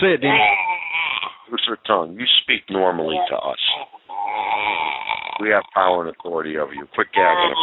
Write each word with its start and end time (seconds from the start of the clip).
Say 0.00 0.14
it, 0.14 0.20
Dean. 0.20 0.30
Loose 1.50 1.64
her 1.66 1.78
tongue. 1.86 2.16
You 2.18 2.26
speak 2.42 2.62
normally 2.70 3.16
to 3.30 3.36
us. 3.36 3.58
We 5.40 5.48
have 5.50 5.64
power 5.74 6.06
and 6.06 6.14
authority 6.14 6.56
over 6.56 6.72
you. 6.72 6.86
Quit 6.94 7.08
gagging. 7.12 7.54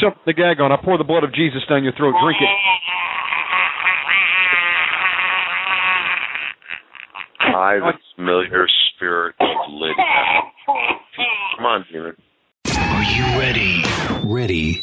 Jump 0.00 0.16
the 0.24 0.32
gag 0.32 0.60
on. 0.60 0.72
I 0.72 0.76
pour 0.82 0.96
the 0.96 1.04
blood 1.04 1.24
of 1.24 1.34
Jesus 1.34 1.60
down 1.68 1.84
your 1.84 1.92
throat. 1.94 2.14
Drink 2.22 2.38
it. 2.40 2.48
I, 7.54 7.78
the 7.78 7.92
familiar 8.16 8.66
spirit 8.94 9.34
of 9.40 9.48
Lydia. 9.70 9.94
Come 11.56 11.66
on, 11.66 11.84
demon. 11.92 12.16
Are 12.76 13.02
you 13.02 13.24
ready? 13.38 13.82
Ready 14.24 14.82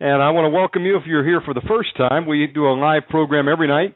And 0.00 0.22
I 0.22 0.30
want 0.30 0.46
to 0.46 0.56
welcome 0.56 0.84
you 0.84 0.96
if 0.96 1.02
you're 1.06 1.24
here 1.24 1.42
for 1.44 1.54
the 1.54 1.60
first 1.68 1.96
time. 1.96 2.26
We 2.26 2.46
do 2.46 2.66
a 2.66 2.74
live 2.74 3.02
program 3.08 3.48
every 3.48 3.68
night, 3.68 3.94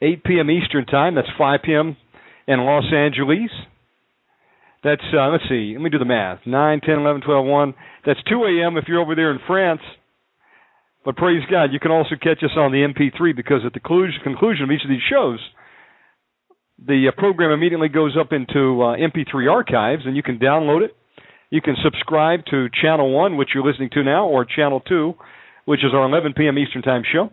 8 0.00 0.24
p.m. 0.24 0.50
Eastern 0.50 0.86
Time. 0.86 1.14
That's 1.14 1.28
5 1.36 1.60
p.m. 1.64 1.96
in 2.46 2.60
Los 2.60 2.84
Angeles. 2.94 3.50
That's, 4.84 5.02
uh, 5.14 5.28
let's 5.28 5.44
see, 5.48 5.74
let 5.74 5.82
me 5.82 5.90
do 5.90 5.98
the 5.98 6.04
math. 6.04 6.40
9, 6.44 6.80
10, 6.80 6.98
11, 6.98 7.22
12, 7.22 7.46
1. 7.46 7.74
That's 8.06 8.20
2 8.28 8.44
a.m. 8.44 8.76
if 8.76 8.84
you're 8.88 9.00
over 9.00 9.14
there 9.14 9.30
in 9.30 9.38
France. 9.46 9.80
But 11.04 11.16
praise 11.16 11.42
God, 11.50 11.72
you 11.72 11.80
can 11.80 11.90
also 11.90 12.14
catch 12.14 12.42
us 12.44 12.56
on 12.56 12.70
the 12.70 12.86
MP3 12.86 13.34
because 13.34 13.62
at 13.66 13.72
the 13.72 13.80
conclusion 13.80 14.64
of 14.64 14.70
each 14.70 14.84
of 14.84 14.90
these 14.90 15.02
shows, 15.10 15.40
the 16.78 17.08
uh, 17.08 17.12
program 17.18 17.50
immediately 17.50 17.88
goes 17.88 18.16
up 18.18 18.32
into 18.32 18.82
uh, 18.82 18.96
MP3 18.96 19.50
archives 19.50 20.02
and 20.06 20.16
you 20.16 20.22
can 20.22 20.38
download 20.38 20.82
it. 20.84 20.96
You 21.50 21.60
can 21.60 21.76
subscribe 21.84 22.46
to 22.50 22.68
Channel 22.80 23.12
1, 23.12 23.36
which 23.36 23.50
you're 23.54 23.64
listening 23.64 23.90
to 23.92 24.02
now, 24.02 24.26
or 24.26 24.46
Channel 24.46 24.80
2, 24.88 25.14
which 25.66 25.80
is 25.80 25.92
our 25.92 26.08
11 26.08 26.32
p.m. 26.34 26.58
Eastern 26.58 26.82
Time 26.82 27.02
show, 27.12 27.30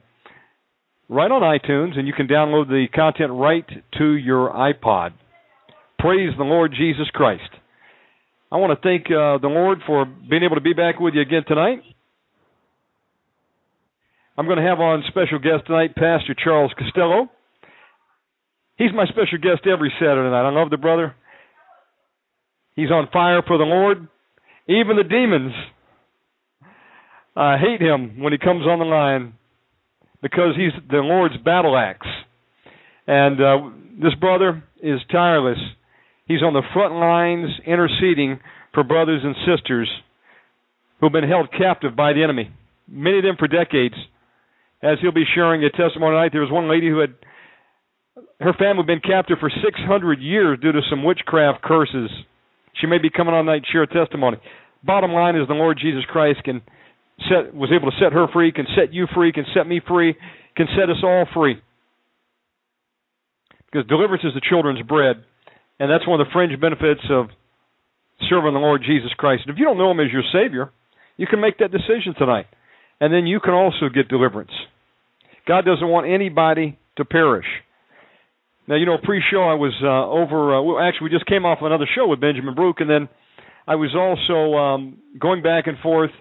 right 1.07 1.31
on 1.31 1.41
iTunes, 1.41 1.97
and 1.97 2.05
you 2.05 2.13
can 2.13 2.27
download 2.27 2.67
the 2.67 2.87
content 2.93 3.31
right 3.31 3.65
to 3.97 4.13
your 4.15 4.51
iPod. 4.51 5.13
Praise 5.99 6.31
the 6.37 6.43
Lord 6.43 6.73
Jesus 6.77 7.07
Christ. 7.13 7.49
I 8.51 8.57
want 8.57 8.77
to 8.77 8.87
thank 8.87 9.05
uh, 9.05 9.37
the 9.37 9.47
Lord 9.47 9.79
for 9.87 10.05
being 10.05 10.43
able 10.43 10.55
to 10.55 10.61
be 10.61 10.73
back 10.73 10.99
with 10.99 11.13
you 11.13 11.21
again 11.21 11.43
tonight. 11.47 11.81
I'm 14.39 14.45
going 14.45 14.57
to 14.57 14.63
have 14.63 14.79
on 14.79 15.03
special 15.09 15.37
guest 15.37 15.65
tonight, 15.67 15.95
Pastor 15.95 16.33
Charles 16.33 16.71
Costello. 16.79 17.29
He's 18.77 18.93
my 18.95 19.05
special 19.07 19.37
guest 19.37 19.67
every 19.67 19.91
Saturday 19.99 20.29
night. 20.29 20.47
I 20.47 20.49
love 20.49 20.69
the 20.69 20.77
brother. 20.77 21.13
He's 22.73 22.89
on 22.89 23.09
fire 23.11 23.41
for 23.45 23.57
the 23.57 23.65
Lord. 23.65 24.07
Even 24.65 24.95
the 24.95 25.03
demons 25.03 25.51
uh, 27.35 27.57
hate 27.57 27.81
him 27.81 28.21
when 28.21 28.31
he 28.31 28.39
comes 28.39 28.65
on 28.65 28.79
the 28.79 28.85
line 28.85 29.33
because 30.21 30.55
he's 30.55 30.71
the 30.89 30.99
Lord's 30.99 31.35
battle 31.43 31.75
axe. 31.75 32.07
And 33.07 33.41
uh, 33.41 33.57
this 34.01 34.15
brother 34.21 34.63
is 34.81 35.01
tireless. 35.11 35.59
He's 36.27 36.43
on 36.43 36.53
the 36.53 36.63
front 36.71 36.93
lines 36.93 37.49
interceding 37.67 38.39
for 38.73 38.85
brothers 38.85 39.19
and 39.21 39.35
sisters 39.45 39.89
who've 41.01 41.11
been 41.11 41.27
held 41.27 41.49
captive 41.51 41.97
by 41.97 42.13
the 42.13 42.23
enemy, 42.23 42.53
many 42.87 43.17
of 43.17 43.25
them 43.25 43.35
for 43.37 43.49
decades. 43.49 43.95
As 44.81 44.97
he'll 45.01 45.11
be 45.11 45.25
sharing 45.35 45.63
a 45.63 45.69
testimony 45.69 46.15
tonight, 46.15 46.31
there 46.31 46.41
was 46.41 46.51
one 46.51 46.69
lady 46.69 46.89
who 46.89 46.99
had 46.99 47.15
her 48.39 48.53
family 48.53 48.83
been 48.83 49.01
captive 49.01 49.37
for 49.39 49.49
600 49.49 50.19
years 50.19 50.59
due 50.61 50.71
to 50.71 50.81
some 50.89 51.03
witchcraft 51.03 51.61
curses. 51.61 52.09
She 52.79 52.87
may 52.87 52.97
be 52.97 53.09
coming 53.09 53.33
on 53.33 53.45
tonight 53.45 53.63
to 53.63 53.71
share 53.71 53.83
a 53.83 53.87
testimony. 53.87 54.37
Bottom 54.83 55.11
line 55.11 55.35
is 55.35 55.47
the 55.47 55.53
Lord 55.53 55.77
Jesus 55.81 56.03
Christ 56.09 56.39
can 56.43 56.61
set 57.27 57.53
was 57.53 57.69
able 57.75 57.91
to 57.91 57.97
set 57.99 58.13
her 58.13 58.27
free, 58.31 58.51
can 58.53 58.65
set 58.75 58.93
you 58.93 59.07
free, 59.13 59.33
can 59.33 59.45
set 59.53 59.67
me 59.67 59.81
free, 59.85 60.15
can 60.55 60.67
set 60.77 60.89
us 60.89 61.03
all 61.03 61.27
free. 61.33 61.59
Because 63.71 63.87
deliverance 63.87 64.23
is 64.23 64.33
the 64.33 64.41
children's 64.47 64.81
bread, 64.87 65.17
and 65.79 65.91
that's 65.91 66.07
one 66.07 66.19
of 66.19 66.25
the 66.25 66.31
fringe 66.31 66.59
benefits 66.59 67.03
of 67.11 67.27
serving 68.29 68.53
the 68.53 68.59
Lord 68.59 68.81
Jesus 68.85 69.11
Christ. 69.17 69.43
And 69.45 69.53
if 69.53 69.59
you 69.59 69.65
don't 69.65 69.77
know 69.77 69.91
him 69.91 69.99
as 69.99 70.11
your 70.11 70.23
Savior, 70.31 70.71
you 71.17 71.27
can 71.27 71.41
make 71.41 71.57
that 71.59 71.71
decision 71.71 72.15
tonight. 72.17 72.47
And 73.01 73.13
then 73.13 73.25
you 73.27 73.39
can 73.39 73.53
also 73.53 73.89
get 73.93 74.07
deliverance. 74.09 74.51
God 75.47 75.65
doesn't 75.65 75.87
want 75.87 76.07
anybody 76.07 76.77
to 76.97 77.05
perish. 77.05 77.45
Now, 78.67 78.75
you 78.75 78.85
know, 78.85 78.97
pre-show 79.01 79.41
I 79.41 79.55
was 79.55 79.73
uh, 79.81 80.05
over. 80.07 80.55
Uh, 80.55 80.61
well, 80.61 80.79
actually, 80.79 81.05
we 81.05 81.09
just 81.09 81.25
came 81.25 81.43
off 81.43 81.57
another 81.61 81.89
show 81.95 82.07
with 82.07 82.21
Benjamin 82.21 82.53
Brook, 82.53 82.77
and 82.79 82.89
then 82.89 83.09
I 83.67 83.75
was 83.75 83.95
also 83.97 84.55
um, 84.57 84.99
going 85.19 85.41
back 85.41 85.65
and 85.65 85.75
forth, 85.79 86.11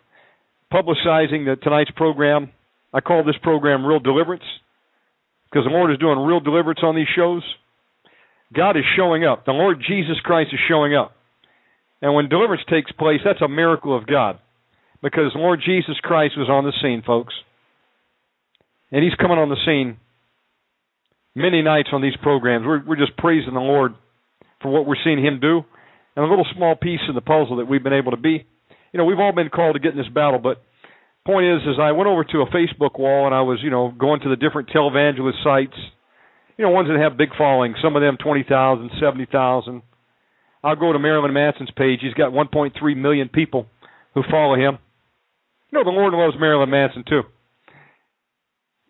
publicizing 0.73 1.45
the, 1.45 1.57
tonight's 1.63 1.91
program. 1.91 2.51
I 2.95 3.01
call 3.01 3.23
this 3.23 3.37
program 3.43 3.85
"Real 3.85 4.01
Deliverance" 4.01 4.45
because 5.51 5.67
the 5.67 5.71
Lord 5.71 5.91
is 5.91 5.99
doing 5.99 6.19
real 6.19 6.41
deliverance 6.41 6.81
on 6.83 6.97
these 6.97 7.07
shows. 7.15 7.43
God 8.55 8.79
is 8.79 8.85
showing 8.97 9.27
up. 9.27 9.45
The 9.45 9.53
Lord 9.53 9.85
Jesus 9.87 10.17
Christ 10.25 10.49
is 10.55 10.61
showing 10.69 10.97
up, 10.97 11.13
and 12.01 12.15
when 12.15 12.31
deliverance 12.31 12.63
takes 12.71 12.91
place, 12.93 13.21
that's 13.27 13.43
a 13.43 13.49
miracle 13.49 13.95
of 13.95 14.07
God, 14.07 14.39
because 15.03 15.33
Lord 15.35 15.61
Jesus 15.65 15.97
Christ 16.03 16.35
was 16.37 16.49
on 16.49 16.65
the 16.65 16.73
scene, 16.83 17.03
folks, 17.05 17.35
and 18.91 19.03
He's 19.03 19.15
coming 19.15 19.39
on 19.39 19.49
the 19.49 19.61
scene 19.65 19.99
many 21.35 21.63
nights 21.63 21.91
on 21.93 22.03
these 22.03 22.17
programs. 22.23 22.67
We're 22.67 22.85
we're 22.85 22.97
just 22.97 23.17
praising 23.17 23.55
the 23.55 23.61
Lord 23.61 23.95
for 24.61 24.71
what 24.71 24.87
we're 24.87 25.03
seeing 25.05 25.25
Him 25.25 25.41
do, 25.41 25.63
and 26.17 26.25
a 26.25 26.29
little 26.29 26.47
small 26.55 26.75
piece 26.75 27.01
in 27.09 27.15
the 27.15 27.21
puzzle 27.21 27.57
that 27.57 27.67
we've 27.67 27.83
been 27.83 27.93
able 27.93 28.11
to 28.11 28.17
be. 28.17 28.47
You 28.93 28.99
know, 28.99 29.05
we've 29.05 29.21
all 29.21 29.33
been 29.33 29.51
called 29.51 29.75
to 29.75 29.81
get 29.81 29.93
in 29.93 29.99
this 29.99 30.09
battle, 30.09 30.39
but 30.39 30.63
point 31.27 31.47
is, 31.47 31.63
is 31.63 31.77
I 31.81 31.93
went 31.93 32.09
over 32.09 32.25
to 32.25 32.39
a 32.41 32.47
Facebook 32.47 32.99
wall 32.99 33.27
and 33.27 33.35
I 33.35 33.43
was, 33.43 33.59
you 33.63 33.71
know, 33.71 33.93
going 33.97 34.21
to 34.23 34.31
the 34.31 34.37
different 34.37 34.71
televangelist 34.71 35.45
sites. 35.45 35.77
You 36.57 36.65
know, 36.65 36.71
ones 36.71 36.89
that 36.89 36.99
have 36.99 37.17
big 37.17 37.29
followings. 37.37 37.77
Some 37.83 37.95
of 37.95 38.03
them 38.03 38.17
twenty 38.17 38.45
thousand, 38.49 38.91
seventy 39.01 39.27
thousand. 39.31 39.83
I'll 40.63 40.77
go 40.77 40.93
to 40.93 40.99
Marilyn 40.99 41.33
Manson's 41.33 41.71
page. 41.77 42.01
He's 42.03 42.15
got 42.15 42.33
1.3 42.33 42.97
million 42.97 43.29
people 43.29 43.67
who 44.15 44.23
follow 44.29 44.57
him. 44.57 44.79
Know, 45.71 45.85
the 45.85 45.91
Lord 45.91 46.15
loves 46.15 46.35
Marilyn 46.39 46.71
Manson 46.71 47.05
too 47.09 47.23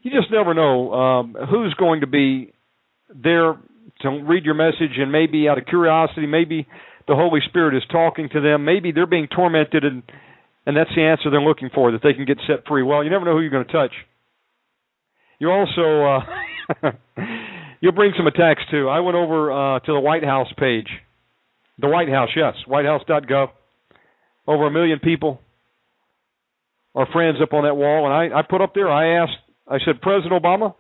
you 0.03 0.11
just 0.11 0.33
never 0.33 0.55
know 0.55 0.93
um, 0.93 1.37
who's 1.51 1.75
going 1.75 2.01
to 2.01 2.07
be 2.07 2.53
there 3.15 3.57
to 4.01 4.09
read 4.09 4.45
your 4.45 4.55
message, 4.55 4.97
and 4.97 5.11
maybe 5.11 5.49
out 5.49 5.59
of 5.59 5.67
curiosity, 5.67 6.27
maybe 6.27 6.67
the 7.09 7.15
Holy 7.15 7.41
Spirit 7.49 7.77
is 7.77 7.83
talking 7.91 8.29
to 8.33 8.41
them. 8.41 8.65
Maybe 8.65 8.93
they're 8.93 9.07
being 9.07 9.29
tormented, 9.35 9.85
and 9.85 10.03
and 10.67 10.77
that's 10.77 10.91
the 10.95 11.03
answer 11.03 11.31
they're 11.31 11.41
looking 11.41 11.71
for 11.75 11.93
that 11.93 12.03
they 12.03 12.13
can 12.13 12.27
get 12.27 12.39
set 12.47 12.67
free. 12.69 12.83
Well, 12.83 13.03
you 13.03 13.11
never 13.11 13.25
know 13.25 13.33
who 13.33 13.41
you're 13.41 13.51
going 13.51 13.67
to 13.67 13.73
touch. 13.73 13.93
You 15.39 15.51
also 15.51 16.21
uh, 16.85 16.91
you'll 17.81 17.93
bring 17.93 18.13
some 18.17 18.27
attacks 18.27 18.63
too. 18.71 18.89
I 18.89 19.01
went 19.01 19.17
over 19.17 19.51
uh, 19.51 19.81
to 19.81 19.93
the 19.93 20.01
White 20.01 20.25
House 20.25 20.49
page, 20.59 20.89
the 21.79 21.89
White 21.89 22.09
House, 22.09 22.31
yes, 22.37 22.55
WhiteHouse.gov. 22.69 23.49
Over 24.47 24.67
a 24.67 24.71
million 24.71 24.99
people 24.99 25.41
are 26.99 27.07
friends 27.13 27.39
up 27.41 27.53
on 27.53 27.63
that 27.63 27.77
wall, 27.77 28.07
and 28.07 28.35
I, 28.35 28.41
I 28.41 28.43
put 28.43 28.61
up 28.61 28.75
there. 28.75 28.91
I 28.91 29.23
asked 29.23 29.39
I 29.69 29.79
said, 29.85 30.03
President 30.03 30.33
Obama, 30.33 30.75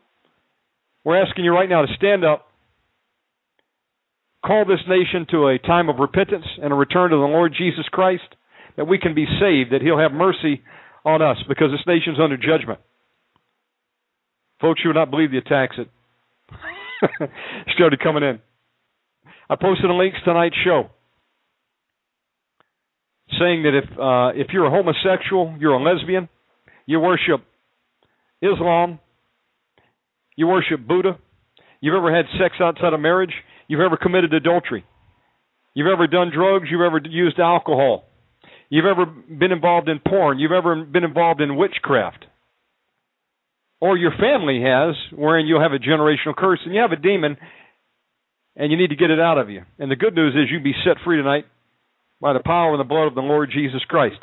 we're 1.04 1.22
asking 1.22 1.44
you 1.44 1.52
right 1.52 1.68
now 1.68 1.82
to 1.82 1.94
stand 1.94 2.24
up, 2.24 2.46
call 4.44 4.64
this 4.64 4.80
nation 4.88 5.26
to 5.30 5.46
a 5.46 5.58
time 5.58 5.88
of 5.88 5.98
repentance 5.98 6.46
and 6.60 6.72
a 6.72 6.76
return 6.76 7.10
to 7.10 7.16
the 7.16 7.22
Lord 7.22 7.54
Jesus 7.56 7.84
Christ, 7.92 8.34
that 8.76 8.88
we 8.88 8.98
can 8.98 9.14
be 9.14 9.26
saved, 9.26 9.72
that 9.72 9.80
He'll 9.80 9.98
have 9.98 10.10
mercy 10.10 10.62
on 11.04 11.22
us 11.22 11.36
because 11.46 11.70
this 11.70 11.86
nation's 11.86 12.18
under 12.18 12.36
judgment. 12.36 12.80
Folks, 14.60 14.80
you 14.82 14.88
would 14.88 14.96
not 14.96 15.10
believe 15.10 15.30
the 15.30 15.38
attacks 15.38 15.76
that 15.78 17.30
started 17.76 18.00
coming 18.00 18.24
in. 18.24 18.40
I 19.48 19.54
posted 19.54 19.88
a 19.88 19.94
link 19.94 20.14
to 20.14 20.20
tonight's 20.24 20.56
show 20.64 20.90
saying 23.38 23.64
that 23.64 23.74
if 23.76 23.84
uh, 23.98 24.40
if 24.40 24.48
you're 24.52 24.66
a 24.66 24.70
homosexual, 24.70 25.54
you're 25.58 25.74
a 25.74 25.82
lesbian, 25.82 26.28
you 26.86 27.00
worship 27.00 27.44
Islam, 28.40 28.98
you 30.36 30.46
worship 30.46 30.86
Buddha, 30.86 31.18
you've 31.80 31.94
ever 31.94 32.14
had 32.14 32.26
sex 32.40 32.56
outside 32.60 32.92
of 32.92 33.00
marriage, 33.00 33.32
you've 33.66 33.80
ever 33.80 33.96
committed 33.96 34.32
adultery, 34.32 34.84
you've 35.74 35.92
ever 35.92 36.06
done 36.06 36.30
drugs, 36.34 36.68
you've 36.70 36.80
ever 36.80 37.00
used 37.04 37.38
alcohol, 37.38 38.04
you've 38.70 38.86
ever 38.86 39.04
been 39.06 39.52
involved 39.52 39.88
in 39.88 40.00
porn, 40.00 40.38
you've 40.38 40.52
ever 40.52 40.84
been 40.84 41.04
involved 41.04 41.40
in 41.40 41.56
witchcraft, 41.56 42.24
or 43.80 43.96
your 43.96 44.12
family 44.12 44.62
has, 44.62 44.94
wherein 45.12 45.46
you'll 45.46 45.62
have 45.62 45.72
a 45.72 45.78
generational 45.78 46.34
curse 46.36 46.60
and 46.64 46.74
you 46.74 46.80
have 46.80 46.92
a 46.92 46.96
demon 46.96 47.36
and 48.56 48.72
you 48.72 48.78
need 48.78 48.88
to 48.88 48.96
get 48.96 49.10
it 49.10 49.20
out 49.20 49.38
of 49.38 49.50
you. 49.50 49.62
And 49.78 49.88
the 49.88 49.96
good 49.96 50.16
news 50.16 50.34
is 50.34 50.50
you'll 50.50 50.64
be 50.64 50.74
set 50.84 50.96
free 51.04 51.16
tonight 51.16 51.44
by 52.20 52.32
the 52.32 52.40
power 52.40 52.72
and 52.72 52.80
the 52.80 52.84
blood 52.84 53.06
of 53.06 53.14
the 53.14 53.20
Lord 53.20 53.50
Jesus 53.52 53.82
Christ. 53.88 54.18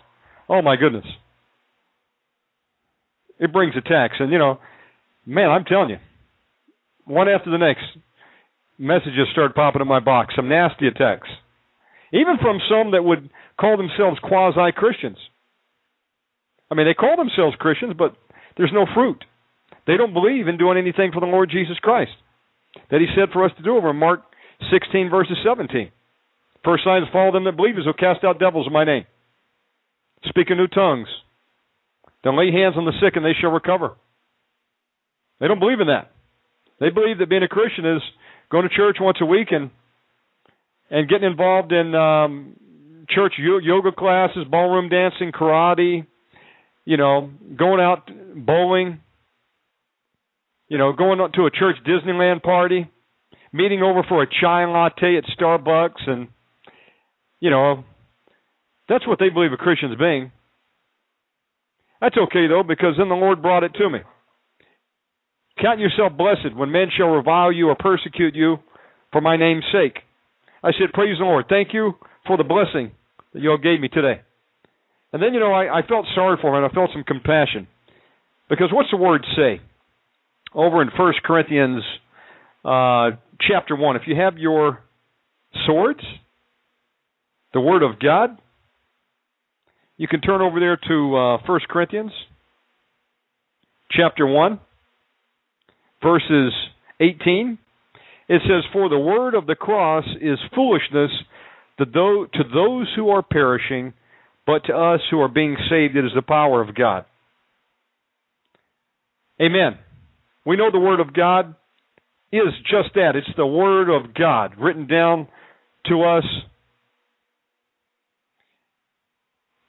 Oh 0.50 0.62
my 0.62 0.76
goodness. 0.76 1.06
It 3.40 3.52
brings 3.52 3.76
attacks. 3.76 4.16
And 4.20 4.32
you 4.32 4.38
know, 4.38 4.60
man, 5.26 5.50
I'm 5.50 5.66
telling 5.66 5.90
you, 5.90 5.98
one 7.06 7.30
after 7.30 7.52
the 7.52 7.58
next, 7.58 7.84
messages 8.78 9.28
start 9.32 9.56
popping 9.56 9.82
in 9.82 9.88
my 9.88 10.00
box. 10.00 10.34
Some 10.36 10.50
nasty 10.50 10.88
attacks. 10.88 11.28
Even 12.14 12.38
from 12.42 12.60
some 12.70 12.92
that 12.92 13.04
would 13.04 13.30
call 13.60 13.78
themselves 13.78 14.20
quasi 14.22 14.72
Christians. 14.76 15.18
I 16.72 16.76
mean, 16.76 16.88
they 16.88 16.94
call 16.94 17.16
themselves 17.18 17.56
Christians, 17.60 17.94
but 17.98 18.16
there's 18.58 18.72
no 18.74 18.86
fruit. 18.94 19.24
They 19.88 19.98
don't 19.98 20.14
believe 20.14 20.48
in 20.48 20.58
doing 20.58 20.78
anything 20.78 21.12
for 21.14 21.20
the 21.20 21.28
Lord 21.28 21.50
Jesus 21.52 21.78
Christ 21.80 22.12
that 22.90 23.02
He 23.02 23.08
said 23.16 23.30
for 23.32 23.46
us 23.46 23.52
to 23.58 23.64
do 23.64 23.78
over 23.78 23.94
Mark 23.94 24.22
16, 24.72 25.10
verses 25.10 25.38
17. 25.44 25.92
First 26.66 26.84
signs 26.84 27.06
follow 27.14 27.32
them 27.32 27.44
that 27.44 27.56
believe, 27.56 27.78
as 27.78 27.86
will 27.86 27.94
cast 27.94 28.24
out 28.24 28.40
devils 28.40 28.66
in 28.68 28.74
my 28.74 28.84
name. 28.84 29.06
Speak 30.28 30.48
in 30.50 30.58
new 30.58 30.68
tongues. 30.68 31.08
Then 32.24 32.38
lay 32.38 32.52
hands 32.52 32.76
on 32.76 32.86
the 32.86 32.94
sick 33.00 33.16
and 33.16 33.24
they 33.24 33.34
shall 33.40 33.52
recover. 33.52 33.94
They 35.40 35.48
don't 35.48 35.60
believe 35.60 35.80
in 35.80 35.88
that. 35.88 36.12
They 36.80 36.90
believe 36.90 37.20
that 37.20 37.30
being 37.30 37.44
a 37.44 37.48
Christian 37.48 37.86
is 37.86 38.02
going 38.52 38.68
to 38.68 38.76
church 38.76 38.98
once 39.00 39.18
a 39.22 39.26
week 39.26 39.50
and 39.52 39.70
and 40.90 41.10
getting 41.10 41.30
involved 41.30 41.72
in 41.72 41.96
um, 41.96 42.56
church 43.10 43.34
yoga 43.38 43.92
classes, 43.92 44.46
ballroom 44.50 44.90
dancing, 44.90 45.32
karate, 45.32 46.06
you 46.86 46.98
know, 46.98 47.32
going 47.58 47.80
out 47.80 48.10
bowling, 48.36 49.00
you 50.68 50.78
know, 50.78 50.94
going 50.94 51.18
to 51.18 51.46
a 51.46 51.52
church 51.52 51.78
Disneyland 51.88 52.44
party, 52.44 52.90
meeting 53.52 53.82
over 53.82 54.04
for 54.08 54.22
a 54.22 54.28
chai 54.28 54.66
latte 54.66 55.18
at 55.18 55.24
Starbucks, 55.38 56.08
and 56.08 56.28
you 57.40 57.50
know, 57.50 57.84
that's 58.88 59.08
what 59.08 59.20
they 59.20 59.30
believe 59.30 59.52
a 59.54 59.58
Christian's 59.58 59.98
being. 59.98 60.32
That's 62.02 62.18
okay 62.18 62.48
though, 62.48 62.64
because 62.64 62.96
then 62.98 63.10
the 63.10 63.16
Lord 63.16 63.42
brought 63.42 63.64
it 63.64 63.74
to 63.76 63.90
me. 63.90 64.00
Count 65.62 65.80
yourself 65.80 66.14
blessed 66.18 66.56
when 66.56 66.72
men 66.72 66.88
shall 66.96 67.08
revile 67.08 67.52
you 67.52 67.70
or 67.70 67.76
persecute 67.76 68.36
you 68.36 68.58
for 69.12 69.22
my 69.22 69.38
name's 69.38 69.64
sake. 69.72 70.00
I 70.62 70.72
said, 70.72 70.94
Praise 70.94 71.18
the 71.18 71.26
Lord. 71.26 71.46
Thank 71.48 71.70
you 71.74 71.94
for 72.28 72.38
the 72.38 72.44
blessing 72.44 72.92
that 73.34 73.42
you 73.42 73.52
all 73.52 73.58
gave 73.58 73.80
me 73.80 73.88
today. 73.88 74.22
And 75.14 75.24
then, 75.24 75.34
you 75.34 75.40
know, 75.40 75.54
I, 75.54 75.80
I 75.80 75.88
felt 75.88 76.06
sorry 76.14 76.38
for 76.42 76.50
him 76.50 76.64
and 76.64 76.66
I 76.66 76.76
felt 76.76 76.90
some 76.92 77.04
compassion. 77.04 77.68
Because 78.50 78.70
what's 78.72 78.92
the 78.92 78.98
word 78.98 79.26
say? 79.36 79.62
Over 80.54 80.82
in 80.82 80.90
First 80.98 81.24
Corinthians 81.24 81.84
uh, 82.66 83.12
chapter 83.40 83.76
1. 83.76 83.96
If 83.96 84.04
you 84.08 84.16
have 84.16 84.38
your 84.38 84.84
swords, 85.66 86.02
the 87.56 87.62
Word 87.62 87.84
of 87.84 88.00
God, 88.00 88.38
you 89.96 90.10
can 90.10 90.20
turn 90.20 90.42
over 90.42 90.60
there 90.60 90.76
to 90.76 91.16
uh, 91.16 91.38
1 91.48 91.60
Corinthians 91.70 92.12
chapter 93.90 94.28
1, 94.28 94.60
verses 96.04 96.52
18. 97.00 97.58
It 98.28 98.42
says, 98.42 98.70
For 98.74 98.90
the 98.90 99.00
word 99.00 99.36
of 99.36 99.48
the 99.48 99.56
cross 99.56 100.04
is 100.20 100.38
foolishness 100.54 101.12
to 101.80 101.86
those 101.86 102.88
who 102.94 103.10
are 103.10 103.24
perishing, 103.24 103.94
but 104.46 104.66
to 104.66 104.74
us 104.74 105.00
who 105.10 105.22
are 105.22 105.30
being 105.30 105.56
saved, 105.70 105.96
it 105.96 106.04
is 106.04 106.12
the 106.14 106.22
power 106.22 106.62
of 106.62 106.76
God. 106.76 107.06
Amen. 109.42 109.80
We 110.46 110.58
know 110.58 110.72
the 110.72 110.80
Word 110.80 111.00
of 111.00 111.14
God 111.14 111.56
is 112.34 112.54
just 112.70 112.96
that. 112.96 113.16
It's 113.16 113.36
the 113.38 113.46
Word 113.46 113.90
of 113.90 114.14
God 114.14 114.56
written 114.60 114.88
down 114.88 115.30
to 115.86 116.04
us 116.04 116.26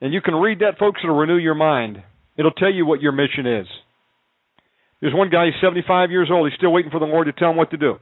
And 0.01 0.13
you 0.13 0.21
can 0.21 0.35
read 0.35 0.61
that, 0.61 0.79
folks. 0.79 1.01
It'll 1.03 1.17
renew 1.17 1.39
your 1.39 1.55
mind. 1.55 2.03
It'll 2.37 2.51
tell 2.51 2.73
you 2.73 2.85
what 2.85 3.01
your 3.01 3.13
mission 3.13 3.47
is. 3.47 3.67
There's 5.01 5.15
one 5.15 5.31
guy, 5.31 5.47
he's 5.47 5.61
75 5.61 6.11
years 6.11 6.29
old. 6.31 6.49
He's 6.49 6.57
still 6.57 6.73
waiting 6.73 6.91
for 6.91 7.01
the 7.01 7.07
Lord 7.07 7.27
to 7.27 7.33
tell 7.33 7.51
him 7.51 7.57
what 7.57 7.71
to 7.71 7.77
do. 7.77 7.97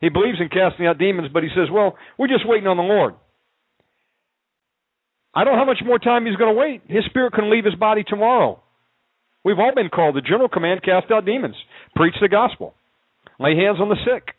He 0.00 0.08
believes 0.08 0.38
in 0.40 0.48
casting 0.48 0.86
out 0.86 0.98
demons, 0.98 1.30
but 1.32 1.42
he 1.42 1.48
says, 1.50 1.68
Well, 1.72 1.96
we're 2.16 2.28
just 2.28 2.46
waiting 2.46 2.68
on 2.68 2.76
the 2.76 2.82
Lord. 2.84 3.14
I 5.34 5.44
don't 5.44 5.54
know 5.54 5.58
how 5.58 5.66
much 5.66 5.82
more 5.84 5.98
time 5.98 6.26
he's 6.26 6.36
going 6.36 6.54
to 6.54 6.58
wait. 6.58 6.82
His 6.86 7.04
spirit 7.06 7.32
can 7.32 7.50
leave 7.50 7.64
his 7.64 7.74
body 7.74 8.04
tomorrow. 8.06 8.62
We've 9.44 9.58
all 9.58 9.74
been 9.74 9.88
called. 9.88 10.16
The 10.16 10.20
general 10.20 10.48
command 10.48 10.82
cast 10.82 11.10
out 11.10 11.24
demons, 11.24 11.56
preach 11.94 12.14
the 12.20 12.28
gospel, 12.28 12.74
lay 13.38 13.56
hands 13.56 13.78
on 13.80 13.88
the 13.88 13.96
sick. 14.04 14.34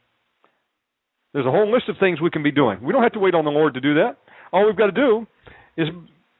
There's 1.34 1.46
a 1.46 1.52
whole 1.52 1.72
list 1.72 1.90
of 1.90 1.96
things 2.00 2.20
we 2.20 2.32
can 2.32 2.44
be 2.44 2.52
doing. 2.52 2.84
We 2.84 2.92
don't 2.92 3.04
have 3.04 3.14
to 3.14 3.20
wait 3.20 3.36
on 3.36 3.46
the 3.46 3.52
Lord 3.52 3.76
to 3.76 3.82
do 3.82 3.96
that. 3.96 4.18
All 4.52 4.66
we've 4.66 4.78
got 4.78 4.88
to 4.88 4.92
do 4.92 5.28
is 5.78 5.88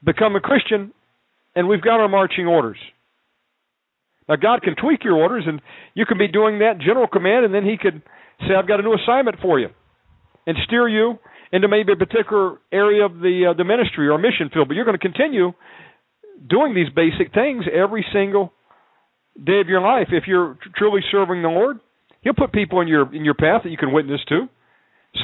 become 0.04 0.36
a 0.36 0.40
Christian, 0.40 0.92
and 1.54 1.68
we've 1.68 1.82
got 1.82 2.00
our 2.00 2.08
marching 2.08 2.46
orders. 2.46 2.78
Now, 4.28 4.36
God 4.36 4.62
can 4.62 4.76
tweak 4.76 5.02
your 5.04 5.16
orders, 5.16 5.44
and 5.46 5.60
you 5.94 6.06
can 6.06 6.18
be 6.18 6.28
doing 6.28 6.60
that 6.60 6.78
general 6.78 7.08
command, 7.08 7.44
and 7.44 7.54
then 7.54 7.64
He 7.64 7.76
could 7.76 8.02
say, 8.40 8.54
I've 8.56 8.68
got 8.68 8.80
a 8.80 8.82
new 8.82 8.94
assignment 8.94 9.38
for 9.42 9.58
you, 9.58 9.68
and 10.46 10.56
steer 10.66 10.88
you 10.88 11.18
into 11.52 11.68
maybe 11.68 11.92
a 11.92 11.96
particular 11.96 12.58
area 12.72 13.04
of 13.04 13.14
the 13.14 13.50
uh, 13.50 13.54
the 13.54 13.64
ministry 13.64 14.08
or 14.08 14.18
mission 14.18 14.50
field. 14.52 14.68
But 14.68 14.74
you're 14.74 14.84
going 14.84 14.98
to 14.98 15.02
continue 15.02 15.52
doing 16.48 16.74
these 16.74 16.88
basic 16.94 17.34
things 17.34 17.64
every 17.72 18.06
single 18.12 18.52
day 19.34 19.60
of 19.60 19.68
your 19.68 19.80
life. 19.80 20.08
If 20.12 20.24
you're 20.26 20.58
truly 20.76 21.00
serving 21.10 21.42
the 21.42 21.48
Lord, 21.48 21.80
He'll 22.22 22.34
put 22.34 22.52
people 22.52 22.80
in 22.80 22.88
your 22.88 23.12
in 23.14 23.24
your 23.24 23.34
path 23.34 23.62
that 23.64 23.70
you 23.70 23.76
can 23.76 23.92
witness 23.92 24.20
to. 24.28 24.48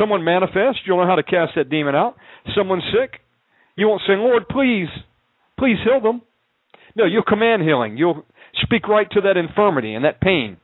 Someone 0.01 0.25
manifests, 0.25 0.81
you'll 0.85 0.99
know 0.99 1.07
how 1.07 1.15
to 1.15 1.23
cast 1.23 1.53
that 1.55 1.71
demon 1.71 1.95
out. 1.95 2.17
Someone 2.57 2.83
sick, 2.91 3.21
you 3.77 3.89
won't 3.89 4.03
say, 4.07 4.15
Lord, 4.15 4.49
please, 4.49 4.89
please 5.59 5.77
heal 5.85 6.01
them. 6.01 6.23
No, 6.97 7.05
you'll 7.05 7.23
command 7.23 7.63
healing. 7.63 7.97
You'll 7.97 8.25
speak 8.63 8.89
right 8.89 9.09
to 9.13 9.21
that 9.23 9.37
infirmity 9.37 9.95
and 9.95 10.05
that 10.05 10.21
pain. 10.21 10.57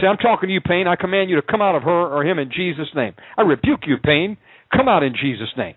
Say, 0.00 0.06
I'm 0.06 0.16
talking 0.16 0.48
to 0.48 0.52
you, 0.52 0.62
pain. 0.62 0.86
I 0.88 0.96
command 0.96 1.28
you 1.28 1.36
to 1.36 1.42
come 1.42 1.60
out 1.60 1.76
of 1.76 1.82
her 1.82 1.90
or 1.90 2.24
him 2.24 2.38
in 2.38 2.50
Jesus' 2.50 2.88
name. 2.96 3.14
I 3.36 3.42
rebuke 3.42 3.80
you, 3.86 3.96
pain. 4.02 4.38
Come 4.74 4.88
out 4.88 5.02
in 5.02 5.12
Jesus' 5.12 5.52
name. 5.56 5.74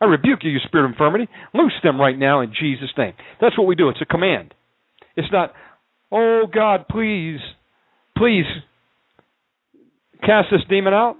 I 0.00 0.06
rebuke 0.06 0.40
you, 0.42 0.50
you 0.50 0.58
spirit 0.66 0.86
of 0.86 0.92
infirmity. 0.92 1.28
Loose 1.54 1.72
them 1.82 2.00
right 2.00 2.18
now 2.18 2.40
in 2.40 2.52
Jesus' 2.58 2.90
name. 2.96 3.12
That's 3.40 3.56
what 3.58 3.66
we 3.66 3.74
do. 3.74 3.88
It's 3.88 4.00
a 4.00 4.06
command. 4.06 4.54
It's 5.16 5.28
not, 5.32 5.52
oh 6.10 6.44
God, 6.52 6.86
please, 6.88 7.40
please 8.16 8.44
cast 10.20 10.48
this 10.50 10.60
demon 10.68 10.94
out. 10.94 11.16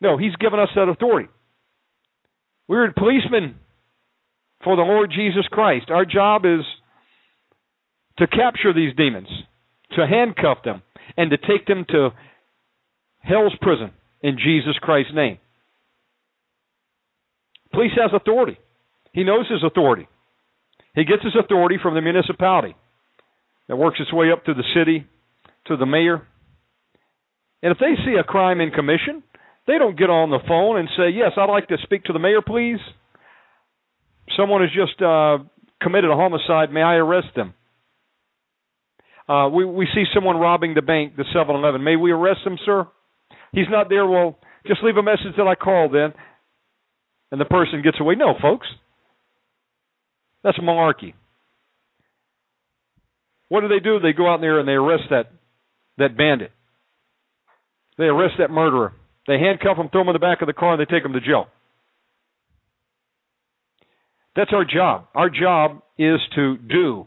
No, 0.00 0.16
He's 0.16 0.36
given 0.36 0.58
us 0.58 0.68
that 0.74 0.88
authority. 0.88 1.28
We're 2.68 2.84
policemen 2.92 3.56
for 4.62 4.76
the 4.76 4.82
Lord 4.82 5.10
Jesus 5.14 5.46
Christ. 5.50 5.86
Our 5.90 6.04
job 6.04 6.44
is 6.44 6.60
to 8.18 8.26
capture 8.26 8.74
these 8.74 8.94
demons, 8.94 9.28
to 9.96 10.06
handcuff 10.06 10.58
them, 10.64 10.82
and 11.16 11.30
to 11.30 11.38
take 11.38 11.66
them 11.66 11.86
to 11.88 12.10
hell's 13.20 13.54
prison 13.62 13.92
in 14.22 14.36
Jesus 14.36 14.76
Christ's 14.82 15.14
name. 15.14 15.38
Police 17.72 17.92
has 18.00 18.10
authority. 18.14 18.58
He 19.12 19.24
knows 19.24 19.48
his 19.48 19.62
authority. 19.64 20.06
He 20.94 21.04
gets 21.04 21.22
his 21.22 21.36
authority 21.38 21.76
from 21.82 21.94
the 21.94 22.02
municipality 22.02 22.76
that 23.68 23.76
works 23.76 24.00
its 24.00 24.12
way 24.12 24.32
up 24.32 24.44
to 24.44 24.54
the 24.54 24.64
city, 24.74 25.06
to 25.66 25.76
the 25.76 25.86
mayor. 25.86 26.26
And 27.62 27.72
if 27.72 27.78
they 27.78 27.94
see 28.04 28.16
a 28.18 28.24
crime 28.24 28.60
in 28.60 28.70
commission, 28.70 29.22
they 29.68 29.76
don't 29.78 29.98
get 29.98 30.08
on 30.08 30.30
the 30.30 30.40
phone 30.48 30.78
and 30.78 30.88
say, 30.96 31.10
"Yes, 31.10 31.32
I'd 31.36 31.50
like 31.50 31.68
to 31.68 31.76
speak 31.84 32.04
to 32.04 32.12
the 32.12 32.18
mayor, 32.18 32.40
please." 32.42 32.80
Someone 34.36 34.62
has 34.62 34.70
just 34.74 35.00
uh, 35.00 35.38
committed 35.80 36.10
a 36.10 36.16
homicide. 36.16 36.72
May 36.72 36.82
I 36.82 36.94
arrest 36.94 37.28
them? 37.36 37.54
Uh, 39.28 39.48
we 39.50 39.64
we 39.64 39.86
see 39.94 40.04
someone 40.14 40.38
robbing 40.38 40.74
the 40.74 40.82
bank, 40.82 41.16
the 41.16 41.24
7-Eleven. 41.34 41.84
May 41.84 41.96
we 41.96 42.12
arrest 42.12 42.40
him, 42.44 42.58
sir? 42.64 42.88
He's 43.52 43.68
not 43.70 43.88
there. 43.90 44.06
Well, 44.06 44.38
just 44.66 44.82
leave 44.82 44.96
a 44.96 45.02
message 45.02 45.36
that 45.36 45.46
I 45.46 45.54
called 45.54 45.92
then, 45.92 46.14
and 47.30 47.40
the 47.40 47.44
person 47.44 47.82
gets 47.82 48.00
away. 48.00 48.14
No, 48.14 48.34
folks, 48.40 48.66
that's 50.42 50.58
malarkey. 50.58 51.12
What 53.50 53.60
do 53.60 53.68
they 53.68 53.80
do? 53.80 54.00
They 54.00 54.12
go 54.12 54.32
out 54.32 54.40
there 54.40 54.58
and 54.58 54.68
they 54.68 54.72
arrest 54.72 55.04
that 55.10 55.30
that 55.98 56.16
bandit. 56.16 56.52
They 57.98 58.04
arrest 58.04 58.34
that 58.38 58.50
murderer. 58.50 58.92
They 59.28 59.38
handcuff 59.38 59.76
him, 59.76 59.90
throw 59.90 60.00
him 60.00 60.08
in 60.08 60.14
the 60.14 60.18
back 60.18 60.40
of 60.40 60.46
the 60.46 60.54
car, 60.54 60.72
and 60.72 60.80
they 60.80 60.86
take 60.86 61.04
him 61.04 61.12
to 61.12 61.20
jail. 61.20 61.46
That's 64.34 64.52
our 64.52 64.64
job. 64.64 65.06
Our 65.14 65.28
job 65.28 65.82
is 65.98 66.18
to 66.34 66.56
do. 66.56 67.06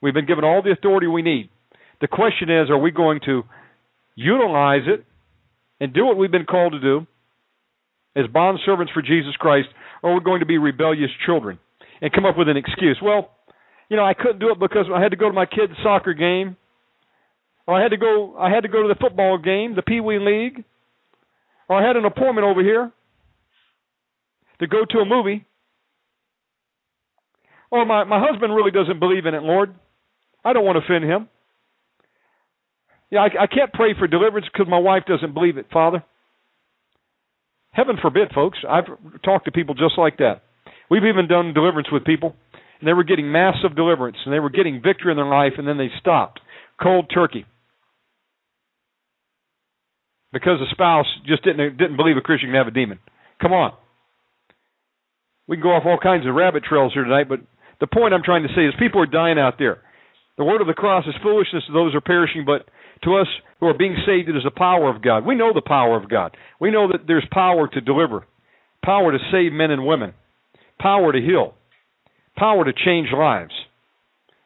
We've 0.00 0.14
been 0.14 0.26
given 0.26 0.44
all 0.44 0.62
the 0.62 0.72
authority 0.72 1.06
we 1.06 1.22
need. 1.22 1.50
The 2.00 2.08
question 2.08 2.50
is 2.50 2.70
are 2.70 2.78
we 2.78 2.90
going 2.90 3.20
to 3.26 3.42
utilize 4.14 4.82
it 4.86 5.04
and 5.78 5.92
do 5.92 6.06
what 6.06 6.16
we've 6.16 6.30
been 6.30 6.46
called 6.46 6.72
to 6.72 6.80
do 6.80 7.06
as 8.16 8.26
bond 8.32 8.60
servants 8.64 8.92
for 8.92 9.02
Jesus 9.02 9.34
Christ, 9.38 9.68
or 10.02 10.12
are 10.12 10.14
we 10.14 10.20
going 10.24 10.40
to 10.40 10.46
be 10.46 10.56
rebellious 10.56 11.10
children 11.26 11.58
and 12.00 12.12
come 12.12 12.24
up 12.24 12.38
with 12.38 12.48
an 12.48 12.56
excuse? 12.56 12.98
Well, 13.02 13.30
you 13.90 13.96
know, 13.96 14.04
I 14.04 14.14
couldn't 14.14 14.38
do 14.38 14.50
it 14.50 14.58
because 14.58 14.86
I 14.94 15.02
had 15.02 15.10
to 15.10 15.16
go 15.16 15.28
to 15.28 15.34
my 15.34 15.46
kid's 15.46 15.74
soccer 15.82 16.14
game, 16.14 16.56
or 17.66 17.78
I 17.78 17.82
had 17.82 17.90
to 17.90 17.98
go 17.98 18.36
I 18.38 18.50
had 18.50 18.62
to 18.62 18.68
go 18.68 18.82
to 18.82 18.88
the 18.88 18.98
football 18.98 19.36
game, 19.36 19.74
the 19.74 19.82
Pee 19.82 20.00
Wee 20.00 20.18
League, 20.18 20.64
or 21.68 21.82
I 21.82 21.86
had 21.86 21.96
an 21.96 22.04
appointment 22.04 22.46
over 22.46 22.62
here 22.62 22.92
to 24.60 24.66
go 24.66 24.84
to 24.88 24.98
a 24.98 25.04
movie. 25.04 25.46
Or 27.70 27.84
my, 27.84 28.04
my 28.04 28.24
husband 28.24 28.54
really 28.54 28.70
doesn't 28.70 29.00
believe 29.00 29.26
in 29.26 29.34
it, 29.34 29.42
Lord. 29.42 29.74
I 30.44 30.52
don't 30.52 30.64
want 30.64 30.78
to 30.78 30.84
offend 30.84 31.10
him. 31.10 31.28
Yeah, 33.10 33.20
I, 33.20 33.44
I 33.44 33.46
can't 33.46 33.72
pray 33.72 33.94
for 33.98 34.06
deliverance 34.06 34.46
because 34.52 34.68
my 34.68 34.78
wife 34.78 35.04
doesn't 35.06 35.34
believe 35.34 35.56
it, 35.56 35.66
Father. 35.72 36.04
Heaven 37.72 37.96
forbid, 38.00 38.30
folks. 38.34 38.58
I've 38.68 38.84
talked 39.24 39.46
to 39.46 39.52
people 39.52 39.74
just 39.74 39.98
like 39.98 40.18
that. 40.18 40.42
We've 40.90 41.04
even 41.04 41.26
done 41.26 41.54
deliverance 41.54 41.88
with 41.90 42.04
people, 42.04 42.36
and 42.78 42.86
they 42.86 42.92
were 42.92 43.04
getting 43.04 43.32
massive 43.32 43.74
deliverance, 43.74 44.18
and 44.24 44.32
they 44.32 44.38
were 44.38 44.50
getting 44.50 44.80
victory 44.82 45.10
in 45.10 45.16
their 45.16 45.26
life, 45.26 45.54
and 45.58 45.66
then 45.66 45.78
they 45.78 45.88
stopped. 45.98 46.40
Cold 46.80 47.10
turkey. 47.12 47.46
Because 50.34 50.58
the 50.58 50.66
spouse 50.72 51.06
just 51.26 51.44
didn't 51.44 51.78
didn't 51.78 51.96
believe 51.96 52.16
a 52.16 52.20
Christian 52.20 52.50
can 52.50 52.56
have 52.56 52.66
a 52.66 52.74
demon. 52.74 52.98
Come 53.40 53.52
on. 53.52 53.72
We 55.46 55.56
can 55.56 55.62
go 55.62 55.70
off 55.70 55.86
all 55.86 55.98
kinds 56.02 56.26
of 56.26 56.34
rabbit 56.34 56.64
trails 56.64 56.92
here 56.92 57.04
tonight, 57.04 57.28
but 57.28 57.40
the 57.80 57.86
point 57.86 58.14
I'm 58.14 58.22
trying 58.22 58.42
to 58.42 58.54
say 58.54 58.66
is 58.66 58.74
people 58.78 59.00
are 59.00 59.06
dying 59.06 59.38
out 59.38 59.54
there. 59.58 59.78
The 60.36 60.44
word 60.44 60.60
of 60.60 60.66
the 60.66 60.74
cross 60.74 61.06
is 61.06 61.14
foolishness 61.22 61.64
to 61.66 61.72
those 61.72 61.92
who 61.92 61.98
are 61.98 62.00
perishing, 62.00 62.44
but 62.44 62.66
to 63.04 63.16
us 63.16 63.28
who 63.60 63.66
are 63.66 63.78
being 63.78 63.96
saved, 64.06 64.28
it 64.28 64.36
is 64.36 64.42
the 64.42 64.50
power 64.50 64.88
of 64.88 65.02
God. 65.02 65.24
We 65.24 65.36
know 65.36 65.52
the 65.52 65.62
power 65.62 65.96
of 65.96 66.08
God. 66.08 66.36
We 66.60 66.70
know 66.70 66.88
that 66.88 67.06
there's 67.06 67.26
power 67.30 67.68
to 67.68 67.80
deliver, 67.80 68.26
power 68.84 69.12
to 69.12 69.18
save 69.30 69.52
men 69.52 69.70
and 69.70 69.86
women, 69.86 70.14
power 70.80 71.12
to 71.12 71.20
heal, 71.20 71.54
power 72.36 72.64
to 72.64 72.72
change 72.72 73.08
lives. 73.16 73.52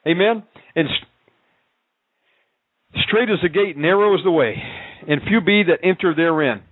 Amen? 0.06 0.42
And 0.74 0.88
straight 3.06 3.30
is 3.30 3.38
the 3.42 3.48
gate, 3.48 3.76
narrow 3.76 4.14
is 4.14 4.20
the 4.24 4.30
way, 4.30 4.56
and 5.06 5.20
few 5.22 5.40
be 5.40 5.64
that 5.64 5.80
enter 5.82 6.14
therein. 6.14 6.62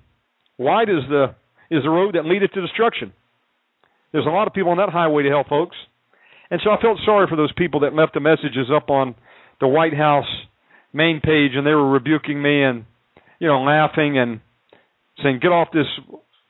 Wide 0.59 0.88
is 0.88 1.04
the 1.09 1.35
is 1.71 1.83
the 1.83 1.90
road 1.90 2.14
that 2.14 2.25
leadeth 2.25 2.52
to 2.52 2.61
destruction. 2.61 3.12
There's 4.12 4.26
a 4.26 4.30
lot 4.30 4.47
of 4.47 4.54
people 4.54 4.71
on 4.71 4.78
that 4.78 4.88
highway 4.88 5.25
to 5.25 5.28
hell, 5.28 5.45
folks. 5.49 5.76
And 6.50 6.61
so 6.62 6.71
I 6.71 6.80
felt 6.80 6.99
sorry 7.04 7.26
for 7.28 7.37
those 7.37 7.52
people 7.56 7.80
that 7.80 7.92
left 7.92 8.14
the 8.14 8.21
messages 8.21 8.68
up 8.75 8.88
on 8.88 9.16
the 9.61 9.66
White 9.66 9.95
House 9.95 10.28
main 10.92 11.21
page 11.21 11.52
and 11.54 11.66
they 11.66 11.75
were 11.75 11.90
rebuking 11.90 12.40
me 12.40 12.62
and 12.62 12.85
you 13.38 13.47
know 13.47 13.62
laughing 13.62 14.18
and 14.18 14.40
saying 15.23 15.40
get 15.42 15.49
off 15.49 15.68
this 15.73 15.87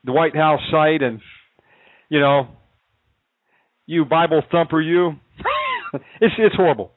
the 0.03 0.13
White 0.13 0.35
House 0.35 0.61
site 0.71 1.01
and 1.01 1.19
you 2.09 2.19
know 2.19 2.47
you 3.85 4.05
Bible 4.05 4.41
thumper 4.51 4.79
you 4.79 5.13
it's 6.21 6.35
it's 6.37 6.55
horrible. 6.55 6.91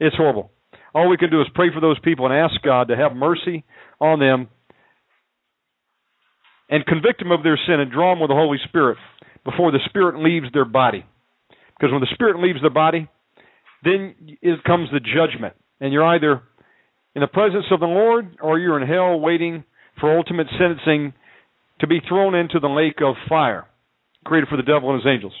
It's 0.00 0.16
horrible. 0.16 0.50
All 0.94 1.08
we 1.08 1.16
can 1.16 1.30
do 1.30 1.40
is 1.40 1.46
pray 1.54 1.68
for 1.72 1.80
those 1.80 1.98
people 2.00 2.26
and 2.26 2.34
ask 2.34 2.60
God 2.62 2.88
to 2.88 2.96
have 2.96 3.16
mercy 3.16 3.64
on 4.00 4.18
them 4.18 4.48
and 6.68 6.84
convict 6.86 7.18
them 7.18 7.32
of 7.32 7.42
their 7.42 7.58
sin 7.66 7.80
and 7.80 7.90
draw 7.90 8.12
them 8.12 8.20
with 8.20 8.28
the 8.28 8.34
Holy 8.34 8.58
Spirit 8.68 8.98
before 9.44 9.72
the 9.72 9.80
Spirit 9.86 10.22
leaves 10.22 10.46
their 10.52 10.64
body. 10.64 11.04
Because 11.82 11.92
when 11.92 12.00
the 12.00 12.14
spirit 12.14 12.40
leaves 12.40 12.60
their 12.60 12.70
body, 12.70 13.08
then 13.82 14.14
it 14.40 14.62
comes 14.64 14.88
the 14.92 15.00
judgment. 15.00 15.54
And 15.80 15.92
you're 15.92 16.06
either 16.06 16.42
in 17.14 17.20
the 17.22 17.26
presence 17.26 17.64
of 17.72 17.80
the 17.80 17.86
Lord 17.86 18.36
or 18.40 18.58
you're 18.58 18.80
in 18.80 18.86
hell 18.86 19.18
waiting 19.18 19.64
for 19.98 20.16
ultimate 20.16 20.46
sentencing 20.58 21.12
to 21.80 21.86
be 21.88 22.00
thrown 22.08 22.36
into 22.36 22.60
the 22.60 22.68
lake 22.68 23.00
of 23.02 23.16
fire 23.28 23.66
created 24.24 24.48
for 24.48 24.56
the 24.56 24.62
devil 24.62 24.90
and 24.90 25.02
his 25.02 25.10
angels. 25.10 25.32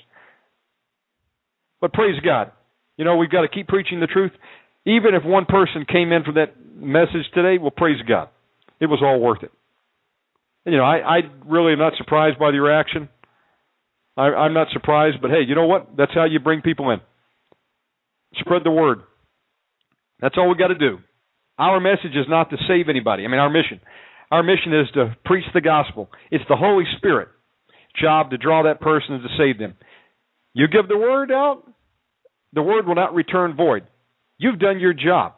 But 1.80 1.92
praise 1.92 2.18
God. 2.24 2.52
You 2.96 3.04
know, 3.04 3.16
we've 3.16 3.30
got 3.30 3.42
to 3.42 3.48
keep 3.48 3.68
preaching 3.68 4.00
the 4.00 4.06
truth. 4.06 4.32
Even 4.84 5.14
if 5.14 5.24
one 5.24 5.46
person 5.46 5.86
came 5.90 6.12
in 6.12 6.24
for 6.24 6.32
that 6.32 6.54
message 6.74 7.30
today, 7.34 7.58
well, 7.60 7.70
praise 7.70 8.00
God. 8.06 8.28
It 8.80 8.86
was 8.86 9.00
all 9.02 9.20
worth 9.20 9.42
it. 9.42 9.52
You 10.64 10.76
know, 10.76 10.84
I, 10.84 10.98
I 10.98 11.18
really 11.46 11.72
am 11.72 11.78
not 11.78 11.92
surprised 11.96 12.38
by 12.38 12.50
the 12.50 12.60
reaction. 12.60 13.08
I, 14.16 14.22
I'm 14.22 14.54
not 14.54 14.68
surprised, 14.72 15.18
but 15.20 15.30
hey, 15.30 15.42
you 15.46 15.54
know 15.54 15.66
what? 15.66 15.96
That's 15.96 16.12
how 16.14 16.24
you 16.24 16.40
bring 16.40 16.62
people 16.62 16.90
in. 16.90 17.00
Spread 18.34 18.62
the 18.64 18.70
word. 18.70 19.00
That's 20.20 20.36
all 20.36 20.48
we 20.48 20.56
got 20.56 20.68
to 20.68 20.74
do. 20.74 20.98
Our 21.58 21.80
message 21.80 22.14
is 22.14 22.26
not 22.28 22.50
to 22.50 22.56
save 22.68 22.88
anybody. 22.88 23.24
I 23.24 23.28
mean, 23.28 23.40
our 23.40 23.50
mission. 23.50 23.80
Our 24.30 24.42
mission 24.42 24.72
is 24.72 24.88
to 24.94 25.16
preach 25.24 25.44
the 25.52 25.60
gospel. 25.60 26.08
It's 26.30 26.44
the 26.48 26.56
Holy 26.56 26.84
Spirit 26.96 27.28
job 28.00 28.30
to 28.30 28.38
draw 28.38 28.62
that 28.64 28.80
person 28.80 29.14
and 29.14 29.22
to 29.22 29.28
save 29.36 29.58
them. 29.58 29.74
You 30.54 30.66
give 30.68 30.88
the 30.88 30.96
word 30.96 31.30
out, 31.30 31.62
the 32.52 32.62
word 32.62 32.86
will 32.86 32.94
not 32.94 33.14
return 33.14 33.56
void. 33.56 33.84
You've 34.38 34.58
done 34.58 34.80
your 34.80 34.92
job. 34.92 35.34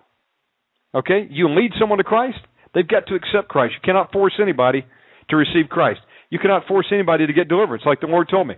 Okay? 0.95 1.27
You 1.31 1.49
lead 1.49 1.73
someone 1.79 1.99
to 1.99 2.05
Christ, 2.05 2.39
they've 2.75 2.87
got 2.87 3.07
to 3.09 3.15
accept 3.15 3.49
Christ. 3.49 3.75
You 3.75 3.81
cannot 3.85 4.13
force 4.13 4.35
anybody 4.41 4.85
to 5.31 5.37
receive 5.37 5.69
Christ. 5.69 6.01
You 6.31 6.39
cannot 6.39 6.67
force 6.67 6.87
anybody 6.93 7.27
to 7.27 7.33
get 7.33 7.49
deliverance, 7.49 7.85
like 7.87 8.01
the 8.01 8.07
Lord 8.07 8.29
told 8.31 8.49
me. 8.49 8.55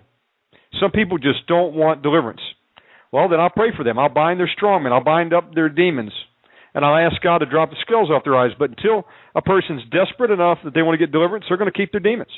Some 0.80 0.90
people 0.90 1.18
just 1.18 1.46
don't 1.46 1.74
want 1.74 2.02
deliverance. 2.02 2.40
Well, 3.12 3.28
then 3.28 3.40
I'll 3.40 3.50
pray 3.50 3.68
for 3.76 3.84
them. 3.84 3.98
I'll 3.98 4.12
bind 4.12 4.40
their 4.40 4.50
strongmen. 4.60 4.92
I'll 4.92 5.04
bind 5.04 5.32
up 5.32 5.54
their 5.54 5.68
demons. 5.68 6.12
And 6.74 6.84
I'll 6.84 7.06
ask 7.06 7.22
God 7.22 7.38
to 7.38 7.46
drop 7.46 7.70
the 7.70 7.76
scales 7.80 8.10
off 8.10 8.24
their 8.24 8.36
eyes. 8.36 8.50
But 8.58 8.70
until 8.70 9.06
a 9.34 9.40
person's 9.40 9.82
desperate 9.90 10.30
enough 10.30 10.58
that 10.64 10.74
they 10.74 10.82
want 10.82 10.98
to 10.98 11.04
get 11.04 11.12
deliverance, 11.12 11.46
they're 11.48 11.56
going 11.56 11.70
to 11.72 11.76
keep 11.76 11.92
their 11.92 12.00
demons. 12.00 12.30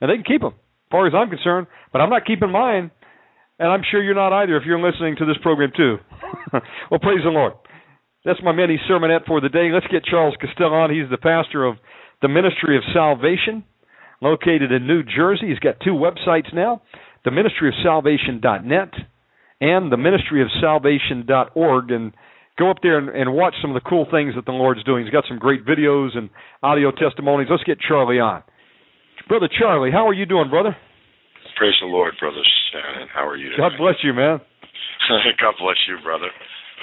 And 0.00 0.08
they 0.08 0.14
can 0.14 0.24
keep 0.24 0.42
them, 0.42 0.54
as 0.54 0.90
far 0.90 1.06
as 1.08 1.14
I'm 1.14 1.28
concerned. 1.28 1.66
But 1.92 2.00
I'm 2.00 2.10
not 2.10 2.24
keeping 2.24 2.50
mine. 2.50 2.92
And 3.58 3.68
I'm 3.68 3.82
sure 3.90 4.02
you're 4.02 4.14
not 4.14 4.32
either 4.32 4.56
if 4.56 4.64
you're 4.64 4.80
listening 4.80 5.16
to 5.16 5.26
this 5.26 5.36
program 5.42 5.70
too. 5.76 5.96
well, 6.90 7.00
praise 7.00 7.24
the 7.24 7.30
Lord. 7.30 7.54
That's 8.24 8.40
my 8.42 8.52
mini 8.52 8.78
sermonette 8.88 9.26
for 9.26 9.40
the 9.40 9.48
day. 9.48 9.70
Let's 9.72 9.86
get 9.86 10.04
Charles 10.04 10.34
Costello 10.40 10.74
on. 10.74 10.90
He's 10.90 11.10
the 11.10 11.18
pastor 11.18 11.64
of 11.64 11.76
the 12.22 12.28
Ministry 12.28 12.76
of 12.76 12.82
Salvation 12.92 13.64
located 14.20 14.72
in 14.72 14.86
New 14.86 15.02
Jersey. 15.02 15.48
He's 15.48 15.58
got 15.58 15.80
two 15.84 15.92
websites 15.92 16.52
now 16.54 16.82
the 17.24 17.30
ministry 17.32 17.68
of 17.68 17.74
salvation.net 17.82 18.90
and 19.60 19.92
the 19.92 19.96
ministry 19.96 20.40
of 20.40 20.48
salvation.org. 20.60 21.90
And 21.90 22.12
go 22.58 22.70
up 22.70 22.78
there 22.82 22.98
and, 22.98 23.08
and 23.08 23.34
watch 23.34 23.54
some 23.60 23.74
of 23.74 23.82
the 23.82 23.88
cool 23.88 24.06
things 24.10 24.34
that 24.34 24.46
the 24.46 24.52
Lord's 24.52 24.84
doing. 24.84 25.04
He's 25.04 25.12
got 25.12 25.24
some 25.28 25.38
great 25.38 25.66
videos 25.66 26.16
and 26.16 26.30
audio 26.62 26.90
testimonies. 26.90 27.48
Let's 27.50 27.64
get 27.64 27.78
Charlie 27.80 28.20
on. 28.20 28.42
Brother 29.28 29.48
Charlie, 29.58 29.90
how 29.90 30.08
are 30.08 30.14
you 30.14 30.26
doing, 30.26 30.48
brother? 30.48 30.76
Praise 31.58 31.74
the 31.82 31.86
Lord, 31.90 32.14
brother 32.20 32.40
Shannon. 32.70 33.08
How 33.12 33.26
are 33.26 33.36
you? 33.36 33.50
God 33.58 33.72
bless 33.78 33.96
you, 34.02 34.14
man. 34.14 34.38
God 35.42 35.54
bless 35.58 35.76
you, 35.88 35.98
brother. 36.02 36.30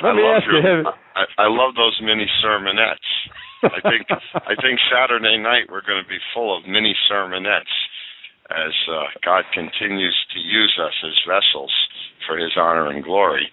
Let 0.03 0.11
I 0.11 0.15
me 0.15 0.21
love 0.23 0.35
ask 0.43 0.45
you, 0.51 0.59
your, 0.59 0.83
have- 0.83 0.93
I, 1.15 1.23
I 1.43 1.47
love 1.47 1.75
those 1.79 1.95
mini 2.03 2.27
sermonettes. 2.43 3.09
I 3.63 3.79
think 3.87 4.03
I 4.35 4.53
think 4.59 4.79
Saturday 4.91 5.37
night 5.39 5.71
we're 5.71 5.85
going 5.85 6.03
to 6.03 6.09
be 6.09 6.19
full 6.35 6.51
of 6.57 6.67
mini 6.67 6.93
sermonettes 7.09 7.71
as 8.51 8.75
uh, 8.91 9.07
God 9.23 9.43
continues 9.53 10.13
to 10.35 10.39
use 10.39 10.75
us 10.83 10.93
as 11.07 11.15
vessels 11.25 11.71
for 12.27 12.37
His 12.37 12.51
honor 12.57 12.91
and 12.91 13.03
glory. 13.03 13.47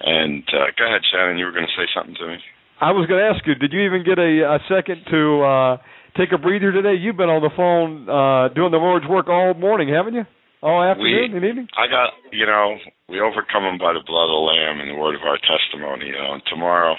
And 0.00 0.44
uh, 0.54 0.70
go 0.78 0.86
ahead, 0.86 1.02
Shannon. 1.10 1.36
You 1.38 1.46
were 1.46 1.52
going 1.52 1.66
to 1.66 1.76
say 1.76 1.90
something 1.94 2.14
to 2.14 2.26
me. 2.28 2.36
I 2.80 2.92
was 2.92 3.06
going 3.06 3.20
to 3.20 3.28
ask 3.28 3.44
you, 3.46 3.54
did 3.54 3.72
you 3.74 3.82
even 3.82 4.04
get 4.04 4.18
a, 4.18 4.56
a 4.56 4.58
second 4.70 5.04
to 5.10 5.42
uh, 5.44 5.76
take 6.16 6.32
a 6.32 6.38
breather 6.38 6.72
today? 6.72 6.94
You've 6.94 7.16
been 7.16 7.30
on 7.30 7.42
the 7.42 7.50
phone 7.56 8.08
uh, 8.08 8.48
doing 8.54 8.70
the 8.70 8.78
Lord's 8.78 9.06
work 9.06 9.28
all 9.28 9.54
morning, 9.54 9.88
haven't 9.88 10.14
you? 10.14 10.24
All 10.62 10.82
afternoon 10.82 11.32
We- 11.32 11.36
and 11.36 11.44
evening? 11.44 11.68
I 11.76 11.86
got, 11.88 12.12
you 12.32 12.44
know, 12.44 12.76
we 13.08 13.20
overcome 13.20 13.64
them 13.64 13.78
by 13.78 13.92
the 13.96 14.04
blood 14.04 14.28
of 14.28 14.36
the 14.36 14.44
Lamb 14.44 14.80
and 14.80 14.90
the 14.90 15.00
word 15.00 15.14
of 15.16 15.22
our 15.24 15.38
testimony. 15.40 16.12
You 16.12 16.18
know, 16.20 16.34
and 16.34 16.42
tomorrow 16.46 16.96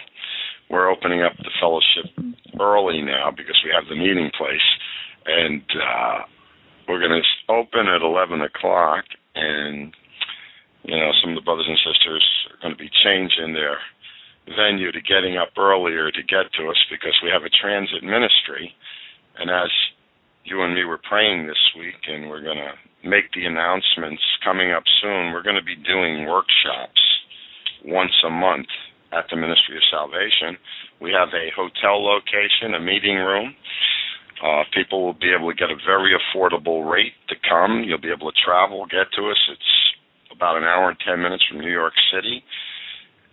we're 0.69 0.89
opening 0.89 1.21
up 1.21 1.37
the 1.37 1.51
fellowship 1.61 2.09
early 2.59 3.01
now 3.01 3.29
because 3.29 3.59
we 3.63 3.69
have 3.69 3.85
the 3.87 3.95
meeting 3.95 4.31
place, 4.33 4.65
and 5.25 5.61
uh, 5.77 6.17
we're 6.89 6.99
going 6.99 7.21
to 7.21 7.53
open 7.53 7.85
at 7.87 8.01
eleven 8.01 8.41
o'clock. 8.41 9.05
And 9.35 9.93
you 10.83 10.97
know, 10.97 11.11
some 11.21 11.31
of 11.31 11.37
the 11.37 11.45
brothers 11.45 11.69
and 11.69 11.77
sisters 11.85 12.25
are 12.49 12.57
going 12.65 12.73
to 12.73 12.81
be 12.81 12.89
changing 13.05 13.53
their 13.53 13.77
venue 14.57 14.91
to 14.91 15.01
getting 15.05 15.37
up 15.37 15.53
earlier 15.53 16.09
to 16.09 16.23
get 16.25 16.49
to 16.57 16.65
us 16.65 16.81
because 16.89 17.13
we 17.21 17.29
have 17.29 17.45
a 17.45 17.53
transit 17.53 18.01
ministry. 18.01 18.73
And 19.37 19.49
as 19.49 19.69
you 20.43 20.61
and 20.63 20.73
me 20.73 20.83
were 20.83 20.99
praying 21.07 21.47
this 21.47 21.61
week, 21.77 22.01
and 22.07 22.29
we're 22.29 22.43
going 22.43 22.57
to 22.57 22.73
make 23.07 23.31
the 23.33 23.45
announcements 23.45 24.21
coming 24.43 24.71
up 24.71 24.83
soon. 25.01 25.33
We're 25.33 25.43
going 25.43 25.59
to 25.59 25.65
be 25.65 25.75
doing 25.75 26.25
workshops 26.27 27.01
once 27.85 28.13
a 28.25 28.29
month 28.29 28.67
at 29.11 29.25
the 29.29 29.35
Ministry 29.35 29.77
of 29.77 29.83
Salvation. 29.91 30.57
We 31.01 31.11
have 31.11 31.29
a 31.33 31.49
hotel 31.55 32.03
location, 32.03 32.75
a 32.75 32.79
meeting 32.79 33.17
room. 33.17 33.55
Uh, 34.41 34.63
people 34.73 35.05
will 35.05 35.17
be 35.17 35.33
able 35.33 35.49
to 35.49 35.57
get 35.57 35.69
a 35.69 35.77
very 35.85 36.13
affordable 36.17 36.89
rate 36.89 37.13
to 37.29 37.35
come. 37.47 37.83
You'll 37.85 38.01
be 38.01 38.13
able 38.13 38.31
to 38.31 38.37
travel, 38.43 38.85
get 38.85 39.09
to 39.17 39.29
us. 39.29 39.41
It's 39.51 39.71
about 40.33 40.57
an 40.57 40.63
hour 40.63 40.89
and 40.89 40.97
10 41.05 41.21
minutes 41.21 41.45
from 41.49 41.61
New 41.61 41.71
York 41.71 41.93
City. 42.13 42.43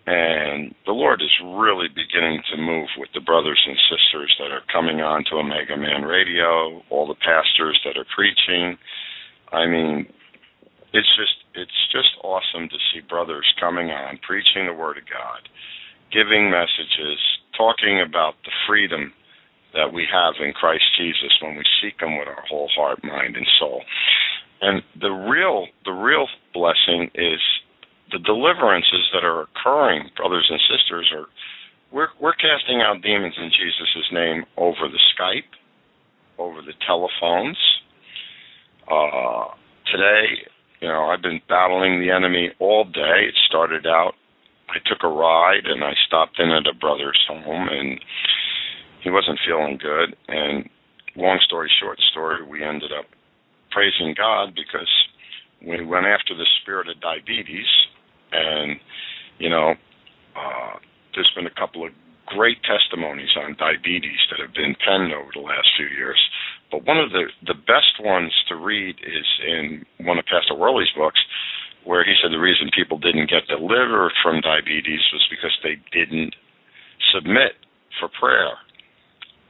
And 0.08 0.72
the 0.86 0.96
Lord 0.96 1.20
is 1.20 1.36
really 1.44 1.88
beginning 1.92 2.40
to 2.48 2.56
move 2.56 2.88
with 2.96 3.10
the 3.12 3.20
brothers 3.20 3.60
and 3.68 3.76
sisters 3.92 4.32
that 4.40 4.48
are 4.48 4.64
coming 4.72 5.04
on 5.04 5.22
to 5.28 5.36
Omega 5.36 5.76
Man 5.76 6.00
Radio, 6.00 6.80
all 6.88 7.06
the 7.06 7.20
pastors 7.20 7.76
that 7.84 8.00
are 8.00 8.08
preaching. 8.16 8.78
I 9.52 9.68
mean, 9.68 10.08
it's 10.96 11.12
just 11.12 11.44
it's 11.52 11.80
just 11.92 12.08
awesome 12.24 12.72
to 12.72 12.80
see 12.88 13.04
brothers 13.04 13.44
coming 13.60 13.90
on 13.90 14.16
preaching 14.24 14.64
the 14.64 14.72
word 14.72 14.96
of 14.96 15.04
God, 15.12 15.44
giving 16.08 16.48
messages, 16.48 17.20
talking 17.52 18.00
about 18.00 18.40
the 18.48 18.56
freedom 18.66 19.12
that 19.74 19.92
we 19.92 20.08
have 20.08 20.40
in 20.40 20.56
Christ 20.56 20.88
Jesus 20.96 21.36
when 21.42 21.52
we 21.52 21.64
seek 21.84 22.00
him 22.00 22.16
with 22.16 22.28
our 22.28 22.48
whole 22.48 22.70
heart, 22.72 23.04
mind 23.04 23.36
and 23.36 23.46
soul. 23.60 23.84
And 24.62 24.80
the 24.98 25.12
real 25.12 25.66
the 25.84 25.92
real 25.92 26.28
blessing 26.54 27.12
is 27.12 27.44
the 28.10 28.18
deliverances 28.18 29.08
that 29.12 29.24
are 29.24 29.42
occurring, 29.42 30.10
brothers 30.16 30.48
and 30.50 30.60
sisters, 30.68 31.10
are 31.14 31.26
we're 31.92 32.08
we're 32.20 32.34
casting 32.34 32.80
out 32.82 33.02
demons 33.02 33.34
in 33.38 33.50
Jesus' 33.50 34.12
name 34.12 34.44
over 34.56 34.88
the 34.88 35.00
Skype, 35.12 35.48
over 36.38 36.60
the 36.60 36.74
telephones. 36.86 37.58
Uh, 38.90 39.52
today, 39.90 40.48
you 40.80 40.88
know, 40.88 41.04
I've 41.04 41.22
been 41.22 41.40
battling 41.48 42.00
the 42.00 42.10
enemy 42.10 42.50
all 42.58 42.84
day. 42.84 43.28
It 43.28 43.34
started 43.46 43.86
out, 43.86 44.14
I 44.68 44.78
took 44.88 45.02
a 45.02 45.08
ride 45.08 45.66
and 45.66 45.82
I 45.84 45.92
stopped 46.06 46.38
in 46.38 46.50
at 46.50 46.66
a 46.66 46.74
brother's 46.74 47.20
home 47.28 47.68
and 47.70 48.00
he 49.02 49.10
wasn't 49.10 49.40
feeling 49.46 49.78
good. 49.80 50.16
And 50.28 50.68
long 51.16 51.38
story 51.44 51.70
short 51.80 51.98
story, 52.10 52.44
we 52.44 52.62
ended 52.62 52.92
up 52.92 53.06
praising 53.70 54.14
God 54.16 54.54
because 54.54 54.88
we 55.60 55.84
went 55.84 56.06
after 56.06 56.34
the 56.34 56.46
spirit 56.62 56.88
of 56.88 57.00
diabetes 57.00 57.66
and, 58.32 58.76
you 59.38 59.48
know, 59.48 59.74
uh, 60.36 60.74
there's 61.14 61.30
been 61.34 61.46
a 61.46 61.60
couple 61.60 61.86
of 61.86 61.92
great 62.26 62.58
testimonies 62.62 63.32
on 63.40 63.56
diabetes 63.58 64.20
that 64.30 64.40
have 64.40 64.54
been 64.54 64.76
penned 64.84 65.12
over 65.12 65.30
the 65.32 65.40
last 65.40 65.68
few 65.76 65.88
years. 65.96 66.20
But 66.70 66.84
one 66.84 66.98
of 66.98 67.10
the, 67.10 67.32
the 67.46 67.54
best 67.54 67.96
ones 68.00 68.32
to 68.48 68.56
read 68.56 68.96
is 69.00 69.28
in 69.46 69.84
one 70.04 70.18
of 70.18 70.26
Pastor 70.26 70.54
Worley's 70.54 70.92
books, 70.96 71.20
where 71.84 72.04
he 72.04 72.12
said 72.20 72.32
the 72.32 72.38
reason 72.38 72.68
people 72.76 72.98
didn't 72.98 73.30
get 73.30 73.48
delivered 73.48 74.12
from 74.22 74.42
diabetes 74.42 75.00
was 75.12 75.26
because 75.30 75.56
they 75.64 75.80
didn't 75.92 76.34
submit 77.14 77.56
for 77.98 78.10
prayer. 78.20 78.52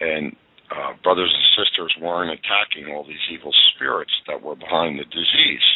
And 0.01 0.37
uh, 0.71 0.93
brothers 1.03 1.35
and 1.35 1.67
sisters 1.67 1.95
weren't 2.01 2.31
attacking 2.31 2.95
all 2.95 3.03
these 3.03 3.27
evil 3.33 3.53
spirits 3.75 4.13
that 4.29 4.43
were 4.43 4.55
behind 4.55 5.01
the 5.01 5.05
disease. 5.05 5.67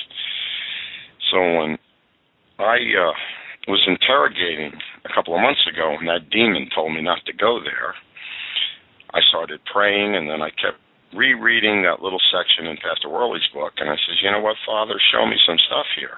So 1.32 1.38
when 1.58 1.78
I 2.62 2.78
uh, 2.78 3.12
was 3.68 3.82
interrogating 3.86 4.72
a 5.04 5.10
couple 5.14 5.34
of 5.34 5.42
months 5.42 5.66
ago, 5.66 5.96
and 5.98 6.08
that 6.08 6.30
demon 6.30 6.70
told 6.74 6.94
me 6.94 7.02
not 7.02 7.24
to 7.26 7.32
go 7.34 7.60
there, 7.62 7.94
I 9.12 9.20
started 9.28 9.60
praying, 9.68 10.16
and 10.16 10.30
then 10.30 10.40
I 10.40 10.50
kept 10.50 10.80
rereading 11.12 11.82
that 11.84 12.00
little 12.00 12.22
section 12.32 12.66
in 12.66 12.80
Pastor 12.80 13.12
Worley's 13.12 13.46
book, 13.52 13.76
and 13.76 13.90
I 13.90 13.96
says, 14.00 14.22
you 14.22 14.30
know 14.30 14.40
what, 14.40 14.56
Father, 14.64 14.96
show 15.12 15.26
me 15.26 15.36
some 15.44 15.60
stuff 15.68 15.86
here. 15.98 16.16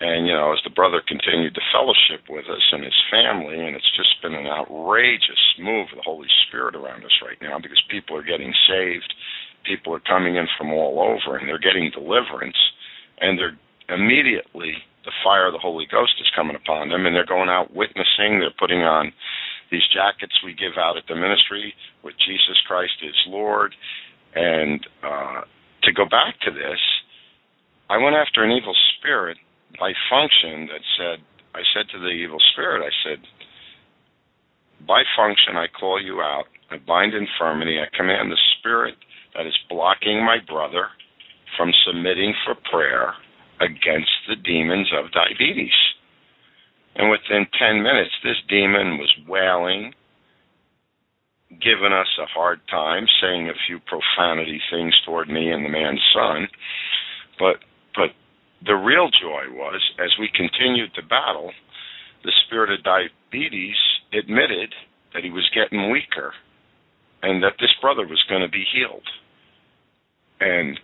And 0.00 0.26
you 0.26 0.32
know, 0.32 0.56
as 0.56 0.64
the 0.64 0.72
brother 0.72 1.04
continued 1.04 1.52
to 1.54 1.70
fellowship 1.76 2.24
with 2.32 2.48
us 2.48 2.64
and 2.72 2.82
his 2.82 2.96
family, 3.12 3.60
and 3.60 3.76
it's 3.76 3.96
just 3.96 4.16
been 4.24 4.32
an 4.32 4.48
outrageous 4.48 5.44
move 5.60 5.92
of 5.92 6.00
the 6.00 6.08
Holy 6.08 6.28
Spirit 6.48 6.74
around 6.74 7.04
us 7.04 7.20
right 7.20 7.36
now 7.42 7.60
because 7.60 7.80
people 7.92 8.16
are 8.16 8.24
getting 8.24 8.54
saved, 8.64 9.12
people 9.68 9.92
are 9.92 10.00
coming 10.00 10.36
in 10.36 10.48
from 10.56 10.72
all 10.72 11.04
over, 11.04 11.36
and 11.36 11.46
they're 11.46 11.60
getting 11.60 11.92
deliverance, 11.92 12.56
and 13.20 13.36
they're 13.36 13.60
immediately 13.92 14.72
the 15.04 15.12
fire 15.24 15.46
of 15.46 15.52
the 15.52 15.62
Holy 15.62 15.86
Ghost 15.90 16.14
is 16.20 16.30
coming 16.36 16.56
upon 16.56 16.88
them, 16.88 17.06
and 17.06 17.14
they're 17.14 17.26
going 17.26 17.48
out 17.48 17.74
witnessing. 17.74 18.40
They're 18.40 18.56
putting 18.58 18.82
on 18.82 19.12
these 19.70 19.86
jackets 19.94 20.34
we 20.44 20.52
give 20.52 20.76
out 20.76 20.96
at 20.96 21.04
the 21.08 21.14
ministry 21.14 21.74
with 22.02 22.14
Jesus 22.18 22.58
Christ 22.66 22.98
is 23.02 23.14
Lord. 23.26 23.74
And 24.34 24.80
uh, 25.02 25.42
to 25.84 25.92
go 25.92 26.04
back 26.04 26.38
to 26.44 26.50
this, 26.50 26.80
I 27.88 27.96
went 27.96 28.16
after 28.16 28.44
an 28.44 28.52
evil 28.52 28.74
spirit 28.98 29.38
by 29.78 29.92
function 30.10 30.68
that 30.68 30.84
said, 30.98 31.24
I 31.54 31.62
said 31.74 31.88
to 31.92 31.98
the 31.98 32.14
evil 32.14 32.38
spirit, 32.52 32.82
I 32.84 32.92
said, 33.02 33.24
by 34.86 35.02
function, 35.16 35.56
I 35.56 35.66
call 35.68 36.02
you 36.02 36.20
out. 36.20 36.44
I 36.70 36.78
bind 36.78 37.14
infirmity. 37.14 37.78
I 37.78 37.88
command 37.96 38.30
the 38.30 38.38
spirit 38.58 38.94
that 39.34 39.46
is 39.46 39.56
blocking 39.68 40.24
my 40.24 40.38
brother 40.46 40.86
from 41.56 41.72
submitting 41.86 42.34
for 42.44 42.54
prayer 42.70 43.14
against 43.60 44.10
the 44.28 44.36
demons 44.36 44.90
of 44.96 45.12
diabetes. 45.12 45.76
And 46.96 47.10
within 47.10 47.46
10 47.58 47.82
minutes, 47.82 48.10
this 48.24 48.40
demon 48.48 48.98
was 48.98 49.14
wailing, 49.28 49.94
giving 51.60 51.92
us 51.92 52.08
a 52.18 52.26
hard 52.26 52.60
time, 52.70 53.06
saying 53.20 53.48
a 53.48 53.62
few 53.66 53.78
profanity 53.80 54.60
things 54.70 54.94
toward 55.04 55.28
me 55.28 55.50
and 55.50 55.64
the 55.64 55.68
man's 55.68 56.02
son. 56.14 56.48
But, 57.38 57.56
but 57.94 58.10
the 58.66 58.74
real 58.74 59.08
joy 59.10 59.52
was, 59.52 59.80
as 59.98 60.10
we 60.18 60.28
continued 60.34 60.94
to 60.94 61.02
battle, 61.02 61.52
the 62.24 62.32
spirit 62.46 62.70
of 62.70 62.84
diabetes 62.84 63.76
admitted 64.12 64.74
that 65.14 65.24
he 65.24 65.30
was 65.30 65.48
getting 65.54 65.90
weaker 65.90 66.32
and 67.22 67.42
that 67.42 67.54
this 67.60 67.70
brother 67.80 68.06
was 68.06 68.22
going 68.28 68.42
to 68.42 68.48
be 68.48 68.64
healed. 68.72 69.06
And 70.40 70.78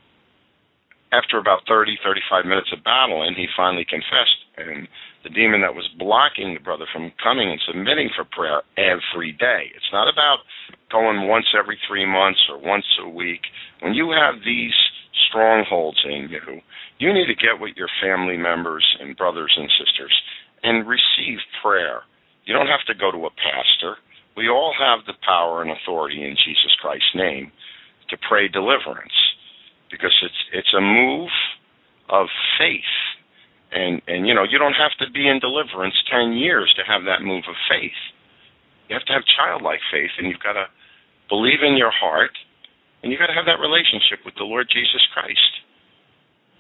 after 1.16 1.38
about 1.38 1.64
30, 1.66 1.96
35 2.04 2.44
minutes 2.44 2.68
of 2.72 2.84
battling, 2.84 3.34
he 3.34 3.46
finally 3.56 3.86
confessed. 3.88 4.44
And 4.56 4.88
the 5.24 5.30
demon 5.30 5.62
that 5.62 5.74
was 5.74 5.88
blocking 5.98 6.54
the 6.54 6.60
brother 6.60 6.86
from 6.92 7.12
coming 7.22 7.50
and 7.50 7.60
submitting 7.66 8.10
for 8.14 8.24
prayer 8.24 8.62
every 8.76 9.32
day. 9.32 9.72
It's 9.74 9.92
not 9.92 10.12
about 10.12 10.44
going 10.92 11.28
once 11.28 11.46
every 11.56 11.78
three 11.88 12.06
months 12.06 12.40
or 12.48 12.58
once 12.60 12.86
a 13.02 13.08
week. 13.08 13.42
When 13.80 13.94
you 13.94 14.12
have 14.12 14.44
these 14.44 14.76
strongholds 15.28 16.00
in 16.04 16.28
you, 16.30 16.60
you 16.98 17.12
need 17.12 17.26
to 17.26 17.34
get 17.34 17.60
with 17.60 17.76
your 17.76 17.90
family 18.00 18.36
members 18.36 18.84
and 19.00 19.16
brothers 19.16 19.52
and 19.56 19.68
sisters 19.76 20.14
and 20.62 20.88
receive 20.88 21.38
prayer. 21.62 22.02
You 22.44 22.54
don't 22.54 22.70
have 22.70 22.86
to 22.86 22.94
go 22.94 23.10
to 23.10 23.26
a 23.26 23.36
pastor. 23.36 23.98
We 24.36 24.48
all 24.48 24.72
have 24.78 25.04
the 25.04 25.18
power 25.26 25.62
and 25.62 25.70
authority 25.70 26.22
in 26.22 26.36
Jesus 26.36 26.72
Christ's 26.80 27.14
name 27.14 27.52
to 28.08 28.16
pray 28.28 28.48
deliverance 28.48 29.12
because 29.96 30.12
it's 30.20 30.42
it's 30.52 30.74
a 30.76 30.80
move 30.80 31.32
of 32.08 32.28
faith. 32.60 32.92
And 33.72 34.02
and 34.06 34.28
you 34.28 34.34
know 34.34 34.44
you 34.44 34.58
don't 34.58 34.76
have 34.76 34.92
to 35.00 35.10
be 35.10 35.26
in 35.26 35.40
deliverance 35.40 35.96
10 36.12 36.36
years 36.36 36.72
to 36.76 36.84
have 36.84 37.08
that 37.08 37.24
move 37.24 37.44
of 37.48 37.56
faith. 37.68 37.96
You 38.88 38.94
have 38.94 39.08
to 39.08 39.14
have 39.16 39.24
childlike 39.24 39.80
faith 39.90 40.12
and 40.18 40.28
you've 40.28 40.44
got 40.44 40.54
to 40.54 40.68
believe 41.28 41.64
in 41.64 41.76
your 41.76 41.90
heart 41.90 42.36
and 43.02 43.10
you've 43.10 43.18
got 43.18 43.32
to 43.32 43.38
have 43.38 43.48
that 43.50 43.58
relationship 43.58 44.22
with 44.24 44.36
the 44.36 44.46
Lord 44.46 44.68
Jesus 44.70 45.02
Christ 45.10 45.52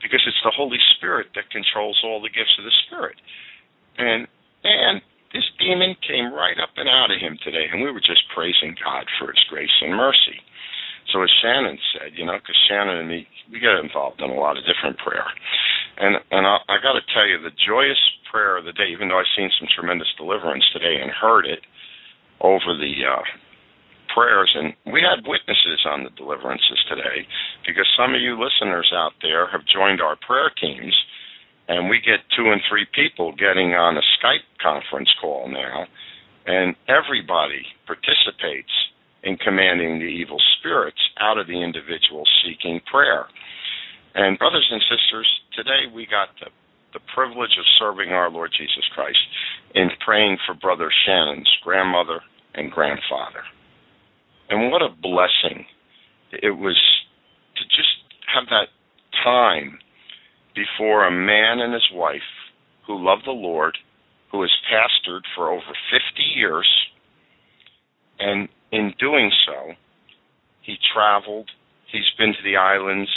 because 0.02 0.24
it's 0.26 0.42
the 0.42 0.54
Holy 0.56 0.80
Spirit 0.96 1.30
that 1.36 1.50
controls 1.54 2.00
all 2.02 2.20
the 2.20 2.32
gifts 2.32 2.56
of 2.58 2.64
the 2.64 2.74
Spirit. 2.88 3.16
And 3.98 4.26
and 4.64 5.04
this 5.32 5.46
demon 5.60 5.94
came 6.02 6.32
right 6.32 6.56
up 6.58 6.74
and 6.76 6.88
out 6.88 7.12
of 7.12 7.20
him 7.20 7.38
today 7.44 7.68
and 7.70 7.84
we 7.84 7.92
were 7.92 8.02
just 8.02 8.24
praising 8.34 8.74
God 8.82 9.06
for 9.20 9.30
his 9.30 9.44
grace 9.46 9.76
and 9.84 9.94
mercy 9.94 10.42
so 11.16 11.24
as 11.24 11.32
Shannon 11.40 11.80
said, 11.96 12.12
you 12.12 12.28
know, 12.28 12.36
because 12.36 12.60
Shannon 12.68 13.00
and 13.00 13.08
me, 13.08 13.24
we 13.48 13.56
get 13.56 13.80
involved 13.80 14.20
in 14.20 14.28
a 14.28 14.36
lot 14.36 14.60
of 14.60 14.68
different 14.68 15.00
prayer, 15.00 15.24
and 15.96 16.20
and 16.28 16.44
I, 16.44 16.60
I 16.68 16.76
got 16.84 16.92
to 16.92 17.04
tell 17.16 17.24
you, 17.24 17.40
the 17.40 17.56
joyous 17.56 17.96
prayer 18.28 18.60
of 18.60 18.68
the 18.68 18.76
day, 18.76 18.92
even 18.92 19.08
though 19.08 19.16
I've 19.16 19.32
seen 19.32 19.48
some 19.56 19.64
tremendous 19.72 20.12
deliverance 20.20 20.68
today 20.76 21.00
and 21.00 21.08
heard 21.08 21.48
it 21.48 21.64
over 22.44 22.76
the 22.76 23.00
uh, 23.00 23.24
prayers, 24.12 24.52
and 24.52 24.76
we 24.92 25.00
had 25.00 25.24
witnesses 25.24 25.88
on 25.88 26.04
the 26.04 26.12
deliverances 26.20 26.76
today, 26.84 27.24
because 27.64 27.88
some 27.96 28.12
of 28.12 28.20
you 28.20 28.36
listeners 28.36 28.92
out 28.92 29.16
there 29.24 29.48
have 29.48 29.64
joined 29.64 30.04
our 30.04 30.20
prayer 30.20 30.52
teams, 30.60 30.92
and 31.64 31.88
we 31.88 31.96
get 31.96 32.28
two 32.36 32.52
and 32.52 32.60
three 32.68 32.84
people 32.92 33.32
getting 33.32 33.72
on 33.72 33.96
a 33.96 34.04
Skype 34.20 34.44
conference 34.60 35.08
call 35.16 35.48
now, 35.48 35.88
and 36.44 36.76
everybody 36.92 37.64
participates 37.88 38.68
in 39.26 39.36
commanding 39.36 39.98
the 39.98 40.06
evil 40.06 40.38
spirits 40.56 41.02
out 41.18 41.36
of 41.36 41.48
the 41.48 41.60
individual 41.60 42.22
seeking 42.44 42.80
prayer. 42.90 43.26
And, 44.14 44.38
brothers 44.38 44.66
and 44.70 44.80
sisters, 44.82 45.28
today 45.52 45.90
we 45.92 46.06
got 46.06 46.28
the, 46.38 46.46
the 46.94 47.04
privilege 47.12 47.58
of 47.58 47.66
serving 47.76 48.10
our 48.10 48.30
Lord 48.30 48.52
Jesus 48.56 48.86
Christ 48.94 49.18
in 49.74 49.90
praying 50.06 50.38
for 50.46 50.54
Brother 50.54 50.88
Shannon's 51.04 51.50
grandmother 51.64 52.20
and 52.54 52.70
grandfather. 52.70 53.42
And 54.48 54.70
what 54.70 54.80
a 54.80 54.94
blessing 55.02 55.66
it 56.30 56.56
was 56.56 56.80
to 57.56 57.64
just 57.64 57.98
have 58.32 58.46
that 58.50 58.70
time 59.24 59.80
before 60.54 61.04
a 61.04 61.10
man 61.10 61.58
and 61.58 61.74
his 61.74 61.88
wife 61.92 62.30
who 62.86 63.04
love 63.04 63.18
the 63.24 63.32
Lord, 63.32 63.76
who 64.30 64.40
has 64.42 64.52
pastored 64.70 65.22
for 65.34 65.50
over 65.50 65.74
50 65.90 66.22
years. 66.36 66.68
And 68.20 68.48
in 68.72 68.94
doing 68.98 69.30
so, 69.46 69.72
he 70.62 70.76
traveled, 70.94 71.50
he's 71.90 72.10
been 72.18 72.32
to 72.34 72.42
the 72.44 72.56
islands, 72.56 73.10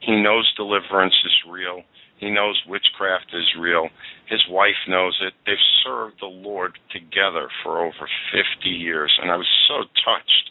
he 0.00 0.20
knows 0.20 0.52
deliverance 0.56 1.14
is 1.24 1.50
real, 1.50 1.82
he 2.18 2.30
knows 2.30 2.60
witchcraft 2.68 3.32
is 3.32 3.54
real, 3.58 3.88
his 4.28 4.42
wife 4.50 4.76
knows 4.88 5.18
it. 5.22 5.32
They've 5.46 5.56
served 5.84 6.16
the 6.20 6.26
Lord 6.26 6.78
together 6.92 7.48
for 7.62 7.80
over 7.80 8.08
50 8.32 8.68
years, 8.68 9.16
and 9.22 9.30
I 9.30 9.36
was 9.36 9.48
so 9.68 9.84
touched. 10.04 10.50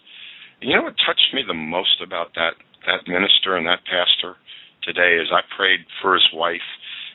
You 0.61 0.75
know 0.75 0.83
what 0.83 0.95
touched 1.05 1.33
me 1.33 1.43
the 1.45 1.53
most 1.53 2.01
about 2.03 2.33
that 2.35 2.53
that 2.87 3.07
minister 3.07 3.57
and 3.57 3.67
that 3.67 3.85
pastor 3.85 4.35
today 4.83 5.19
is 5.21 5.27
I 5.31 5.41
prayed 5.55 5.85
for 6.01 6.13
his 6.13 6.27
wife, 6.33 6.65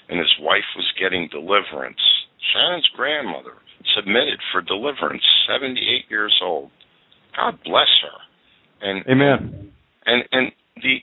and 0.09 0.19
his 0.19 0.33
wife 0.41 0.69
was 0.77 0.93
getting 1.01 1.29
deliverance. 1.29 2.01
Shannon's 2.53 2.89
grandmother 2.95 3.57
submitted 3.97 4.41
for 4.53 4.61
deliverance, 4.61 5.25
78 5.49 6.11
years 6.11 6.39
old. 6.43 6.71
God 7.37 7.59
bless 7.65 7.91
her. 8.03 8.19
And 8.81 9.05
Amen. 9.07 9.73
And 10.07 10.25
and 10.33 10.53
the 10.77 11.01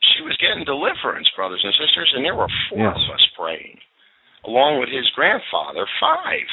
she 0.00 0.22
was 0.22 0.36
getting 0.38 0.64
deliverance, 0.64 1.28
brothers 1.36 1.62
and 1.62 1.74
sisters, 1.74 2.12
and 2.14 2.24
there 2.24 2.34
were 2.34 2.50
four 2.70 2.90
yes. 2.90 2.96
of 2.96 3.14
us 3.14 3.26
praying, 3.38 3.78
along 4.46 4.80
with 4.80 4.90
his 4.90 5.06
grandfather, 5.14 5.86
five. 6.00 6.48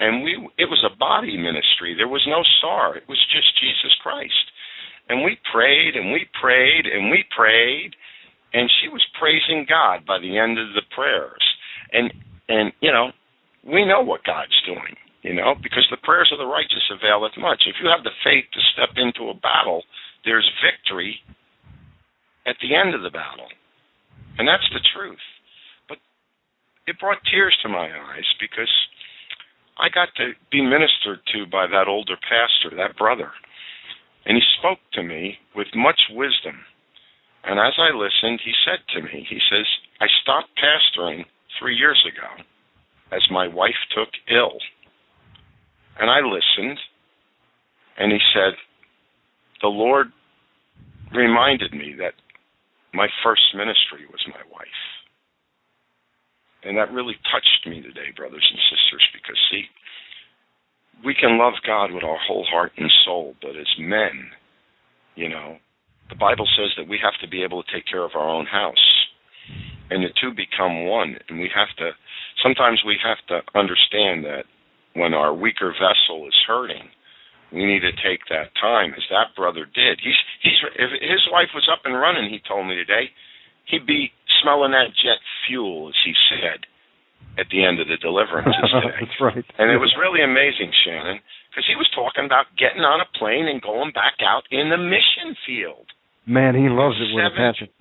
And 0.00 0.22
we 0.22 0.38
it 0.56 0.70
was 0.70 0.84
a 0.86 0.96
body 0.96 1.36
ministry. 1.36 1.94
There 1.96 2.08
was 2.08 2.24
no 2.28 2.44
SAR. 2.60 2.96
It 2.96 3.08
was 3.08 3.20
just 3.32 3.58
Jesus 3.60 3.92
Christ. 4.02 4.46
And 5.08 5.24
we 5.24 5.38
prayed 5.52 5.96
and 5.96 6.12
we 6.12 6.28
prayed 6.40 6.86
and 6.86 7.10
we 7.10 7.24
prayed 7.34 7.96
and 8.52 8.70
she 8.80 8.88
was 8.88 9.04
praising 9.18 9.66
God 9.68 10.06
by 10.06 10.18
the 10.18 10.38
end 10.38 10.58
of 10.58 10.72
the 10.74 10.82
prayers. 10.94 11.44
And 11.92 12.12
and 12.48 12.72
you 12.80 12.92
know, 12.92 13.12
we 13.64 13.84
know 13.84 14.00
what 14.00 14.24
God's 14.24 14.56
doing, 14.64 14.96
you 15.22 15.34
know, 15.34 15.54
because 15.60 15.86
the 15.90 16.02
prayers 16.04 16.30
of 16.32 16.38
the 16.38 16.46
righteous 16.46 16.84
availeth 16.90 17.36
much. 17.38 17.66
If 17.66 17.76
you 17.82 17.90
have 17.90 18.04
the 18.04 18.14
faith 18.22 18.46
to 18.54 18.60
step 18.72 18.94
into 18.96 19.30
a 19.30 19.34
battle, 19.34 19.82
there's 20.24 20.48
victory 20.62 21.18
at 22.46 22.56
the 22.62 22.74
end 22.74 22.94
of 22.94 23.02
the 23.02 23.10
battle. 23.10 23.50
And 24.38 24.46
that's 24.46 24.66
the 24.72 24.84
truth. 24.94 25.22
But 25.88 25.98
it 26.86 27.00
brought 27.00 27.18
tears 27.30 27.56
to 27.62 27.68
my 27.68 27.90
eyes 27.90 28.28
because 28.40 28.70
I 29.78 29.88
got 29.90 30.08
to 30.16 30.32
be 30.50 30.62
ministered 30.62 31.20
to 31.34 31.46
by 31.50 31.66
that 31.66 31.88
older 31.88 32.16
pastor, 32.22 32.74
that 32.76 32.96
brother. 32.96 33.30
And 34.26 34.36
he 34.36 34.42
spoke 34.58 34.78
to 34.94 35.02
me 35.02 35.38
with 35.54 35.68
much 35.74 36.00
wisdom. 36.10 36.62
And 37.44 37.58
as 37.58 37.74
I 37.78 37.94
listened, 37.94 38.40
he 38.44 38.52
said 38.64 38.82
to 38.94 39.02
me, 39.02 39.26
he 39.28 39.38
says, 39.50 39.66
I 40.00 40.06
stopped 40.22 40.50
pastoring 40.58 41.24
three 41.58 41.76
years 41.76 42.02
ago 42.06 42.44
as 43.10 43.22
my 43.30 43.48
wife 43.48 43.78
took 43.94 44.10
ill. 44.30 44.58
And 45.98 46.10
I 46.10 46.20
listened, 46.20 46.78
and 47.98 48.12
he 48.12 48.18
said, 48.32 48.54
The 49.62 49.68
Lord 49.68 50.08
reminded 51.14 51.72
me 51.72 51.94
that 51.98 52.14
my 52.94 53.08
first 53.22 53.42
ministry 53.54 54.06
was 54.10 54.22
my 54.28 54.42
wife. 54.52 54.82
And 56.64 56.76
that 56.76 56.92
really 56.92 57.14
touched 57.30 57.66
me 57.66 57.82
today, 57.82 58.10
brothers 58.16 58.46
and 58.50 58.60
sisters, 58.70 59.06
because 59.12 59.38
see, 59.50 59.64
we 61.04 61.14
can 61.14 61.38
love 61.38 61.54
God 61.66 61.92
with 61.92 62.04
our 62.04 62.18
whole 62.26 62.44
heart 62.50 62.72
and 62.76 62.90
soul, 63.04 63.34
but 63.40 63.56
as 63.56 63.68
men, 63.78 64.30
you 65.14 65.28
know, 65.28 65.56
the 66.08 66.16
Bible 66.16 66.46
says 66.56 66.70
that 66.76 66.88
we 66.88 66.98
have 67.02 67.14
to 67.20 67.28
be 67.28 67.42
able 67.42 67.62
to 67.62 67.72
take 67.72 67.86
care 67.86 68.04
of 68.04 68.12
our 68.14 68.28
own 68.28 68.46
house. 68.46 69.06
And 69.90 70.02
the 70.02 70.08
two 70.20 70.32
become 70.32 70.86
one. 70.86 71.16
And 71.28 71.38
we 71.38 71.50
have 71.54 71.68
to, 71.78 71.90
sometimes 72.42 72.82
we 72.86 72.96
have 73.02 73.18
to 73.28 73.58
understand 73.58 74.24
that 74.24 74.44
when 74.94 75.14
our 75.14 75.34
weaker 75.34 75.72
vessel 75.72 76.26
is 76.26 76.36
hurting, 76.46 76.88
we 77.52 77.64
need 77.64 77.80
to 77.80 77.92
take 78.04 78.28
that 78.28 78.52
time, 78.60 78.92
as 78.92 79.04
that 79.10 79.32
brother 79.36 79.64
did. 79.64 80.00
He's, 80.04 80.18
he's, 80.42 80.60
if 80.76 80.90
his 81.00 81.24
wife 81.32 81.48
was 81.54 81.68
up 81.72 81.80
and 81.84 81.96
running, 81.96 82.28
he 82.28 82.40
told 82.44 82.66
me 82.68 82.76
today, 82.76 83.08
he'd 83.64 83.86
be 83.86 84.12
smelling 84.42 84.72
that 84.72 84.92
jet 84.92 85.20
fuel, 85.46 85.88
as 85.88 85.98
he 86.04 86.12
said, 86.28 86.68
at 87.40 87.48
the 87.48 87.64
end 87.64 87.80
of 87.80 87.88
the 87.88 87.96
deliverances 87.96 88.52
today. 88.68 89.00
That's 89.00 89.20
right. 89.20 89.46
And 89.56 89.72
it 89.72 89.80
was 89.80 89.96
really 89.96 90.20
amazing, 90.20 90.72
Shannon, 90.84 91.24
because 91.48 91.64
he 91.64 91.76
was 91.76 91.88
talking 91.96 92.28
about 92.28 92.52
getting 92.60 92.84
on 92.84 93.00
a 93.00 93.08
plane 93.16 93.48
and 93.48 93.64
going 93.64 93.96
back 93.96 94.20
out 94.20 94.44
in 94.52 94.68
the 94.68 94.80
mission 94.80 95.32
field. 95.48 95.88
Man, 96.28 96.52
he 96.52 96.68
loves 96.68 97.00
it 97.00 97.08
with 97.16 97.24
a 97.24 97.32
passion. 97.32 97.72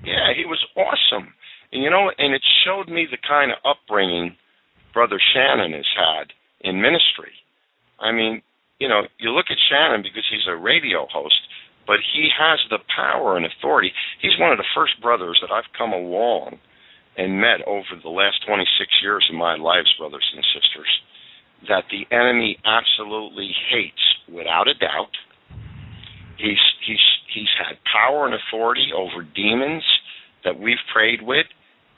Yeah, 0.00 0.32
he 0.32 0.48
was 0.48 0.64
awesome. 0.72 1.36
And 1.72 1.84
you 1.84 1.90
know, 1.90 2.10
and 2.16 2.32
it 2.34 2.42
showed 2.64 2.88
me 2.88 3.04
the 3.04 3.20
kind 3.20 3.52
of 3.52 3.60
upbringing 3.64 4.36
Brother 4.92 5.20
Shannon 5.20 5.72
has 5.72 5.88
had 5.92 6.32
in 6.62 6.80
ministry. 6.80 7.32
I 8.00 8.12
mean, 8.12 8.42
you 8.78 8.88
know, 8.88 9.02
you 9.18 9.30
look 9.30 9.46
at 9.50 9.58
Shannon 9.70 10.02
because 10.02 10.26
he's 10.30 10.46
a 10.48 10.56
radio 10.56 11.06
host, 11.12 11.38
but 11.86 11.98
he 12.14 12.28
has 12.38 12.58
the 12.70 12.78
power 12.94 13.36
and 13.36 13.46
authority. 13.46 13.92
He's 14.20 14.38
one 14.38 14.52
of 14.52 14.58
the 14.58 14.72
first 14.74 15.00
brothers 15.00 15.38
that 15.42 15.52
I've 15.52 15.70
come 15.76 15.92
along 15.92 16.58
and 17.16 17.40
met 17.40 17.62
over 17.66 17.94
the 18.02 18.08
last 18.08 18.42
26 18.46 18.66
years 19.02 19.26
of 19.30 19.36
my 19.36 19.56
lives, 19.56 19.92
brothers 19.98 20.26
and 20.34 20.44
sisters, 20.54 20.90
that 21.68 21.84
the 21.90 22.06
enemy 22.14 22.58
absolutely 22.64 23.52
hates 23.70 24.02
without 24.28 24.68
a 24.68 24.74
doubt. 24.74 25.14
He's 26.38 26.62
he's 26.86 27.04
he's 27.32 27.52
had 27.58 27.76
power 27.86 28.26
and 28.26 28.34
authority 28.34 28.90
over 28.96 29.22
demons 29.22 29.84
that 30.44 30.58
we've 30.58 30.82
prayed 30.92 31.22
with, 31.22 31.46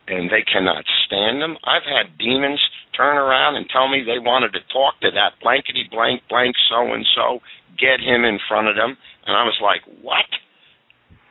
and 0.09 0.31
they 0.31 0.43
cannot 0.43 0.85
stand 1.07 1.41
them. 1.41 1.57
I've 1.65 1.87
had 1.87 2.19
demons 2.19 2.61
turn 2.97 3.17
around 3.17 3.57
and 3.57 3.69
tell 3.69 3.89
me 3.89 4.03
they 4.05 4.19
wanted 4.19 4.53
to 4.53 4.61
talk 4.73 5.01
to 5.01 5.11
that 5.11 5.41
blankety 5.43 5.89
blank 5.91 6.23
blank 6.29 6.55
so 6.71 6.93
and 6.93 7.07
so, 7.15 7.41
get 7.79 8.01
him 8.01 8.25
in 8.25 8.39
front 8.49 8.69
of 8.69 8.77
them, 8.77 8.97
and 9.27 9.37
I 9.37 9.43
was 9.43 9.59
like, 9.63 9.83
what? 10.03 10.29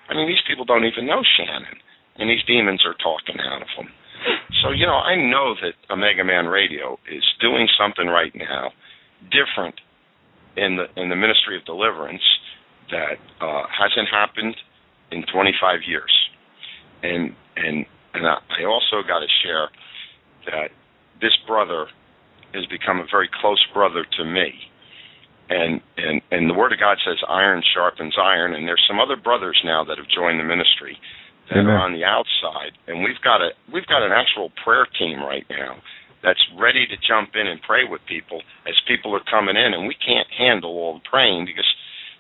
I 0.09 0.13
mean, 0.13 0.27
these 0.27 0.43
people 0.47 0.65
don't 0.65 0.85
even 0.85 1.07
know 1.07 1.23
Shannon, 1.23 1.79
and 2.17 2.29
these 2.29 2.43
demons 2.45 2.83
are 2.85 2.95
talking 2.99 3.39
out 3.39 3.61
of 3.61 3.71
them. 3.77 3.89
So 4.61 4.71
you 4.71 4.85
know, 4.85 4.99
I 4.99 5.15
know 5.15 5.55
that 5.61 5.75
Omega 5.91 6.23
Man 6.23 6.47
Radio 6.47 6.99
is 7.11 7.23
doing 7.41 7.67
something 7.77 8.07
right 8.07 8.33
now 8.35 8.71
different 9.31 9.75
in 10.55 10.77
the 10.77 10.87
in 11.01 11.09
the 11.09 11.15
ministry 11.15 11.57
of 11.57 11.65
deliverance 11.65 12.23
that 12.91 13.17
uh, 13.41 13.63
hasn't 13.67 14.07
happened 14.11 14.55
in 15.11 15.23
25 15.31 15.79
years, 15.87 16.13
and 17.01 17.35
and 17.55 17.85
and 18.13 18.25
uh, 18.25 18.39
I 18.49 18.61
I 18.61 18.65
also 18.65 19.05
got 19.07 19.19
to 19.19 19.27
share 19.43 19.69
that 20.45 20.69
this 21.21 21.35
brother 21.47 21.87
has 22.53 22.65
become 22.67 22.99
a 22.99 23.07
very 23.09 23.29
close 23.41 23.63
brother 23.73 24.05
to 24.17 24.23
me, 24.25 24.53
and 25.49 25.81
and 25.97 26.21
and 26.31 26.49
the 26.49 26.53
Word 26.53 26.73
of 26.73 26.79
God 26.79 26.97
says 27.05 27.17
iron 27.27 27.63
sharpens 27.73 28.15
iron, 28.21 28.53
and 28.53 28.67
there's 28.67 28.83
some 28.87 28.99
other 28.99 29.15
brothers 29.15 29.59
now 29.65 29.83
that 29.83 29.97
have 29.97 30.07
joined 30.07 30.39
the 30.39 30.43
ministry 30.43 30.97
that 31.49 31.59
Amen. 31.59 31.71
are 31.71 31.79
on 31.79 31.93
the 31.93 32.05
outside, 32.05 32.77
and 32.87 33.03
we've 33.03 33.21
got 33.23 33.41
a 33.41 33.51
we've 33.71 33.87
got 33.87 34.03
an 34.03 34.11
actual 34.11 34.51
prayer 34.63 34.87
team 34.97 35.19
right 35.19 35.45
now 35.49 35.77
that's 36.23 36.39
ready 36.57 36.87
to 36.87 36.95
jump 37.05 37.35
in 37.35 37.47
and 37.47 37.61
pray 37.61 37.83
with 37.83 37.99
people 38.07 38.41
as 38.65 38.73
people 38.87 39.13
are 39.13 39.23
coming 39.29 39.57
in, 39.57 39.73
and 39.73 39.87
we 39.87 39.95
can't 39.95 40.27
handle 40.31 40.71
all 40.71 40.93
the 40.95 41.09
praying 41.09 41.45
because 41.45 41.67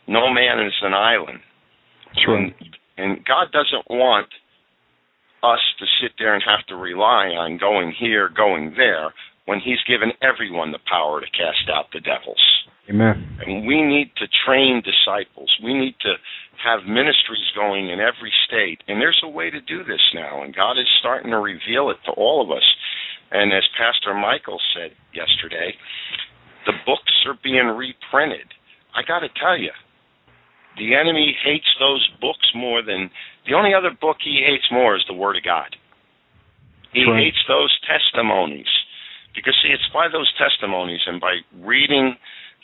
no 0.07 0.27
man 0.31 0.59
is 0.59 0.73
an 0.83 0.93
island. 0.93 1.39
Right. 2.27 2.53
And, 2.53 2.53
and 2.97 3.25
God 3.25 3.47
doesn't 3.51 3.89
want 3.89 4.27
us 5.43 5.59
to 5.79 5.85
sit 6.01 6.11
there 6.17 6.33
and 6.33 6.43
have 6.47 6.65
to 6.67 6.75
rely 6.75 7.35
on 7.35 7.57
going 7.57 7.93
here, 7.99 8.29
going 8.29 8.73
there, 8.77 9.13
when 9.45 9.59
He's 9.59 9.83
given 9.87 10.11
everyone 10.21 10.71
the 10.71 10.79
power 10.89 11.19
to 11.19 11.27
cast 11.27 11.69
out 11.69 11.91
the 11.91 11.99
devils. 11.99 12.39
Amen. 12.89 13.39
And 13.45 13.67
we 13.67 13.81
need 13.81 14.11
to 14.17 14.27
train 14.45 14.83
disciples. 14.83 15.51
We 15.63 15.73
need 15.73 15.95
to 16.01 16.15
have 16.63 16.87
ministries 16.87 17.51
going 17.55 17.89
in 17.89 17.99
every 17.99 18.31
state. 18.47 18.83
And 18.87 18.99
there's 18.99 19.21
a 19.23 19.29
way 19.29 19.49
to 19.49 19.61
do 19.61 19.83
this 19.83 20.03
now, 20.13 20.43
and 20.43 20.55
God 20.55 20.79
is 20.79 20.87
starting 20.99 21.31
to 21.31 21.39
reveal 21.39 21.89
it 21.91 21.97
to 22.05 22.11
all 22.11 22.43
of 22.43 22.51
us. 22.51 22.63
And 23.31 23.51
as 23.51 23.63
Pastor 23.77 24.13
Michael 24.13 24.59
said 24.75 24.91
yesterday, 25.13 25.75
the 26.65 26.73
books 26.85 27.11
are 27.25 27.39
being 27.43 27.67
reprinted. 27.67 28.47
I 28.95 29.01
got 29.07 29.19
to 29.19 29.29
tell 29.39 29.57
you, 29.57 29.71
the 30.77 30.95
enemy 30.95 31.35
hates 31.43 31.67
those 31.79 32.07
books 32.19 32.47
more 32.55 32.81
than 32.81 33.09
the 33.47 33.53
only 33.53 33.73
other 33.73 33.91
book 33.91 34.17
he 34.23 34.43
hates 34.45 34.65
more 34.71 34.95
is 34.95 35.03
the 35.07 35.13
Word 35.13 35.37
of 35.37 35.43
God. 35.43 35.75
He 36.93 37.03
right. 37.03 37.23
hates 37.23 37.43
those 37.47 37.73
testimonies 37.87 38.69
because 39.35 39.57
see, 39.61 39.73
it's 39.73 39.89
by 39.93 40.07
those 40.07 40.31
testimonies 40.37 41.01
and 41.05 41.19
by 41.19 41.41
reading 41.59 42.15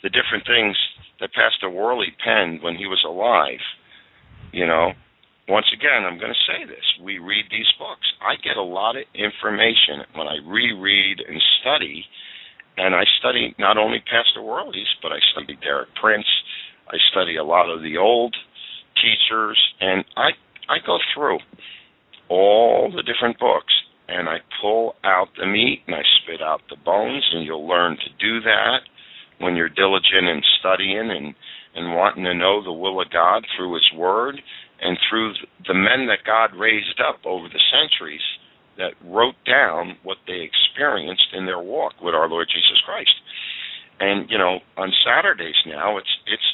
the 0.02 0.08
different 0.08 0.46
things 0.46 0.76
that 1.20 1.34
Pastor 1.34 1.68
Worley 1.68 2.14
penned 2.24 2.62
when 2.62 2.76
he 2.76 2.86
was 2.86 3.02
alive. 3.04 3.60
You 4.52 4.66
know, 4.66 4.92
once 5.48 5.66
again, 5.74 6.06
I'm 6.06 6.18
going 6.18 6.32
to 6.32 6.46
say 6.46 6.64
this: 6.64 6.84
we 7.02 7.18
read 7.18 7.46
these 7.50 7.68
books. 7.78 8.06
I 8.22 8.36
get 8.42 8.56
a 8.56 8.62
lot 8.62 8.96
of 8.96 9.04
information 9.14 10.06
when 10.14 10.26
I 10.26 10.38
reread 10.46 11.20
and 11.20 11.42
study, 11.60 12.04
and 12.78 12.94
I 12.94 13.04
study 13.18 13.54
not 13.58 13.76
only 13.76 13.98
Pastor 14.00 14.42
Worley's, 14.42 14.90
but 15.02 15.12
I 15.12 15.18
study 15.32 15.58
Derek 15.60 15.90
Prince. 16.00 16.26
I 16.88 16.96
study 17.10 17.36
a 17.36 17.44
lot 17.44 17.68
of 17.68 17.82
the 17.82 17.98
old 17.98 18.34
teachers, 18.96 19.58
and 19.80 20.04
I 20.16 20.30
I 20.70 20.78
go 20.86 20.98
through 21.12 21.38
all 22.28 22.92
the 22.94 23.02
different 23.02 23.40
books, 23.40 23.74
and 24.08 24.28
I 24.28 24.38
pull 24.62 24.94
out 25.02 25.28
the 25.36 25.46
meat 25.46 25.82
and 25.86 25.96
I 25.96 26.02
spit 26.22 26.40
out 26.40 26.62
the 26.70 26.76
bones, 26.76 27.28
and 27.34 27.44
you'll 27.44 27.66
learn 27.66 27.96
to 27.96 28.10
do 28.20 28.40
that 28.42 28.86
when 29.38 29.56
you're 29.56 29.68
diligent 29.68 30.28
in 30.30 30.42
studying 30.60 31.10
and 31.10 31.34
and 31.72 31.94
wanting 31.94 32.24
to 32.24 32.34
know 32.34 32.62
the 32.62 32.72
will 32.72 33.00
of 33.00 33.10
God 33.10 33.46
through 33.56 33.74
His 33.74 33.90
Word 33.94 34.42
and 34.80 34.98
through 35.08 35.34
the 35.68 35.74
men 35.74 36.08
that 36.08 36.26
God 36.26 36.58
raised 36.58 37.00
up 37.00 37.20
over 37.24 37.46
the 37.46 37.62
centuries 37.70 38.24
that 38.76 38.98
wrote 39.04 39.36
down 39.46 39.96
what 40.02 40.18
they 40.26 40.42
experienced 40.42 41.28
in 41.32 41.46
their 41.46 41.60
walk 41.60 41.94
with 42.02 42.14
our 42.14 42.28
Lord 42.28 42.48
Jesus 42.48 42.80
Christ. 42.84 43.14
And 44.00 44.28
you 44.30 44.38
know, 44.38 44.58
on 44.76 44.90
Saturdays 45.04 45.58
now, 45.66 45.98
it's 45.98 46.10
it's 46.26 46.50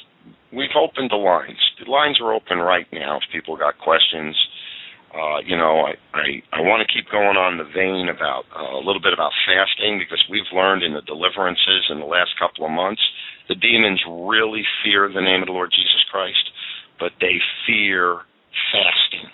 we've 0.52 0.74
opened 0.76 1.10
the 1.10 1.20
lines. 1.20 1.58
The 1.82 1.90
lines 1.90 2.20
are 2.20 2.32
open 2.32 2.58
right 2.58 2.86
now 2.92 3.18
if 3.18 3.24
people 3.32 3.56
got 3.56 3.78
questions. 3.78 4.36
Uh, 5.14 5.40
you 5.46 5.56
know, 5.56 5.86
I, 5.86 5.94
I, 6.12 6.26
I 6.52 6.60
want 6.60 6.84
to 6.84 6.92
keep 6.92 7.08
going 7.10 7.40
on 7.40 7.56
the 7.56 7.64
vein 7.64 8.12
about 8.12 8.44
uh, 8.52 8.76
a 8.76 8.82
little 8.84 9.00
bit 9.00 9.14
about 9.14 9.32
fasting 9.48 9.98
because 9.98 10.20
we've 10.28 10.50
learned 10.52 10.82
in 10.82 10.92
the 10.92 11.00
deliverances 11.02 11.88
in 11.88 12.00
the 12.00 12.06
last 12.06 12.36
couple 12.38 12.66
of 12.66 12.70
months 12.70 13.00
the 13.48 13.54
demons 13.54 14.02
really 14.06 14.62
fear 14.82 15.08
the 15.08 15.20
name 15.20 15.42
of 15.42 15.46
the 15.46 15.52
Lord 15.52 15.70
Jesus 15.70 16.04
Christ, 16.10 16.50
but 16.98 17.12
they 17.20 17.38
fear 17.66 18.22
fasting. 18.72 19.30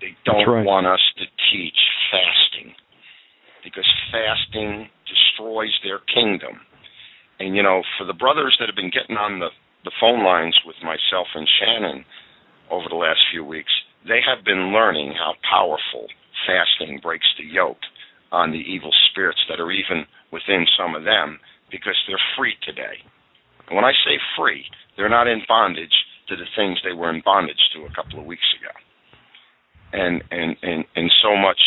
They 0.00 0.16
don't 0.24 0.48
right. 0.48 0.64
want 0.64 0.86
us 0.86 1.00
to 1.18 1.24
teach 1.52 1.76
fasting 2.10 2.74
because 3.62 3.88
fasting 4.12 4.88
destroys 5.08 5.72
their 5.82 6.00
kingdom. 6.12 6.60
And 7.40 7.56
you 7.56 7.62
know, 7.62 7.82
for 7.98 8.04
the 8.06 8.14
brothers 8.14 8.56
that 8.60 8.68
have 8.68 8.76
been 8.76 8.92
getting 8.92 9.16
on 9.16 9.40
the 9.40 9.48
the 9.84 9.92
phone 10.00 10.24
lines 10.24 10.58
with 10.66 10.76
myself 10.82 11.28
and 11.34 11.48
Shannon 11.60 12.04
over 12.70 12.88
the 12.88 12.96
last 12.96 13.20
few 13.30 13.44
weeks, 13.44 13.72
they 14.08 14.20
have 14.24 14.44
been 14.44 14.72
learning 14.72 15.12
how 15.12 15.34
powerful 15.48 16.08
fasting 16.46 17.00
breaks 17.02 17.28
the 17.38 17.44
yoke 17.44 17.80
on 18.32 18.50
the 18.50 18.64
evil 18.64 18.90
spirits 19.10 19.40
that 19.48 19.60
are 19.60 19.70
even 19.70 20.04
within 20.32 20.66
some 20.76 20.94
of 20.94 21.04
them 21.04 21.38
because 21.70 21.96
they're 22.06 22.20
free 22.36 22.54
today. 22.64 22.98
And 23.68 23.76
when 23.76 23.84
I 23.84 23.92
say 24.04 24.18
free, 24.36 24.64
they're 24.96 25.08
not 25.08 25.28
in 25.28 25.42
bondage 25.48 25.94
to 26.28 26.36
the 26.36 26.48
things 26.56 26.78
they 26.82 26.92
were 26.92 27.10
in 27.10 27.22
bondage 27.24 27.60
to 27.74 27.84
a 27.84 27.94
couple 27.94 28.18
of 28.18 28.26
weeks 28.26 28.46
ago. 28.60 28.72
And 29.92 30.22
and 30.30 30.56
and 30.62 30.84
and 30.96 31.10
so 31.22 31.36
much 31.36 31.60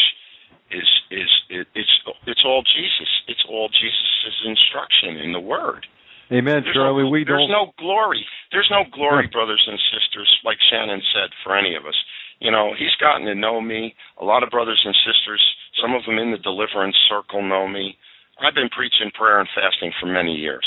is 0.72 0.88
is 1.12 1.32
it, 1.50 1.68
it's 1.76 1.96
it's 2.26 2.44
all 2.46 2.64
Jesus. 2.64 3.10
It's 3.28 3.46
all 3.50 3.70
Jesus' 3.70 4.44
instruction 4.46 5.18
in 5.24 5.32
the 5.32 5.40
Word. 5.40 5.86
Amen, 6.32 6.64
There's 6.64 6.76
Charlie. 6.76 7.04
no, 7.04 7.10
we 7.10 7.24
there's 7.24 7.48
don't. 7.48 7.52
no 7.52 7.72
glory. 7.80 8.26
There's 8.52 8.68
no 8.72 8.84
glory, 8.92 9.28
brothers 9.32 9.64
and 9.68 9.80
sisters, 9.96 10.30
like 10.44 10.58
Shannon 10.70 11.02
said, 11.14 11.30
for 11.44 11.56
any 11.56 11.76
of 11.76 11.86
us. 11.86 11.96
You 12.40 12.52
know, 12.52 12.74
he's 12.78 12.94
gotten 13.00 13.26
to 13.28 13.36
know 13.36 13.62
me. 13.62 13.96
A 14.22 14.26
lot 14.26 14.44
of 14.44 14.50
brothers 14.50 14.82
and 14.86 14.96
sisters, 15.08 15.42
some 15.82 15.96
of 15.96 16.04
them 16.06 16.20
in 16.20 16.32
the 16.32 16.38
deliverance 16.38 16.96
circle 17.10 17.42
know 17.42 17.68
me. 17.68 17.98
I've 18.40 18.54
been 18.56 18.70
preaching 18.70 19.12
prayer 19.18 19.40
and 19.40 19.50
fasting 19.56 19.92
for 20.00 20.08
many 20.08 20.36
years. 20.36 20.66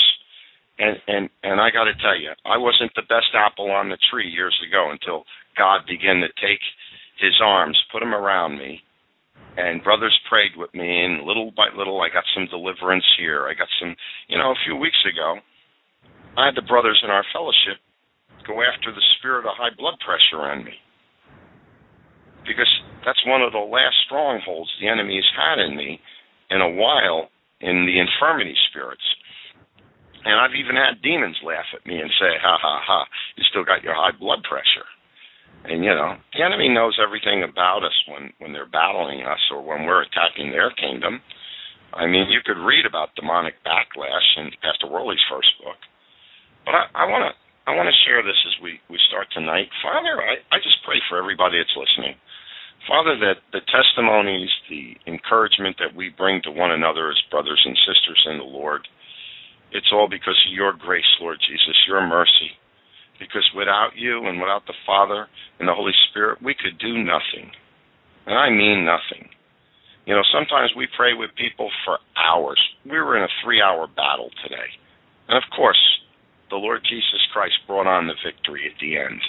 And 0.79 0.97
and 1.07 1.29
and 1.43 1.61
I 1.61 1.69
got 1.69 1.85
to 1.85 1.93
tell 2.01 2.17
you, 2.17 2.31
I 2.45 2.57
wasn't 2.57 2.91
the 2.95 3.03
best 3.07 3.29
apple 3.35 3.69
on 3.71 3.89
the 3.89 3.97
tree 4.09 4.27
years 4.27 4.57
ago 4.67 4.89
until 4.91 5.25
God 5.57 5.81
began 5.87 6.21
to 6.21 6.27
take 6.41 6.59
his 7.19 7.37
arms, 7.43 7.77
put 7.91 7.99
them 7.99 8.15
around 8.15 8.57
me, 8.57 8.81
and 9.57 9.83
brothers 9.83 10.17
prayed 10.29 10.57
with 10.57 10.73
me 10.73 11.03
and 11.05 11.23
little 11.23 11.51
by 11.55 11.67
little 11.77 12.01
I 12.01 12.09
got 12.09 12.23
some 12.33 12.47
deliverance 12.47 13.05
here. 13.19 13.47
I 13.47 13.53
got 13.53 13.67
some, 13.79 13.95
you 14.27 14.37
know, 14.37 14.51
a 14.51 14.63
few 14.65 14.75
weeks 14.75 14.97
ago, 15.05 15.37
I 16.37 16.47
had 16.47 16.55
the 16.55 16.67
brothers 16.67 17.01
in 17.03 17.09
our 17.09 17.25
fellowship 17.33 17.79
go 18.47 18.63
after 18.63 18.91
the 18.91 19.03
spirit 19.17 19.45
of 19.45 19.57
high 19.57 19.75
blood 19.77 19.99
pressure 19.99 20.41
on 20.41 20.63
me. 20.63 20.73
Because 22.47 22.69
that's 23.05 23.21
one 23.27 23.41
of 23.41 23.51
the 23.51 23.61
last 23.61 23.95
strongholds 24.05 24.71
the 24.79 24.89
enemy 24.89 25.21
has 25.21 25.29
had 25.37 25.59
in 25.61 25.77
me 25.77 25.99
in 26.49 26.61
a 26.61 26.71
while 26.71 27.29
in 27.61 27.85
the 27.85 27.99
infirmity 27.99 28.55
spirits. 28.69 29.05
And 30.25 30.37
I've 30.37 30.57
even 30.57 30.75
had 30.75 31.01
demons 31.01 31.37
laugh 31.43 31.65
at 31.73 31.85
me 31.85 31.97
and 31.99 32.09
say, 32.17 32.37
ha 32.41 32.57
ha 32.61 32.81
ha, 32.81 33.05
you 33.37 33.43
still 33.49 33.65
got 33.65 33.83
your 33.83 33.93
high 33.93 34.13
blood 34.17 34.41
pressure. 34.45 34.85
And 35.65 35.83
you 35.83 35.93
know, 35.93 36.17
the 36.33 36.41
enemy 36.43 36.69
knows 36.69 36.97
everything 36.97 37.43
about 37.43 37.83
us 37.85 37.93
when 38.09 38.33
when 38.39 38.53
they're 38.53 38.69
battling 38.69 39.21
us 39.21 39.41
or 39.53 39.61
when 39.61 39.85
we're 39.85 40.01
attacking 40.01 40.49
their 40.49 40.71
kingdom. 40.73 41.21
I 41.93 42.07
mean, 42.07 42.29
you 42.33 42.39
could 42.41 42.57
read 42.57 42.85
about 42.85 43.13
demonic 43.15 43.61
backlash 43.61 44.25
in 44.37 44.49
Pastor 44.63 44.87
Worley's 44.89 45.21
first 45.29 45.53
book. 45.61 45.77
But 46.65 46.91
I 46.93 47.05
want 47.05 47.25
to 47.29 47.33
I 47.69 47.75
want 47.75 47.87
to 47.87 48.03
share 48.05 48.21
this 48.23 48.37
as 48.47 48.55
we 48.61 48.79
we 48.89 48.97
start 49.09 49.27
tonight. 49.33 49.69
Father, 49.81 50.21
I 50.21 50.41
I 50.53 50.57
just 50.61 50.81
pray 50.85 50.97
for 51.09 51.17
everybody 51.17 51.57
that's 51.57 51.75
listening. 51.77 52.15
Father, 52.87 53.13
that 53.21 53.45
the 53.53 53.61
testimonies, 53.69 54.49
the 54.69 54.97
encouragement 55.05 55.77
that 55.77 55.93
we 55.93 56.09
bring 56.09 56.41
to 56.43 56.51
one 56.51 56.71
another 56.71 57.11
as 57.11 57.29
brothers 57.29 57.61
and 57.63 57.77
sisters 57.85 58.25
in 58.25 58.37
the 58.39 58.49
Lord, 58.49 58.87
it's 59.71 59.93
all 59.93 60.09
because 60.09 60.37
of 60.47 60.53
your 60.53 60.73
grace, 60.73 61.07
Lord 61.21 61.37
Jesus, 61.45 61.77
your 61.87 62.05
mercy. 62.05 62.57
Because 63.19 63.45
without 63.55 63.91
you 63.95 64.25
and 64.25 64.41
without 64.41 64.65
the 64.65 64.73
Father 64.85 65.27
and 65.59 65.69
the 65.69 65.77
Holy 65.77 65.93
Spirit, 66.09 66.41
we 66.41 66.55
could 66.57 66.79
do 66.79 66.97
nothing. 66.97 67.53
And 68.25 68.33
I 68.37 68.49
mean 68.49 68.83
nothing. 68.83 69.29
You 70.05 70.15
know, 70.15 70.23
sometimes 70.33 70.71
we 70.75 70.87
pray 70.97 71.13
with 71.13 71.29
people 71.37 71.69
for 71.85 71.99
hours. 72.17 72.59
We 72.83 72.97
were 72.97 73.17
in 73.17 73.23
a 73.23 73.35
three 73.43 73.61
hour 73.61 73.85
battle 73.85 74.31
today. 74.41 74.73
And 75.29 75.37
of 75.37 75.43
course, 75.55 75.79
the 76.51 76.61
Lord 76.61 76.83
Jesus 76.83 77.23
Christ 77.33 77.55
brought 77.65 77.87
on 77.87 78.07
the 78.07 78.19
victory 78.19 78.67
at 78.67 78.77
the 78.79 78.99
end. 78.99 79.23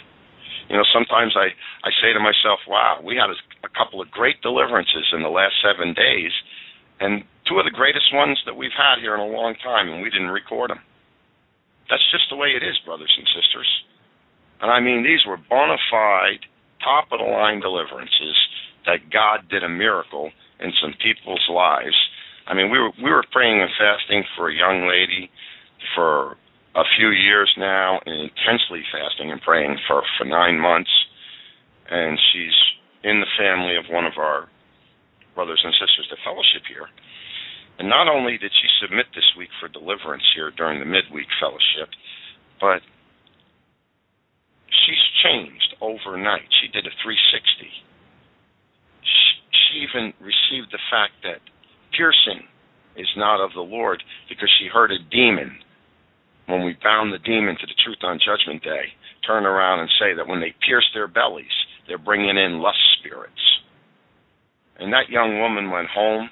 You 0.69 0.77
know, 0.77 0.87
sometimes 0.93 1.35
I, 1.39 1.55
I 1.87 1.91
say 2.03 2.13
to 2.13 2.21
myself, 2.21 2.61
wow, 2.69 3.01
we 3.03 3.17
had 3.17 3.31
a, 3.31 3.39
a 3.65 3.73
couple 3.73 4.03
of 4.03 4.11
great 4.11 4.43
deliverances 4.43 5.07
in 5.15 5.23
the 5.23 5.33
last 5.33 5.55
seven 5.63 5.95
days, 5.95 6.33
and 7.01 7.25
two 7.49 7.59
of 7.59 7.65
the 7.65 7.75
greatest 7.75 8.13
ones 8.13 8.39
that 8.47 8.59
we've 8.59 8.75
had 8.77 9.01
here 9.01 9.15
in 9.15 9.21
a 9.21 9.33
long 9.33 9.55
time, 9.63 9.89
and 9.89 10.03
we 10.03 10.11
didn't 10.11 10.35
record 10.35 10.71
them. 10.71 10.83
That's 11.91 12.05
just 12.11 12.31
the 12.31 12.37
way 12.37 12.55
it 12.55 12.63
is, 12.63 12.79
brothers 12.85 13.13
and 13.17 13.27
sisters. 13.35 13.69
And 14.63 14.71
I 14.71 14.79
mean, 14.79 15.03
these 15.03 15.27
were 15.27 15.37
bona 15.37 15.77
fide, 15.91 16.47
top 16.83 17.11
of 17.11 17.19
the 17.19 17.27
line 17.27 17.61
deliverances 17.61 18.37
that 18.87 19.11
God 19.11 19.49
did 19.51 19.63
a 19.63 19.69
miracle 19.69 20.31
in 20.61 20.73
some 20.81 20.95
people's 21.03 21.47
lives. 21.51 21.97
I 22.47 22.55
mean, 22.55 22.71
we 22.71 22.79
were 22.79 22.91
we 23.03 23.11
were 23.11 23.25
praying 23.31 23.61
and 23.61 23.71
fasting 23.79 24.25
for 24.37 24.49
a 24.49 24.55
young 24.55 24.89
lady 24.89 25.31
for 25.95 26.37
a 26.75 26.85
few 26.97 27.11
years 27.11 27.53
now, 27.59 28.01
and 28.07 28.31
intensely 28.31 28.83
fasting 28.93 29.31
and 29.31 29.41
praying 29.43 29.77
for 29.87 30.03
for 30.17 30.25
nine 30.25 30.59
months, 30.59 30.91
and 31.91 32.19
she's 32.33 32.57
in 33.05 33.21
the 33.21 33.33
family 33.39 33.77
of 33.77 33.85
one 33.91 34.07
of 34.07 34.17
our 34.17 34.49
brothers 35.35 35.61
and 35.65 35.73
sisters 35.75 36.07
that 36.11 36.19
fellowship 36.25 36.65
here. 36.69 36.89
And 37.79 37.89
not 37.89 38.09
only 38.09 38.39
did 38.39 38.53
she 38.53 38.69
submit 38.81 39.07
this 39.15 39.27
week 39.37 39.49
for 39.61 39.69
deliverance 39.69 40.25
here 40.35 40.51
during 40.51 40.79
the 40.79 40.87
midweek 40.87 41.29
fellowship, 41.41 41.89
but 42.61 42.81
she's 44.69 45.05
changed 45.25 45.75
overnight. 45.81 46.49
She 46.61 46.69
did 46.69 46.87
a 46.87 46.95
360. 47.03 47.69
She, 49.03 49.31
she 49.51 49.75
even 49.85 50.13
received 50.21 50.73
the 50.73 50.83
fact 50.93 51.21
that 51.25 51.41
piercing 51.97 52.45
is 52.97 53.09
not 53.17 53.41
of 53.41 53.53
the 53.55 53.65
Lord 53.65 54.03
because 54.29 54.53
she 54.61 54.69
heard 54.69 54.93
a 54.93 55.01
demon 55.11 55.59
when 56.47 56.65
we 56.65 56.77
bound 56.83 57.13
the 57.13 57.19
demon 57.19 57.57
to 57.57 57.67
the 57.67 57.79
truth 57.85 58.03
on 58.03 58.19
Judgment 58.19 58.63
Day 58.63 58.93
turn 59.27 59.47
around 59.47 59.81
and 59.81 59.91
say 60.01 60.15
that 60.17 60.27
when 60.27 60.41
they 60.41 60.55
pierce 60.67 60.89
their 60.95 61.07
bellies, 61.07 61.47
they're 61.87 61.99
bringing 61.99 62.37
in 62.37 62.61
lust 62.61 62.79
spirits. 62.99 63.33
And 64.79 64.93
that 64.93 65.09
young 65.09 65.39
woman 65.39 65.71
went 65.71 65.89
home 65.89 66.29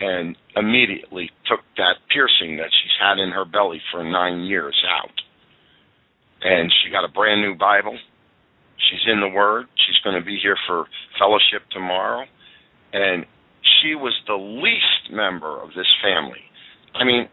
and 0.00 0.36
immediately 0.56 1.30
took 1.46 1.60
that 1.76 1.98
piercing 2.12 2.56
that 2.58 2.70
she's 2.70 2.96
had 3.00 3.18
in 3.18 3.30
her 3.30 3.44
belly 3.44 3.80
for 3.90 4.04
nine 4.04 4.44
years 4.44 4.76
out. 4.88 5.14
And 6.42 6.70
she 6.82 6.90
got 6.90 7.04
a 7.04 7.12
brand 7.12 7.40
new 7.40 7.54
Bible. 7.54 7.98
She's 8.90 9.12
in 9.12 9.20
the 9.20 9.28
Word. 9.28 9.66
She's 9.86 9.98
going 10.04 10.18
to 10.18 10.24
be 10.24 10.38
here 10.40 10.56
for 10.66 10.84
fellowship 11.18 11.62
tomorrow. 11.72 12.26
And 12.92 13.24
she 13.80 13.94
was 13.94 14.14
the 14.26 14.34
least 14.34 15.10
member 15.10 15.60
of 15.60 15.70
this 15.74 15.88
family. 16.02 16.42
I 16.94 17.04
mean, 17.04 17.28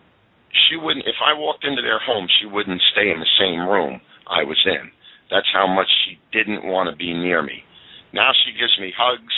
she 0.69 0.75
wouldn't, 0.75 1.07
if 1.07 1.19
I 1.23 1.37
walked 1.37 1.63
into 1.63 1.81
their 1.81 1.99
home, 1.99 2.27
she 2.39 2.47
wouldn't 2.47 2.81
stay 2.91 3.11
in 3.11 3.19
the 3.19 3.35
same 3.39 3.67
room 3.67 4.01
I 4.27 4.43
was 4.43 4.59
in. 4.65 4.91
That's 5.29 5.47
how 5.53 5.67
much 5.67 5.87
she 6.03 6.19
didn't 6.31 6.67
want 6.67 6.91
to 6.91 6.95
be 6.95 7.13
near 7.13 7.41
me. 7.41 7.63
Now 8.13 8.31
she 8.35 8.51
gives 8.51 8.75
me 8.79 8.91
hugs, 8.91 9.35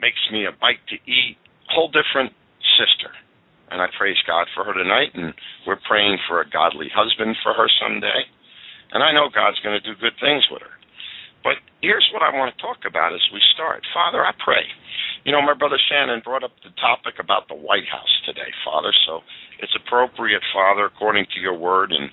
makes 0.00 0.20
me 0.32 0.46
a 0.46 0.52
bite 0.52 0.82
to 0.90 0.98
eat, 1.06 1.38
whole 1.70 1.88
different 1.88 2.34
sister. 2.78 3.14
And 3.70 3.80
I 3.80 3.86
praise 3.96 4.18
God 4.26 4.46
for 4.54 4.64
her 4.64 4.74
tonight, 4.74 5.14
and 5.14 5.32
we're 5.66 5.80
praying 5.86 6.18
for 6.28 6.40
a 6.40 6.50
godly 6.50 6.90
husband 6.94 7.36
for 7.42 7.54
her 7.54 7.70
someday. 7.80 8.26
And 8.92 9.02
I 9.02 9.14
know 9.14 9.30
God's 9.32 9.58
going 9.62 9.78
to 9.78 9.82
do 9.82 9.98
good 9.98 10.14
things 10.20 10.44
with 10.50 10.62
her. 10.62 10.73
But 11.44 11.60
here's 11.84 12.08
what 12.12 12.24
I 12.24 12.32
want 12.32 12.50
to 12.50 12.62
talk 12.62 12.88
about 12.88 13.12
as 13.14 13.22
we 13.32 13.40
start. 13.54 13.84
Father, 13.92 14.24
I 14.24 14.32
pray. 14.42 14.64
You 15.24 15.32
know, 15.32 15.42
my 15.42 15.54
brother 15.54 15.78
Shannon 15.88 16.22
brought 16.24 16.44
up 16.44 16.56
the 16.64 16.72
topic 16.80 17.20
about 17.20 17.48
the 17.48 17.54
White 17.56 17.86
House 17.86 18.10
today, 18.26 18.50
Father. 18.64 18.92
So 19.06 19.20
it's 19.60 19.76
appropriate, 19.76 20.42
Father, 20.52 20.88
according 20.88 21.26
to 21.36 21.40
your 21.40 21.56
word 21.56 21.92
in 21.92 22.10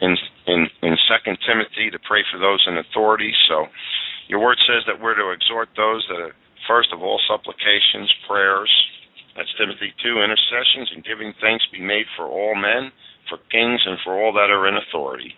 in 0.00 0.16
in, 0.46 0.70
in 0.82 0.94
Second 1.10 1.38
Timothy, 1.44 1.90
to 1.90 1.98
pray 2.06 2.22
for 2.30 2.38
those 2.38 2.64
in 2.70 2.78
authority. 2.78 3.34
So 3.50 3.66
your 4.30 4.40
word 4.40 4.58
says 4.66 4.86
that 4.86 5.02
we're 5.02 5.18
to 5.18 5.34
exhort 5.34 5.68
those 5.76 6.06
that 6.08 6.22
are 6.22 6.34
First 6.66 6.92
of 6.92 7.02
all, 7.02 7.20
supplications, 7.28 8.12
prayers. 8.28 8.70
That's 9.36 9.52
Timothy 9.56 9.94
2, 10.02 10.20
intercessions 10.20 10.90
and 10.92 11.04
giving 11.04 11.32
thanks 11.40 11.64
be 11.70 11.80
made 11.80 12.06
for 12.16 12.26
all 12.26 12.56
men, 12.56 12.90
for 13.30 13.38
kings, 13.52 13.80
and 13.86 13.96
for 14.04 14.18
all 14.18 14.32
that 14.34 14.50
are 14.50 14.66
in 14.66 14.76
authority, 14.76 15.32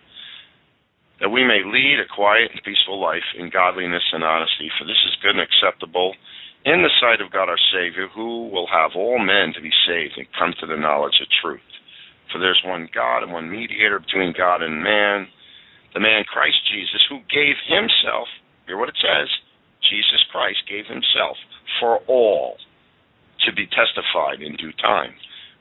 that 1.21 1.29
we 1.29 1.45
may 1.45 1.61
lead 1.61 2.01
a 2.01 2.09
quiet 2.09 2.49
and 2.51 2.65
peaceful 2.65 2.99
life 2.99 3.25
in 3.37 3.53
godliness 3.53 4.03
and 4.11 4.25
honesty, 4.25 4.69
for 4.77 4.85
this 4.85 4.99
is 5.05 5.21
good 5.21 5.37
and 5.37 5.45
acceptable 5.45 6.17
in 6.65 6.81
the 6.81 6.93
sight 7.01 7.21
of 7.21 7.31
God 7.31 7.49
our 7.49 7.61
Savior, 7.73 8.09
who 8.09 8.49
will 8.49 8.67
have 8.67 8.97
all 8.97 9.21
men 9.21 9.53
to 9.53 9.61
be 9.61 9.73
saved 9.85 10.17
and 10.17 10.27
come 10.37 10.53
to 10.59 10.65
the 10.65 10.77
knowledge 10.77 11.21
of 11.21 11.29
truth. 11.41 11.71
For 12.33 12.39
there's 12.41 12.61
one 12.65 12.89
God 12.93 13.23
and 13.23 13.31
one 13.31 13.49
mediator 13.49 13.99
between 13.99 14.33
God 14.37 14.61
and 14.61 14.81
man, 14.81 15.27
the 15.93 16.01
man 16.01 16.25
Christ 16.25 16.57
Jesus, 16.73 17.05
who 17.09 17.21
gave 17.29 17.57
himself, 17.69 18.27
hear 18.65 18.77
what 18.77 18.89
it 18.89 18.97
says, 18.97 19.29
Jesus 19.89 20.25
Christ 20.31 20.65
gave 20.69 20.85
himself 20.85 21.37
for 21.79 21.99
all 22.07 22.57
to 23.45 23.53
be 23.53 23.65
testified 23.67 24.41
in 24.41 24.55
due 24.55 24.73
time. 24.81 25.13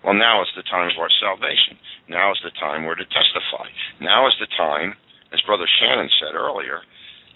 Well, 0.05 0.14
now 0.14 0.40
is 0.40 0.53
the 0.57 0.64
time 0.64 0.88
of 0.88 1.01
our 1.01 1.12
salvation. 1.20 1.77
Now 2.09 2.33
is 2.33 2.40
the 2.44 2.55
time 2.61 2.85
we're 2.85 2.96
to 2.96 3.09
testify. 3.09 3.68
Now 4.01 4.29
is 4.29 4.37
the 4.40 4.49
time, 4.57 4.96
as 5.33 5.40
Brother 5.47 5.69
Shannon 5.81 6.11
said 6.21 6.35
earlier, 6.35 6.81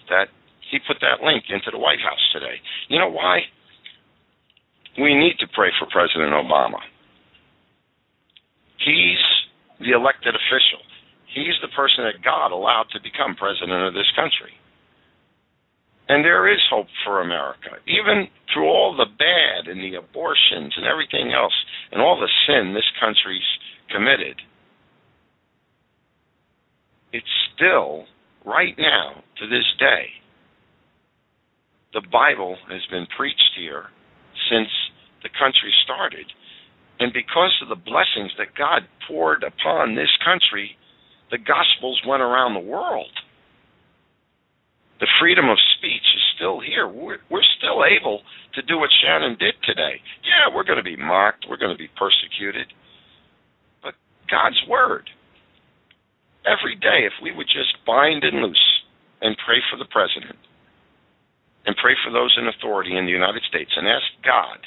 that 0.09 0.27
he 0.71 0.79
put 0.83 0.97
that 1.01 1.23
link 1.23 1.45
into 1.49 1.71
the 1.71 1.79
White 1.79 2.01
House 2.01 2.21
today. 2.33 2.59
You 2.89 2.99
know 2.99 3.09
why? 3.09 3.45
We 4.97 5.13
need 5.15 5.37
to 5.39 5.47
pray 5.53 5.69
for 5.79 5.87
President 5.91 6.31
Obama. 6.31 6.79
He's 8.83 9.23
the 9.79 9.91
elected 9.91 10.35
official. 10.35 10.81
He's 11.33 11.59
the 11.61 11.73
person 11.75 12.07
that 12.07 12.23
God 12.23 12.51
allowed 12.51 12.87
to 12.95 13.03
become 13.03 13.35
president 13.35 13.87
of 13.87 13.93
this 13.93 14.07
country. 14.15 14.55
And 16.07 16.23
there 16.23 16.47
is 16.47 16.61
hope 16.69 16.87
for 17.03 17.21
America. 17.21 17.81
Even 17.87 18.29
through 18.53 18.69
all 18.69 18.95
the 18.95 19.09
bad 19.09 19.67
and 19.67 19.81
the 19.81 19.97
abortions 19.97 20.71
and 20.77 20.85
everything 20.85 21.33
else 21.33 21.55
and 21.91 21.99
all 21.99 22.15
the 22.15 22.31
sin 22.47 22.73
this 22.73 22.87
country's 23.01 23.45
committed, 23.89 24.37
it's 27.15 27.35
still, 27.55 28.03
right 28.43 28.75
now, 28.77 29.23
to 29.39 29.47
this 29.47 29.63
day, 29.79 30.11
the 31.93 32.03
Bible 32.11 32.57
has 32.67 32.85
been 32.91 33.07
preached 33.15 33.55
here 33.57 33.87
since 34.51 34.67
the 35.23 35.29
country 35.29 35.71
started. 35.87 36.27
And 36.99 37.13
because 37.13 37.55
of 37.63 37.69
the 37.69 37.79
blessings 37.79 38.35
that 38.37 38.55
God 38.57 38.83
poured 39.07 39.43
upon 39.43 39.95
this 39.95 40.11
country, 40.23 40.75
the 41.31 41.39
Gospels 41.39 42.01
went 42.05 42.21
around 42.21 42.53
the 42.53 42.59
world 42.59 43.11
the 44.99 45.07
freedom 45.19 45.49
of 45.49 45.57
speech 45.77 46.07
is 46.15 46.23
still 46.35 46.59
here. 46.59 46.87
We're, 46.87 47.19
we're 47.29 47.45
still 47.59 47.83
able 47.83 48.21
to 48.55 48.61
do 48.61 48.79
what 48.79 48.89
Shannon 49.03 49.35
did 49.39 49.55
today. 49.63 49.99
Yeah, 50.23 50.55
we're 50.55 50.63
going 50.63 50.79
to 50.79 50.87
be 50.87 50.95
mocked, 50.95 51.45
we're 51.49 51.59
going 51.59 51.75
to 51.75 51.77
be 51.77 51.89
persecuted. 51.99 52.71
But 53.83 53.95
God's 54.31 54.59
Word, 54.69 55.09
every 56.45 56.75
day, 56.77 57.05
if 57.05 57.13
we 57.21 57.33
would 57.33 57.49
just 57.49 57.75
bind 57.85 58.23
and 58.23 58.39
mm-hmm. 58.39 58.53
loose 58.53 58.67
and 59.21 59.35
pray 59.45 59.59
for 59.69 59.77
the 59.77 59.89
President 59.89 60.37
and 61.65 61.75
pray 61.81 61.97
for 62.05 62.13
those 62.13 62.37
in 62.37 62.47
authority 62.47 62.95
in 62.95 63.05
the 63.05 63.15
United 63.15 63.41
States 63.49 63.73
and 63.75 63.89
ask 63.89 64.05
God, 64.21 64.61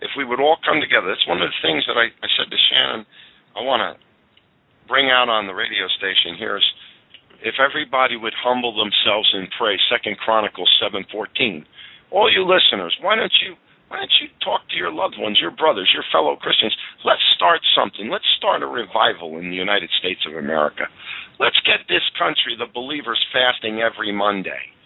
if 0.00 0.10
we 0.16 0.24
would 0.24 0.40
all 0.40 0.56
come 0.64 0.80
together, 0.80 1.08
that's 1.08 1.26
one 1.28 1.42
of 1.42 1.48
the 1.48 1.56
mm-hmm. 1.60 1.80
things 1.80 1.84
that 1.86 2.00
I, 2.00 2.08
I 2.24 2.28
said 2.36 2.48
to 2.50 2.58
Shannon 2.70 3.04
I 3.56 3.62
want 3.62 3.82
to 3.82 3.98
bring 4.86 5.10
out 5.10 5.28
on 5.28 5.46
the 5.46 5.54
radio 5.54 5.90
station 5.98 6.38
here 6.38 6.56
is 6.56 6.64
if 7.42 7.54
everybody 7.58 8.16
would 8.16 8.34
humble 8.38 8.74
themselves 8.74 9.30
and 9.34 9.50
pray, 9.58 9.78
Second 9.90 10.18
Chronicles 10.18 10.70
seven 10.82 11.04
fourteen. 11.10 11.66
All 12.10 12.30
you 12.32 12.42
listeners, 12.46 12.96
why 13.02 13.16
don't 13.16 13.34
you 13.44 13.54
why 13.88 14.04
don't 14.04 14.16
you 14.20 14.28
talk 14.44 14.68
to 14.68 14.76
your 14.76 14.92
loved 14.92 15.16
ones, 15.16 15.40
your 15.40 15.50
brothers, 15.50 15.90
your 15.92 16.04
fellow 16.12 16.36
Christians? 16.36 16.76
Let's 17.04 17.24
start 17.34 17.60
something. 17.72 18.12
Let's 18.12 18.28
start 18.36 18.62
a 18.62 18.68
revival 18.68 19.40
in 19.40 19.48
the 19.48 19.56
United 19.56 19.88
States 19.98 20.20
of 20.28 20.36
America. 20.36 20.88
Let's 21.40 21.58
get 21.64 21.88
this 21.88 22.04
country, 22.20 22.52
the 22.52 22.68
believers, 22.68 23.20
fasting 23.32 23.80
every 23.80 24.12
Monday. 24.12 24.76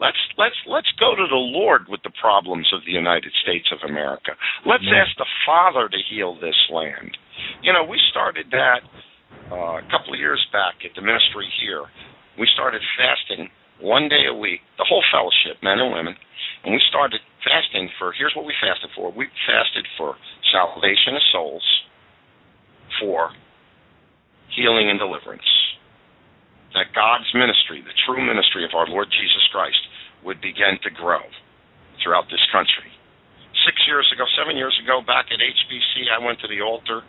Let's 0.00 0.18
let's 0.36 0.58
let's 0.66 0.90
go 0.98 1.14
to 1.14 1.26
the 1.30 1.44
Lord 1.54 1.86
with 1.88 2.02
the 2.02 2.12
problems 2.20 2.68
of 2.74 2.84
the 2.84 2.92
United 2.92 3.32
States 3.40 3.70
of 3.70 3.78
America. 3.88 4.34
Let's 4.66 4.84
yeah. 4.84 5.06
ask 5.06 5.16
the 5.16 5.30
Father 5.46 5.88
to 5.88 6.00
heal 6.10 6.34
this 6.34 6.58
land. 6.68 7.16
You 7.62 7.72
know, 7.72 7.86
we 7.86 7.96
started 8.10 8.50
that 8.50 8.82
uh, 9.54 9.78
a 9.80 9.86
couple 9.88 10.12
of 10.12 10.18
years 10.18 10.42
back 10.52 10.82
at 10.84 10.92
the 10.98 11.00
ministry 11.00 11.46
here, 11.62 11.86
we 12.36 12.48
started 12.52 12.82
fasting 12.98 13.48
one 13.80 14.10
day 14.10 14.26
a 14.28 14.34
week, 14.34 14.60
the 14.78 14.86
whole 14.88 15.02
fellowship, 15.14 15.62
men 15.62 15.78
and 15.78 15.94
women, 15.94 16.14
and 16.64 16.74
we 16.74 16.82
started 16.90 17.22
fasting 17.44 17.88
for 17.98 18.12
here's 18.16 18.34
what 18.34 18.48
we 18.48 18.54
fasted 18.58 18.90
for. 18.96 19.12
We 19.12 19.28
fasted 19.46 19.86
for 19.96 20.16
salvation 20.50 21.14
of 21.14 21.22
souls, 21.32 21.66
for 23.00 23.30
healing 24.56 24.90
and 24.90 24.98
deliverance. 24.98 25.46
That 26.74 26.90
God's 26.90 27.30
ministry, 27.36 27.84
the 27.86 27.94
true 28.08 28.18
ministry 28.18 28.64
of 28.64 28.74
our 28.74 28.88
Lord 28.88 29.06
Jesus 29.12 29.44
Christ, 29.52 29.78
would 30.26 30.40
begin 30.40 30.80
to 30.82 30.90
grow 30.90 31.22
throughout 32.02 32.26
this 32.32 32.42
country. 32.50 32.90
Six 33.62 33.78
years 33.86 34.10
ago, 34.10 34.26
seven 34.34 34.58
years 34.58 34.74
ago, 34.82 35.00
back 35.00 35.30
at 35.30 35.38
HBC, 35.38 36.10
I 36.10 36.18
went 36.18 36.40
to 36.42 36.48
the 36.48 36.60
altar 36.60 37.06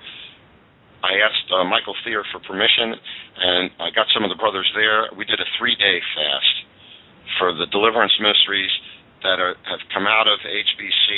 I 1.06 1.22
asked 1.22 1.46
uh, 1.54 1.62
Michael 1.70 1.94
Thier 2.02 2.26
for 2.34 2.42
permission, 2.42 2.98
and 3.38 3.70
I 3.78 3.94
got 3.94 4.10
some 4.10 4.26
of 4.26 4.34
the 4.34 4.42
brothers 4.42 4.66
there. 4.74 5.06
We 5.14 5.22
did 5.22 5.38
a 5.38 5.46
three-day 5.62 5.98
fast 6.18 6.56
for 7.38 7.54
the 7.54 7.70
deliverance 7.70 8.18
ministries 8.18 8.74
that 9.26 9.42
are, 9.42 9.58
have 9.66 9.82
come 9.90 10.06
out 10.06 10.30
of 10.30 10.38
HBC 10.46 11.10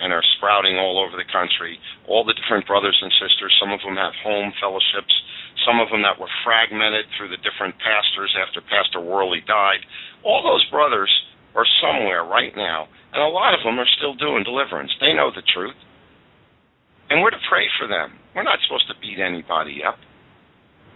and 0.00 0.10
are 0.10 0.24
sprouting 0.36 0.80
all 0.80 0.96
over 0.96 1.14
the 1.14 1.28
country. 1.28 1.76
All 2.08 2.24
the 2.24 2.34
different 2.34 2.66
brothers 2.66 2.96
and 2.98 3.12
sisters. 3.20 3.52
Some 3.60 3.70
of 3.70 3.84
them 3.84 4.00
have 4.00 4.16
home 4.24 4.50
fellowships. 4.58 5.12
Some 5.68 5.78
of 5.78 5.92
them 5.92 6.02
that 6.02 6.18
were 6.18 6.32
fragmented 6.42 7.06
through 7.14 7.30
the 7.30 7.42
different 7.44 7.76
pastors 7.78 8.32
after 8.34 8.64
Pastor 8.64 8.98
Worley 8.98 9.44
died. 9.46 9.84
All 10.24 10.42
those 10.42 10.64
brothers 10.72 11.12
are 11.54 11.68
somewhere 11.84 12.24
right 12.24 12.56
now, 12.56 12.88
and 13.12 13.20
a 13.20 13.28
lot 13.28 13.52
of 13.52 13.60
them 13.60 13.78
are 13.78 13.96
still 14.00 14.16
doing 14.16 14.42
deliverance. 14.42 14.90
They 14.98 15.12
know 15.12 15.30
the 15.30 15.44
truth. 15.52 15.76
And 17.12 17.20
we're 17.20 17.36
to 17.36 17.48
pray 17.52 17.68
for 17.76 17.86
them. 17.86 18.16
We're 18.34 18.48
not 18.48 18.58
supposed 18.64 18.88
to 18.88 18.96
beat 19.04 19.20
anybody 19.20 19.84
up. 19.84 20.00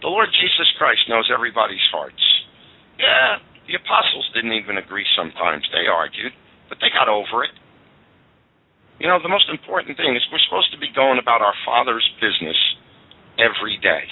The 0.01 0.09
Lord 0.09 0.29
Jesus 0.33 0.69
Christ 0.77 1.05
knows 1.09 1.29
everybody's 1.29 1.85
hearts. 1.93 2.21
Yeah, 2.97 3.37
the 3.69 3.77
apostles 3.77 4.25
didn't 4.33 4.57
even 4.57 4.81
agree 4.81 5.05
sometimes. 5.13 5.65
They 5.69 5.85
argued, 5.85 6.33
but 6.69 6.77
they 6.79 6.91
got 6.91 7.07
over 7.07 7.43
it. 7.43 7.55
You 8.99 9.07
know, 9.07 9.21
the 9.21 9.29
most 9.29 9.49
important 9.49 9.95
thing 9.97 10.15
is 10.17 10.25
we're 10.31 10.41
supposed 10.49 10.73
to 10.73 10.79
be 10.81 10.89
going 10.93 11.21
about 11.21 11.41
our 11.41 11.53
Father's 11.65 12.05
business 12.17 12.57
every 13.37 13.77
day. 13.77 14.09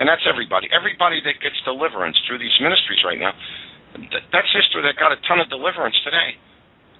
And 0.00 0.08
that's 0.08 0.24
everybody. 0.28 0.68
Everybody 0.72 1.20
that 1.24 1.40
gets 1.40 1.56
deliverance 1.64 2.16
through 2.28 2.40
these 2.40 2.56
ministries 2.60 3.00
right 3.04 3.20
now. 3.20 3.32
That 4.32 4.46
sister 4.52 4.84
that 4.84 4.96
got 5.00 5.12
a 5.12 5.18
ton 5.28 5.40
of 5.40 5.48
deliverance 5.48 5.96
today 6.04 6.36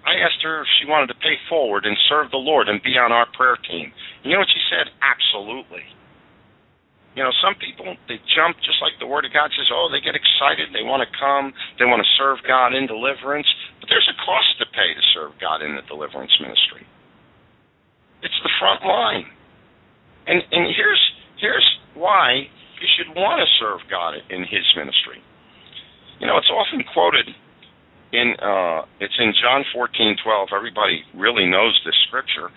I 0.04 0.16
asked 0.24 0.40
her 0.42 0.62
if 0.62 0.68
she 0.80 0.88
wanted 0.88 1.12
to 1.12 1.18
pay 1.20 1.36
forward 1.48 1.84
and 1.84 1.96
serve 2.08 2.30
the 2.30 2.40
Lord 2.40 2.68
and 2.68 2.82
be 2.82 2.96
on 2.96 3.12
our 3.12 3.26
prayer 3.36 3.56
team. 3.68 3.92
You 4.24 4.32
know 4.32 4.40
what 4.40 4.52
she 4.52 4.62
said? 4.72 4.88
Absolutely. 5.04 5.84
You 7.20 7.28
know, 7.28 7.36
some 7.44 7.52
people 7.60 7.84
they 8.08 8.16
jump 8.32 8.56
just 8.64 8.80
like 8.80 8.96
the 8.96 9.04
Word 9.04 9.28
of 9.28 9.32
God 9.36 9.52
says. 9.52 9.68
Oh, 9.68 9.92
they 9.92 10.00
get 10.00 10.16
excited. 10.16 10.72
They 10.72 10.80
want 10.80 11.04
to 11.04 11.10
come. 11.20 11.52
They 11.76 11.84
want 11.84 12.00
to 12.00 12.08
serve 12.16 12.40
God 12.48 12.72
in 12.72 12.88
deliverance. 12.88 13.44
But 13.76 13.92
there's 13.92 14.08
a 14.08 14.16
cost 14.24 14.56
to 14.56 14.64
pay 14.72 14.96
to 14.96 15.04
serve 15.12 15.36
God 15.36 15.60
in 15.60 15.76
the 15.76 15.84
deliverance 15.84 16.32
ministry. 16.40 16.88
It's 18.24 18.40
the 18.40 18.48
front 18.56 18.88
line. 18.88 19.28
And 20.32 20.40
and 20.48 20.72
here's 20.72 21.04
here's 21.36 21.68
why 21.92 22.48
you 22.80 22.88
should 22.96 23.12
want 23.12 23.44
to 23.44 23.48
serve 23.60 23.84
God 23.92 24.16
in 24.32 24.40
His 24.48 24.64
ministry. 24.72 25.20
You 26.24 26.26
know, 26.26 26.40
it's 26.40 26.48
often 26.48 26.80
quoted 26.88 27.28
in 28.16 28.32
uh, 28.40 28.88
it's 28.96 29.20
in 29.20 29.36
John 29.44 29.68
fourteen 29.76 30.16
twelve. 30.24 30.56
Everybody 30.56 31.04
really 31.12 31.44
knows 31.44 31.76
this 31.84 32.00
scripture, 32.08 32.48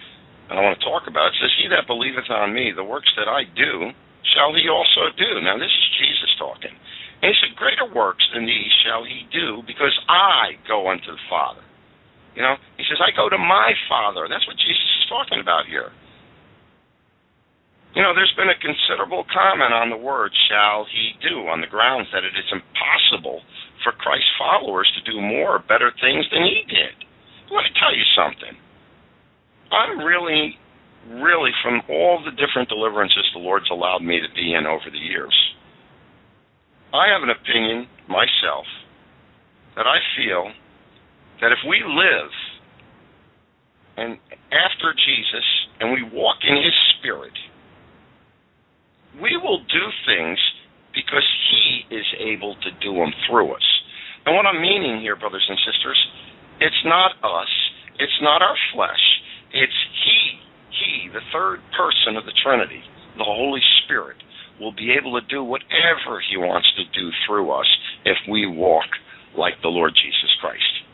and 0.48 0.56
I 0.56 0.64
want 0.64 0.80
to 0.80 0.86
talk 0.88 1.04
about 1.12 1.36
it. 1.36 1.36
It 1.36 1.52
says, 1.52 1.54
"He 1.60 1.68
that 1.68 1.84
believeth 1.84 2.32
on 2.32 2.56
me, 2.56 2.72
the 2.72 2.88
works 2.88 3.12
that 3.20 3.28
I 3.28 3.44
do, 3.44 3.92
shall 4.34 4.54
he 4.54 4.68
also 4.68 5.10
do." 5.16 5.42
Now 5.42 5.58
this 5.58 5.72
is 5.72 5.98
Jesus 5.98 6.36
talking, 6.38 6.76
and 7.22 7.34
he 7.34 7.40
said, 7.40 7.56
"Greater 7.56 7.86
works 7.86 8.28
than 8.34 8.46
these 8.46 8.72
shall 8.84 9.04
he 9.04 9.24
do, 9.32 9.64
because 9.66 9.98
I 10.10 10.58
go 10.68 10.90
unto 10.90 11.12
the 11.12 11.22
Father." 11.30 11.64
You 12.36 12.42
know, 12.42 12.58
he 12.78 12.84
says, 12.86 13.00
"I 13.00 13.12
go 13.12 13.30
to 13.30 13.38
my 13.38 13.74
Father." 13.88 14.28
That's 14.28 14.48
what 14.48 14.58
Jesus 14.58 14.90
is 15.02 15.06
talking 15.08 15.40
about 15.40 15.68
here. 15.68 15.92
You 17.94 18.02
know, 18.02 18.14
there's 18.16 18.34
been 18.34 18.50
a 18.50 18.56
considerable 18.56 19.24
comment 19.26 19.72
on 19.72 19.92
the 19.92 19.98
word 19.98 20.34
shall 20.50 20.86
he 20.86 21.16
do 21.22 21.48
on 21.48 21.62
the 21.62 21.68
grounds 21.68 22.10
that 22.12 22.24
it 22.24 22.36
is 22.36 22.52
impossible 22.52 23.44
for 23.84 23.92
Christ's 23.92 24.34
followers 24.36 24.92
to 24.96 25.12
do 25.12 25.22
more 25.22 25.56
or 25.56 25.60
better 25.60 25.92
things 26.02 26.28
than 26.32 26.44
he 26.44 26.64
did. 26.68 26.96
Let 27.52 27.66
me 27.66 27.70
tell 27.78 27.94
you 27.94 28.04
something. 28.16 28.58
I'm 29.72 30.00
really, 30.00 30.58
really, 31.10 31.52
from 31.64 31.82
all 31.90 32.24
the 32.24 32.32
different 32.32 32.70
deliverances 32.70 33.26
the 33.34 33.40
Lord's 33.40 33.70
allowed 33.72 34.02
me 34.02 34.20
to 34.20 34.34
be 34.36 34.54
in 34.54 34.66
over 34.66 34.90
the 34.92 34.98
years, 34.98 35.36
I 36.94 37.08
have 37.08 37.24
an 37.24 37.30
opinion 37.30 37.88
myself 38.08 38.66
that 39.76 39.88
I 39.88 39.98
feel 40.16 40.52
that 41.42 41.52
if 41.52 41.60
we 41.68 41.82
live 41.84 42.32
and 43.98 44.18
after 44.50 44.94
Jesus 44.94 45.46
and 45.80 45.92
we 45.94 46.04
walk 46.14 46.38
in 46.42 46.56
his 46.56 46.74
spirit, 46.98 47.34
we 49.22 49.38
will 49.38 49.60
do 49.60 49.86
things 50.06 50.40
because 50.94 51.26
he 51.52 51.96
is 51.96 52.06
able 52.20 52.56
to 52.62 52.70
do 52.82 52.94
them 52.94 53.14
through 53.28 53.54
us. 53.54 53.68
And 54.26 54.36
what 54.36 54.46
I'm 54.46 54.62
meaning 54.62 55.02
here, 55.02 55.16
brothers 55.16 55.46
and 55.50 55.58
sisters, 55.66 56.00
it's 56.60 56.84
not 56.86 57.12
us, 57.24 57.52
it's 58.00 58.20
not 58.22 58.42
our 58.42 58.56
flesh, 58.74 59.04
it's 59.52 59.80
he, 60.06 60.40
he, 60.80 61.10
the 61.10 61.24
third 61.32 61.60
person 61.78 62.18
of 62.18 62.26
the 62.26 62.34
Trinity, 62.44 62.82
the 63.18 63.24
Holy 63.24 63.62
Spirit, 63.84 64.18
will 64.60 64.74
be 64.74 64.94
able 64.94 65.20
to 65.20 65.26
do 65.28 65.44
whatever 65.44 66.22
he 66.22 66.38
wants 66.38 66.68
to 66.78 66.86
do 66.94 67.10
through 67.26 67.52
us 67.52 67.68
if 68.06 68.18
we 68.30 68.46
walk 68.46 68.90
like 69.38 69.54
the 69.62 69.70
Lord 69.70 69.94
Jesus 69.94 70.34
Christ. 70.42 70.86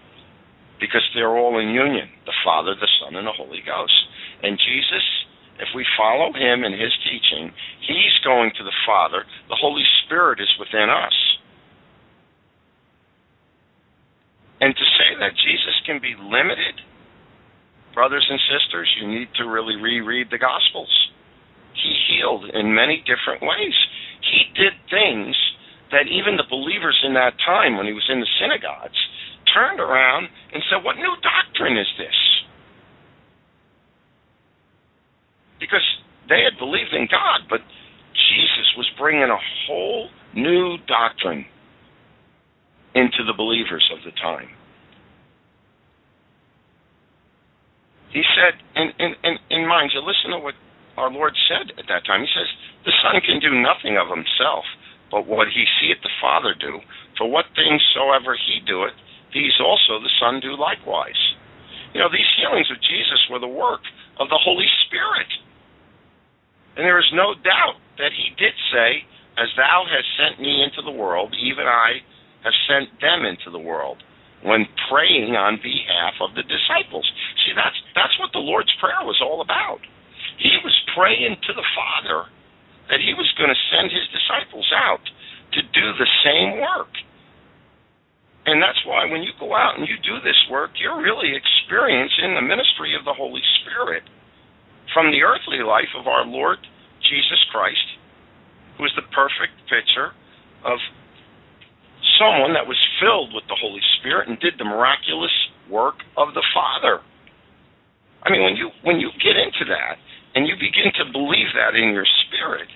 Because 0.80 1.04
they're 1.14 1.36
all 1.36 1.60
in 1.60 1.70
union 1.70 2.08
the 2.26 2.36
Father, 2.44 2.76
the 2.76 2.88
Son, 3.00 3.16
and 3.16 3.28
the 3.28 3.36
Holy 3.36 3.60
Ghost. 3.66 3.96
And 4.44 4.58
Jesus, 4.58 5.04
if 5.60 5.68
we 5.76 5.86
follow 5.98 6.32
him 6.32 6.64
and 6.64 6.74
his 6.74 6.96
teaching, 7.04 7.52
he's 7.84 8.16
going 8.24 8.52
to 8.58 8.64
the 8.64 8.80
Father. 8.88 9.24
The 9.50 9.60
Holy 9.60 9.84
Spirit 10.06 10.40
is 10.40 10.52
within 10.58 10.90
us. 10.90 11.16
And 14.62 14.76
to 14.76 14.86
say 15.00 15.20
that 15.20 15.36
Jesus 15.36 15.76
can 15.86 16.00
be 16.00 16.16
limited, 16.20 16.80
brothers 18.00 18.26
and 18.32 18.40
sisters, 18.48 18.88
you 18.96 19.12
need 19.12 19.28
to 19.36 19.44
really 19.44 19.76
reread 19.76 20.32
the 20.32 20.40
Gospels. 20.40 20.88
He 21.76 21.92
healed 22.08 22.48
in 22.48 22.74
many 22.74 23.04
different 23.04 23.44
ways. 23.44 23.76
He 24.24 24.48
did 24.56 24.72
things 24.88 25.36
that 25.92 26.08
even 26.08 26.40
the 26.40 26.48
believers 26.48 26.96
in 27.04 27.14
that 27.20 27.36
time, 27.44 27.76
when 27.76 27.88
he 27.88 27.92
was 27.92 28.08
in 28.08 28.22
the 28.22 28.32
synagogues, 28.40 28.96
turned 29.54 29.82
around 29.82 30.30
and 30.54 30.64
said, 30.72 30.80
What 30.80 30.96
new 30.96 31.12
doctrine 31.20 31.76
is 31.76 31.92
this? 32.00 32.16
Because 35.60 35.84
they 36.30 36.40
had 36.48 36.56
believed 36.58 36.96
in 36.96 37.04
God, 37.12 37.52
but 37.52 37.60
Jesus 38.16 38.80
was 38.80 38.88
bringing 38.98 39.28
a 39.28 39.44
whole 39.68 40.08
new 40.34 40.78
doctrine 40.88 41.44
into 42.96 43.28
the 43.28 43.36
believers 43.36 43.84
of 43.92 44.00
the 44.08 44.16
time. 44.24 44.56
He 48.12 48.24
said, 48.34 48.58
and 48.76 48.90
in, 48.98 49.14
in, 49.24 49.36
in 49.50 49.64
mind, 49.68 49.92
you 49.94 50.02
listen 50.02 50.32
to 50.34 50.40
what 50.42 50.58
our 50.98 51.12
Lord 51.12 51.34
said 51.48 51.72
at 51.78 51.88
that 51.88 52.06
time. 52.06 52.22
He 52.26 52.34
says, 52.34 52.50
The 52.84 52.96
Son 53.06 53.22
can 53.22 53.40
do 53.40 53.54
nothing 53.54 53.96
of 53.96 54.10
himself, 54.10 54.66
but 55.12 55.30
what 55.30 55.48
he 55.48 55.66
seeth 55.80 56.02
the 56.02 56.14
Father 56.20 56.58
do. 56.58 56.82
For 57.18 57.30
what 57.30 57.48
things 57.56 57.82
soever 57.94 58.36
he 58.36 58.66
doeth, 58.66 58.98
these 59.34 59.56
also 59.62 60.02
the 60.02 60.12
Son 60.20 60.42
do 60.42 60.58
likewise. 60.58 61.20
You 61.94 62.02
know, 62.02 62.10
these 62.10 62.28
healings 62.38 62.70
of 62.70 62.82
Jesus 62.82 63.22
were 63.30 63.40
the 63.40 63.50
work 63.50 63.82
of 64.20 64.30
the 64.30 64.42
Holy 64.42 64.68
Spirit. 64.86 65.30
And 66.78 66.86
there 66.86 67.00
is 67.00 67.12
no 67.14 67.34
doubt 67.34 67.78
that 67.98 68.14
he 68.14 68.34
did 68.38 68.54
say, 68.72 69.06
As 69.38 69.50
thou 69.58 69.86
hast 69.86 70.10
sent 70.18 70.42
me 70.42 70.64
into 70.64 70.82
the 70.82 70.96
world, 70.96 71.36
even 71.38 71.66
I 71.66 72.02
have 72.44 72.56
sent 72.68 72.90
them 73.02 73.26
into 73.26 73.50
the 73.52 73.60
world, 73.60 74.04
when 74.44 74.68
praying 74.88 75.36
on 75.36 75.60
behalf 75.60 76.16
of 76.24 76.36
the 76.36 76.46
disciples. 76.48 77.06
See, 77.44 77.54
that's 77.56 77.76
that's 77.96 78.16
what 78.20 78.32
the 78.32 78.44
Lord's 78.44 78.72
Prayer 78.80 79.04
was 79.04 79.20
all 79.20 79.42
about. 79.42 79.84
He 80.40 80.56
was 80.64 80.76
praying 80.96 81.36
to 81.48 81.54
the 81.54 81.68
Father 81.76 82.32
that 82.90 83.04
he 83.04 83.14
was 83.14 83.28
going 83.38 83.52
to 83.52 83.68
send 83.70 83.92
his 83.92 84.08
disciples 84.10 84.68
out 84.74 85.04
to 85.54 85.62
do 85.62 85.86
the 86.00 86.10
same 86.24 86.62
work. 86.62 86.90
And 88.48 88.58
that's 88.64 88.82
why 88.88 89.06
when 89.06 89.22
you 89.22 89.30
go 89.38 89.54
out 89.54 89.78
and 89.78 89.86
you 89.86 90.00
do 90.02 90.18
this 90.26 90.40
work, 90.50 90.72
you're 90.80 90.98
really 90.98 91.36
experiencing 91.36 92.34
the 92.34 92.42
ministry 92.42 92.96
of 92.98 93.06
the 93.06 93.14
Holy 93.14 93.44
Spirit 93.62 94.02
from 94.94 95.12
the 95.12 95.22
earthly 95.22 95.62
life 95.62 95.92
of 95.94 96.08
our 96.08 96.26
Lord 96.26 96.58
Jesus 97.06 97.42
Christ, 97.52 98.00
who 98.78 98.86
is 98.86 98.94
the 98.96 99.06
perfect 99.14 99.54
picture 99.70 100.16
of 100.66 100.80
someone 102.20 102.54
that 102.54 102.68
was 102.68 102.78
filled 103.00 103.32
with 103.34 103.48
the 103.48 103.56
Holy 103.56 103.82
Spirit 104.00 104.28
and 104.28 104.38
did 104.44 104.60
the 104.60 104.68
miraculous 104.68 105.34
work 105.72 106.04
of 106.20 106.36
the 106.36 106.44
Father. 106.54 107.00
I 108.22 108.30
mean, 108.30 108.44
when 108.44 108.60
you 108.60 108.70
when 108.84 109.00
you 109.00 109.10
get 109.24 109.40
into 109.40 109.64
that 109.72 109.96
and 110.36 110.46
you 110.46 110.60
begin 110.60 110.92
to 111.00 111.08
believe 111.10 111.56
that 111.56 111.74
in 111.80 111.96
your 111.96 112.06
spirit, 112.28 112.68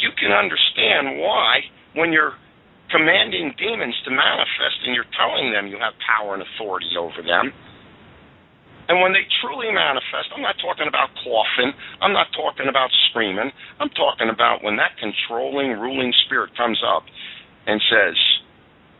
you 0.00 0.10
can 0.16 0.32
understand 0.32 1.20
why 1.20 1.68
when 1.94 2.10
you're 2.10 2.34
commanding 2.90 3.52
demons 3.60 3.94
to 4.04 4.10
manifest 4.10 4.80
and 4.88 4.96
you're 4.96 5.08
telling 5.16 5.52
them 5.52 5.68
you 5.68 5.76
have 5.78 5.92
power 6.00 6.34
and 6.34 6.42
authority 6.42 6.96
over 6.96 7.20
them. 7.20 7.52
And 8.88 9.00
when 9.00 9.16
they 9.16 9.24
truly 9.40 9.72
manifest, 9.72 10.28
I'm 10.36 10.44
not 10.44 10.60
talking 10.60 10.84
about 10.88 11.08
coughing, 11.24 11.72
I'm 12.04 12.12
not 12.12 12.28
talking 12.36 12.68
about 12.68 12.92
screaming, 13.08 13.48
I'm 13.80 13.88
talking 13.96 14.28
about 14.28 14.60
when 14.60 14.76
that 14.76 14.92
controlling, 15.00 15.80
ruling 15.80 16.12
spirit 16.28 16.52
comes 16.56 16.80
up 16.84 17.08
and 17.66 17.80
says, 17.88 18.16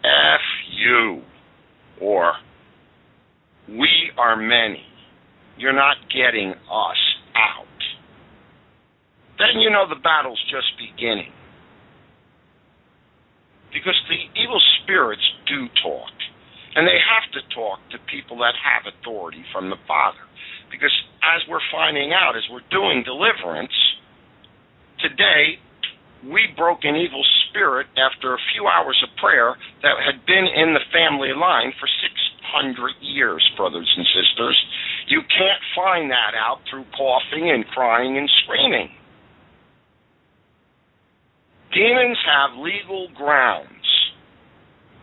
F 0.05 0.41
you, 0.71 1.23
or 2.01 2.35
we 3.69 3.89
are 4.19 4.37
many, 4.37 4.85
you're 5.57 5.73
not 5.73 5.97
getting 6.13 6.51
us 6.51 7.03
out. 7.35 7.67
Then 9.39 9.61
you 9.61 9.71
know 9.71 9.89
the 9.89 10.01
battle's 10.01 10.43
just 10.51 10.67
beginning 10.79 11.33
because 13.75 13.99
the 14.07 14.23
evil 14.39 14.63
spirits 14.83 15.27
do 15.51 15.67
talk. 15.83 16.15
And 16.77 16.87
they 16.87 16.99
have 16.99 17.27
to 17.35 17.43
talk 17.55 17.79
to 17.91 17.99
people 18.11 18.39
that 18.39 18.55
have 18.59 18.87
authority 18.87 19.45
from 19.53 19.71
the 19.71 19.79
Father. 19.87 20.23
Because 20.71 20.95
as 21.23 21.43
we're 21.51 21.63
finding 21.71 22.15
out, 22.15 22.35
as 22.39 22.43
we're 22.51 22.67
doing 22.71 23.03
deliverance, 23.07 23.75
today 24.99 25.59
we 26.31 26.49
broke 26.57 26.85
an 26.85 26.97
evil 26.97 27.23
spirit 27.49 27.87
after 27.97 28.35
a 28.35 28.45
few 28.53 28.67
hours 28.67 28.97
of 29.05 29.11
prayer 29.21 29.57
that 29.83 29.97
had 30.01 30.25
been 30.27 30.47
in 30.49 30.73
the 30.73 30.85
family 30.93 31.33
line 31.37 31.73
for 31.79 31.89
600 31.89 32.93
years, 33.01 33.45
brothers 33.57 33.91
and 33.97 34.07
sisters. 34.07 34.57
You 35.09 35.21
can't 35.21 35.63
find 35.77 36.11
that 36.11 36.33
out 36.33 36.61
through 36.71 36.85
coughing 36.97 37.51
and 37.51 37.67
crying 37.69 38.17
and 38.17 38.31
screaming. 38.45 38.89
Demons 41.73 42.19
have 42.25 42.57
legal 42.59 43.09
grounds. 43.15 43.69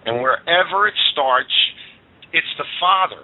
And 0.05 0.21
wherever 0.21 0.87
it 0.87 0.95
starts, 1.11 1.53
it's 2.33 2.53
the 2.57 2.65
Father 2.79 3.21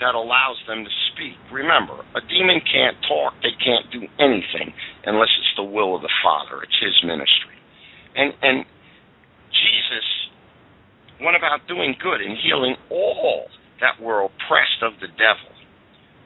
that 0.00 0.14
allows 0.14 0.58
them 0.66 0.84
to 0.84 0.90
speak. 1.14 1.38
Remember, 1.50 2.04
a 2.14 2.20
demon 2.28 2.60
can't 2.60 2.96
talk, 3.08 3.32
they 3.40 3.56
can't 3.64 3.88
do 3.92 4.02
anything 4.18 4.74
unless 5.04 5.30
it's 5.38 5.54
the 5.56 5.66
will 5.66 5.96
of 5.96 6.02
the 6.02 6.12
Father. 6.22 6.62
It's 6.62 6.78
his 6.80 6.96
ministry. 7.04 7.56
And 8.14 8.32
and 8.42 8.64
Jesus 9.50 10.06
went 11.20 11.36
about 11.36 11.66
doing 11.68 11.94
good 12.02 12.20
and 12.20 12.36
healing 12.38 12.76
all 12.90 13.46
that 13.80 14.00
were 14.02 14.26
oppressed 14.26 14.82
of 14.82 14.98
the 15.00 15.08
devil. 15.18 15.50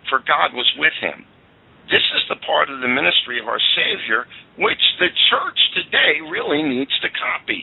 For 0.09 0.21
God 0.23 0.55
was 0.55 0.69
with 0.79 0.95
him. 1.01 1.25
This 1.91 2.03
is 2.19 2.23
the 2.29 2.41
part 2.43 2.71
of 2.71 2.81
the 2.83 2.91
ministry 2.91 3.39
of 3.39 3.47
our 3.47 3.63
Savior 3.79 4.27
which 4.59 4.83
the 4.99 5.11
church 5.31 5.61
today 5.77 6.19
really 6.25 6.63
needs 6.63 6.93
to 7.01 7.09
copy. 7.13 7.63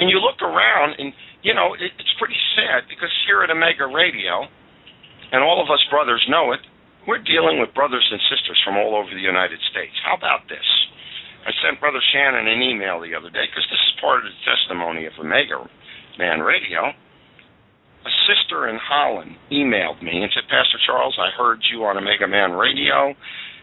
And 0.00 0.08
you 0.08 0.18
look 0.18 0.40
around, 0.40 0.96
and 0.98 1.12
you 1.42 1.52
know 1.54 1.74
it, 1.74 1.92
it's 2.00 2.14
pretty 2.18 2.38
sad 2.56 2.88
because 2.88 3.12
here 3.28 3.44
at 3.44 3.50
Omega 3.50 3.86
Radio, 3.86 4.48
and 5.30 5.44
all 5.44 5.62
of 5.62 5.70
us 5.70 5.82
brothers 5.92 6.24
know 6.28 6.52
it, 6.52 6.60
we're 7.06 7.22
dealing 7.22 7.60
with 7.60 7.72
brothers 7.72 8.06
and 8.10 8.20
sisters 8.28 8.60
from 8.64 8.76
all 8.76 8.96
over 8.96 9.08
the 9.10 9.22
United 9.22 9.60
States. 9.70 9.94
How 10.04 10.16
about 10.16 10.48
this? 10.48 10.64
I 11.46 11.52
sent 11.64 11.80
Brother 11.80 12.02
Shannon 12.12 12.48
an 12.48 12.60
email 12.60 13.00
the 13.00 13.16
other 13.16 13.32
day 13.32 13.48
because 13.48 13.64
this 13.72 13.80
is 13.80 14.00
part 14.00 14.20
of 14.20 14.28
the 14.28 14.36
testimony 14.44 15.06
of 15.08 15.16
Omega 15.16 15.64
Man 16.20 16.40
Radio. 16.44 16.92
A 18.00 18.12
sister 18.28 18.68
in 18.68 18.76
Holland 18.80 19.36
emailed 19.52 20.00
me 20.04 20.20
and 20.20 20.32
said, 20.32 20.48
Pastor 20.52 20.80
Charles, 20.84 21.16
I 21.16 21.32
heard 21.32 21.60
you 21.72 21.84
on 21.84 21.96
Omega 21.96 22.28
Man 22.28 22.52
Radio 22.52 23.16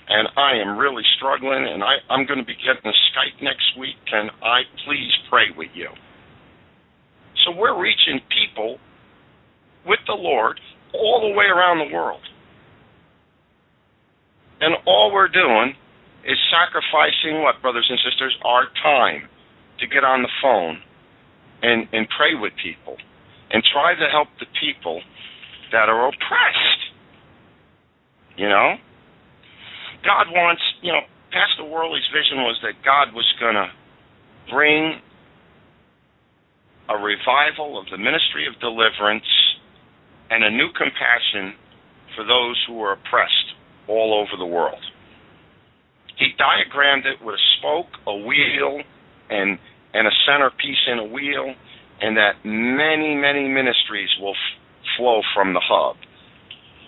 and 0.08 0.28
I 0.38 0.56
am 0.56 0.78
really 0.78 1.04
struggling, 1.18 1.68
and 1.68 1.84
I, 1.84 2.00
I'm 2.10 2.26
going 2.26 2.40
to 2.40 2.46
be 2.46 2.56
getting 2.56 2.88
a 2.88 2.96
Skype 3.12 3.44
next 3.44 3.76
week. 3.78 3.96
Can 4.10 4.30
I 4.42 4.64
please 4.88 5.12
pray 5.30 5.52
with 5.56 5.70
you? 5.76 5.90
So 7.44 7.52
we're 7.52 7.80
reaching 7.80 8.24
people 8.32 8.80
with 9.86 10.00
the 10.08 10.16
Lord 10.16 10.60
all 10.94 11.28
the 11.28 11.36
way 11.36 11.46
around 11.46 11.80
the 11.80 11.94
world. 11.94 12.22
And 14.62 14.76
all 14.86 15.12
we're 15.14 15.28
doing 15.28 15.76
is 16.26 16.38
sacrificing 16.50 17.42
what, 17.42 17.62
brothers 17.62 17.88
and 17.90 18.00
sisters? 18.04 18.36
Our 18.44 18.66
time 18.82 19.30
to 19.80 19.88
get 19.88 20.04
on 20.04 20.24
the 20.24 20.30
phone 20.42 20.82
and, 21.62 21.88
and 21.94 22.08
pray 22.10 22.34
with 22.34 22.54
people 22.62 22.98
and 23.52 23.64
try 23.72 23.94
to 23.94 24.08
help 24.12 24.28
the 24.40 24.48
people 24.60 25.02
that 25.72 25.90
are 25.90 26.08
oppressed. 26.08 26.82
You 28.36 28.50
know? 28.50 28.76
God 30.04 30.28
wants, 30.32 30.62
you 30.82 30.92
know, 30.92 31.02
Pastor 31.32 31.66
Worley's 31.66 32.08
vision 32.14 32.44
was 32.44 32.58
that 32.64 32.82
God 32.84 33.14
was 33.14 33.26
going 33.40 33.56
to 33.56 33.70
bring 34.50 35.02
a 36.90 36.96
revival 36.96 37.78
of 37.78 37.86
the 37.92 37.98
ministry 37.98 38.48
of 38.48 38.60
deliverance 38.60 39.28
and 40.30 40.44
a 40.44 40.50
new 40.50 40.70
compassion 40.72 41.54
for 42.16 42.24
those 42.24 42.56
who 42.68 42.82
are 42.82 42.94
oppressed 42.94 43.48
all 43.88 44.14
over 44.14 44.38
the 44.38 44.46
world. 44.46 44.82
He 46.18 46.34
diagrammed 46.38 47.06
it 47.06 47.24
with 47.24 47.36
a 47.36 47.44
spoke, 47.60 47.92
a 48.08 48.16
wheel, 48.16 48.82
and 49.30 49.60
and 49.94 50.08
a 50.08 50.12
centerpiece 50.28 50.84
in 50.92 51.00
a 51.00 51.06
wheel, 51.06 51.54
and 52.02 52.18
that 52.18 52.44
many, 52.44 53.16
many 53.16 53.48
ministries 53.48 54.10
will 54.20 54.34
f- 54.34 54.98
flow 54.98 55.22
from 55.34 55.54
the 55.54 55.62
hub. 55.64 55.96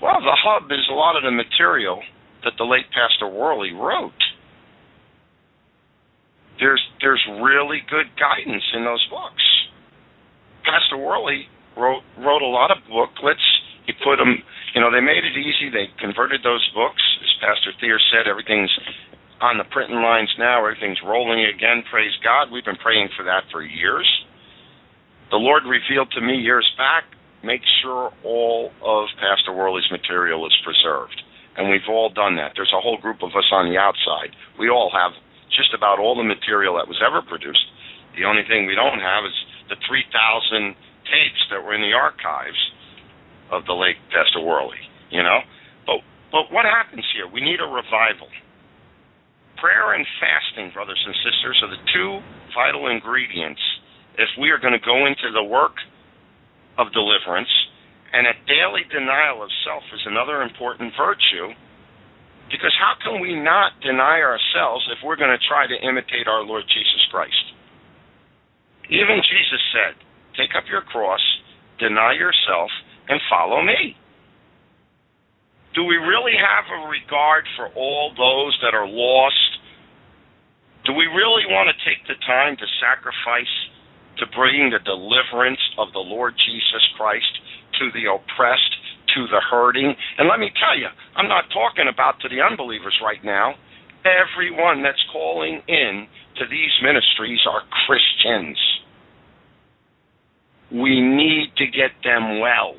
Well, 0.02 0.20
the 0.22 0.38
hub 0.38 0.72
is 0.72 0.86
a 0.89 0.93
lot 0.93 1.16
of 1.18 1.24
the 1.24 1.32
material 1.32 2.02
that 2.43 2.54
the 2.58 2.64
late 2.64 2.86
Pastor 2.91 3.28
Worley 3.28 3.72
wrote. 3.74 4.14
There's 6.60 6.82
there's 7.02 7.24
really 7.41 7.80
good 7.89 8.08
guidance 8.20 8.64
in 8.74 8.84
those 8.84 9.06
books. 9.10 9.43
Pastor 10.64 10.97
Worley 10.97 11.47
wrote 11.78 12.04
wrote 12.18 12.41
a 12.41 12.47
lot 12.47 12.72
of 12.72 12.78
booklets. 12.89 13.43
He 13.90 13.98
put 14.06 14.22
them, 14.22 14.38
you 14.78 14.82
know, 14.86 14.94
they 14.94 15.02
made 15.02 15.26
it 15.26 15.34
easy. 15.34 15.74
They 15.74 15.90
converted 15.98 16.46
those 16.46 16.62
books, 16.78 17.02
as 17.26 17.34
Pastor 17.42 17.74
Thier 17.82 17.98
said. 18.14 18.30
Everything's 18.30 18.70
on 19.42 19.58
the 19.58 19.66
printing 19.66 19.98
lines 19.98 20.30
now. 20.38 20.62
Everything's 20.62 21.02
rolling 21.02 21.42
again. 21.50 21.82
Praise 21.90 22.14
God. 22.22 22.54
We've 22.54 22.64
been 22.64 22.78
praying 22.78 23.10
for 23.18 23.26
that 23.26 23.50
for 23.50 23.66
years. 23.66 24.06
The 25.34 25.42
Lord 25.42 25.66
revealed 25.66 26.14
to 26.14 26.22
me 26.22 26.38
years 26.38 26.70
back. 26.78 27.10
Make 27.42 27.66
sure 27.82 28.14
all 28.22 28.70
of 28.86 29.10
Pastor 29.18 29.58
Worley's 29.58 29.90
material 29.90 30.46
is 30.46 30.54
preserved, 30.62 31.18
and 31.58 31.66
we've 31.66 31.90
all 31.90 32.14
done 32.14 32.38
that. 32.38 32.54
There's 32.54 32.74
a 32.78 32.82
whole 32.82 33.02
group 33.02 33.26
of 33.26 33.34
us 33.34 33.50
on 33.50 33.74
the 33.74 33.80
outside. 33.82 34.38
We 34.60 34.70
all 34.70 34.94
have 34.94 35.18
just 35.50 35.74
about 35.74 35.98
all 35.98 36.14
the 36.14 36.28
material 36.28 36.78
that 36.78 36.86
was 36.86 37.02
ever 37.02 37.26
produced. 37.26 37.66
The 38.14 38.30
only 38.30 38.46
thing 38.46 38.70
we 38.70 38.78
don't 38.78 39.02
have 39.02 39.26
is 39.26 39.34
the 39.66 39.82
3,000 39.82 40.78
tapes 41.10 41.42
that 41.50 41.66
were 41.66 41.74
in 41.74 41.82
the 41.82 41.98
archives 41.98 42.60
of 43.52 43.66
the 43.66 43.74
late 43.74 43.97
Pastor 44.14 44.41
Worley. 44.41 44.82
You 45.10 45.24
know, 45.24 45.39
but 45.86 46.02
but 46.32 46.54
what 46.54 46.66
happens 46.66 47.06
here? 47.14 47.28
We 47.28 47.41
need 47.41 47.60
a 47.60 47.70
revival. 47.70 48.30
Prayer 49.58 49.93
and 49.93 50.06
fasting, 50.22 50.72
brothers 50.72 51.02
and 51.04 51.16
sisters, 51.20 51.58
are 51.66 51.72
the 51.74 51.84
two 51.91 52.24
vital 52.56 52.88
ingredients 52.88 53.60
if 54.16 54.30
we 54.39 54.52
are 54.52 54.60
going 54.60 54.76
to 54.76 54.84
go 54.84 55.06
into 55.06 55.32
the 55.34 55.43
work 55.43 55.76
of 56.78 56.93
deliverance. 56.93 57.52
And 58.10 58.26
a 58.26 58.34
daily 58.50 58.88
denial 58.89 59.43
of 59.43 59.50
self 59.66 59.84
is 59.93 60.02
another 60.08 60.41
important 60.41 60.93
virtue 60.97 61.54
because 62.50 62.74
how 62.82 62.97
can 62.97 63.22
we 63.22 63.38
not 63.38 63.78
deny 63.86 64.26
ourselves 64.26 64.82
if 64.89 65.06
we're 65.06 65.18
going 65.18 65.34
to 65.34 65.45
try 65.45 65.70
to 65.70 65.78
imitate 65.86 66.26
our 66.26 66.41
Lord 66.41 66.66
Jesus 66.66 67.04
Christ? 67.14 67.45
Even 68.89 69.22
Jesus 69.22 69.62
said, 69.70 69.93
Take 70.34 70.58
up 70.58 70.66
your 70.66 70.82
cross, 70.82 71.22
deny 71.78 72.18
yourself, 72.18 72.74
and 73.10 73.20
follow 73.30 73.62
me. 73.62 73.97
Do 75.76 75.84
we 75.84 75.95
really 75.95 76.34
have 76.34 76.66
a 76.72 76.88
regard 76.88 77.45
for 77.55 77.70
all 77.76 78.12
those 78.16 78.57
that 78.64 78.74
are 78.74 78.88
lost 78.88 79.60
do 80.89 80.93
we 80.97 81.05
really 81.05 81.45
want 81.45 81.70
to 81.70 81.78
take 81.86 82.01
the 82.07 82.16
time 82.26 82.55
to 82.57 82.68
sacrifice 82.82 83.55
to 84.18 84.26
bring 84.34 84.72
the 84.72 84.82
deliverance 84.82 85.62
of 85.78 85.91
the 85.93 86.01
Lord 86.01 86.34
Jesus 86.34 86.82
Christ 86.97 87.30
to 87.78 87.91
the 87.91 88.10
oppressed, 88.10 88.74
to 89.14 89.28
the 89.28 89.38
hurting? 89.38 89.93
And 90.18 90.28
let 90.28 90.39
me 90.39 90.49
tell 90.57 90.74
you, 90.74 90.88
I'm 91.16 91.28
not 91.28 91.51
talking 91.51 91.86
about 91.91 92.20
to 92.22 92.30
the 92.30 92.41
unbelievers 92.41 92.97
right 93.05 93.24
now. 93.24 93.53
Everyone 94.01 94.82
that's 94.82 95.03
calling 95.14 95.62
in 95.68 96.07
to 96.41 96.49
these 96.49 96.74
ministries 96.82 97.45
are 97.45 97.62
Christians. 97.86 98.57
We 100.72 101.01
need 101.01 101.53
to 101.57 101.68
get 101.68 101.91
them 102.03 102.39
well. 102.39 102.74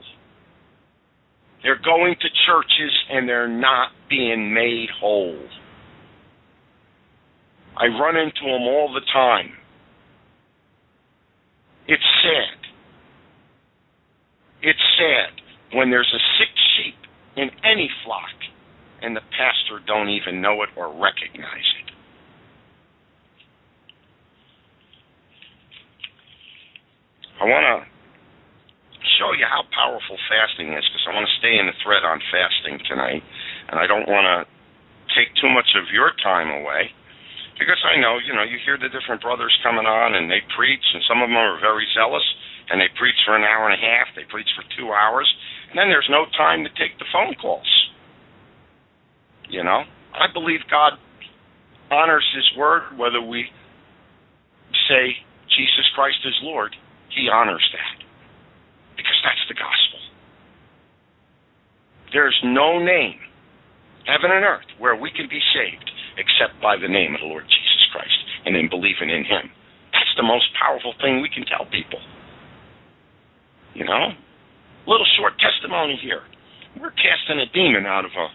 They're 1.63 1.81
going 1.83 2.15
to 2.21 2.29
churches 2.47 2.93
and 3.11 3.29
they're 3.29 3.49
not 3.49 3.91
being 4.09 4.53
made 4.55 4.89
whole. 4.99 5.39
I 7.77 7.87
run 7.87 8.17
into 8.17 8.43
them 8.43 8.63
all 8.63 8.93
the 8.93 9.03
time. 9.13 9.53
It's 11.87 12.03
sad. 12.23 12.59
It's 14.63 14.79
sad 14.99 15.77
when 15.77 15.91
there's 15.91 16.13
a 16.15 16.23
sick 16.39 16.55
sheep 16.77 16.97
in 17.37 17.51
any 17.65 17.91
flock 18.05 18.31
and 19.03 19.17
the 19.17 19.23
pastor 19.31 19.81
don't 19.87 20.09
even 20.09 20.41
know 20.41 20.63
it 20.63 20.69
or 20.77 20.89
recognize 20.89 21.65
it. 21.85 21.93
I 27.41 27.45
want 27.45 27.85
to 27.85 28.00
show 29.21 29.37
you 29.37 29.45
how 29.45 29.69
powerful 29.77 30.17
fasting 30.33 30.73
is 30.73 30.81
because 30.89 31.05
I 31.05 31.13
want 31.13 31.29
to 31.29 31.37
stay 31.37 31.61
in 31.61 31.69
the 31.69 31.77
thread 31.85 32.09
on 32.09 32.25
fasting 32.33 32.81
tonight 32.89 33.21
and 33.69 33.77
I 33.77 33.85
don't 33.85 34.09
want 34.09 34.25
to 34.25 34.49
take 35.13 35.29
too 35.37 35.53
much 35.53 35.77
of 35.77 35.93
your 35.93 36.17
time 36.25 36.49
away 36.49 36.89
because 37.61 37.85
I 37.85 38.01
know, 38.01 38.17
you 38.17 38.33
know, 38.33 38.49
you 38.49 38.57
hear 38.65 38.81
the 38.81 38.89
different 38.89 39.21
brothers 39.21 39.53
coming 39.61 39.85
on 39.85 40.17
and 40.17 40.33
they 40.33 40.41
preach, 40.57 40.81
and 40.97 41.05
some 41.05 41.21
of 41.21 41.29
them 41.29 41.37
are 41.37 41.61
very 41.61 41.85
zealous, 41.93 42.25
and 42.73 42.81
they 42.81 42.89
preach 42.97 43.21
for 43.29 43.37
an 43.37 43.45
hour 43.45 43.69
and 43.69 43.77
a 43.77 43.85
half, 43.85 44.09
they 44.17 44.25
preach 44.33 44.49
for 44.57 44.65
two 44.81 44.89
hours, 44.97 45.29
and 45.69 45.77
then 45.77 45.93
there's 45.93 46.09
no 46.09 46.25
time 46.41 46.65
to 46.65 46.73
take 46.81 46.97
the 46.97 47.05
phone 47.13 47.37
calls. 47.37 47.69
You 49.53 49.61
know, 49.61 49.85
I 50.17 50.33
believe 50.33 50.65
God 50.73 50.97
honors 51.93 52.25
His 52.33 52.49
word, 52.57 52.97
whether 52.97 53.21
we 53.21 53.45
say 54.89 55.21
Jesus 55.53 55.85
Christ 55.93 56.25
is 56.25 56.41
Lord, 56.41 56.73
He 57.13 57.29
honors 57.29 57.69
that 57.77 58.01
that's 59.23 59.45
the 59.49 59.55
gospel. 59.55 60.01
There's 62.13 62.39
no 62.43 62.83
name, 62.83 63.21
heaven 64.07 64.35
and 64.35 64.45
earth, 64.45 64.67
where 64.79 64.97
we 64.97 65.11
can 65.15 65.29
be 65.31 65.41
saved 65.55 65.91
except 66.19 66.61
by 66.61 66.77
the 66.77 66.91
name 66.91 67.15
of 67.15 67.21
the 67.23 67.31
Lord 67.31 67.47
Jesus 67.47 67.85
Christ 67.95 68.19
and 68.45 68.57
in 68.57 68.69
believing 68.69 69.11
in 69.11 69.23
Him. 69.23 69.51
That's 69.95 70.15
the 70.17 70.27
most 70.27 70.51
powerful 70.59 70.95
thing 70.99 71.23
we 71.23 71.31
can 71.31 71.47
tell 71.47 71.67
people. 71.71 72.03
You 73.75 73.87
know? 73.87 74.11
Little 74.87 75.07
short 75.19 75.39
testimony 75.39 75.99
here. 76.03 76.27
We're 76.81 76.95
casting 76.97 77.39
a 77.39 77.47
demon 77.53 77.87
out 77.87 78.05
of 78.05 78.11
a, 78.15 78.27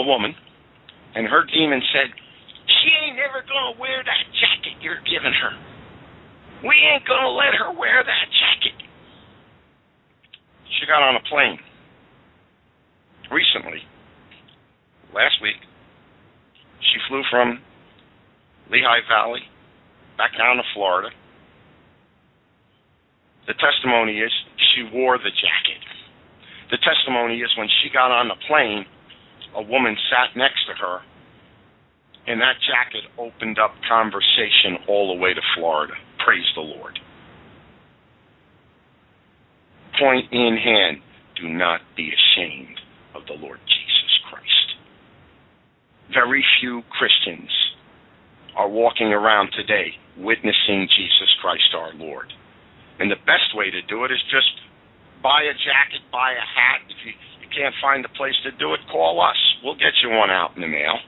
a 0.00 0.02
woman, 0.04 0.34
and 1.14 1.26
her 1.26 1.44
demon 1.48 1.80
said, 1.92 2.12
She 2.66 2.90
ain't 2.92 3.16
never 3.16 3.40
to 3.40 3.80
wear 3.80 4.02
that 4.04 4.24
jacket 4.36 4.80
you're 4.80 5.00
giving 5.04 5.32
her. 5.32 5.52
We 6.66 6.74
ain't 6.76 7.06
to 7.06 7.30
let 7.30 7.54
her 7.58 7.72
wear 7.72 8.04
that 8.04 8.26
jacket. 8.30 8.81
She 10.80 10.86
got 10.86 11.02
on 11.02 11.16
a 11.16 11.22
plane 11.28 11.58
recently, 13.30 13.80
last 15.14 15.40
week, 15.42 15.56
she 16.80 16.98
flew 17.08 17.22
from 17.30 17.60
Lehigh 18.70 19.06
Valley 19.08 19.42
back 20.18 20.36
down 20.36 20.56
to 20.56 20.62
Florida. 20.74 21.10
The 23.46 23.54
testimony 23.54 24.18
is 24.18 24.30
she 24.74 24.88
wore 24.92 25.18
the 25.18 25.30
jacket. 25.30 25.82
The 26.70 26.78
testimony 26.78 27.40
is 27.40 27.50
when 27.56 27.68
she 27.82 27.90
got 27.92 28.10
on 28.10 28.28
the 28.28 28.38
plane, 28.48 28.86
a 29.54 29.62
woman 29.62 29.96
sat 30.08 30.36
next 30.36 30.64
to 30.66 30.74
her, 30.74 31.00
and 32.26 32.40
that 32.40 32.56
jacket 32.64 33.04
opened 33.18 33.58
up 33.58 33.72
conversation 33.88 34.78
all 34.88 35.14
the 35.14 35.20
way 35.20 35.34
to 35.34 35.40
Florida. 35.56 35.94
Praise 36.24 36.46
the 36.54 36.62
Lord. 36.62 36.98
Point 39.98 40.32
in 40.32 40.56
hand, 40.56 40.98
do 41.36 41.48
not 41.48 41.80
be 41.96 42.10
ashamed 42.10 42.80
of 43.14 43.26
the 43.26 43.34
Lord 43.34 43.60
Jesus 43.66 44.12
Christ 44.30 44.72
very 46.12 46.44
few 46.60 46.82
Christians 46.92 47.50
are 48.56 48.68
walking 48.68 49.08
around 49.08 49.50
today 49.56 49.96
witnessing 50.18 50.86
Jesus 50.92 51.32
Christ 51.40 51.72
our 51.74 51.92
Lord. 51.94 52.32
And 53.00 53.10
the 53.10 53.20
best 53.24 53.56
way 53.56 53.70
to 53.70 53.80
do 53.88 54.04
it 54.04 54.12
is 54.12 54.20
just 54.28 54.52
buy 55.22 55.42
a 55.48 55.56
jacket, 55.56 56.04
buy 56.12 56.36
a 56.36 56.44
hat. 56.44 56.84
If 56.84 57.00
you, 57.06 57.12
you 57.40 57.48
can't 57.48 57.74
find 57.80 58.04
a 58.04 58.12
place 58.12 58.36
to 58.44 58.52
do 58.52 58.74
it, 58.74 58.80
call 58.92 59.20
us. 59.24 59.40
We'll 59.64 59.80
get 59.80 59.96
you 60.04 60.10
one 60.12 60.30
out 60.30 60.52
in 60.54 60.60
the 60.60 60.68
mail. 60.68 61.00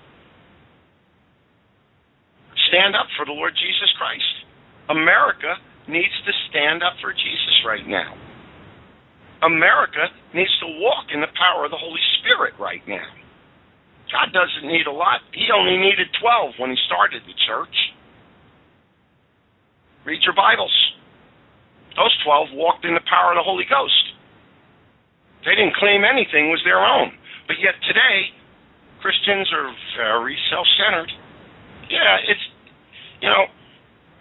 Stand 2.72 2.96
up 2.96 3.06
for 3.16 3.26
the 3.26 3.36
Lord 3.36 3.52
Jesus 3.52 3.92
Christ. 4.00 4.48
America 4.88 5.60
needs 5.86 6.16
to 6.24 6.32
stand 6.48 6.82
up 6.82 6.96
for 7.04 7.12
Jesus 7.12 7.56
right 7.68 7.86
now. 7.86 8.16
America 9.44 10.08
needs 10.32 10.52
to 10.64 10.68
walk 10.80 11.12
in 11.12 11.20
the 11.20 11.30
power 11.36 11.68
of 11.68 11.70
the 11.70 11.80
Holy 11.80 12.00
Spirit 12.20 12.56
right 12.58 12.82
now. 12.88 13.04
God 14.08 14.32
doesn't 14.32 14.64
need 14.64 14.86
a 14.88 14.94
lot. 14.94 15.20
He 15.32 15.48
only 15.52 15.76
needed 15.76 16.08
12 16.20 16.56
when 16.56 16.70
he 16.70 16.78
started 16.86 17.22
the 17.28 17.36
church. 17.44 17.76
Read 20.04 20.20
your 20.24 20.36
Bibles. 20.36 20.72
Those 21.96 22.12
12 22.24 22.56
walked 22.56 22.84
in 22.84 22.94
the 22.94 23.04
power 23.04 23.32
of 23.32 23.38
the 23.38 23.46
Holy 23.46 23.64
Ghost. 23.68 24.14
They 25.44 25.54
didn't 25.56 25.76
claim 25.76 26.04
anything 26.04 26.48
was 26.48 26.60
their 26.64 26.80
own. 26.80 27.12
But 27.46 27.60
yet 27.60 27.76
today, 27.84 28.32
Christians 29.04 29.48
are 29.52 29.68
very 29.96 30.36
self 30.48 30.64
centered. 30.80 31.12
Yeah, 31.92 32.16
it's, 32.24 32.44
you 33.20 33.28
know, 33.28 33.44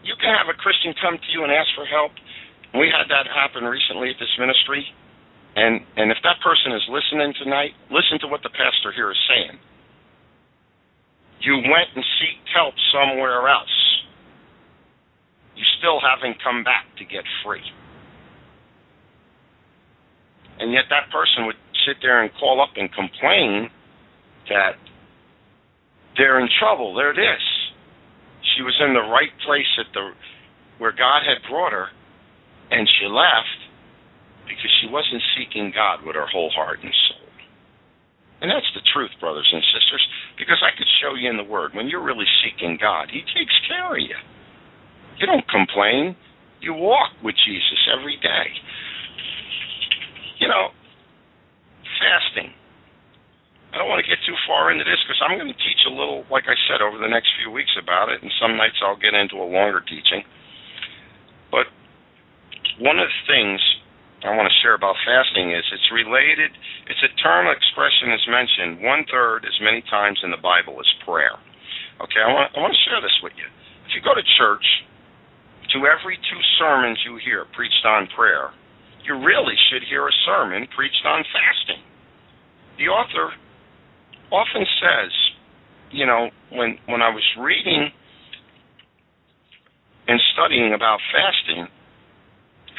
you 0.03 0.15
can 0.19 0.35
have 0.35 0.51
a 0.51 0.57
Christian 0.59 0.91
come 0.99 1.15
to 1.15 1.29
you 1.31 1.47
and 1.47 1.51
ask 1.51 1.71
for 1.75 1.87
help. 1.87 2.11
We 2.75 2.91
had 2.91 3.07
that 3.07 3.31
happen 3.31 3.63
recently 3.63 4.11
at 4.11 4.19
this 4.19 4.31
ministry. 4.35 4.83
And 5.55 5.81
and 5.95 6.09
if 6.11 6.17
that 6.23 6.41
person 6.41 6.73
is 6.73 6.81
listening 6.89 7.33
tonight, 7.37 7.71
listen 7.91 8.19
to 8.21 8.27
what 8.27 8.41
the 8.41 8.49
pastor 8.49 8.91
here 8.95 9.11
is 9.11 9.17
saying. 9.29 9.59
You 11.41 11.55
went 11.57 11.93
and 11.93 12.03
seeked 12.17 12.49
help 12.55 12.73
somewhere 12.91 13.47
else. 13.47 13.77
You 15.55 15.63
still 15.77 15.99
haven't 16.01 16.41
come 16.41 16.63
back 16.63 16.85
to 16.97 17.05
get 17.05 17.23
free. 17.45 17.61
And 20.59 20.71
yet 20.71 20.85
that 20.89 21.11
person 21.11 21.45
would 21.45 21.59
sit 21.85 21.97
there 22.01 22.23
and 22.23 22.31
call 22.39 22.61
up 22.61 22.73
and 22.75 22.89
complain 22.93 23.69
that 24.49 24.77
they're 26.17 26.39
in 26.39 26.49
trouble. 26.59 26.95
There 26.95 27.11
it 27.11 27.19
is. 27.19 27.43
She 28.55 28.63
was 28.63 28.75
in 28.85 28.93
the 28.93 29.01
right 29.01 29.33
place 29.45 29.69
at 29.79 29.93
the 29.93 30.11
where 30.79 30.91
God 30.91 31.21
had 31.23 31.47
brought 31.49 31.71
her, 31.71 31.87
and 32.71 32.89
she 32.99 33.05
left 33.05 33.62
because 34.45 34.71
she 34.81 34.87
wasn't 34.87 35.23
seeking 35.35 35.71
God 35.73 36.05
with 36.05 36.15
her 36.15 36.27
whole 36.27 36.49
heart 36.51 36.79
and 36.83 36.93
soul. 37.09 37.23
And 38.43 38.51
that's 38.51 38.67
the 38.75 38.83
truth, 38.91 39.15
brothers 39.23 39.47
and 39.55 39.63
sisters, 39.71 40.03
because 40.35 40.59
I 40.59 40.75
could 40.75 40.89
show 40.99 41.15
you 41.15 41.31
in 41.31 41.39
the 41.39 41.47
Word 41.47 41.71
when 41.73 41.87
you're 41.87 42.03
really 42.03 42.27
seeking 42.43 42.75
God, 42.75 43.07
He 43.07 43.23
takes 43.31 43.55
care 43.71 43.95
of 43.95 44.03
you. 44.03 44.19
You 45.15 45.25
don't 45.25 45.47
complain. 45.47 46.15
You 46.59 46.75
walk 46.75 47.15
with 47.23 47.35
Jesus 47.39 47.79
every 47.87 48.19
day. 48.19 48.47
You 50.43 50.51
know, 50.51 50.75
fasting. 52.03 52.51
I 53.71 53.79
don't 53.79 53.87
want 53.87 54.03
to 54.03 54.09
get 54.11 54.19
too 54.27 54.35
far 54.45 54.69
into 54.69 54.83
this 54.83 54.99
because 55.07 55.23
I'm 55.23 55.39
going 55.39 55.49
to 55.49 55.61
teach 55.63 55.81
a 55.87 55.93
little, 55.95 56.27
like 56.29 56.45
I 56.45 56.53
said, 56.67 56.83
over 56.83 56.99
the 56.99 57.09
next 57.09 57.31
few 57.39 57.49
weeks 57.49 57.73
about 57.79 58.11
it, 58.11 58.21
and 58.21 58.29
some 58.43 58.59
nights 58.59 58.77
I'll 58.83 58.99
get 58.99 59.15
into 59.15 59.39
a 59.39 59.47
longer 59.47 59.81
teaching. 59.81 60.21
But 61.49 61.71
one 62.77 62.99
of 62.99 63.07
the 63.07 63.21
things 63.25 63.57
I 64.23 64.35
want 64.35 64.47
to 64.47 64.55
share 64.63 64.73
about 64.73 64.95
fasting 65.03 65.51
is 65.51 65.67
it's 65.67 65.89
related, 65.91 66.51
its 66.87 67.01
a 67.03 67.11
term 67.19 67.51
expression 67.51 68.15
is 68.15 68.23
mentioned 68.31 68.79
one 68.79 69.03
third 69.11 69.43
as 69.43 69.55
many 69.59 69.83
times 69.91 70.19
in 70.23 70.31
the 70.31 70.39
Bible 70.39 70.79
as 70.79 70.87
prayer. 71.03 71.35
Okay, 71.99 72.23
I 72.23 72.31
want, 72.31 72.47
I 72.55 72.59
want 72.63 72.71
to 72.71 72.83
share 72.87 73.03
this 73.03 73.13
with 73.19 73.35
you. 73.35 73.47
If 73.87 73.91
you 73.95 74.01
go 74.01 74.15
to 74.15 74.23
church, 74.39 74.63
to 75.75 75.83
every 75.87 76.15
two 76.15 76.41
sermons 76.59 76.99
you 77.03 77.19
hear 77.19 77.45
preached 77.51 77.83
on 77.83 78.07
prayer, 78.15 78.55
you 79.03 79.19
really 79.19 79.55
should 79.69 79.83
hear 79.91 80.07
a 80.07 80.15
sermon 80.25 80.67
preached 80.75 81.03
on 81.05 81.23
fasting. 81.27 81.83
The 82.79 82.87
author 82.87 83.35
often 84.31 84.65
says, 84.79 85.11
you 85.91 86.05
know, 86.05 86.29
when 86.49 86.79
when 86.87 87.01
I 87.01 87.09
was 87.09 87.23
reading 87.37 87.91
and 90.07 90.19
studying 90.33 90.73
about 90.73 90.99
fasting, 91.11 91.67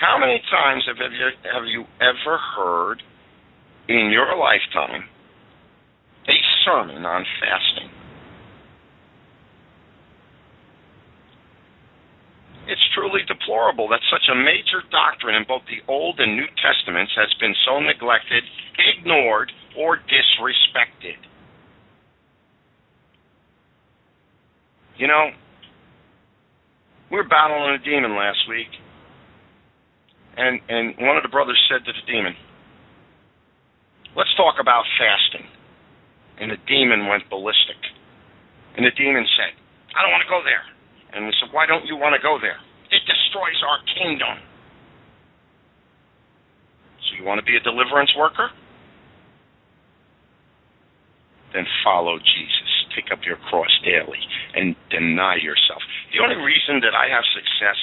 how 0.01 0.18
many 0.18 0.42
times 0.51 0.84
have 0.86 0.97
you 0.99 1.30
have 1.53 1.66
you 1.66 1.84
ever 2.01 2.38
heard 2.57 3.03
in 3.88 4.11
your 4.11 4.36
lifetime 4.36 5.05
a 6.28 6.36
sermon 6.64 7.05
on 7.05 7.24
fasting? 7.40 7.90
It's 12.66 12.80
truly 12.95 13.20
deplorable 13.28 13.88
that 13.88 14.01
such 14.11 14.24
a 14.32 14.34
major 14.34 14.80
doctrine 14.90 15.36
in 15.36 15.45
both 15.47 15.62
the 15.68 15.84
Old 15.86 16.18
and 16.18 16.34
New 16.34 16.49
Testaments 16.57 17.12
has 17.14 17.28
been 17.38 17.55
so 17.66 17.78
neglected, 17.78 18.42
ignored, 18.97 19.53
or 19.76 19.99
disrespected. 19.99 21.20
You 24.97 25.09
know, 25.09 25.30
we 27.11 27.16
were 27.18 27.28
battling 27.28 27.74
a 27.74 27.84
demon 27.84 28.16
last 28.16 28.49
week, 28.49 28.68
and 30.37 30.61
and 30.68 30.95
one 30.99 31.16
of 31.16 31.22
the 31.22 31.28
brothers 31.28 31.59
said 31.68 31.85
to 31.85 31.93
the 31.93 32.05
demon, 32.07 32.37
"Let's 34.16 34.35
talk 34.37 34.57
about 34.61 34.85
fasting." 34.99 35.47
And 36.39 36.51
the 36.51 36.59
demon 36.66 37.07
went 37.07 37.30
ballistic. 37.30 37.78
And 38.76 38.85
the 38.85 38.91
demon 38.91 39.24
said, 39.39 39.55
"I 39.95 40.03
don't 40.03 40.11
want 40.11 40.24
to 40.24 40.28
go 40.28 40.43
there." 40.43 40.74
And 41.14 41.26
we 41.26 41.32
said, 41.39 41.55
Why 41.55 41.64
don't 41.64 41.87
you 41.87 41.97
want 41.97 42.18
to 42.18 42.22
go 42.22 42.43
there? 42.43 42.59
It 42.91 43.03
destroys 43.07 43.59
our 43.62 43.78
kingdom. 43.95 44.43
So 47.07 47.14
you 47.14 47.24
want 47.24 47.39
to 47.39 47.47
be 47.47 47.55
a 47.57 47.62
deliverance 47.62 48.11
worker? 48.18 48.51
Then 51.55 51.64
follow 51.87 52.18
Jesus. 52.18 52.70
Pick 52.99 53.14
up 53.14 53.22
your 53.22 53.39
cross 53.51 53.70
daily 53.87 54.18
and 54.55 54.74
deny 54.91 55.39
yourself. 55.39 55.82
The 56.11 56.18
only 56.18 56.39
reason 56.39 56.82
that 56.82 56.95
I 56.99 57.07
have 57.14 57.22
success 57.30 57.78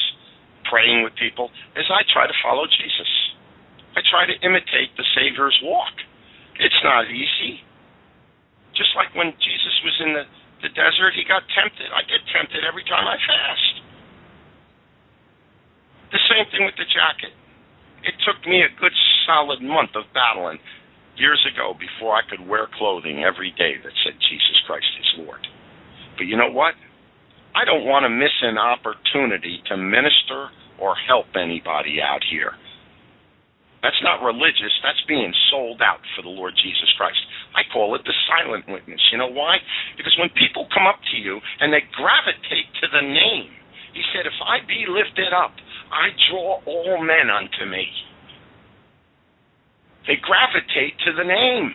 praying 0.72 1.04
with 1.04 1.12
people 1.20 1.52
is 1.76 1.86
I 1.92 2.08
try 2.16 2.26
to 2.26 2.38
follow 2.40 2.64
Jesus. 2.66 3.12
I 3.94 4.02
try 4.08 4.24
to 4.24 4.36
imitate 4.40 4.96
the 4.96 5.04
Savior's 5.12 5.60
walk. 5.68 5.94
It's 6.64 6.82
not 6.82 7.12
easy. 7.12 7.60
Just 8.72 8.96
like 8.96 9.12
when 9.14 9.36
Jesus 9.36 9.76
was 9.84 9.96
in 10.08 10.12
the 10.16 10.24
the 10.62 10.70
desert, 10.78 11.18
he 11.18 11.26
got 11.26 11.42
tempted. 11.58 11.90
I 11.90 12.06
get 12.06 12.22
tempted 12.30 12.62
every 12.62 12.86
time 12.86 13.10
I 13.10 13.18
fast. 13.18 13.74
The 16.14 16.22
same 16.30 16.46
thing 16.54 16.64
with 16.70 16.78
the 16.78 16.86
jacket. 16.86 17.34
It 18.06 18.14
took 18.26 18.38
me 18.46 18.62
a 18.62 18.72
good 18.78 18.94
solid 19.26 19.62
month 19.62 19.98
of 19.98 20.06
battling 20.14 20.62
years 21.18 21.42
ago 21.50 21.74
before 21.78 22.14
I 22.14 22.22
could 22.30 22.46
wear 22.46 22.70
clothing 22.78 23.26
every 23.26 23.52
day 23.58 23.78
that 23.82 23.94
said 24.06 24.18
Jesus 24.22 24.58
Christ 24.66 24.90
is 25.02 25.26
Lord. 25.26 25.42
But 26.18 26.26
you 26.26 26.38
know 26.38 26.50
what? 26.50 26.78
I 27.54 27.66
don't 27.66 27.86
want 27.86 28.06
to 28.06 28.10
miss 28.10 28.34
an 28.42 28.58
opportunity 28.58 29.62
to 29.70 29.78
minister 29.78 30.50
or 30.82 30.98
help 31.08 31.30
anybody 31.38 32.02
out 32.02 32.26
here. 32.26 32.58
That's 33.86 34.02
not 34.02 34.22
religious. 34.22 34.74
That's 34.82 35.02
being 35.08 35.34
sold 35.50 35.82
out 35.82 36.02
for 36.18 36.22
the 36.22 36.30
Lord 36.34 36.54
Jesus 36.58 36.90
Christ. 36.98 37.22
I 37.54 37.66
call 37.74 37.94
it 37.96 38.02
the 38.06 38.14
silent 38.30 38.66
witness. 38.70 39.02
You 39.12 39.18
know 39.18 39.30
why? 39.30 39.58
Because 39.98 40.14
when 40.18 40.30
people 40.38 40.70
come 40.74 40.86
up 40.86 41.02
to 41.14 41.18
you 41.18 41.42
and 41.62 41.74
they 41.74 41.82
gravitate 41.94 42.70
to 42.82 42.88
the 42.94 43.02
name, 43.02 43.50
he 43.94 44.02
said, 44.14 44.26
If 44.26 44.38
I 44.42 44.62
be 44.66 44.86
lifted 44.86 45.34
up, 45.34 45.54
I 45.90 46.14
draw 46.30 46.62
all 46.66 47.02
men 47.02 47.30
unto 47.30 47.66
me. 47.70 47.90
They 50.06 50.18
gravitate 50.22 50.98
to 51.06 51.14
the 51.18 51.26
name. 51.26 51.74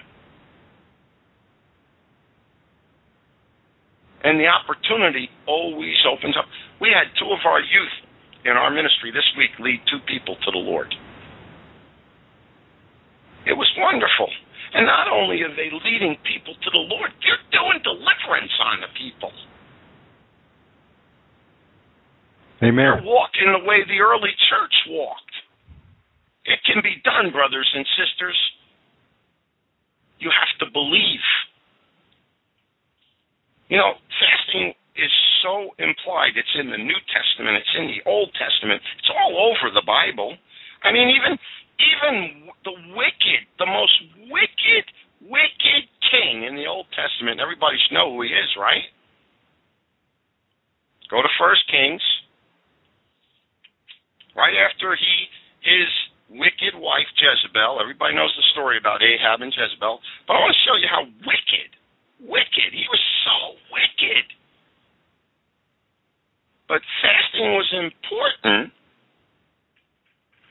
And 4.22 4.40
the 4.40 4.46
opportunity 4.46 5.30
always 5.46 5.98
opens 6.06 6.34
up. 6.38 6.46
We 6.80 6.90
had 6.90 7.10
two 7.18 7.30
of 7.30 7.38
our 7.46 7.60
youth 7.60 8.05
in 8.46 8.54
our 8.54 8.70
ministry 8.70 9.10
this 9.10 9.26
week 9.36 9.50
lead 9.58 9.82
two 9.90 9.98
people 10.06 10.36
to 10.38 10.50
the 10.54 10.62
Lord. 10.62 10.94
It 13.46 13.54
was 13.54 13.66
wonderful. 13.78 14.30
And 14.74 14.86
not 14.86 15.10
only 15.10 15.42
are 15.42 15.54
they 15.54 15.70
leading 15.70 16.16
people 16.22 16.54
to 16.54 16.70
the 16.70 16.84
Lord, 16.90 17.10
they're 17.22 17.46
doing 17.50 17.82
deliverance 17.82 18.54
on 18.62 18.80
the 18.82 18.90
people. 18.94 19.32
Amen. 22.62 23.02
They're 23.02 23.02
walking 23.02 23.50
the 23.52 23.66
way 23.66 23.82
the 23.86 24.00
early 24.00 24.32
church 24.48 24.74
walked. 24.88 25.34
It 26.46 26.58
can 26.64 26.82
be 26.82 27.02
done, 27.04 27.30
brothers 27.32 27.68
and 27.74 27.84
sisters. 27.98 28.38
You 30.18 30.30
have 30.30 30.52
to 30.66 30.72
believe. 30.72 31.26
You 33.68 33.78
know, 33.78 33.98
fasting 34.18 34.74
is 34.98 35.12
so 35.42 35.72
implied. 35.78 36.36
It's 36.36 36.56
in 36.58 36.70
the 36.72 36.80
New 36.80 37.00
Testament, 37.12 37.60
it's 37.60 37.76
in 37.76 37.86
the 37.86 38.02
Old 38.08 38.32
Testament, 38.34 38.82
it's 38.98 39.12
all 39.12 39.52
over 39.52 39.72
the 39.72 39.84
Bible. 39.86 40.34
I 40.84 40.92
mean, 40.92 41.08
even 41.12 41.38
even 41.76 42.14
the 42.64 42.76
wicked, 42.96 43.42
the 43.60 43.68
most 43.68 43.96
wicked, 44.32 44.84
wicked 45.28 45.82
king 46.08 46.48
in 46.48 46.56
the 46.56 46.66
Old 46.66 46.88
Testament, 46.96 47.40
everybody 47.40 47.76
should 47.76 47.94
know 47.94 48.16
who 48.16 48.24
he 48.24 48.32
is, 48.32 48.50
right? 48.56 48.88
Go 51.10 51.22
to 51.22 51.28
First 51.38 51.68
Kings. 51.70 52.02
Right 54.34 54.56
after 54.56 54.96
he 54.96 55.14
his 55.64 55.88
wicked 56.30 56.74
wife 56.74 57.08
Jezebel, 57.16 57.78
everybody 57.80 58.14
knows 58.14 58.34
the 58.36 58.46
story 58.52 58.78
about 58.78 59.02
Ahab 59.02 59.42
and 59.42 59.52
Jezebel, 59.54 60.00
but 60.26 60.34
I 60.34 60.40
want 60.42 60.54
to 60.54 60.64
show 60.66 60.76
you 60.76 60.88
how 60.90 61.02
wicked, 61.24 61.70
wicked, 62.20 62.70
he 62.74 62.86
was 62.90 63.02
so 63.24 63.56
wicked. 63.70 64.26
But 66.68 66.82
fasting 67.02 67.54
was 67.54 67.70
important 67.72 68.72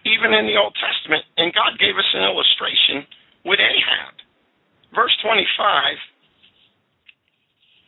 even 0.05 0.37
in 0.37 0.45
the 0.45 0.55
Old 0.55 0.77
Testament, 0.77 1.25
and 1.35 1.51
God 1.51 1.81
gave 1.81 1.97
us 1.97 2.09
an 2.13 2.23
illustration 2.23 3.09
with 3.43 3.59
Ahab. 3.59 4.13
Verse 4.93 5.11
25 5.25 5.97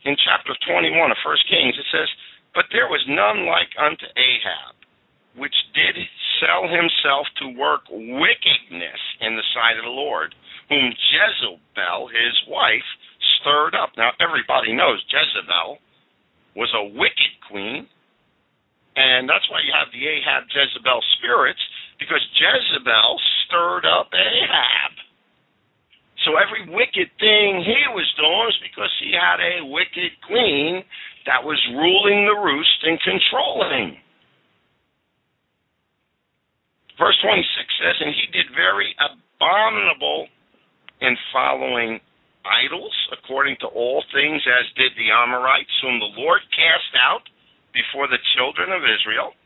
in 0.04 0.16
chapter 0.24 0.54
21 0.66 1.10
of 1.10 1.20
1 1.24 1.50
Kings, 1.50 1.78
it 1.78 1.86
says, 1.90 2.10
But 2.54 2.66
there 2.72 2.88
was 2.90 3.02
none 3.06 3.46
like 3.46 3.70
unto 3.78 4.06
Ahab, 4.18 4.74
which 5.36 5.54
did 5.74 5.94
sell 6.40 6.66
himself 6.66 7.26
to 7.42 7.54
work 7.58 7.86
wickedness 7.90 9.00
in 9.20 9.34
the 9.34 9.46
sight 9.54 9.78
of 9.78 9.84
the 9.84 9.94
Lord, 9.94 10.34
whom 10.68 10.90
Jezebel, 10.90 12.08
his 12.08 12.36
wife, 12.46 12.86
stirred 13.40 13.74
up. 13.74 13.90
Now, 13.96 14.12
everybody 14.18 14.72
knows 14.72 15.02
Jezebel 15.06 15.78
was 16.54 16.70
a 16.74 16.88
wicked 16.98 17.32
queen, 17.50 17.86
and 18.96 19.28
that's 19.28 19.46
why 19.50 19.60
you 19.60 19.72
have 19.74 19.92
the 19.92 20.04
Ahab 20.06 20.48
Jezebel 20.48 21.02
spirits 21.18 21.60
because 21.98 22.22
Jezebel 22.38 23.10
stirred 23.46 23.86
up 23.86 24.10
Ahab. 24.14 24.92
So 26.26 26.34
every 26.38 26.66
wicked 26.66 27.10
thing 27.18 27.62
he 27.62 27.80
was 27.94 28.06
doing 28.18 28.46
was 28.50 28.58
because 28.62 28.90
he 28.98 29.14
had 29.14 29.38
a 29.38 29.66
wicked 29.66 30.12
queen 30.26 30.82
that 31.26 31.44
was 31.44 31.58
ruling 31.74 32.26
the 32.26 32.38
roost 32.38 32.80
and 32.82 32.98
controlling. 33.00 33.98
Verse 36.98 37.16
26 37.22 37.46
says, 37.78 37.96
And 38.02 38.10
he 38.10 38.26
did 38.34 38.50
very 38.54 38.90
abominable 38.98 40.26
in 41.00 41.14
following 41.32 42.00
idols, 42.42 42.94
according 43.14 43.56
to 43.62 43.68
all 43.70 44.02
things, 44.10 44.42
as 44.42 44.66
did 44.74 44.92
the 44.98 45.14
Amorites, 45.14 45.70
whom 45.80 46.02
the 46.02 46.12
Lord 46.18 46.42
cast 46.50 46.92
out 46.98 47.22
before 47.78 48.10
the 48.10 48.18
children 48.34 48.74
of 48.74 48.82
Israel. 48.82 49.38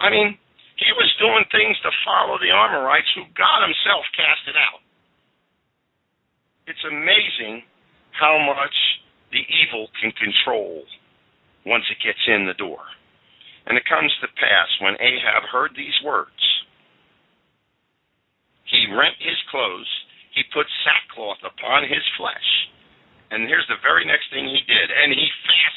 I 0.00 0.08
mean, 0.08 0.40
he 0.80 0.90
was 0.96 1.20
doing 1.20 1.44
things 1.52 1.76
to 1.84 1.92
follow 2.08 2.40
the 2.40 2.52
Amorites, 2.52 3.12
who 3.12 3.28
God 3.36 3.60
himself 3.68 4.04
casted 4.16 4.56
out. 4.56 4.80
It's 6.64 6.84
amazing 6.88 7.62
how 8.16 8.40
much 8.40 8.76
the 9.30 9.44
evil 9.44 9.92
can 10.00 10.12
control 10.16 10.88
once 11.68 11.84
it 11.92 12.00
gets 12.00 12.24
in 12.24 12.48
the 12.48 12.56
door. 12.56 12.80
And 13.68 13.76
it 13.76 13.84
comes 13.84 14.12
to 14.24 14.38
pass 14.40 14.70
when 14.80 14.96
Ahab 14.96 15.44
heard 15.52 15.76
these 15.76 15.96
words, 16.00 16.40
he 18.64 18.88
rent 18.90 19.20
his 19.20 19.38
clothes 19.50 19.90
he 20.36 20.44
put 20.52 20.68
sackcloth 20.84 21.40
upon 21.40 21.88
his 21.88 22.04
flesh. 22.20 22.50
And 23.32 23.48
here's 23.48 23.66
the 23.72 23.80
very 23.80 24.04
next 24.04 24.28
thing 24.28 24.44
he 24.44 24.60
did. 24.68 24.92
And 24.92 25.10
he 25.10 25.26
fasted 25.48 25.75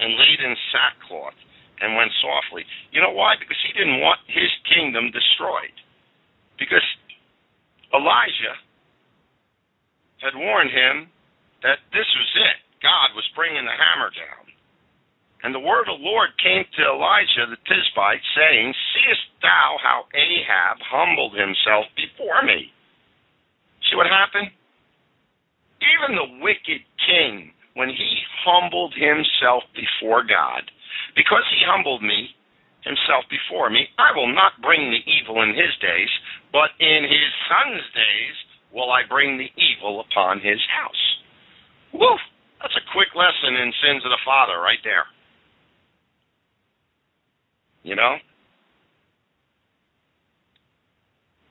and 0.00 0.16
laid 0.16 0.40
in 0.40 0.56
sackcloth 0.72 1.36
and 1.80 1.96
went 1.96 2.12
softly. 2.20 2.64
You 2.92 3.00
know 3.00 3.12
why? 3.12 3.36
Because 3.36 3.60
he 3.64 3.72
didn't 3.76 4.00
want 4.00 4.20
his 4.28 4.50
kingdom 4.68 5.12
destroyed. 5.12 5.76
Because 6.56 6.84
Elijah 7.92 8.56
had 10.20 10.36
warned 10.36 10.72
him 10.72 11.08
that 11.64 11.80
this 11.92 12.08
was 12.16 12.30
it. 12.36 12.58
God 12.80 13.12
was 13.16 13.28
bringing 13.36 13.64
the 13.64 13.76
hammer 13.76 14.12
down. 14.12 14.44
And 15.42 15.56
the 15.56 15.64
word 15.64 15.88
of 15.88 15.96
the 15.96 16.04
Lord 16.04 16.36
came 16.36 16.64
to 16.64 16.82
Elijah 16.84 17.48
the 17.48 17.60
Tishbite, 17.64 18.24
saying, 18.36 18.76
Seest 18.92 19.40
thou 19.40 19.80
how 19.80 20.04
Ahab 20.12 20.76
humbled 20.84 21.32
himself 21.32 21.88
before 21.96 22.44
me? 22.44 22.68
See 23.88 23.96
what 23.96 24.06
happened? 24.06 24.52
Even 25.80 26.12
the 26.12 26.44
wicked 26.44 26.84
king, 27.00 27.56
when 27.74 27.88
he 27.88 28.10
humbled 28.44 28.94
himself 28.94 29.62
before 29.74 30.22
God, 30.22 30.66
because 31.14 31.44
he 31.50 31.62
humbled 31.66 32.02
me 32.02 32.34
himself 32.82 33.24
before 33.28 33.70
me, 33.70 33.86
I 33.98 34.16
will 34.16 34.32
not 34.32 34.60
bring 34.62 34.90
the 34.90 35.04
evil 35.04 35.42
in 35.42 35.50
his 35.50 35.72
days, 35.80 36.10
but 36.52 36.72
in 36.80 37.04
his 37.04 37.30
son's 37.46 37.84
days 37.94 38.36
will 38.72 38.90
I 38.90 39.02
bring 39.08 39.36
the 39.36 39.52
evil 39.54 40.00
upon 40.00 40.40
his 40.40 40.60
house. 40.70 41.04
Woo! 41.92 42.16
That's 42.60 42.76
a 42.76 42.92
quick 42.92 43.12
lesson 43.14 43.56
in 43.56 43.72
sins 43.80 44.04
of 44.04 44.10
the 44.10 44.24
father 44.24 44.60
right 44.60 44.80
there. 44.84 45.06
You 47.82 47.96
know? 47.96 48.16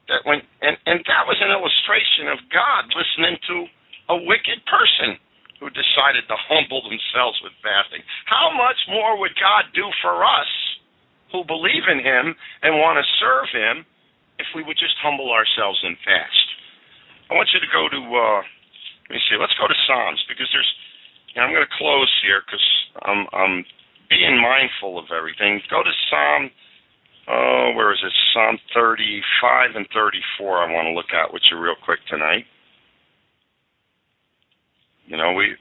that 0.09 0.25
when 0.25 0.41
and 0.65 0.75
and 0.89 0.99
that 1.05 1.23
was 1.29 1.37
an 1.39 1.53
illustration 1.53 2.33
of 2.33 2.41
God 2.49 2.89
listening 2.91 3.37
to 3.47 3.55
a 4.09 4.17
wicked 4.25 4.59
person 4.65 5.21
who 5.59 5.67
decided 5.71 6.23
to 6.27 6.37
humble 6.47 6.81
themselves 6.87 7.39
with 7.43 7.53
fasting. 7.59 8.03
How 8.25 8.51
much 8.55 8.79
more 8.87 9.19
would 9.19 9.35
God 9.35 9.67
do 9.75 9.87
for 10.01 10.23
us 10.23 10.49
who 11.31 11.43
believe 11.43 11.85
in 11.91 11.99
him 11.99 12.33
and 12.63 12.79
want 12.79 12.97
to 12.97 13.05
serve 13.19 13.51
him 13.51 13.85
if 14.39 14.47
we 14.55 14.63
would 14.63 14.79
just 14.79 14.95
humble 15.03 15.31
ourselves 15.31 15.79
and 15.83 15.99
fast? 16.07 16.47
I 17.29 17.35
want 17.35 17.51
you 17.53 17.59
to 17.59 17.71
go 17.71 17.91
to 17.91 18.01
uh 18.01 18.41
let 19.09 19.17
me 19.17 19.21
see. 19.25 19.37
Let's 19.41 19.57
go 19.57 19.65
to 19.65 19.77
Psalms 19.89 20.21
because 20.29 20.49
there's 20.53 20.71
I'm 21.37 21.53
going 21.53 21.65
to 21.65 21.77
close 21.77 22.09
here 22.25 22.41
because 22.45 22.65
I'm 23.05 23.27
I'm 23.33 23.65
being 24.09 24.41
mindful 24.41 24.97
of 24.97 25.13
everything. 25.13 25.61
Go 25.69 25.83
to 25.83 25.93
Psalm 26.09 26.49
oh, 27.29 27.71
where 27.75 27.93
is 27.93 28.01
it? 28.03 28.13
Psalm 28.33 28.57
35 28.73 29.75
and 29.75 29.87
34. 29.93 30.57
I 30.57 30.73
want 30.73 30.87
to 30.87 30.93
look 30.97 31.13
at 31.13 31.31
with 31.31 31.43
you 31.51 31.57
real 31.61 31.77
quick 31.77 31.99
tonight. 32.09 32.45
You 35.09 35.17
know, 35.17 35.33
we 35.33 35.57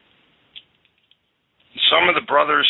some 1.88 2.08
of 2.08 2.14
the 2.14 2.26
brothers 2.28 2.68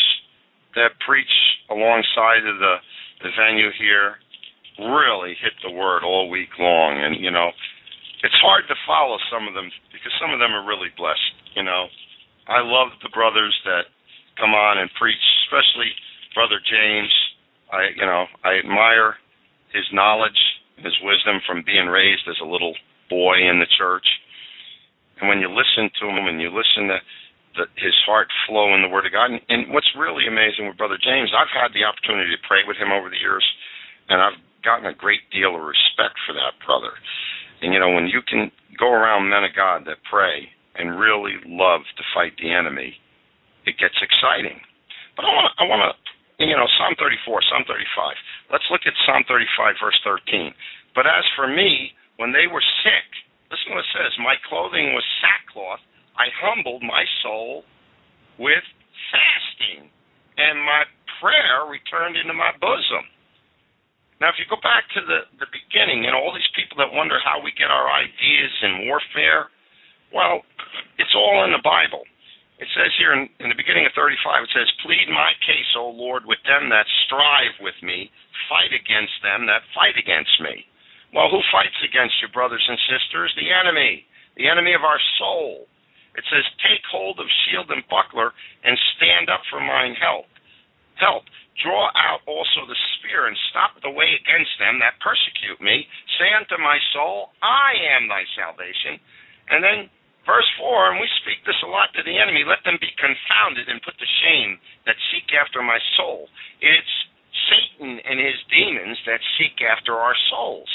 that 0.79 0.95
preach 1.03 1.31
alongside 1.69 2.47
of 2.47 2.57
the 2.57 2.75
the 3.21 3.31
venue 3.35 3.69
here 3.75 4.15
really 4.79 5.35
hit 5.43 5.51
the 5.59 5.75
word 5.75 6.07
all 6.07 6.31
week 6.31 6.55
long, 6.57 6.95
and 6.95 7.19
you 7.19 7.31
know, 7.31 7.51
it's 8.23 8.39
hard 8.39 8.63
to 8.71 8.75
follow 8.87 9.19
some 9.27 9.43
of 9.43 9.53
them 9.53 9.67
because 9.91 10.15
some 10.23 10.31
of 10.31 10.39
them 10.39 10.55
are 10.55 10.63
really 10.63 10.89
blessed. 10.95 11.35
You 11.53 11.67
know, 11.67 11.91
I 12.47 12.63
love 12.63 12.95
the 13.03 13.11
brothers 13.11 13.53
that 13.67 13.91
come 14.39 14.55
on 14.55 14.79
and 14.79 14.87
preach, 14.95 15.19
especially 15.43 15.91
Brother 16.33 16.63
James 16.63 17.11
I 17.71 17.93
you 17.95 18.05
know 18.05 18.25
I 18.43 18.57
admire 18.57 19.15
his 19.73 19.85
knowledge, 19.93 20.37
his 20.77 20.93
wisdom 21.03 21.41
from 21.45 21.63
being 21.65 21.87
raised 21.87 22.25
as 22.27 22.37
a 22.41 22.47
little 22.49 22.73
boy 23.09 23.37
in 23.37 23.59
the 23.59 23.69
church. 23.77 24.05
And 25.19 25.27
when 25.27 25.39
you 25.39 25.51
listen 25.51 25.91
to 25.99 26.05
him 26.07 26.27
and 26.27 26.41
you 26.41 26.49
listen 26.49 26.87
to 26.87 26.99
the, 27.57 27.65
his 27.75 27.95
heart 28.07 28.27
flow 28.47 28.73
in 28.75 28.81
the 28.81 28.91
Word 28.91 29.05
of 29.05 29.11
God, 29.11 29.31
and, 29.31 29.41
and 29.49 29.73
what's 29.73 29.89
really 29.97 30.27
amazing 30.27 30.67
with 30.67 30.79
Brother 30.79 30.99
James, 30.99 31.31
I've 31.35 31.51
had 31.51 31.75
the 31.75 31.83
opportunity 31.83 32.31
to 32.31 32.47
pray 32.47 32.63
with 32.63 32.77
him 32.77 32.91
over 32.91 33.09
the 33.09 33.19
years, 33.19 33.43
and 34.07 34.21
I've 34.21 34.39
gotten 34.63 34.87
a 34.87 34.95
great 34.95 35.27
deal 35.31 35.55
of 35.55 35.63
respect 35.63 36.19
for 36.23 36.33
that 36.35 36.55
brother. 36.63 36.95
And 37.61 37.73
you 37.73 37.79
know, 37.79 37.91
when 37.91 38.07
you 38.07 38.23
can 38.23 38.51
go 38.79 38.91
around 38.91 39.27
men 39.27 39.43
of 39.43 39.55
God 39.55 39.83
that 39.87 39.99
pray 40.07 40.47
and 40.79 40.99
really 40.99 41.35
love 41.43 41.83
to 41.99 42.03
fight 42.15 42.39
the 42.39 42.51
enemy, 42.55 42.95
it 43.67 43.75
gets 43.75 43.99
exciting. 43.99 44.63
But 45.19 45.27
I 45.27 45.31
want 45.35 45.47
to 45.51 45.53
I 45.59 45.65
want 45.67 45.83
to 45.83 45.91
you 46.39 46.55
know, 46.55 46.71
Psalm 46.79 46.95
34, 46.95 47.43
Psalm 47.51 47.67
35. 47.67 48.15
Let's 48.47 48.63
look 48.71 48.87
at 48.87 48.95
Psalm 49.03 49.27
35, 49.27 49.75
verse 49.83 49.99
13. 50.07 50.55
But 50.95 51.03
as 51.03 51.27
for 51.35 51.51
me, 51.51 51.91
when 52.15 52.31
they 52.31 52.47
were 52.47 52.63
sick, 52.79 53.07
listen 53.49 53.73
what 53.73 53.85
it 53.85 53.91
says 53.93 54.13
My 54.21 54.37
clothing 54.49 54.93
was 54.93 55.05
sackcloth. 55.21 55.81
I 56.17 56.29
humbled 56.41 56.83
my 56.83 57.05
soul 57.23 57.63
with 58.37 58.65
fasting, 59.11 59.87
and 60.37 60.59
my 60.63 60.83
prayer 61.19 61.67
returned 61.67 62.15
into 62.15 62.33
my 62.33 62.51
bosom. 62.59 63.05
Now, 64.19 64.27
if 64.27 64.35
you 64.35 64.43
go 64.51 64.59
back 64.59 64.83
to 64.99 65.01
the, 65.07 65.31
the 65.39 65.47
beginning, 65.47 66.03
and 66.03 66.11
all 66.11 66.35
these 66.35 66.51
people 66.51 66.75
that 66.83 66.91
wonder 66.91 67.15
how 67.23 67.39
we 67.39 67.55
get 67.55 67.71
our 67.71 67.87
ideas 67.87 68.51
in 68.67 68.83
warfare, 68.83 69.47
well, 70.11 70.43
it's 70.99 71.15
all 71.15 71.47
in 71.47 71.55
the 71.55 71.63
Bible. 71.63 72.03
It 72.59 72.67
says 72.75 72.91
here 72.99 73.15
in, 73.15 73.31
in 73.39 73.47
the 73.47 73.55
beginning 73.55 73.87
of 73.87 73.95
35, 73.95 74.43
it 74.43 74.51
says, 74.51 74.67
Plead 74.83 75.07
my 75.07 75.31
case, 75.47 75.71
O 75.79 75.95
Lord, 75.95 76.27
with 76.27 76.43
them 76.43 76.67
that 76.67 76.83
strive 77.07 77.55
with 77.63 77.79
me, 77.79 78.11
fight 78.51 78.75
against 78.75 79.15
them 79.23 79.47
that 79.47 79.63
fight 79.71 79.95
against 79.95 80.35
me. 80.43 80.67
Well, 81.13 81.29
who 81.29 81.41
fights 81.49 81.77
against 81.81 82.21
you, 82.21 82.29
brothers 82.29 82.63
and 82.67 82.77
sisters? 82.85 83.33
The 83.33 83.49
enemy, 83.49 84.05
the 84.37 84.47
enemy 84.47 84.73
of 84.73 84.85
our 84.85 85.01
soul. 85.17 85.65
It 86.17 86.25
says, 86.29 86.45
Take 86.65 86.83
hold 86.89 87.19
of 87.19 87.27
shield 87.45 87.69
and 87.71 87.85
buckler, 87.89 88.33
and 88.63 88.77
stand 88.97 89.29
up 89.29 89.41
for 89.49 89.61
mine 89.61 89.95
help. 89.97 90.29
Help. 90.99 91.25
Draw 91.63 91.91
out 91.95 92.23
also 92.27 92.63
the 92.67 92.77
spear, 92.97 93.27
and 93.27 93.35
stop 93.49 93.75
the 93.81 93.91
way 93.91 94.15
against 94.15 94.53
them 94.61 94.79
that 94.79 95.01
persecute 95.01 95.59
me. 95.59 95.87
Say 96.19 96.29
unto 96.31 96.61
my 96.61 96.77
soul, 96.93 97.33
I 97.41 97.75
am 97.97 98.07
thy 98.07 98.23
salvation. 98.37 99.01
And 99.49 99.63
then 99.63 99.89
Verse 100.29 100.45
4, 100.61 100.93
and 100.93 101.01
we 101.01 101.09
speak 101.25 101.41
this 101.41 101.57
a 101.65 101.73
lot 101.73 101.89
to 101.97 102.05
the 102.05 102.13
enemy 102.21 102.45
let 102.45 102.61
them 102.61 102.77
be 102.77 102.93
confounded 103.01 103.65
and 103.65 103.81
put 103.81 103.97
to 103.97 104.09
shame 104.21 104.61
that 104.85 104.93
seek 105.09 105.25
after 105.33 105.63
my 105.63 105.79
soul. 105.97 106.29
It's 106.61 106.95
Satan 107.49 107.97
and 108.03 108.21
his 108.21 108.37
demons 108.51 109.01
that 109.09 109.25
seek 109.41 109.57
after 109.65 109.97
our 109.97 110.13
souls. 110.29 110.69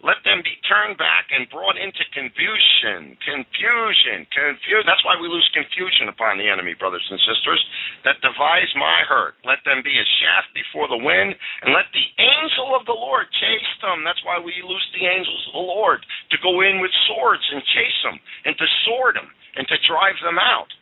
Let 0.00 0.24
them 0.24 0.40
be 0.40 0.56
turned 0.64 0.96
back 0.96 1.28
and 1.28 1.44
brought 1.52 1.76
into 1.76 2.00
confusion. 2.16 3.20
Confusion. 3.20 4.24
Confusion. 4.32 4.88
That's 4.88 5.04
why 5.04 5.20
we 5.20 5.28
lose 5.28 5.44
confusion 5.52 6.08
upon 6.08 6.40
the 6.40 6.48
enemy, 6.48 6.72
brothers 6.72 7.04
and 7.12 7.20
sisters, 7.20 7.60
that 8.08 8.24
devise 8.24 8.72
my 8.80 9.04
hurt. 9.04 9.36
Let 9.44 9.60
them 9.68 9.84
be 9.84 9.92
a 9.92 10.12
shaft 10.24 10.56
before 10.56 10.88
the 10.88 10.96
wind, 10.96 11.36
and 11.60 11.76
let 11.76 11.92
the 11.92 12.08
angel 12.16 12.72
of 12.72 12.88
the 12.88 12.96
Lord 12.96 13.28
chase 13.44 13.72
them. 13.84 14.00
That's 14.00 14.24
why 14.24 14.40
we 14.40 14.56
lose 14.64 14.88
the 14.96 15.04
angels 15.04 15.52
of 15.52 15.60
the 15.60 15.68
Lord 15.68 16.00
to 16.32 16.36
go 16.40 16.64
in 16.64 16.80
with 16.80 16.92
swords 17.04 17.44
and 17.52 17.60
chase 17.76 18.00
them, 18.00 18.16
and 18.48 18.56
to 18.56 18.66
sword 18.88 19.20
them, 19.20 19.28
and 19.60 19.68
to 19.68 19.76
drive 19.84 20.16
them 20.24 20.40
out. 20.40 20.72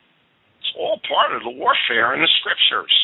It's 0.63 0.71
all 0.79 1.03
part 1.11 1.35
of 1.35 1.43
the 1.43 1.51
warfare 1.51 2.15
in 2.15 2.23
the 2.23 2.31
scriptures. 2.39 2.95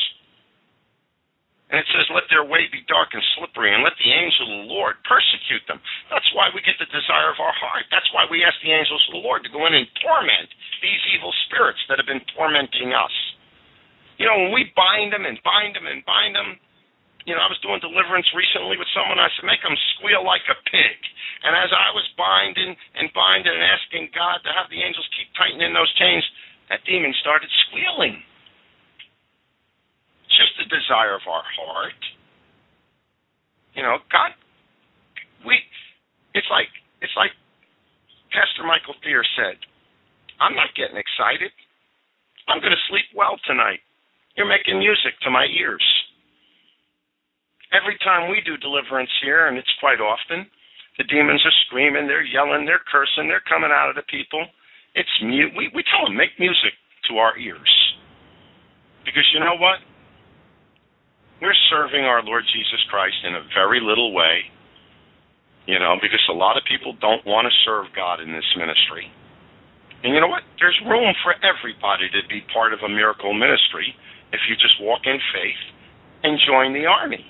And 1.66 1.82
it 1.82 1.88
says, 1.90 2.06
Let 2.14 2.30
their 2.30 2.46
way 2.46 2.70
be 2.70 2.86
dark 2.86 3.10
and 3.10 3.22
slippery, 3.34 3.74
and 3.74 3.82
let 3.82 3.98
the 3.98 4.10
angel 4.10 4.46
of 4.46 4.54
the 4.62 4.70
Lord 4.70 4.94
persecute 5.02 5.66
them. 5.66 5.82
That's 6.14 6.30
why 6.30 6.54
we 6.54 6.62
get 6.62 6.78
the 6.78 6.86
desire 6.86 7.34
of 7.34 7.42
our 7.42 7.54
heart. 7.58 7.90
That's 7.90 8.06
why 8.14 8.22
we 8.30 8.46
ask 8.46 8.54
the 8.62 8.70
angels 8.70 9.02
of 9.10 9.18
the 9.18 9.24
Lord 9.26 9.42
to 9.42 9.50
go 9.50 9.66
in 9.66 9.74
and 9.74 9.86
torment 9.98 10.50
these 10.78 11.02
evil 11.10 11.34
spirits 11.50 11.82
that 11.90 11.98
have 11.98 12.06
been 12.06 12.22
tormenting 12.38 12.94
us. 12.94 13.14
You 14.16 14.30
know, 14.30 14.46
when 14.46 14.54
we 14.54 14.70
bind 14.78 15.10
them 15.10 15.26
and 15.26 15.42
bind 15.42 15.74
them 15.74 15.90
and 15.90 16.06
bind 16.06 16.38
them, 16.38 16.56
you 17.26 17.34
know, 17.34 17.42
I 17.42 17.50
was 17.50 17.58
doing 17.58 17.82
deliverance 17.82 18.30
recently 18.30 18.78
with 18.78 18.86
someone. 18.94 19.18
I 19.18 19.26
said, 19.34 19.50
make 19.50 19.60
them 19.66 19.74
squeal 19.98 20.22
like 20.22 20.46
a 20.46 20.56
pig. 20.70 20.98
And 21.42 21.58
as 21.58 21.74
I 21.74 21.90
was 21.90 22.06
binding 22.14 22.78
and 22.94 23.10
binding 23.10 23.50
and 23.50 23.66
asking 23.66 24.14
God 24.14 24.40
to 24.46 24.54
have 24.54 24.70
the 24.70 24.78
angels 24.78 25.04
keep 25.18 25.34
tightening 25.34 25.74
those 25.74 25.90
chains, 25.98 26.22
that 26.70 26.86
demon 26.86 27.10
started 27.18 27.50
squealing. 27.66 28.22
Just 30.36 30.52
the 30.60 30.68
desire 30.68 31.16
of 31.16 31.24
our 31.24 31.44
heart. 31.56 31.96
You 33.72 33.82
know, 33.82 34.00
God, 34.12 34.36
we, 35.44 35.56
it's 36.36 36.48
like, 36.52 36.68
it's 37.00 37.16
like 37.16 37.32
Pastor 38.32 38.64
Michael 38.68 38.96
Thier 39.00 39.24
said, 39.36 39.56
I'm 40.40 40.52
not 40.52 40.76
getting 40.76 41.00
excited. 41.00 41.52
I'm 42.48 42.60
going 42.60 42.76
to 42.76 42.88
sleep 42.92 43.08
well 43.16 43.40
tonight. 43.48 43.80
You're 44.36 44.48
making 44.48 44.78
music 44.78 45.16
to 45.24 45.32
my 45.32 45.48
ears. 45.48 45.84
Every 47.72 47.96
time 48.04 48.28
we 48.28 48.44
do 48.44 48.60
deliverance 48.60 49.10
here, 49.24 49.48
and 49.48 49.56
it's 49.56 49.72
quite 49.80 50.00
often, 50.00 50.46
the 51.00 51.08
demons 51.08 51.40
are 51.44 51.58
screaming, 51.66 52.06
they're 52.06 52.24
yelling, 52.24 52.64
they're 52.64 52.84
cursing, 52.84 53.28
they're 53.28 53.44
coming 53.48 53.72
out 53.72 53.88
of 53.88 53.96
the 53.96 54.06
people. 54.08 54.44
It's 54.94 55.12
mute. 55.24 55.52
We, 55.56 55.68
we 55.74 55.84
tell 55.88 56.08
them, 56.08 56.16
make 56.16 56.36
music 56.38 56.72
to 57.08 57.18
our 57.18 57.36
ears. 57.36 57.72
Because 59.04 59.24
you 59.32 59.40
know 59.40 59.56
what? 59.56 59.80
We're 61.40 61.56
serving 61.68 62.04
our 62.04 62.22
Lord 62.22 62.44
Jesus 62.48 62.80
Christ 62.88 63.16
in 63.24 63.34
a 63.34 63.44
very 63.52 63.80
little 63.80 64.14
way. 64.14 64.48
You 65.66 65.78
know, 65.78 65.98
because 66.00 66.22
a 66.30 66.36
lot 66.36 66.56
of 66.56 66.62
people 66.64 66.94
don't 67.00 67.26
want 67.26 67.50
to 67.50 67.54
serve 67.66 67.90
God 67.94 68.22
in 68.22 68.30
this 68.30 68.46
ministry. 68.56 69.10
And 70.04 70.14
you 70.14 70.20
know 70.20 70.30
what? 70.30 70.46
There's 70.62 70.78
room 70.86 71.10
for 71.26 71.34
everybody 71.42 72.06
to 72.14 72.22
be 72.30 72.46
part 72.54 72.72
of 72.72 72.80
a 72.86 72.88
miracle 72.88 73.34
ministry 73.34 73.90
if 74.32 74.40
you 74.48 74.54
just 74.54 74.78
walk 74.80 75.02
in 75.04 75.18
faith 75.34 75.62
and 76.22 76.38
join 76.46 76.72
the 76.72 76.86
army. 76.86 77.26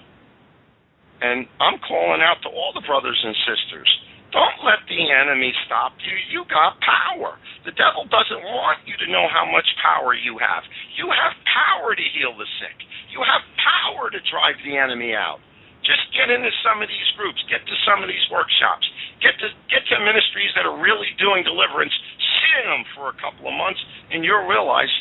And 1.23 1.49
I'm 1.61 1.81
calling 1.81 2.21
out 2.21 2.45
to 2.45 2.49
all 2.53 2.77
the 2.77 2.85
brothers 2.85 3.17
and 3.25 3.35
sisters. 3.49 3.89
Don't 4.37 4.61
let 4.69 4.85
the 4.85 5.01
enemy 5.01 5.49
stop 5.65 5.97
you. 6.05 6.13
You 6.29 6.45
got 6.53 6.77
power. 6.85 7.41
The 7.65 7.73
devil 7.73 8.05
doesn't 8.05 8.45
want 8.45 8.85
you 8.85 8.93
to 9.01 9.09
know 9.09 9.25
how 9.33 9.49
much 9.49 9.65
power 9.81 10.13
you 10.13 10.37
have. 10.37 10.61
You 10.93 11.09
have 11.09 11.33
power 11.49 11.97
to 11.97 12.07
heal 12.13 12.37
the 12.37 12.45
sick. 12.61 12.77
You 13.09 13.25
have 13.25 13.41
power 13.57 14.13
to 14.13 14.21
drive 14.29 14.61
the 14.61 14.77
enemy 14.77 15.17
out. 15.17 15.41
Just 15.89 16.05
get 16.13 16.29
into 16.29 16.53
some 16.61 16.85
of 16.85 16.89
these 16.93 17.11
groups. 17.17 17.41
Get 17.49 17.65
to 17.65 17.77
some 17.89 18.05
of 18.05 18.13
these 18.13 18.29
workshops. 18.29 18.85
Get 19.25 19.41
to 19.41 19.49
get 19.73 19.89
to 19.89 20.05
ministries 20.05 20.53
that 20.53 20.69
are 20.69 20.77
really 20.77 21.17
doing 21.17 21.41
deliverance. 21.41 21.97
Sit 22.21 22.61
in 22.61 22.69
them 22.69 22.85
for 22.93 23.09
a 23.09 23.17
couple 23.17 23.49
of 23.49 23.57
months, 23.57 23.81
and 24.13 24.21
you'll 24.21 24.45
realize 24.45 24.93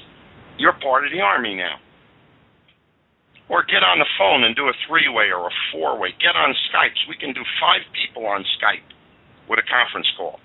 you're 0.55 0.79
part 0.79 1.03
of 1.03 1.11
the 1.11 1.19
army 1.19 1.59
now 1.59 1.83
or 3.51 3.67
get 3.67 3.83
on 3.83 3.99
the 3.99 4.07
phone 4.15 4.47
and 4.47 4.55
do 4.55 4.71
a 4.71 4.75
three 4.87 5.11
way 5.11 5.27
or 5.35 5.51
a 5.51 5.55
four 5.75 5.99
way. 5.99 6.15
Get 6.23 6.39
on 6.39 6.55
Skype. 6.71 6.95
We 7.11 7.19
can 7.19 7.35
do 7.35 7.43
five 7.59 7.83
people 7.91 8.23
on 8.31 8.47
Skype 8.55 8.94
with 9.49 9.59
a 9.59 9.67
conference 9.67 10.07
call. 10.17 10.39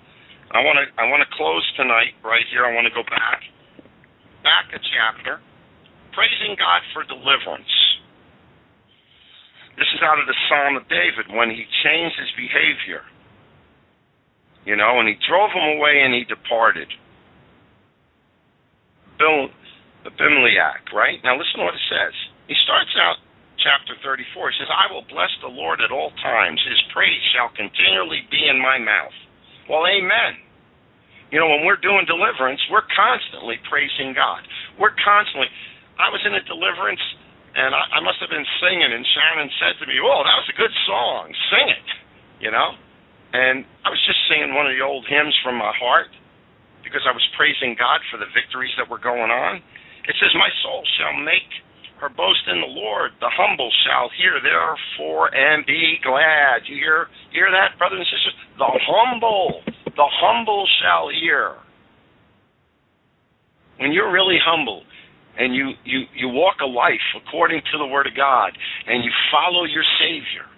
I 0.51 0.59
want 0.61 0.83
to 0.83 0.85
I 0.99 1.07
want 1.07 1.23
to 1.23 1.29
close 1.35 1.63
tonight 1.79 2.13
right 2.23 2.43
here. 2.51 2.65
I 2.67 2.75
want 2.75 2.85
to 2.87 2.93
go 2.93 3.03
back 3.07 3.41
back 4.43 4.73
a 4.73 4.79
chapter, 4.81 5.39
praising 6.11 6.57
God 6.57 6.81
for 6.91 7.05
deliverance. 7.07 7.71
This 9.79 9.87
is 9.95 10.01
out 10.03 10.19
of 10.19 10.27
the 10.27 10.35
Psalm 10.49 10.75
of 10.75 10.85
David 10.91 11.31
when 11.31 11.49
he 11.49 11.63
changed 11.85 12.19
his 12.19 12.31
behavior. 12.35 13.07
You 14.65 14.75
know, 14.75 14.99
and 14.99 15.07
he 15.07 15.15
drove 15.25 15.49
him 15.49 15.79
away 15.79 16.03
and 16.05 16.13
he 16.13 16.27
departed. 16.27 16.91
Bill 19.17 19.49
Abimelech, 20.05 20.91
right? 20.93 21.17
Now 21.23 21.37
listen 21.37 21.61
to 21.61 21.65
what 21.65 21.73
it 21.73 21.87
says. 21.89 22.13
He 22.45 22.55
starts 22.61 22.93
out 22.99 23.17
chapter 23.61 23.95
34. 24.01 24.51
He 24.51 24.55
says, 24.59 24.69
I 24.69 24.91
will 24.91 25.05
bless 25.07 25.31
the 25.41 25.49
Lord 25.49 25.81
at 25.81 25.93
all 25.93 26.11
times. 26.21 26.61
His 26.65 26.81
praise 26.93 27.21
shall 27.33 27.53
continually 27.53 28.25
be 28.29 28.41
in 28.49 28.57
my 28.61 28.77
mouth. 28.81 29.15
Well, 29.69 29.85
amen. 29.87 30.41
You 31.31 31.39
know, 31.39 31.47
when 31.47 31.63
we're 31.63 31.79
doing 31.79 32.03
deliverance, 32.09 32.59
we're 32.67 32.85
constantly 32.91 33.55
praising 33.71 34.11
God. 34.11 34.43
We're 34.75 34.93
constantly. 34.99 35.47
I 35.95 36.11
was 36.11 36.19
in 36.27 36.35
a 36.35 36.43
deliverance, 36.43 36.99
and 37.55 37.71
I, 37.71 37.83
I 37.95 37.99
must 38.03 38.19
have 38.19 38.27
been 38.27 38.45
singing, 38.59 38.91
and 38.91 39.05
Shannon 39.15 39.47
said 39.63 39.79
to 39.79 39.87
me, 39.87 39.95
"Oh, 40.03 40.21
that 40.27 40.37
was 40.43 40.49
a 40.51 40.57
good 40.59 40.75
song. 40.83 41.31
Sing 41.47 41.67
it." 41.71 41.89
You 42.43 42.51
know, 42.51 42.75
and 43.31 43.63
I 43.87 43.89
was 43.95 44.01
just 44.03 44.19
singing 44.27 44.51
one 44.51 44.67
of 44.67 44.75
the 44.75 44.83
old 44.83 45.07
hymns 45.07 45.31
from 45.39 45.55
my 45.55 45.71
heart 45.71 46.11
because 46.83 47.07
I 47.07 47.15
was 47.15 47.23
praising 47.39 47.79
God 47.79 48.03
for 48.11 48.19
the 48.19 48.27
victories 48.35 48.75
that 48.75 48.91
were 48.91 48.99
going 48.99 49.31
on. 49.31 49.63
It 50.11 50.19
says, 50.19 50.35
"My 50.35 50.51
soul 50.67 50.83
shall 50.99 51.15
make." 51.15 51.47
Her 52.01 52.09
boast 52.09 52.41
in 52.49 52.59
the 52.59 52.73
Lord. 52.73 53.13
The 53.21 53.29
humble 53.29 53.69
shall 53.85 54.09
hear 54.17 54.41
therefore 54.41 55.29
and 55.29 55.63
be 55.65 56.01
glad. 56.01 56.65
You 56.65 56.75
hear 56.75 57.07
hear 57.29 57.53
that, 57.53 57.77
brothers 57.77 58.01
and 58.01 58.09
sisters? 58.09 58.35
The 58.57 58.73
humble, 58.89 59.61
the 59.85 60.09
humble 60.17 60.65
shall 60.81 61.13
hear. 61.13 61.61
When 63.77 63.93
you're 63.93 64.11
really 64.11 64.41
humble 64.41 64.81
and 65.37 65.53
you, 65.55 65.77
you, 65.85 66.09
you 66.17 66.27
walk 66.29 66.57
a 66.61 66.69
life 66.69 67.05
according 67.17 67.61
to 67.71 67.77
the 67.77 67.85
Word 67.85 68.09
of 68.09 68.17
God 68.17 68.57
and 68.89 69.05
you 69.05 69.11
follow 69.29 69.63
your 69.65 69.85
Savior 70.01 70.49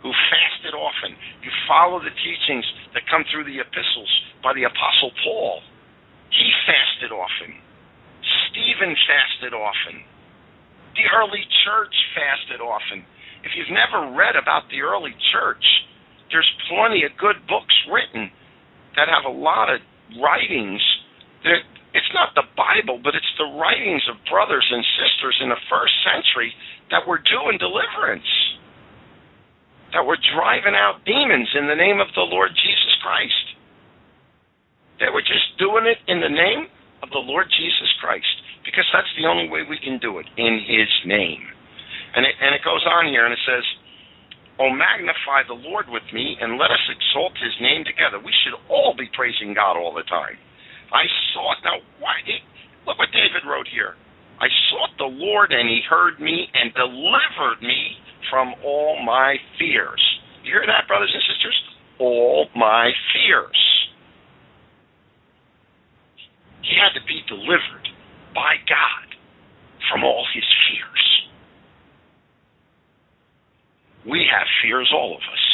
who 0.00 0.12
fasted 0.30 0.72
often, 0.78 1.12
you 1.42 1.50
follow 1.68 1.98
the 2.00 2.12
teachings 2.22 2.64
that 2.94 3.02
come 3.10 3.24
through 3.28 3.44
the 3.44 3.60
epistles 3.60 4.08
by 4.42 4.54
the 4.54 4.64
Apostle 4.64 5.12
Paul. 5.24 5.60
He 6.30 6.48
fasted 6.64 7.12
often. 7.12 7.60
Stephen 8.48 8.94
fasted 9.04 9.52
often 9.52 10.04
the 10.98 11.06
early 11.14 11.46
church 11.62 11.94
fasted 12.18 12.58
often. 12.58 13.06
If 13.46 13.54
you've 13.54 13.70
never 13.70 14.10
read 14.18 14.34
about 14.34 14.66
the 14.66 14.82
early 14.82 15.14
church, 15.30 15.62
there's 16.34 16.50
plenty 16.66 17.06
of 17.06 17.14
good 17.14 17.38
books 17.46 17.72
written 17.86 18.28
that 18.98 19.06
have 19.06 19.22
a 19.22 19.32
lot 19.32 19.70
of 19.70 19.78
writings. 20.18 20.82
That 21.46 21.62
it's 21.94 22.10
not 22.10 22.34
the 22.34 22.50
Bible, 22.58 22.98
but 22.98 23.14
it's 23.14 23.34
the 23.38 23.46
writings 23.54 24.02
of 24.10 24.18
brothers 24.26 24.66
and 24.66 24.82
sisters 24.98 25.38
in 25.38 25.48
the 25.54 25.62
first 25.70 25.94
century 26.02 26.50
that 26.90 27.06
were 27.06 27.22
doing 27.22 27.62
deliverance, 27.62 28.28
that 29.94 30.02
were 30.02 30.18
driving 30.34 30.74
out 30.74 31.06
demons 31.06 31.48
in 31.54 31.70
the 31.70 31.78
name 31.78 32.02
of 32.02 32.10
the 32.18 32.26
Lord 32.26 32.50
Jesus 32.58 32.94
Christ. 33.06 33.46
They 34.98 35.14
were 35.14 35.22
just 35.22 35.54
doing 35.62 35.86
it 35.86 36.02
in 36.10 36.18
the 36.18 36.28
name 36.28 36.66
of 37.06 37.14
the 37.14 37.22
Lord 37.22 37.46
Jesus 37.54 37.88
Christ 38.02 38.26
because 38.68 38.84
that's 38.92 39.08
the 39.16 39.24
only 39.24 39.48
way 39.48 39.64
we 39.64 39.80
can 39.80 39.96
do 39.96 40.20
it 40.20 40.28
in 40.36 40.60
His 40.60 40.92
name. 41.08 41.40
And 42.12 42.28
it, 42.28 42.36
and 42.36 42.52
it 42.52 42.60
goes 42.60 42.84
on 42.84 43.08
here 43.08 43.24
and 43.24 43.32
it 43.32 43.40
says, 43.48 43.64
Oh, 44.60 44.68
magnify 44.68 45.48
the 45.48 45.56
Lord 45.56 45.88
with 45.88 46.04
me 46.12 46.36
and 46.36 46.60
let 46.60 46.68
us 46.68 46.84
exalt 46.92 47.32
His 47.40 47.56
name 47.64 47.88
together. 47.88 48.20
We 48.20 48.34
should 48.44 48.60
all 48.68 48.92
be 48.92 49.08
praising 49.16 49.56
God 49.56 49.80
all 49.80 49.96
the 49.96 50.04
time. 50.04 50.36
I 50.92 51.08
sought 51.32 51.64
now. 51.64 51.80
Why? 51.96 52.20
Look 52.84 53.00
what 53.00 53.08
David 53.08 53.48
wrote 53.48 53.68
here. 53.72 53.96
I 54.36 54.52
sought 54.68 54.92
the 55.00 55.08
Lord 55.08 55.48
and 55.48 55.64
He 55.64 55.80
heard 55.88 56.20
me 56.20 56.52
and 56.52 56.68
delivered 56.76 57.64
me 57.64 57.96
from 58.28 58.52
all 58.60 59.00
my 59.00 59.40
fears. 59.56 60.02
You 60.44 60.52
hear 60.52 60.68
that, 60.68 60.84
brothers 60.84 61.12
and 61.14 61.24
sisters? 61.24 61.56
All 62.00 62.52
my 62.52 62.92
fears. 63.16 63.60
He 66.60 66.76
had 66.76 66.92
to 66.98 67.04
be 67.08 67.24
delivered 67.24 67.88
by 68.34 68.56
God 68.68 69.06
from 69.90 70.04
all 70.04 70.26
his 70.34 70.44
fears. 70.68 71.04
We 74.06 74.24
have 74.30 74.46
fears, 74.62 74.90
all 74.92 75.16
of 75.16 75.22
us. 75.22 75.44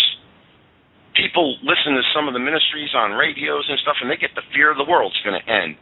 People 1.14 1.56
listen 1.62 1.94
to 1.94 2.02
some 2.14 2.26
of 2.26 2.34
the 2.34 2.42
ministries 2.42 2.90
on 2.94 3.12
radios 3.12 3.66
and 3.68 3.78
stuff, 3.80 3.96
and 4.02 4.10
they 4.10 4.16
get 4.16 4.34
the 4.34 4.46
fear 4.52 4.70
of 4.70 4.78
the 4.78 4.84
world's 4.84 5.18
going 5.22 5.38
to 5.38 5.46
end. 5.46 5.76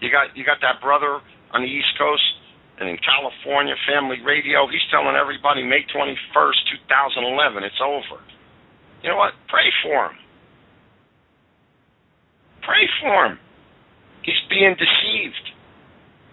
You 0.00 0.10
got 0.10 0.36
you 0.36 0.44
got 0.44 0.60
that 0.60 0.80
brother 0.80 1.20
on 1.52 1.62
the 1.62 1.68
East 1.68 1.92
Coast 1.96 2.24
and 2.80 2.88
in 2.88 2.98
California, 2.98 3.74
Family 3.86 4.18
Radio. 4.24 4.66
He's 4.66 4.82
telling 4.90 5.14
everybody 5.14 5.62
May 5.62 5.86
21st, 5.88 6.60
2011, 6.90 7.62
it's 7.62 7.80
over. 7.80 8.20
You 9.02 9.10
know 9.10 9.16
what? 9.16 9.32
Pray 9.48 9.68
for 9.84 10.10
him. 10.10 10.16
Pray 12.62 12.88
for 13.00 13.26
him. 13.26 13.38
He's 14.24 14.40
being 14.48 14.72
deceived. 14.74 15.46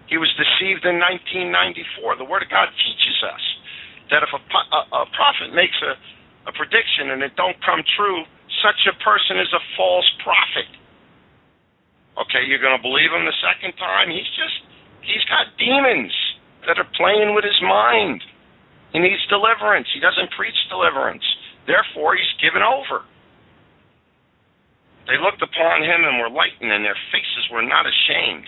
He 0.07 0.15
was 0.17 0.31
deceived 0.39 0.87
in 0.87 0.99
1994. 0.99 2.19
The 2.19 2.27
Word 2.27 2.43
of 2.43 2.49
God 2.51 2.71
teaches 2.71 3.17
us 3.27 3.43
that 4.11 4.23
if 4.23 4.31
a, 4.31 4.39
a, 4.39 4.81
a 5.03 5.09
prophet 5.15 5.51
makes 5.55 5.75
a, 5.83 5.95
a 6.47 6.51
prediction 6.55 7.11
and 7.11 7.23
it 7.23 7.35
don't 7.35 7.55
come 7.63 7.83
true, 7.95 8.23
such 8.63 8.79
a 8.87 8.95
person 9.03 9.39
is 9.39 9.51
a 9.55 9.63
false 9.75 10.07
prophet. 10.23 10.67
Okay, 12.19 12.43
you're 12.47 12.63
going 12.63 12.75
to 12.75 12.83
believe 12.83 13.11
him 13.11 13.23
the 13.23 13.39
second 13.39 13.75
time? 13.79 14.11
He's 14.11 14.27
just, 14.35 14.57
he's 15.03 15.23
got 15.31 15.55
demons 15.55 16.11
that 16.67 16.75
are 16.75 16.87
playing 16.99 17.35
with 17.35 17.47
his 17.47 17.59
mind. 17.63 18.19
He 18.91 18.99
needs 18.99 19.23
deliverance. 19.31 19.87
He 19.95 20.03
doesn't 20.03 20.31
preach 20.35 20.55
deliverance. 20.67 21.23
Therefore, 21.67 22.19
he's 22.19 22.35
given 22.43 22.59
over. 22.59 23.07
They 25.09 25.17
looked 25.17 25.41
upon 25.41 25.81
him 25.81 26.05
and 26.05 26.21
were 26.21 26.29
lightened, 26.29 26.71
and 26.71 26.85
their 26.85 26.97
faces 27.09 27.49
were 27.49 27.65
not 27.65 27.89
ashamed. 27.89 28.47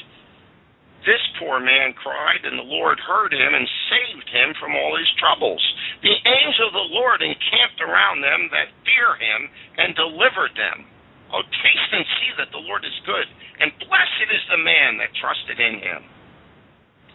This 1.04 1.20
poor 1.36 1.60
man 1.60 1.92
cried, 2.00 2.48
and 2.48 2.56
the 2.56 2.64
Lord 2.64 2.96
heard 3.04 3.34
him 3.36 3.52
and 3.52 3.68
saved 3.92 4.30
him 4.32 4.56
from 4.56 4.72
all 4.72 4.96
his 4.96 5.12
troubles. 5.20 5.60
The 6.00 6.16
angel 6.16 6.72
of 6.72 6.78
the 6.78 6.92
Lord 6.96 7.20
encamped 7.20 7.84
around 7.84 8.24
them 8.24 8.48
that 8.56 8.72
fear 8.88 9.12
him 9.20 9.52
and 9.78 10.00
delivered 10.00 10.56
them. 10.56 10.88
Oh, 11.34 11.44
taste 11.44 11.92
and 11.92 12.06
see 12.22 12.32
that 12.38 12.54
the 12.54 12.62
Lord 12.62 12.86
is 12.86 12.94
good, 13.10 13.28
and 13.60 13.74
blessed 13.84 14.30
is 14.32 14.46
the 14.48 14.62
man 14.62 15.02
that 15.02 15.18
trusted 15.18 15.60
in 15.60 15.82
him. 15.82 16.02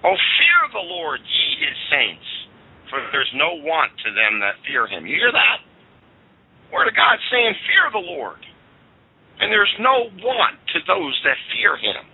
Oh, 0.04 0.18
fear 0.36 0.60
the 0.74 0.84
Lord, 0.84 1.22
ye 1.22 1.64
his 1.64 1.78
saints, 1.88 2.28
for 2.90 2.98
there's 3.14 3.30
no 3.32 3.56
want 3.62 3.94
to 4.04 4.10
them 4.12 4.42
that 4.42 4.60
fear 4.66 4.90
him. 4.90 5.06
You 5.06 5.16
hear 5.16 5.32
that? 5.32 5.64
Word 6.74 6.90
of 6.90 6.96
God 6.98 7.16
saying, 7.32 7.54
fear 7.64 7.88
the 7.94 8.04
Lord. 8.04 8.42
And 9.40 9.52
there's 9.52 9.74
no 9.78 10.10
want 10.24 10.58
to 10.74 10.78
those 10.86 11.20
that 11.24 11.36
fear 11.52 11.76
him. 11.76 12.04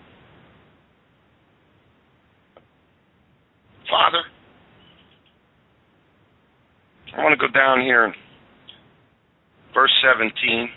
Father, 3.88 4.24
I 7.16 7.22
want 7.22 7.38
to 7.38 7.40
go 7.40 7.52
down 7.52 7.80
here 7.80 8.04
in 8.04 8.12
verse 9.72 9.92
17. 10.02 10.68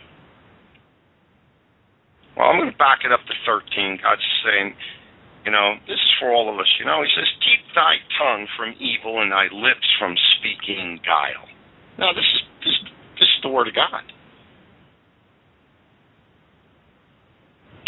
Well, 2.37 2.47
I'm 2.47 2.59
going 2.61 2.71
to 2.71 2.77
back 2.77 3.01
it 3.03 3.11
up 3.11 3.25
to 3.25 3.33
13. 3.45 3.99
God's 4.03 4.21
saying, 4.45 4.75
you 5.45 5.51
know, 5.51 5.79
this 5.87 5.97
is 5.97 6.11
for 6.19 6.29
all 6.29 6.53
of 6.53 6.59
us. 6.59 6.69
You 6.77 6.85
know, 6.85 7.01
He 7.01 7.09
says, 7.15 7.25
keep 7.41 7.65
thy 7.73 7.97
tongue 8.19 8.45
from 8.55 8.75
evil 8.77 9.21
and 9.21 9.31
thy 9.31 9.49
lips 9.49 9.87
from 9.97 10.13
speaking 10.37 10.99
guile. 11.01 11.49
Now, 11.97 12.13
this 12.13 12.27
is 12.27 12.41
this, 12.61 12.77
this 13.17 13.29
is 13.31 13.39
the 13.41 13.49
word 13.49 13.67
of 13.67 13.73
God. 13.73 14.05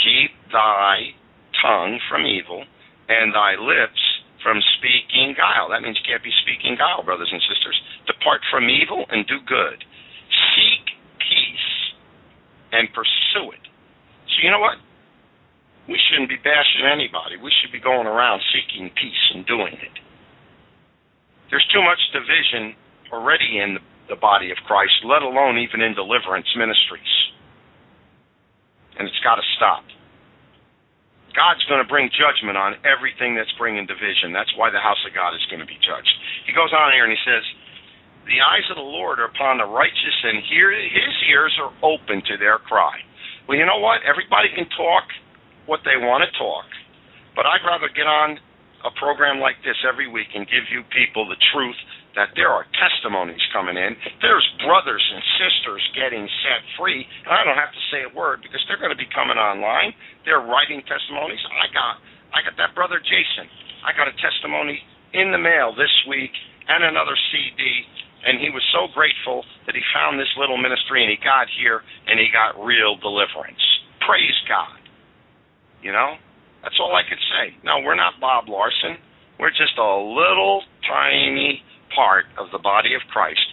Keep 0.04 0.32
thy 0.52 1.14
tongue 1.62 2.00
from 2.10 2.26
evil 2.26 2.64
and 3.10 3.34
thy 3.34 3.56
lips 3.60 4.00
from 4.43 4.62
speaking 4.80 5.36
guile. 5.36 5.70
That 5.70 5.84
means 5.84 6.00
you 6.00 6.08
can't 6.08 6.24
be 6.24 6.34
speaking 6.43 6.80
guile, 6.80 7.04
brothers 7.04 7.30
and 7.32 7.41
sisters. 7.43 7.76
Depart 8.08 8.41
from 8.47 8.70
evil 8.70 9.06
and 9.12 9.28
do 9.28 9.39
good. 9.43 9.84
Seek 10.56 10.86
peace 11.20 11.70
and 12.72 12.88
pursue 12.95 13.52
it. 13.52 13.64
So 14.32 14.36
you 14.45 14.52
know 14.52 14.64
what? 14.64 14.80
We 15.89 15.97
shouldn't 16.08 16.30
be 16.30 16.38
bashing 16.38 16.86
anybody. 16.86 17.36
We 17.41 17.52
should 17.60 17.74
be 17.74 17.82
going 17.82 18.06
around 18.06 18.41
seeking 18.54 18.93
peace 18.93 19.26
and 19.34 19.43
doing 19.45 19.74
it. 19.74 19.95
There's 21.50 21.66
too 21.74 21.82
much 21.82 21.97
division 22.14 22.78
already 23.12 23.58
in 23.58 23.82
the, 24.08 24.16
body 24.16 24.50
of 24.50 24.58
Christ, 24.66 25.06
let 25.06 25.22
alone 25.22 25.58
even 25.58 25.82
in 25.82 25.93
deliverance 25.93 26.50
ministries. 26.58 27.14
And 29.00 29.08
it's 29.08 29.24
got 29.24 29.39
to 29.39 29.45
stop. 29.56 29.88
God's 31.32 31.64
going 31.72 31.80
to 31.80 31.88
bring 31.88 32.10
judgment 32.12 32.58
on 32.58 32.76
everything 32.84 33.38
that's 33.38 33.52
bringing 33.56 33.86
division. 33.86 34.34
That's 34.34 34.52
why 34.58 34.74
the 34.74 34.82
house 34.82 35.00
of 35.08 35.16
God 35.16 35.32
is 35.38 35.45
going 35.47 35.62
to 35.62 35.70
be 35.70 35.78
judged. 35.80 36.12
He 36.43 36.52
goes 36.52 36.74
on 36.74 36.91
here 36.91 37.06
and 37.08 37.14
he 37.14 37.22
says, 37.24 37.45
The 38.28 38.41
eyes 38.41 38.66
of 38.68 38.76
the 38.76 38.86
Lord 38.86 39.24
are 39.24 39.30
upon 39.30 39.62
the 39.62 39.70
righteous, 39.70 40.18
and 40.26 40.41
his 40.43 41.16
ears 41.30 41.54
are 41.62 41.72
open 41.86 42.26
to 42.28 42.36
their 42.36 42.60
cry. 42.60 43.00
Well, 43.47 43.58
you 43.58 43.66
know 43.66 43.80
what? 43.80 44.02
Everybody 44.04 44.50
can 44.52 44.68
talk 44.74 45.06
what 45.66 45.82
they 45.86 45.95
want 46.02 46.26
to 46.26 46.30
talk, 46.38 46.66
but 47.38 47.45
I'd 47.45 47.64
rather 47.64 47.89
get 47.93 48.10
on 48.10 48.41
a 48.84 48.91
program 48.97 49.39
like 49.39 49.62
this 49.62 49.78
every 49.86 50.10
week 50.10 50.34
and 50.34 50.47
give 50.47 50.66
you 50.72 50.82
people 50.89 51.28
the 51.30 51.38
truth 51.54 51.78
that 52.20 52.36
there 52.36 52.51
are 52.51 52.67
testimonies 52.76 53.39
coming 53.55 53.80
in. 53.80 53.95
There's 54.20 54.43
brothers 54.67 54.99
and 54.99 55.24
sisters 55.39 55.80
getting 55.95 56.28
set 56.43 56.59
free, 56.76 57.07
and 57.24 57.32
I 57.32 57.47
don't 57.47 57.55
have 57.55 57.72
to 57.72 57.84
say 57.95 58.03
a 58.03 58.11
word 58.11 58.43
because 58.43 58.59
they're 58.67 58.82
going 58.82 58.91
to 58.91 58.99
be 58.99 59.07
coming 59.15 59.39
online. 59.39 59.95
They're 60.28 60.43
writing 60.43 60.84
testimonies. 60.84 61.39
I 61.47 61.72
got 61.72 62.03
I 62.36 62.43
got 62.43 62.59
that 62.59 62.76
brother 62.76 62.99
Jason. 62.99 63.47
I 63.88 63.95
got 63.95 64.11
a 64.11 64.15
testimony 64.20 64.84
in 65.15 65.32
the 65.32 65.39
mail 65.39 65.72
this 65.72 65.95
week 66.11 66.36
and 66.67 66.84
another 66.84 67.15
CD, 67.32 67.63
and 68.28 68.36
he 68.43 68.51
was 68.51 68.67
so 68.76 68.91
grateful 68.91 69.47
that 69.63 69.80
he 69.80 69.82
found 69.95 70.20
this 70.20 70.30
little 70.36 70.59
ministry 70.59 71.07
and 71.07 71.09
he 71.09 71.17
got 71.24 71.47
here 71.55 71.88
and 72.03 72.20
he 72.20 72.28
got 72.36 72.59
real 72.59 72.99
deliverance. 72.99 73.63
Praise 74.03 74.36
God. 74.51 74.76
You 75.80 75.95
know, 75.95 76.20
that's 76.67 76.76
all 76.84 76.91
I 76.99 77.07
could 77.07 77.24
say. 77.32 77.55
No, 77.63 77.80
we're 77.80 77.95
not 77.95 78.20
Bob 78.20 78.51
Larson. 78.51 78.99
We're 79.39 79.55
just 79.55 79.80
a 79.80 79.93
little 80.03 80.67
tiny 80.84 81.63
part 81.94 82.26
of 82.38 82.52
the 82.52 82.60
body 82.60 82.94
of 82.94 83.02
Christ. 83.12 83.44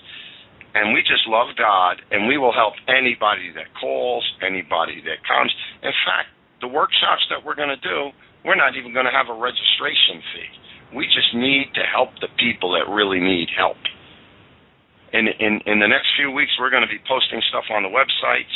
And 0.77 0.93
we 0.93 1.01
just 1.01 1.25
love 1.25 1.57
God, 1.57 2.05
and 2.13 2.29
we 2.29 2.37
will 2.37 2.53
help 2.53 2.77
anybody 2.85 3.49
that 3.57 3.73
calls, 3.81 4.25
anybody 4.45 5.01
that 5.09 5.25
comes. 5.25 5.49
In 5.81 5.97
fact, 6.05 6.29
the 6.61 6.69
workshops 6.69 7.25
that 7.33 7.41
we're 7.41 7.57
going 7.57 7.73
to 7.73 7.81
do, 7.81 8.13
we're 8.45 8.61
not 8.61 8.77
even 8.77 8.93
going 8.93 9.09
to 9.09 9.15
have 9.15 9.33
a 9.33 9.37
registration 9.37 10.21
fee. 10.37 10.53
We 10.93 11.09
just 11.09 11.33
need 11.33 11.73
to 11.75 11.83
help 11.83 12.13
the 12.21 12.29
people 12.37 12.77
that 12.77 12.93
really 12.93 13.21
need 13.21 13.49
help. 13.57 13.81
In, 15.17 15.33
in, 15.41 15.65
in 15.65 15.81
the 15.81 15.89
next 15.89 16.13
few 16.17 16.31
weeks, 16.31 16.53
we're 16.61 16.71
going 16.71 16.85
to 16.85 16.93
be 16.93 17.01
posting 17.09 17.41
stuff 17.49 17.65
on 17.73 17.83
the 17.83 17.89
websites, 17.89 18.53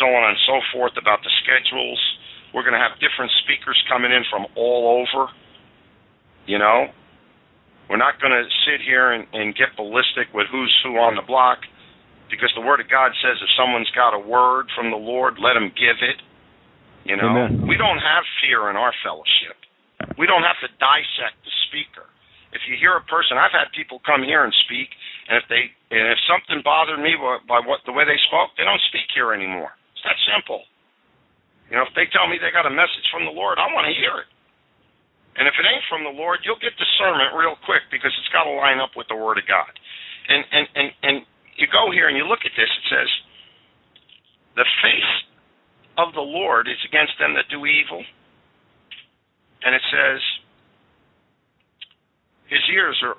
so 0.00 0.08
on 0.08 0.32
and 0.32 0.38
so 0.48 0.56
forth 0.72 0.96
about 0.96 1.20
the 1.20 1.30
schedules. 1.44 2.00
We're 2.54 2.64
going 2.64 2.76
to 2.76 2.80
have 2.80 2.96
different 2.96 3.30
speakers 3.44 3.76
coming 3.92 4.12
in 4.12 4.24
from 4.32 4.46
all 4.56 5.04
over. 5.04 5.28
You 6.46 6.58
know, 6.58 6.88
we're 7.90 8.00
not 8.00 8.20
going 8.20 8.32
to 8.32 8.44
sit 8.66 8.80
here 8.84 9.12
and, 9.12 9.26
and 9.32 9.54
get 9.54 9.74
ballistic 9.76 10.30
with 10.32 10.46
who's 10.50 10.72
who 10.82 10.96
on 10.98 11.16
the 11.16 11.26
block 11.26 11.64
because 12.32 12.48
the 12.56 12.64
Word 12.64 12.80
of 12.80 12.88
God 12.88 13.12
says 13.20 13.36
if 13.44 13.50
someone's 13.60 13.92
got 13.92 14.16
a 14.16 14.22
word 14.22 14.72
from 14.72 14.88
the 14.88 14.96
Lord, 14.96 15.36
let 15.36 15.52
him 15.52 15.68
give 15.76 16.00
it. 16.00 16.16
You 17.04 17.20
know, 17.20 17.28
Amen. 17.28 17.68
we 17.68 17.76
don't 17.76 18.00
have 18.00 18.24
fear 18.40 18.72
in 18.72 18.80
our 18.80 18.96
fellowship. 19.04 19.58
We 20.16 20.24
don't 20.24 20.46
have 20.46 20.56
to 20.64 20.70
dissect 20.80 21.36
the 21.44 21.52
speaker. 21.68 22.08
If 22.56 22.64
you 22.68 22.76
hear 22.80 22.96
a 22.96 23.04
person, 23.04 23.36
I've 23.36 23.52
had 23.52 23.72
people 23.72 24.00
come 24.04 24.24
here 24.24 24.44
and 24.44 24.52
speak, 24.64 24.88
and 25.28 25.40
if 25.40 25.44
they 25.48 25.72
and 25.92 26.08
if 26.08 26.20
something 26.28 26.60
bothered 26.64 27.00
me 27.00 27.16
by, 27.16 27.40
by 27.48 27.60
what 27.64 27.84
the 27.84 27.92
way 27.92 28.04
they 28.04 28.20
spoke, 28.28 28.56
they 28.56 28.64
don't 28.64 28.80
speak 28.88 29.08
here 29.12 29.32
anymore. 29.32 29.72
It's 29.96 30.04
that 30.04 30.20
simple. 30.24 30.64
You 31.68 31.80
know, 31.80 31.88
if 31.88 31.92
they 31.96 32.08
tell 32.12 32.28
me 32.28 32.36
they 32.36 32.52
got 32.52 32.68
a 32.68 32.72
message 32.72 33.08
from 33.08 33.24
the 33.24 33.32
Lord, 33.32 33.56
I 33.56 33.72
want 33.72 33.88
to 33.88 33.96
hear 33.96 34.20
it. 34.20 34.28
And 35.36 35.48
if 35.48 35.54
it 35.56 35.64
ain't 35.64 35.84
from 35.88 36.04
the 36.04 36.12
Lord, 36.12 36.44
you'll 36.44 36.60
get 36.60 36.76
discernment 36.76 37.32
real 37.32 37.56
quick 37.64 37.88
because 37.88 38.12
it's 38.20 38.28
got 38.32 38.44
to 38.44 38.52
line 38.52 38.80
up 38.80 38.92
with 38.96 39.08
the 39.08 39.16
Word 39.16 39.38
of 39.38 39.46
God. 39.48 39.72
And 40.28 40.44
and 40.52 40.66
and 40.76 40.88
and 41.02 41.16
you 41.56 41.66
go 41.72 41.90
here 41.90 42.08
and 42.08 42.16
you 42.16 42.28
look 42.28 42.44
at 42.44 42.52
this. 42.56 42.68
It 42.68 42.86
says, 42.92 43.10
"The 44.56 44.68
face 44.82 45.14
of 45.96 46.12
the 46.12 46.24
Lord 46.24 46.68
is 46.68 46.78
against 46.84 47.16
them 47.18 47.34
that 47.34 47.48
do 47.48 47.64
evil," 47.64 48.04
and 49.64 49.74
it 49.74 49.82
says, 49.90 50.20
"His 52.46 52.62
ears 52.70 53.00
are." 53.02 53.16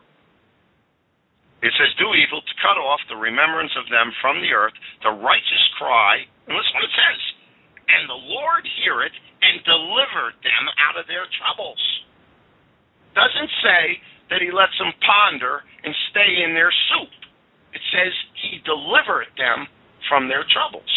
It 1.64 1.74
says, 1.80 1.96
"Do 1.98 2.14
evil 2.14 2.42
to 2.42 2.54
cut 2.62 2.78
off 2.78 3.02
the 3.10 3.18
remembrance 3.18 3.76
of 3.76 3.90
them 3.90 4.14
from 4.22 4.42
the 4.42 4.54
earth. 4.54 4.74
The 5.02 5.12
righteous 5.12 5.68
cry." 5.78 6.28
And 6.48 6.56
listen 6.56 6.74
what 6.76 6.84
it 6.84 6.92
says. 6.92 7.33
And 7.90 8.10
the 8.10 8.22
Lord 8.32 8.64
hear 8.80 9.04
it 9.04 9.14
and 9.44 9.64
delivered 9.64 10.36
them 10.42 10.66
out 10.80 10.96
of 10.96 11.08
their 11.08 11.28
troubles. 11.40 11.82
Doesn't 13.14 13.52
say 13.62 13.84
that 14.32 14.42
he 14.42 14.50
lets 14.50 14.74
them 14.80 14.96
ponder 15.04 15.62
and 15.84 15.94
stay 16.10 16.44
in 16.48 16.56
their 16.56 16.72
soup. 16.90 17.12
It 17.76 17.84
says 17.92 18.14
he 18.42 18.64
delivered 18.64 19.30
them 19.38 19.68
from 20.08 20.28
their 20.28 20.46
troubles. 20.50 20.90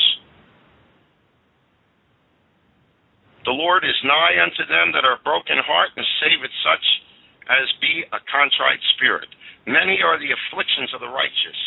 The 3.44 3.54
Lord 3.54 3.86
is 3.86 3.94
nigh 4.02 4.42
unto 4.42 4.66
them 4.66 4.90
that 4.90 5.06
are 5.06 5.22
broken 5.22 5.58
heart 5.62 5.94
and 5.94 6.06
saveth 6.18 6.50
such 6.66 6.86
as 7.46 7.66
be 7.78 8.02
a 8.10 8.18
contrite 8.26 8.82
spirit. 8.98 9.30
Many 9.70 10.02
are 10.02 10.18
the 10.18 10.34
afflictions 10.34 10.90
of 10.94 11.00
the 11.00 11.10
righteous. 11.10 11.60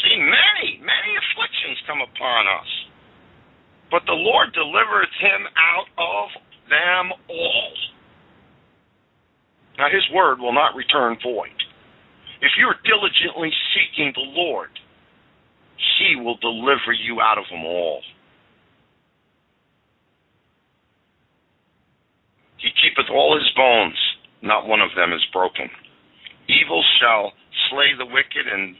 See, 0.00 0.16
many, 0.16 0.80
many 0.80 1.12
afflictions 1.12 1.76
come 1.84 2.00
upon 2.00 2.48
us. 2.48 2.70
But 3.90 4.02
the 4.06 4.18
Lord 4.18 4.52
delivereth 4.52 5.14
him 5.20 5.46
out 5.56 5.88
of 5.98 6.28
them 6.68 7.12
all. 7.28 7.74
Now, 9.78 9.88
his 9.92 10.04
word 10.12 10.40
will 10.40 10.54
not 10.54 10.74
return 10.74 11.18
void. 11.22 11.54
If 12.40 12.52
you're 12.58 12.76
diligently 12.84 13.52
seeking 13.74 14.12
the 14.14 14.28
Lord, 14.40 14.70
he 15.98 16.16
will 16.16 16.36
deliver 16.38 16.92
you 16.92 17.20
out 17.20 17.38
of 17.38 17.44
them 17.50 17.64
all. 17.64 18.00
He 22.58 22.70
keepeth 22.82 23.10
all 23.12 23.38
his 23.38 23.48
bones, 23.54 23.98
not 24.42 24.66
one 24.66 24.80
of 24.80 24.90
them 24.96 25.12
is 25.12 25.24
broken. 25.32 25.68
Evil 26.48 26.82
shall 27.00 27.32
slay 27.70 27.92
the 27.98 28.06
wicked, 28.06 28.46
and 28.50 28.74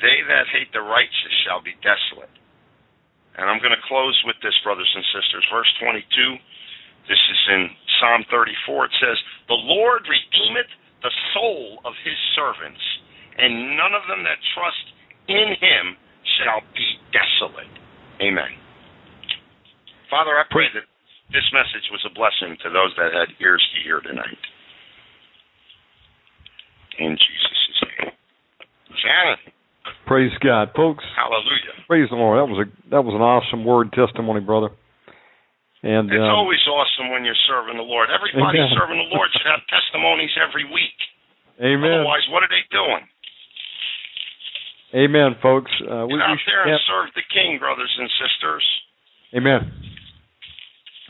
they 0.00 0.22
that 0.28 0.46
hate 0.52 0.72
the 0.72 0.80
righteous 0.80 1.34
shall 1.44 1.62
be 1.62 1.74
desolate. 1.82 2.30
And 3.36 3.46
I'm 3.46 3.60
going 3.60 3.74
to 3.74 3.84
close 3.86 4.16
with 4.24 4.36
this, 4.42 4.54
brothers 4.64 4.88
and 4.94 5.04
sisters. 5.12 5.44
Verse 5.52 5.70
22, 5.80 6.02
this 7.06 7.20
is 7.20 7.42
in 7.52 7.70
Psalm 8.00 8.24
34. 8.30 8.86
It 8.86 8.96
says, 9.00 9.18
The 9.46 9.60
Lord 9.60 10.02
redeemeth 10.08 10.70
the 11.02 11.14
soul 11.34 11.78
of 11.84 11.94
his 12.02 12.18
servants, 12.34 12.82
and 13.38 13.76
none 13.78 13.94
of 13.94 14.02
them 14.10 14.26
that 14.26 14.38
trust 14.54 14.86
in 15.28 15.54
him 15.60 15.94
shall 16.40 16.62
be 16.74 16.86
desolate. 17.14 17.70
Amen. 18.20 18.58
Father, 20.10 20.34
I 20.34 20.44
pray 20.50 20.66
that 20.74 20.88
this 21.30 21.44
message 21.52 21.86
was 21.92 22.02
a 22.08 22.12
blessing 22.16 22.56
to 22.64 22.68
those 22.72 22.92
that 22.96 23.12
had 23.12 23.28
ears 23.40 23.62
to 23.76 23.78
hear 23.84 24.00
tonight. 24.00 24.42
In 26.98 27.14
Jesus' 27.14 27.78
name. 27.84 28.12
Janet. 28.98 29.57
Praise 30.08 30.32
God, 30.40 30.72
folks. 30.74 31.04
Hallelujah. 31.14 31.84
Praise 31.86 32.08
the 32.08 32.16
Lord. 32.16 32.40
That 32.40 32.48
was 32.48 32.64
a 32.64 32.66
that 32.90 33.04
was 33.04 33.12
an 33.12 33.20
awesome 33.20 33.62
word 33.68 33.92
testimony, 33.92 34.40
brother. 34.40 34.72
And 35.84 36.08
It's 36.10 36.18
um, 36.18 36.32
always 36.34 36.58
awesome 36.66 37.12
when 37.12 37.22
you're 37.28 37.38
serving 37.46 37.76
the 37.76 37.84
Lord. 37.86 38.08
Everybody 38.10 38.58
Amen. 38.58 38.72
serving 38.74 38.98
the 38.98 39.10
Lord 39.14 39.28
should 39.36 39.46
have 39.46 39.62
testimonies 39.70 40.32
every 40.40 40.64
week. 40.66 40.96
Amen. 41.60 42.02
Otherwise, 42.02 42.24
what 42.34 42.42
are 42.42 42.50
they 42.50 42.64
doing? 42.72 43.04
Amen, 44.96 45.36
folks. 45.44 45.70
Uh, 45.84 46.08
we, 46.08 46.16
Get 46.16 46.24
out 46.24 46.34
we 46.34 46.40
there 46.48 46.62
and 46.66 46.72
have- 46.72 46.88
serve 46.88 47.12
the 47.14 47.22
King, 47.30 47.60
brothers 47.60 47.92
and 48.00 48.08
sisters. 48.18 48.64
Amen. 49.36 49.60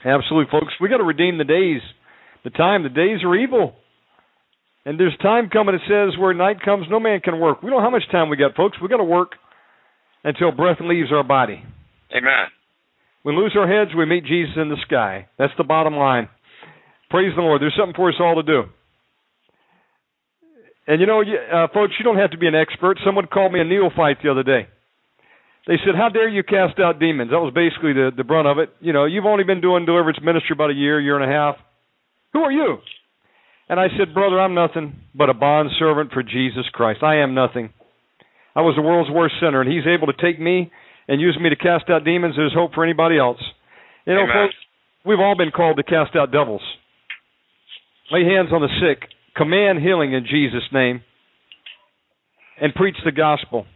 Absolutely, 0.04 0.50
folks. 0.50 0.74
We 0.82 0.90
got 0.90 0.98
to 0.98 1.06
redeem 1.08 1.38
the 1.38 1.46
days, 1.48 1.80
the 2.44 2.50
time. 2.50 2.82
The 2.82 2.90
days 2.92 3.22
are 3.22 3.34
evil, 3.34 3.78
and 4.88 4.98
there's 4.98 5.16
time 5.20 5.50
coming. 5.50 5.74
It 5.74 5.82
says 5.84 6.18
where 6.18 6.32
night 6.32 6.62
comes, 6.64 6.86
no 6.88 6.98
man 6.98 7.20
can 7.20 7.38
work. 7.38 7.62
We 7.62 7.68
don't 7.68 7.80
know 7.80 7.84
how 7.84 7.90
much 7.90 8.10
time 8.10 8.30
we 8.30 8.38
got, 8.38 8.56
folks. 8.56 8.78
We 8.80 8.88
got 8.88 8.96
to 8.96 9.04
work 9.04 9.32
until 10.24 10.50
breath 10.50 10.78
leaves 10.80 11.12
our 11.12 11.22
body. 11.22 11.62
Amen. 12.10 12.48
We 13.22 13.36
lose 13.36 13.54
our 13.54 13.68
heads, 13.68 13.90
we 13.94 14.06
meet 14.06 14.24
Jesus 14.24 14.54
in 14.56 14.70
the 14.70 14.78
sky. 14.86 15.28
That's 15.38 15.52
the 15.58 15.64
bottom 15.64 15.94
line. 15.94 16.30
Praise 17.10 17.32
the 17.36 17.42
Lord. 17.42 17.60
There's 17.60 17.76
something 17.78 17.94
for 17.94 18.08
us 18.08 18.14
all 18.18 18.36
to 18.36 18.42
do. 18.42 18.62
And 20.86 21.02
you 21.02 21.06
know, 21.06 21.20
uh, 21.20 21.68
folks, 21.74 21.92
you 21.98 22.04
don't 22.04 22.16
have 22.16 22.30
to 22.30 22.38
be 22.38 22.48
an 22.48 22.54
expert. 22.54 22.96
Someone 23.04 23.26
called 23.26 23.52
me 23.52 23.60
a 23.60 23.64
neophyte 23.64 24.22
the 24.22 24.30
other 24.30 24.42
day. 24.42 24.68
They 25.66 25.76
said, 25.84 25.96
"How 25.96 26.08
dare 26.08 26.30
you 26.30 26.42
cast 26.42 26.80
out 26.80 26.98
demons?" 26.98 27.30
That 27.30 27.40
was 27.40 27.52
basically 27.52 27.92
the 27.92 28.10
the 28.16 28.24
brunt 28.24 28.48
of 28.48 28.56
it. 28.58 28.70
You 28.80 28.94
know, 28.94 29.04
you've 29.04 29.26
only 29.26 29.44
been 29.44 29.60
doing 29.60 29.84
deliverance 29.84 30.18
ministry 30.22 30.54
about 30.54 30.70
a 30.70 30.74
year, 30.74 30.98
year 30.98 31.20
and 31.20 31.30
a 31.30 31.34
half. 31.34 31.56
Who 32.32 32.40
are 32.40 32.52
you? 32.52 32.78
And 33.68 33.78
I 33.78 33.88
said, 33.98 34.14
"Brother, 34.14 34.40
I'm 34.40 34.54
nothing 34.54 34.96
but 35.14 35.28
a 35.28 35.34
bond 35.34 35.70
servant 35.78 36.12
for 36.12 36.22
Jesus 36.22 36.68
Christ. 36.72 37.02
I 37.02 37.16
am 37.16 37.34
nothing. 37.34 37.70
I 38.56 38.62
was 38.62 38.74
the 38.76 38.82
world's 38.82 39.10
worst 39.10 39.34
sinner, 39.40 39.60
and 39.60 39.70
He's 39.70 39.86
able 39.86 40.06
to 40.06 40.16
take 40.20 40.40
me 40.40 40.70
and 41.06 41.20
use 41.20 41.38
me 41.40 41.50
to 41.50 41.56
cast 41.56 41.88
out 41.90 42.04
demons. 42.04 42.34
There's 42.36 42.54
hope 42.54 42.74
for 42.74 42.84
anybody 42.84 43.18
else. 43.18 43.40
You 44.06 44.14
know, 44.14 44.22
Amen. 44.22 44.48
folks, 44.48 44.56
we've 45.04 45.20
all 45.20 45.36
been 45.36 45.50
called 45.50 45.76
to 45.76 45.82
cast 45.82 46.16
out 46.16 46.32
devils. 46.32 46.62
Lay 48.10 48.24
hands 48.24 48.48
on 48.52 48.62
the 48.62 48.68
sick, 48.80 49.08
command 49.36 49.80
healing 49.80 50.14
in 50.14 50.24
Jesus' 50.24 50.64
name, 50.72 51.02
and 52.60 52.74
preach 52.74 52.96
the 53.04 53.12
gospel. 53.12 53.66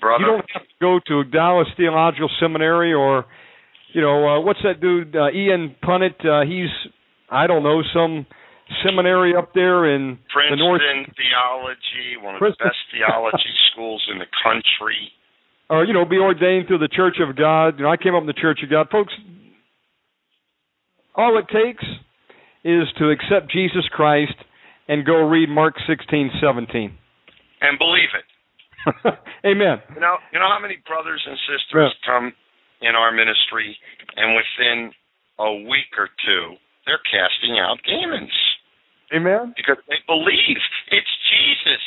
Brother. 0.00 0.24
You 0.24 0.26
don't 0.26 0.50
have 0.52 0.62
to 0.62 0.68
go 0.80 0.98
to 1.06 1.24
Dallas 1.30 1.68
Theological 1.76 2.30
Seminary 2.40 2.92
or, 2.92 3.26
you 3.92 4.00
know, 4.00 4.28
uh, 4.28 4.40
what's 4.40 4.60
that 4.64 4.80
dude, 4.80 5.14
uh, 5.14 5.30
Ian 5.30 5.76
Punnett? 5.82 6.24
Uh, 6.24 6.44
he's, 6.46 6.70
I 7.30 7.46
don't 7.46 7.62
know, 7.62 7.82
some 7.94 8.26
seminary 8.84 9.34
up 9.36 9.52
there 9.54 9.94
in 9.94 10.18
the 10.50 10.56
north, 10.56 10.80
Princeton 10.80 11.14
Theology, 11.16 12.16
one 12.22 12.34
of 12.36 12.38
Princeton. 12.40 12.66
the 12.66 12.70
best 12.70 12.82
theology 12.92 13.52
schools 13.72 14.02
in 14.12 14.18
the 14.18 14.30
country. 14.42 15.10
or 15.68 15.84
you 15.84 15.92
know, 15.92 16.04
be 16.04 16.18
ordained 16.18 16.66
through 16.68 16.78
the 16.78 16.88
Church 16.92 17.16
of 17.20 17.36
God. 17.36 17.78
You 17.78 17.84
know, 17.84 17.90
I 17.90 17.96
came 17.96 18.14
up 18.14 18.20
in 18.22 18.26
the 18.26 18.32
Church 18.38 18.60
of 18.62 18.70
God, 18.70 18.88
folks. 18.90 19.12
All 21.14 21.38
it 21.38 21.46
takes 21.52 21.84
is 22.64 22.86
to 22.98 23.10
accept 23.10 23.50
Jesus 23.52 23.84
Christ 23.90 24.34
and 24.88 25.04
go 25.04 25.26
read 25.26 25.48
Mark 25.48 25.74
sixteen 25.86 26.30
seventeen. 26.40 26.96
And 27.60 27.78
believe 27.78 28.10
it. 28.16 28.26
Amen. 29.44 29.82
You 29.94 30.00
know, 30.00 30.16
you 30.32 30.38
know 30.40 30.48
how 30.48 30.58
many 30.60 30.78
brothers 30.88 31.20
and 31.26 31.36
sisters 31.44 31.92
come 32.06 32.32
in 32.80 32.96
our 32.96 33.12
ministry, 33.12 33.76
and 34.16 34.32
within 34.32 34.92
a 35.38 35.52
week 35.68 35.92
or 35.98 36.08
two, 36.24 36.56
they're 36.86 37.02
casting 37.04 37.58
out 37.60 37.76
demons 37.84 38.32
Amen. 39.12 39.54
because 39.56 39.78
they 39.88 39.98
believe 40.06 40.58
it's 40.90 41.14
Jesus 41.30 41.82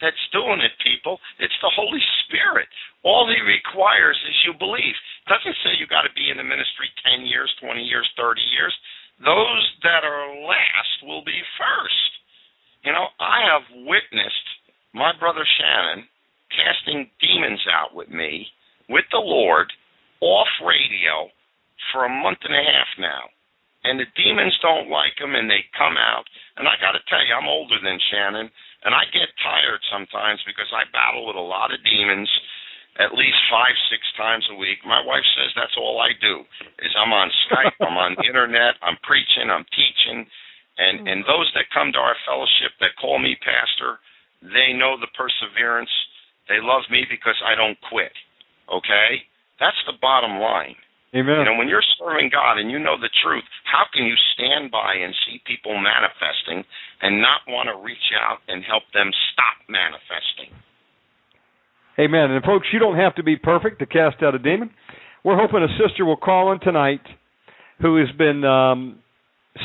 that's 0.00 0.24
doing 0.32 0.60
it. 0.60 0.72
People, 0.82 1.20
it's 1.38 1.56
the 1.62 1.72
Holy 1.72 2.02
Spirit. 2.26 2.68
All 3.04 3.28
He 3.28 3.40
requires 3.40 4.16
is 4.28 4.36
you 4.44 4.52
believe. 4.58 4.96
Doesn't 5.28 5.56
say 5.64 5.76
you 5.78 5.86
got 5.86 6.02
to 6.02 6.12
be 6.16 6.30
in 6.30 6.36
the 6.36 6.44
ministry 6.44 6.88
ten 7.04 7.24
years, 7.26 7.52
twenty 7.60 7.84
years, 7.84 8.08
thirty 8.16 8.44
years. 8.56 8.74
Those 9.22 9.64
that 9.84 10.02
are 10.04 10.34
last 10.44 10.94
will 11.06 11.24
be 11.24 11.38
first. 11.56 12.10
You 12.84 12.92
know, 12.92 13.08
I 13.20 13.40
have 13.48 13.64
witnessed 13.86 14.48
my 14.92 15.12
brother 15.18 15.46
Shannon 15.58 16.04
casting 16.52 17.08
demons 17.20 17.60
out 17.72 17.94
with 17.94 18.10
me, 18.10 18.46
with 18.88 19.04
the 19.10 19.22
Lord, 19.22 19.72
off 20.20 20.48
radio 20.64 21.30
for 21.92 22.04
a 22.04 22.08
month 22.22 22.38
and 22.44 22.54
a 22.54 22.64
half 22.64 22.88
now. 22.98 23.22
And 23.84 24.00
the 24.00 24.08
demons 24.16 24.56
don't 24.64 24.88
like 24.88 25.20
him 25.20 25.36
and 25.36 25.48
they 25.48 25.64
come 25.76 26.00
out. 26.00 26.24
And 26.56 26.66
I 26.66 26.80
got 26.80 26.96
to 26.96 27.04
tell 27.08 27.20
you, 27.20 27.34
I'm 27.36 27.50
older 27.50 27.76
than 27.82 28.00
Shannon, 28.08 28.48
and 28.84 28.92
I 28.94 29.04
get 29.12 29.28
tired 29.42 29.82
sometimes 29.92 30.40
because 30.48 30.70
I 30.72 30.88
battle 30.92 31.28
with 31.28 31.36
a 31.36 31.44
lot 31.44 31.74
of 31.74 31.84
demons 31.84 32.30
at 32.98 33.18
least 33.18 33.38
five, 33.50 33.74
six 33.90 34.06
times 34.14 34.46
a 34.50 34.58
week. 34.58 34.78
My 34.86 35.02
wife 35.02 35.26
says 35.34 35.50
that's 35.58 35.74
all 35.74 35.98
I 35.98 36.14
do 36.22 36.46
is 36.78 36.94
I'm 36.94 37.10
on 37.10 37.30
Skype, 37.50 37.74
I'm 37.82 37.98
on 37.98 38.14
the 38.14 38.26
internet, 38.26 38.78
I'm 38.86 38.98
preaching, 39.02 39.50
I'm 39.50 39.66
teaching, 39.74 40.22
and 40.78 41.02
and 41.06 41.26
mm. 41.26 41.26
those 41.26 41.50
that 41.58 41.74
come 41.74 41.90
to 41.92 41.98
our 41.98 42.14
fellowship 42.22 42.70
that 42.78 42.94
call 42.98 43.18
me 43.18 43.34
pastor, 43.42 43.98
they 44.42 44.74
know 44.74 44.94
the 44.98 45.10
perseverance. 45.18 45.90
They 46.46 46.60
love 46.60 46.84
me 46.90 47.06
because 47.08 47.38
I 47.42 47.54
don't 47.54 47.78
quit. 47.90 48.12
Okay? 48.68 49.24
That's 49.58 49.78
the 49.86 49.96
bottom 50.00 50.38
line. 50.38 50.76
Amen. 51.14 51.46
You 51.46 51.46
know, 51.46 51.58
when 51.58 51.68
you're 51.68 51.84
serving 51.94 52.30
God 52.34 52.58
and 52.58 52.70
you 52.70 52.78
know 52.78 52.98
the 52.98 53.10
truth, 53.22 53.46
how 53.62 53.86
can 53.94 54.04
you 54.04 54.18
stand 54.34 54.70
by 54.70 54.98
and 54.98 55.14
see 55.24 55.38
people 55.46 55.78
manifesting 55.78 56.66
and 57.02 57.22
not 57.22 57.46
want 57.46 57.70
to 57.70 57.78
reach 57.78 58.10
out 58.18 58.38
and 58.48 58.64
help 58.66 58.82
them 58.92 59.10
stop 59.30 59.62
manifesting? 59.70 60.50
Amen. 61.98 62.34
And 62.34 62.42
folks, 62.42 62.66
you 62.72 62.80
don't 62.80 62.98
have 62.98 63.14
to 63.14 63.22
be 63.22 63.36
perfect 63.36 63.78
to 63.78 63.86
cast 63.86 64.22
out 64.22 64.34
a 64.34 64.40
demon. 64.40 64.70
We're 65.22 65.38
hoping 65.38 65.62
a 65.62 65.70
sister 65.78 66.04
will 66.04 66.16
call 66.16 66.50
in 66.50 66.58
tonight 66.58 67.06
who 67.80 67.96
has 67.98 68.10
been 68.18 68.44
um, 68.44 68.98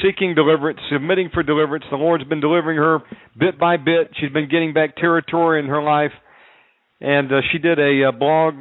seeking 0.03 0.35
deliverance, 0.35 0.79
submitting 0.91 1.31
for 1.33 1.41
deliverance. 1.41 1.85
The 1.89 1.97
Lord's 1.97 2.25
been 2.25 2.41
delivering 2.41 2.77
her 2.77 2.99
bit 3.37 3.59
by 3.59 3.77
bit. 3.77 4.11
She's 4.21 4.31
been 4.31 4.49
getting 4.49 4.73
back 4.73 4.95
territory 4.95 5.59
in 5.59 5.65
her 5.65 5.81
life. 5.81 6.11
And 7.01 7.31
uh, 7.31 7.41
she 7.51 7.57
did 7.57 7.79
a 7.79 8.09
uh, 8.09 8.11
blog 8.11 8.53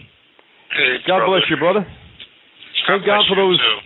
Hey, 0.76 0.96
God 1.06 1.18
brother. 1.18 1.26
bless 1.38 1.42
you, 1.50 1.56
brother. 1.56 1.86
Thank 2.88 3.04
God 3.04 3.24
for 3.28 3.36
those 3.36 3.58
too. 3.58 3.78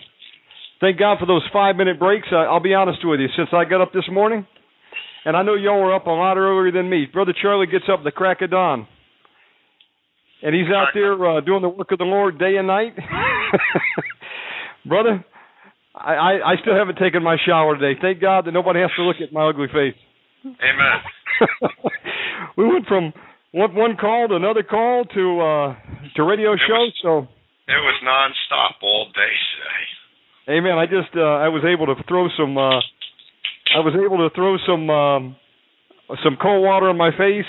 Thank 0.80 0.98
God 0.98 1.18
for 1.18 1.26
those 1.26 1.42
five 1.52 1.76
minute 1.76 1.98
breaks. 1.98 2.28
Uh, 2.30 2.36
I'll 2.36 2.60
be 2.60 2.74
honest 2.74 2.98
with 3.04 3.18
you. 3.20 3.28
Since 3.36 3.48
I 3.52 3.64
got 3.64 3.80
up 3.80 3.92
this 3.92 4.04
morning, 4.10 4.46
and 5.24 5.36
I 5.36 5.42
know 5.42 5.54
y'all 5.54 5.80
were 5.80 5.94
up 5.94 6.06
a 6.06 6.10
lot 6.10 6.36
earlier 6.36 6.70
than 6.72 6.88
me. 6.90 7.06
Brother 7.10 7.32
Charlie 7.40 7.66
gets 7.66 7.84
up 7.90 8.00
at 8.00 8.04
the 8.04 8.10
crack 8.12 8.42
of 8.42 8.50
dawn, 8.50 8.86
and 10.42 10.54
he's 10.54 10.68
out 10.74 10.88
there 10.94 11.14
uh, 11.26 11.40
doing 11.40 11.62
the 11.62 11.68
work 11.70 11.90
of 11.90 11.98
the 11.98 12.04
Lord 12.04 12.38
day 12.38 12.56
and 12.56 12.66
night. 12.66 12.94
Brother, 14.86 15.24
I, 15.94 16.14
I 16.14 16.32
I 16.52 16.54
still 16.60 16.74
haven't 16.74 16.96
taken 16.98 17.22
my 17.22 17.36
shower 17.46 17.76
today. 17.78 17.98
Thank 18.00 18.20
God 18.20 18.46
that 18.46 18.52
nobody 18.52 18.80
has 18.80 18.90
to 18.96 19.02
look 19.02 19.16
at 19.22 19.32
my 19.32 19.48
ugly 19.48 19.68
face. 19.68 19.94
Amen. 20.44 20.96
we 22.56 22.66
went 22.66 22.86
from 22.86 23.12
one 23.52 23.74
one 23.74 23.96
call 23.96 24.28
to 24.28 24.34
another 24.36 24.62
call 24.62 25.04
to 25.04 25.40
uh 25.40 25.74
to 26.16 26.22
radio 26.24 26.52
It 26.54 26.60
shows. 26.66 26.92
was- 26.92 27.00
So 27.02 27.18
It 27.68 27.78
was 27.80 27.96
nonstop 28.04 28.82
all 28.82 29.06
day 29.14 29.32
today. 29.54 30.58
Amen. 30.58 30.76
I 30.78 30.86
just 30.86 31.14
uh, 31.16 31.22
I 31.40 31.48
was 31.48 31.62
able 31.64 31.86
to 31.94 32.02
throw 32.06 32.28
some 32.36 32.58
uh, 32.58 32.80
I 33.74 33.80
was 33.80 33.94
able 33.94 34.18
to 34.28 34.34
throw 34.34 34.56
some 34.66 34.90
um, 34.90 35.36
some 36.22 36.36
cold 36.40 36.62
water 36.64 36.88
on 36.90 36.98
my 36.98 37.10
face, 37.16 37.48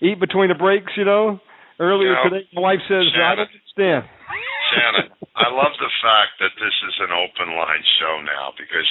eat 0.00 0.18
between 0.18 0.48
the 0.48 0.56
breaks. 0.56 0.90
You 0.96 1.04
know, 1.04 1.38
earlier 1.78 2.14
Yeah. 2.14 2.28
today, 2.28 2.48
my 2.54 2.60
wife 2.62 2.80
says 2.88 3.04
I 3.14 3.34
don't 3.36 3.46
understand. 3.46 4.04
Shannon, 4.68 5.08
I 5.36 5.48
love 5.48 5.72
the 5.80 5.92
fact 6.04 6.36
that 6.44 6.52
this 6.60 6.76
is 6.84 6.96
an 7.00 7.12
open 7.14 7.56
line 7.56 7.84
show 8.00 8.20
now 8.24 8.52
because, 8.56 8.88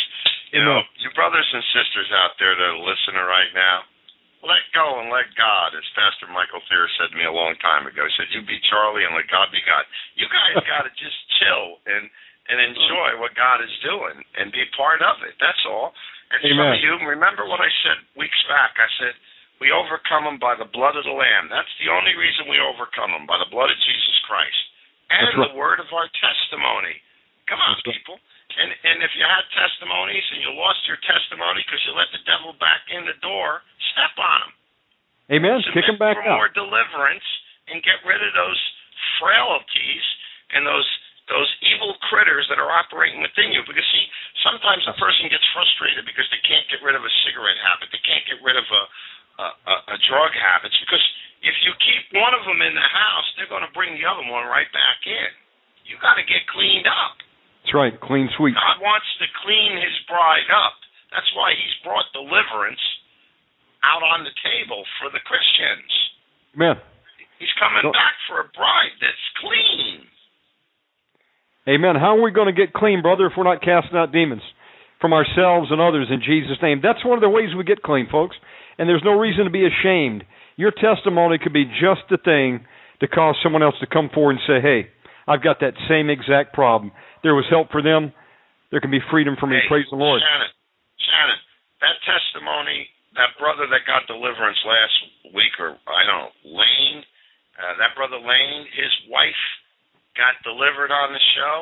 you 0.50 0.62
know, 0.64 0.82
you 0.98 1.10
brothers 1.14 1.48
and 1.54 1.64
sisters 1.74 2.10
out 2.18 2.38
there 2.42 2.56
that 2.58 2.70
are 2.78 2.82
listening 2.82 3.22
right 3.22 3.52
now, 3.54 3.86
let 4.46 4.62
go 4.74 5.02
and 5.02 5.10
let 5.10 5.34
God, 5.34 5.74
as 5.74 5.86
Pastor 5.98 6.30
Michael 6.30 6.62
Thayer 6.70 6.88
said 6.98 7.10
to 7.10 7.18
me 7.18 7.26
a 7.26 7.34
long 7.34 7.58
time 7.58 7.90
ago. 7.90 8.06
He 8.06 8.14
said, 8.16 8.30
You 8.32 8.46
be 8.46 8.62
Charlie 8.70 9.04
and 9.04 9.18
let 9.18 9.28
God 9.28 9.50
be 9.50 9.62
God. 9.66 9.84
You 10.14 10.30
guys 10.30 10.62
got 10.72 10.86
to 10.86 10.94
just 10.94 11.18
chill 11.42 11.82
and 11.90 12.10
and 12.48 12.64
enjoy 12.64 13.20
what 13.20 13.36
God 13.36 13.60
is 13.60 13.74
doing 13.84 14.24
and 14.40 14.56
be 14.56 14.64
part 14.72 15.04
of 15.04 15.20
it. 15.28 15.36
That's 15.36 15.60
all. 15.68 15.92
And 16.32 16.40
some 16.48 16.64
of 16.64 16.80
you 16.80 16.96
remember 17.04 17.44
what 17.44 17.60
I 17.60 17.68
said 17.84 18.00
weeks 18.16 18.40
back. 18.48 18.80
I 18.80 18.88
said, 19.04 19.20
We 19.60 19.76
overcome 19.76 20.24
them 20.24 20.40
by 20.40 20.56
the 20.56 20.70
blood 20.70 20.96
of 20.96 21.04
the 21.04 21.12
Lamb. 21.12 21.52
That's 21.52 21.72
the 21.84 21.92
only 21.92 22.16
reason 22.16 22.48
we 22.48 22.62
overcome 22.64 23.12
them, 23.12 23.28
by 23.28 23.36
the 23.42 23.52
blood 23.52 23.68
of 23.68 23.80
Jesus 23.84 24.16
Christ 24.24 24.77
and 25.10 25.28
right. 25.36 25.50
the 25.50 25.56
word 25.56 25.80
of 25.80 25.90
our 25.96 26.08
testimony. 26.20 27.00
Come 27.48 27.60
on, 27.64 27.80
right. 27.84 27.96
people. 27.96 28.20
And 28.58 28.70
and 28.74 29.04
if 29.04 29.12
you 29.14 29.24
had 29.24 29.44
testimonies 29.54 30.24
and 30.34 30.42
you 30.42 30.52
lost 30.56 30.82
your 30.88 30.98
testimony 31.04 31.62
because 31.68 31.84
you 31.86 31.94
let 31.94 32.10
the 32.16 32.24
devil 32.26 32.56
back 32.58 32.88
in 32.90 33.06
the 33.06 33.18
door, 33.20 33.62
step 33.94 34.16
on 34.18 34.40
him. 34.48 34.54
Amen. 35.40 35.60
Kick 35.76 35.88
him 35.88 36.00
back 36.00 36.16
for 36.16 36.24
out. 36.24 36.40
more 36.40 36.52
deliverance 36.52 37.28
and 37.68 37.84
get 37.84 38.00
rid 38.08 38.24
of 38.24 38.32
those 38.32 38.62
frailties 39.20 40.06
and 40.56 40.64
those 40.64 40.88
those 41.28 41.52
evil 41.60 41.92
critters 42.08 42.48
that 42.48 42.56
are 42.56 42.72
operating 42.72 43.20
within 43.20 43.52
you. 43.52 43.60
Because 43.68 43.84
see, 43.92 44.06
sometimes 44.48 44.88
a 44.88 44.96
person 44.96 45.28
gets 45.28 45.44
frustrated 45.52 46.08
because 46.08 46.28
they 46.32 46.40
can't 46.48 46.64
get 46.72 46.80
rid 46.80 46.96
of 46.96 47.04
a 47.04 47.14
cigarette 47.28 47.60
habit, 47.60 47.92
they 47.92 48.04
can't 48.08 48.24
get 48.24 48.40
rid 48.40 48.56
of 48.56 48.64
a 48.64 48.84
a, 49.40 49.48
a, 49.54 49.76
a 49.94 49.98
drug 50.10 50.32
habit. 50.34 50.74
Because 50.84 51.04
if 51.46 51.56
you 51.66 51.72
keep 51.82 52.04
one 52.18 52.34
of 52.34 52.44
them 52.46 52.62
in 52.62 52.74
the 52.74 52.90
house, 52.90 53.28
they're 53.38 53.50
going 53.52 53.66
to 53.66 53.74
bring 53.74 53.96
the 53.98 54.06
other 54.06 54.26
one 54.28 54.46
right 54.50 54.70
back 54.74 55.00
in. 55.06 55.32
You 55.88 55.96
got 56.04 56.20
to 56.20 56.26
get 56.28 56.44
cleaned 56.52 56.90
up. 56.90 57.16
That's 57.64 57.76
right. 57.76 57.96
Clean 58.00 58.28
sweep. 58.36 58.56
God 58.56 58.80
wants 58.84 59.08
to 59.20 59.28
clean 59.44 59.80
his 59.80 59.96
bride 60.08 60.48
up. 60.52 60.76
That's 61.12 61.28
why 61.36 61.56
he's 61.56 61.76
brought 61.84 62.08
deliverance 62.12 62.82
out 63.84 64.04
on 64.04 64.28
the 64.28 64.36
table 64.44 64.84
for 65.00 65.08
the 65.12 65.24
Christians. 65.24 65.92
Amen. 66.56 66.76
He's 67.40 67.54
coming 67.62 67.84
Don't- 67.84 67.94
back 67.96 68.16
for 68.28 68.42
a 68.42 68.48
bride 68.52 68.96
that's 69.00 69.28
clean. 69.40 70.08
Amen. 71.68 71.96
How 72.00 72.16
are 72.18 72.22
we 72.22 72.32
going 72.32 72.48
to 72.48 72.56
get 72.56 72.72
clean, 72.74 73.02
brother, 73.02 73.28
if 73.28 73.34
we're 73.38 73.44
not 73.44 73.62
casting 73.62 73.98
out 74.00 74.12
demons 74.12 74.42
from 75.02 75.12
ourselves 75.12 75.68
and 75.70 75.82
others 75.82 76.08
in 76.10 76.24
Jesus' 76.24 76.58
name? 76.64 76.80
That's 76.82 77.04
one 77.04 77.18
of 77.18 77.22
the 77.22 77.30
ways 77.30 77.50
we 77.56 77.64
get 77.64 77.84
clean, 77.84 78.08
folks. 78.10 78.36
And 78.78 78.88
there's 78.88 79.04
no 79.04 79.18
reason 79.18 79.46
to 79.46 79.50
be 79.50 79.66
ashamed. 79.66 80.24
Your 80.56 80.72
testimony 80.72 81.38
could 81.38 81.54
be 81.54 81.66
just 81.66 82.06
the 82.10 82.18
thing 82.18 82.66
to 83.02 83.08
cause 83.08 83.36
someone 83.44 83.62
else 83.62 83.76
to 83.82 83.88
come 83.88 84.10
forward 84.14 84.38
and 84.38 84.46
say, 84.48 84.62
hey, 84.62 84.90
I've 85.28 85.44
got 85.44 85.60
that 85.62 85.74
same 85.90 86.10
exact 86.10 86.54
problem. 86.54 86.92
There 87.22 87.36
was 87.36 87.46
help 87.50 87.70
for 87.70 87.82
them. 87.82 88.14
There 88.72 88.82
can 88.82 88.92
be 88.92 89.04
freedom 89.12 89.36
for 89.40 89.48
me. 89.48 89.60
Hey, 89.62 89.68
Praise 89.70 89.90
the 89.92 90.00
Lord. 90.00 90.22
Shannon, 90.22 90.52
Shannon, 91.00 91.40
that 91.84 91.98
testimony, 92.04 92.90
that 93.16 93.36
brother 93.40 93.68
that 93.70 93.84
got 93.86 94.08
deliverance 94.08 94.60
last 94.66 94.98
week, 95.36 95.54
or 95.60 95.78
I 95.88 96.02
don't 96.08 96.32
know, 96.32 96.32
Lane, 96.58 97.00
uh, 97.58 97.74
that 97.80 97.96
brother 97.96 98.18
Lane, 98.18 98.66
his 98.76 98.94
wife 99.10 99.44
got 100.18 100.38
delivered 100.42 100.90
on 100.90 101.14
the 101.14 101.24
show. 101.38 101.56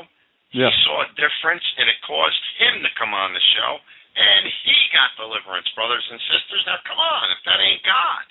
Yeah. 0.56 0.72
He 0.72 0.76
saw 0.88 1.04
a 1.04 1.10
difference, 1.20 1.64
and 1.78 1.92
it 1.92 2.00
caused 2.08 2.44
him 2.62 2.80
to 2.86 2.92
come 2.96 3.12
on 3.12 3.36
the 3.36 3.44
show, 3.60 3.72
and 4.16 4.42
he 4.48 4.76
got 4.96 5.12
deliverance, 5.20 5.68
brothers 5.76 6.04
and 6.12 6.20
sisters. 6.32 6.64
Now, 6.66 6.80
come 6.88 6.98
on, 7.00 7.26
if 7.36 7.42
that 7.46 7.60
ain't 7.60 7.84
God, 7.84 8.24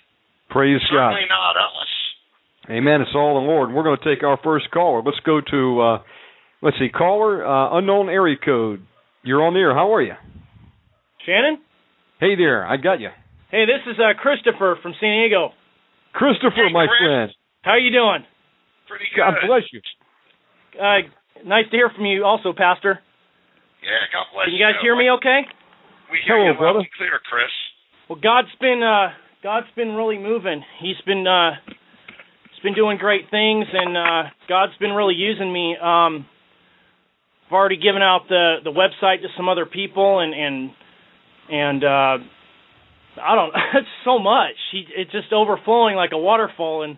Praise 0.50 0.80
God. 0.90 1.12
certainly 1.12 1.28
not 1.28 1.56
us. 1.56 1.92
Amen. 2.72 3.00
It's 3.04 3.12
all 3.14 3.36
the 3.40 3.44
Lord. 3.46 3.72
We're 3.72 3.84
going 3.84 3.98
to 4.00 4.04
take 4.08 4.24
our 4.24 4.38
first 4.42 4.70
caller. 4.72 5.02
Let's 5.04 5.20
go 5.26 5.40
to, 5.40 5.60
uh, 5.80 5.98
let's 6.62 6.78
see, 6.80 6.88
caller, 6.88 7.44
uh, 7.44 7.76
unknown 7.76 8.08
area 8.08 8.36
code. 8.42 8.80
You're 9.22 9.44
on 9.44 9.52
the 9.52 9.60
air. 9.60 9.74
How 9.74 9.92
are 9.94 10.00
you? 10.02 10.14
Shannon? 11.26 11.58
Hey 12.20 12.36
there. 12.36 12.64
I 12.66 12.76
got 12.76 13.00
you. 13.00 13.08
Hey, 13.50 13.64
this 13.66 13.80
is 13.86 13.96
uh, 14.00 14.16
Christopher 14.20 14.76
from 14.82 14.94
San 15.00 15.12
Diego. 15.24 15.52
Christopher, 16.12 16.68
Hey, 16.68 16.72
my 16.72 16.86
Chris. 16.86 17.00
friend. 17.04 17.30
How 17.62 17.76
you 17.76 17.90
doing? 17.90 18.24
Pretty 18.88 19.06
good. 19.14 19.20
God 19.20 19.34
bless 19.46 19.64
you. 19.72 19.80
Uh, 20.76 21.08
nice 21.44 21.64
to 21.70 21.76
hear 21.76 21.90
from 21.94 22.04
you 22.06 22.24
also, 22.24 22.52
Pastor. 22.52 23.00
Yeah, 23.82 24.04
God 24.12 24.26
bless 24.32 24.46
you. 24.48 24.52
Can 24.52 24.60
you 24.60 24.64
guys 24.64 24.80
hear 24.82 24.96
me 24.96 25.10
okay? 25.20 25.44
We 26.14 26.22
hear 26.22 26.38
Hello, 26.38 26.46
you 26.46 26.54
loud 26.54 26.58
brother. 26.62 26.78
and 26.86 26.94
clear, 26.96 27.18
Chris. 27.26 27.50
Well, 28.08 28.20
God's 28.22 28.54
been 28.60 28.86
uh 28.86 29.10
God's 29.42 29.66
been 29.74 29.98
really 29.98 30.16
moving. 30.18 30.62
He's 30.78 31.00
been 31.04 31.26
uh 31.26 31.58
he's 31.66 32.62
been 32.62 32.74
doing 32.78 32.98
great 32.98 33.34
things 33.34 33.66
and 33.66 33.96
uh 33.98 34.30
God's 34.48 34.76
been 34.78 34.92
really 34.94 35.18
using 35.18 35.52
me. 35.52 35.74
Um 35.74 36.24
I've 37.46 37.52
already 37.52 37.82
given 37.82 38.00
out 38.00 38.28
the 38.28 38.62
the 38.62 38.70
website 38.70 39.22
to 39.26 39.28
some 39.36 39.48
other 39.48 39.66
people 39.66 40.20
and 40.20 40.32
and 40.38 40.70
and 41.50 41.82
uh 41.82 42.16
I 43.18 43.34
don't 43.34 43.50
it's 43.74 43.90
so 44.04 44.20
much. 44.22 44.54
He, 44.70 44.86
it's 44.94 45.10
just 45.10 45.32
overflowing 45.32 45.96
like 45.96 46.10
a 46.12 46.18
waterfall 46.18 46.84
and 46.84 46.94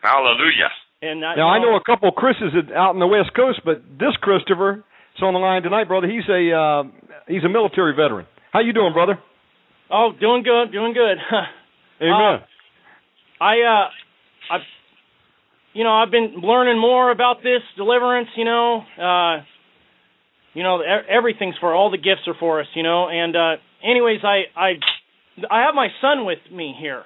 Hallelujah. 0.00 0.72
and 1.02 1.22
I, 1.22 1.34
Now 1.36 1.48
I 1.52 1.58
know 1.58 1.76
a 1.76 1.84
couple 1.84 2.08
of 2.08 2.14
Chris's 2.14 2.56
out 2.74 2.94
in 2.94 2.98
the 3.00 3.06
West 3.06 3.36
Coast, 3.36 3.60
but 3.62 3.84
this 4.00 4.16
Christopher 4.24 4.84
is 5.16 5.22
on 5.22 5.34
the 5.34 5.38
line 5.38 5.62
tonight, 5.62 5.84
brother. 5.86 6.08
He's 6.08 6.24
a 6.32 6.48
uh, 6.48 6.82
he's 7.28 7.44
a 7.44 7.48
military 7.52 7.92
veteran. 7.92 8.24
How 8.54 8.60
you 8.60 8.72
doing, 8.72 8.92
brother? 8.92 9.18
Oh, 9.90 10.10
doing 10.18 10.44
good, 10.44 10.70
doing 10.72 10.94
good. 10.94 11.18
Amen. 12.00 12.40
I 13.40 13.54
uh 13.62 13.88
I 14.54 14.58
you 15.72 15.82
know, 15.82 15.90
I've 15.92 16.12
been 16.12 16.36
learning 16.40 16.80
more 16.80 17.10
about 17.10 17.38
this 17.42 17.62
deliverance, 17.76 18.28
you 18.36 18.44
know, 18.44 18.82
uh 18.96 19.42
you 20.54 20.62
know, 20.62 20.80
e- 20.82 21.08
everything's 21.10 21.56
for 21.58 21.74
all 21.74 21.90
the 21.90 21.98
gifts 21.98 22.28
are 22.28 22.34
for 22.38 22.60
us, 22.60 22.68
you 22.76 22.84
know. 22.84 23.08
And 23.08 23.34
uh 23.36 23.56
anyways, 23.82 24.20
I 24.22 24.44
I 24.56 24.68
I 25.50 25.62
have 25.66 25.74
my 25.74 25.88
son 26.00 26.24
with 26.24 26.38
me 26.52 26.74
here. 26.80 27.02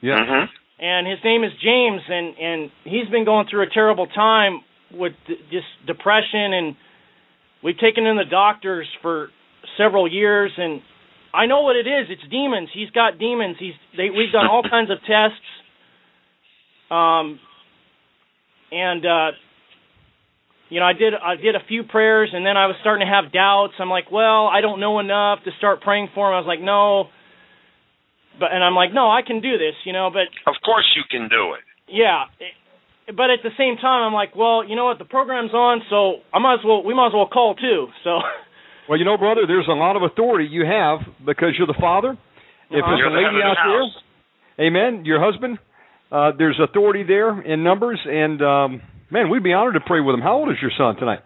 yeah. 0.00 0.24
hmm 0.24 0.44
And 0.82 1.06
his 1.06 1.18
name 1.22 1.44
is 1.44 1.52
James 1.62 2.00
and 2.08 2.34
and 2.38 2.70
he's 2.84 3.08
been 3.10 3.26
going 3.26 3.46
through 3.50 3.64
a 3.64 3.70
terrible 3.70 4.06
time 4.06 4.62
with 4.90 5.12
d- 5.26 5.36
just 5.52 5.66
depression 5.86 6.54
and 6.54 6.76
we've 7.62 7.78
taken 7.78 8.06
in 8.06 8.16
the 8.16 8.24
doctors 8.24 8.86
for 9.02 9.28
several 9.76 10.10
years 10.10 10.52
and 10.56 10.82
I 11.34 11.46
know 11.46 11.60
what 11.60 11.76
it 11.76 11.86
is. 11.86 12.06
It's 12.08 12.22
demons. 12.30 12.68
He's 12.72 12.90
got 12.90 13.18
demons. 13.18 13.56
He's 13.58 13.74
they 13.96 14.10
we've 14.10 14.32
done 14.32 14.46
all 14.46 14.62
kinds 14.70 14.90
of 14.90 14.98
tests. 15.00 15.44
Um 16.90 17.38
and 18.72 19.04
uh 19.06 19.30
you 20.70 20.80
know, 20.80 20.86
I 20.86 20.92
did 20.92 21.14
I 21.14 21.36
did 21.36 21.54
a 21.54 21.64
few 21.66 21.82
prayers 21.84 22.30
and 22.32 22.44
then 22.44 22.56
I 22.56 22.66
was 22.66 22.76
starting 22.80 23.06
to 23.06 23.12
have 23.12 23.32
doubts. 23.32 23.74
I'm 23.78 23.88
like, 23.90 24.10
well, 24.10 24.46
I 24.46 24.60
don't 24.60 24.80
know 24.80 24.98
enough 25.00 25.40
to 25.44 25.50
start 25.58 25.80
praying 25.80 26.08
for 26.14 26.28
him. 26.28 26.34
I 26.34 26.38
was 26.38 26.46
like, 26.46 26.60
no. 26.60 27.08
But 28.38 28.52
and 28.52 28.62
I'm 28.62 28.74
like, 28.74 28.92
no, 28.92 29.10
I 29.10 29.22
can 29.26 29.40
do 29.40 29.58
this, 29.58 29.74
you 29.84 29.92
know, 29.92 30.10
but 30.12 30.28
Of 30.46 30.56
course 30.64 30.86
you 30.96 31.02
can 31.10 31.28
do 31.28 31.54
it. 31.54 31.60
yeah, 31.88 32.24
it- 32.38 32.54
but 33.16 33.30
at 33.30 33.38
the 33.42 33.48
same 33.56 33.76
time, 33.78 34.02
I'm 34.04 34.12
like, 34.12 34.36
well, 34.36 34.62
you 34.68 34.76
know 34.76 34.84
what? 34.84 34.98
The 34.98 35.06
program's 35.06 35.54
on, 35.54 35.80
so 35.88 36.16
I 36.30 36.38
might 36.40 36.60
as 36.60 36.60
well. 36.62 36.84
We 36.84 36.92
might 36.92 37.06
as 37.06 37.14
well 37.14 37.26
call 37.26 37.54
too. 37.54 37.86
So, 38.04 38.20
Well, 38.88 38.98
you 38.98 39.04
know, 39.04 39.16
brother, 39.18 39.42
there's 39.46 39.68
a 39.68 39.72
lot 39.76 39.96
of 39.96 40.02
authority 40.02 40.48
you 40.50 40.64
have 40.64 41.00
because 41.24 41.54
you're 41.58 41.66
the 41.66 41.78
father. 41.80 42.10
If 42.70 42.82
Uh-huh. 42.82 42.86
there's 42.90 42.98
You're 42.98 43.08
a 43.08 43.12
lady 43.12 43.36
of 43.40 43.44
out 43.44 43.56
the 43.64 43.70
there, 44.58 44.66
amen, 44.66 45.04
your 45.04 45.20
husband, 45.20 45.58
uh, 46.10 46.32
there's 46.38 46.58
authority 46.60 47.02
there 47.02 47.40
in 47.40 47.62
numbers, 47.62 48.00
and 48.04 48.40
um, 48.42 48.82
man, 49.10 49.28
we'd 49.30 49.42
be 49.42 49.52
honored 49.52 49.74
to 49.74 49.80
pray 49.80 50.00
with 50.00 50.14
him. 50.14 50.20
How 50.22 50.34
old 50.36 50.50
is 50.50 50.56
your 50.60 50.72
son 50.76 50.96
tonight? 50.96 51.20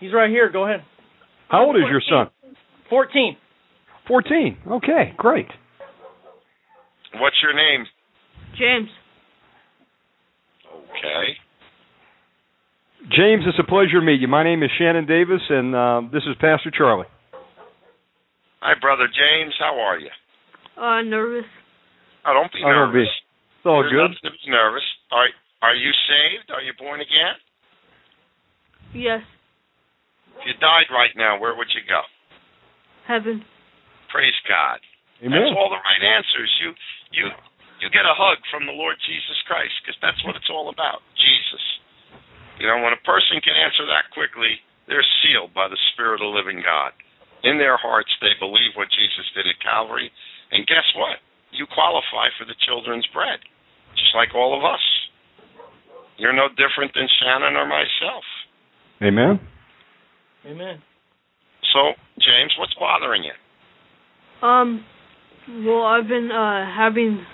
he's 0.00 0.12
right 0.12 0.28
here. 0.28 0.50
Go 0.50 0.64
ahead. 0.64 0.84
How 1.48 1.64
old 1.64 1.76
is 1.76 1.84
your 1.90 2.02
son? 2.08 2.28
Fourteen. 2.90 3.36
Fourteen. 4.06 4.58
Okay, 4.66 5.14
great. 5.16 5.46
What's 7.14 7.36
your 7.42 7.54
name? 7.54 7.86
James. 8.58 8.88
Okay. 10.90 11.38
James, 13.12 13.44
it's 13.46 13.58
a 13.60 13.66
pleasure 13.68 14.00
to 14.00 14.04
meet 14.06 14.20
you. 14.20 14.28
My 14.28 14.42
name 14.42 14.62
is 14.62 14.70
Shannon 14.78 15.04
Davis, 15.04 15.42
and 15.50 15.74
uh, 15.76 16.00
this 16.12 16.24
is 16.24 16.34
Pastor 16.40 16.72
Charlie. 16.72 17.06
Hi, 18.64 18.72
brother 18.80 19.04
James. 19.12 19.52
How 19.60 19.76
are 19.76 19.98
you? 20.00 20.08
Uh, 20.80 21.02
nervous. 21.04 21.44
Oh, 22.24 22.32
don't 22.32 22.48
be 22.52 22.64
Oh, 22.64 22.72
don't 22.72 22.92
be. 22.96 23.04
nervous. 23.04 23.12
It's 23.60 23.66
all 23.68 23.84
There's 23.84 23.92
good. 23.92 24.08
nothing 24.16 24.24
to 24.24 24.32
be 24.32 24.48
nervous. 24.48 24.86
Are 25.12 25.28
Are 25.60 25.76
you 25.76 25.92
saved? 26.08 26.48
Are 26.48 26.64
you 26.64 26.72
born 26.80 27.04
again? 27.04 27.36
Yes. 28.96 29.20
If 30.40 30.48
you 30.48 30.54
died 30.60 30.88
right 30.88 31.12
now, 31.14 31.36
where 31.36 31.52
would 31.54 31.68
you 31.76 31.84
go? 31.84 32.00
Heaven. 33.04 33.44
Praise 34.08 34.34
God. 34.48 34.80
Amen. 35.20 35.36
That's 35.44 35.52
all 35.60 35.68
the 35.68 35.78
right 35.84 36.02
answers. 36.02 36.48
You 36.64 36.72
you 37.12 37.24
you 37.84 37.86
get 37.92 38.08
a 38.08 38.16
hug 38.16 38.40
from 38.48 38.64
the 38.64 38.72
Lord 38.72 38.96
Jesus 39.04 39.36
Christ 39.44 39.76
because 39.84 40.00
that's 40.00 40.24
what 40.24 40.40
it's 40.40 40.48
all 40.48 40.72
about. 40.72 41.04
Jesus. 41.20 41.60
You 42.58 42.70
know, 42.70 42.78
when 42.82 42.94
a 42.94 43.02
person 43.02 43.42
can 43.42 43.58
answer 43.58 43.84
that 43.90 44.14
quickly, 44.14 44.62
they're 44.86 45.06
sealed 45.22 45.54
by 45.54 45.66
the 45.66 45.80
Spirit 45.92 46.22
of 46.22 46.30
the 46.30 46.36
living 46.36 46.62
God. 46.62 46.94
In 47.42 47.58
their 47.58 47.76
hearts, 47.76 48.10
they 48.20 48.32
believe 48.38 48.72
what 48.76 48.88
Jesus 48.94 49.26
did 49.34 49.44
at 49.44 49.60
Calvary, 49.60 50.08
and 50.52 50.66
guess 50.66 50.86
what? 50.96 51.20
You 51.52 51.66
qualify 51.66 52.32
for 52.38 52.44
the 52.46 52.56
children's 52.66 53.06
bread, 53.12 53.38
just 53.94 54.14
like 54.14 54.34
all 54.34 54.56
of 54.56 54.64
us. 54.64 54.82
You're 56.16 56.32
no 56.32 56.48
different 56.48 56.94
than 56.94 57.08
Shannon 57.20 57.56
or 57.56 57.66
myself. 57.66 58.24
Amen. 59.02 59.40
Amen. 60.46 60.82
So, 61.72 61.92
James, 62.18 62.54
what's 62.58 62.74
bothering 62.74 63.24
you? 63.24 63.34
Um, 64.46 64.84
well, 65.66 65.84
I've 65.84 66.08
been 66.08 66.30
uh 66.30 66.64
having 66.76 67.24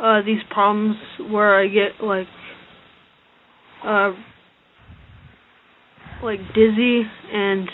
uh 0.00 0.22
these 0.26 0.42
problems 0.50 0.96
where 1.30 1.60
I 1.60 1.68
get 1.68 2.04
like 2.04 2.26
uh 3.84 4.12
like 6.22 6.40
dizzy 6.54 7.02
and 7.32 7.68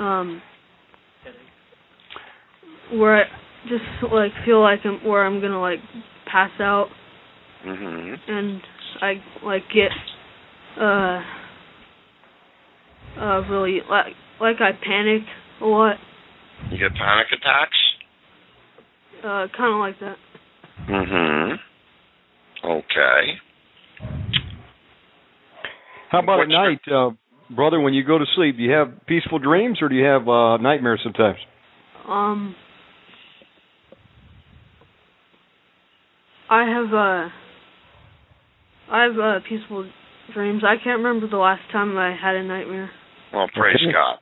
um 0.00 0.42
where 2.92 3.24
I 3.24 3.24
just 3.64 4.12
like 4.12 4.32
feel 4.44 4.60
like 4.62 4.80
I'm 4.84 5.06
where 5.06 5.24
I'm 5.24 5.40
gonna 5.40 5.60
like 5.60 5.80
pass 6.30 6.50
out. 6.60 6.88
Hmm 7.62 8.14
and 8.26 8.60
I 9.02 9.14
like 9.44 9.62
get 9.72 9.90
uh 10.80 11.20
uh 13.20 13.40
really 13.48 13.80
like 13.88 14.14
like 14.40 14.56
I 14.60 14.70
panic 14.72 15.22
a 15.60 15.66
lot. 15.66 15.96
You 16.70 16.78
get 16.78 16.96
panic 16.96 17.26
attacks? 17.32 17.76
uh 19.18 19.46
kind 19.54 19.74
of 19.74 19.80
like 19.80 20.00
that. 20.00 20.16
Hmm 20.86 21.70
Okay. 22.64 23.49
How 26.10 26.20
about 26.20 26.40
at 26.40 26.48
night, 26.48 26.80
uh, 26.92 27.10
brother? 27.54 27.80
When 27.80 27.94
you 27.94 28.04
go 28.04 28.18
to 28.18 28.24
sleep, 28.34 28.56
do 28.56 28.62
you 28.62 28.72
have 28.72 28.88
peaceful 29.06 29.38
dreams 29.38 29.78
or 29.80 29.88
do 29.88 29.94
you 29.94 30.04
have 30.04 30.28
uh, 30.28 30.56
nightmares 30.58 31.00
sometimes? 31.04 31.38
um 32.08 32.54
I 36.48 36.64
have 36.66 36.92
uh 36.92 37.28
I 38.90 39.02
have 39.04 39.18
uh 39.18 39.38
peaceful 39.48 39.88
dreams 40.34 40.62
I 40.66 40.82
can't 40.82 40.98
remember 41.04 41.28
the 41.28 41.36
last 41.36 41.60
time 41.70 41.96
I 41.96 42.16
had 42.16 42.34
a 42.34 42.42
nightmare 42.42 42.90
Well, 43.32 43.46
praise 43.54 43.76
Okay. 43.76 43.92
God. 43.92 44.16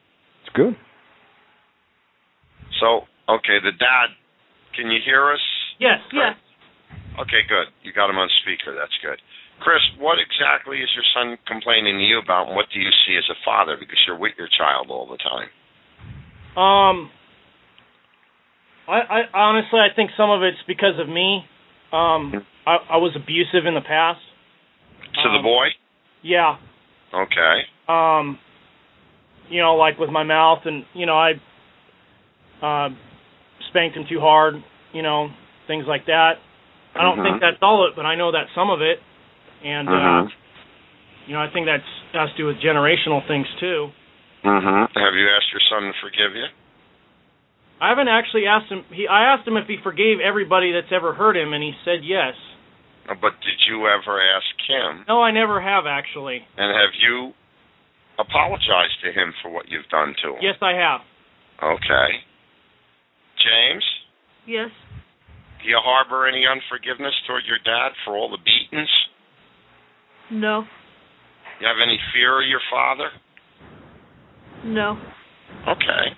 It's 0.44 0.55
good. 0.55 0.77
So, 2.81 3.09
okay, 3.32 3.59
the 3.65 3.73
dad, 3.78 4.09
can 4.77 4.90
you 4.90 4.98
hear 5.05 5.32
us? 5.32 5.40
Yes. 5.81 5.98
Yes. 6.12 6.36
Okay, 7.20 7.43
good. 7.48 7.66
You 7.82 7.93
got 7.93 8.10
him 8.10 8.16
on 8.19 8.28
speaker. 8.43 8.74
That's 8.78 8.94
good. 9.02 9.19
Chris, 9.60 9.80
what 9.98 10.18
exactly 10.18 10.78
is 10.78 10.89
your 10.94 11.05
son 11.14 11.36
complaining 11.47 11.98
to 11.98 12.05
you 12.05 12.18
about, 12.18 12.47
and 12.48 12.56
what 12.56 12.66
do 12.72 12.80
you 12.80 12.90
see 13.06 13.16
as 13.16 13.24
a 13.30 13.39
father? 13.44 13.76
Because 13.78 13.98
you're 14.06 14.18
with 14.18 14.32
your 14.39 14.48
child 14.56 14.89
all 14.90 15.06
the 15.06 15.18
time. 15.18 15.48
Um, 16.56 17.10
I, 18.89 19.01
I 19.01 19.39
honestly, 19.39 19.80
I 19.80 19.94
think 19.94 20.10
some 20.16 20.30
of 20.30 20.43
it's 20.43 20.59
because 20.66 20.98
of 20.98 21.09
me. 21.09 21.44
Um, 21.93 22.44
I, 22.66 22.76
I 22.90 22.97
was 22.98 23.12
abusive 23.16 23.66
in 23.66 23.74
the 23.74 23.80
past. 23.80 24.20
To 25.22 25.28
the 25.30 25.39
Um, 25.39 25.43
boy? 25.43 25.66
Yeah. 26.22 26.56
Okay. 27.12 27.62
Um, 27.89 28.39
you 29.48 29.60
know, 29.62 29.74
like 29.76 29.98
with 29.98 30.10
my 30.10 30.22
mouth, 30.22 30.60
and 30.64 30.85
you 30.94 31.06
know, 31.06 31.16
I 31.16 31.32
uh, 32.62 32.90
spanked 33.70 33.97
him 33.97 34.05
too 34.09 34.20
hard. 34.20 34.62
You 34.93 35.02
know, 35.02 35.30
things 35.66 35.85
like 35.86 36.06
that. 36.06 36.39
I 36.94 37.02
don't 37.02 37.18
Mhm. 37.18 37.22
think 37.22 37.40
that's 37.40 37.59
all 37.62 37.85
of 37.85 37.93
it, 37.93 37.97
but 37.97 38.06
I 38.06 38.14
know 38.14 38.32
that's 38.32 38.52
some 38.55 38.70
of 38.70 38.80
it. 38.82 39.02
And 39.64 39.89
uh, 39.89 39.93
Mhm. 39.93 40.32
you 41.26 41.35
know, 41.35 41.40
I 41.43 41.48
think 41.48 41.66
that's 41.66 41.89
has 42.12 42.30
to 42.30 42.36
do 42.36 42.47
with 42.47 42.60
generational 42.60 43.26
things 43.26 43.47
too. 43.60 43.90
Mm-hmm. 44.44 44.98
Have 44.98 45.14
you 45.14 45.28
asked 45.30 45.52
your 45.52 45.60
son 45.68 45.82
to 45.82 45.93
forgive 46.01 46.35
you? 46.36 46.47
I 47.80 47.90
haven't 47.90 48.09
actually 48.09 48.47
asked 48.47 48.70
him. 48.70 48.85
He, 48.90 49.06
I 49.06 49.35
asked 49.35 49.47
him 49.47 49.56
if 49.56 49.66
he 49.66 49.76
forgave 49.82 50.20
everybody 50.20 50.72
that's 50.72 50.90
ever 50.90 51.12
hurt 51.12 51.36
him, 51.36 51.52
and 51.52 51.62
he 51.62 51.74
said 51.85 52.02
yes. 52.02 52.35
Uh, 53.09 53.14
But 53.14 53.40
did 53.40 53.59
you 53.68 53.86
ever 53.86 54.20
ask 54.20 54.47
him? 54.66 55.05
No, 55.06 55.22
I 55.22 55.30
never 55.30 55.60
have 55.60 55.86
actually. 55.86 56.47
And 56.56 56.74
have 56.74 56.94
you 56.98 57.35
apologized 58.18 59.01
to 59.05 59.12
him 59.12 59.35
for 59.43 59.51
what 59.51 59.68
you've 59.68 59.89
done 59.90 60.14
to 60.22 60.35
him? 60.35 60.43
Yes, 60.43 60.56
I 60.62 60.72
have. 60.72 61.01
Okay. 61.62 62.24
James, 63.39 63.85
yes 64.47 64.70
do 65.62 65.68
you 65.68 65.78
harbor 65.82 66.26
any 66.26 66.47
unforgiveness 66.47 67.14
toward 67.26 67.44
your 67.47 67.59
dad 67.64 67.90
for 68.05 68.16
all 68.16 68.30
the 68.30 68.39
beatings? 68.39 68.90
No 70.30 70.64
You 71.60 71.66
have 71.66 71.76
any 71.82 71.98
fear 72.14 72.40
of 72.42 72.48
your 72.48 72.60
father? 72.70 73.10
no 74.64 74.98
Okay. 75.66 76.14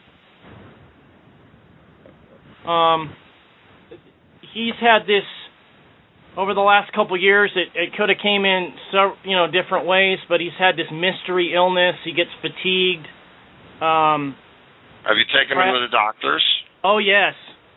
Um, 2.67 3.15
he's 4.55 4.75
had 4.81 5.03
this 5.07 5.25
over 6.37 6.55
the 6.55 6.61
last 6.61 6.93
couple 6.93 7.17
of 7.17 7.23
years. 7.23 7.51
It 7.57 7.69
it 7.75 7.93
could 7.97 8.09
have 8.09 8.19
came 8.23 8.45
in 8.45 8.69
so 8.93 9.13
you 9.25 9.37
know 9.37 9.47
different 9.47 9.87
ways, 9.87 10.19
but 10.29 10.41
he's 10.41 10.57
had 10.59 10.77
this 10.77 10.87
mystery 10.93 11.53
illness. 11.55 11.97
He 12.05 12.13
gets 12.13 12.31
fatigued. 12.41 13.07
Um, 13.83 14.37
Have 15.09 15.17
you 15.17 15.25
taken 15.33 15.57
him 15.57 15.75
to 15.75 15.81
the 15.81 15.91
doctors? 15.91 16.45
oh 16.85 16.99
yes, 16.99 17.35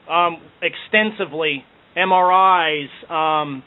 um, 0.09 0.37
extensively 0.61 1.63
MRIs, 1.95 2.89
um, 3.09 3.63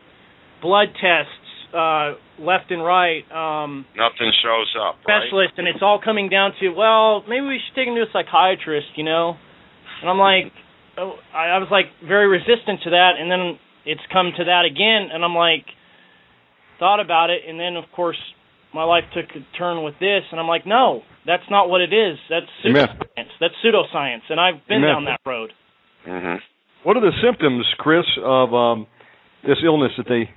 blood 0.60 0.88
tests, 1.00 1.45
uh, 1.74 2.14
left 2.38 2.70
and 2.70 2.84
right. 2.84 3.24
Um, 3.32 3.86
Nothing 3.96 4.32
shows 4.42 4.70
up, 4.78 4.96
right? 5.06 5.22
specialist, 5.22 5.54
and 5.58 5.66
it's 5.66 5.82
all 5.82 6.00
coming 6.02 6.28
down 6.28 6.52
to, 6.60 6.70
well, 6.70 7.22
maybe 7.28 7.46
we 7.46 7.60
should 7.60 7.74
take 7.74 7.88
him 7.88 7.94
to 7.94 8.02
a 8.02 8.12
psychiatrist, 8.12 8.88
you 8.96 9.04
know. 9.04 9.36
And 10.02 10.10
I'm 10.10 10.18
like, 10.18 10.52
oh, 10.98 11.14
I, 11.32 11.56
I 11.56 11.58
was 11.58 11.68
like 11.70 11.86
very 12.06 12.28
resistant 12.28 12.82
to 12.84 12.90
that, 12.90 13.12
and 13.18 13.30
then 13.30 13.58
it's 13.84 14.02
come 14.12 14.32
to 14.36 14.44
that 14.44 14.64
again, 14.64 15.08
and 15.12 15.24
I'm 15.24 15.34
like, 15.34 15.64
thought 16.78 17.00
about 17.00 17.30
it, 17.30 17.42
and 17.48 17.58
then 17.58 17.76
of 17.76 17.84
course 17.94 18.18
my 18.74 18.84
life 18.84 19.04
took 19.14 19.24
a 19.30 19.56
turn 19.56 19.82
with 19.84 19.94
this, 20.00 20.22
and 20.30 20.38
I'm 20.38 20.48
like, 20.48 20.66
no, 20.66 21.00
that's 21.24 21.48
not 21.50 21.70
what 21.70 21.80
it 21.80 21.92
is. 21.94 22.18
That's 22.28 22.46
Amen. 22.66 22.88
pseudoscience. 22.88 23.32
That's 23.40 23.54
pseudoscience, 23.64 24.28
and 24.28 24.40
I've 24.40 24.66
been 24.68 24.78
Amen. 24.78 24.90
down 24.90 25.04
that 25.06 25.20
road. 25.24 25.52
hmm 26.04 26.36
What 26.84 26.96
are 26.96 27.00
the 27.00 27.16
symptoms, 27.24 27.64
Chris, 27.78 28.04
of 28.22 28.52
um, 28.52 28.86
this 29.46 29.58
illness 29.64 29.92
that 29.96 30.06
they 30.08 30.28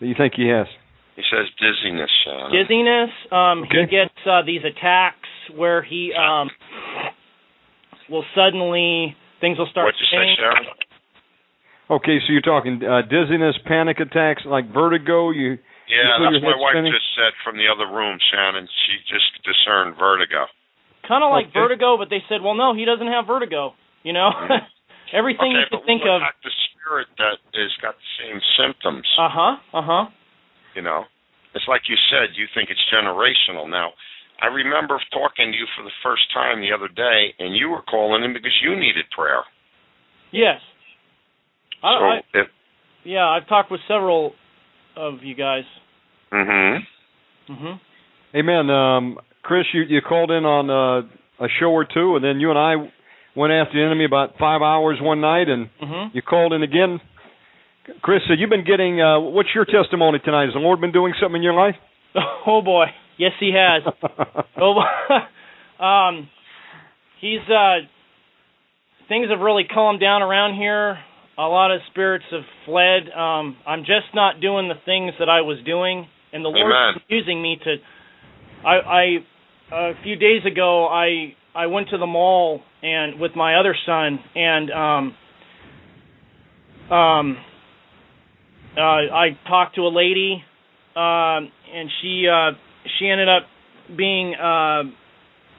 that 0.00 0.06
you 0.06 0.14
think 0.16 0.34
he 0.36 0.48
has? 0.48 0.66
He 1.16 1.22
says 1.30 1.46
dizziness, 1.58 2.10
Shannon. 2.24 2.52
Dizziness. 2.52 3.10
Um, 3.32 3.64
He 3.66 3.86
gets 3.90 4.14
uh, 4.24 4.42
these 4.46 4.62
attacks 4.62 5.26
where 5.56 5.82
he 5.82 6.12
um, 6.14 6.50
will 8.08 8.24
suddenly 8.34 9.16
things 9.40 9.58
will 9.58 9.66
start. 9.70 9.86
What'd 9.86 10.00
you 10.00 10.06
say. 10.14 10.34
Sharon? 10.38 10.64
Okay, 11.90 12.18
so 12.20 12.32
you're 12.32 12.44
talking 12.44 12.84
uh, 12.84 13.00
dizziness, 13.08 13.56
panic 13.64 13.98
attacks, 13.98 14.42
like 14.44 14.68
vertigo. 14.72 15.30
You 15.30 15.56
Yeah, 15.88 16.20
feel 16.20 16.30
that's 16.30 16.44
your 16.44 16.52
my 16.54 16.60
wife 16.60 16.76
spinning? 16.76 16.92
just 16.92 17.08
said 17.16 17.32
from 17.42 17.56
the 17.56 17.64
other 17.66 17.88
room, 17.90 18.18
Shannon. 18.30 18.68
She 18.86 19.00
just 19.08 19.24
discerned 19.42 19.96
vertigo. 19.98 20.46
kind 21.08 21.24
of 21.24 21.30
like 21.32 21.46
Okay. 21.48 21.58
vertigo, 21.58 21.96
but 21.96 22.10
they 22.10 22.20
said, 22.28 22.42
well, 22.44 22.54
no, 22.54 22.74
he 22.76 22.84
doesn't 22.84 23.08
have 23.08 23.26
vertigo. 23.26 23.72
You 24.04 24.12
know, 24.12 24.28
everything 25.12 25.54
okay, 25.56 25.64
you 25.64 25.66
could 25.70 25.86
think 25.86 26.02
what 26.02 26.18
of. 26.18 26.22
about 26.22 26.38
the 26.44 26.54
spirit 26.70 27.08
that 27.18 27.38
has 27.54 27.72
got 27.82 27.94
the 27.96 28.10
same 28.20 28.38
symptoms? 28.56 29.06
Uh 29.18 29.28
huh. 29.30 29.54
Uh 29.72 29.84
huh. 29.84 30.04
you 30.74 30.82
know, 30.82 31.04
it's 31.54 31.66
like 31.68 31.82
you 31.88 31.96
said. 32.10 32.36
You 32.36 32.46
think 32.54 32.70
it's 32.70 32.82
generational. 32.92 33.68
Now, 33.68 33.92
I 34.40 34.46
remember 34.46 35.00
talking 35.12 35.52
to 35.52 35.56
you 35.58 35.66
for 35.76 35.82
the 35.82 35.94
first 36.02 36.22
time 36.32 36.60
the 36.60 36.72
other 36.72 36.88
day, 36.88 37.34
and 37.38 37.56
you 37.56 37.68
were 37.70 37.82
calling 37.82 38.24
in 38.24 38.32
because 38.32 38.54
you 38.62 38.76
needed 38.76 39.04
prayer. 39.16 39.42
Yes. 40.32 40.60
So, 41.80 41.88
I, 41.88 42.20
if, 42.34 42.46
yeah, 43.04 43.26
I've 43.26 43.48
talked 43.48 43.70
with 43.70 43.80
several 43.88 44.32
of 44.96 45.22
you 45.22 45.34
guys. 45.34 45.64
Mm 46.32 46.44
hmm 47.48 47.52
Mm 47.52 47.58
Mhm. 47.58 47.80
Amen. 48.34 48.70
Um, 48.70 49.18
Chris, 49.42 49.64
you 49.72 49.82
you 49.88 50.00
called 50.02 50.30
in 50.30 50.44
on 50.44 50.68
uh, 50.68 51.44
a 51.44 51.48
show 51.58 51.70
or 51.70 51.84
two, 51.86 52.16
and 52.16 52.24
then 52.24 52.40
you 52.40 52.50
and 52.50 52.58
I 52.58 52.74
went 53.38 53.52
after 53.52 53.78
the 53.78 53.84
enemy 53.86 54.04
about 54.04 54.36
five 54.38 54.60
hours 54.60 54.98
one 55.00 55.20
night, 55.20 55.48
and 55.48 55.70
Mhm. 55.80 56.10
you 56.12 56.22
called 56.22 56.52
in 56.52 56.62
again 56.62 57.00
Chris, 58.02 58.20
uh, 58.28 58.34
you've 58.34 58.50
been 58.50 58.64
getting. 58.64 59.00
Uh, 59.00 59.18
what's 59.18 59.48
your 59.54 59.64
testimony 59.64 60.18
tonight? 60.18 60.44
Has 60.46 60.52
the 60.54 60.60
Lord 60.60 60.78
been 60.80 60.92
doing 60.92 61.14
something 61.20 61.36
in 61.36 61.42
your 61.42 61.54
life? 61.54 61.76
Oh 62.46 62.60
boy, 62.62 62.86
yes, 63.16 63.32
He 63.40 63.52
has. 63.52 63.82
oh, 64.60 64.82
um, 65.82 66.28
He's 67.20 67.40
uh, 67.48 67.80
things 69.08 69.30
have 69.30 69.40
really 69.40 69.64
calmed 69.64 70.00
down 70.00 70.22
around 70.22 70.54
here. 70.54 70.98
A 71.38 71.48
lot 71.48 71.70
of 71.70 71.80
spirits 71.90 72.24
have 72.30 72.44
fled. 72.64 73.10
Um, 73.14 73.56
I'm 73.66 73.80
just 73.84 74.12
not 74.14 74.40
doing 74.40 74.68
the 74.68 74.74
things 74.84 75.12
that 75.18 75.28
I 75.28 75.40
was 75.42 75.58
doing, 75.64 76.06
and 76.32 76.44
the 76.44 76.48
Lord's 76.48 76.76
Amen. 76.76 77.02
using 77.08 77.40
me 77.40 77.58
to. 77.64 77.76
I, 78.66 78.74
I 78.76 79.02
a 79.72 79.92
few 80.02 80.16
days 80.16 80.44
ago, 80.44 80.86
I 80.88 81.34
I 81.54 81.66
went 81.66 81.88
to 81.90 81.98
the 81.98 82.06
mall 82.06 82.60
and 82.82 83.20
with 83.20 83.32
my 83.34 83.56
other 83.56 83.76
son, 83.86 84.18
and 84.34 84.70
um, 84.70 85.14
um, 86.94 87.36
uh, 88.76 88.80
I 88.80 89.38
talked 89.48 89.74
to 89.76 89.82
a 89.82 89.92
lady, 89.92 90.42
um, 90.94 91.50
and 91.74 91.90
she 92.00 92.26
uh, 92.28 92.52
she 92.98 93.08
ended 93.08 93.28
up 93.28 93.42
being, 93.96 94.34
uh, 94.34 94.82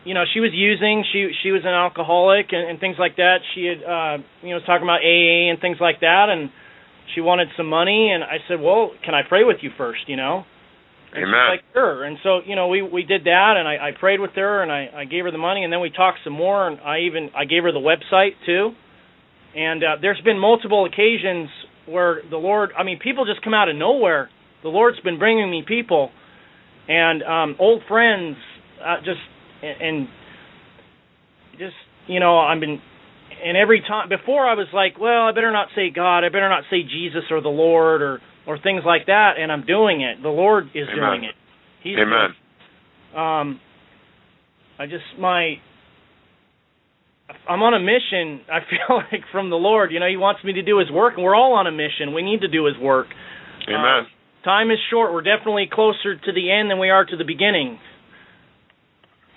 you 0.06 0.14
know, 0.14 0.24
she 0.34 0.40
was 0.40 0.52
using. 0.54 1.04
She 1.12 1.32
she 1.44 1.52
was 1.52 1.62
an 1.64 1.74
alcoholic 1.74 2.48
and, 2.52 2.70
and 2.70 2.80
things 2.80 2.96
like 3.00 3.18
that. 3.18 3.38
She 3.54 3.66
had, 3.66 3.84
uh, 3.84 4.24
you 4.42 4.50
know, 4.50 4.56
was 4.56 4.64
talking 4.66 4.84
about 4.84 5.02
AA 5.02 5.50
and 5.52 5.60
things 5.60 5.78
like 5.82 6.00
that, 6.02 6.28
and 6.30 6.50
she 7.14 7.22
wanted 7.22 7.50
some 7.58 7.68
money. 7.68 8.12
And 8.12 8.24
I 8.24 8.38
said, 8.48 8.62
well, 8.62 8.92
can 9.04 9.14
I 9.14 9.22
pray 9.28 9.44
with 9.44 9.58
you 9.62 9.72
first? 9.78 10.02
You 10.08 10.16
know. 10.16 10.46
And 11.14 11.24
Amen. 11.24 11.34
She's 11.34 11.62
like, 11.66 11.74
sure. 11.74 12.04
And 12.04 12.18
so, 12.24 12.42
you 12.46 12.56
know, 12.56 12.68
we 12.68 12.82
we 12.82 13.04
did 13.04 13.24
that, 13.26 13.56
and 13.58 13.68
I, 13.68 13.90
I 13.90 13.92
prayed 14.00 14.20
with 14.20 14.32
her, 14.36 14.62
and 14.62 14.72
I, 14.72 14.90
I 15.02 15.06
gave 15.06 15.24
her 15.24 15.32
the 15.32 15.40
money, 15.40 15.64
and 15.64 15.74
then 15.74 15.82
we 15.82 15.90
talked 15.90 16.20
some 16.24 16.34
more, 16.34 16.68
and 16.68 16.80
I 16.82 17.00
even 17.02 17.30
I 17.36 17.46
gave 17.46 17.64
her 17.64 17.72
the 17.72 17.80
website 17.80 18.34
too. 18.46 18.72
And 19.56 19.84
uh, 19.84 19.88
there's 20.02 20.22
been 20.22 20.38
multiple 20.38 20.86
occasions 20.86 21.50
where 21.88 22.22
the 22.30 22.38
Lord, 22.38 22.70
I 22.78 22.84
mean, 22.84 23.00
people 23.00 23.26
just 23.26 23.44
come 23.44 23.56
out 23.56 23.68
of 23.68 23.76
nowhere. 23.76 24.30
The 24.62 24.70
Lord's 24.70 25.00
been 25.00 25.18
bringing 25.18 25.50
me 25.50 25.64
people, 25.68 26.12
and 26.88 27.24
um, 27.24 27.56
old 27.60 27.82
friends, 27.88 28.36
uh, 28.86 28.98
just 28.98 29.22
and, 29.64 29.82
and 29.82 30.08
just 31.54 31.76
you 32.08 32.20
know, 32.20 32.38
I've 32.38 32.60
been. 32.60 32.82
And 33.42 33.56
every 33.56 33.82
time 33.82 34.10
before 34.10 34.46
I 34.46 34.54
was 34.54 34.68
like, 34.74 35.00
well, 35.00 35.24
I 35.24 35.32
better 35.32 35.52
not 35.52 35.70
say 35.74 35.92
God, 35.96 36.26
I 36.26 36.30
better 36.30 36.50
not 36.50 36.64
say 36.70 36.84
Jesus 36.84 37.24
or 37.32 37.42
the 37.42 37.48
Lord 37.48 38.02
or 38.02 38.20
or 38.50 38.58
things 38.58 38.82
like 38.84 39.06
that, 39.06 39.34
and 39.40 39.52
I'm 39.52 39.64
doing 39.64 40.02
it. 40.02 40.24
The 40.24 40.30
Lord 40.30 40.66
is 40.74 40.88
Amen. 40.92 40.98
doing 40.98 41.24
it. 41.24 41.36
He's 41.84 41.98
Amen. 41.98 42.34
um 43.16 43.60
I 44.80 44.88
just 44.88 45.06
my 45.20 45.56
I'm 47.48 47.62
on 47.62 47.76
a 47.76 47.80
mission. 47.80 48.42
I 48.52 48.60
feel 48.70 48.98
like 48.98 49.22
from 49.32 49.52
the 49.52 49.56
Lord, 49.56 49.92
you 49.92 50.00
know, 50.00 50.08
he 50.10 50.18
wants 50.18 50.44
me 50.44 50.54
to 50.54 50.64
do 50.64 50.80
his 50.80 50.90
work 50.90 51.14
and 51.16 51.24
we're 51.24 51.36
all 51.36 51.54
on 51.54 51.68
a 51.68 51.72
mission. 51.72 52.12
We 52.16 52.24
need 52.24 52.42
to 52.42 52.48
do 52.48 52.66
his 52.66 52.76
work. 52.82 53.06
Amen. 53.70 54.08
Time 54.44 54.72
is 54.72 54.80
short. 54.90 55.14
We're 55.14 55.22
definitely 55.22 55.70
closer 55.72 56.16
to 56.18 56.32
the 56.34 56.52
end 56.52 56.72
than 56.72 56.80
we 56.80 56.90
are 56.90 57.06
to 57.06 57.18
the 57.18 57.26
beginning. 57.26 57.78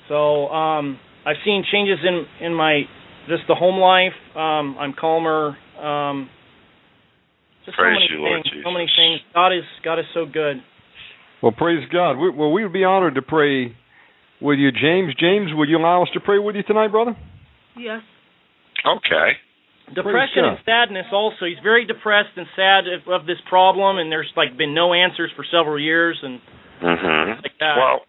So, 0.08 0.48
um 0.48 0.98
I've 1.26 1.36
seen 1.44 1.64
changes 1.70 1.98
in 2.02 2.46
in 2.46 2.54
my 2.54 2.82
just 3.28 3.42
the 3.46 3.54
home 3.54 3.78
life. 3.78 4.16
Um 4.34 4.78
I'm 4.80 4.94
calmer. 4.98 5.58
Um 5.78 6.30
just 7.64 7.76
Praise 7.78 7.96
so 7.96 8.00
many 8.00 8.06
you, 8.10 8.18
Lord 8.20 8.42
things. 8.44 8.64
So 8.64 8.70
many 8.70 8.86
Jesus. 8.86 8.96
things. 8.98 9.20
God 9.34 9.50
is 9.52 9.64
God 9.84 9.98
is 9.98 10.06
so 10.14 10.26
good. 10.26 10.62
Well, 11.42 11.52
praise 11.52 11.82
God. 11.92 12.18
We, 12.18 12.30
well, 12.30 12.52
we 12.52 12.62
would 12.62 12.72
be 12.72 12.84
honored 12.84 13.14
to 13.16 13.22
pray 13.22 13.74
with 14.40 14.58
you, 14.58 14.70
James. 14.72 15.14
James, 15.18 15.50
would 15.54 15.68
you 15.68 15.78
allow 15.78 16.02
us 16.02 16.08
to 16.14 16.20
pray 16.20 16.38
with 16.38 16.54
you 16.56 16.62
tonight, 16.62 16.88
brother? 16.88 17.16
Yes. 17.76 18.02
Okay. 18.86 19.38
depression 19.94 20.44
and 20.44 20.58
sadness 20.64 21.06
also 21.12 21.44
he's 21.46 21.60
very 21.62 21.84
depressed 21.84 22.32
and 22.36 22.46
sad 22.56 22.84
of, 22.88 23.06
of 23.12 23.26
this 23.26 23.36
problem 23.48 23.98
and 23.98 24.10
there's 24.10 24.30
like 24.36 24.56
been 24.56 24.74
no 24.74 24.94
answers 24.94 25.30
for 25.36 25.44
several 25.50 25.78
years 25.78 26.18
and 26.22 26.40
Mhm. 26.82 27.42
like 27.42 27.52
that 27.60 27.76
Well, 27.76 28.00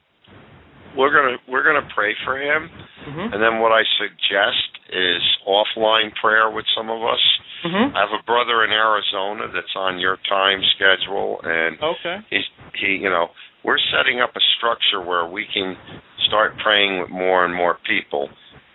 we're 0.96 1.12
gonna 1.14 1.38
we're 1.48 1.64
gonna 1.64 1.88
pray 1.94 2.16
for 2.26 2.38
him, 2.40 2.70
mhm 3.06 3.34
and 3.34 3.42
then 3.44 3.60
what 3.60 3.72
I 3.72 3.84
suggest 4.00 4.73
is 4.90 5.22
offline 5.48 6.14
prayer 6.22 6.50
with 6.50 6.66
some 6.76 6.90
of 6.90 7.02
us. 7.04 7.24
mhm 7.64 7.96
I 7.96 8.00
have 8.00 8.12
a 8.12 8.24
brother 8.24 8.64
in 8.64 8.72
Arizona 8.72 9.48
that's 9.54 9.76
on 9.76 10.00
your 10.00 10.18
time 10.28 10.62
schedule, 10.76 11.40
and 11.44 11.82
okay. 11.82 12.18
he's 12.30 12.48
he 12.76 13.00
you 13.02 13.10
know 13.10 13.30
we're 13.64 13.80
setting 13.96 14.20
up 14.20 14.36
a 14.36 14.44
structure 14.58 15.02
where 15.02 15.26
we 15.26 15.46
can 15.54 15.78
start 16.28 16.58
praying 16.62 17.00
with 17.00 17.10
more 17.10 17.46
and 17.46 17.56
more 17.56 17.78
people. 17.88 18.30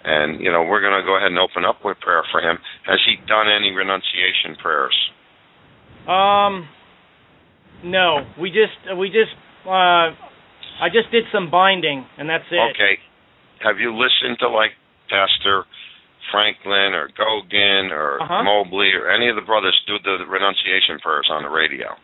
And 0.05 0.41
you 0.41 0.51
know 0.51 0.63
we're 0.63 0.81
going 0.81 0.99
to 0.99 1.05
go 1.05 1.17
ahead 1.17 1.29
and 1.29 1.39
open 1.39 1.65
up 1.65 1.85
with 1.85 1.99
prayer 2.01 2.23
for 2.33 2.41
him. 2.41 2.57
Has 2.87 3.01
he 3.05 3.17
done 3.27 3.47
any 3.49 3.71
renunciation 3.71 4.57
prayers? 4.63 4.97
Um 6.07 6.69
no. 7.85 8.25
We 8.41 8.49
just 8.51 8.79
we 8.97 9.09
just 9.09 9.35
uh 9.67 10.15
i 10.81 10.89
just 10.93 11.11
did 11.11 11.25
some 11.33 11.51
binding 11.51 12.07
and 12.17 12.29
that's 12.29 12.49
it. 12.51 12.57
Okay. 12.75 12.99
Have 13.61 13.79
you 13.79 13.93
listened 13.93 14.39
to 14.41 14.49
like 14.49 14.73
pastor 15.11 15.65
franklin 16.31 16.95
or 16.95 17.09
gogan 17.17 17.91
or 17.91 18.21
Uh-huh. 18.23 18.43
mobley 18.43 18.93
or 18.93 19.09
any 19.11 19.29
of 19.29 19.37
the 19.37 19.43
brothers 19.47 19.75
do 19.87 19.99
the 20.05 20.25
renunciation 20.27 20.99
prayers 21.01 21.29
on 21.31 21.43
the 21.43 21.49
radio 21.51 21.95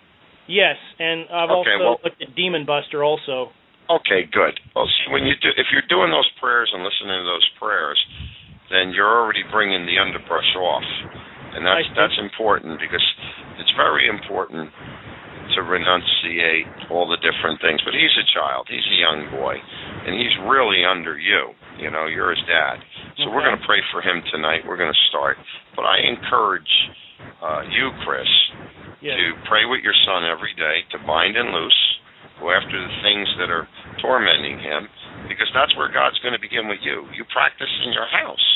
yes 0.46 0.76
and 0.98 1.26
i've 1.32 1.50
Okay, 1.50 1.72
also 1.76 1.84
well- 1.84 2.00
looked 2.04 2.20
at 2.22 2.34
demon 2.34 2.64
buster 2.64 3.02
also 3.04 3.50
Okay, 3.84 4.24
good. 4.32 4.56
Well, 4.72 4.88
see, 4.88 5.12
when 5.12 5.28
you 5.28 5.36
do, 5.44 5.52
if 5.60 5.68
you're 5.68 5.84
doing 5.92 6.08
those 6.08 6.24
prayers 6.40 6.72
and 6.72 6.80
listening 6.80 7.20
to 7.20 7.28
those 7.28 7.44
prayers, 7.60 8.00
then 8.72 8.96
you're 8.96 9.04
already 9.20 9.44
bringing 9.52 9.84
the 9.84 10.00
underbrush 10.00 10.48
off, 10.56 10.88
and 11.52 11.60
that's 11.68 11.84
that's 11.92 12.16
important 12.16 12.80
because 12.80 13.04
it's 13.60 13.68
very 13.76 14.08
important 14.08 14.72
to 15.52 15.60
renunciate 15.68 16.64
all 16.88 17.04
the 17.04 17.20
different 17.20 17.60
things. 17.60 17.76
But 17.84 17.92
he's 17.92 18.16
a 18.16 18.24
child; 18.32 18.72
he's 18.72 18.88
a 18.88 18.96
young 18.96 19.28
boy, 19.28 19.52
and 20.08 20.16
he's 20.16 20.32
really 20.48 20.80
under 20.88 21.18
you. 21.20 21.52
You 21.78 21.90
know, 21.90 22.06
you're 22.06 22.30
his 22.30 22.42
dad. 22.46 22.78
So 23.18 23.30
we're 23.34 23.42
going 23.42 23.58
to 23.58 23.66
pray 23.66 23.82
for 23.90 23.98
him 24.02 24.22
tonight. 24.30 24.62
We're 24.66 24.78
going 24.78 24.92
to 24.92 25.02
start, 25.10 25.36
but 25.74 25.82
I 25.82 25.98
encourage 26.06 26.70
uh, 27.42 27.62
you, 27.70 27.90
Chris, 28.06 28.28
yes 29.02 29.18
to 29.18 29.24
pray 29.50 29.66
with 29.66 29.82
your 29.84 29.94
son 30.06 30.24
every 30.24 30.54
day 30.56 30.86
to 30.94 30.98
bind 31.04 31.36
and 31.36 31.50
loose, 31.52 31.80
go 32.40 32.50
after 32.54 32.72
the 32.72 32.94
things 33.04 33.28
that 33.42 33.50
are 33.52 33.66
tormenting 34.00 34.58
him, 34.58 34.88
because 35.28 35.50
that's 35.52 35.74
where 35.76 35.90
God's 35.92 36.18
going 36.24 36.32
to 36.34 36.40
begin 36.42 36.66
with 36.70 36.80
you. 36.82 37.04
You 37.14 37.26
practice 37.34 37.70
in 37.84 37.92
your 37.92 38.06
house. 38.08 38.46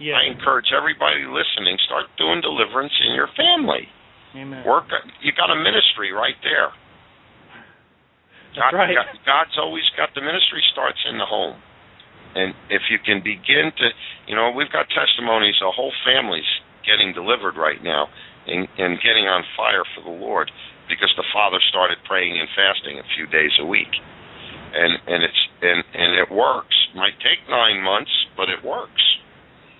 yes 0.00 0.16
I 0.18 0.32
encourage 0.32 0.72
everybody 0.74 1.22
listening, 1.28 1.76
start 1.86 2.08
doing 2.18 2.40
deliverance 2.42 2.92
in 3.04 3.14
your 3.14 3.28
family. 3.36 3.86
amen 4.34 4.64
Work. 4.66 4.88
You 5.22 5.30
got 5.36 5.52
a 5.52 5.58
ministry 5.60 6.10
right 6.12 6.36
there. 6.42 6.72
that's 8.56 8.72
God, 8.72 8.76
right 8.76 8.96
God- 8.96 9.22
God's 9.24 9.56
always 9.60 9.84
got 9.96 10.12
the 10.16 10.20
ministry 10.24 10.60
starts 10.72 10.98
in 11.08 11.16
the 11.18 11.26
home. 11.28 11.56
And 12.34 12.54
if 12.70 12.82
you 12.88 12.98
can 12.98 13.20
begin 13.20 13.72
to, 13.76 13.86
you 14.26 14.34
know, 14.34 14.52
we've 14.56 14.72
got 14.72 14.88
testimonies, 14.88 15.56
a 15.60 15.70
whole 15.70 15.92
family's 16.04 16.48
getting 16.84 17.12
delivered 17.12 17.56
right 17.56 17.82
now 17.82 18.08
and, 18.46 18.66
and 18.78 18.98
getting 19.04 19.28
on 19.28 19.44
fire 19.56 19.84
for 19.94 20.02
the 20.02 20.14
Lord 20.14 20.50
because 20.88 21.12
the 21.16 21.24
father 21.32 21.58
started 21.68 21.98
praying 22.08 22.38
and 22.40 22.48
fasting 22.56 22.98
a 22.98 23.06
few 23.14 23.26
days 23.26 23.52
a 23.60 23.66
week. 23.66 23.92
And 24.72 24.96
and 25.06 25.20
it's 25.22 25.42
and 25.60 25.84
and 25.92 26.10
it 26.16 26.32
works. 26.32 26.74
Might 26.96 27.16
take 27.20 27.44
9 27.48 27.84
months, 27.84 28.10
but 28.36 28.48
it 28.48 28.64
works. 28.64 29.02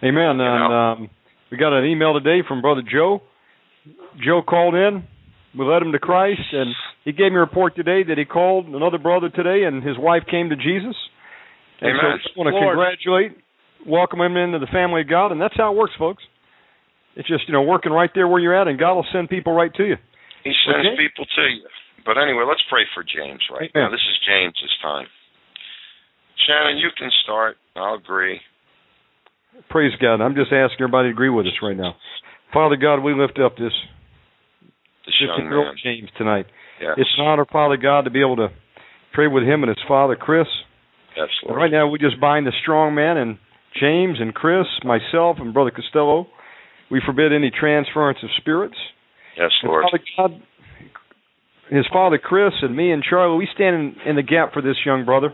Amen. 0.05 0.37
You 0.37 0.45
And 0.45 0.73
um, 0.73 1.11
we 1.51 1.57
got 1.57 1.73
an 1.73 1.85
email 1.87 2.13
today 2.13 2.47
from 2.47 2.61
Brother 2.61 2.83
Joe. 2.83 3.23
Joe 4.23 4.43
called 4.47 4.75
in. 4.75 5.05
We 5.59 5.65
led 5.65 5.83
him 5.83 5.93
to 5.93 5.99
Christ, 5.99 6.41
and 6.53 6.75
he 7.05 7.13
gave 7.13 7.33
me 7.33 7.37
a 7.37 7.41
report 7.41 7.77
today 7.77 8.03
that 8.05 8.17
he 8.17 8.25
called 8.25 8.67
another 8.67 8.99
brother 8.99 9.29
today, 9.29 9.65
and 9.65 9.83
his 9.83 9.99
wife 9.99 10.23
came 10.31 10.49
to 10.49 10.57
Jesus. 10.57 10.97
And 11.83 11.99
so 11.99 12.07
I 12.07 12.17
just 12.23 12.37
want 12.39 12.47
to 12.49 12.55
Lord. 12.55 12.79
congratulate, 12.79 13.33
welcome 13.87 14.21
him 14.21 14.37
into 14.37 14.59
the 14.59 14.71
family 14.71 15.03
of 15.03 15.09
God, 15.11 15.33
and 15.33 15.41
that's 15.41 15.57
how 15.57 15.73
it 15.73 15.77
works, 15.77 15.93
folks. 15.99 16.23
It's 17.17 17.29
just 17.29 17.45
you 17.49 17.53
know 17.53 17.63
working 17.63 17.93
right 17.93 18.11
there 18.15 18.27
where 18.29 18.41
you're 18.41 18.55
at, 18.55 18.69
and 18.69 18.79
God 18.79 18.95
will 18.95 19.07
send 19.13 19.29
people 19.29 19.53
right 19.53 19.73
to 19.75 19.85
you. 19.85 19.97
He 20.45 20.53
sends 20.65 20.87
Okay. 20.87 20.97
people 20.97 21.27
to 21.27 21.43
you. 21.43 21.67
But 22.07 22.19
anyway, 22.19 22.43
let's 22.49 22.63
pray 22.71 22.83
for 22.95 23.03
James 23.05 23.43
right 23.51 23.71
Amen. 23.75 23.87
now. 23.87 23.91
This 23.91 24.01
is 24.03 24.17
James's 24.27 24.75
time. 24.83 25.07
Shannon, 26.47 26.79
you 26.79 26.89
can 26.99 27.11
start. 27.23 27.57
I'll 27.77 27.95
agree. 27.95 28.41
Praise 29.69 29.93
God. 30.01 30.21
I'm 30.21 30.35
just 30.35 30.51
asking 30.53 30.79
everybody 30.81 31.09
to 31.09 31.13
agree 31.13 31.29
with 31.31 31.47
us 31.47 31.53
right 31.63 31.77
now. 31.77 31.95
Father 32.53 32.77
God, 32.77 33.01
we 33.03 33.15
lift 33.15 33.39
up 33.39 33.57
this 33.57 33.73
This 35.07 35.15
young 35.21 35.49
man. 35.49 35.75
James 35.83 36.09
tonight. 36.19 36.47
Yes. 36.81 36.95
It's 36.97 37.11
an 37.19 37.25
honor, 37.25 37.45
Father 37.53 37.77
God, 37.77 38.03
to 38.05 38.11
be 38.11 38.21
able 38.21 38.37
to 38.37 38.49
pray 39.13 39.27
with 39.29 39.45
him 39.45 39.63
and 39.63 39.69
his 39.69 39.79
father, 39.87 40.17
Chris. 40.17 40.47
And 41.49 41.57
right 41.57 41.71
now, 41.71 41.89
we 41.89 41.99
just 41.99 42.21
bind 42.21 42.47
the 42.47 42.53
strong 42.63 42.95
man 42.95 43.17
and 43.17 43.39
James 43.81 44.19
and 44.21 44.35
Chris, 44.35 44.67
myself 44.85 45.37
and 45.41 45.55
Brother 45.55 45.71
Costello. 45.71 46.27
We 46.91 47.01
forbid 47.05 47.33
any 47.33 47.51
transference 47.51 48.19
of 48.23 48.29
spirits. 48.39 48.77
Yes, 49.37 49.51
And 49.63 49.71
Lord. 49.71 49.85
Father 49.91 50.05
God, 50.17 50.43
his 51.71 51.87
father 51.93 52.19
Chris 52.19 52.53
and 52.61 52.77
me 52.77 52.93
and 52.93 53.03
Charlie, 53.03 53.39
we 53.39 53.49
stand 53.55 53.77
in, 53.77 54.11
in 54.11 54.17
the 54.17 54.23
gap 54.23 54.53
for 54.53 54.61
this 54.61 54.77
young 54.85 55.07
brother, 55.07 55.33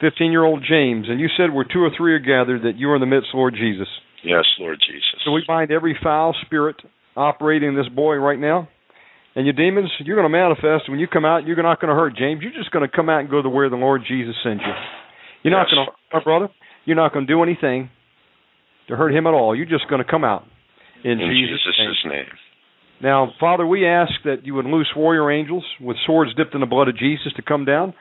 15 0.00 0.32
year 0.32 0.44
old 0.44 0.64
James. 0.68 1.06
And 1.08 1.20
you 1.20 1.28
said 1.36 1.52
where 1.52 1.64
two 1.64 1.80
or 1.80 1.90
three 1.96 2.14
are 2.14 2.18
gathered 2.18 2.62
that 2.62 2.78
you 2.78 2.90
are 2.90 2.96
in 2.96 3.00
the 3.00 3.06
midst, 3.06 3.28
Lord 3.32 3.54
Jesus. 3.54 3.86
Yes, 4.24 4.44
Lord 4.58 4.78
Jesus. 4.84 5.22
So 5.24 5.30
we 5.30 5.44
bind 5.46 5.70
every 5.70 5.96
foul 6.02 6.34
spirit 6.46 6.76
operating 7.16 7.68
in 7.70 7.76
this 7.76 7.88
boy 7.88 8.16
right 8.16 8.38
now. 8.38 8.68
And 9.34 9.46
your 9.46 9.54
demons, 9.54 9.90
you're 10.00 10.16
going 10.16 10.30
to 10.30 10.36
manifest. 10.36 10.90
When 10.90 10.98
you 11.00 11.06
come 11.06 11.24
out, 11.24 11.46
you're 11.46 11.60
not 11.62 11.80
going 11.80 11.88
to 11.88 11.94
hurt 11.94 12.16
James. 12.16 12.42
You're 12.42 12.52
just 12.52 12.70
going 12.70 12.88
to 12.88 12.94
come 12.94 13.08
out 13.08 13.20
and 13.20 13.30
go 13.30 13.40
to 13.40 13.48
where 13.48 13.70
the 13.70 13.76
Lord 13.76 14.02
Jesus 14.06 14.34
sends 14.44 14.62
you. 14.62 14.72
You're 15.42 15.56
not 15.56 15.66
going 15.70 15.86
to, 15.86 15.92
my 16.12 16.22
brother, 16.22 16.48
you're 16.84 16.96
not 16.96 17.12
going 17.12 17.26
to 17.26 17.32
do 17.32 17.42
anything 17.42 17.90
to 18.88 18.96
hurt 18.96 19.14
him 19.14 19.26
at 19.26 19.32
all. 19.32 19.56
You're 19.56 19.66
just 19.66 19.88
going 19.88 20.04
to 20.04 20.10
come 20.10 20.24
out 20.24 20.44
in, 21.04 21.12
In 21.12 21.18
Jesus' 21.18 21.60
name. 21.78 21.88
Jesus' 21.88 22.04
name. 22.04 22.24
Now, 23.02 23.32
Father, 23.40 23.66
we 23.66 23.86
ask 23.86 24.12
that 24.24 24.44
you 24.44 24.54
would 24.54 24.66
loose 24.66 24.88
warrior 24.94 25.30
angels 25.30 25.64
with 25.80 25.96
swords 26.06 26.34
dipped 26.36 26.54
in 26.54 26.60
the 26.60 26.66
blood 26.66 26.88
of 26.88 26.96
Jesus 26.96 27.32
to 27.36 27.42
come 27.42 27.64
down 27.64 27.94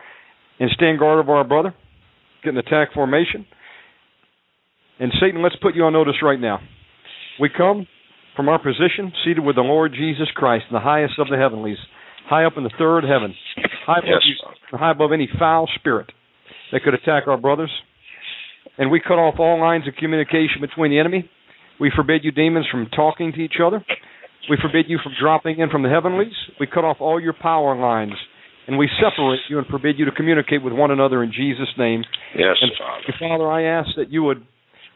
and 0.59 0.69
stand 0.71 0.99
guard 0.99 1.17
over 1.17 1.35
our 1.35 1.43
brother, 1.43 1.73
get 2.43 2.51
an 2.51 2.57
attack 2.57 2.93
formation. 2.93 3.45
And 4.99 5.11
Satan, 5.19 5.41
let's 5.41 5.55
put 5.59 5.75
you 5.75 5.85
on 5.85 5.93
notice 5.93 6.21
right 6.21 6.39
now. 6.39 6.59
We 7.39 7.49
come 7.49 7.87
from 8.35 8.49
our 8.49 8.59
position, 8.59 9.11
seated 9.25 9.43
with 9.43 9.55
the 9.55 9.61
Lord 9.61 9.93
Jesus 9.93 10.27
Christ 10.35 10.65
in 10.69 10.73
the 10.73 10.79
highest 10.79 11.13
of 11.19 11.27
the 11.29 11.37
heavenlies, 11.37 11.77
high 12.29 12.45
up 12.45 12.53
in 12.57 12.63
the 12.63 12.71
third 12.77 13.03
heaven, 13.03 13.33
high 13.85 13.99
above, 13.99 14.07
Yes, 14.07 14.21
you, 14.71 14.77
high 14.77 14.91
above 14.91 15.11
any 15.11 15.29
foul 15.37 15.67
spirit 15.75 16.11
that 16.71 16.83
could 16.83 16.93
attack 16.93 17.27
our 17.27 17.37
brothers. 17.37 17.71
And 18.77 18.89
we 18.89 19.01
cut 19.01 19.19
off 19.19 19.35
all 19.39 19.59
lines 19.59 19.87
of 19.87 19.95
communication 19.95 20.61
between 20.61 20.91
the 20.91 20.99
enemy. 20.99 21.29
We 21.79 21.91
forbid 21.95 22.23
you 22.23 22.31
demons 22.31 22.67
from 22.71 22.87
talking 22.95 23.33
to 23.33 23.39
each 23.39 23.57
other. 23.63 23.83
We 24.49 24.57
forbid 24.61 24.85
you 24.87 24.97
from 25.03 25.13
dropping 25.19 25.59
in 25.59 25.69
from 25.69 25.83
the 25.83 25.89
heavenlies. 25.89 26.33
We 26.59 26.67
cut 26.67 26.85
off 26.85 26.97
all 26.99 27.19
your 27.19 27.33
power 27.33 27.75
lines. 27.75 28.13
And 28.67 28.77
we 28.77 28.89
separate 29.01 29.39
you 29.49 29.57
and 29.57 29.67
forbid 29.67 29.99
you 29.99 30.05
to 30.05 30.11
communicate 30.11 30.63
with 30.63 30.73
one 30.73 30.91
another 30.91 31.23
in 31.23 31.31
Jesus' 31.33 31.67
name. 31.77 32.03
Yes, 32.37 32.55
And 32.61 32.71
Father. 32.77 33.17
Father, 33.19 33.51
I 33.51 33.63
ask 33.63 33.89
that 33.97 34.11
you 34.11 34.23
would 34.23 34.45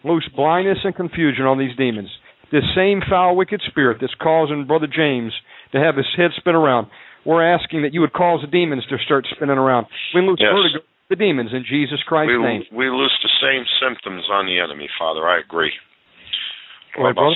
loose 0.04 0.28
blindness 0.36 0.78
and 0.84 0.96
confusion 0.96 1.46
on 1.46 1.58
these 1.60 1.76
demons. 1.76 2.10
This 2.56 2.64
same 2.72 3.04
foul, 3.04 3.36
wicked 3.36 3.60
spirit 3.68 3.98
that's 4.00 4.16
causing 4.16 4.64
Brother 4.64 4.88
James 4.88 5.36
to 5.74 5.78
have 5.84 6.00
his 6.00 6.08
head 6.16 6.32
spin 6.40 6.56
around. 6.56 6.88
We're 7.28 7.44
asking 7.44 7.82
that 7.84 7.92
you 7.92 8.00
would 8.00 8.14
cause 8.16 8.40
the 8.40 8.48
demons 8.48 8.88
to 8.88 8.96
start 9.04 9.28
spinning 9.36 9.60
around. 9.60 9.88
We 10.16 10.22
lose 10.22 10.40
Yes. 10.40 10.54
vertigo 10.56 10.80
the 11.10 11.18
demons 11.18 11.52
in 11.52 11.66
Jesus 11.66 12.02
Christ's 12.04 12.32
We, 12.32 12.38
name. 12.40 12.66
we 12.72 12.90
lose 12.90 13.12
the 13.22 13.30
same 13.44 13.66
symptoms 13.84 14.24
on 14.30 14.46
the 14.46 14.58
enemy, 14.58 14.88
Father. 14.98 15.28
I 15.28 15.40
agree. 15.40 15.74
Brother. 16.96 17.36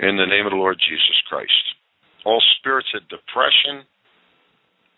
In 0.00 0.16
the 0.16 0.26
name 0.26 0.46
of 0.46 0.50
the 0.50 0.58
Lord 0.58 0.80
Jesus 0.80 1.20
Christ. 1.28 1.74
All 2.24 2.42
spirits 2.58 2.92
of 2.92 3.06
depression, 3.06 3.86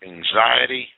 anxiety, 0.01 0.89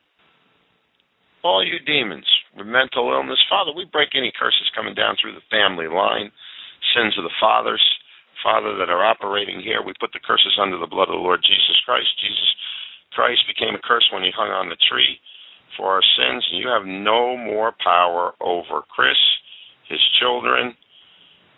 all 1.42 1.62
you 1.62 1.78
demons 1.80 2.26
with 2.56 2.66
mental 2.66 3.12
illness, 3.12 3.38
Father, 3.50 3.70
we 3.76 3.84
break 3.84 4.14
any 4.14 4.32
curses 4.32 4.70
coming 4.74 4.94
down 4.94 5.16
through 5.20 5.34
the 5.34 5.42
family 5.50 5.88
line, 5.88 6.32
sins 6.94 7.16
of 7.18 7.24
the 7.24 7.38
fathers, 7.40 7.82
Father, 8.42 8.76
that 8.76 8.90
are 8.90 9.04
operating 9.04 9.60
here. 9.60 9.82
We 9.82 9.94
put 10.00 10.12
the 10.12 10.24
curses 10.24 10.58
under 10.60 10.78
the 10.78 10.90
blood 10.90 11.08
of 11.08 11.16
the 11.16 11.24
Lord 11.24 11.40
Jesus 11.42 11.78
Christ. 11.84 12.08
Jesus 12.20 12.50
Christ 13.12 13.44
became 13.46 13.74
a 13.74 13.86
curse 13.86 14.08
when 14.12 14.22
he 14.22 14.32
hung 14.34 14.48
on 14.48 14.68
the 14.68 14.80
tree 14.88 15.20
for 15.76 15.92
our 15.92 16.04
sins, 16.16 16.44
and 16.52 16.60
you 16.60 16.68
have 16.68 16.84
no 16.84 17.36
more 17.36 17.72
power 17.82 18.34
over 18.40 18.84
Chris, 18.92 19.16
his 19.88 20.00
children, 20.20 20.76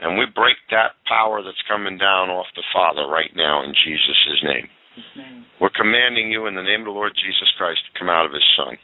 and 0.00 0.18
we 0.18 0.26
break 0.26 0.58
that 0.70 0.98
power 1.06 1.42
that's 1.42 1.70
coming 1.70 1.98
down 1.98 2.30
off 2.30 2.46
the 2.54 2.66
Father 2.74 3.06
right 3.06 3.30
now 3.34 3.62
in 3.62 3.74
Jesus' 3.74 4.42
name. 4.42 4.68
We're 5.60 5.74
commanding 5.74 6.30
you 6.30 6.46
in 6.46 6.54
the 6.54 6.62
name 6.62 6.82
of 6.82 6.90
the 6.90 6.98
Lord 6.98 7.14
Jesus 7.14 7.50
Christ 7.58 7.80
to 7.86 7.98
come 7.98 8.10
out 8.10 8.26
of 8.26 8.34
his 8.34 8.46
Son. 8.58 8.78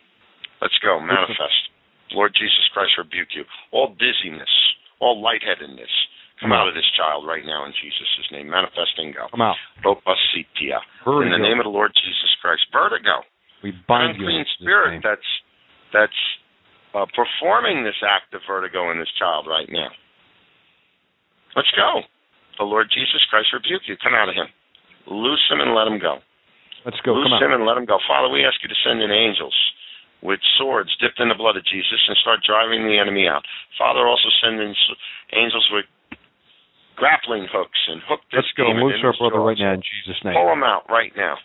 Let's 0.62 0.78
go, 0.82 0.98
manifest. 0.98 1.70
Lord 2.12 2.34
Jesus 2.34 2.66
Christ 2.74 2.98
rebuke 2.98 3.30
you. 3.34 3.44
All 3.70 3.94
dizziness, 3.94 4.50
all 4.98 5.22
lightheadedness, 5.22 5.90
come 6.40 6.52
out 6.52 6.68
of 6.68 6.74
this 6.74 6.88
child 6.96 7.28
right 7.28 7.44
now 7.44 7.64
in 7.68 7.72
Jesus' 7.76 8.28
name. 8.32 8.48
Manifest 8.48 8.96
and 8.98 9.14
go. 9.14 9.28
Come 9.30 9.44
out. 9.44 9.56
Propasitia. 9.84 10.80
In 11.06 11.30
the 11.30 11.40
name 11.40 11.60
of 11.60 11.64
the 11.68 11.74
Lord 11.74 11.92
Jesus 11.94 12.32
Christ. 12.40 12.64
Vertigo. 12.72 13.22
We 13.62 13.76
bind 13.86 14.16
you 14.16 14.24
Unclean 14.24 14.44
spirit 14.56 15.04
that's 15.04 15.30
that's 15.92 16.20
uh, 16.96 17.04
performing 17.12 17.84
this 17.84 17.98
act 18.00 18.32
of 18.32 18.40
vertigo 18.48 18.90
in 18.90 18.98
this 18.98 19.10
child 19.20 19.46
right 19.46 19.68
now. 19.68 19.92
Let's 21.54 21.70
go. 21.76 22.02
The 22.58 22.64
Lord 22.64 22.88
Jesus 22.88 23.20
Christ 23.28 23.52
rebuke 23.52 23.84
you. 23.86 23.96
Come 24.00 24.14
out 24.14 24.28
of 24.28 24.34
him. 24.34 24.48
Loose 25.06 25.42
him 25.50 25.60
and 25.60 25.74
let 25.74 25.86
him 25.86 25.98
go. 25.98 26.18
Let's 26.84 27.00
go. 27.04 27.12
Loose 27.12 27.28
Come 27.28 27.36
out. 27.36 27.42
him 27.42 27.52
and 27.52 27.66
let 27.66 27.76
him 27.76 27.84
go. 27.84 27.98
Father, 28.08 28.32
we 28.32 28.44
ask 28.44 28.56
you 28.62 28.68
to 28.70 28.80
send 28.84 29.02
in 29.02 29.10
angels 29.10 29.54
with 30.22 30.40
swords 30.60 30.92
dipped 31.00 31.20
in 31.20 31.28
the 31.28 31.38
blood 31.38 31.56
of 31.56 31.64
Jesus 31.64 32.00
and 32.08 32.16
start 32.20 32.44
driving 32.44 32.84
the 32.84 32.96
enemy 33.00 33.26
out. 33.28 33.44
Father, 33.76 34.04
also 34.04 34.28
send 34.44 34.60
in 34.60 34.72
angels 35.32 35.66
with 35.72 35.84
grappling 37.00 37.48
hooks 37.48 37.80
and 37.88 38.04
hook 38.04 38.20
this 38.28 38.44
Let's 38.44 38.52
go. 38.60 38.68
Loose 38.76 39.00
our 39.00 39.16
brother 39.16 39.40
right 39.40 39.56
now 39.56 39.72
in 39.72 39.80
Jesus' 39.80 40.20
name. 40.20 40.36
Pull 40.36 40.52
him 40.52 40.62
out 40.62 40.84
right 40.92 41.12
now. 41.16 41.40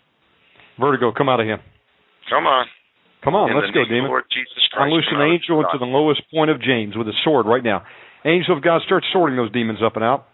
Vertigo, 0.76 1.16
come 1.16 1.32
out 1.32 1.40
of 1.40 1.48
him. 1.48 1.64
Come 2.28 2.44
on. 2.44 2.68
Come 3.24 3.34
on, 3.34 3.50
in 3.50 3.58
let's 3.58 3.74
go, 3.74 3.88
demon. 3.90 4.12
Lord 4.12 4.30
Jesus 4.30 4.62
Christ. 4.70 4.86
Unloose 4.86 5.10
an 5.10 5.24
angel 5.24 5.64
into 5.64 5.80
the 5.80 5.90
lowest 5.90 6.22
point 6.30 6.52
of 6.52 6.62
James 6.62 6.94
with 6.94 7.08
a 7.08 7.18
sword 7.24 7.48
right 7.48 7.64
now. 7.64 7.82
Angel 8.22 8.54
of 8.54 8.62
God, 8.62 8.82
start 8.86 9.02
sorting 9.10 9.34
those 9.34 9.52
demons 9.52 9.80
up 9.82 9.96
and 9.96 10.06
out. 10.06 10.28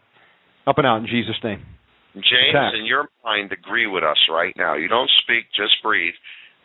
Up 0.67 0.77
and 0.77 0.85
out 0.85 0.97
in 0.97 1.07
Jesus' 1.07 1.39
name. 1.43 1.63
James, 2.15 2.51
attack. 2.51 2.75
in 2.75 2.83
your 2.83 3.07
mind, 3.23 3.51
agree 3.55 3.87
with 3.87 4.03
us 4.03 4.19
right 4.27 4.51
now. 4.57 4.75
You 4.75 4.89
don't 4.89 5.09
speak, 5.23 5.47
just 5.55 5.79
breathe 5.81 6.15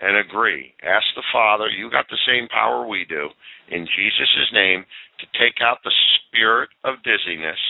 and 0.00 0.16
agree. 0.18 0.74
Ask 0.82 1.06
the 1.14 1.22
Father, 1.32 1.68
you 1.70 1.90
got 1.90 2.06
the 2.10 2.20
same 2.26 2.48
power 2.48 2.86
we 2.86 3.06
do, 3.08 3.30
in 3.70 3.86
Jesus' 3.86 4.50
name, 4.52 4.84
to 5.20 5.26
take 5.38 5.62
out 5.62 5.78
the 5.84 5.94
spirit 6.18 6.70
of 6.84 7.02
dizziness, 7.06 7.60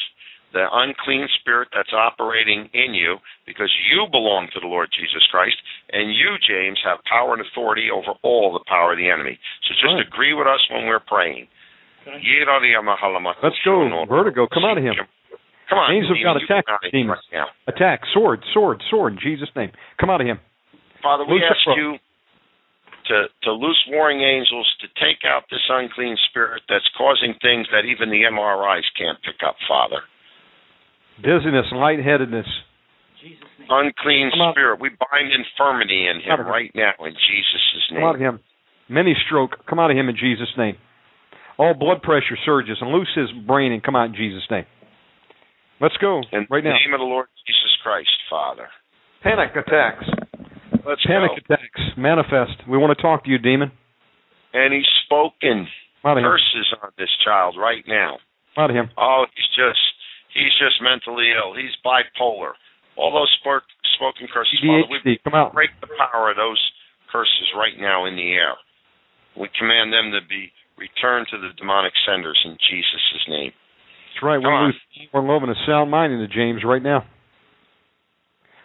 the 0.52 0.66
unclean 0.72 1.28
spirit 1.40 1.68
that's 1.74 1.92
operating 1.92 2.70
in 2.72 2.94
you, 2.94 3.18
because 3.46 3.70
you 3.90 4.06
belong 4.10 4.48
to 4.54 4.60
the 4.60 4.66
Lord 4.66 4.88
Jesus 4.96 5.26
Christ, 5.30 5.56
and 5.92 6.14
you, 6.14 6.38
James, 6.46 6.78
have 6.84 6.98
power 7.04 7.34
and 7.34 7.42
authority 7.42 7.90
over 7.90 8.12
all 8.22 8.52
the 8.52 8.64
power 8.66 8.92
of 8.92 8.98
the 8.98 9.10
enemy. 9.10 9.38
So 9.66 9.74
just 9.74 9.84
Right. 9.84 10.06
agree 10.06 10.32
with 10.32 10.46
us 10.46 10.60
when 10.70 10.86
we're 10.86 11.00
praying. 11.00 11.48
Let's 13.42 13.56
go. 13.64 14.04
Vertigo, 14.06 14.46
come 14.46 14.64
out 14.64 14.78
of 14.78 14.84
him. 14.84 14.94
Come 15.68 15.78
on. 15.78 15.90
Angels 15.92 16.12
of 16.12 16.22
God, 16.22 16.38
demon, 16.38 16.40
you 16.40 16.46
attack 16.46 16.64
come 16.66 16.74
out 16.74 16.84
of 16.84 16.90
the 16.92 16.98
him 16.98 17.06
demons. 17.10 17.20
right. 17.32 17.48
Attack. 17.66 18.06
Sword, 18.14 18.44
sword, 18.54 18.82
sword 18.88 19.14
in 19.14 19.18
Jesus' 19.18 19.50
name. 19.56 19.72
Come 19.98 20.10
out 20.10 20.20
of 20.20 20.26
him. 20.26 20.38
Father, 21.02 21.24
we 21.24 21.42
ask 21.42 21.58
you 21.76 21.98
to 23.08 23.28
to 23.42 23.52
loose 23.52 23.78
warring 23.90 24.22
angels 24.22 24.66
to 24.80 24.86
take 24.98 25.24
out 25.24 25.44
this 25.50 25.62
unclean 25.68 26.16
spirit 26.30 26.62
that's 26.68 26.88
causing 26.96 27.34
things 27.42 27.66
that 27.70 27.84
even 27.84 28.10
the 28.10 28.22
MRIs 28.22 28.86
can't 28.98 29.18
pick 29.22 29.42
up, 29.46 29.56
Father. 29.68 30.02
Dizziness 31.22 31.66
lightheadedness. 31.72 32.46
Unclean 33.68 34.30
spirit, 34.52 34.80
we 34.80 34.90
bind 34.90 35.32
infirmity 35.32 36.06
in 36.06 36.20
him 36.20 36.38
him. 36.40 36.46
right 36.46 36.70
now 36.74 36.92
in 37.00 37.12
Jesus' 37.12 37.90
name. 37.90 38.00
Come 38.00 38.08
out 38.08 38.14
of 38.14 38.20
name. 38.20 38.28
him. 38.34 38.40
Many 38.88 39.16
stroke. 39.26 39.66
Come 39.68 39.78
out 39.80 39.90
of 39.90 39.96
him 39.96 40.08
in 40.08 40.16
Jesus' 40.16 40.52
name. 40.56 40.76
All 41.58 41.74
blood 41.74 42.02
pressure 42.02 42.36
surges 42.44 42.76
and 42.80 42.90
loose 42.92 43.08
his 43.16 43.28
brain 43.46 43.72
and 43.72 43.82
come 43.82 43.96
out 43.96 44.06
in 44.10 44.14
Jesus' 44.14 44.44
name. 44.50 44.66
Let's 45.80 45.96
go 46.00 46.22
In 46.32 46.46
right 46.50 46.62
the 46.62 46.70
now. 46.70 46.76
name 46.84 46.94
of 46.94 47.00
the 47.00 47.04
Lord 47.10 47.26
Jesus 47.46 47.72
Christ, 47.82 48.10
Father. 48.30 48.68
Panic 49.22 49.50
attacks. 49.56 50.04
Let's 50.86 51.04
Panic 51.04 51.30
go. 51.48 51.54
attacks. 51.54 51.80
Manifest. 51.96 52.62
We 52.68 52.78
want 52.78 52.96
to 52.96 53.02
talk 53.02 53.24
to 53.24 53.30
you, 53.30 53.38
demon. 53.38 53.72
And 54.54 54.72
he's 54.72 54.86
spoken 55.04 55.66
Come 56.02 56.18
him. 56.18 56.24
curses 56.24 56.72
on 56.82 56.90
this 56.96 57.10
child 57.24 57.56
right 57.58 57.82
now. 57.88 58.18
Come 58.54 58.64
out 58.64 58.70
of 58.70 58.76
him. 58.76 58.88
Oh, 58.96 59.24
he's 59.34 59.48
just 59.56 59.80
he's 60.36 60.52
just 60.60 60.84
mentally 60.84 61.32
ill. 61.32 61.56
He's 61.56 61.72
bipolar. 61.80 62.52
All 62.96 63.12
those 63.12 63.32
spoken 63.40 64.28
curses, 64.28 64.60
Father, 64.60 65.00
we. 65.04 65.18
Come 65.24 65.34
out. 65.34 65.52
break 65.52 65.72
the 65.80 65.88
power 65.96 66.30
of 66.30 66.36
those 66.36 66.60
curses 67.12 67.48
right 67.56 67.76
now 67.80 68.04
in 68.04 68.16
the 68.16 68.32
air. 68.32 68.56
We 69.36 69.48
command 69.58 69.92
them 69.92 70.12
to 70.12 70.20
be 70.28 70.52
returned 70.76 71.28
to 71.32 71.36
the 71.40 71.52
demonic 71.56 71.92
senders 72.08 72.40
in 72.44 72.56
Jesus' 72.68 73.24
name. 73.28 73.52
That's 73.52 74.22
right. 74.24 74.40
Come 74.40 74.52
on. 74.52 74.72
lose 74.72 75.08
more 75.12 75.24
love 75.24 75.42
and 75.42 75.52
a 75.52 75.60
sound 75.66 75.90
mind 75.90 76.12
into 76.12 76.28
James 76.28 76.64
right 76.64 76.82
now. 76.82 77.04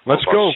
Let's 0.06 0.24
go. 0.26 0.52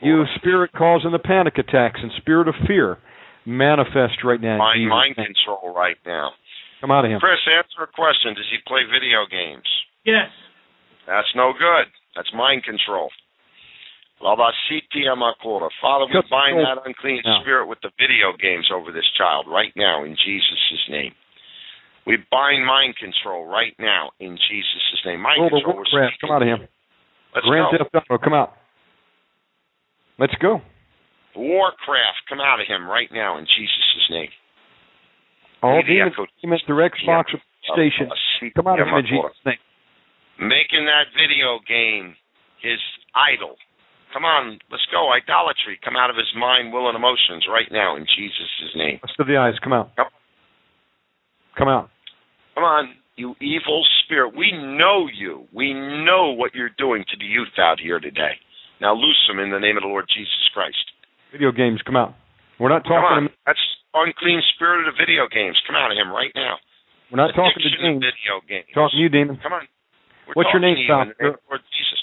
You 0.00 0.24
spirit 0.36 0.72
causing 0.72 1.12
the 1.12 1.18
panic 1.18 1.56
attacks 1.56 2.00
and 2.02 2.10
spirit 2.20 2.48
of 2.48 2.54
fear 2.66 2.98
manifest 3.46 4.24
right 4.24 4.40
now. 4.40 4.58
Mind, 4.58 4.88
mind 4.88 5.16
control 5.16 5.72
right 5.74 5.96
now. 6.04 6.32
Come 6.80 6.90
out 6.90 7.04
of 7.04 7.10
him. 7.10 7.20
Chris, 7.20 7.40
answer 7.48 7.84
a 7.84 7.92
question. 7.92 8.34
Does 8.34 8.48
he 8.50 8.58
play 8.66 8.84
video 8.84 9.24
games? 9.30 9.64
Yes. 10.04 10.28
That's 11.06 11.28
no 11.34 11.52
good. 11.52 11.88
That's 12.16 12.30
mind 12.34 12.64
control. 12.64 13.10
Labasiti 14.22 15.04
amakora. 15.10 15.68
Father, 15.82 16.06
we 16.06 16.12
Cut 16.12 16.24
the 16.24 16.30
bind 16.30 16.58
that 16.60 16.78
unclean 16.86 17.20
spirit 17.42 17.66
with 17.66 17.78
the 17.82 17.90
video 17.98 18.32
games 18.40 18.70
over 18.72 18.92
this 18.92 19.04
child 19.18 19.46
right 19.48 19.72
now 19.76 20.04
in 20.04 20.16
Jesus' 20.16 20.86
name. 20.88 21.12
We 22.06 22.18
bind 22.30 22.64
mind 22.64 22.96
control 22.96 23.46
right 23.46 23.74
now 23.78 24.10
in 24.20 24.36
Jesus' 24.36 25.02
name. 25.04 25.20
Mind 25.20 25.40
World 25.40 25.52
control. 25.52 25.76
we're 25.76 26.00
Warcraft. 26.00 26.20
Come 26.20 26.30
out 26.30 26.42
of 26.42 26.48
him. 26.48 26.68
Let's 27.34 27.46
Grand 27.46 27.66
go. 27.72 27.84
Theft 27.92 28.06
Auto. 28.10 28.22
Come 28.22 28.34
out. 28.34 28.52
Let's 30.18 30.34
go. 30.40 30.60
Warcraft, 31.34 32.22
come 32.28 32.38
out 32.40 32.60
of 32.60 32.66
him 32.68 32.86
right 32.86 33.08
now 33.10 33.38
in 33.38 33.44
Jesus' 33.44 34.06
name. 34.10 34.28
All 35.62 35.82
Be 35.82 35.88
the 35.88 35.94
demons 35.98 36.12
echo- 36.14 36.26
demons 36.40 36.62
through 36.66 36.88
Xbox 36.88 37.24
station. 37.74 38.08
Come 38.54 38.68
out 38.68 38.78
of 38.78 38.86
him 38.86 38.94
in. 38.94 39.06
Jesus' 39.06 39.42
name. 39.44 39.58
Making 40.38 40.86
that 40.90 41.14
video 41.14 41.60
game 41.62 42.16
his 42.60 42.80
idol. 43.14 43.56
Come 44.12 44.24
on, 44.24 44.58
let's 44.70 44.86
go. 44.90 45.10
Idolatry, 45.10 45.78
come 45.82 45.96
out 45.96 46.08
of 46.08 46.16
his 46.16 46.30
mind, 46.38 46.72
will, 46.72 46.88
and 46.88 46.96
emotions 46.96 47.46
right 47.50 47.66
now 47.70 47.96
in 47.96 48.06
Jesus' 48.06 48.74
name. 48.74 49.00
Of 49.02 49.26
the 49.26 49.36
eyes, 49.36 49.54
come 49.62 49.72
out. 49.72 49.90
Yep. 49.98 50.06
Come 51.58 51.68
out. 51.68 51.90
Come 52.54 52.64
on, 52.64 52.94
you 53.16 53.34
evil 53.42 53.82
spirit. 54.04 54.34
We 54.34 54.50
know 54.54 55.06
you. 55.10 55.46
We 55.52 55.74
know 55.74 56.30
what 56.30 56.54
you're 56.54 56.74
doing 56.78 57.04
to 57.10 57.16
the 57.18 57.26
youth 57.26 57.58
out 57.58 57.78
here 57.82 57.98
today. 57.98 58.38
Now 58.80 58.94
loose 58.94 59.18
them 59.28 59.38
in 59.38 59.50
the 59.50 59.58
name 59.58 59.76
of 59.76 59.82
the 59.82 59.90
Lord 59.90 60.06
Jesus 60.06 60.46
Christ. 60.54 60.78
Video 61.32 61.50
games, 61.50 61.82
come 61.84 61.96
out. 61.96 62.14
We're 62.58 62.70
not 62.70 62.86
talking. 62.86 63.02
Come 63.02 63.26
on. 63.26 63.28
That's 63.46 63.62
unclean 63.94 64.42
spirit 64.54 64.86
of 64.86 64.94
the 64.94 64.98
video 64.98 65.26
games. 65.26 65.58
Come 65.66 65.74
out 65.74 65.90
of 65.90 65.98
him 65.98 66.10
right 66.10 66.30
now. 66.34 66.58
We're 67.10 67.18
not 67.18 67.34
talking 67.34 67.58
to 67.58 67.66
Addiction 67.66 67.98
James. 67.98 68.02
video 68.02 68.34
games. 68.46 68.70
Talking 68.74 68.98
to 68.98 69.02
you, 69.02 69.10
demon. 69.10 69.38
Come 69.42 69.54
on. 69.54 69.66
We're 70.28 70.34
What's 70.34 70.50
your 70.52 70.60
name, 70.60 70.76
to 70.76 70.80
you 70.80 70.92
in 70.92 71.08
the 71.08 71.14
Sal? 71.18 71.26
name 71.26 71.34
of 71.34 71.40
the 71.40 71.48
Lord 71.50 71.60
Jesus. 71.72 72.02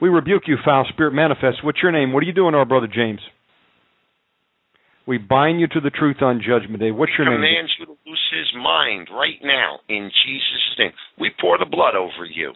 We 0.00 0.08
rebuke 0.08 0.44
you, 0.46 0.56
foul 0.64 0.86
spirit 0.92 1.12
manifest. 1.12 1.62
What's 1.62 1.78
your 1.82 1.92
name? 1.92 2.12
What 2.12 2.22
are 2.22 2.26
you 2.26 2.32
doing, 2.32 2.52
to 2.52 2.58
our 2.58 2.66
brother 2.66 2.88
James? 2.92 3.20
We 5.06 5.18
bind 5.18 5.60
you 5.60 5.66
to 5.66 5.80
the 5.80 5.90
truth 5.90 6.22
on 6.22 6.38
Judgment 6.38 6.78
Day. 6.78 6.90
What's 6.90 7.12
your 7.18 7.26
name? 7.26 7.42
commands 7.42 7.72
you 7.78 7.86
to 7.86 7.96
lose 8.06 8.26
his 8.30 8.50
mind 8.54 9.08
right 9.10 9.38
now 9.42 9.78
in 9.88 10.10
Jesus' 10.24 10.78
name. 10.78 10.92
We 11.18 11.30
pour 11.40 11.58
the 11.58 11.66
blood 11.66 11.94
over 11.94 12.24
you. 12.24 12.52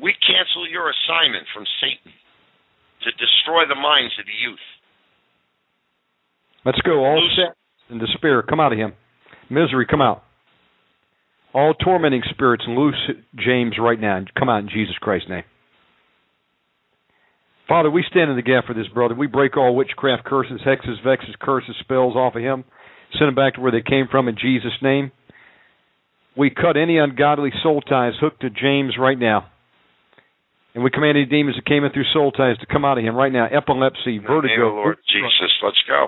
We 0.00 0.12
cancel 0.24 0.68
your 0.68 0.88
assignment 0.88 1.46
from 1.52 1.64
Satan 1.80 2.12
to 3.04 3.10
destroy 3.12 3.64
the 3.68 3.80
minds 3.80 4.12
of 4.20 4.26
the 4.26 4.36
youth. 4.36 4.66
Let's 6.64 6.80
go. 6.82 7.04
All 7.04 7.28
set 7.36 7.56
and 7.88 8.00
despair, 8.00 8.42
come 8.42 8.60
out 8.60 8.72
of 8.72 8.78
him. 8.78 8.92
Misery, 9.48 9.86
come 9.88 10.00
out. 10.00 10.22
All 11.52 11.74
tormenting 11.74 12.22
spirits, 12.30 12.64
loose 12.68 13.10
James 13.36 13.74
right 13.80 13.98
now. 14.00 14.16
and 14.18 14.30
Come 14.34 14.48
out 14.48 14.62
in 14.62 14.68
Jesus 14.68 14.94
Christ's 15.00 15.28
name. 15.28 15.42
Father, 17.68 17.90
we 17.90 18.04
stand 18.10 18.30
in 18.30 18.36
the 18.36 18.42
gap 18.42 18.66
for 18.66 18.74
this 18.74 18.88
brother. 18.88 19.14
We 19.14 19.26
break 19.28 19.56
all 19.56 19.74
witchcraft 19.76 20.24
curses, 20.24 20.60
hexes, 20.66 21.02
vexes, 21.04 21.34
curses, 21.40 21.76
spells 21.80 22.16
off 22.16 22.34
of 22.34 22.42
him. 22.42 22.64
Send 23.18 23.28
them 23.28 23.34
back 23.34 23.54
to 23.54 23.60
where 23.60 23.72
they 23.72 23.82
came 23.82 24.06
from 24.10 24.28
in 24.28 24.36
Jesus' 24.40 24.72
name. 24.82 25.12
We 26.36 26.50
cut 26.50 26.76
any 26.76 26.98
ungodly 26.98 27.50
soul 27.62 27.80
ties 27.80 28.14
hooked 28.20 28.40
to 28.42 28.50
James 28.50 28.94
right 28.98 29.18
now. 29.18 29.46
And 30.74 30.84
we 30.84 30.90
command 30.90 31.16
any 31.18 31.26
demons 31.26 31.56
that 31.56 31.66
came 31.66 31.84
in 31.84 31.90
through 31.92 32.04
soul 32.12 32.30
ties 32.30 32.56
to 32.58 32.66
come 32.66 32.84
out 32.84 32.98
of 32.98 33.04
him 33.04 33.16
right 33.16 33.32
now. 33.32 33.46
Epilepsy, 33.46 34.16
In 34.16 34.22
the 34.22 34.28
name 34.28 34.36
of 34.36 34.42
vertigo, 34.42 34.74
Lord 34.74 34.98
Jesus, 35.08 35.50
let's 35.64 35.82
go. 35.88 36.06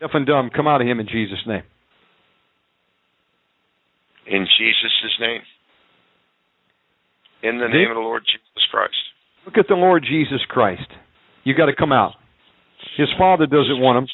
deaf 0.00 0.10
and 0.12 0.26
dumb, 0.26 0.50
come 0.54 0.68
out 0.68 0.82
of 0.82 0.86
him 0.86 1.00
in 1.00 1.08
Jesus' 1.08 1.40
name. 1.46 1.62
In 4.26 4.46
Jesus' 4.58 5.18
name. 5.20 5.40
In 7.42 7.58
the 7.58 7.68
name 7.68 7.90
of 7.90 7.96
the 7.96 8.00
Lord 8.00 8.22
Jesus 8.24 8.66
Christ. 8.70 8.94
Look 9.44 9.58
at 9.58 9.66
the 9.68 9.74
Lord 9.74 10.04
Jesus 10.08 10.40
Christ. 10.48 10.86
You've 11.44 11.56
got 11.56 11.66
to 11.66 11.76
come 11.76 11.92
out. 11.92 12.12
His 12.96 13.08
Father 13.18 13.46
doesn't 13.46 13.80
want 13.80 13.98
him. 13.98 14.08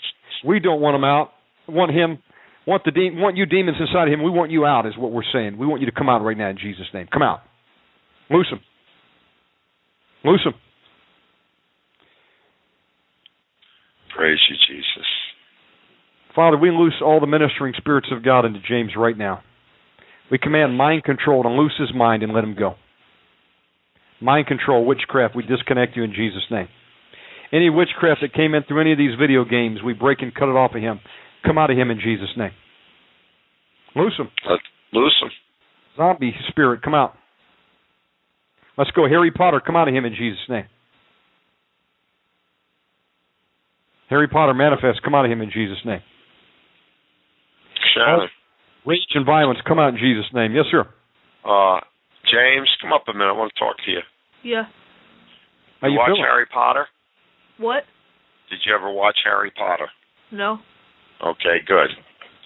We 0.44 0.60
don't 0.60 0.80
want 0.80 0.96
him 0.96 1.04
out. 1.04 1.30
Want 1.68 1.92
him. 1.92 2.18
Want 2.66 2.84
the 2.84 2.90
de- 2.90 3.10
want 3.12 3.36
you 3.36 3.44
demons 3.46 3.76
inside 3.80 4.08
of 4.08 4.12
him. 4.12 4.22
We 4.22 4.30
want 4.30 4.50
you 4.50 4.64
out. 4.64 4.86
Is 4.86 4.96
what 4.96 5.12
we're 5.12 5.22
saying. 5.32 5.58
We 5.58 5.66
want 5.66 5.80
you 5.80 5.86
to 5.86 5.92
come 5.92 6.08
out 6.08 6.22
right 6.22 6.36
now 6.36 6.48
in 6.48 6.58
Jesus' 6.58 6.86
name. 6.94 7.06
Come 7.12 7.22
out. 7.22 7.40
Loose 8.30 8.48
him. 8.50 8.60
Loose 10.24 10.44
him. 10.44 10.54
Praise 14.16 14.38
you, 14.50 14.56
Jesus. 14.68 15.06
Father, 16.34 16.56
we 16.56 16.70
loose 16.70 16.94
all 17.02 17.20
the 17.20 17.26
ministering 17.26 17.74
spirits 17.76 18.08
of 18.12 18.24
God 18.24 18.44
into 18.44 18.60
James 18.68 18.92
right 18.96 19.16
now. 19.16 19.42
We 20.30 20.38
command 20.38 20.76
mind 20.76 21.04
control 21.04 21.42
to 21.42 21.48
loose 21.48 21.74
his 21.78 21.94
mind 21.94 22.22
and 22.22 22.32
let 22.32 22.44
him 22.44 22.54
go. 22.58 22.74
Mind 24.20 24.46
control, 24.46 24.84
witchcraft, 24.84 25.36
we 25.36 25.42
disconnect 25.44 25.96
you 25.96 26.02
in 26.02 26.12
Jesus' 26.12 26.42
name. 26.50 26.68
Any 27.52 27.70
witchcraft 27.70 28.20
that 28.20 28.34
came 28.34 28.54
in 28.54 28.62
through 28.64 28.80
any 28.80 28.92
of 28.92 28.98
these 28.98 29.18
video 29.18 29.44
games, 29.44 29.78
we 29.82 29.94
break 29.94 30.20
and 30.20 30.34
cut 30.34 30.48
it 30.48 30.56
off 30.56 30.74
of 30.74 30.82
him. 30.82 31.00
Come 31.44 31.56
out 31.56 31.70
of 31.70 31.78
him 31.78 31.90
in 31.90 31.98
Jesus' 32.00 32.28
name. 32.36 32.50
Loose 33.96 34.14
him. 34.18 34.28
Let, 34.48 34.58
loose 34.92 35.14
him. 35.22 35.30
Zombie 35.96 36.34
spirit, 36.48 36.82
come 36.82 36.94
out. 36.94 37.14
Let's 38.76 38.90
go. 38.90 39.08
Harry 39.08 39.30
Potter, 39.30 39.60
come 39.64 39.76
out 39.76 39.88
of 39.88 39.94
him 39.94 40.04
in 40.04 40.14
Jesus' 40.14 40.38
name. 40.48 40.66
Harry 44.10 44.28
Potter, 44.28 44.54
manifest, 44.54 45.02
come 45.02 45.14
out 45.14 45.24
of 45.24 45.30
him 45.30 45.40
in 45.40 45.50
Jesus' 45.50 45.78
name. 45.84 46.00
Shannon. 47.94 48.28
Rage 48.88 49.12
and 49.14 49.26
violence, 49.26 49.58
come 49.68 49.78
out 49.78 49.92
in 49.92 50.00
Jesus' 50.00 50.24
name. 50.32 50.54
Yes, 50.54 50.64
sir. 50.70 50.80
Uh, 51.44 51.78
James, 52.24 52.68
come 52.80 52.90
up 52.90 53.04
a 53.06 53.12
minute. 53.12 53.28
I 53.28 53.36
want 53.36 53.52
to 53.54 53.60
talk 53.60 53.76
to 53.84 53.90
you. 53.90 54.00
Yeah. 54.42 54.64
How 55.82 55.88
you 55.88 55.92
you 55.92 55.98
watch 55.98 56.08
feeling? 56.08 56.22
Harry 56.24 56.46
Potter? 56.46 56.86
What? 57.58 57.82
Did 58.48 58.60
you 58.64 58.74
ever 58.74 58.90
watch 58.90 59.16
Harry 59.24 59.50
Potter? 59.50 59.88
No. 60.32 60.58
Okay, 61.22 61.60
good. 61.66 61.90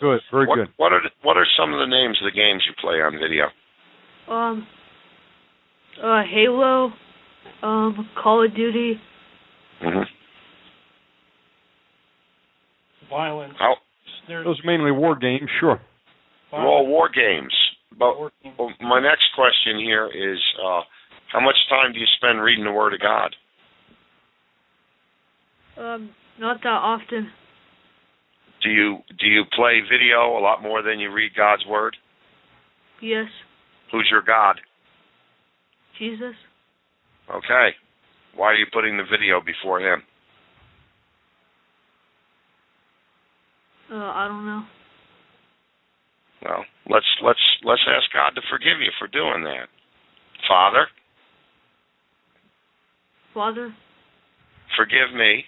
Good, 0.01 0.21
very 0.33 0.47
what, 0.47 0.57
good. 0.57 0.69
What 0.79 0.93
are 0.93 1.01
the, 1.01 1.11
what 1.23 1.37
are 1.37 1.47
some 1.57 1.73
of 1.73 1.79
the 1.79 1.87
names 1.87 2.19
of 2.21 2.27
the 2.33 2.37
games 2.37 2.65
you 2.67 2.75
play 2.81 2.97
on 2.97 3.13
video? 3.13 3.47
Um. 4.27 4.67
Uh, 6.03 6.23
Halo. 6.29 6.91
Um, 7.63 8.09
Call 8.21 8.45
of 8.45 8.57
Duty. 8.57 8.95
hmm 9.81 10.03
Violence. 13.09 13.55
How 13.59 13.75
There's 14.27 14.45
Those 14.45 14.61
are 14.65 14.67
mainly 14.67 14.91
war 14.91 15.15
games, 15.15 15.49
sure. 15.61 15.81
They're 16.53 16.61
all 16.61 16.87
war 16.87 17.09
games. 17.09 17.53
But 17.99 18.19
well, 18.19 18.73
my 18.81 19.01
next 19.01 19.25
question 19.35 19.79
here 19.79 20.07
is, 20.07 20.39
uh, 20.63 20.81
how 21.33 21.41
much 21.41 21.57
time 21.69 21.93
do 21.93 21.99
you 21.99 22.07
spend 22.17 22.41
reading 22.41 22.65
the 22.65 22.73
Word 22.73 22.95
of 22.95 23.01
God? 23.01 23.35
Um, 25.77 26.11
not 26.39 26.59
that 26.63 26.69
often. 26.69 27.31
Do 28.63 28.71
you 28.71 28.99
do 29.19 29.27
you 29.27 29.45
play 29.57 29.81
video 29.91 30.39
a 30.39 30.41
lot 30.41 30.63
more 30.63 30.83
than 30.83 31.01
you 31.01 31.13
read 31.13 31.33
God's 31.37 31.65
Word? 31.67 31.97
Yes. 33.01 33.27
Who's 33.91 34.09
your 34.11 34.23
God? 34.23 34.61
Jesus. 35.99 36.35
Okay. 37.29 37.71
Why 38.35 38.47
are 38.49 38.55
you 38.55 38.67
putting 38.73 38.97
the 38.97 39.05
video 39.05 39.41
before 39.45 39.81
Him? 39.81 40.03
Uh, 43.91 43.97
I 43.97 44.27
don't 44.29 44.47
know. 44.47 44.63
Well, 46.45 46.65
let's 46.91 47.07
let's 47.25 47.41
let's 47.65 47.83
ask 47.89 48.13
God 48.13 48.31
to 48.35 48.43
forgive 48.51 48.81
you 48.81 48.91
for 48.99 49.09
doing 49.09 49.45
that. 49.45 49.69
Father, 50.49 50.87
Father, 53.33 53.75
forgive 54.77 55.15
me 55.15 55.45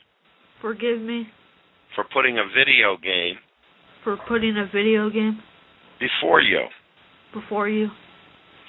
forgive 0.60 1.00
me 1.00 1.26
for 1.94 2.04
putting 2.12 2.38
a 2.38 2.44
video 2.46 2.96
game 2.96 3.36
for 4.02 4.16
putting 4.28 4.56
a 4.56 4.66
video 4.66 5.10
game 5.10 5.40
before 5.98 6.40
you. 6.40 6.60
before 7.32 7.68
you. 7.68 7.88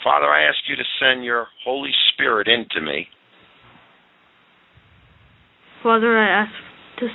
Father, 0.03 0.27
I 0.27 0.43
ask 0.43 0.57
you 0.67 0.75
to 0.75 0.83
send 0.99 1.25
your 1.25 1.47
Holy 1.63 1.91
Spirit 2.13 2.47
into 2.47 2.81
me 2.81 3.07
Father, 5.85 6.17
I 6.17 6.41
ask 6.41 6.51
to, 6.97 7.07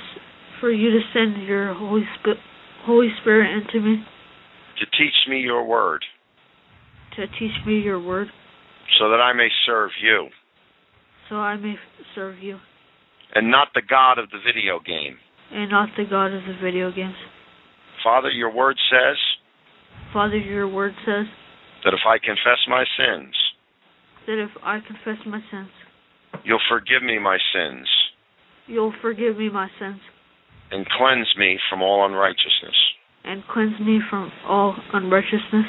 for 0.61 0.71
you 0.71 0.91
to 0.91 1.01
send 1.11 1.45
your 1.45 1.73
Holy 1.73 2.03
Holy 2.85 3.09
Spirit 3.19 3.51
into 3.51 3.85
me 3.85 4.01
to 4.81 4.85
teach 4.97 5.13
me 5.29 5.39
your 5.39 5.63
word 5.65 6.03
to 7.15 7.27
teach 7.39 7.55
me 7.65 7.79
your 7.79 7.99
word, 8.01 8.27
so 8.99 9.09
that 9.09 9.21
I 9.21 9.33
may 9.33 9.47
serve 9.65 9.91
you 10.01 10.27
so 11.29 11.35
I 11.37 11.55
may 11.55 11.75
serve 12.13 12.39
you, 12.39 12.57
and 13.33 13.49
not 13.49 13.69
the 13.73 13.81
God 13.87 14.17
of 14.19 14.29
the 14.31 14.39
video 14.45 14.79
game. 14.85 15.17
and 15.51 15.69
not 15.71 15.89
the 15.95 16.03
God 16.03 16.33
of 16.33 16.43
the 16.43 16.57
video 16.61 16.91
games. 16.91 17.15
Father, 18.03 18.29
your 18.29 18.53
word 18.53 18.77
says 18.91 19.17
Father, 20.13 20.37
your 20.37 20.67
word 20.67 20.93
says 21.05 21.27
that 21.85 21.93
if 21.93 22.01
I 22.05 22.17
confess 22.17 22.59
my 22.67 22.83
sins, 22.97 23.33
that 24.27 24.41
if 24.43 24.51
I 24.63 24.79
confess 24.79 25.25
my 25.25 25.39
sins, 25.51 25.69
you'll 26.43 26.59
forgive 26.69 27.03
me 27.03 27.19
my 27.19 27.37
sins 27.53 27.87
you'll 28.67 28.93
forgive 29.01 29.37
me 29.37 29.49
my 29.49 29.67
sins 29.79 29.99
and 30.71 30.85
cleanse 30.87 31.27
me 31.37 31.59
from 31.69 31.81
all 31.81 32.05
unrighteousness. 32.05 32.75
And 33.23 33.43
cleanse 33.51 33.79
me 33.79 33.99
from 34.09 34.31
all 34.47 34.75
unrighteousness. 34.93 35.65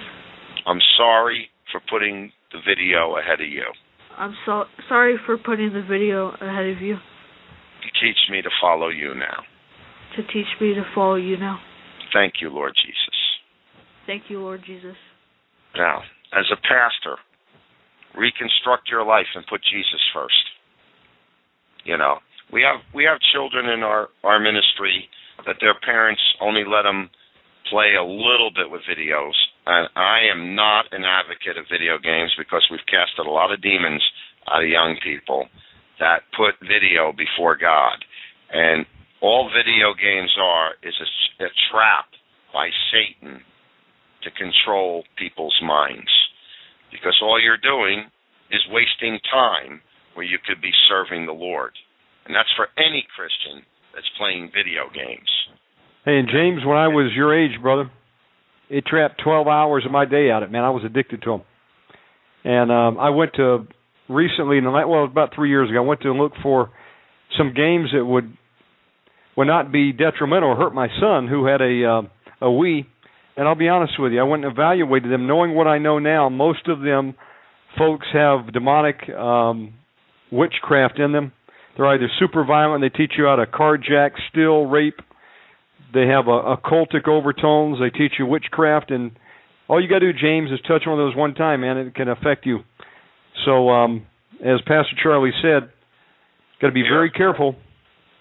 I'm 0.66 0.80
sorry 0.96 1.48
for 1.70 1.80
putting 1.90 2.32
the 2.52 2.58
video 2.66 3.16
ahead 3.16 3.40
of 3.40 3.48
you. 3.48 3.64
I'm 4.16 4.34
so 4.46 4.64
sorry 4.88 5.16
for 5.24 5.38
putting 5.38 5.72
the 5.72 5.82
video 5.82 6.28
ahead 6.40 6.66
of 6.66 6.80
you 6.82 6.96
Teach 8.00 8.16
me 8.30 8.42
to 8.42 8.50
follow 8.60 8.88
you 8.88 9.14
now. 9.14 9.42
to 10.16 10.22
teach 10.32 10.46
me 10.60 10.74
to 10.74 10.82
follow 10.94 11.14
you 11.16 11.36
now. 11.36 11.58
Thank 12.12 12.34
you, 12.40 12.50
Lord 12.50 12.74
Jesus. 12.76 13.16
Thank 14.06 14.24
you, 14.28 14.40
Lord 14.40 14.62
Jesus. 14.66 14.96
Now, 15.76 16.02
as 16.32 16.44
a 16.52 16.56
pastor, 16.56 17.16
reconstruct 18.16 18.88
your 18.90 19.04
life 19.04 19.26
and 19.34 19.46
put 19.46 19.62
Jesus 19.62 20.00
first. 20.14 20.34
You 21.84 21.96
know, 21.96 22.18
we 22.52 22.62
have 22.62 22.80
we 22.94 23.04
have 23.04 23.18
children 23.32 23.66
in 23.70 23.82
our 23.82 24.08
our 24.24 24.38
ministry 24.38 25.08
that 25.46 25.56
their 25.60 25.74
parents 25.80 26.20
only 26.40 26.62
let 26.66 26.82
them 26.82 27.08
play 27.72 27.96
a 27.96 28.04
little 28.04 28.52
bit 28.52 28.68
with 28.68 28.84
videos. 28.84 29.32
And 29.64 29.88
I 29.96 30.28
am 30.28 30.54
not 30.54 30.92
an 30.92 31.04
advocate 31.08 31.56
of 31.56 31.72
video 31.72 31.96
games 31.96 32.30
because 32.36 32.68
we've 32.70 32.84
casted 32.84 33.24
a 33.24 33.32
lot 33.32 33.50
of 33.50 33.64
demons 33.64 34.04
out 34.46 34.62
of 34.62 34.68
young 34.68 35.00
people. 35.02 35.48
that 35.98 36.26
put 36.36 36.58
video 36.60 37.12
before 37.16 37.56
God. 37.56 37.96
And 38.52 38.84
all 39.22 39.48
video 39.48 39.94
games 39.94 40.34
are 40.36 40.74
is 40.82 40.94
a, 41.00 41.44
a 41.44 41.48
trap 41.70 42.06
by 42.52 42.68
Satan 42.90 43.40
to 44.24 44.30
control 44.34 45.04
people's 45.16 45.56
minds. 45.62 46.10
Because 46.90 47.16
all 47.22 47.40
you're 47.40 47.56
doing 47.56 48.10
is 48.50 48.60
wasting 48.68 49.18
time 49.30 49.80
where 50.14 50.26
you 50.26 50.38
could 50.44 50.60
be 50.60 50.72
serving 50.88 51.24
the 51.24 51.32
Lord. 51.32 51.72
And 52.26 52.34
that's 52.34 52.52
for 52.56 52.68
any 52.76 53.06
Christian 53.16 53.64
that's 53.94 54.10
playing 54.18 54.50
video 54.52 54.90
games. 54.92 55.30
Hey, 56.04 56.18
and 56.18 56.28
James, 56.28 56.64
when 56.66 56.76
I 56.76 56.88
was 56.88 57.12
your 57.14 57.32
age, 57.32 57.62
brother, 57.62 57.88
it 58.68 58.84
trapped 58.84 59.20
12 59.22 59.46
hours 59.46 59.84
of 59.86 59.92
my 59.92 60.04
day 60.04 60.32
out 60.32 60.42
of 60.42 60.48
it. 60.48 60.52
Man, 60.52 60.64
I 60.64 60.70
was 60.70 60.82
addicted 60.84 61.22
to 61.22 61.30
them. 61.30 61.42
And 62.42 62.72
um, 62.72 62.98
I 62.98 63.10
went 63.10 63.34
to 63.34 63.68
recently, 64.08 64.58
in 64.58 64.64
the 64.64 64.70
well, 64.70 65.04
about 65.04 65.32
three 65.32 65.48
years 65.48 65.70
ago, 65.70 65.78
I 65.78 65.86
went 65.86 66.00
to 66.00 66.12
look 66.12 66.32
for 66.42 66.70
some 67.38 67.54
games 67.54 67.90
that 67.94 68.04
would 68.04 68.36
would 69.36 69.46
not 69.46 69.70
be 69.70 69.92
detrimental 69.92 70.50
or 70.50 70.56
hurt 70.56 70.74
my 70.74 70.88
son, 71.00 71.28
who 71.28 71.46
had 71.46 71.60
a 71.60 71.84
uh, 71.84 72.46
a 72.46 72.50
Wii. 72.50 72.84
And 73.36 73.46
I'll 73.46 73.54
be 73.54 73.68
honest 73.68 73.94
with 73.98 74.12
you, 74.12 74.20
I 74.20 74.24
went 74.24 74.44
and 74.44 74.52
evaluated 74.52 75.10
them, 75.10 75.28
knowing 75.28 75.54
what 75.54 75.68
I 75.68 75.78
know 75.78 76.00
now. 76.00 76.28
Most 76.28 76.66
of 76.66 76.80
them, 76.80 77.14
folks 77.78 78.06
have 78.12 78.52
demonic 78.52 79.08
um, 79.08 79.74
witchcraft 80.32 80.98
in 80.98 81.12
them. 81.12 81.32
They're 81.76 81.86
either 81.86 82.10
super 82.18 82.44
violent, 82.44 82.82
they 82.82 82.88
teach 82.88 83.12
you 83.16 83.26
how 83.26 83.36
to 83.36 83.46
carjack, 83.46 84.10
steal, 84.30 84.66
rape. 84.66 84.98
They 85.92 86.06
have 86.06 86.26
uh, 86.28 86.56
occultic 86.56 87.06
overtones. 87.08 87.78
They 87.80 87.90
teach 87.90 88.12
you 88.18 88.26
witchcraft, 88.26 88.90
and 88.90 89.12
all 89.68 89.80
you 89.82 89.88
got 89.88 89.98
to 90.00 90.12
do, 90.12 90.18
James, 90.18 90.50
is 90.50 90.58
touch 90.66 90.82
one 90.86 90.98
of 90.98 91.04
those 91.06 91.16
one 91.16 91.34
time, 91.34 91.60
man. 91.60 91.76
It 91.78 91.94
can 91.94 92.08
affect 92.08 92.46
you. 92.46 92.60
So, 93.44 93.68
um, 93.70 94.06
as 94.44 94.60
Pastor 94.62 94.96
Charlie 95.02 95.32
said, 95.42 95.70
got 96.60 96.68
to 96.68 96.72
be 96.72 96.80
Yeah. 96.80 96.90
very 96.90 97.10
careful 97.10 97.56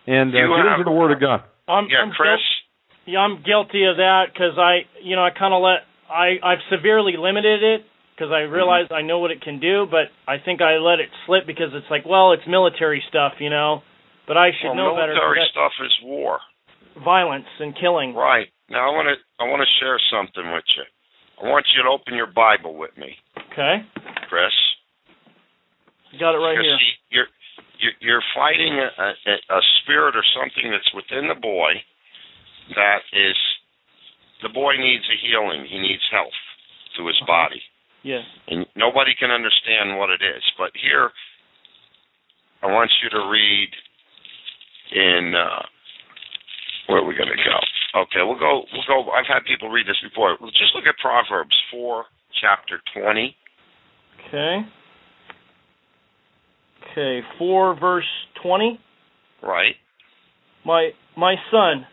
and 0.07 0.34
uh, 0.34 0.38
You 0.38 0.48
get 0.48 0.65
have- 0.65 0.80
into 0.80 0.84
the 0.85 0.91
Word 0.95 1.11
of 1.11 1.19
God. 1.19 1.43
I'm, 1.68 1.88
Yeah, 1.89 1.99
I'm 2.02 2.11
Chris. 2.11 2.39
guil- 2.39 3.14
yeah, 3.14 3.19
I'm 3.19 3.41
guilty 3.43 3.85
of 3.85 3.98
that 3.98 4.34
because 4.34 4.57
I, 4.57 4.85
you 5.02 5.15
know, 5.15 5.23
I 5.23 5.30
kind 5.31 5.53
of 5.53 5.61
let 5.61 5.85
I 6.11 6.39
I've 6.43 6.60
severely 6.69 7.15
limited 7.18 7.64
it 7.64 7.85
because 8.15 8.31
I 8.34 8.41
realize 8.41 8.88
I 8.91 9.02
know 9.02 9.19
what 9.19 9.31
it 9.31 9.41
can 9.41 9.60
do, 9.60 9.88
but 9.89 10.11
I 10.27 10.38
think 10.43 10.61
I 10.61 10.77
let 10.77 10.99
it 10.99 11.10
slip 11.26 11.48
because 11.48 11.73
it's 11.73 11.89
like, 11.89 12.06
well, 12.06 12.34
it's 12.34 12.43
military 12.48 13.02
stuff, 13.07 13.34
you 13.39 13.49
know. 13.49 13.81
But 14.27 14.38
I 14.38 14.52
should 14.60 14.68
Well, 14.76 14.76
know 14.76 14.95
better. 14.95 15.14
'cause 15.14 15.22
military 15.23 15.48
stuff 15.52 15.72
is 15.81 15.98
war. 16.03 16.39
Violence 17.04 17.48
and 17.60 17.74
killing. 17.80 18.14
Right. 18.16 18.48
Now 18.70 18.90
I 18.90 18.94
want 18.96 19.08
to 19.08 19.16
I 19.44 19.48
want 19.48 19.62
to 19.62 19.70
share 19.80 20.00
something 20.12 20.52
with 20.52 20.66
you. 20.78 20.84
I 21.42 21.50
want 21.50 21.66
you 21.76 21.84
to 21.84 21.90
open 21.90 22.14
your 22.16 22.28
Bible 22.32 22.76
with 22.78 22.96
me, 22.98 23.16
Okay, 23.52 23.82
Chris. 24.30 24.54
got 26.20 26.36
it 26.36 26.42
right 26.44 26.54
Because 26.54 26.66
here. 26.66 26.78
see, 26.78 26.94
you're 27.10 27.30
you're 27.82 27.98
you're 28.00 28.24
fighting 28.36 28.78
a, 28.78 28.88
a, 28.88 29.58
a 29.58 29.62
spirit 29.82 30.16
or 30.16 30.24
something 30.38 30.70
that's 30.70 30.92
within 30.94 31.28
the 31.28 31.40
boy 31.40 31.82
that 32.78 33.02
is 33.12 33.36
the 34.44 34.50
boy 34.50 34.78
needs 34.78 35.04
a 35.10 35.18
healing. 35.26 35.66
He 35.70 35.80
needs 35.80 36.04
health 36.12 36.38
to 36.98 37.08
his 37.08 37.20
body. 37.28 37.62
Yes. 38.04 38.26
and 38.48 38.66
nobody 38.76 39.14
can 39.14 39.30
understand 39.30 39.98
what 40.00 40.10
it 40.10 40.22
is. 40.26 40.42
But 40.58 40.72
here, 40.74 41.12
I 42.64 42.66
want 42.66 42.90
you 43.04 43.10
to 43.12 43.30
read 43.30 43.70
in 44.92 45.34
uh, 45.38 45.62
where 46.88 46.99
are 46.99 47.06
we 47.06 47.16
going 47.16 47.30
to 47.30 47.36
go? 47.36 48.02
Okay, 48.02 48.24
we'll 48.24 48.40
go. 48.40 48.64
We'll 48.72 48.88
go. 48.88 49.12
I've 49.12 49.28
had 49.28 49.44
people 49.45 49.70
read 49.70 49.88
this 49.88 49.99
before. 50.02 50.38
We'll 50.40 50.52
just 50.52 50.74
look 50.76 50.86
at 50.88 50.95
Proverbs 51.02 51.56
four, 51.72 52.06
chapter 52.41 52.80
twenty. 52.94 53.36
Okay. 54.28 54.60
Okay, 56.91 57.20
four 57.38 57.78
verse 57.80 58.08
twenty. 58.41 58.80
Right. 59.44 59.76
My 60.66 60.91
my 61.18 61.36
son, 61.52 61.86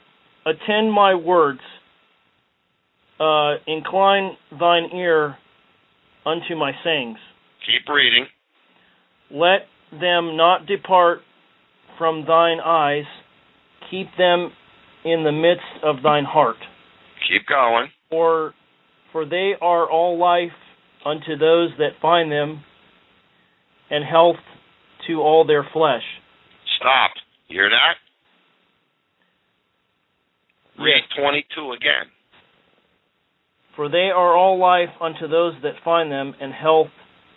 attend 0.46 0.92
my 0.92 1.14
words. 1.14 1.60
Uh, 3.20 3.54
incline 3.66 4.36
thine 4.60 4.90
ear 4.94 5.36
unto 6.24 6.54
my 6.56 6.70
sayings. 6.84 7.18
Keep 7.66 7.92
reading. 7.92 8.26
Let 9.30 9.66
them 9.90 10.36
not 10.36 10.66
depart 10.66 11.18
from 11.98 12.24
thine 12.26 12.58
eyes. 12.64 13.06
Keep 13.90 14.06
them 14.16 14.52
in 15.04 15.24
the 15.24 15.32
midst 15.32 15.84
of 15.84 16.02
thine 16.02 16.24
heart. 16.24 16.56
Keep 17.28 17.46
going. 17.46 17.88
For 18.10 18.54
for 19.12 19.24
they 19.24 19.52
are 19.60 19.88
all 19.90 20.18
life 20.18 20.52
unto 21.04 21.36
those 21.36 21.70
that 21.78 21.90
find 22.02 22.30
them, 22.30 22.62
and 23.90 24.04
health 24.04 24.36
to 25.06 25.20
all 25.20 25.46
their 25.46 25.66
flesh. 25.72 26.02
Stop. 26.78 27.12
You 27.48 27.60
hear 27.60 27.70
that? 27.70 27.94
Read 30.82 31.02
Yes. 31.08 31.18
twenty-two 31.18 31.72
again. 31.72 32.10
For 33.74 33.88
they 33.88 34.10
are 34.14 34.36
all 34.36 34.58
life 34.58 34.90
unto 35.00 35.28
those 35.28 35.54
that 35.62 35.74
find 35.84 36.10
them, 36.10 36.34
and 36.40 36.52
health 36.52 36.88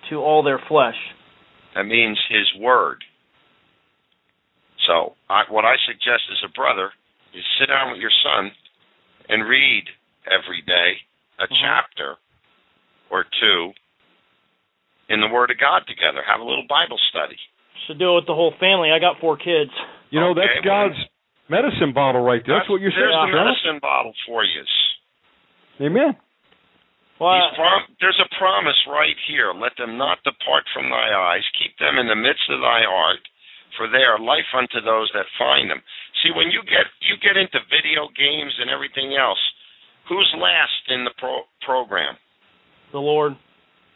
to 0.09 0.17
all 0.17 0.43
their 0.43 0.59
flesh. 0.67 0.95
That 1.75 1.85
means 1.85 2.19
His 2.29 2.61
word. 2.61 3.03
So, 4.87 5.13
I, 5.29 5.43
what 5.49 5.63
I 5.63 5.75
suggest 5.85 6.23
as 6.31 6.43
a 6.43 6.51
brother 6.53 6.91
is 7.33 7.43
sit 7.59 7.67
down 7.67 7.91
with 7.91 7.99
your 8.01 8.11
son 8.23 8.51
and 9.29 9.47
read 9.47 9.83
every 10.27 10.61
day 10.61 11.01
a 11.39 11.47
Mhm. 11.47 11.57
chapter 11.61 12.17
or 13.09 13.23
two 13.39 13.73
in 15.09 15.19
the 15.21 15.27
Word 15.27 15.51
of 15.51 15.57
God 15.57 15.85
together. 15.87 16.21
Have 16.23 16.39
a 16.39 16.43
little 16.43 16.65
Bible 16.67 16.97
study. 17.09 17.37
Should 17.87 17.97
do 17.99 18.11
it 18.13 18.15
with 18.15 18.25
the 18.27 18.35
whole 18.35 18.51
family. 18.51 18.91
I 18.91 18.99
got 18.99 19.19
four 19.19 19.37
kids. 19.37 19.71
You 20.09 20.19
know, 20.19 20.29
Okay, 20.31 20.41
that's 20.41 20.65
well- 20.65 20.89
God's 20.89 20.99
medicine 21.49 21.91
bottle 21.93 22.21
right 22.21 22.43
there. 22.45 22.57
That's, 22.57 22.69
what 22.69 22.79
you're 22.81 22.91
saying. 22.91 23.01
There's 23.01 23.13
saying. 23.15 23.31
the 23.31 23.37
John. 23.37 23.45
medicine 23.47 23.79
bottle 23.79 24.13
for 24.25 24.43
you. 24.43 24.65
Amen. 25.81 26.15
Well, 27.19 27.53
prom- 27.53 27.95
there's 27.99 28.19
a 28.19 28.25
promise 28.37 28.77
right 28.87 29.15
here. 29.27 29.53
Let 29.53 29.75
them 29.77 29.97
not 29.97 30.23
depart 30.23 30.67
from 30.73 30.89
thy 30.89 31.13
eyes. 31.13 31.43
Keep 31.59 31.77
them 31.77 31.97
in 31.99 32.07
the 32.07 32.15
midst 32.15 32.49
of 32.49 32.61
thy 32.61 32.81
heart, 32.83 33.19
for 33.77 33.87
they 33.87 34.03
are 34.03 34.19
life 34.19 34.47
unto 34.55 34.81
those 34.81 35.09
that 35.13 35.25
find 35.37 35.69
them. 35.69 35.81
See, 36.23 36.31
when 36.35 36.51
you 36.51 36.61
get 36.67 36.85
you 37.01 37.15
get 37.21 37.37
into 37.37 37.59
video 37.71 38.07
games 38.17 38.53
and 38.59 38.69
everything 38.69 39.15
else, 39.15 39.39
who's 40.09 40.29
last 40.37 40.83
in 40.89 41.03
the 41.03 41.13
pro- 41.17 41.47
program? 41.65 42.15
the 42.91 42.99
Lord. 42.99 43.37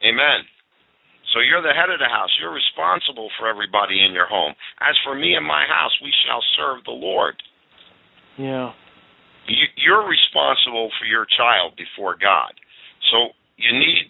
Amen. 0.03 0.39
So 1.33 1.41
you're 1.43 1.61
the 1.61 1.75
head 1.75 1.89
of 1.91 1.99
the 1.99 2.07
house. 2.07 2.31
You're 2.39 2.53
responsible 2.55 3.27
for 3.37 3.49
everybody 3.49 3.99
in 4.05 4.13
your 4.13 4.27
home. 4.27 4.55
As 4.79 4.95
for 5.03 5.15
me 5.15 5.35
and 5.35 5.45
my 5.45 5.65
house, 5.67 5.91
we 6.01 6.13
shall 6.23 6.39
serve 6.55 6.85
the 6.85 6.95
Lord. 6.95 7.35
Yeah. 8.37 8.71
You- 9.47 9.73
You're 9.75 10.07
responsible 10.07 10.91
for 10.97 11.05
your 11.05 11.25
child 11.25 11.75
before 11.75 12.15
God. 12.15 12.53
So 13.11 13.35
you 13.57 13.71
need 13.77 14.07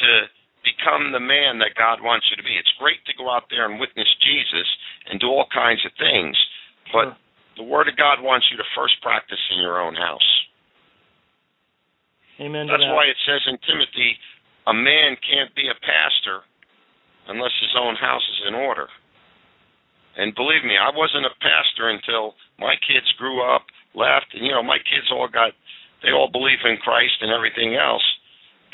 to 0.00 0.28
become 0.64 1.12
the 1.12 1.20
man 1.22 1.58
that 1.60 1.76
God 1.76 2.00
wants 2.02 2.26
you 2.30 2.36
to 2.36 2.42
be. 2.42 2.56
It's 2.56 2.72
great 2.80 3.04
to 3.06 3.14
go 3.14 3.30
out 3.30 3.46
there 3.52 3.68
and 3.68 3.78
witness 3.78 4.08
Jesus 4.24 4.66
and 5.10 5.20
do 5.20 5.28
all 5.28 5.46
kinds 5.52 5.84
of 5.84 5.92
things, 6.00 6.36
but 6.92 7.14
Sure. 7.14 7.16
the 7.56 7.68
Word 7.68 7.88
of 7.88 7.96
God 7.96 8.20
wants 8.20 8.48
you 8.50 8.56
to 8.56 8.64
first 8.74 9.00
practice 9.02 9.40
in 9.52 9.60
your 9.60 9.80
own 9.80 9.94
house. 9.94 10.28
Amen 12.40 12.66
That's 12.66 12.82
that. 12.82 12.94
why 12.94 13.04
it 13.06 13.16
says 13.26 13.42
in 13.46 13.58
Timothy, 13.62 14.18
a 14.66 14.74
man 14.74 15.16
can't 15.22 15.54
be 15.54 15.68
a 15.68 15.74
pastor 15.78 16.42
unless 17.28 17.52
his 17.60 17.76
own 17.78 17.94
house 17.94 18.24
is 18.26 18.48
in 18.48 18.54
order. 18.54 18.88
And 20.16 20.34
believe 20.34 20.64
me, 20.64 20.76
I 20.78 20.90
wasn't 20.94 21.26
a 21.26 21.34
pastor 21.42 21.90
until 21.90 22.34
my 22.58 22.74
kids 22.86 23.10
grew 23.18 23.42
up, 23.42 23.66
left, 23.94 24.34
and 24.34 24.44
you 24.44 24.52
know, 24.52 24.62
my 24.62 24.78
kids 24.78 25.10
all 25.10 25.28
got 25.28 25.52
they 26.02 26.12
all 26.12 26.28
believe 26.28 26.60
in 26.64 26.76
Christ 26.78 27.16
and 27.22 27.32
everything 27.32 27.76
else, 27.76 28.04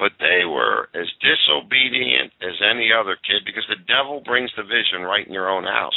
but 0.01 0.17
they 0.19 0.49
were 0.49 0.89
as 0.97 1.07
disobedient 1.21 2.33
as 2.41 2.57
any 2.65 2.89
other 2.89 3.21
kid 3.21 3.45
because 3.45 3.69
the 3.69 3.85
devil 3.85 4.25
brings 4.25 4.49
division 4.57 5.05
right 5.05 5.27
in 5.29 5.33
your 5.37 5.53
own 5.53 5.65
house. 5.69 5.95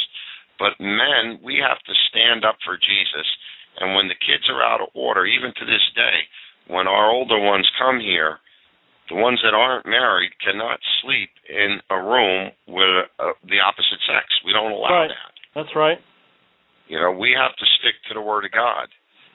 But 0.60 0.76
men, 0.78 1.40
we 1.42 1.56
have 1.64 1.80
to 1.80 1.94
stand 2.12 2.44
up 2.44 2.60
for 2.68 2.76
Jesus. 2.76 3.26
And 3.80 3.96
when 3.96 4.06
the 4.06 4.20
kids 4.20 4.44
are 4.52 4.62
out 4.62 4.84
of 4.84 4.92
order, 4.94 5.24
even 5.24 5.50
to 5.56 5.64
this 5.64 5.82
day, 5.96 6.28
when 6.68 6.86
our 6.86 7.10
older 7.10 7.40
ones 7.40 7.66
come 7.80 7.98
here, 7.98 8.38
the 9.08 9.16
ones 9.16 9.40
that 9.42 9.52
aren't 9.56 9.84
married 9.88 10.32
cannot 10.40 10.78
sleep 11.02 11.30
in 11.48 11.80
a 11.90 11.98
room 12.00 12.52
with 12.68 13.08
uh, 13.18 13.32
the 13.48 13.60
opposite 13.60 14.00
sex. 14.06 14.24
We 14.44 14.52
don't 14.52 14.72
allow 14.72 14.92
Right. 15.04 15.08
that. 15.10 15.32
That's 15.56 15.74
right. 15.74 15.98
You 16.88 17.00
know, 17.00 17.12
we 17.12 17.32
have 17.32 17.56
to 17.56 17.66
stick 17.80 17.96
to 18.08 18.14
the 18.14 18.20
Word 18.22 18.44
of 18.44 18.52
God. 18.52 18.88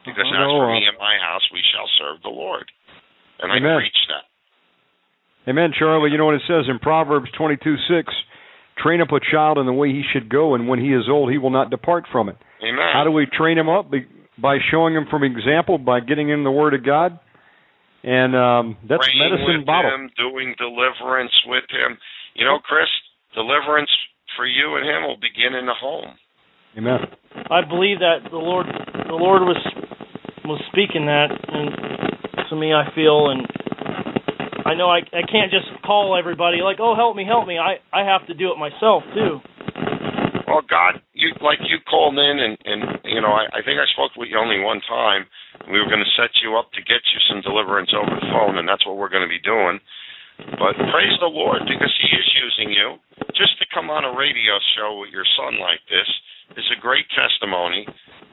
Because 0.05 0.25
Uh-huh. 0.25 0.45
as 0.45 0.49
for 0.55 0.71
me 0.71 0.85
and 0.87 0.97
my 0.97 1.17
house, 1.19 1.43
we 1.51 1.61
shall 1.73 1.87
serve 1.99 2.21
the 2.21 2.29
Lord. 2.29 2.71
And 3.41 3.51
I 3.51 3.57
Amen. 3.57 3.77
preach 3.77 3.97
that. 4.07 4.28
Amen, 5.49 5.71
Charlie. 5.77 6.11
You 6.11 6.17
know 6.17 6.26
what 6.26 6.35
it 6.35 6.43
says 6.47 6.65
in 6.69 6.80
Proverbs 6.80 7.30
22 7.38 7.76
6? 7.89 8.13
Train 8.77 9.01
up 9.01 9.09
a 9.11 9.19
child 9.19 9.57
in 9.57 9.65
the 9.65 9.73
way 9.73 9.89
he 9.89 10.03
should 10.13 10.30
go, 10.30 10.53
and 10.55 10.67
when 10.67 10.80
he 10.80 10.93
is 10.93 11.03
old, 11.09 11.31
he 11.31 11.38
will 11.38 11.49
not 11.49 11.69
depart 11.69 12.05
from 12.11 12.30
it. 12.30 12.38
Amen. 12.61 12.89
How 12.93 13.03
do 13.03 13.11
we 13.11 13.26
train 13.26 13.57
him 13.57 13.67
up? 13.67 13.91
By 14.41 14.57
showing 14.71 14.95
him 14.95 15.05
from 15.09 15.23
example, 15.23 15.77
by 15.77 15.99
getting 15.99 16.30
in 16.30 16.43
the 16.43 16.51
Word 16.51 16.73
of 16.73 16.85
God. 16.85 17.19
And 18.03 18.35
um, 18.35 18.77
that's 18.88 19.03
Praying 19.03 19.19
medicine 19.19 19.57
with 19.59 19.65
bottle. 19.65 19.91
him, 19.91 20.09
doing 20.15 20.55
deliverance 20.57 21.34
with 21.47 21.65
him. 21.67 21.97
You 22.35 22.45
know, 22.45 22.59
Chris, 22.63 22.88
deliverance 23.35 23.89
for 24.38 24.45
you 24.47 24.77
and 24.77 24.88
him 24.88 25.03
will 25.03 25.19
begin 25.19 25.57
in 25.59 25.65
the 25.65 25.76
home. 25.76 26.15
Amen. 26.77 26.99
I 27.51 27.67
believe 27.67 27.99
that 27.99 28.30
the 28.30 28.38
Lord 28.38 28.67
the 28.67 29.17
Lord 29.17 29.41
was 29.41 29.57
was 30.45 30.61
speaking 30.71 31.07
that 31.07 31.27
and 31.27 32.47
to 32.49 32.55
me 32.55 32.71
I 32.73 32.88
feel 32.95 33.30
and 33.30 33.43
I 34.65 34.76
know 34.76 34.90
I 34.90 34.99
I 35.14 35.23
can't 35.27 35.52
just 35.52 35.68
call 35.84 36.18
everybody 36.18 36.61
like, 36.61 36.77
"Oh, 36.80 36.95
help 36.95 37.15
me, 37.15 37.26
help 37.26 37.48
me." 37.48 37.57
I 37.57 37.80
I 37.94 38.03
have 38.03 38.26
to 38.27 38.34
do 38.34 38.52
it 38.52 38.57
myself 38.57 39.03
too. 39.14 39.40
Well, 40.49 40.65
God, 40.65 40.98
you 41.14 41.30
like 41.45 41.61
you 41.61 41.77
called 41.86 42.18
in, 42.18 42.36
and 42.41 42.57
and 42.65 42.81
you 43.06 43.22
know, 43.22 43.31
I, 43.31 43.45
I 43.53 43.61
think 43.61 43.77
I 43.77 43.86
spoke 43.94 44.18
with 44.18 44.34
you 44.34 44.38
only 44.41 44.60
one 44.60 44.81
time. 44.90 45.30
We 45.69 45.77
were 45.77 45.91
going 45.91 46.02
to 46.02 46.18
set 46.18 46.34
you 46.41 46.57
up 46.57 46.73
to 46.73 46.81
get 46.81 47.06
you 47.14 47.19
some 47.30 47.45
deliverance 47.45 47.94
over 47.94 48.10
the 48.10 48.27
phone, 48.34 48.57
and 48.57 48.65
that's 48.65 48.81
what 48.88 48.98
we're 48.98 49.14
going 49.14 49.26
to 49.26 49.30
be 49.30 49.44
doing. 49.45 49.77
But 50.57 50.73
praise 50.90 51.15
the 51.19 51.30
Lord 51.30 51.61
because 51.69 51.94
He 52.02 52.10
is 52.15 52.27
using 52.34 52.73
you. 52.73 52.98
Just 53.38 53.60
to 53.61 53.69
come 53.69 53.94
on 53.94 54.07
a 54.07 54.18
radio 54.18 54.57
show 54.73 54.98
with 54.98 55.14
your 55.14 55.27
son 55.38 55.60
like 55.61 55.84
this 55.91 56.10
is 56.57 56.65
a 56.73 56.81
great 56.81 57.06
testimony 57.14 57.86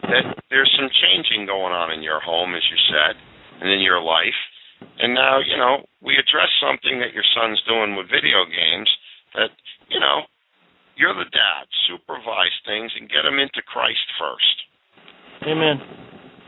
that 0.09 0.25
there's 0.49 0.73
some 0.79 0.89
changing 0.89 1.45
going 1.45 1.75
on 1.75 1.93
in 1.93 2.01
your 2.01 2.21
home, 2.23 2.55
as 2.55 2.63
you 2.71 2.79
said, 2.89 3.19
and 3.61 3.69
in 3.69 3.85
your 3.85 4.01
life. 4.01 4.39
And 4.99 5.13
now, 5.13 5.39
you 5.45 5.57
know, 5.57 5.85
we 6.01 6.17
address 6.17 6.49
something 6.61 7.01
that 7.01 7.13
your 7.13 7.27
son's 7.37 7.61
doing 7.69 7.97
with 7.97 8.09
video 8.09 8.49
games 8.49 8.89
that, 9.37 9.53
you 9.93 10.01
know, 10.01 10.25
you're 10.97 11.13
the 11.13 11.29
dad. 11.29 11.69
Supervise 11.85 12.57
things 12.65 12.91
and 12.97 13.09
get 13.09 13.29
him 13.29 13.37
into 13.37 13.61
Christ 13.69 14.07
first. 14.17 14.57
Amen. 15.45 15.77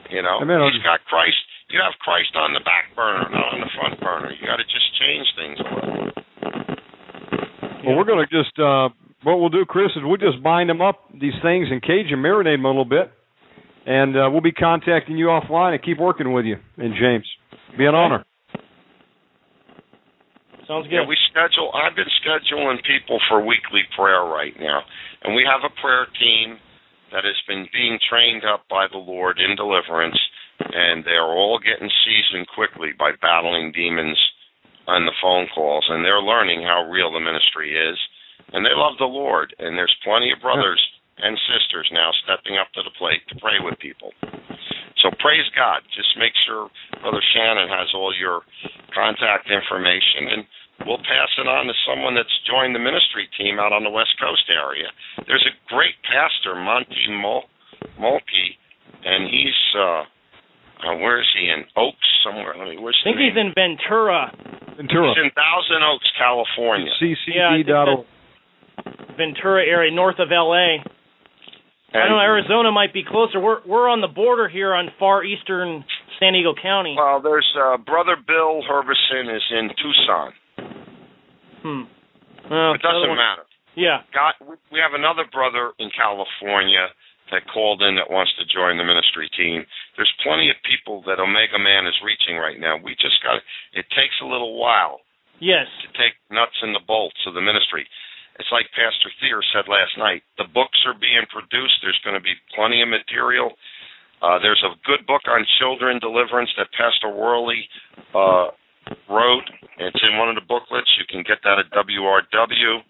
You 0.08 0.24
know, 0.24 0.40
Amen. 0.40 0.64
he's 0.72 0.82
got 0.82 1.04
Christ. 1.04 1.36
You 1.68 1.80
have 1.84 1.92
Christ 2.00 2.32
on 2.32 2.56
the 2.56 2.64
back 2.64 2.88
burner, 2.96 3.28
not 3.28 3.52
on 3.52 3.60
the 3.60 3.72
front 3.76 4.00
burner. 4.00 4.32
You 4.32 4.48
got 4.48 4.56
to 4.56 4.64
just 4.64 4.88
change 4.96 5.28
things 5.36 5.56
a 5.60 5.68
little. 5.68 6.08
Well, 7.84 7.96
we're 7.96 8.08
going 8.08 8.24
to 8.24 8.32
just 8.32 8.56
uh, 8.58 8.88
what 9.22 9.40
we'll 9.40 9.52
do, 9.52 9.64
Chris, 9.68 9.92
is 9.96 10.02
we'll 10.02 10.16
just 10.16 10.42
bind 10.42 10.70
them 10.70 10.80
up 10.80 11.04
these 11.12 11.36
things 11.42 11.68
and 11.70 11.82
cage 11.82 12.08
them, 12.10 12.22
marinate 12.22 12.56
them 12.56 12.64
a 12.64 12.68
little 12.68 12.88
bit, 12.88 13.12
and 13.86 14.16
uh, 14.16 14.28
we'll 14.32 14.40
be 14.40 14.52
contacting 14.52 15.16
you 15.16 15.26
offline 15.26 15.74
and 15.74 15.82
keep 15.82 15.98
working 15.98 16.32
with 16.32 16.44
you 16.46 16.56
and 16.76 16.94
James. 16.98 17.28
Be 17.76 17.84
an 17.84 17.94
honor. 17.94 18.24
Sounds 20.68 20.86
Yeah, 20.92 21.08
we 21.08 21.16
schedule. 21.32 21.72
I've 21.72 21.96
been 21.96 22.12
scheduling 22.20 22.84
people 22.84 23.16
for 23.26 23.40
weekly 23.40 23.88
prayer 23.96 24.28
right 24.28 24.52
now, 24.60 24.84
and 25.24 25.34
we 25.34 25.40
have 25.48 25.64
a 25.64 25.72
prayer 25.80 26.04
team 26.20 26.60
that 27.10 27.24
has 27.24 27.40
been 27.48 27.64
being 27.72 27.98
trained 28.04 28.44
up 28.44 28.68
by 28.68 28.84
the 28.92 29.00
Lord 29.00 29.40
in 29.40 29.56
deliverance, 29.56 30.20
and 30.60 31.02
they 31.08 31.16
are 31.16 31.32
all 31.32 31.58
getting 31.58 31.88
seasoned 32.04 32.48
quickly 32.52 32.92
by 32.92 33.12
battling 33.16 33.72
demons 33.72 34.20
on 34.86 35.06
the 35.06 35.16
phone 35.22 35.48
calls, 35.54 35.88
and 35.88 36.04
they're 36.04 36.20
learning 36.20 36.60
how 36.60 36.84
real 36.84 37.12
the 37.12 37.20
ministry 37.20 37.72
is, 37.72 37.96
and 38.52 38.60
they 38.60 38.76
love 38.76 39.00
the 39.00 39.08
Lord. 39.08 39.56
And 39.58 39.72
there's 39.72 39.96
plenty 40.04 40.32
of 40.32 40.42
brothers 40.44 40.84
and 41.16 41.40
sisters 41.48 41.88
now 41.96 42.12
stepping 42.24 42.60
up 42.60 42.68
to 42.76 42.82
the 42.84 42.92
plate 43.00 43.24
to 43.32 43.40
pray 43.40 43.56
with 43.64 43.80
people. 43.80 44.12
So 45.02 45.10
praise 45.22 45.46
God. 45.54 45.86
Just 45.94 46.10
make 46.18 46.34
sure 46.46 46.68
Brother 47.00 47.22
Shannon 47.34 47.70
has 47.70 47.88
all 47.94 48.10
your 48.14 48.42
contact 48.90 49.46
information, 49.46 50.26
and 50.34 50.40
we'll 50.86 51.02
pass 51.06 51.30
it 51.38 51.46
on 51.46 51.70
to 51.70 51.76
someone 51.86 52.18
that's 52.18 52.34
joined 52.46 52.74
the 52.74 52.82
ministry 52.82 53.30
team 53.38 53.62
out 53.62 53.72
on 53.72 53.86
the 53.86 53.94
West 53.94 54.18
Coast 54.18 54.46
area. 54.50 54.90
There's 55.26 55.46
a 55.46 55.54
great 55.70 55.94
pastor, 56.02 56.58
Monty 56.58 57.06
Mul- 57.14 57.46
Mulkey, 57.94 58.58
and 59.06 59.30
he's 59.30 59.60
uh, 59.78 60.02
uh 60.82 60.94
where 60.98 61.22
is 61.22 61.30
he 61.38 61.46
in 61.46 61.62
Oaks 61.78 62.08
somewhere? 62.26 62.58
Let 62.58 62.66
me. 62.66 62.78
Where's 62.78 62.98
I 63.06 63.14
think 63.14 63.22
he's 63.22 63.38
name? 63.38 63.54
in 63.54 63.78
Ventura, 63.78 64.34
Ventura. 64.74 65.14
He's 65.14 65.22
in 65.22 65.30
Thousand 65.30 65.86
Oaks, 65.86 66.10
California. 66.18 66.90
Yeah, 67.30 67.54
I 67.54 67.62
think 67.62 67.70
CCD.org. 67.70 68.06
Ventura 69.14 69.62
area, 69.66 69.90
north 69.90 70.18
of 70.18 70.30
L.A. 70.30 70.78
I 71.94 72.00
And- 72.00 72.10
know 72.10 72.20
Arizona 72.20 72.70
might 72.70 72.92
be 72.92 73.02
closer. 73.02 73.40
We're 73.40 73.60
we're 73.64 73.88
on 73.88 74.00
the 74.00 74.08
border 74.08 74.48
here 74.48 74.74
on 74.74 74.90
far 74.98 75.24
eastern 75.24 75.84
San 76.18 76.34
Diego 76.34 76.54
County. 76.54 76.94
Well, 76.98 77.20
there's 77.20 77.48
uh, 77.56 77.78
brother 77.78 78.16
Bill 78.16 78.62
Herbison 78.68 79.34
is 79.34 79.42
in 79.50 79.70
Tucson. 79.80 80.32
Hmm. 81.62 81.82
Well, 82.50 82.74
It 82.74 82.82
doesn't 82.82 83.16
matter. 83.16 83.44
Yeah. 83.74 84.02
got 84.12 84.34
we 84.72 84.78
have 84.80 84.92
another 84.94 85.24
brother 85.32 85.72
in 85.78 85.90
California 85.96 86.88
that 87.30 87.44
called 87.52 87.82
in 87.82 87.94
that 87.96 88.10
wants 88.10 88.32
to 88.40 88.44
join 88.48 88.76
the 88.78 88.84
ministry 88.84 89.28
team. 89.36 89.64
There's 89.96 90.12
plenty 90.24 90.48
of 90.50 90.56
people 90.64 91.02
that 91.06 91.20
Omega 91.20 91.58
Man 91.58 91.86
is 91.86 91.94
reaching 92.02 92.36
right 92.40 92.58
now. 92.58 92.76
We 92.82 92.96
just 92.96 93.22
got 93.22 93.36
it 93.36 93.44
It 93.72 93.86
takes 93.94 94.16
a 94.22 94.26
little 94.26 94.58
while 94.58 95.00
Yes. 95.40 95.68
to 95.84 95.88
take 95.96 96.16
nuts 96.30 96.56
and 96.62 96.74
the 96.74 96.80
bolts 96.84 97.20
of 97.26 97.34
the 97.34 97.40
ministry. 97.44 97.86
It's 98.38 98.50
like 98.54 98.70
Pastor 98.70 99.10
Thier 99.18 99.42
said 99.50 99.66
last 99.66 99.98
night. 99.98 100.22
The 100.38 100.46
books 100.46 100.78
are 100.86 100.94
being 100.94 101.26
produced. 101.30 101.82
There's 101.82 101.98
going 102.06 102.14
to 102.14 102.22
be 102.22 102.38
plenty 102.54 102.82
of 102.82 102.88
material. 102.88 103.58
Uh, 104.22 104.38
there's 104.42 104.62
a 104.66 104.74
good 104.86 105.06
book 105.06 105.22
on 105.30 105.46
children 105.58 105.98
deliverance 105.98 106.50
that 106.58 106.70
Pastor 106.74 107.10
Worley 107.10 107.66
uh, 108.14 108.50
wrote. 109.10 109.46
It's 109.78 110.02
in 110.02 110.18
one 110.18 110.30
of 110.30 110.34
the 110.34 110.46
booklets. 110.46 110.90
You 110.98 111.06
can 111.06 111.22
get 111.22 111.38
that 111.46 111.62
at 111.62 111.70
WRW 111.70 112.82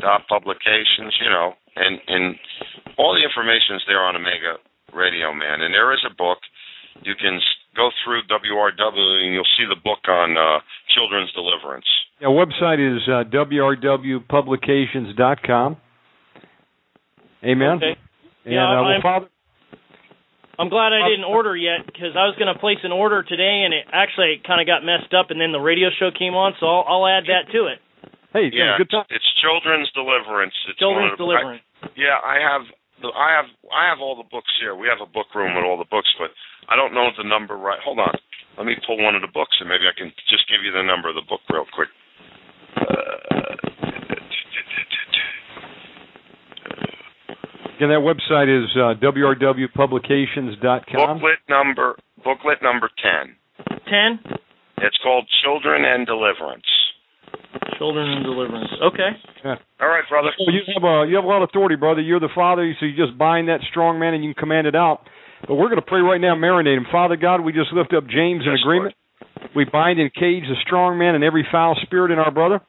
dot 0.00 0.28
publications. 0.28 1.12
You 1.20 1.30
know, 1.32 1.56
and 1.76 2.00
and 2.08 2.36
all 2.96 3.16
the 3.16 3.24
information 3.24 3.76
is 3.76 3.84
there 3.88 4.04
on 4.04 4.16
Omega 4.16 4.60
Radio 4.92 5.32
Man. 5.32 5.60
And 5.64 5.72
there 5.72 5.92
is 5.92 6.04
a 6.04 6.14
book. 6.14 6.38
You 7.02 7.14
can 7.16 7.40
go 7.76 7.90
through 8.04 8.22
WRW 8.30 9.24
and 9.24 9.34
you'll 9.34 9.54
see 9.58 9.66
the 9.66 9.80
book 9.82 10.06
on 10.06 10.36
uh, 10.36 10.60
children's 10.94 11.32
deliverance. 11.32 11.88
Yeah, 12.20 12.28
website 12.28 12.78
is 12.78 13.02
uh, 13.08 13.24
wrwpublications.com. 13.28 15.76
Amen. 17.44 17.76
Okay. 17.76 17.96
And 18.44 18.54
Yeah, 18.54 18.64
uh, 18.64 18.74
well, 18.74 18.84
I'm- 18.84 19.02
Father, 19.02 19.26
I'm 20.56 20.68
glad 20.70 20.92
I 20.94 21.08
didn't 21.10 21.24
order 21.26 21.56
yet 21.58 21.82
because 21.84 22.14
I 22.14 22.26
was 22.30 22.36
going 22.38 22.46
to 22.46 22.54
place 22.62 22.78
an 22.86 22.92
order 22.94 23.24
today, 23.26 23.64
and 23.66 23.74
it 23.74 23.90
actually 23.90 24.38
kind 24.46 24.60
of 24.62 24.68
got 24.70 24.84
messed 24.86 25.10
up, 25.12 25.32
and 25.34 25.40
then 25.42 25.50
the 25.50 25.58
radio 25.58 25.90
show 25.98 26.12
came 26.14 26.36
on, 26.38 26.54
so 26.62 26.66
I'll, 26.70 26.84
I'll 26.86 27.08
add 27.10 27.26
that 27.26 27.50
to 27.50 27.66
it. 27.74 27.82
hey, 28.32 28.54
Yeah, 28.54 28.78
good 28.78 28.86
time. 28.90 29.02
it's 29.10 29.26
children's 29.42 29.90
deliverance. 29.98 30.54
It's 30.70 30.78
Children's 30.78 31.18
one 31.18 31.18
of 31.18 31.22
deliverance. 31.42 31.62
I, 31.82 31.90
yeah, 31.98 32.22
I 32.22 32.38
have 32.38 32.62
the 33.02 33.10
I 33.10 33.34
have 33.34 33.50
I 33.74 33.90
have 33.90 33.98
all 33.98 34.14
the 34.14 34.22
books 34.30 34.54
here. 34.62 34.76
We 34.78 34.86
have 34.86 35.02
a 35.02 35.10
book 35.10 35.26
room 35.34 35.56
with 35.58 35.64
all 35.66 35.74
the 35.76 35.90
books, 35.90 36.06
but 36.22 36.30
I 36.70 36.76
don't 36.78 36.94
know 36.94 37.10
the 37.18 37.26
number 37.26 37.56
right. 37.58 37.82
Hold 37.82 37.98
on, 37.98 38.14
let 38.56 38.62
me 38.64 38.78
pull 38.86 39.02
one 39.02 39.16
of 39.18 39.22
the 39.26 39.34
books 39.34 39.58
and 39.58 39.66
maybe 39.68 39.90
I 39.90 39.94
can 39.98 40.14
just 40.30 40.46
give 40.46 40.62
you 40.62 40.70
the 40.70 40.86
number 40.86 41.08
of 41.10 41.16
the 41.18 41.26
book 41.26 41.42
real 41.50 41.66
quick. 41.74 41.90
Again, 47.76 47.90
that 47.90 48.06
website 48.06 48.46
is 48.46 48.70
uh, 48.76 48.94
wrwpublications.com. 49.02 51.18
booklet 51.18 51.38
number 51.48 51.96
booklet 52.22 52.62
number 52.62 52.88
ten. 53.02 53.34
Ten. 53.90 54.20
It's 54.78 54.96
called 55.02 55.26
Children 55.44 55.84
and 55.84 56.06
Deliverance. 56.06 56.62
Children 57.78 58.10
and 58.10 58.24
deliverance. 58.24 58.70
Okay. 58.82 59.10
All 59.80 59.88
right, 59.88 60.04
brother. 60.08 60.30
Well, 60.38 60.54
you 60.54 60.62
have 60.74 60.84
a 60.84 61.04
you 61.08 61.16
have 61.16 61.24
a 61.24 61.28
lot 61.28 61.42
of 61.42 61.48
authority, 61.50 61.74
brother. 61.76 62.00
You're 62.00 62.20
the 62.20 62.28
father, 62.34 62.72
so 62.78 62.86
you 62.86 62.94
just 62.96 63.18
bind 63.18 63.48
that 63.48 63.60
strong 63.70 63.98
man 63.98 64.14
and 64.14 64.22
you 64.24 64.32
can 64.32 64.40
command 64.40 64.66
it 64.68 64.74
out. 64.76 65.00
But 65.46 65.56
we're 65.56 65.68
going 65.68 65.80
to 65.80 65.86
pray 65.86 66.00
right 66.00 66.20
now, 66.20 66.34
marinate 66.36 66.76
him. 66.76 66.86
Father 66.90 67.16
God, 67.16 67.40
we 67.42 67.52
just 67.52 67.70
lift 67.72 67.92
up 67.92 68.06
James 68.06 68.44
in 68.46 68.52
Yes, 68.52 68.60
agreement. 68.64 68.94
We 69.54 69.64
bind 69.66 70.00
and 70.00 70.10
cage 70.14 70.44
the 70.48 70.56
strong 70.64 70.96
man 70.98 71.14
and 71.14 71.22
every 71.24 71.46
foul 71.50 71.76
spirit 71.82 72.10
in 72.12 72.18
our 72.18 72.30
brother, 72.30 72.60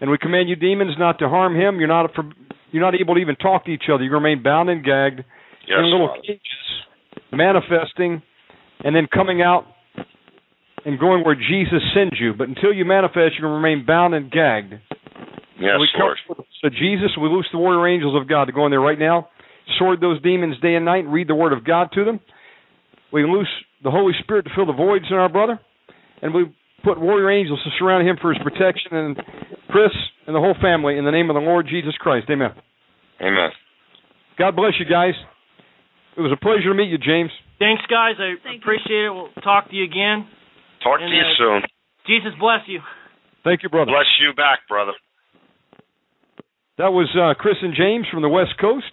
and 0.00 0.10
we 0.10 0.18
command 0.18 0.48
you 0.48 0.56
demons 0.56 0.92
not 0.98 1.18
to 1.20 1.28
harm 1.28 1.54
him. 1.54 1.78
You're 1.78 1.88
not 1.88 2.10
you're 2.72 2.82
not 2.82 2.94
able 3.00 3.14
to 3.14 3.20
even 3.20 3.36
talk 3.36 3.64
to 3.66 3.70
each 3.70 3.84
other. 3.92 4.04
You 4.04 4.12
remain 4.12 4.42
bound 4.42 4.70
and 4.70 4.84
gagged 4.84 5.20
Yes, 5.66 5.76
in 5.78 5.84
little 5.90 6.08
Father. 6.08 6.20
cages, 6.22 6.40
manifesting, 7.32 8.22
and 8.84 8.94
then 8.96 9.06
coming 9.12 9.42
out 9.42 9.64
and 10.84 10.98
going 10.98 11.22
where 11.24 11.34
Jesus 11.34 11.82
sends 11.94 12.14
you. 12.18 12.32
But 12.36 12.48
until 12.48 12.72
you 12.72 12.84
manifest, 12.84 13.34
you're 13.38 13.48
going 13.48 13.60
to 13.62 13.68
remain 13.68 13.84
bound 13.86 14.14
and 14.14 14.30
gagged. 14.30 14.72
Yes, 15.60 15.76
we 15.78 15.88
Lord. 15.98 16.16
come, 16.26 16.44
so 16.62 16.68
Jesus, 16.70 17.10
we 17.20 17.28
loose 17.28 17.46
the 17.52 17.58
warrior 17.58 17.86
angels 17.86 18.20
of 18.20 18.28
God 18.28 18.46
to 18.46 18.52
go 18.52 18.64
in 18.64 18.70
there 18.70 18.80
right 18.80 18.98
now, 18.98 19.28
sword 19.78 20.00
those 20.00 20.20
demons 20.22 20.58
day 20.60 20.74
and 20.74 20.84
night, 20.86 21.04
and 21.04 21.12
read 21.12 21.28
the 21.28 21.34
word 21.34 21.52
of 21.52 21.64
God 21.64 21.90
to 21.94 22.04
them. 22.04 22.18
We 23.12 23.24
loose 23.24 23.48
the 23.84 23.90
Holy 23.90 24.14
Spirit 24.22 24.44
to 24.44 24.50
fill 24.54 24.66
the 24.66 24.72
voids 24.72 25.04
in 25.10 25.16
our 25.16 25.28
brother, 25.28 25.60
and 26.22 26.32
we 26.32 26.44
put 26.84 27.00
warrior 27.00 27.30
angels 27.30 27.60
to 27.64 27.70
surround 27.78 28.06
him 28.08 28.16
for 28.20 28.32
his 28.32 28.42
protection, 28.42 28.96
and 28.96 29.16
Chris 29.68 29.92
and 30.26 30.34
the 30.34 30.40
whole 30.40 30.54
family 30.60 30.98
in 30.98 31.04
the 31.04 31.10
name 31.10 31.30
of 31.30 31.34
the 31.34 31.40
Lord 31.40 31.66
Jesus 31.68 31.94
Christ. 31.98 32.26
Amen. 32.30 32.50
Amen. 33.20 33.50
God 34.38 34.56
bless 34.56 34.72
you 34.78 34.86
guys. 34.86 35.14
It 36.16 36.20
was 36.20 36.32
a 36.32 36.40
pleasure 36.40 36.70
to 36.70 36.74
meet 36.74 36.88
you, 36.90 36.98
James. 36.98 37.30
Thanks, 37.58 37.82
guys. 37.88 38.16
I 38.18 38.34
Thank 38.42 38.54
you. 38.56 38.60
appreciate 38.62 39.04
it. 39.06 39.10
We'll 39.12 39.28
talk 39.44 39.68
to 39.70 39.76
you 39.76 39.84
again. 39.84 40.26
Talk 40.82 40.98
And, 41.00 41.10
to 41.10 41.14
you 41.14 41.22
uh, 41.22 41.38
soon. 41.38 41.60
Jesus 42.06 42.32
bless 42.40 42.60
you. 42.66 42.80
Thank 43.44 43.62
you, 43.62 43.68
brother. 43.68 43.92
Bless 43.92 44.08
you 44.20 44.32
back, 44.34 44.60
brother. 44.68 44.92
That 46.78 46.92
was 46.92 47.08
uh, 47.14 47.34
Chris 47.40 47.56
and 47.62 47.74
James 47.76 48.06
from 48.10 48.22
the 48.22 48.28
West 48.28 48.56
Coast. 48.60 48.88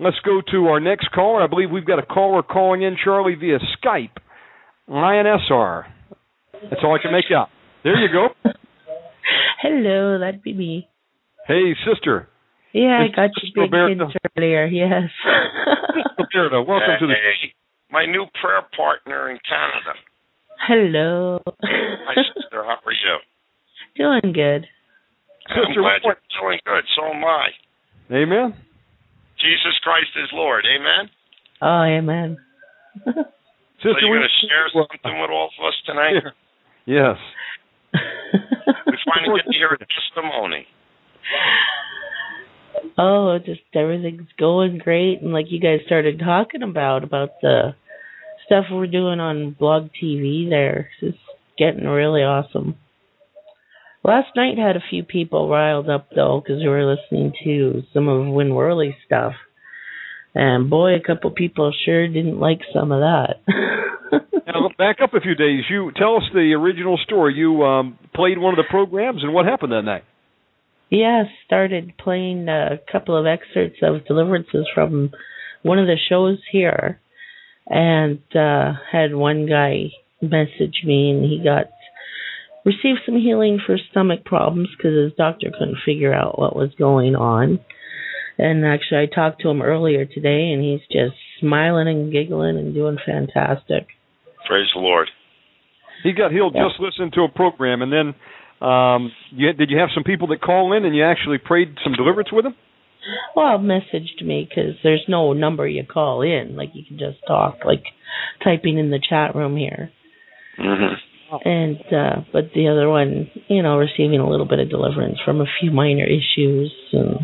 Let's 0.00 0.16
go 0.24 0.40
to 0.52 0.66
our 0.68 0.80
next 0.80 1.10
caller. 1.12 1.42
I 1.42 1.46
believe 1.46 1.70
we've 1.70 1.86
got 1.86 1.98
a 1.98 2.06
caller 2.06 2.42
calling 2.42 2.82
in, 2.82 2.96
Charlie, 3.02 3.34
via 3.34 3.58
Skype. 3.76 4.16
INSR. 4.88 5.84
That's 6.70 6.82
all 6.82 6.94
I 6.94 7.02
can 7.02 7.12
make 7.12 7.26
out. 7.34 7.48
There 7.84 7.96
you 7.96 8.08
go. 8.12 8.28
Hello, 9.62 10.18
that'd 10.18 10.42
be 10.42 10.54
me. 10.54 10.88
Hey, 11.46 11.74
sister. 11.86 12.28
Yeah, 12.72 13.00
I 13.00 13.04
It's 13.06 13.14
got 13.14 13.30
you 13.42 13.50
big 13.54 13.72
Roberta. 13.72 13.94
hints 14.06 14.16
earlier. 14.36 14.66
Yes. 14.66 15.08
Roberta, 16.18 16.62
welcome 16.66 16.96
to 17.00 17.06
the 17.06 17.14
Hey, 17.14 17.52
my 17.90 18.04
new 18.04 18.26
prayer 18.40 18.62
partner 18.76 19.30
in 19.30 19.38
Canada. 19.48 19.96
Hello. 20.66 21.40
Hi, 21.62 22.14
sister. 22.34 22.64
How 22.64 22.76
are 22.84 22.92
you? 22.92 23.16
Doing 23.96 24.32
good. 24.34 24.66
I'm 25.48 25.64
Sister, 25.70 25.80
glad 25.80 26.00
what- 26.02 26.18
you're 26.30 26.42
doing 26.42 26.58
good. 26.66 26.84
So 26.96 27.06
am 27.06 27.24
I. 27.24 27.48
Amen. 28.12 28.54
Jesus 29.40 29.78
Christ 29.82 30.10
is 30.16 30.28
Lord. 30.32 30.64
Amen. 30.66 31.10
Oh, 31.62 31.82
amen. 31.82 32.36
Sister, 33.04 33.24
so 33.82 33.88
you're 34.00 34.18
going 34.18 34.26
to 34.28 34.46
share 34.48 34.68
something 34.72 35.20
with 35.20 35.30
all 35.30 35.48
of 35.52 35.64
us 35.66 35.74
tonight? 35.86 36.22
Yes. 36.86 37.16
We 38.86 38.96
finally 39.04 39.40
get 39.40 39.52
to 39.52 39.58
hear 39.58 39.68
a 39.68 39.78
testimony. 39.78 40.66
oh, 42.98 43.38
just 43.44 43.60
everything's 43.74 44.28
going 44.38 44.78
great, 44.78 45.20
and 45.20 45.32
like 45.32 45.46
you 45.48 45.60
guys 45.60 45.80
started 45.86 46.18
talking 46.18 46.62
about 46.62 47.04
about 47.04 47.30
the 47.42 47.74
stuff 48.46 48.66
we're 48.70 48.86
doing 48.86 49.20
on 49.20 49.56
Blog 49.58 49.90
TV, 50.02 50.48
there, 50.48 50.88
it's 51.02 51.18
getting 51.58 51.84
really 51.84 52.22
awesome. 52.22 52.76
Last 54.04 54.28
night 54.36 54.56
had 54.56 54.76
a 54.76 54.84
few 54.88 55.02
people 55.02 55.48
riled 55.48 55.90
up 55.90 56.08
though 56.14 56.40
because 56.40 56.62
we 56.62 56.68
were 56.68 56.94
listening 56.94 57.32
to 57.44 57.82
some 57.92 58.08
of 58.08 58.32
Win 58.32 58.54
Worley's 58.54 58.94
stuff, 59.04 59.32
and 60.36 60.68
boy, 60.68 60.94
a 60.96 61.00
couple 61.00 61.30
people 61.30 61.72
sure 61.84 62.06
didn't 62.06 62.38
like 62.38 62.60
some 62.74 62.92
of 62.92 63.00
that. 63.00 63.40
Now, 64.46 64.70
back 64.78 64.98
up 65.02 65.12
a 65.12 65.20
few 65.20 65.34
days. 65.34 65.64
You 65.68 65.90
tell 65.96 66.16
us 66.16 66.22
the 66.32 66.52
original 66.54 66.98
story. 67.02 67.34
You 67.34 67.64
um, 67.64 67.98
played 68.14 68.38
one 68.38 68.54
of 68.54 68.56
the 68.56 68.70
programs, 68.70 69.24
and 69.24 69.34
what 69.34 69.44
happened 69.44 69.72
that 69.72 69.82
night? 69.82 70.04
Yeah, 70.88 71.24
started 71.44 71.94
playing 71.98 72.48
a 72.48 72.78
couple 72.90 73.18
of 73.18 73.26
excerpts 73.26 73.80
of 73.82 74.06
deliverances 74.06 74.66
from 74.72 75.10
one 75.62 75.80
of 75.80 75.86
the 75.86 75.96
shows 76.08 76.38
here, 76.52 77.00
and 77.66 78.20
uh, 78.36 78.74
had 78.90 79.16
one 79.16 79.46
guy 79.46 79.90
message 80.22 80.82
me, 80.84 81.10
and 81.10 81.24
he 81.24 81.42
got 81.42 81.66
received 82.64 83.00
some 83.04 83.18
healing 83.18 83.58
for 83.64 83.76
stomach 83.90 84.24
problems 84.24 84.68
because 84.76 84.96
his 84.96 85.12
doctor 85.18 85.50
couldn't 85.50 85.78
figure 85.84 86.14
out 86.14 86.38
what 86.38 86.54
was 86.54 86.70
going 86.78 87.16
on. 87.16 87.58
And 88.38 88.64
actually, 88.66 88.98
I 89.00 89.06
talked 89.06 89.40
to 89.42 89.48
him 89.48 89.62
earlier 89.62 90.04
today, 90.04 90.50
and 90.52 90.62
he's 90.62 90.80
just 90.92 91.16
smiling 91.40 91.88
and 91.88 92.12
giggling 92.12 92.58
and 92.58 92.74
doing 92.74 92.98
fantastic. 93.04 93.86
Praise 94.46 94.68
the 94.74 94.80
Lord. 94.80 95.08
He 96.02 96.12
got 96.12 96.30
healed 96.32 96.54
Yeah. 96.54 96.68
just 96.68 96.78
listening 96.80 97.10
to 97.12 97.22
a 97.22 97.28
program, 97.28 97.82
and 97.82 97.92
then 97.92 98.14
um, 98.66 99.12
you, 99.30 99.52
did 99.52 99.70
you 99.70 99.78
have 99.78 99.90
some 99.94 100.04
people 100.04 100.28
that 100.28 100.40
call 100.40 100.72
in 100.72 100.84
and 100.84 100.94
you 100.94 101.04
actually 101.04 101.38
prayed 101.38 101.76
some 101.82 101.94
deliverance 101.94 102.30
with 102.32 102.44
them? 102.44 102.54
Well, 103.34 103.58
messaged 103.58 104.22
me 104.22 104.48
because 104.48 104.74
there's 104.82 105.04
no 105.08 105.32
number 105.32 105.66
you 105.68 105.84
call 105.84 106.22
in. 106.22 106.56
Like 106.56 106.70
you 106.74 106.82
can 106.86 106.98
just 106.98 107.18
talk, 107.26 107.58
like 107.64 107.84
typing 108.42 108.78
in 108.78 108.90
the 108.90 109.00
chat 109.08 109.34
room 109.34 109.56
here. 109.56 109.90
hmm 110.56 110.94
And 111.44 111.76
uh 111.92 112.20
but 112.32 112.50
the 112.54 112.68
other 112.68 112.88
one, 112.88 113.30
you 113.48 113.62
know, 113.62 113.76
receiving 113.76 114.20
a 114.20 114.28
little 114.28 114.46
bit 114.46 114.58
of 114.58 114.70
deliverance 114.70 115.18
from 115.24 115.40
a 115.40 115.46
few 115.60 115.70
minor 115.70 116.04
issues, 116.06 116.72
and 116.92 117.20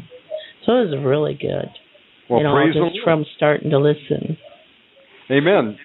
so 0.64 0.72
it 0.72 0.90
was 0.90 1.04
really 1.04 1.34
good. 1.34 1.68
Well, 2.28 2.42
know, 2.42 2.54
praise 2.54 2.74
just 2.74 2.78
the 2.78 2.80
Lord. 2.80 3.04
from 3.04 3.24
starting 3.36 3.70
to 3.70 3.78
listen. 3.78 4.38
Amen. 5.30 5.78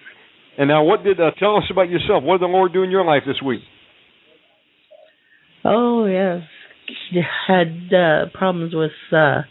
And 0.56 0.68
now, 0.68 0.82
what 0.84 1.04
did 1.04 1.20
uh, 1.20 1.30
tell 1.38 1.56
us 1.56 1.64
about 1.70 1.88
yourself? 1.88 2.22
What 2.24 2.38
did 2.38 2.48
the 2.48 2.52
Lord 2.52 2.72
do 2.72 2.82
in 2.82 2.90
your 2.90 3.04
life 3.04 3.22
this 3.26 3.40
week? 3.44 3.60
Oh 5.64 6.06
yes, 6.06 6.42
had 7.46 7.92
uh 7.92 8.30
problems 8.32 8.74
with 8.74 8.92
uh 9.12 9.42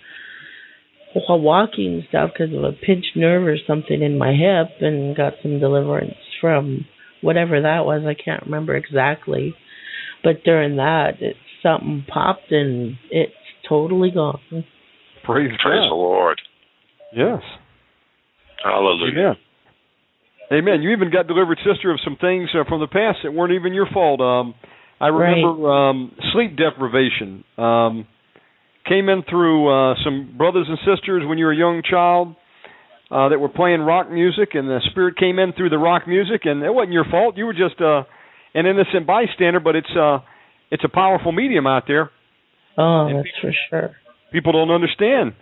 walking 1.30 2.04
stuff 2.10 2.32
because 2.34 2.54
of 2.56 2.64
a 2.64 2.72
pinched 2.72 3.16
nerve 3.16 3.48
or 3.48 3.58
something 3.66 4.02
in 4.02 4.18
my 4.18 4.34
hip, 4.34 4.82
and 4.82 5.16
got 5.16 5.34
some 5.41 5.60
deliverance 5.60 6.16
from 6.40 6.86
whatever 7.22 7.62
that 7.62 7.86
was. 7.86 8.04
I 8.06 8.14
can't 8.14 8.44
remember 8.44 8.76
exactly, 8.76 9.56
but 10.24 10.44
during 10.44 10.78
that, 10.78 11.22
it 11.22 11.36
something 11.64 12.06
popped 12.08 12.52
and 12.52 12.98
it's 13.12 13.34
totally 13.68 14.12
gone. 14.12 14.66
Praise, 15.28 15.52
Praise 15.62 15.84
the 15.90 15.95
Lord. 15.95 16.40
Yes. 17.14 17.41
Hallelujah. 18.64 19.12
Amen. 19.14 19.36
Amen. 20.52 20.82
You 20.82 20.91
even 20.91 21.12
got 21.12 21.28
delivered, 21.28 21.60
sister, 21.70 21.91
of 21.91 21.99
some 22.04 22.16
things 22.20 22.49
uh, 22.56 22.64
from 22.68 22.80
the 22.80 22.88
past 22.88 23.20
that 23.24 23.34
weren't 23.34 23.52
even 23.52 23.74
your 23.74 23.88
fault. 23.94 24.22
Um, 24.22 24.56
I 24.99 25.08
remember 25.08 25.70
um, 25.70 26.12
sleep 26.34 26.58
deprivation. 26.58 27.44
Um, 27.58 28.08
came 28.88 29.10
in 29.10 29.24
through 29.30 29.68
uh, 29.68 29.95
some 30.04 30.36
brothers 30.38 30.68
and 30.70 30.78
sisters 30.80 31.24
when 31.28 31.38
you 31.38 31.45
were 31.45 31.52
a 31.52 31.58
young 31.58 31.82
child 31.84 32.36
uh, 33.12 33.30
that 33.30 33.40
were 33.40 33.49
playing 33.49 33.82
rock 33.82 34.10
music, 34.10 34.49
and 34.54 34.68
the 34.68 34.80
spirit 34.90 35.18
came 35.18 35.40
in 35.40 35.52
through 35.54 35.70
the 35.70 35.78
rock 35.78 36.08
music, 36.08 36.41
and 36.45 36.64
it 36.64 36.74
wasn't 36.74 36.94
your 36.94 37.06
fault. 37.12 37.36
You 37.38 37.45
were 37.45 37.54
just 37.54 37.82
uh, 37.82 38.04
an 38.54 38.66
innocent 38.66 39.06
bystander, 39.06 39.60
but 39.60 39.76
it's 39.76 39.91
uh, 39.99 40.20
it's 40.72 40.84
a 40.86 40.90
powerful 40.90 41.34
medium 41.34 41.68
out 41.68 41.84
there. 41.88 42.12
Oh, 42.78 43.08
And 43.08 43.20
that's 43.20 43.30
for 43.41 43.52
sure. 43.70 43.95
People 44.32 44.52
don't 44.54 44.72
understand. 44.72 45.34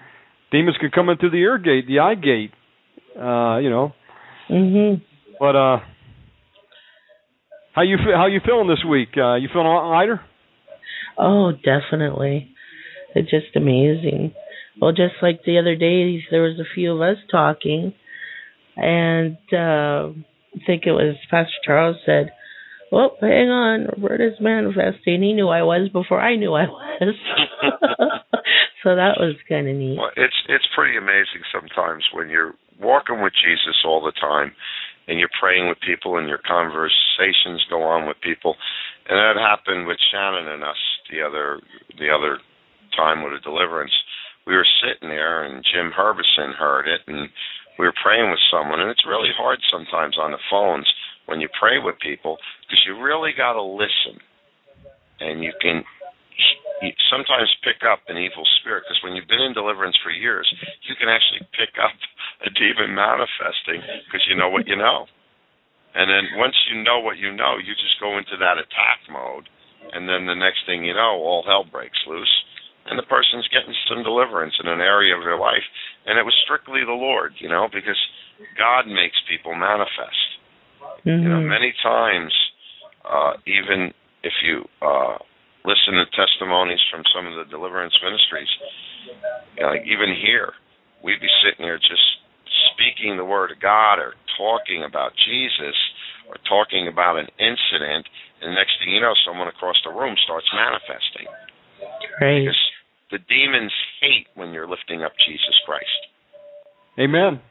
Demons 0.52 0.78
can 0.80 0.91
come 0.91 1.10
in 1.10 1.18
through 1.18 1.32
the 1.32 1.38
ear 1.38 1.57
gate, 1.57 1.88
the 1.88 1.99
eye 1.99 2.16
gate. 2.16 2.52
Uh, 3.18 3.57
you 3.57 3.70
know, 3.70 3.94
Mhm. 4.49 5.02
But 5.40 5.56
uh, 5.56 5.80
how 7.74 7.82
you 7.82 7.98
how 7.98 8.28
you 8.28 8.40
feeling 8.45 8.68
this 8.68 8.84
week? 8.88 9.10
Uh, 9.18 9.36
you 9.36 9.49
feeling 9.52 9.68
a 9.68 9.70
lot 9.74 9.90
lighter? 9.90 10.22
Oh, 11.18 11.52
definitely. 11.52 12.49
It's 13.16 13.30
just 13.30 13.56
amazing. 13.56 14.34
Well, 14.80 14.91
just 14.91 15.16
like 15.22 15.44
the 15.45 15.57
other 15.57 15.76
day, 15.76 16.22
there 16.30 16.41
was 16.41 16.60
a 16.60 16.74
few 16.76 16.94
of 16.94 17.02
us 17.02 17.18
talking, 17.32 17.94
and 18.76 19.38
uh, 19.52 20.12
I 20.12 20.66
think 20.66 20.84
it 20.86 20.91
was 20.91 21.16
Pastor 21.32 21.52
Charles 21.66 21.98
said, 22.06 22.32
"Well, 22.91 23.16
hang 23.22 23.49
on, 23.49 23.88
Roberta's 23.88 24.40
manifesting. 24.41 25.22
He 25.24 25.34
knew 25.34 25.48
I 25.48 25.64
was 25.64 25.90
before 25.90 26.20
I 26.20 26.36
knew 26.36 26.53
I 26.53 26.66
was." 26.68 27.16
so 28.86 28.94
that 28.94 29.18
was 29.18 29.34
kind 29.49 29.66
of 29.66 29.74
neat. 29.74 29.98
Well, 29.98 30.14
it's 30.14 30.38
it's 30.48 30.70
pretty 30.78 30.94
amazing 30.94 31.41
sometimes 31.49 32.06
when 32.14 32.30
you're 32.30 32.53
walking 32.78 33.26
with 33.26 33.34
Jesus 33.34 33.82
all 33.82 34.06
the 34.06 34.14
time, 34.14 34.53
and 35.10 35.18
you're 35.18 35.34
praying 35.41 35.68
with 35.68 35.82
people, 35.82 36.22
and 36.22 36.30
your 36.30 36.41
conversations 36.45 37.66
go 37.66 37.82
on 37.82 38.06
with 38.06 38.22
people, 38.22 38.53
and 39.10 39.18
that 39.18 39.41
happened 39.41 39.90
with 39.90 39.98
Shannon 40.14 40.53
and 40.53 40.62
us 40.62 40.78
the 41.10 41.26
other 41.26 41.60
the 41.98 42.14
other 42.14 42.38
time 42.94 43.26
with 43.26 43.34
a 43.34 43.41
deliverance. 43.41 43.94
We 44.45 44.53
were 44.53 44.70
sitting 44.86 45.10
there, 45.10 45.41
and 45.41 45.66
Jim 45.66 45.90
Herbison 45.90 46.53
heard 46.53 46.86
it, 46.86 47.02
and 47.10 47.30
we 47.82 47.90
were 47.90 47.98
praying 48.06 48.30
with 48.30 48.40
someone, 48.53 48.80
and 48.80 48.94
it's 48.94 49.10
really 49.10 49.34
hard 49.36 49.57
sometimes 49.74 50.22
on 50.22 50.30
the 50.30 50.45
phones 50.53 50.86
when 51.26 51.41
you 51.41 51.49
pray 51.60 51.82
with 51.82 51.98
people 51.98 52.38
because 52.62 52.86
you 52.86 53.02
really 53.02 53.32
got 53.36 53.53
to 53.53 53.66
listen, 53.66 54.22
and 55.20 55.44
you 55.44 55.53
can 55.60 55.82
sometimes 57.10 57.49
pick 57.64 57.84
up 57.88 58.03
an 58.07 58.18
evil 58.18 58.44
spirit 58.60 58.84
because 58.84 58.99
when 59.03 59.16
you've 59.16 59.30
been 59.30 59.41
in 59.41 59.53
deliverance 59.53 59.95
for 60.03 60.12
years, 60.12 60.48
you 60.88 60.95
can 60.95 61.07
actually 61.07 61.48
pick 61.56 61.72
up 61.80 61.95
a 62.45 62.49
demon 62.52 62.94
manifesting 62.94 63.82
because 64.06 64.24
you 64.28 64.36
know 64.36 64.49
what 64.49 64.68
you 64.68 64.76
know. 64.76 65.07
And 65.95 66.12
then 66.12 66.36
once 66.36 66.56
you 66.68 66.84
know 66.84 66.99
what 66.99 67.18
you 67.18 67.32
know, 67.32 67.56
you 67.56 67.72
just 67.74 67.99
go 68.03 68.18
into 68.18 68.36
that 68.38 68.60
attack 68.60 68.99
mode, 69.07 69.48
and 69.95 70.10
then 70.10 70.28
the 70.28 70.36
next 70.36 70.68
thing 70.68 70.84
you 70.84 70.94
know, 70.94 71.24
all 71.24 71.44
hell 71.48 71.64
breaks 71.64 71.99
loose, 72.06 72.36
and 72.86 72.99
the 72.99 73.07
person's 73.07 73.48
getting 73.48 73.74
some 73.88 74.03
deliverance 74.03 74.53
in 74.60 74.68
an 74.68 74.82
area 74.82 75.16
of 75.16 75.24
their 75.24 75.40
life, 75.40 75.64
and 76.06 76.20
it 76.20 76.28
was 76.28 76.36
strictly 76.44 76.84
the 76.84 76.91
Lord, 76.91 77.34
you 77.40 77.48
know, 77.48 77.70
because 77.72 77.98
God 78.60 78.88
makes 78.88 79.16
people 79.30 79.56
manifest. 79.56 80.36
Mhm. 81.07 81.24
You 81.24 81.30
know, 81.30 81.40
many 81.40 81.72
times, 81.82 82.34
uh, 83.06 83.38
even 83.45 83.94
if 84.24 84.34
you 84.44 84.68
uh, 84.82 85.18
listen 85.66 85.98
to 85.98 86.06
testimonies 86.14 86.82
from 86.94 87.02
some 87.10 87.26
of 87.26 87.34
the 87.36 87.50
deliverance 87.50 87.94
ministries, 88.02 88.50
you 89.58 89.62
know, 89.66 89.74
like 89.74 89.86
even 89.86 90.14
here, 90.14 90.54
we'd 91.04 91.22
be 91.22 91.32
sitting 91.42 91.66
here 91.66 91.82
just 91.82 92.06
speaking 92.74 93.18
the 93.18 93.26
word 93.26 93.52
of 93.52 93.60
God 93.60 93.98
or 93.98 94.14
talking 94.38 94.86
about 94.86 95.12
Jesus 95.26 95.76
or 96.30 96.38
talking 96.50 96.88
about 96.88 97.18
an 97.18 97.30
incident, 97.38 98.06
and 98.42 98.50
the 98.50 98.58
next 98.58 98.78
thing 98.82 98.94
you 98.94 99.02
know, 99.02 99.14
someone 99.26 99.48
across 99.48 99.78
the 99.86 99.94
room 99.94 100.16
starts 100.26 100.48
manifesting. 100.54 101.30
Right. 102.22 102.42
Because 102.42 102.62
the 103.12 103.20
demons 103.30 103.74
hate 104.02 104.28
when 104.34 104.52
you're 104.52 104.68
lifting 104.68 105.04
up 105.04 105.14
Jesus 105.26 105.54
Christ. 105.66 106.02
Amen. 107.00 107.42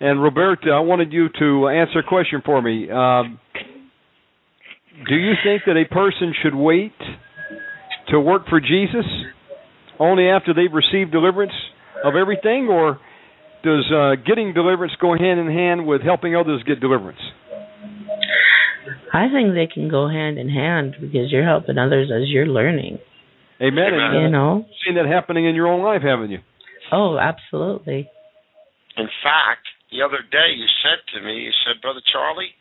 And 0.00 0.22
Roberta, 0.22 0.70
I 0.70 0.80
wanted 0.80 1.12
you 1.12 1.28
to 1.38 1.68
answer 1.68 2.00
a 2.00 2.06
question 2.06 2.42
for 2.44 2.62
me. 2.62 2.90
Um, 2.90 3.40
do 5.08 5.14
you 5.14 5.32
think 5.42 5.62
that 5.66 5.76
a 5.76 5.86
person 5.92 6.34
should 6.42 6.54
wait 6.54 6.92
to 8.10 8.20
work 8.20 8.42
for 8.48 8.60
Jesus 8.60 9.06
only 9.98 10.28
after 10.28 10.54
they've 10.54 10.72
received 10.72 11.12
deliverance 11.12 11.52
of 12.04 12.14
everything, 12.14 12.68
or 12.70 12.98
does 13.64 13.90
uh, 13.92 14.14
getting 14.26 14.54
deliverance 14.54 14.92
go 15.00 15.16
hand 15.16 15.40
in 15.40 15.48
hand 15.48 15.86
with 15.86 16.02
helping 16.02 16.36
others 16.36 16.62
get 16.66 16.80
deliverance? 16.80 17.18
I 19.12 19.26
think 19.32 19.54
they 19.54 19.66
can 19.72 19.90
go 19.90 20.08
hand 20.08 20.38
in 20.38 20.48
hand 20.48 20.94
because 21.00 21.30
you're 21.30 21.44
helping 21.44 21.78
others 21.78 22.10
as 22.14 22.28
you're 22.28 22.46
learning. 22.46 22.98
Amen. 23.60 23.92
Amen. 23.92 24.22
You 24.22 24.30
know. 24.30 24.64
You've 24.68 24.78
seen 24.86 24.94
that 24.94 25.10
happening 25.10 25.46
in 25.46 25.54
your 25.54 25.66
own 25.66 25.82
life, 25.82 26.02
haven't 26.02 26.30
you? 26.30 26.38
Oh, 26.92 27.18
absolutely. 27.18 28.08
In 28.96 29.08
fact, 29.22 29.66
the 29.90 30.02
other 30.02 30.22
day 30.30 30.54
you 30.54 30.66
said 30.82 31.02
to 31.14 31.24
me, 31.24 31.42
you 31.42 31.50
said, 31.66 31.80
Brother 31.82 32.00
Charlie, 32.12 32.54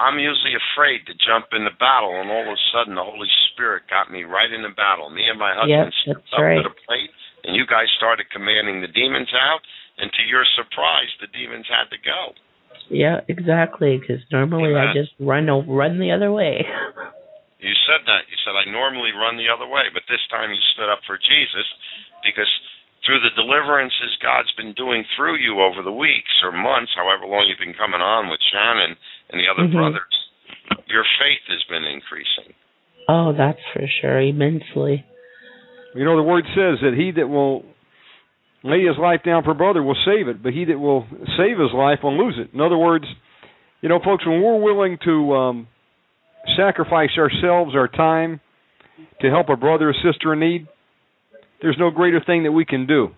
I'm 0.00 0.16
usually 0.16 0.56
afraid 0.56 1.04
to 1.06 1.14
jump 1.20 1.52
in 1.52 1.68
the 1.68 1.76
battle, 1.76 2.16
and 2.16 2.32
all 2.32 2.48
of 2.48 2.56
a 2.56 2.62
sudden 2.72 2.96
the 2.96 3.04
Holy 3.04 3.28
Spirit 3.52 3.84
got 3.92 4.08
me 4.08 4.24
right 4.24 4.48
in 4.48 4.64
the 4.64 4.72
battle. 4.72 5.12
Me 5.12 5.28
and 5.28 5.36
my 5.36 5.52
husband 5.52 5.92
Yep, 5.92 6.16
stepped 6.24 6.32
up 6.32 6.40
right. 6.40 6.56
to 6.56 6.64
the 6.64 6.76
plate, 6.88 7.12
and 7.44 7.52
you 7.52 7.68
guys 7.68 7.92
started 8.00 8.32
commanding 8.32 8.80
the 8.80 8.88
demons 8.88 9.28
out, 9.36 9.60
and 10.00 10.08
to 10.08 10.22
your 10.24 10.48
surprise, 10.56 11.12
the 11.20 11.28
demons 11.36 11.68
had 11.68 11.92
to 11.92 12.00
go. 12.00 12.32
Yeah, 12.88 13.20
exactly. 13.28 14.00
Because 14.00 14.24
normally 14.32 14.74
I 14.74 14.92
just 14.96 15.12
run 15.20 15.46
run 15.68 16.00
the 16.00 16.10
other 16.10 16.32
way. 16.32 16.64
You 17.60 17.76
said 17.84 18.00
that. 18.08 18.24
You 18.32 18.40
said, 18.40 18.56
I 18.56 18.64
normally 18.72 19.12
run 19.12 19.36
the 19.36 19.52
other 19.52 19.68
way, 19.68 19.92
but 19.92 20.00
this 20.08 20.24
time 20.32 20.48
you 20.48 20.62
stood 20.72 20.88
up 20.88 21.04
for 21.04 21.20
Jesus 21.20 21.68
because 22.24 22.48
through 23.10 23.26
the 23.26 23.34
deliverances 23.34 24.14
God's 24.22 24.54
been 24.54 24.70
doing 24.78 25.02
through 25.18 25.42
you 25.42 25.58
over 25.58 25.82
the 25.82 25.90
weeks 25.90 26.30
or 26.46 26.54
months, 26.54 26.94
however 26.94 27.26
long 27.26 27.42
you've 27.50 27.58
been 27.58 27.74
coming 27.74 27.98
on 27.98 28.30
with 28.30 28.38
Shannon 28.54 28.94
and 29.30 29.34
the 29.34 29.50
other 29.50 29.66
Mhm. 29.66 29.72
brothers, 29.72 30.30
your 30.86 31.02
faith 31.18 31.42
has 31.48 31.62
been 31.64 31.84
increasing. 31.84 32.54
oh, 33.08 33.32
that's 33.32 33.60
for 33.72 33.84
sure, 33.88 34.20
immensely. 34.20 35.02
You 35.96 36.04
know, 36.04 36.14
the 36.14 36.22
word 36.22 36.46
says 36.54 36.78
that 36.78 36.94
he 36.94 37.10
that 37.10 37.28
will 37.28 37.64
lay 38.62 38.84
his 38.84 38.96
life 38.98 39.24
down 39.24 39.42
for 39.42 39.52
brother 39.54 39.82
will 39.82 39.96
save 40.04 40.28
it, 40.28 40.40
but 40.40 40.52
he 40.52 40.64
that 40.66 40.78
will 40.78 41.08
save 41.36 41.58
his 41.58 41.72
life 41.72 42.04
will 42.04 42.16
lose 42.16 42.38
it. 42.38 42.54
In 42.54 42.60
other 42.60 42.78
words, 42.78 43.06
you 43.80 43.88
know, 43.88 43.98
folks, 43.98 44.24
when 44.24 44.40
we're 44.40 44.60
willing 44.60 44.98
to 44.98 45.34
um, 45.34 45.68
sacrifice 46.54 47.18
ourselves, 47.18 47.74
our 47.74 47.88
time, 47.88 48.38
to 49.20 49.30
help 49.30 49.48
a 49.48 49.56
brother 49.56 49.88
or 49.88 49.94
sister 49.94 50.34
in 50.34 50.38
need, 50.38 50.68
there's 51.62 51.76
no 51.78 51.90
greater 51.90 52.20
thing 52.24 52.44
that 52.44 52.52
we 52.52 52.64
can 52.64 52.86
do. 52.86 53.08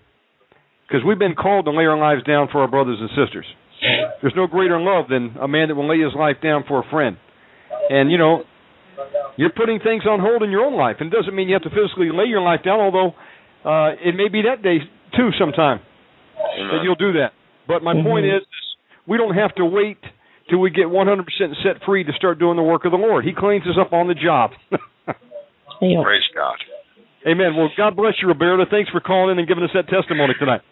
Because 0.88 1.04
we've 1.06 1.18
been 1.18 1.34
called 1.34 1.64
to 1.66 1.70
lay 1.70 1.84
our 1.84 1.96
lives 1.98 2.22
down 2.24 2.48
for 2.52 2.60
our 2.60 2.68
brothers 2.68 2.98
and 3.00 3.08
sisters. 3.10 3.46
There's 4.20 4.34
no 4.36 4.46
greater 4.46 4.78
love 4.78 5.06
than 5.08 5.36
a 5.40 5.48
man 5.48 5.68
that 5.68 5.74
will 5.74 5.88
lay 5.88 5.98
his 5.98 6.12
life 6.14 6.36
down 6.42 6.64
for 6.68 6.80
a 6.80 6.90
friend. 6.90 7.16
And, 7.90 8.10
you 8.12 8.18
know, 8.18 8.44
you're 9.36 9.50
putting 9.50 9.80
things 9.80 10.04
on 10.06 10.20
hold 10.20 10.42
in 10.42 10.50
your 10.50 10.64
own 10.64 10.76
life. 10.76 10.96
And 11.00 11.12
it 11.12 11.16
doesn't 11.16 11.34
mean 11.34 11.48
you 11.48 11.54
have 11.54 11.62
to 11.62 11.70
physically 11.70 12.10
lay 12.12 12.26
your 12.26 12.42
life 12.42 12.60
down, 12.64 12.78
although 12.80 13.14
uh, 13.64 13.94
it 14.04 14.14
may 14.14 14.28
be 14.28 14.42
that 14.42 14.62
day 14.62 14.78
too 15.16 15.30
sometime 15.38 15.80
that 16.36 16.80
you'll 16.84 16.94
do 16.94 17.12
that. 17.14 17.32
But 17.66 17.82
my 17.82 17.94
Mhm. 17.94 18.04
point 18.04 18.26
is, 18.26 18.42
is, 18.42 18.76
we 19.06 19.16
don't 19.16 19.34
have 19.34 19.54
to 19.56 19.64
wait 19.64 19.98
till 20.50 20.58
we 20.58 20.70
get 20.70 20.86
100% 20.88 21.24
set 21.62 21.82
free 21.84 22.04
to 22.04 22.12
start 22.12 22.38
doing 22.38 22.56
the 22.56 22.62
work 22.62 22.84
of 22.84 22.92
the 22.92 22.98
Lord. 22.98 23.24
He 23.24 23.32
cleans 23.32 23.66
us 23.66 23.78
up 23.78 23.92
on 23.92 24.08
the 24.08 24.14
job. 24.14 24.52
Yeah. 25.80 26.00
Praise 26.04 26.22
God. 26.32 26.54
Amen. 27.26 27.56
Well, 27.56 27.70
God 27.76 27.96
bless 27.96 28.14
you, 28.20 28.28
Roberta. 28.28 28.64
Thanks 28.70 28.90
for 28.90 29.00
calling 29.00 29.32
in 29.32 29.38
and 29.38 29.48
giving 29.48 29.62
us 29.64 29.70
that 29.74 29.88
testimony 29.88 30.34
tonight. 30.38 30.62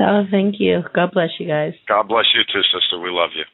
Oh, 0.00 0.24
thank 0.30 0.56
you. 0.58 0.82
God 0.94 1.12
bless 1.12 1.30
you 1.38 1.46
guys. 1.46 1.72
God 1.88 2.08
bless 2.08 2.26
you 2.34 2.42
too, 2.52 2.62
sister. 2.62 2.98
We 2.98 3.10
love 3.10 3.30
you. 3.34 3.44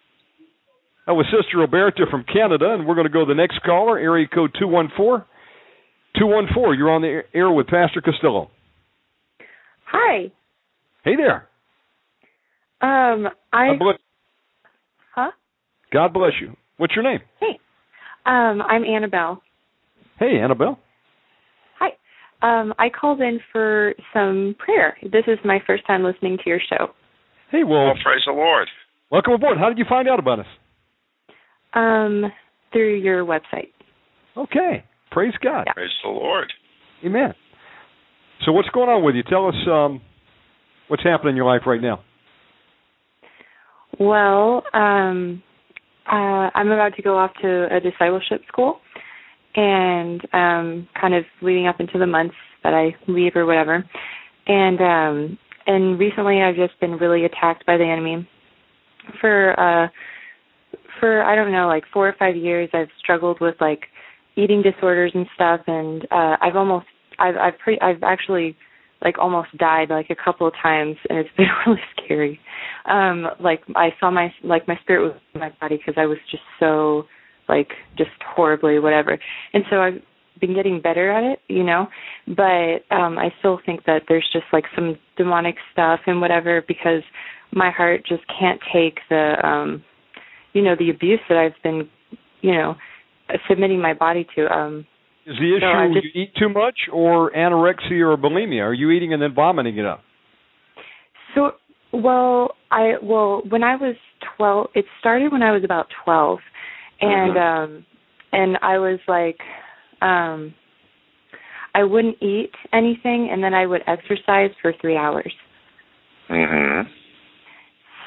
That 1.07 1.13
was 1.13 1.27
Sister 1.27 1.59
Roberta 1.59 2.07
from 2.11 2.25
Canada, 2.25 2.73
and 2.73 2.87
we're 2.87 2.95
going 2.95 3.07
to 3.07 3.13
go 3.13 3.27
to 3.27 3.29
the 3.29 3.35
next 3.35 3.61
caller, 3.63 3.99
area 3.99 4.27
code 4.27 4.57
214. 4.59 5.27
214, 6.19 6.79
you're 6.79 6.91
on 6.91 7.03
the 7.03 7.23
air 7.35 7.51
with 7.51 7.67
Pastor 7.67 8.01
Costello. 8.01 8.51
Hi. 9.87 10.31
Hey 11.05 11.17
there. 11.17 11.49
Um, 12.81 13.29
I 13.53 13.69
God 13.71 13.79
bless, 13.79 13.97
huh? 15.15 15.31
God 15.93 16.13
bless 16.13 16.33
you. 16.41 16.57
What's 16.77 16.95
your 16.95 17.05
name? 17.05 17.21
Hey. 17.41 17.59
Um, 18.25 18.63
I'm 18.63 18.85
Annabelle. 18.85 19.43
Hey, 20.19 20.39
Annabelle. 20.43 20.79
Hi. 22.43 22.61
Um, 22.61 22.75
I 22.79 22.89
called 22.89 23.21
in 23.21 23.41
for 23.53 23.95
some 24.13 24.55
prayer. 24.59 24.97
This 25.03 25.25
is 25.27 25.39
my 25.45 25.59
first 25.67 25.87
time 25.87 26.03
listening 26.03 26.39
to 26.45 26.51
your 26.51 26.61
show. 26.69 26.89
Hey, 27.51 27.65
well, 27.65 27.87
Well, 27.87 27.95
praise 28.03 28.23
the 28.27 28.33
Lord. 28.33 28.69
welcome 29.11 29.33
aboard. 29.35 29.59
How 29.59 29.69
did 29.69 29.79
you 29.79 29.85
find 29.89 30.09
out 30.09 30.19
about 30.19 30.41
us? 30.41 30.47
Um, 31.75 32.25
through 32.73 32.97
your 32.97 33.25
website. 33.25 33.71
Okay. 34.37 34.85
Praise 35.11 35.35
God. 35.43 35.67
Praise 35.75 35.91
the 36.03 36.11
Lord. 36.11 36.53
Amen. 37.05 37.35
So 38.45 38.53
what's 38.53 38.69
going 38.71 38.89
on 38.89 39.05
with 39.05 39.15
you? 39.15 39.23
Tell 39.23 39.47
us 39.49 39.55
um, 39.71 40.01
what's 40.89 41.03
happening 41.05 41.31
in 41.31 41.37
your 41.37 41.47
life 41.47 41.63
right 41.67 41.81
now. 41.81 42.01
Well, 44.01 44.65
um, 44.75 45.43
uh, 46.11 46.51
I'm 46.55 46.71
about 46.71 46.95
to 46.97 47.03
go 47.03 47.17
off 47.17 47.31
to 47.43 47.69
a 47.75 47.79
discipleship 47.81 48.43
school, 48.49 48.81
and 49.57 50.21
um, 50.33 50.89
kind 51.01 51.15
of 51.15 51.25
leading 51.43 51.67
up 51.67 51.81
into 51.81 51.99
the 51.99 52.07
months 52.07 52.35
that 52.63 52.75
I 52.75 52.95
leave 53.11 53.37
or 53.37 53.47
whatever. 53.47 53.85
And 54.47 54.81
um, 54.81 55.39
and 55.67 55.99
recently, 55.99 56.43
I've 56.43 56.57
just 56.57 56.79
been 56.81 56.93
really 56.93 57.25
attacked 57.25 57.65
by 57.67 57.77
the 57.77 57.85
enemy. 57.85 58.29
For 59.21 59.59
uh, 59.59 59.89
for 61.01 61.23
I 61.23 61.35
don't 61.35 61.53
know, 61.53 61.67
like 61.67 61.85
four 61.93 62.09
or 62.09 62.15
five 62.19 62.37
years, 62.37 62.69
I've 62.73 62.89
struggled 62.99 63.41
with 63.41 63.55
like 63.61 63.85
eating 64.37 64.63
disorders 64.63 65.13
and 65.15 65.27
stuff, 65.35 65.61
and 65.67 66.05
uh, 66.11 66.37
I've 66.41 66.57
almost 66.57 66.87
I've 67.19 67.37
I've 67.37 67.59
pre- 67.59 67.81
I've 67.81 68.03
actually 68.03 68.57
like 69.05 69.19
almost 69.19 69.57
died 69.59 69.91
like 69.91 70.09
a 70.11 70.17
couple 70.17 70.47
of 70.47 70.55
times 70.63 70.97
and 71.09 71.19
it's 71.19 71.29
been 71.37 71.47
really 71.67 71.81
scary 71.95 72.41
um 72.87 73.27
like 73.39 73.61
i 73.77 73.91
saw 74.01 74.11
my 74.11 74.33
like 74.43 74.67
my 74.67 74.77
spirit 74.83 75.03
was 75.03 75.21
in 75.35 75.41
my 75.41 75.53
body 75.61 75.77
because 75.77 75.95
i 75.97 76.07
was 76.07 76.17
just 76.31 76.43
so 76.59 77.05
like 77.49 77.69
just 77.97 78.11
horribly 78.35 78.79
whatever 78.79 79.19
and 79.53 79.65
so 79.71 79.77
i've 79.77 80.01
been 80.41 80.55
getting 80.55 80.81
better 80.81 81.11
at 81.11 81.23
it 81.25 81.39
you 81.49 81.63
know 81.63 81.87
but 82.29 82.81
um 82.95 83.19
i 83.19 83.29
still 83.39 83.59
think 83.65 83.85
that 83.87 84.03
there's 84.09 84.29
just 84.33 84.47
like 84.53 84.65
some 84.75 84.97
demonic 85.17 85.57
stuff 85.73 86.01
and 86.07 86.21
whatever 86.21 86.63
because 86.67 87.03
my 87.53 87.71
heart 87.71 88.03
just 88.09 88.23
can't 88.39 88.61
take 88.73 88.99
the 89.11 89.35
um 89.47 89.83
you 90.53 90.63
know 90.63 90.75
the 90.79 90.91
abuse 90.91 91.21
that 91.29 91.39
i've 91.39 91.61
been 91.63 91.89
you 92.41 92.53
know 92.53 92.75
submitting 93.49 93.81
my 93.81 93.95
body 93.95 94.27
to 94.35 94.47
um 94.53 94.85
Is 95.27 95.37
the 95.39 95.57
issue 95.57 95.61
So 95.61 95.95
just- 95.95 96.15
you 96.15 96.23
eat 96.23 96.33
too 96.37 96.49
much 96.49 96.79
or 96.93 97.31
anorexia 97.33 98.03
or 98.13 98.17
bulimia? 98.19 98.63
Are 98.63 98.75
you 98.75 98.91
eating 98.91 99.13
and 99.15 99.23
then 99.23 99.33
vomiting 99.35 99.79
it 99.79 99.87
up? 99.87 100.03
So, 101.35 101.53
well, 101.93 102.55
I 102.71 102.95
well 103.03 103.43
when 103.49 103.63
I 103.65 103.77
was 103.77 103.97
twelve, 104.37 104.69
it 104.75 104.85
started 105.01 105.33
when 105.33 105.43
I 105.43 105.53
was 105.53 105.65
about 105.65 105.87
twelve, 106.05 106.39
and 107.05 107.37
um, 107.37 107.87
and 108.33 108.57
I 108.63 108.79
was 108.79 108.99
like, 109.07 109.39
um, 110.01 110.55
I 111.75 111.85
wouldn't 111.85 112.23
eat 112.23 112.53
anything, 112.73 113.29
and 113.33 113.43
then 113.43 113.55
I 113.55 113.67
would 113.67 113.83
exercise 113.87 114.51
for 114.63 114.73
three 114.81 114.97
hours. 114.97 115.33
Mm-hmm. 116.31 116.89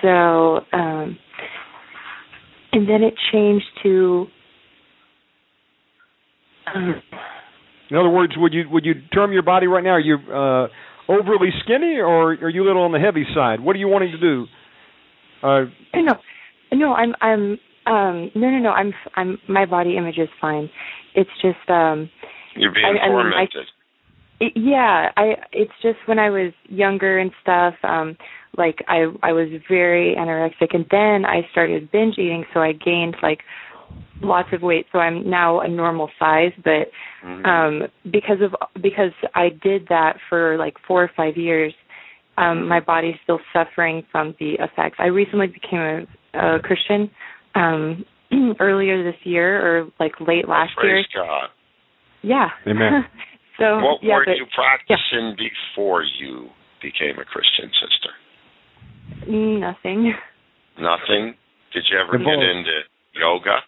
So, 0.01 0.77
um, 0.77 1.17
and 2.71 2.87
then 2.87 3.03
it 3.03 3.13
changed 3.31 3.65
to. 3.83 4.27
Um, 6.73 7.01
In 7.89 7.97
other 7.97 8.09
words, 8.09 8.33
would 8.37 8.53
you 8.53 8.63
would 8.69 8.85
you 8.85 8.95
term 9.13 9.31
your 9.31 9.43
body 9.43 9.67
right 9.67 9.83
now? 9.83 9.91
Are 9.91 9.99
you 9.99 10.15
uh, 10.15 10.67
overly 11.09 11.49
skinny 11.63 11.97
or 11.97 12.33
are 12.33 12.49
you 12.49 12.63
a 12.63 12.67
little 12.67 12.83
on 12.83 12.91
the 12.91 12.99
heavy 12.99 13.25
side? 13.33 13.61
What 13.61 13.75
are 13.75 13.79
you 13.79 13.87
wanting 13.87 14.11
to 14.11 14.19
do? 14.19 14.45
Uh, 15.41 15.61
no, 15.95 16.15
no, 16.73 16.93
I'm 16.93 17.13
I'm 17.21 17.57
um 17.87 18.31
no 18.35 18.49
no 18.49 18.59
no 18.59 18.69
I'm 18.71 18.93
I'm 19.15 19.37
my 19.47 19.65
body 19.65 19.97
image 19.97 20.17
is 20.17 20.29
fine. 20.41 20.69
It's 21.15 21.29
just 21.41 21.69
um 21.69 22.09
You're 22.55 22.73
being 22.73 22.85
I- 22.85 23.05
I 23.05 23.09
mean, 23.09 23.33
I- 23.33 23.47
tormented. 23.47 23.67
Yeah, 24.39 25.11
I 25.17 25.35
it's 25.51 25.71
just 25.81 25.97
when 26.05 26.19
I 26.19 26.29
was 26.29 26.51
younger 26.69 27.17
and 27.17 27.31
stuff, 27.41 27.73
um 27.83 28.17
like 28.57 28.83
I 28.87 29.05
I 29.23 29.31
was 29.31 29.47
very 29.69 30.15
anorexic 30.15 30.73
and 30.75 30.85
then 30.91 31.25
I 31.25 31.47
started 31.51 31.91
binge 31.91 32.15
eating 32.17 32.43
so 32.53 32.59
I 32.61 32.73
gained 32.73 33.15
like 33.23 33.39
lots 34.21 34.49
of 34.51 34.61
weight 34.63 34.85
so 34.91 34.99
I'm 34.99 35.29
now 35.29 35.59
a 35.61 35.67
normal 35.67 36.09
size 36.19 36.51
but 36.63 36.89
Mhm. 37.23 37.45
um 37.47 37.87
because 38.11 38.41
of 38.41 38.55
because 38.81 39.13
I 39.35 39.49
did 39.49 39.87
that 39.89 40.17
for 40.29 40.57
like 40.57 40.75
4 40.87 41.03
or 41.03 41.07
5 41.15 41.37
years 41.37 41.73
um 42.37 42.67
my 42.67 42.79
body's 42.79 43.15
still 43.23 43.39
suffering 43.53 44.03
from 44.11 44.35
the 44.39 44.53
effects. 44.55 44.97
I 44.99 45.07
recently 45.07 45.47
became 45.47 45.79
a, 46.33 46.55
a 46.55 46.59
Christian 46.59 47.09
um 47.57 48.05
earlier 48.59 49.03
this 49.03 49.19
year 49.23 49.59
or 49.81 49.87
like 49.99 50.13
late 50.19 50.47
last 50.47 50.71
year. 50.81 50.93
Praise 50.95 51.05
God. 51.13 51.49
Yeah. 52.21 52.49
Amen. 52.67 53.05
so 53.59 53.77
what 53.79 53.99
yeah, 54.01 54.15
were 54.15 54.25
but 54.25 54.37
you 54.37 54.45
practicing 54.53 55.35
before 55.37 56.03
you 56.03 56.49
became 56.81 57.19
a 57.19 57.25
Christian 57.25 57.71
sister? 57.81 58.11
nothing. 59.29 60.13
Nothing. 60.79 61.35
Did 61.73 61.83
you 61.89 61.97
ever 61.99 62.17
get 62.17 62.33
into 62.33 62.81
yoga? 63.13 63.59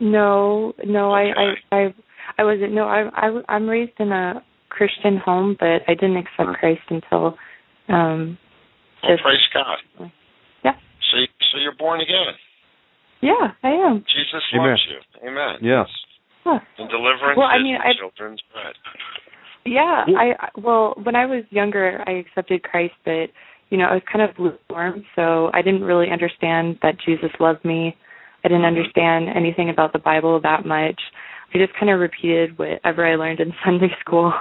No, 0.00 0.72
no, 0.84 1.14
Okay. 1.14 1.32
I, 1.70 1.76
I, 1.76 1.78
I, 1.84 1.94
I 2.38 2.44
wasn't. 2.44 2.72
No, 2.72 2.84
I, 2.84 3.08
I, 3.14 3.40
I'm 3.48 3.68
raised 3.68 3.98
in 3.98 4.12
a 4.12 4.42
Christian 4.68 5.16
home, 5.16 5.56
but 5.58 5.82
I 5.88 5.94
didn't 5.94 6.16
accept 6.18 6.58
Christ 6.60 6.82
until, 6.90 7.36
um, 7.88 8.38
Well, 9.02 9.16
praise 9.22 9.38
God. 9.52 10.10
Yeah. 10.64 10.72
So, 11.10 11.18
you- 11.18 11.26
so 11.52 11.58
you're 11.58 11.67
born 11.78 12.00
again. 12.00 12.34
yeah, 13.20 13.52
I 13.62 13.68
am. 13.70 14.04
Jesus 14.08 14.42
Amen. 14.54 14.68
loves 14.68 14.86
you. 14.90 15.28
Amen. 15.28 15.54
yes. 15.62 15.86
Huh. 16.44 16.58
And 16.78 16.88
deliverance 16.88 17.36
Well, 17.36 17.46
I 17.48 17.58
mean, 17.62 17.76
I- 17.76 17.92
children's 17.98 18.40
bread. 18.52 18.74
Yeah, 19.64 20.04
I 20.16 20.34
I- 20.40 20.48
well, 20.56 20.94
when 21.02 21.14
I 21.16 21.26
was 21.26 21.44
younger, 21.50 22.02
I 22.06 22.12
accepted 22.12 22.62
Christ, 22.62 22.94
but 23.04 23.28
you 23.70 23.76
know, 23.76 23.84
I 23.84 23.94
was 23.94 24.02
kind 24.10 24.22
of 24.28 24.38
lukewarm, 24.38 25.04
so 25.14 25.50
I 25.52 25.60
didn't 25.60 25.84
really 25.84 26.10
understand 26.10 26.78
that 26.80 26.96
Jesus 27.04 27.30
loved 27.38 27.64
me. 27.66 27.94
I 28.44 28.48
didn't 28.48 28.64
understand 28.64 29.28
anything 29.28 29.68
about 29.68 29.92
the 29.92 29.98
Bible 29.98 30.40
that 30.40 30.64
much. 30.64 30.98
I 31.52 31.58
just 31.58 31.74
kind 31.78 31.90
of 31.92 32.00
repeated 32.00 32.56
whatever 32.56 33.04
I 33.06 33.16
learned 33.16 33.40
in 33.40 33.52
Sunday 33.64 33.90
school. 34.00 34.32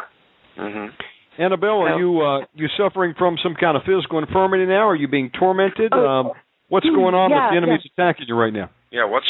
Mhm. 0.57 0.91
Annabelle, 1.39 1.81
are 1.81 1.99
you 1.99 2.21
uh, 2.21 2.45
you 2.55 2.67
suffering 2.77 3.13
from 3.17 3.37
some 3.43 3.53
kind 3.59 3.75
of 3.75 3.83
physical 3.83 4.19
infirmity 4.19 4.65
now? 4.65 4.87
Are 4.87 4.95
you 4.95 5.07
being 5.09 5.29
tormented? 5.37 5.91
Oh, 5.93 6.07
um, 6.07 6.31
what's 6.69 6.85
going 6.85 7.15
on 7.15 7.29
yeah, 7.29 7.39
that 7.39 7.51
the 7.51 7.57
enemy's 7.57 7.85
attacking 7.93 8.25
you 8.27 8.35
right 8.35 8.53
now? 8.53 8.69
Yeah. 8.91 9.05
What's 9.05 9.25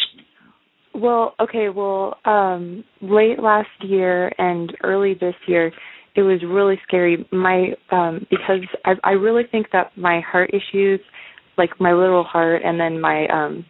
Well, 0.93 1.35
okay, 1.39 1.69
well, 1.69 2.18
um 2.26 2.84
late 3.01 3.39
last 3.39 3.69
year 3.81 4.31
and 4.38 4.73
early 4.84 5.14
this 5.14 5.35
year, 5.47 5.72
it 6.15 6.22
was 6.22 6.41
really 6.45 6.80
scary. 6.88 7.27
My 7.31 7.73
um 7.91 8.26
because 8.30 8.65
I 8.85 8.93
I 9.03 9.11
really 9.11 9.43
think 9.51 9.68
that 9.73 9.97
my 9.97 10.22
heart 10.22 10.51
issues, 10.53 10.99
like 11.57 11.80
my 11.80 11.93
little 11.93 12.23
heart 12.23 12.61
and 12.64 12.80
then 12.80 12.99
my 12.99 13.27
um 13.27 13.65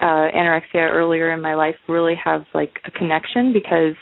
uh 0.00 0.28
anorexia 0.34 0.90
earlier 0.90 1.32
in 1.32 1.40
my 1.40 1.54
life 1.54 1.74
really 1.88 2.14
have 2.22 2.42
like 2.54 2.80
a 2.84 2.90
connection 2.90 3.52
because 3.52 3.96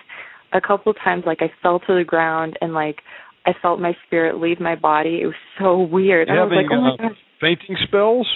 a 0.52 0.60
couple 0.60 0.90
of 0.90 0.97
times 1.02 1.24
like 1.27 1.39
I 1.40 1.51
fell 1.62 1.81
to 1.81 1.94
the 1.94 2.05
ground 2.05 2.59
and 2.60 2.73
like 2.73 2.97
I 3.47 3.52
felt 3.62 3.81
my 3.81 3.93
spirit 4.06 4.40
leave 4.40 4.59
my 4.59 4.74
body. 4.74 5.20
It 5.23 5.27
was 5.27 5.35
so 5.59 5.78
weird. 5.81 6.28
You 6.28 6.35
I 6.35 6.44
was 6.44 6.52
like, 6.55 6.64
having, 6.64 6.78
"Oh 6.78 6.82
my 6.82 7.06
uh, 7.06 7.09
god." 7.10 7.16
Fainting 7.40 7.77
spells? 7.86 8.27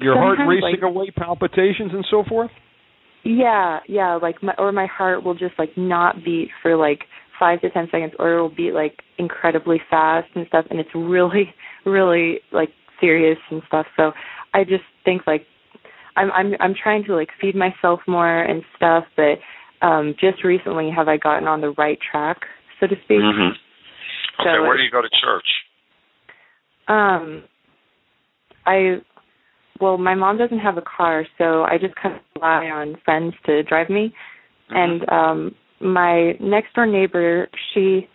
Your 0.00 0.16
heart 0.16 0.38
racing 0.46 0.62
like- 0.62 0.82
away, 0.82 1.10
palpitations 1.10 1.92
and 1.92 2.06
so 2.10 2.24
forth? 2.28 2.50
Yeah, 3.24 3.80
yeah, 3.88 4.14
like 4.14 4.42
my 4.42 4.54
or 4.58 4.70
my 4.72 4.86
heart 4.86 5.24
will 5.24 5.34
just 5.34 5.58
like 5.58 5.76
not 5.76 6.24
beat 6.24 6.50
for 6.62 6.76
like 6.76 7.00
five 7.38 7.60
to 7.62 7.70
ten 7.70 7.88
seconds, 7.90 8.12
or 8.18 8.34
it'll 8.34 8.48
beat 8.48 8.72
like 8.72 9.02
incredibly 9.18 9.80
fast 9.90 10.28
and 10.34 10.46
stuff, 10.46 10.66
and 10.70 10.78
it's 10.78 10.88
really, 10.94 11.52
really 11.84 12.40
like 12.52 12.70
serious 13.00 13.38
and 13.50 13.62
stuff. 13.66 13.86
So 13.96 14.12
I 14.54 14.64
just 14.64 14.84
think 15.04 15.22
like 15.26 15.46
I'm 16.16 16.30
I'm 16.32 16.52
I'm 16.60 16.74
trying 16.80 17.04
to 17.04 17.14
like 17.16 17.28
feed 17.40 17.54
myself 17.56 18.00
more 18.06 18.40
and 18.42 18.62
stuff, 18.76 19.04
but 19.16 19.38
um 19.86 20.14
just 20.20 20.44
recently 20.44 20.90
have 20.94 21.08
I 21.08 21.16
gotten 21.16 21.48
on 21.48 21.60
the 21.60 21.70
right 21.76 21.98
track, 22.10 22.38
so 22.80 22.86
to 22.86 22.94
speak. 23.04 23.18
Mhm. 23.18 23.50
Okay. 23.50 23.58
So- 24.44 24.62
where 24.62 24.76
do 24.76 24.82
you 24.84 24.90
go 24.90 25.02
to 25.02 25.10
church? 25.20 25.46
Um, 26.86 27.42
I 28.64 29.00
well, 29.80 29.98
my 29.98 30.14
mom 30.14 30.38
doesn't 30.38 30.58
have 30.58 30.76
a 30.76 30.82
car, 30.82 31.26
so 31.38 31.62
I 31.62 31.78
just 31.80 31.94
kind 31.96 32.14
of 32.14 32.20
rely 32.36 32.66
on 32.66 32.96
friends 33.04 33.34
to 33.46 33.62
drive 33.62 33.88
me. 33.90 34.12
And 34.70 35.08
um 35.10 35.54
my 35.80 36.32
next 36.40 36.74
door 36.74 36.86
neighbor, 36.86 37.48
she 37.72 38.08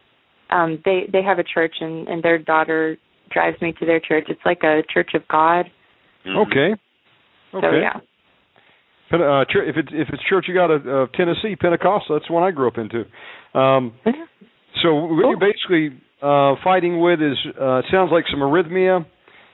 um 0.50 0.80
they 0.86 1.10
they 1.12 1.24
have 1.24 1.40
a 1.40 1.44
church 1.44 1.76
and 1.82 2.08
and 2.08 2.22
their 2.22 2.38
daughter 2.38 2.98
drives 3.32 3.60
me 3.62 3.74
to 3.80 3.86
their 3.86 4.00
church. 4.00 4.26
It's 4.30 4.42
like 4.46 4.62
a 4.64 4.82
Church 4.94 5.12
of 5.16 5.28
God. 5.28 5.66
Okay. 6.28 6.76
Okay. 7.54 7.62
So 7.62 7.72
yeah. 7.72 8.00
Pen- 9.10 9.22
Uh, 9.22 9.46
chur- 9.50 9.64
if 9.64 9.76
it's 9.78 9.90
if 9.92 10.08
it's 10.14 10.24
church 10.30 10.46
you 10.48 10.54
got 10.54 10.72
of 10.72 10.88
uh, 10.88 11.08
Tennessee 11.16 11.56
Pentecostal, 11.56 12.16
that's 12.16 12.28
the 12.28 12.34
one 12.34 12.44
I 12.44 12.52
grew 12.52 12.68
up 12.68 12.78
into. 12.78 13.06
Um, 13.58 13.94
so 14.82 14.96
what 14.96 15.30
you're 15.30 15.40
basically 15.40 16.00
uh, 16.22 16.56
fighting 16.64 17.00
with 17.00 17.22
is 17.22 17.38
uh, 17.60 17.82
sounds 17.92 18.12
like 18.12 18.26
some 18.32 18.40
arrhythmia. 18.40 19.06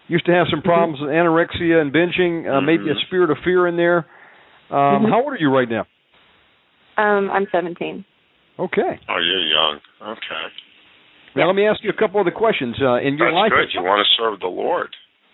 Used 0.10 0.26
to 0.26 0.34
have 0.34 0.48
some 0.50 0.62
problems 0.62 1.00
with 1.00 1.10
anorexia 1.12 1.80
and 1.82 1.94
binging. 1.94 2.50
Uh, 2.50 2.60
Maybe 2.62 2.90
a 2.90 2.96
spirit 3.08 3.30
of 3.30 3.38
fear 3.46 3.68
in 3.68 3.78
there. 3.78 4.06
Um, 4.70 5.06
Mhm. 5.06 5.10
How 5.10 5.22
old 5.24 5.34
are 5.34 5.38
you 5.38 5.54
right 5.56 5.70
now? 5.70 5.86
Um 6.98 7.30
I'm 7.32 7.48
17. 7.52 8.04
Okay. 8.60 9.00
Oh, 9.08 9.18
you're 9.18 9.46
young. 9.48 9.80
Okay. 10.02 10.46
Now 11.36 11.46
let 11.46 11.56
me 11.56 11.66
ask 11.66 11.82
you 11.84 11.92
a 11.92 11.94
couple 11.94 12.20
other 12.20 12.32
questions. 12.32 12.76
Uh, 12.82 12.96
in 12.96 13.18
your 13.18 13.28
That's 13.32 13.36
life, 13.36 13.52
good. 13.52 13.74
You 13.74 13.84
want 13.84 14.06
to 14.06 14.12
serve 14.22 14.40
the 14.42 14.48
Lord. 14.48 14.90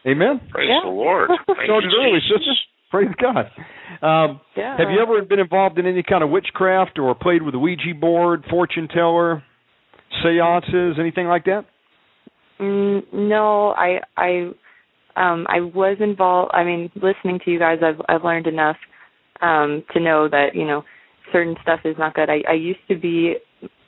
Amen. 0.05 0.39
Praise 0.51 0.69
Yeah. 0.69 0.81
the 0.83 0.89
Lord. 0.89 1.29
Thank 1.47 1.67
So 1.67 1.75
you, 1.79 1.81
did 1.81 1.93
early, 1.93 2.19
Jesus. 2.19 2.37
sister. 2.37 2.53
Praise 2.91 3.15
God. 3.17 3.49
Um, 4.03 4.39
Yeah. 4.55 4.77
have 4.77 4.91
you 4.91 4.99
ever 4.99 5.21
been 5.23 5.39
involved 5.39 5.79
in 5.79 5.85
any 5.87 6.03
kind 6.03 6.23
of 6.23 6.29
witchcraft 6.29 6.99
or 6.99 7.15
played 7.15 7.41
with 7.41 7.55
a 7.55 7.59
Ouija 7.59 7.95
board, 7.95 8.45
fortune 8.49 8.87
teller, 8.89 9.41
seances, 10.21 10.99
anything 10.99 11.27
like 11.27 11.45
that? 11.45 11.65
Mm, 12.59 13.03
no, 13.11 13.71
I 13.71 14.01
I 14.15 14.51
um 15.15 15.45
I 15.49 15.59
was 15.61 15.97
involved. 15.99 16.51
I 16.53 16.63
mean, 16.63 16.89
listening 16.95 17.39
to 17.45 17.51
you 17.51 17.59
guys, 17.59 17.79
I've 17.83 18.01
I've 18.09 18.23
learned 18.23 18.47
enough 18.47 18.77
um 19.41 19.83
to 19.93 19.99
know 19.99 20.27
that 20.29 20.55
you 20.55 20.65
know 20.65 20.83
certain 21.31 21.55
stuff 21.61 21.79
is 21.85 21.95
not 21.97 22.13
good. 22.13 22.29
I 22.29 22.41
I 22.49 22.53
used 22.53 22.79
to 22.89 22.95
be 22.95 23.35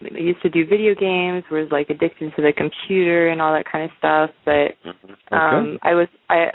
I 0.01 0.17
used 0.17 0.41
to 0.41 0.49
do 0.49 0.65
video 0.65 0.93
games, 0.95 1.43
was 1.51 1.67
like 1.71 1.89
addicted 1.89 2.33
to 2.35 2.41
the 2.41 2.53
computer 2.55 3.29
and 3.29 3.41
all 3.41 3.53
that 3.53 3.65
kind 3.71 3.85
of 3.85 3.91
stuff. 3.97 4.29
But 4.45 4.75
Mhm. 4.85 5.33
um 5.35 5.79
I 5.83 5.93
was 5.93 6.07
I 6.29 6.51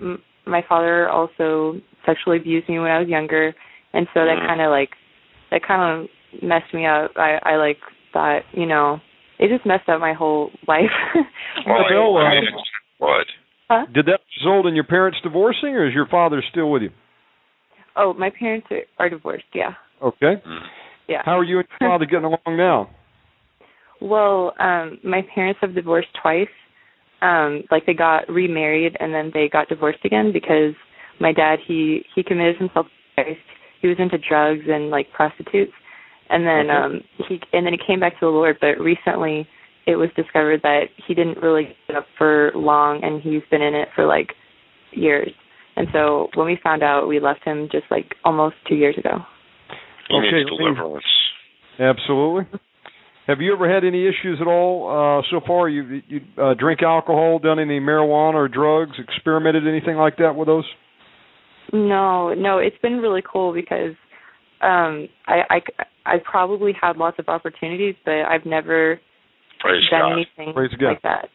m- 0.00 0.22
my 0.46 0.62
father 0.68 1.08
also 1.08 1.80
sexually 2.04 2.36
abused 2.38 2.68
me 2.68 2.78
when 2.78 2.90
I 2.90 3.00
was 3.00 3.08
younger, 3.08 3.54
and 3.92 4.06
so 4.14 4.24
that 4.24 4.38
Mm. 4.38 4.46
kind 4.46 4.60
of 4.60 4.70
like 4.70 4.90
that 5.50 5.62
kind 5.62 5.82
of 5.82 6.42
messed 6.42 6.72
me 6.74 6.86
up. 6.86 7.12
I 7.16 7.38
I 7.42 7.56
like 7.56 7.78
thought 8.12 8.42
you 8.52 8.66
know 8.66 9.00
it 9.38 9.48
just 9.48 9.66
messed 9.66 9.88
up 9.88 10.00
my 10.00 10.12
whole 10.14 10.50
life. 10.66 10.90
Well, 11.66 11.88
Bill, 11.88 12.16
I- 12.18 12.38
um, 12.38 12.44
what? 12.98 13.26
Huh? 13.68 13.86
Did 13.92 14.06
that 14.06 14.20
result 14.38 14.66
in 14.66 14.74
your 14.74 14.84
parents 14.84 15.18
divorcing, 15.22 15.70
or 15.70 15.86
is 15.88 15.94
your 15.94 16.06
father 16.06 16.42
still 16.50 16.70
with 16.70 16.82
you? 16.82 16.90
Oh, 17.96 18.12
my 18.14 18.30
parents 18.30 18.66
are, 18.70 18.82
are 18.98 19.08
divorced. 19.08 19.44
Yeah, 19.54 19.74
Okay. 20.02 20.36
Mhm. 20.46 20.60
yeah. 21.08 21.22
How 21.24 21.38
are 21.38 21.44
you 21.44 21.58
and 21.58 21.66
your 21.80 21.90
father 21.90 22.04
getting 22.06 22.24
along 22.26 22.56
now? 22.56 22.90
Well, 23.98 24.52
um, 24.60 24.98
my 25.02 25.22
parents 25.34 25.58
have 25.62 25.74
divorced 25.74 26.08
twice. 26.20 26.50
Um, 27.22 27.62
like 27.70 27.86
they 27.86 27.94
got 27.94 28.28
remarried 28.28 28.94
and 29.00 29.14
then 29.14 29.30
they 29.32 29.48
got 29.48 29.70
divorced 29.70 30.04
again 30.04 30.32
because 30.34 30.74
my 31.18 31.32
dad 31.32 31.60
he 31.66 32.04
he 32.14 32.22
committed 32.22 32.58
himself 32.58 32.86
to 33.16 33.22
Christ. 33.24 33.40
He 33.80 33.88
was 33.88 33.96
into 33.98 34.18
drugs 34.18 34.64
and 34.68 34.90
like 34.90 35.10
prostitutes, 35.12 35.72
and 36.28 36.44
then 36.46 36.70
Okay. 36.70 36.76
um 36.76 37.00
he 37.26 37.40
and 37.54 37.64
then 37.64 37.72
he 37.72 37.78
came 37.86 38.00
back 38.00 38.12
to 38.20 38.26
the 38.26 38.30
Lord. 38.30 38.58
But 38.60 38.78
recently, 38.78 39.48
it 39.86 39.96
was 39.96 40.10
discovered 40.16 40.62
that 40.62 40.84
he 41.06 41.14
didn't 41.14 41.38
really 41.38 41.76
get 41.86 41.96
up 41.96 42.06
for 42.18 42.50
long, 42.54 43.00
and 43.02 43.22
he's 43.22 43.42
been 43.50 43.62
in 43.62 43.74
it 43.74 43.88
for 43.94 44.06
like 44.06 44.32
years. 44.92 45.30
And 45.76 45.86
so 45.92 46.28
when 46.34 46.46
we 46.46 46.58
found 46.62 46.82
out, 46.82 47.06
we 47.06 47.20
left 47.20 47.44
him 47.44 47.68
just 47.70 47.84
like 47.90 48.14
almost 48.24 48.56
two 48.68 48.74
years 48.74 48.96
ago. 48.98 49.18
He 50.08 50.16
Okay, 50.16 50.38
needs 50.38 50.50
deliverance. 50.50 51.04
Absolutely. 51.78 52.58
Have 53.26 53.40
you 53.40 53.52
ever 53.52 53.72
had 53.72 53.84
any 53.84 54.06
issues 54.06 54.38
at 54.40 54.46
all 54.46 54.88
uh, 54.88 55.22
so 55.30 55.40
far? 55.46 55.68
You 55.68 56.00
you 56.08 56.20
uh, 56.40 56.54
drink 56.54 56.82
alcohol, 56.82 57.38
done 57.40 57.58
any 57.58 57.80
marijuana 57.80 58.34
or 58.34 58.48
drugs, 58.48 58.92
experimented 58.98 59.66
anything 59.66 59.96
like 59.96 60.16
that 60.18 60.36
with 60.36 60.46
those? 60.46 60.64
No, 61.72 62.32
no, 62.34 62.58
it's 62.58 62.78
been 62.80 62.98
really 62.98 63.22
cool 63.30 63.52
because 63.52 63.94
um 64.62 65.08
I 65.26 65.42
I 65.50 65.60
I 66.06 66.16
probably 66.24 66.72
had 66.80 66.96
lots 66.96 67.18
of 67.18 67.28
opportunities, 67.28 67.96
but 68.04 68.14
I've 68.14 68.46
never 68.46 69.00
Praise 69.60 69.82
done 69.90 70.00
God. 70.00 70.12
anything 70.12 70.54
Praise 70.54 70.70
God. 70.78 70.88
like 70.88 71.02
that. 71.02 71.28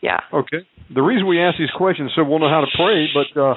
Yeah. 0.00 0.20
Okay. 0.32 0.62
The 0.94 1.02
reason 1.02 1.26
we 1.26 1.40
ask 1.42 1.58
these 1.58 1.70
questions 1.76 2.10
so 2.16 2.24
we'll 2.24 2.38
know 2.38 2.48
how 2.48 2.60
to 2.60 2.70
pray. 2.76 3.08
But 3.12 3.30
uh, 3.40 3.54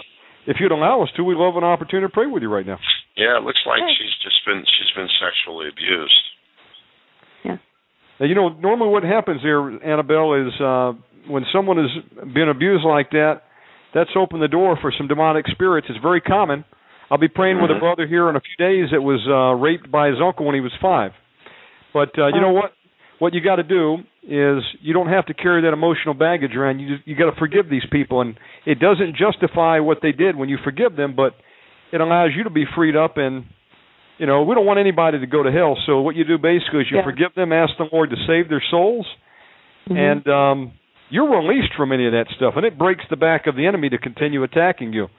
if 0.48 0.57
you'd 0.60 0.72
allow 0.72 1.03
us 1.03 1.10
to, 1.18 1.23
we'd 1.23 1.38
love 1.38 1.56
an 1.57 1.64
opportunity 1.64 2.07
to 2.07 2.14
pray 2.14 2.26
with 2.27 2.41
you 2.43 2.49
right 2.52 2.65
now. 2.65 2.80
Yeah, 3.15 3.38
it 3.38 3.43
looks 3.43 3.60
like 3.65 3.80
Hey. 3.80 3.93
she's 3.98 4.15
just 4.23 4.39
been 4.45 4.64
she's 4.65 4.91
been 4.95 5.07
sexually 5.22 5.68
abused. 5.69 6.23
Yeah. 7.45 7.57
Now, 8.19 8.26
you 8.26 8.35
know, 8.35 8.49
normally 8.49 8.89
what 8.89 9.03
happens 9.03 9.41
there, 9.43 9.61
Annabelle, 9.84 10.34
is 10.48 10.53
uh, 10.61 10.93
when 11.27 11.45
someone 11.53 11.77
has 11.77 11.91
been 12.34 12.49
abused 12.49 12.85
like 12.85 13.11
that, 13.11 13.41
that's 13.93 14.10
opened 14.15 14.41
the 14.41 14.48
door 14.48 14.77
for 14.81 14.93
some 14.98 15.07
demonic 15.07 15.45
spirits. 15.52 15.88
It's 15.89 15.99
very 16.02 16.22
common. 16.22 16.64
I'll 17.10 17.18
be 17.18 17.27
praying 17.27 17.61
with 17.61 17.69
a 17.72 17.73
Mhm. 17.76 17.80
brother 17.81 18.07
here 18.07 18.30
in 18.30 18.35
a 18.38 18.39
few 18.41 18.56
days 18.65 18.89
that 18.91 19.02
was 19.03 19.19
uh, 19.27 19.53
raped 19.61 19.91
by 19.91 20.07
his 20.07 20.18
uncle 20.23 20.45
when 20.45 20.56
he 20.56 20.61
was 20.61 20.72
five. 20.81 21.11
But 21.93 22.18
uh, 22.18 22.27
you 22.27 22.39
know 22.39 22.52
what? 22.53 22.72
What 23.19 23.34
you 23.34 23.41
got 23.41 23.57
to 23.57 23.64
do 23.64 23.98
is 24.23 24.64
you 24.81 24.93
don't 24.93 25.10
have 25.10 25.26
to 25.27 25.34
carry 25.34 25.64
that 25.64 25.73
emotional 25.73 26.14
baggage 26.14 26.56
around. 26.56 26.80
You 26.80 26.98
just, 26.98 27.07
you 27.07 27.15
got 27.15 27.31
to 27.31 27.39
forgive 27.39 27.69
these 27.69 27.85
people, 27.91 28.22
and 28.22 28.38
it 28.65 28.80
doesn't 28.80 29.15
justify 29.18 29.80
what 29.80 29.99
they 30.02 30.11
did 30.11 30.35
when 30.35 30.48
you 30.49 30.57
forgive 30.64 30.95
them, 30.95 31.15
but 31.15 31.34
it 31.91 32.02
allows 32.02 32.30
you 32.35 32.43
to 32.43 32.49
be 32.49 32.65
freed 32.76 32.95
up 32.95 33.18
and 33.18 33.45
you 34.18 34.27
know, 34.27 34.43
we 34.43 34.53
don't 34.53 34.68
want 34.68 34.77
anybody 34.77 35.18
to 35.19 35.26
go 35.26 35.41
to 35.41 35.52
hell. 35.52 35.76
So 35.88 36.02
what 36.02 36.15
you 36.15 36.23
do 36.23 36.38
basically 36.38 36.81
is 36.81 36.91
you 36.91 36.98
Yeah. 36.98 37.03
forgive 37.03 37.34
them, 37.34 37.52
ask 37.52 37.76
the 37.77 37.89
Lord 37.91 38.11
to 38.11 38.15
save 38.27 38.49
their 38.49 38.61
souls, 38.69 39.07
Mhm. 39.89 39.98
and 39.98 40.27
um, 40.27 40.72
you're 41.10 41.27
released 41.27 41.73
from 41.73 41.91
any 41.91 42.06
of 42.06 42.11
that 42.11 42.27
stuff, 42.35 42.56
and 42.56 42.64
it 42.64 42.77
breaks 42.77 43.03
the 43.10 43.15
back 43.15 43.48
of 43.48 43.56
the 43.56 43.65
enemy 43.65 43.89
to 43.89 43.98
continue 43.98 44.43
attacking 44.43 44.93
you. 44.93 45.10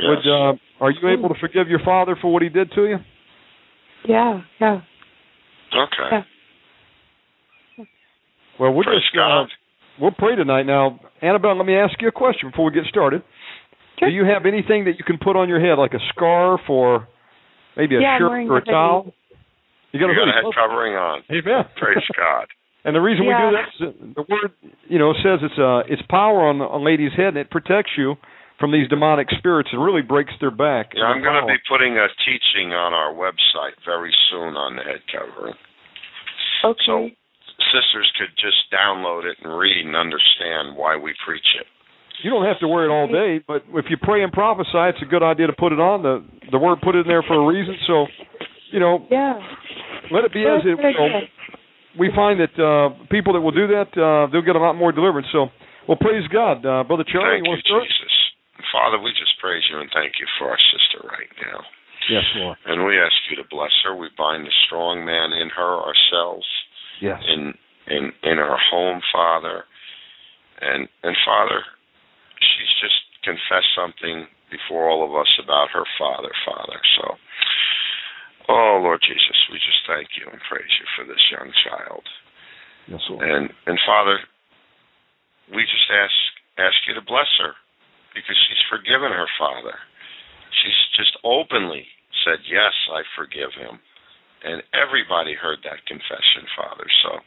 Yes. 0.00 0.08
Would 0.08 0.26
uh, 0.26 0.54
are 0.80 0.90
you 0.90 1.08
able 1.08 1.28
to 1.28 1.34
forgive 1.34 1.68
your 1.68 1.80
father 1.80 2.16
for 2.16 2.32
what 2.32 2.40
he 2.40 2.48
did 2.48 2.72
to 2.72 2.86
you? 2.86 2.98
yeah, 4.04 4.40
yeah. 4.58 4.80
okay. 5.76 6.08
Yeah. 6.10 6.22
Well, 8.58 8.72
we'll 8.72 8.84
Praise 8.84 9.00
just 9.02 9.14
uh, 9.16 9.44
God. 9.44 9.48
we'll 10.00 10.10
pray 10.16 10.36
tonight. 10.36 10.64
Now, 10.64 11.00
Annabelle, 11.22 11.56
let 11.56 11.66
me 11.66 11.76
ask 11.76 11.94
you 12.00 12.08
a 12.08 12.12
question 12.12 12.50
before 12.50 12.66
we 12.66 12.72
get 12.72 12.84
started. 12.88 13.22
Sure. 13.98 14.08
Do 14.08 14.14
you 14.14 14.24
have 14.24 14.46
anything 14.46 14.84
that 14.86 14.94
you 14.98 15.04
can 15.04 15.18
put 15.18 15.36
on 15.36 15.48
your 15.48 15.60
head, 15.60 15.78
like 15.78 15.94
a 15.94 16.02
scarf 16.14 16.60
or 16.68 17.08
maybe 17.76 17.96
a 17.96 18.00
Yeah, 18.00 18.18
shirt 18.18 18.30
or 18.50 18.58
a 18.58 18.62
a 18.62 18.64
towel? 18.64 19.12
You 19.92 19.98
got 20.00 20.06
You 20.06 20.12
a 20.12 20.16
got 20.16 20.28
a 20.28 20.32
head 20.32 20.44
covering 20.54 20.94
on. 20.94 21.22
Amen. 21.30 21.64
Praise 21.76 22.04
God. 22.16 22.46
And 22.84 22.94
the 22.94 23.00
reason 23.00 23.26
we 23.26 23.34
do 23.34 23.50
that 23.52 23.66
is 23.74 23.78
that 23.80 24.14
the 24.14 24.24
word, 24.30 24.52
you 24.88 24.98
know, 24.98 25.12
says 25.18 25.40
it's 25.42 25.58
uh 25.58 25.82
it's 25.92 26.02
power 26.08 26.46
on 26.46 26.60
a 26.62 26.78
lady's 26.78 27.12
head 27.16 27.34
and 27.34 27.38
it 27.38 27.50
protects 27.50 27.90
you 27.98 28.14
from 28.60 28.70
these 28.72 28.88
demonic 28.88 29.26
spirits. 29.38 29.68
and 29.72 29.82
really 29.82 30.02
breaks 30.02 30.32
their 30.40 30.50
back. 30.50 30.90
Yeah, 30.94 31.04
I'm 31.04 31.22
going 31.22 31.40
to 31.42 31.46
be 31.46 31.58
putting 31.68 31.98
a 31.98 32.06
teaching 32.26 32.72
on 32.72 32.94
our 32.94 33.12
website 33.14 33.74
very 33.84 34.14
soon 34.30 34.56
on 34.56 34.76
the 34.76 34.82
head 34.82 35.02
covering. 35.10 35.54
Okay. 36.64 36.80
So 36.86 37.10
sisters 37.70 38.08
could 38.18 38.32
just 38.36 38.68
download 38.72 39.24
it 39.24 39.36
and 39.42 39.52
read 39.56 39.86
and 39.86 39.96
understand 39.96 40.76
why 40.76 40.96
we 40.96 41.14
preach 41.24 41.46
it. 41.60 41.66
You 42.22 42.30
don't 42.30 42.44
have 42.44 42.58
to 42.60 42.68
wear 42.68 42.84
it 42.84 42.90
all 42.90 43.06
day, 43.06 43.38
but 43.46 43.62
if 43.78 43.86
you 43.90 43.96
pray 43.96 44.24
and 44.26 44.32
prophesy, 44.32 44.90
it's 44.90 45.02
a 45.02 45.06
good 45.06 45.22
idea 45.22 45.46
to 45.46 45.54
put 45.54 45.70
it 45.70 45.78
on. 45.78 46.02
The 46.02 46.24
the 46.50 46.58
word 46.58 46.82
put 46.82 46.98
it 46.98 47.06
in 47.06 47.08
there 47.08 47.22
for 47.22 47.38
a 47.38 47.46
reason. 47.46 47.78
So, 47.86 48.06
you 48.74 48.80
know, 48.80 49.06
yeah. 49.06 49.38
let 50.10 50.26
it 50.26 50.32
be 50.34 50.42
as 50.42 50.66
it 50.66 50.82
That's 50.82 50.98
will. 50.98 51.22
good. 51.22 51.30
We 51.94 52.10
find 52.14 52.42
that 52.42 52.54
uh 52.58 53.06
people 53.06 53.38
that 53.38 53.40
will 53.40 53.54
do 53.54 53.70
that, 53.70 53.94
uh 53.94 54.26
they'll 54.34 54.42
get 54.42 54.58
a 54.58 54.62
lot 54.62 54.74
more 54.74 54.90
deliverance. 54.90 55.30
So, 55.30 55.46
well, 55.86 55.98
praise 56.00 56.26
God, 56.28 56.66
uh, 56.66 56.82
brother 56.82 57.06
Charlie. 57.06 57.38
Thank 57.38 57.46
you 57.46 57.54
you, 57.54 57.54
want 57.54 57.62
to 57.62 57.68
start? 57.70 57.84
Jesus. 57.86 58.14
Father, 58.74 58.98
we 58.98 59.14
just 59.14 59.38
praise 59.38 59.62
you 59.70 59.78
and 59.78 59.88
thank 59.94 60.18
you 60.18 60.26
for 60.42 60.50
our 60.50 60.58
sister 60.74 61.06
right 61.06 61.30
now. 61.46 61.62
Yes, 62.10 62.24
Lord. 62.36 62.56
And 62.66 62.84
we 62.84 62.98
ask 62.98 63.14
you 63.30 63.36
to 63.36 63.46
bless 63.48 63.72
her. 63.84 63.94
We 63.94 64.08
bind 64.16 64.46
the 64.46 64.54
strong 64.66 65.04
man 65.04 65.30
in 65.36 65.50
her 65.54 65.72
ourselves, 65.86 66.46
Yes. 67.00 67.22
in 67.28 67.54
in 67.86 68.12
in 68.22 68.36
her 68.38 68.56
home, 68.70 69.00
Father. 69.12 69.64
And 70.60 70.88
and 71.02 71.16
Father, 71.24 71.62
she's 72.38 72.74
just 72.82 72.98
confessed 73.22 73.70
something 73.76 74.26
before 74.50 74.88
all 74.88 75.04
of 75.04 75.14
us 75.14 75.30
about 75.42 75.68
her 75.72 75.84
father, 75.98 76.30
Father. 76.46 76.80
So 76.98 77.16
Oh 78.48 78.80
Lord 78.80 79.04
Jesus, 79.04 79.38
we 79.52 79.60
just 79.60 79.84
thank 79.84 80.08
you 80.16 80.24
and 80.32 80.40
praise 80.48 80.72
you 80.80 80.86
for 80.96 81.04
this 81.04 81.20
young 81.28 81.52
child. 81.68 82.04
Yes, 82.88 83.04
Lord. 83.12 83.28
And 83.28 83.52
and 83.68 83.78
Father, 83.84 84.18
we 85.52 85.62
just 85.68 85.88
ask 85.92 86.16
ask 86.56 86.76
you 86.88 86.96
to 86.96 87.04
bless 87.04 87.28
her 87.44 87.52
because 88.16 88.36
she's 88.48 88.64
forgiven 88.72 89.12
her 89.12 89.28
father. 89.36 89.76
She's 90.64 90.80
just 90.96 91.12
openly 91.22 91.86
said, 92.24 92.40
"Yes, 92.48 92.72
I 92.88 93.04
forgive 93.14 93.52
him." 93.52 93.78
And 94.44 94.62
everybody 94.70 95.34
heard 95.34 95.58
that 95.64 95.82
confession, 95.86 96.46
Father. 96.54 96.86
So, 97.02 97.18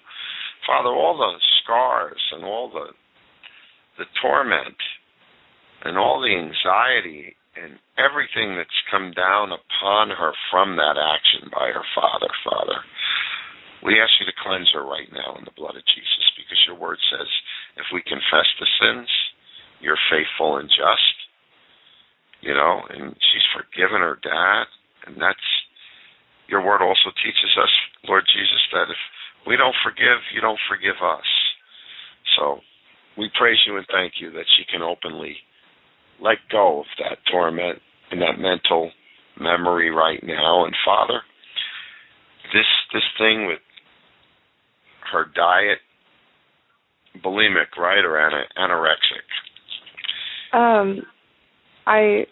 Father, 0.68 0.90
all 0.90 1.18
the 1.18 1.36
scars 1.64 2.22
and 2.32 2.44
all 2.46 2.70
the 2.72 2.94
the 4.00 4.08
torment 4.22 4.80
and 5.84 5.98
all 5.98 6.22
the 6.24 6.32
anxiety 6.32 7.36
and 7.60 7.76
everything 8.00 8.56
that's 8.56 8.90
come 8.90 9.12
down 9.12 9.52
upon 9.52 10.10
her 10.10 10.32
from 10.50 10.80
that 10.80 10.96
action 10.96 11.52
by 11.52 11.68
her 11.68 11.84
father, 11.94 12.32
Father, 12.48 12.80
we 13.84 14.00
ask 14.00 14.10
you 14.24 14.26
to 14.26 14.42
cleanse 14.42 14.72
her 14.72 14.88
right 14.88 15.12
now 15.12 15.36
in 15.36 15.44
the 15.44 15.58
blood 15.58 15.76
of 15.76 15.84
Jesus 15.92 16.26
because 16.40 16.64
your 16.66 16.80
word 16.80 16.98
says 17.12 17.28
if 17.76 17.86
we 17.94 18.02
confess 18.08 18.48
the 18.58 18.70
sins, 18.80 19.10
you're 19.82 20.00
faithful 20.10 20.58
and 20.58 20.70
just. 20.70 21.16
You 22.42 22.56
know, 22.56 22.82
and 22.90 23.14
she's 23.14 23.48
forgiven 23.54 24.02
her 24.02 24.18
dad, 24.18 24.66
and 25.06 25.22
that's 25.22 25.46
your 26.52 26.61
word 26.61 26.84
also 26.84 27.15
teaches 27.23 27.56
us, 27.56 27.72
Lord 28.07 28.23
Jesus, 28.28 28.61
that 28.73 28.91
if 28.91 28.99
we 29.48 29.56
don't 29.56 29.76
forgive, 29.84 30.19
you 30.36 30.41
don't 30.41 30.60
forgive 30.69 30.99
us. 31.02 31.26
So 32.38 32.60
we 33.18 33.32
praise 33.40 33.57
you 33.65 33.78
and 33.78 33.86
thank 33.90 34.19
you 34.19 34.32
that 34.32 34.45
she 34.57 34.68
can 34.69 34.84
openly 34.84 35.38
let 36.19 36.38
go 36.52 36.82
of 36.82 36.86
that 36.99 37.18
torment 37.32 37.80
and 38.11 38.22
that 38.22 38.38
mental 38.38 38.91
memory 39.40 39.90
right 39.90 40.22
now. 40.22 40.65
And 40.65 40.76
Father, 40.86 41.22
this 42.53 42.68
this 42.94 43.07
thing 43.18 43.48
with 43.48 43.60
her 45.11 45.26
diet, 45.34 45.80
bulimic, 47.23 47.78
right, 47.78 48.03
or 48.03 48.19
anorexic. 48.57 49.26
Um, 50.53 51.02
I, 51.88 52.26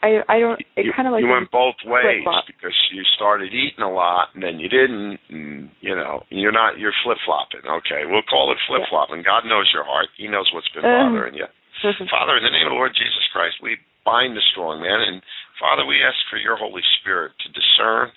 I, 0.00 0.24
I 0.28 0.40
don't. 0.40 0.56
It 0.80 0.88
you, 0.88 0.92
kind 0.96 1.04
of 1.08 1.12
like 1.12 1.20
you 1.20 1.28
went 1.28 1.52
both 1.52 1.76
ways 1.84 2.24
flip-flop. 2.24 2.48
because 2.48 2.72
you 2.88 3.04
started 3.16 3.52
eating 3.52 3.84
a 3.84 3.92
lot 3.92 4.32
and 4.32 4.40
then 4.42 4.56
you 4.56 4.68
didn't. 4.68 5.20
And, 5.28 5.68
you 5.84 5.92
know, 5.94 6.24
you're 6.32 6.56
not. 6.56 6.80
You're 6.80 6.96
flip 7.04 7.20
flopping. 7.28 7.68
Okay, 7.68 8.08
we'll 8.08 8.24
call 8.24 8.48
it 8.52 8.58
flip 8.64 8.88
flopping. 8.88 9.20
God 9.22 9.44
knows 9.44 9.68
your 9.72 9.84
heart. 9.84 10.08
He 10.16 10.24
knows 10.28 10.48
what's 10.56 10.68
been 10.72 10.84
Um, 10.88 11.12
bothering 11.12 11.34
you. 11.36 11.46
Father, 12.12 12.36
in 12.36 12.44
the 12.44 12.52
name 12.52 12.64
of 12.68 12.72
the 12.72 12.80
Lord 12.80 12.92
Jesus 12.96 13.24
Christ, 13.32 13.60
we 13.60 13.76
bind 14.04 14.36
the 14.36 14.44
strong 14.52 14.80
man, 14.80 15.00
and 15.00 15.20
Father, 15.60 15.84
we 15.84 16.00
ask 16.00 16.16
for 16.32 16.36
your 16.40 16.56
Holy 16.56 16.82
Spirit 17.00 17.32
to 17.44 17.48
discern 17.52 18.08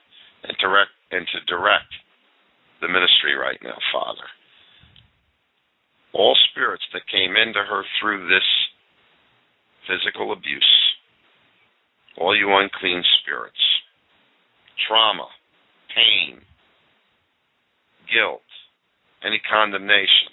and 0.48 0.56
direct 0.60 0.92
and 1.12 1.28
to 1.36 1.40
direct 1.48 1.92
the 2.80 2.88
ministry 2.88 3.36
right 3.36 3.60
now, 3.64 3.76
Father. 3.92 4.24
All 6.14 6.36
spirits 6.52 6.84
that 6.94 7.08
came 7.12 7.36
into 7.36 7.60
her 7.60 7.84
through 8.00 8.28
this 8.28 8.48
physical 9.88 10.32
abuse, 10.32 10.72
all 12.20 12.36
you 12.38 12.50
unclean 12.56 13.04
spirits, 13.22 13.60
trauma, 14.88 15.28
pain, 15.96 16.42
guilt, 18.12 18.42
any 19.26 19.42
condemnation, 19.50 20.30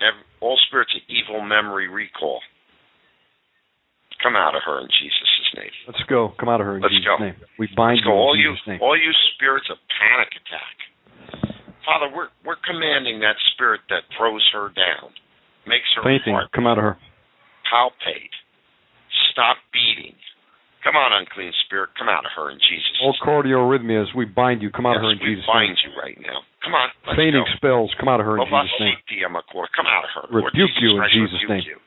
every, 0.00 0.24
all 0.40 0.58
spirits 0.68 0.92
of 0.96 1.02
evil 1.08 1.40
memory 1.40 1.88
recall, 1.88 2.40
come 4.22 4.36
out 4.36 4.54
of 4.56 4.62
her 4.66 4.80
in 4.80 4.88
Jesus' 4.88 5.48
name. 5.56 5.74
Let's 5.86 6.02
go. 6.08 6.32
Come 6.40 6.48
out 6.48 6.60
of 6.60 6.66
her 6.66 6.76
in 6.76 6.82
Let's 6.82 6.94
Jesus' 6.94 7.06
go. 7.18 7.24
name. 7.24 7.36
We 7.58 7.68
bind 7.76 8.00
Let's 8.00 8.06
go. 8.08 8.12
you 8.12 8.16
in 8.16 8.20
All 8.24 8.36
you, 8.36 8.50
Jesus' 8.52 8.66
name. 8.68 8.80
all 8.82 8.96
you 8.96 9.12
spirits 9.36 9.68
of 9.70 9.76
panic 10.00 10.32
attack. 10.36 10.76
Father, 11.84 12.08
we're 12.08 12.32
we're 12.44 12.60
commanding 12.64 13.20
that 13.20 13.36
spirit 13.52 13.80
that 13.92 14.08
throws 14.16 14.40
her 14.56 14.72
down, 14.72 15.12
makes 15.68 15.84
her 15.96 16.02
Fainting. 16.02 16.32
heart 16.32 16.48
Come 16.56 16.66
out 16.66 16.78
of 16.78 16.84
her. 16.84 16.96
palpate, 17.68 18.32
stop 19.30 19.56
beating. 19.72 20.16
Come 20.84 21.00
on, 21.00 21.16
unclean 21.16 21.48
spirit, 21.64 21.96
come 21.96 22.12
out 22.12 22.28
of 22.28 22.32
her 22.36 22.52
in 22.52 22.60
Jesus' 22.60 22.84
name. 23.00 23.08
All 23.08 23.16
name. 23.16 23.24
cardiorhythmias, 23.24 24.12
we 24.12 24.28
bind 24.28 24.60
you. 24.60 24.68
Come 24.68 24.84
out 24.84 25.00
of 25.00 25.02
her 25.02 25.16
in 25.16 25.18
Yes, 25.18 25.24
we 25.24 25.34
Jesus' 25.40 25.48
bind 25.48 25.72
name. 25.72 25.80
you 25.80 25.90
right 25.96 26.18
now. 26.20 26.44
Come 26.60 26.76
on, 26.76 26.88
let's 27.08 27.16
Fainting 27.16 27.40
go. 27.40 27.56
spells, 27.56 27.88
come 27.96 28.12
out 28.12 28.20
of 28.20 28.28
her 28.28 28.36
in 28.36 28.44
Jesus' 28.44 28.76
name. 28.84 28.96
Come 29.24 29.88
out 29.88 30.04
of 30.04 30.12
her. 30.12 30.24
Rebuke 30.28 30.68
Jesus 30.68 30.84
you 30.84 30.90
in 30.92 31.00
Christ, 31.00 31.16
Jesus' 31.16 31.44
name. 31.48 31.64
You. 31.64 31.80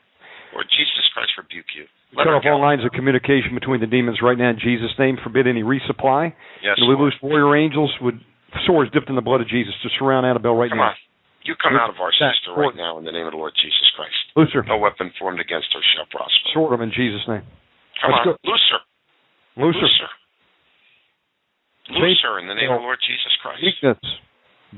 Lord 0.50 0.66
Jesus 0.74 1.06
Christ, 1.14 1.30
rebuke 1.38 1.70
you. 1.78 1.86
Let 2.16 2.24
Cut 2.26 2.34
off 2.40 2.44
all 2.48 2.58
lines 2.58 2.82
of 2.82 2.90
communication 2.90 3.52
between 3.54 3.78
the 3.84 3.86
demons 3.86 4.18
right 4.24 4.36
now 4.36 4.50
in 4.50 4.58
Jesus' 4.58 4.90
name. 4.98 5.20
Forbid 5.22 5.46
any 5.46 5.62
resupply. 5.62 6.32
Yes, 6.64 6.74
and 6.80 6.88
we 6.88 6.96
Lord. 6.96 7.12
loose 7.12 7.18
warrior 7.22 7.54
angels 7.54 7.92
with 8.00 8.16
swords 8.66 8.90
dipped 8.90 9.12
in 9.12 9.14
the 9.14 9.22
blood 9.22 9.44
of 9.44 9.48
Jesus 9.48 9.74
to 9.84 9.88
surround 10.00 10.24
Annabelle 10.26 10.56
right 10.56 10.70
Come 10.72 10.80
now. 10.82 10.96
on. 10.96 10.98
You 11.44 11.54
come 11.60 11.72
Loose 11.76 11.84
out 11.86 11.90
of 11.92 12.00
our 12.00 12.12
sister 12.12 12.52
right 12.56 12.74
now 12.76 12.98
in 12.98 13.04
the 13.04 13.12
name 13.12 13.24
of 13.28 13.32
the 13.32 13.38
Lord 13.40 13.52
Jesus 13.54 13.86
Christ. 13.94 14.16
Loose 14.36 14.50
her. 14.52 14.64
No 14.66 14.76
weapon 14.80 15.12
formed 15.20 15.38
against 15.40 15.68
her 15.72 15.80
shall 15.94 16.08
prosper. 16.10 16.48
Sword 16.52 16.72
them 16.74 16.82
in 16.82 16.90
Jesus' 16.92 17.24
name. 17.28 17.44
Come 18.02 18.12
Let's 18.12 18.26
on. 18.26 18.34
go. 18.36 18.50
Loose 18.50 18.66
her. 18.72 18.80
Loose 19.58 19.74
her. 19.76 19.82
Loose 19.82 20.00
her. 20.00 20.08
Loose 21.98 22.20
her 22.22 22.38
in 22.38 22.46
the 22.46 22.54
name 22.54 22.70
of 22.70 22.78
the 22.78 22.84
Lord 22.84 22.98
Jesus 23.02 23.32
Christ. 23.42 23.62
Weakness, 23.62 23.98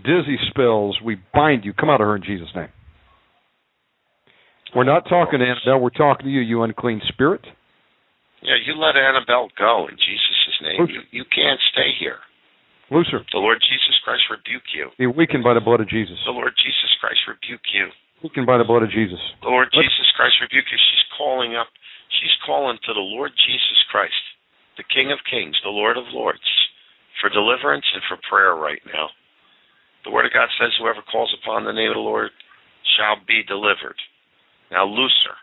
dizzy 0.02 0.39
spells, 0.48 0.98
we 1.05 1.16
bind 1.35 1.65
you. 1.65 1.73
Come 1.74 1.90
out 1.90 2.01
of 2.01 2.07
her 2.07 2.16
in 2.16 2.23
Jesus' 2.23 2.48
name. 2.55 2.70
We're 4.74 4.86
not 4.86 5.09
talking 5.11 5.40
to 5.40 5.44
Annabelle. 5.44 5.82
We're 5.82 5.90
talking 5.90 6.27
to 6.27 6.32
you, 6.32 6.40
you 6.40 6.62
unclean 6.62 7.02
spirit. 7.11 7.43
Yeah, 8.40 8.57
you 8.65 8.78
let 8.78 8.97
Annabelle 8.97 9.51
go 9.59 9.90
in 9.90 9.98
Jesus' 9.98 10.59
name. 10.62 10.86
You, 10.89 11.02
you 11.11 11.24
can't 11.28 11.61
stay 11.74 11.90
here. 11.98 12.23
Loose 12.90 13.11
her. 13.12 13.20
The 13.35 13.43
Lord 13.43 13.59
Jesus 13.61 13.98
Christ 14.02 14.23
rebuke 14.31 14.66
you. 14.74 14.90
Be 14.98 15.07
weakened 15.07 15.44
by 15.44 15.55
the 15.55 15.62
blood 15.62 15.82
of 15.82 15.89
Jesus. 15.90 16.16
The 16.24 16.32
Lord 16.35 16.55
Jesus 16.57 16.90
Christ 17.02 17.20
rebuke 17.28 17.66
you. 17.74 17.90
Weakened 18.23 18.47
by 18.47 18.59
the 18.59 18.66
blood 18.66 18.82
of 18.82 18.90
Jesus. 18.90 19.20
The 19.43 19.51
Lord 19.51 19.69
Let's- 19.74 19.86
Jesus 19.90 20.11
Christ 20.16 20.39
rebuke 20.40 20.66
you. 20.70 20.78
She's 20.78 21.07
calling 21.19 21.55
up. 21.55 21.69
She's 22.20 22.35
calling 22.47 22.78
to 22.86 22.93
the 22.94 23.07
Lord 23.15 23.31
Jesus 23.36 23.81
Christ, 23.90 24.19
the 24.81 24.89
King 24.89 25.12
of 25.12 25.20
Kings, 25.28 25.52
the 25.62 25.69
Lord 25.69 26.01
of 26.01 26.09
Lords, 26.16 26.40
for 27.20 27.28
deliverance 27.28 27.85
and 27.93 28.01
for 28.09 28.16
prayer 28.32 28.57
right 28.57 28.81
now. 28.89 29.12
The 30.05 30.11
Word 30.11 30.24
of 30.24 30.32
God 30.32 30.48
says, 30.59 30.73
"Whoever 30.81 31.02
calls 31.02 31.28
upon 31.43 31.65
the 31.69 31.73
name 31.77 31.93
of 31.93 32.01
the 32.01 32.01
Lord 32.01 32.31
shall 32.97 33.16
be 33.28 33.43
delivered." 33.44 34.01
Now 34.73 34.85
loose 34.89 35.12
her. 35.28 35.36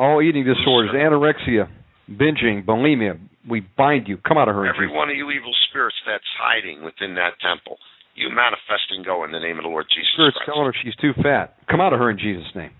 All 0.00 0.22
eating 0.22 0.44
disorders, 0.44 0.92
Loose 0.92 1.02
anorexia, 1.02 1.68
binging, 2.16 2.64
bulimia, 2.64 3.18
we 3.46 3.60
bind 3.76 4.08
you. 4.08 4.16
Come 4.18 4.38
out 4.38 4.48
of 4.48 4.54
her 4.54 4.64
Every 4.64 4.86
Jesus' 4.86 4.96
one 4.96 5.10
of 5.10 5.16
you 5.16 5.30
evil 5.30 5.52
spirits 5.68 5.96
that's 6.06 6.24
hiding 6.38 6.82
within 6.82 7.14
that 7.16 7.38
temple, 7.40 7.78
you 8.14 8.30
manifest 8.30 8.90
and 8.90 9.04
go 9.04 9.24
in 9.24 9.32
the 9.32 9.40
name 9.40 9.58
of 9.58 9.64
the 9.64 9.68
Lord 9.68 9.86
Jesus 9.90 10.08
Spirit's 10.12 10.36
Christ. 10.38 10.46
telling 10.46 10.64
her 10.66 10.72
she's 10.72 10.96
too 10.96 11.12
fat. 11.22 11.54
Come 11.68 11.80
out 11.82 11.92
of 11.92 11.98
her 11.98 12.08
in 12.08 12.16
Jesus' 12.18 12.54
name. 12.54 12.72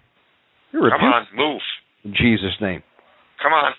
You're 0.72 0.88
Come 0.88 1.02
rebuked 1.04 1.28
on, 1.32 1.36
move. 1.36 1.62
in 2.04 2.14
Jesus' 2.14 2.58
name. 2.60 2.82
Come 3.42 3.52
on. 3.52 3.74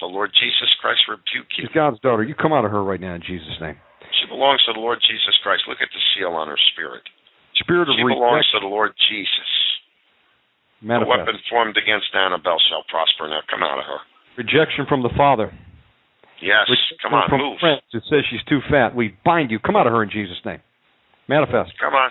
The 0.00 0.08
Lord 0.08 0.32
Jesus 0.32 0.68
Christ 0.80 1.04
rebuke 1.08 1.48
you. 1.56 1.68
She's 1.68 1.74
God's 1.76 2.00
daughter. 2.00 2.24
You 2.24 2.34
come 2.34 2.52
out 2.52 2.64
of 2.64 2.72
her 2.72 2.82
right 2.82 3.00
now 3.00 3.14
in 3.14 3.22
Jesus' 3.22 3.60
name. 3.60 3.76
She 4.20 4.26
belongs 4.26 4.64
to 4.64 4.72
the 4.72 4.80
Lord 4.80 4.98
Jesus 5.04 5.36
Christ. 5.44 5.68
Look 5.68 5.80
at 5.80 5.92
the 5.92 6.02
seal 6.16 6.32
on 6.32 6.48
her 6.48 6.58
spirit. 6.72 7.04
Spirit 7.60 7.88
of 7.88 7.96
She 7.96 8.04
belongs 8.04 8.48
to 8.56 8.60
the 8.60 8.68
Lord 8.68 8.96
Jesus. 9.12 9.50
The 10.80 10.96
manifest. 10.96 11.12
weapon 11.12 11.36
formed 11.52 11.76
against 11.76 12.08
Annabelle 12.16 12.60
shall 12.72 12.84
prosper. 12.88 13.28
Now 13.28 13.44
come 13.48 13.60
out 13.60 13.78
of 13.78 13.84
her. 13.84 14.00
Rejection 14.40 14.88
from 14.88 15.04
the 15.04 15.12
Father. 15.16 15.52
Yes. 16.40 16.64
Come 17.04 17.12
on, 17.12 17.28
from 17.28 17.44
move. 17.44 17.60
Friends, 17.60 17.84
it 17.92 18.02
says 18.08 18.24
she's 18.32 18.44
too 18.48 18.64
fat. 18.72 18.96
We 18.96 19.12
bind 19.24 19.52
you. 19.52 19.60
Come 19.60 19.76
out 19.76 19.86
of 19.86 19.92
her 19.92 20.02
in 20.02 20.08
Jesus' 20.08 20.40
name. 20.44 20.64
Manifest. 21.28 21.76
Come 21.76 21.92
on. 21.92 22.10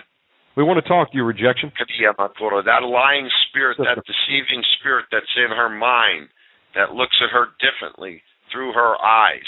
We 0.56 0.62
want 0.62 0.82
to 0.82 0.86
talk 0.86 1.10
to 1.10 1.16
you, 1.16 1.24
rejection. 1.24 1.70
That 1.74 2.82
lying 2.86 3.28
spirit, 3.48 3.78
that 3.78 3.98
deceiving 4.06 4.62
spirit 4.78 5.06
that's 5.10 5.30
in 5.34 5.50
her 5.50 5.68
mind, 5.68 6.28
that 6.74 6.94
looks 6.94 7.16
at 7.22 7.30
her 7.34 7.48
differently 7.58 8.22
through 8.52 8.72
her 8.72 8.94
eyes, 9.00 9.46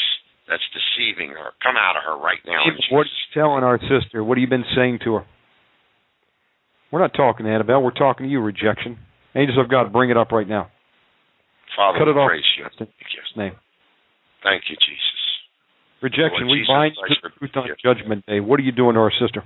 that's 0.48 0.62
deceiving 0.74 1.30
her. 1.30 1.52
Come 1.62 1.76
out 1.76 1.96
of 1.96 2.02
her 2.04 2.16
right 2.18 2.40
now. 2.46 2.62
in 2.66 2.74
What 2.90 3.00
are 3.00 3.04
Jesus' 3.04 3.18
you 3.34 3.40
telling 3.40 3.64
our 3.64 3.78
sister? 3.78 4.22
What 4.24 4.38
have 4.38 4.42
you 4.42 4.48
been 4.48 4.66
saying 4.76 5.00
to 5.04 5.14
her? 5.22 5.24
We're 6.90 7.00
not 7.00 7.14
talking 7.14 7.46
to 7.46 7.52
Annabelle. 7.52 7.82
We're 7.82 7.90
talking 7.96 8.26
to 8.26 8.30
you, 8.30 8.40
rejection. 8.40 8.98
Angels 9.34 9.58
of 9.58 9.70
God, 9.70 9.92
bring 9.92 10.10
it 10.10 10.16
up 10.16 10.30
right 10.30 10.46
now. 10.46 10.68
Father, 11.74 11.98
Cut 11.98 12.08
it 12.08 12.16
off. 12.18 12.28
praise 12.28 12.44
you. 12.58 12.64
In 12.64 12.86
Jesus' 12.86 13.32
name. 13.36 13.56
Thank 14.42 14.64
you, 14.68 14.76
Jesus. 14.76 15.22
Rejection, 16.02 16.50
Lord 16.50 16.50
we 16.50 16.58
Jesus 16.60 16.68
bind 16.68 16.92
the 16.98 17.30
truth 17.38 17.56
on 17.56 17.68
Judgment 17.82 18.26
Day. 18.26 18.40
What 18.40 18.60
are 18.60 18.62
you 18.62 18.72
doing 18.72 18.94
to 18.94 19.00
our 19.00 19.12
sister? 19.22 19.42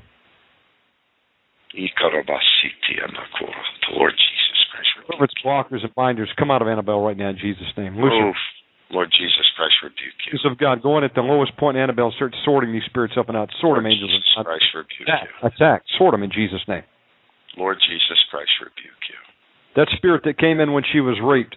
Lord 3.93 4.15
Jesus 5.09 5.15
Christ, 5.15 5.19
rebuke 5.19 5.19
Whoever 5.19 5.25
it's 5.25 5.35
blockers 5.45 5.85
and 5.85 5.95
binders, 5.95 6.31
come 6.39 6.51
out 6.51 6.63
of 6.63 6.69
Annabelle 6.69 7.01
right 7.01 7.17
now 7.17 7.31
in 7.31 7.39
Jesus' 7.39 7.71
name. 7.77 7.95
Lucifer, 7.97 8.27
Move. 8.27 8.35
Lord 8.91 9.11
Jesus 9.11 9.47
Christ, 9.57 9.75
rebuke 9.83 10.15
you. 10.27 10.31
angels 10.39 10.47
of 10.53 10.59
God, 10.59 10.83
go 10.83 10.97
in 10.99 11.05
at 11.05 11.15
the 11.15 11.21
lowest 11.23 11.57
point 11.57 11.77
in 11.77 11.83
Annabelle, 11.83 12.13
start 12.15 12.35
sorting 12.45 12.73
these 12.73 12.85
spirits 12.87 13.15
up 13.19 13.29
and 13.29 13.37
out. 13.37 13.51
Sort 13.61 13.75
Lord 13.75 13.85
them, 13.85 13.91
angels 13.91 14.11
Jesus 14.11 14.35
of. 14.39 14.47
Christ, 14.47 14.65
rebuke 14.75 15.09
Attack, 15.09 15.29
you. 15.43 15.49
attack. 15.49 15.83
Sort 15.99 16.13
them 16.13 16.23
in 16.23 16.31
Jesus' 16.31 16.63
name. 16.69 16.83
Lord 17.59 17.79
Jesus 17.83 18.19
Christ, 18.31 18.51
rebuke 18.61 19.03
you. 19.11 19.19
That 19.75 19.89
spirit 19.97 20.23
that 20.25 20.39
came 20.39 20.61
in 20.61 20.73
when 20.73 20.85
she 20.93 21.01
was 21.01 21.19
raped, 21.23 21.57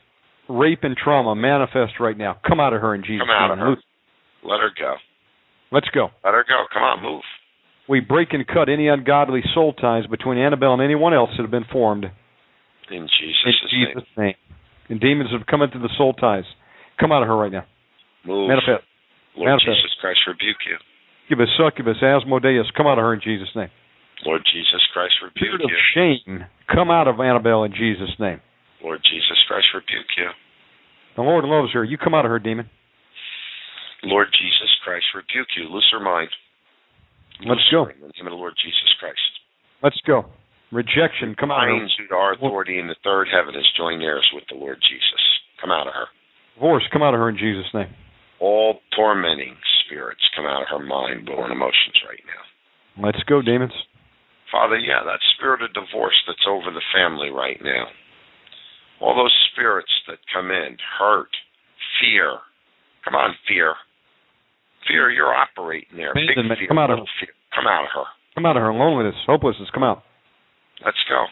rape 0.50 0.84
and 0.84 0.98
trauma, 0.98 1.36
manifest 1.36 2.00
right 2.00 2.18
now. 2.18 2.38
Come 2.48 2.60
out 2.60 2.74
of 2.74 2.82
her 2.82 2.96
in 2.96 3.04
Jesus' 3.04 3.22
Come 3.22 3.30
out 3.30 3.52
of 3.52 3.58
name. 3.60 3.68
her. 3.68 3.76
Let 4.50 4.60
her 4.62 4.72
go. 4.78 4.96
Let's 5.72 5.88
go. 5.94 6.10
Let 6.26 6.34
her 6.34 6.44
go. 6.48 6.66
Come 6.74 6.84
on, 6.84 7.04
move. 7.04 7.22
We 7.88 8.00
break 8.00 8.34
and 8.34 8.46
cut 8.48 8.70
any 8.70 8.88
ungodly 8.88 9.42
soul 9.54 9.74
ties 9.74 10.06
between 10.08 10.38
Annabelle 10.38 10.74
and 10.74 10.82
anyone 10.82 11.14
else 11.14 11.30
that 11.38 11.44
have 11.44 11.52
been 11.52 11.66
formed 11.72 12.06
In 12.92 13.04
in 13.04 13.08
Jesus' 13.08 13.70
name. 13.72 14.04
Name. 14.18 14.36
And 14.90 15.00
demons 15.00 15.30
have 15.32 15.46
come 15.46 15.62
into 15.62 15.80
the 15.80 15.90
soul 15.98 16.14
ties. 16.14 16.46
Come 17.00 17.12
out 17.12 17.22
of 17.22 17.28
her 17.28 17.38
right 17.38 17.52
now. 17.52 17.66
Move. 18.26 18.50
Manifest. 18.50 18.84
Lord 19.38 19.48
Manifest. 19.50 19.78
Jesus 19.78 19.96
Christ, 20.02 20.20
rebuke 20.28 20.58
you. 20.66 20.78
Give 21.30 21.40
us 21.40 21.48
succubus, 21.56 22.02
Asmodeus. 22.02 22.66
Come 22.76 22.88
out 22.88 22.98
of 22.98 23.04
her 23.06 23.14
in 23.14 23.22
Jesus' 23.22 23.50
name. 23.56 23.70
Lord 24.26 24.42
Jesus 24.52 24.82
Christ, 24.92 25.14
rebuke 25.24 25.62
Spirit 25.62 25.64
of 25.64 25.70
you. 25.70 25.80
shame. 25.94 26.46
Come 26.68 26.90
out 26.92 27.08
of 27.08 27.20
Annabelle 27.22 27.64
in 27.64 27.72
Jesus' 27.72 28.12
name. 28.20 28.42
Lord 28.84 29.00
Jesus 29.04 29.38
Christ, 29.48 29.68
rebuke 29.74 30.10
you. 30.18 30.30
The 31.16 31.22
Lord 31.22 31.46
loves 31.46 31.72
her. 31.74 31.84
You 31.84 31.98
come 31.98 32.14
out 32.14 32.26
of 32.26 32.32
her, 32.32 32.40
demon. 32.40 32.70
Lord 34.04 34.28
Jesus 34.32 34.72
Christ, 34.84 35.06
rebuke 35.16 35.48
you. 35.56 35.70
Loose 35.70 35.88
her 35.92 36.00
mind. 36.00 36.30
Let's 37.46 37.62
go. 37.72 37.88
In 37.88 38.02
the 38.02 38.12
name 38.18 38.28
of 38.28 38.32
the 38.32 38.40
Lord 38.42 38.54
Jesus 38.58 38.92
Christ. 39.00 39.20
Let's 39.84 40.00
go. 40.06 40.26
Rejection. 40.72 41.36
Come 41.40 41.52
out 41.52 41.66
of 41.66 41.82
her. 41.82 41.88
To 42.10 42.16
our 42.16 42.34
authority 42.34 42.80
in 42.80 42.88
the 42.88 42.96
third 43.04 43.28
heaven 43.32 43.56
as 43.56 43.66
joined 43.78 44.04
heirs 44.04 44.30
with 44.34 44.44
the 44.50 44.58
Lord 44.58 44.78
Jesus. 44.82 45.24
Come 45.62 45.72
out 45.72 45.88
of 45.88 45.94
her. 45.94 46.06
Divorce. 46.56 46.84
Come 46.94 47.02
out 47.02 47.14
of 47.14 47.20
her 47.20 47.30
in 47.30 47.38
Jesus' 47.38 47.72
name. 47.74 47.90
All 48.40 48.80
tormenting 48.96 49.58
spirits 49.86 50.22
come 50.36 50.46
out 50.46 50.62
of 50.62 50.70
her 50.70 50.86
mind, 50.86 51.28
will, 51.28 51.44
and 51.44 51.52
emotions 51.52 51.98
right 52.08 52.24
now. 52.24 53.04
Let's 53.04 53.24
go, 53.28 53.42
demons. 53.42 53.74
Father, 54.52 54.78
yeah, 54.78 55.04
that 55.06 55.20
spirit 55.36 55.62
of 55.62 55.74
divorce 55.74 56.16
that's 56.26 56.46
over 56.48 56.72
the 56.72 56.86
family 56.94 57.30
right 57.30 57.60
now. 57.62 57.86
All 59.02 59.16
those 59.16 59.34
spirits 59.52 59.92
that 60.08 60.18
come 60.34 60.52
in, 60.52 60.78
hurt, 61.00 61.30
fear. 62.00 62.38
Come 63.06 63.16
on, 63.16 63.36
fear. 63.48 63.76
Fear, 64.88 65.12
you're 65.12 65.34
operating 65.34 65.98
there. 65.98 66.14
Big 66.14 66.36
fear, 66.36 66.68
come 66.68 66.78
out 66.78 66.92
of 66.92 67.00
her. 67.00 67.06
fear. 67.20 67.34
Come 67.56 67.68
out 67.68 67.84
of 67.84 67.92
her. 67.94 68.08
Come 68.36 68.46
out 68.46 68.58
of 68.58 68.64
her. 68.64 68.74
Loneliness. 68.74 69.16
Hopelessness. 69.28 69.70
Come 69.74 69.84
out. 69.84 70.04
Let's 70.86 71.02
go. 71.10 71.26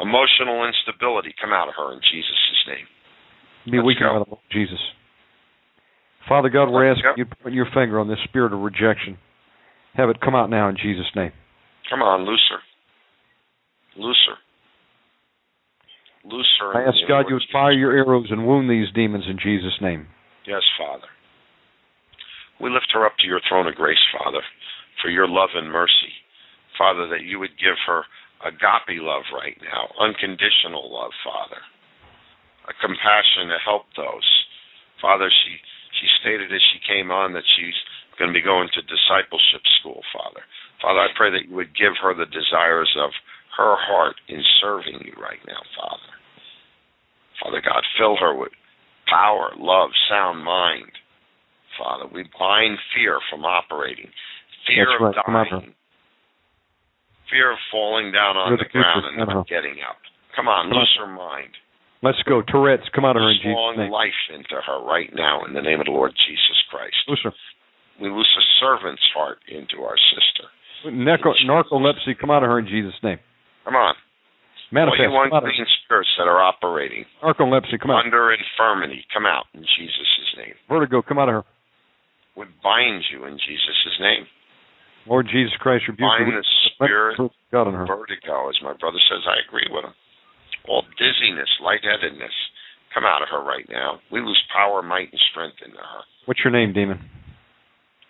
Emotional 0.00 0.66
instability, 0.68 1.34
come 1.40 1.52
out 1.52 1.68
of 1.68 1.74
her 1.76 1.92
in 1.92 2.00
Jesus' 2.00 2.64
name. 2.68 2.86
Be 3.66 3.78
Let's 3.78 3.86
weakened 3.86 4.06
go. 4.10 4.18
by 4.18 4.24
the 4.24 4.30
Lord 4.30 4.44
Jesus. 4.52 4.78
Father 6.28 6.48
God, 6.48 6.70
we're 6.70 6.88
Let's 6.88 7.00
asking 7.00 7.12
go. 7.16 7.18
you 7.18 7.24
to 7.24 7.36
put 7.42 7.52
your 7.52 7.66
finger 7.74 7.98
on 7.98 8.08
this 8.08 8.18
spirit 8.24 8.52
of 8.52 8.60
rejection. 8.60 9.18
Have 9.94 10.10
it 10.10 10.20
come 10.20 10.34
out 10.34 10.50
now 10.50 10.68
in 10.68 10.76
Jesus' 10.76 11.10
name. 11.16 11.32
Come 11.90 12.02
on, 12.02 12.24
looser. 12.24 12.60
Looser. 13.96 14.36
Looser. 16.24 16.76
I 16.76 16.84
ask 16.84 16.96
God 17.08 17.24
you 17.28 17.34
would 17.34 17.50
fire 17.50 17.72
your 17.72 17.92
arrows 17.92 18.26
and 18.30 18.46
wound 18.46 18.70
these 18.70 18.92
demons 18.94 19.24
in 19.28 19.38
Jesus' 19.42 19.80
name. 19.80 20.06
Yes, 20.46 20.62
Father. 20.78 21.08
We 22.60 22.70
lift 22.70 22.88
her 22.92 23.06
up 23.06 23.12
to 23.20 23.26
your 23.26 23.40
throne 23.48 23.66
of 23.66 23.74
grace, 23.74 23.98
Father, 24.12 24.42
for 25.02 25.10
your 25.10 25.26
love 25.26 25.50
and 25.54 25.72
mercy. 25.72 26.12
Father, 26.78 27.10
that 27.10 27.26
you 27.26 27.42
would 27.42 27.58
give 27.58 27.76
her 27.90 28.06
agape 28.46 29.02
love 29.02 29.26
right 29.34 29.58
now, 29.60 29.90
unconditional 29.98 30.86
love, 30.86 31.10
Father. 31.26 31.58
A 32.70 32.74
compassion 32.78 33.50
to 33.50 33.58
help 33.58 33.90
those. 33.98 34.28
Father, 35.02 35.26
she 35.26 35.58
she 35.98 36.06
stated 36.22 36.54
as 36.54 36.62
she 36.70 36.78
came 36.86 37.10
on 37.10 37.34
that 37.34 37.46
she's 37.58 37.74
going 38.18 38.30
to 38.30 38.36
be 38.36 38.44
going 38.44 38.68
to 38.74 38.82
discipleship 38.86 39.62
school, 39.80 40.02
Father. 40.14 40.42
Father, 40.78 41.00
I 41.00 41.10
pray 41.16 41.30
that 41.34 41.50
you 41.50 41.56
would 41.56 41.74
give 41.74 41.98
her 42.02 42.14
the 42.14 42.30
desires 42.30 42.90
of 42.98 43.10
her 43.56 43.74
heart 43.74 44.14
in 44.28 44.42
serving 44.60 45.02
you 45.02 45.14
right 45.18 45.42
now, 45.46 45.58
Father. 45.74 46.12
Father 47.42 47.62
God, 47.62 47.82
fill 47.98 48.16
her 48.16 48.34
with 48.34 48.52
power, 49.06 49.50
love, 49.58 49.90
sound 50.10 50.44
mind. 50.44 50.92
Father, 51.78 52.06
we 52.12 52.24
bind 52.38 52.78
fear 52.94 53.18
from 53.30 53.44
operating, 53.44 54.10
fear 54.66 54.86
That's 54.86 55.02
of 55.02 55.26
right. 55.26 55.50
Dying, 55.50 55.74
fear 57.30 57.52
of 57.52 57.58
falling 57.70 58.12
down 58.12 58.36
on 58.36 58.52
the 58.56 58.64
the 58.64 58.70
ground 58.70 59.04
and 59.06 59.16
not 59.28 59.46
getting 59.48 59.78
up. 59.84 59.96
Come 60.36 60.48
on, 60.48 60.68
Come 60.70 60.78
on. 60.78 60.86
her 60.98 61.12
mind. 61.12 61.52
Let's 62.02 62.22
go. 62.28 62.42
Tourette's, 62.46 62.86
come 62.94 63.04
out 63.04 63.16
of 63.18 63.22
her 63.26 63.30
in 63.30 63.38
Jesus' 63.42 63.76
name. 63.76 63.90
life 63.90 64.20
into 64.30 64.54
her 64.54 64.78
right 64.86 65.10
now 65.14 65.42
in 65.44 65.52
the 65.52 65.62
name 65.62 65.80
of 65.80 65.86
the 65.86 65.92
Lord 65.92 66.12
Jesus 66.14 66.58
Christ. 66.70 66.94
Loose 67.08 67.20
her. 67.24 67.32
We 68.00 68.08
loose 68.08 68.30
a 68.38 68.44
servant's 68.62 69.02
heart 69.14 69.38
into 69.50 69.82
our 69.82 69.96
sister. 70.14 70.46
Narco- 70.94 71.34
narcolepsy, 71.42 72.14
come 72.14 72.30
out 72.30 72.44
of 72.46 72.50
her 72.50 72.58
in 72.60 72.68
Jesus' 72.70 72.94
name. 73.02 73.18
Come 73.64 73.74
on. 73.74 73.94
Manifest, 74.70 75.00
All 75.10 75.24
you 75.24 75.30
come 75.30 75.34
out 75.34 75.42
of 75.42 75.48
unclean 75.50 75.66
spirits 75.84 76.10
that 76.18 76.28
are 76.28 76.38
operating 76.44 77.04
Narcolepsy, 77.24 77.80
come 77.80 77.90
out. 77.90 78.04
under 78.04 78.30
infirmity, 78.36 79.02
come 79.12 79.26
out 79.26 79.46
in 79.54 79.62
Jesus' 79.64 80.36
name. 80.36 80.54
Vertigo, 80.68 81.02
come 81.02 81.18
out 81.18 81.28
of 81.28 81.42
her. 81.42 81.44
We 82.36 82.44
bind 82.62 83.02
you 83.10 83.24
in 83.24 83.34
Jesus' 83.42 83.98
name. 83.98 84.28
Lord 85.06 85.26
Jesus 85.30 85.54
Christ, 85.60 85.84
rebuke 85.88 86.08
her. 86.18 86.26
the 86.26 86.44
spirit 86.74 87.16
Let 87.18 87.30
God 87.52 87.66
on 87.68 87.74
her. 87.74 87.86
vertigo, 87.86 88.48
as 88.48 88.56
my 88.62 88.74
brother 88.76 89.00
says. 89.08 89.24
I 89.24 89.40
agree 89.46 89.66
with 89.70 89.84
him. 89.84 89.94
All 90.68 90.84
dizziness, 90.98 91.48
lightheadedness, 91.64 92.34
come 92.92 93.04
out 93.04 93.22
of 93.22 93.28
her 93.32 93.40
right 93.40 93.64
now. 93.70 94.00
We 94.12 94.20
lose 94.20 94.40
power, 94.52 94.82
might, 94.82 95.08
and 95.12 95.22
strength 95.32 95.56
into 95.64 95.80
her. 95.80 96.02
What's 96.26 96.40
your 96.44 96.52
name, 96.52 96.72
demon? 96.72 97.00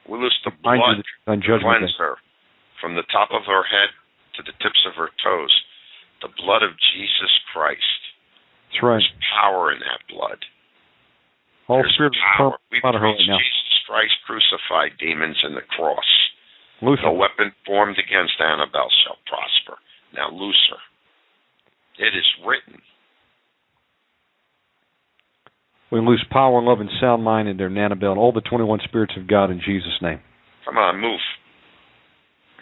We 0.08 0.18
lose 0.18 0.34
the 0.42 0.50
blood 0.50 0.98
the 0.98 1.04
truth 1.04 1.28
on 1.28 1.38
judgment 1.44 1.84
cleanse 1.84 1.94
her 2.00 2.16
from 2.80 2.96
the 2.96 3.06
top 3.12 3.30
of 3.30 3.44
her 3.46 3.62
head 3.62 3.92
to 4.38 4.42
the 4.42 4.56
tips 4.62 4.80
of 4.88 4.94
her 4.96 5.10
toes. 5.22 5.52
The 6.22 6.32
blood 6.42 6.66
of 6.66 6.74
Jesus 6.94 7.30
Christ. 7.54 8.00
That's 8.72 8.82
right. 8.82 8.98
There's 8.98 9.12
power 9.38 9.70
in 9.70 9.78
that 9.86 10.02
blood. 10.10 10.42
All 11.68 11.84
There's 11.84 11.94
spirits 11.94 12.18
power. 12.36 12.58
We 12.72 12.80
out 12.82 12.96
of 12.96 13.02
her 13.04 13.12
preach 13.12 13.28
right. 13.28 13.38
Jesus 13.38 13.78
Christ 13.86 14.16
crucified 14.26 14.96
demons 14.98 15.36
in 15.44 15.54
the 15.54 15.66
cross. 15.76 16.08
No 16.82 17.12
weapon 17.12 17.52
formed 17.66 17.98
against 17.98 18.40
Annabelle 18.40 18.90
shall 19.04 19.18
prosper. 19.26 19.80
Now 20.14 20.30
her. 20.30 20.78
It 21.98 22.16
is 22.16 22.26
written. 22.46 22.80
We 25.90 26.00
lose 26.00 26.24
power, 26.30 26.62
love, 26.62 26.80
and 26.80 26.90
sound 27.00 27.24
mind 27.24 27.48
in 27.48 27.56
their 27.56 27.66
Annabelle 27.68 28.12
and 28.12 28.20
all 28.20 28.32
the 28.32 28.42
21 28.42 28.80
spirits 28.84 29.14
of 29.16 29.26
God 29.26 29.50
in 29.50 29.60
Jesus' 29.64 29.98
name. 30.02 30.20
Come 30.64 30.76
on, 30.76 31.00
move. 31.00 31.20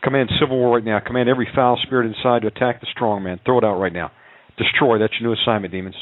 Command 0.02 0.30
civil 0.40 0.58
war 0.58 0.76
right 0.76 0.84
now. 0.84 1.00
Command 1.04 1.28
every 1.28 1.48
foul 1.54 1.78
spirit 1.82 2.06
inside 2.06 2.42
to 2.42 2.48
attack 2.48 2.80
the 2.80 2.86
strong 2.92 3.24
man. 3.24 3.40
Throw 3.44 3.58
it 3.58 3.64
out 3.64 3.80
right 3.80 3.92
now. 3.92 4.12
Destroy. 4.56 4.98
That's 4.98 5.12
your 5.20 5.28
new 5.28 5.36
assignment, 5.42 5.72
demons. 5.72 5.96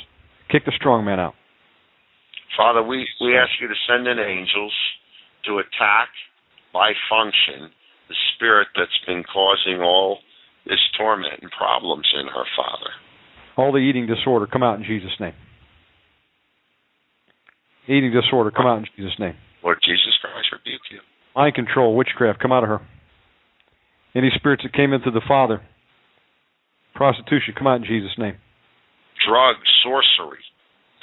Kick 0.51 0.65
the 0.67 0.73
strong 0.77 1.05
man 1.05 1.19
out. 1.19 1.35
Father, 2.57 2.83
we, 2.83 3.09
we 3.21 3.37
ask 3.37 3.51
you 3.61 3.69
to 3.69 3.75
send 3.89 4.07
in 4.07 4.19
angels 4.19 4.73
to 5.47 5.59
attack 5.59 6.09
by 6.73 6.93
function 7.09 7.71
spirit 8.37 8.69
that's 8.77 8.99
been 9.07 9.25
causing 9.25 9.81
all 9.83 10.19
this 10.67 10.81
torment 10.99 11.43
and 11.43 11.51
problems 11.51 12.07
in 12.19 12.27
her, 12.27 12.45
Father. 12.57 12.91
All 13.57 13.73
the 13.73 13.79
eating 13.79 14.07
disorder, 14.07 14.47
come 14.47 14.63
out 14.63 14.79
in 14.79 14.85
Jesus' 14.85 15.15
name. 15.21 15.35
Eating 17.87 18.13
disorder, 18.13 18.51
come 18.51 18.67
out 18.67 18.79
in 18.79 18.87
Jesus' 18.97 19.19
name. 19.19 19.35
Lord 19.63 19.79
Jesus 19.85 20.17
Christ, 20.21 20.49
rebuke 20.53 20.81
you. 20.91 21.01
Mind 21.37 21.55
control, 21.55 21.97
witchcraft, 21.97 22.41
come 22.41 22.53
out 22.53 22.63
of 22.63 22.69
her. 22.69 22.81
Any 24.15 24.31
spirits 24.35 24.63
that 24.63 24.73
came 24.73 24.93
into 24.93 25.11
the 25.11 25.21
Father, 25.27 25.61
prostitution, 26.95 27.55
come 27.57 27.67
out 27.67 27.83
in 27.83 27.85
Jesus' 27.85 28.17
name. 28.17 28.39
Drugs, 29.27 29.67
sorcery, 29.83 30.43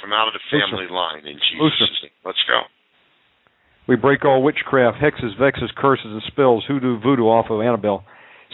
come 0.02 0.14
out 0.14 0.28
of 0.28 0.34
the 0.34 0.44
family 0.50 0.88
line 0.90 1.28
in. 1.28 1.38
Jesus' 1.38 2.02
name. 2.02 2.16
Let's 2.26 2.42
go. 2.48 2.64
We 3.88 3.96
break 3.96 4.24
all 4.26 4.44
witchcraft, 4.44 4.98
hexes, 5.02 5.38
vexes, 5.40 5.72
curses, 5.76 6.06
and 6.06 6.22
spells, 6.28 6.64
hoodoo, 6.68 7.00
voodoo 7.00 7.24
off 7.24 7.50
of 7.50 7.62
Annabelle. 7.62 8.04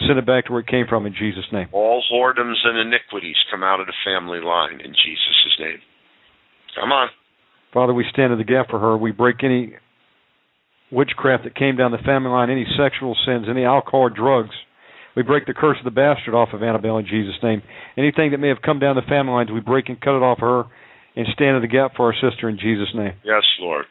Send 0.06 0.18
it 0.18 0.26
back 0.26 0.46
to 0.46 0.52
where 0.52 0.60
it 0.60 0.68
came 0.68 0.86
from 0.88 1.06
in 1.06 1.14
Jesus' 1.18 1.44
name. 1.52 1.68
All 1.72 2.02
whoredoms 2.12 2.64
and 2.64 2.78
iniquities 2.78 3.36
come 3.50 3.62
out 3.62 3.80
of 3.80 3.86
the 3.86 3.92
family 4.04 4.40
line 4.40 4.80
in 4.80 4.92
Jesus' 4.92 5.58
name. 5.58 5.78
Come 6.80 6.92
on. 6.92 7.08
Father, 7.74 7.92
we 7.92 8.04
stand 8.10 8.32
in 8.32 8.38
the 8.38 8.44
gap 8.44 8.70
for 8.70 8.78
her. 8.78 8.96
We 8.96 9.10
break 9.10 9.42
any 9.42 9.74
witchcraft 10.90 11.44
that 11.44 11.54
came 11.54 11.76
down 11.76 11.92
the 11.92 11.98
family 11.98 12.30
line, 12.30 12.48
any 12.48 12.66
sexual 12.78 13.16
sins, 13.26 13.46
any 13.50 13.64
alcohol 13.64 14.02
or 14.02 14.10
drugs. 14.10 14.54
We 15.16 15.22
break 15.22 15.46
the 15.46 15.54
curse 15.54 15.76
of 15.78 15.84
the 15.84 15.90
bastard 15.90 16.34
off 16.34 16.50
of 16.52 16.62
Annabelle 16.62 16.98
in 16.98 17.06
Jesus' 17.06 17.42
name. 17.42 17.62
Anything 17.96 18.30
that 18.30 18.38
may 18.38 18.48
have 18.48 18.62
come 18.64 18.78
down 18.78 18.94
the 18.94 19.02
family 19.02 19.32
lines, 19.32 19.50
we 19.50 19.60
break 19.60 19.88
and 19.88 20.00
cut 20.00 20.16
it 20.16 20.22
off 20.22 20.38
her 20.38 20.64
and 21.16 21.26
stand 21.34 21.56
in 21.56 21.62
the 21.62 21.68
gap 21.68 21.96
for 21.96 22.06
our 22.06 22.14
sister 22.14 22.48
in 22.48 22.56
Jesus' 22.56 22.94
name. 22.94 23.14
Yes, 23.24 23.42
Lord. 23.60 23.84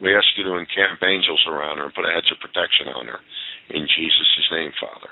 We 0.00 0.14
ask 0.14 0.26
you 0.36 0.44
to 0.44 0.54
encamp 0.56 1.02
angels 1.02 1.42
around 1.48 1.78
her 1.78 1.84
and 1.84 1.94
put 1.94 2.04
a 2.04 2.12
hedge 2.12 2.30
of 2.30 2.38
protection 2.40 2.88
on 2.94 3.06
her. 3.06 3.18
In 3.70 3.86
Jesus' 3.96 4.48
name, 4.52 4.70
Father. 4.80 5.08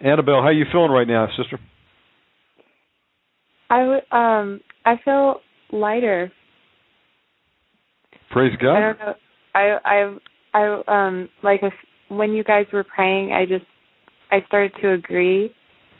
Annabelle, 0.00 0.42
how 0.42 0.48
are 0.48 0.52
you 0.52 0.66
feeling 0.70 0.90
right 0.90 1.08
now, 1.08 1.26
sister? 1.36 1.58
I 3.70 3.78
w- 3.80 4.12
um 4.12 4.60
I 4.84 4.96
feel 5.04 5.40
lighter. 5.72 6.30
Praise 8.30 8.56
God. 8.60 8.76
I 8.76 8.80
don't 8.80 8.98
know. 8.98 9.14
I 9.54 9.78
I 9.84 10.16
I 10.54 10.82
um 10.86 11.28
like 11.42 11.60
if 11.62 11.72
when 12.08 12.32
you 12.32 12.44
guys 12.44 12.66
were 12.72 12.84
praying, 12.84 13.32
I 13.32 13.46
just 13.46 13.64
I 14.30 14.44
started 14.46 14.72
to 14.82 14.92
agree, 14.92 15.52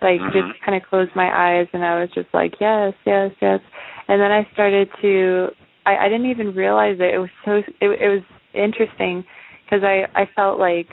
like 0.02 0.20
Mhm. 0.20 0.32
just 0.32 0.60
kind 0.62 0.76
of 0.80 0.88
closed 0.88 1.14
my 1.16 1.28
eyes 1.34 1.66
and 1.72 1.84
I 1.84 1.98
was 2.00 2.10
just 2.10 2.28
like 2.34 2.60
yes, 2.60 2.92
yes, 3.04 3.32
yes, 3.40 3.60
and 4.08 4.20
then 4.20 4.30
I 4.30 4.46
started 4.52 4.88
to 5.00 5.48
I 5.86 6.06
I 6.06 6.08
didn't 6.08 6.30
even 6.30 6.54
realize 6.54 6.96
it. 7.00 7.14
It 7.14 7.18
was 7.18 7.30
so 7.44 7.52
it 7.56 7.64
it 7.80 8.08
was 8.08 8.22
interesting 8.52 9.24
because 9.64 9.82
I 9.84 10.04
I 10.14 10.28
felt 10.34 10.58
like 10.58 10.88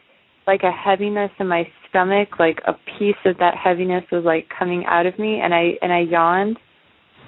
like 0.47 0.61
a 0.63 0.71
heaviness 0.71 1.31
in 1.39 1.47
my 1.47 1.63
stomach, 1.89 2.39
like 2.39 2.59
a 2.67 2.73
piece 2.99 3.19
of 3.25 3.37
that 3.39 3.55
heaviness 3.55 4.03
was 4.11 4.23
like 4.25 4.47
coming 4.57 4.85
out 4.85 5.05
of 5.05 5.17
me, 5.19 5.39
and 5.41 5.53
I 5.53 5.75
and 5.81 5.91
I 5.91 5.99
yawned, 5.99 6.57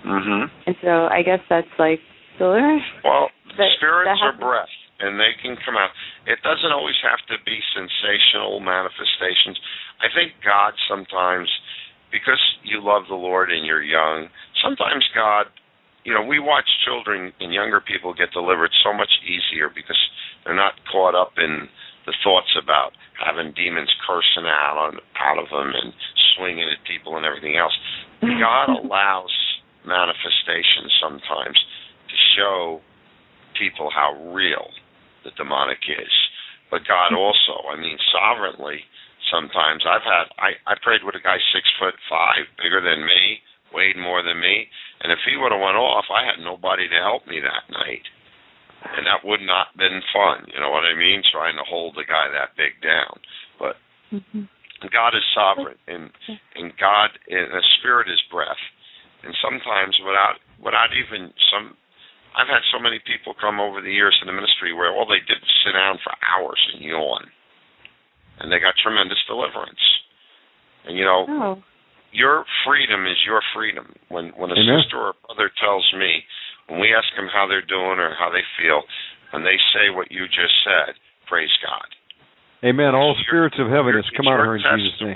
Mm-hmm. 0.06 0.46
and 0.68 0.76
so 0.84 1.08
I 1.10 1.24
guess 1.24 1.40
that's 1.50 1.74
like 1.80 2.00
deliverance. 2.38 2.84
Well, 3.04 3.30
That- 3.58 3.74
spirits 3.78 4.12
that 4.22 4.22
are 4.22 4.38
breath, 4.38 4.70
and 5.00 5.18
they 5.20 5.34
can 5.42 5.58
come 5.66 5.78
out. 5.78 5.90
It 6.28 6.40
doesn't 6.44 6.72
always 6.72 7.00
have 7.02 7.20
to 7.34 7.42
be 7.46 7.58
sensational 7.74 8.60
manifestations. 8.60 9.58
I 10.04 10.12
think 10.14 10.34
God 10.44 10.74
sometimes, 10.90 11.50
because 12.12 12.42
you 12.64 12.84
love 12.84 13.04
the 13.10 13.16
Lord 13.18 13.50
and 13.50 13.66
you're 13.66 13.82
young, 13.82 14.28
sometimes 14.62 15.06
God, 15.16 15.48
you 16.06 16.14
know, 16.14 16.22
we 16.22 16.38
watch 16.38 16.70
children 16.86 17.34
and 17.42 17.52
younger 17.52 17.82
people 17.82 18.14
get 18.14 18.32
delivered 18.32 18.70
so 18.86 18.94
much 18.94 19.10
easier 19.26 19.74
because 19.74 19.98
they're 20.46 20.56
not 20.56 20.78
caught 20.86 21.18
up 21.18 21.34
in 21.42 21.68
the 22.06 22.14
thoughts 22.24 22.54
about 22.54 22.94
having 23.18 23.52
demons 23.58 23.90
cursing 24.06 24.46
out 24.46 24.78
on 24.78 25.02
out 25.18 25.42
of 25.42 25.50
them 25.50 25.74
and 25.74 25.92
swinging 26.38 26.70
at 26.70 26.78
people 26.86 27.18
and 27.18 27.26
everything 27.26 27.58
else. 27.58 27.74
God 28.22 28.70
allows 28.86 29.34
manifestations 29.82 30.94
sometimes 31.02 31.58
to 32.06 32.16
show 32.38 32.82
people 33.58 33.90
how 33.90 34.14
real 34.30 34.70
the 35.26 35.34
demonic 35.34 35.82
is. 35.90 36.14
But 36.70 36.86
God 36.86 37.18
mm-hmm. 37.18 37.26
also, 37.26 37.66
I 37.66 37.82
mean, 37.82 37.98
sovereignly, 38.14 38.86
sometimes 39.34 39.82
I've 39.90 40.06
had 40.06 40.30
I, 40.38 40.54
I 40.70 40.78
prayed 40.86 41.02
with 41.02 41.18
a 41.18 41.24
guy 41.24 41.42
six 41.50 41.66
foot 41.82 41.98
five, 42.06 42.46
bigger 42.62 42.78
than 42.78 43.02
me, 43.02 43.42
weighed 43.76 44.00
more 44.00 44.24
than 44.24 44.40
me, 44.40 44.72
and 45.04 45.12
if 45.12 45.20
he 45.28 45.36
would 45.36 45.52
have 45.52 45.60
went 45.60 45.76
off, 45.76 46.08
I 46.08 46.24
had 46.24 46.40
nobody 46.40 46.88
to 46.88 47.00
help 47.04 47.28
me 47.28 47.44
that 47.44 47.68
night. 47.68 48.08
And 48.86 49.04
that 49.10 49.26
would 49.26 49.42
not 49.42 49.74
have 49.74 49.82
been 49.82 50.00
fun, 50.14 50.48
you 50.54 50.62
know 50.62 50.70
what 50.72 50.86
I 50.86 50.96
mean? 50.96 51.20
Trying 51.34 51.58
to 51.58 51.68
hold 51.68 51.96
the 51.96 52.06
guy 52.08 52.30
that 52.30 52.56
big 52.56 52.80
down. 52.82 53.20
But 53.60 53.78
Mhm. 54.14 54.48
God 54.92 55.16
is 55.16 55.26
sovereign, 55.34 55.78
and 55.88 56.12
and 56.56 56.78
God 56.78 57.18
and 57.28 57.52
the 57.52 57.64
Spirit 57.80 58.08
is 58.08 58.22
breath. 58.30 58.62
And 59.24 59.36
sometimes 59.42 60.00
without 60.00 60.40
without 60.60 60.94
even 60.94 61.34
some, 61.52 61.76
I've 62.36 62.48
had 62.48 62.64
so 62.72 62.80
many 62.80 63.00
people 63.00 63.34
come 63.34 63.60
over 63.60 63.82
the 63.82 63.92
years 63.92 64.18
in 64.22 64.28
the 64.28 64.34
ministry 64.34 64.72
where 64.74 64.92
all 64.92 65.06
they 65.06 65.20
did 65.20 65.42
was 65.42 65.56
sit 65.66 65.74
down 65.74 65.98
for 66.04 66.14
hours 66.22 66.62
and 66.74 66.82
yawn, 66.84 67.32
and 68.40 68.52
they 68.52 68.60
got 68.60 68.76
tremendous 68.78 69.24
deliverance. 69.26 69.82
And 70.86 70.98
you 70.98 71.06
know, 71.06 71.26
Oh. 71.28 71.64
Your 72.16 72.48
freedom 72.64 73.04
is 73.06 73.20
your 73.28 73.44
freedom. 73.52 73.92
When 74.08 74.32
when 74.40 74.50
a 74.52 74.56
Amen. 74.56 74.80
sister 74.80 74.98
or 74.98 75.10
a 75.12 75.20
brother 75.28 75.52
tells 75.60 75.84
me, 76.00 76.24
when 76.72 76.80
we 76.80 76.96
ask 76.96 77.06
them 77.20 77.28
how 77.28 77.46
they're 77.46 77.66
doing 77.66 78.00
or 78.00 78.16
how 78.16 78.32
they 78.32 78.44
feel, 78.56 78.82
and 79.36 79.46
they 79.46 79.60
say 79.76 79.92
what 79.92 80.12
you 80.12 80.26
just 80.32 80.56
said, 80.64 80.96
praise 81.28 81.52
God. 81.60 81.86
Amen. 82.64 82.96
All 82.96 83.14
your- 83.14 83.28
spirits 83.28 83.60
of 83.60 83.68
heaven 83.68 84.00
It's 84.00 84.10
come 84.16 84.28
out 84.32 84.40
of 84.40 84.48
her 84.48 84.56
in 84.56 84.64
Jesus' 84.64 85.02
name. 85.02 85.14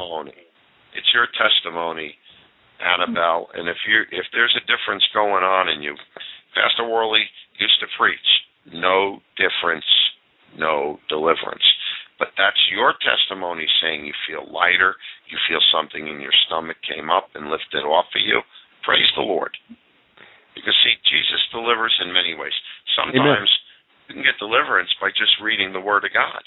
It's 0.94 1.08
your 1.14 1.28
testimony, 1.40 2.18
Annabelle. 2.84 3.50
And 3.56 3.70
if 3.70 3.78
you 3.88 4.04
if 4.12 4.28
there's 4.34 4.56
a 4.60 4.64
difference 4.68 5.08
going 5.14 5.44
on 5.44 5.70
in 5.70 5.82
you, 5.82 5.96
Pastor 6.54 6.84
Worley 6.84 7.24
used 7.58 7.80
to 7.80 7.88
preach, 7.98 8.30
no 8.74 9.22
difference, 9.38 9.88
no 10.58 11.00
deliverance. 11.08 11.64
But 12.20 12.36
that's 12.36 12.60
your 12.70 12.94
testimony 13.00 13.66
saying 13.82 14.04
you 14.04 14.14
feel 14.28 14.44
lighter, 14.52 15.00
you 15.32 15.40
feel 15.48 15.64
something 15.72 16.04
in 16.04 16.20
your 16.20 16.36
stomach 16.46 16.78
came 16.84 17.10
up 17.10 17.32
and 17.34 17.48
lifted 17.48 17.88
off 17.88 18.12
of 18.12 18.22
you. 18.22 18.44
Praise 18.84 19.08
the 19.16 19.24
Lord. 19.24 19.56
Because 20.54 20.76
see, 20.84 21.00
Jesus 21.08 21.40
delivers 21.56 21.96
in 22.04 22.12
many 22.12 22.36
ways. 22.36 22.56
Sometimes 22.92 23.48
you 24.08 24.20
can 24.20 24.24
get 24.28 24.36
deliverance 24.38 24.92
by 25.00 25.10
just 25.16 25.40
reading 25.40 25.72
the 25.72 25.80
Word 25.80 26.04
of 26.04 26.12
God 26.12 26.44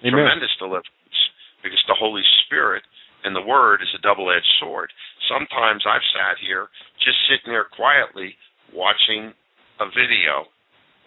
Amen. 0.00 0.12
tremendous 0.12 0.52
deliverance 0.58 1.18
because 1.62 1.82
the 1.88 1.98
Holy 1.98 2.24
Spirit 2.46 2.82
and 3.24 3.36
the 3.36 3.44
Word 3.44 3.82
is 3.82 3.92
a 3.92 4.00
double 4.00 4.32
edged 4.32 4.48
sword. 4.60 4.92
Sometimes 5.28 5.84
I've 5.84 6.04
sat 6.16 6.40
here 6.40 6.68
just 7.04 7.20
sitting 7.28 7.52
there 7.52 7.68
quietly 7.68 8.36
watching 8.72 9.32
a 9.80 9.86
video 9.92 10.48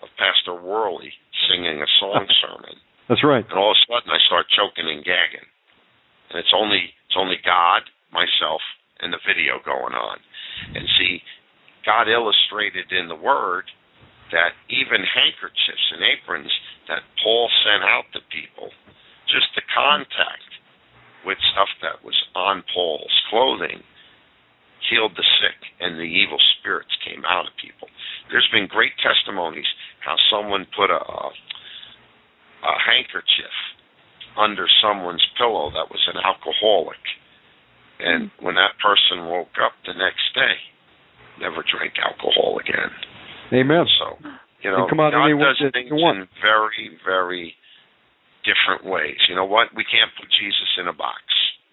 of 0.06 0.10
Pastor 0.18 0.54
Worley 0.54 1.10
singing 1.50 1.82
a 1.82 1.90
song 2.00 2.28
sermon, 2.42 2.78
That's 3.10 3.24
right. 3.24 3.44
and 3.44 3.60
all 3.60 3.72
of 3.72 3.78
a 3.78 3.86
sudden 3.88 4.12
I 4.12 4.20
start 4.26 4.48
choking 4.54 4.88
and 4.88 5.04
gagging. 5.04 5.48
And 6.32 6.40
it's 6.40 6.54
only 6.56 6.94
it's 7.08 7.20
only 7.20 7.38
God, 7.46 7.84
myself, 8.12 8.62
and 9.02 9.14
the 9.14 9.22
video 9.28 9.60
going 9.62 9.94
on. 9.94 10.18
And 10.74 10.88
see, 10.98 11.22
God 11.86 12.08
illustrated 12.08 12.92
in 12.92 13.08
the 13.08 13.20
Word 13.20 13.68
that 14.32 14.58
even 14.72 15.06
handkerchiefs 15.06 15.88
and 15.94 16.02
aprons 16.02 16.50
that 16.90 17.06
Paul 17.22 17.52
sent 17.62 17.84
out 17.86 18.10
to 18.18 18.22
people, 18.34 18.74
just 19.30 19.52
the 19.54 19.62
contact 19.70 20.50
with 21.22 21.38
stuff 21.54 21.70
that 21.86 22.02
was 22.04 22.18
on 22.36 22.64
Paul's 22.74 23.14
clothing, 23.30 23.84
healed 24.90 25.16
the 25.16 25.28
sick 25.40 25.60
and 25.80 26.00
the 26.00 26.08
evil 26.08 26.40
spirits 26.60 26.92
came 27.06 27.24
out 27.24 27.48
of 27.48 27.54
people. 27.62 27.88
There's 28.32 28.48
been 28.52 28.68
great 28.68 28.96
testimonies 29.00 29.68
how 30.04 30.16
someone 30.32 30.68
put 30.76 30.92
a, 30.92 31.00
a, 31.00 31.32
a 32.64 32.76
handkerchief 32.80 33.56
under 34.40 34.66
someone's 34.82 35.24
pillow 35.38 35.70
that 35.76 35.92
was 35.92 36.02
an 36.10 36.18
alcoholic. 36.24 37.02
And 38.00 38.32
mm. 38.32 38.44
when 38.44 38.56
that 38.56 38.80
person 38.82 39.30
woke 39.30 39.54
up 39.62 39.78
the 39.86 39.94
next 39.94 40.26
day, 40.34 40.58
never 41.40 41.62
drank 41.62 41.94
alcohol 42.02 42.58
again. 42.58 42.90
Amen. 43.54 43.86
So, 44.00 44.18
you 44.66 44.72
know, 44.72 44.88
come 44.90 45.00
out 45.00 45.14
God 45.14 45.30
does 45.30 45.62
things 45.74 45.92
in 45.92 46.28
very, 46.42 46.98
very 47.06 47.54
different 48.44 48.84
ways. 48.88 49.20
You 49.30 49.36
know 49.36 49.46
what? 49.46 49.72
We 49.76 49.84
can't 49.84 50.12
put 50.18 50.28
Jesus 50.32 50.70
in 50.80 50.88
a 50.88 50.96
box. 50.96 51.22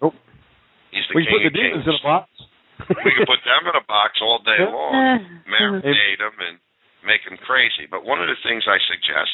Nope. 0.01 0.15
He's 0.91 1.07
the 1.09 1.15
We 1.15 1.25
can 1.25 1.33
put 1.39 1.43
the 1.47 1.55
demons 1.55 1.85
Kings. 1.85 1.87
in 1.87 1.95
a 1.97 2.03
box. 2.03 2.27
we 2.89 3.11
can 3.15 3.25
put 3.27 3.41
them 3.43 3.63
in 3.67 3.75
a 3.75 3.85
box 3.85 4.19
all 4.21 4.39
day 4.43 4.59
long, 4.61 5.23
marinate 5.53 6.19
them, 6.19 6.35
and 6.37 6.57
make 7.05 7.23
them 7.27 7.37
crazy. 7.41 7.87
But 7.89 8.03
one 8.03 8.19
of 8.19 8.27
the 8.27 8.39
things 8.43 8.65
I 8.67 8.79
suggest: 8.89 9.31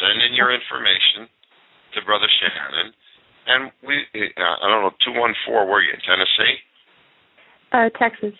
send 0.00 0.22
in 0.24 0.32
your 0.34 0.50
information 0.52 1.28
to 1.94 2.02
Brother 2.02 2.28
Shannon, 2.40 2.92
and 3.46 3.60
we. 3.86 4.04
Uh, 4.14 4.56
I 4.60 4.66
don't 4.68 4.82
know, 4.82 4.96
two 5.04 5.14
one 5.14 5.34
four. 5.46 5.66
Were 5.66 5.82
you 5.82 5.92
in 5.92 6.02
Tennessee? 6.02 6.56
Uh, 7.72 7.90
Texas. 7.98 8.34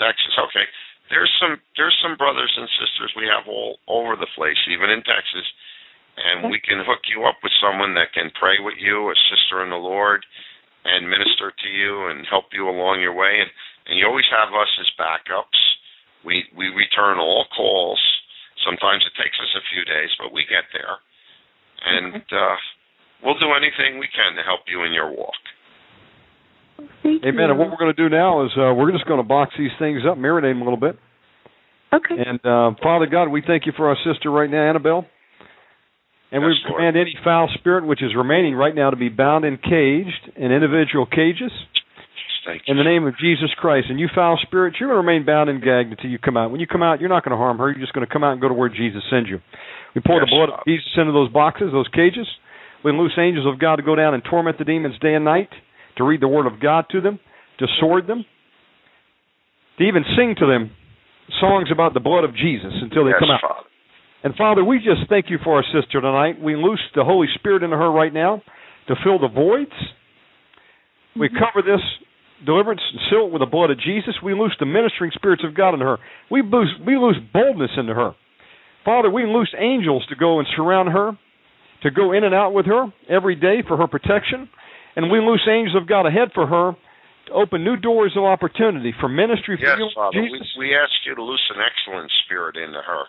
Texas. 0.00 0.34
Okay. 0.48 0.66
There's 1.10 1.32
some 1.36 1.60
there's 1.76 1.96
some 2.00 2.16
brothers 2.16 2.52
and 2.56 2.68
sisters 2.80 3.12
we 3.16 3.28
have 3.28 3.44
all 3.44 3.76
over 3.88 4.16
the 4.16 4.30
place, 4.32 4.58
even 4.72 4.88
in 4.88 5.04
Texas, 5.04 5.44
and 6.16 6.48
we 6.48 6.56
can 6.60 6.80
hook 6.80 7.04
you 7.08 7.28
up 7.28 7.36
with 7.44 7.52
someone 7.60 7.92
that 8.00 8.16
can 8.16 8.32
pray 8.40 8.56
with 8.64 8.80
you, 8.80 9.12
a 9.12 9.16
sister 9.28 9.60
in 9.60 9.68
the 9.68 9.80
Lord, 9.80 10.24
and 10.88 11.04
minister 11.04 11.52
to 11.52 11.68
you 11.68 12.08
and 12.08 12.24
help 12.28 12.48
you 12.56 12.64
along 12.68 13.00
your 13.04 13.12
way. 13.12 13.44
And 13.44 13.50
and 13.86 13.98
you 13.98 14.06
always 14.06 14.28
have 14.30 14.54
us 14.54 14.72
as 14.80 14.88
backups. 14.96 15.60
We 16.24 16.48
we 16.56 16.72
return 16.72 17.18
all 17.18 17.44
calls. 17.52 18.00
Sometimes 18.64 19.02
it 19.06 19.14
takes 19.18 19.36
us 19.38 19.52
a 19.58 19.64
few 19.74 19.82
days, 19.84 20.10
but 20.18 20.32
we 20.32 20.46
get 20.46 20.64
there, 20.72 20.96
and 21.82 22.22
uh, 22.22 22.56
we'll 23.22 23.38
do 23.38 23.50
anything 23.54 23.98
we 23.98 24.08
can 24.10 24.36
to 24.38 24.42
help 24.42 24.66
you 24.70 24.84
in 24.84 24.92
your 24.92 25.10
walk. 25.10 25.42
Thank 27.02 27.22
Amen. 27.22 27.34
you. 27.34 27.50
And 27.50 27.58
what 27.58 27.70
we're 27.70 27.78
going 27.78 27.94
to 27.94 27.98
do 27.98 28.08
now 28.08 28.44
is 28.44 28.50
uh, 28.56 28.74
we're 28.74 28.92
just 28.92 29.06
going 29.06 29.18
to 29.18 29.26
box 29.26 29.54
these 29.58 29.74
things 29.78 30.02
up, 30.08 30.18
marinate 30.18 30.54
them 30.54 30.62
a 30.62 30.64
little 30.64 30.80
bit. 30.80 30.98
Okay. 31.92 32.16
And 32.16 32.40
uh, 32.46 32.78
Father 32.82 33.06
God, 33.06 33.28
we 33.28 33.42
thank 33.46 33.66
you 33.66 33.72
for 33.76 33.88
our 33.88 33.96
sister 34.04 34.30
right 34.30 34.50
now, 34.50 34.68
Annabelle. 34.68 35.06
And 36.32 36.40
Yes, 36.42 36.48
we 36.48 36.70
Lord. 36.70 36.78
command 36.78 36.96
any 36.96 37.14
foul 37.22 37.50
spirit 37.58 37.86
which 37.86 38.02
is 38.02 38.16
remaining 38.16 38.54
right 38.54 38.74
now 38.74 38.88
to 38.90 38.96
be 38.96 39.10
bound 39.10 39.44
and 39.44 39.60
caged 39.60 40.32
in 40.36 40.50
individual 40.50 41.04
cages 41.04 41.52
Thank 42.44 42.62
you. 42.66 42.72
in 42.72 42.76
the 42.78 42.84
name 42.84 43.06
of 43.06 43.14
Jesus 43.18 43.50
Christ. 43.56 43.86
And 43.88 44.00
you 44.00 44.08
foul 44.14 44.38
spirits, 44.42 44.76
you're 44.80 44.88
going 44.88 45.02
to 45.02 45.06
remain 45.06 45.24
bound 45.24 45.48
and 45.48 45.62
gagged 45.62 45.90
until 45.90 46.10
you 46.10 46.18
come 46.18 46.36
out. 46.36 46.50
When 46.50 46.60
you 46.60 46.66
come 46.66 46.82
out, 46.82 47.00
you're 47.00 47.08
not 47.08 47.24
going 47.24 47.30
to 47.30 47.36
harm 47.36 47.58
her. 47.58 47.70
You're 47.70 47.80
just 47.80 47.92
going 47.92 48.06
to 48.06 48.12
come 48.12 48.24
out 48.24 48.32
and 48.32 48.40
go 48.40 48.48
to 48.48 48.54
where 48.54 48.68
Jesus 48.68 49.02
sends 49.10 49.28
you. 49.28 49.38
We 49.94 50.00
pour 50.04 50.20
the 50.20 50.26
blood 50.26 50.50
of 50.50 50.64
Jesus 50.66 50.88
into 50.96 51.12
those 51.12 51.30
boxes, 51.30 51.70
those 51.72 51.88
cages. 51.94 52.26
We 52.84 52.92
loose 52.92 53.12
angels 53.18 53.46
of 53.46 53.60
God 53.60 53.76
to 53.76 53.82
go 53.82 53.94
down 53.94 54.14
and 54.14 54.22
torment 54.28 54.58
the 54.58 54.64
demons 54.64 54.98
day 55.00 55.14
and 55.14 55.24
night, 55.24 55.50
to 55.98 56.04
read 56.04 56.20
the 56.20 56.28
word 56.28 56.46
of 56.46 56.60
God 56.60 56.86
to 56.90 57.00
them, 57.00 57.20
to 57.58 57.66
sword 57.78 58.06
them, 58.06 58.24
to 59.78 59.84
even 59.84 60.04
sing 60.16 60.34
to 60.38 60.46
them 60.46 60.72
songs 61.40 61.68
about 61.72 61.94
the 61.94 62.00
blood 62.00 62.24
of 62.24 62.34
Jesus 62.34 62.72
until 62.82 63.04
they 63.04 63.10
yes, 63.10 63.20
come 63.20 63.30
out. 63.30 63.40
Father. 63.40 63.68
And 64.24 64.34
Father, 64.34 64.64
we 64.64 64.78
just 64.78 65.08
thank 65.08 65.30
you 65.30 65.38
for 65.42 65.56
our 65.56 65.64
sister 65.74 66.00
tonight. 66.00 66.40
We 66.40 66.56
loose 66.56 66.82
the 66.94 67.04
Holy 67.04 67.26
Spirit 67.34 67.62
into 67.62 67.76
her 67.76 67.90
right 67.90 68.12
now 68.12 68.42
to 68.88 68.94
fill 69.04 69.18
the 69.18 69.28
voids. 69.28 69.72
We 71.18 71.28
mm-hmm. 71.28 71.38
cover 71.38 71.66
this 71.66 71.82
deliverance 72.44 72.80
and 72.92 73.00
seal 73.10 73.26
it 73.26 73.32
with 73.32 73.40
the 73.40 73.50
blood 73.50 73.70
of 73.70 73.78
Jesus. 73.80 74.14
We 74.22 74.34
loose 74.34 74.54
the 74.58 74.66
ministering 74.66 75.10
spirits 75.14 75.42
of 75.44 75.54
God 75.54 75.74
in 75.74 75.80
her. 75.80 75.98
We 76.30 76.42
loose, 76.42 76.70
we 76.86 76.96
loose 76.96 77.16
boldness 77.32 77.70
into 77.76 77.94
her. 77.94 78.12
Father, 78.84 79.10
we 79.10 79.26
loose 79.26 79.54
angels 79.58 80.04
to 80.08 80.16
go 80.16 80.38
and 80.38 80.48
surround 80.56 80.90
her, 80.90 81.12
to 81.82 81.90
go 81.90 82.12
in 82.12 82.24
and 82.24 82.34
out 82.34 82.52
with 82.52 82.66
her 82.66 82.86
every 83.08 83.36
day 83.36 83.62
for 83.66 83.76
her 83.76 83.86
protection. 83.86 84.48
And 84.96 85.10
we 85.10 85.20
loose 85.20 85.46
angels 85.48 85.80
of 85.80 85.88
God 85.88 86.06
ahead 86.06 86.30
for 86.34 86.46
her 86.46 86.72
to 87.28 87.32
open 87.32 87.64
new 87.64 87.76
doors 87.76 88.12
of 88.16 88.24
opportunity 88.24 88.92
for 89.00 89.08
ministry 89.08 89.56
for 89.56 89.66
Yes, 89.66 89.78
you, 89.78 89.88
Father. 89.94 90.20
We, 90.20 90.42
we 90.58 90.74
ask 90.74 90.92
you 91.06 91.14
to 91.14 91.22
loose 91.22 91.42
an 91.54 91.62
excellent 91.62 92.10
spirit 92.24 92.56
into 92.56 92.82
her, 92.82 93.04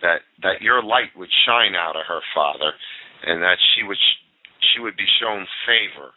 that 0.00 0.24
that 0.42 0.62
your 0.62 0.82
light 0.82 1.12
would 1.16 1.28
shine 1.46 1.76
out 1.76 1.94
of 1.94 2.02
her, 2.08 2.20
Father, 2.34 2.72
and 3.24 3.42
that 3.42 3.58
she 3.74 3.84
would 3.84 4.00
she 4.72 4.80
would 4.80 4.96
be 4.96 5.06
shown 5.20 5.46
favor 5.68 6.16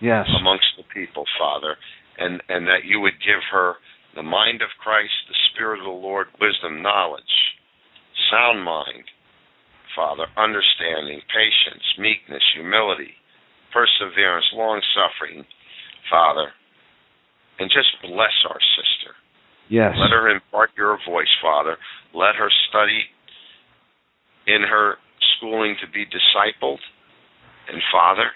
yes. 0.00 0.26
amongst 0.38 0.66
the 0.76 0.84
people, 0.92 1.24
Father, 1.38 1.76
and 2.18 2.42
and 2.48 2.66
that 2.66 2.84
you 2.84 3.00
would 3.00 3.18
give 3.20 3.40
her 3.52 3.74
the 4.14 4.22
mind 4.22 4.62
of 4.62 4.68
Christ, 4.82 5.14
the 5.28 5.38
Spirit 5.52 5.78
of 5.80 5.86
the 5.86 5.90
Lord, 5.90 6.26
wisdom, 6.40 6.82
knowledge, 6.82 7.56
sound 8.30 8.64
mind, 8.64 9.04
Father, 9.94 10.26
understanding, 10.36 11.20
patience, 11.30 11.84
meekness, 11.98 12.42
humility, 12.54 13.14
perseverance, 13.72 14.46
long 14.54 14.82
suffering, 14.94 15.44
Father, 16.10 16.50
and 17.58 17.70
just 17.70 17.90
bless 18.02 18.34
our 18.48 18.58
sister. 18.74 19.14
Yes. 19.68 19.94
Let 19.94 20.10
her 20.10 20.28
impart 20.28 20.70
your 20.76 20.98
voice, 21.06 21.30
Father. 21.40 21.76
Let 22.14 22.34
her 22.34 22.50
study 22.68 23.06
in 24.46 24.62
her 24.62 24.96
schooling 25.36 25.76
to 25.80 25.86
be 25.90 26.04
discipled. 26.06 26.82
And 27.70 27.80
Father, 27.92 28.34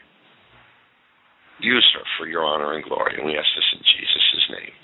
use 1.65 1.89
her 1.97 2.05
for 2.19 2.29
your 2.29 2.45
honor 2.45 2.77
and 2.77 2.85
glory. 2.85 3.17
And 3.17 3.25
we 3.25 3.33
ask 3.33 3.49
this 3.57 3.69
in 3.73 3.81
Jesus' 3.81 4.47
name. 4.53 4.75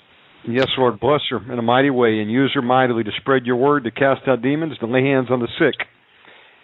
Yes, 0.57 0.67
Lord, 0.77 0.99
bless 0.99 1.21
her 1.29 1.37
in 1.53 1.59
a 1.59 1.61
mighty 1.61 1.93
way 1.93 2.19
and 2.19 2.31
use 2.31 2.51
her 2.55 2.65
mightily 2.65 3.03
to 3.03 3.11
spread 3.21 3.45
your 3.45 3.57
word, 3.57 3.83
to 3.85 3.91
cast 3.91 4.27
out 4.27 4.41
demons, 4.41 4.77
to 4.79 4.87
lay 4.87 5.05
hands 5.05 5.27
on 5.29 5.39
the 5.39 5.51
sick. 5.61 5.77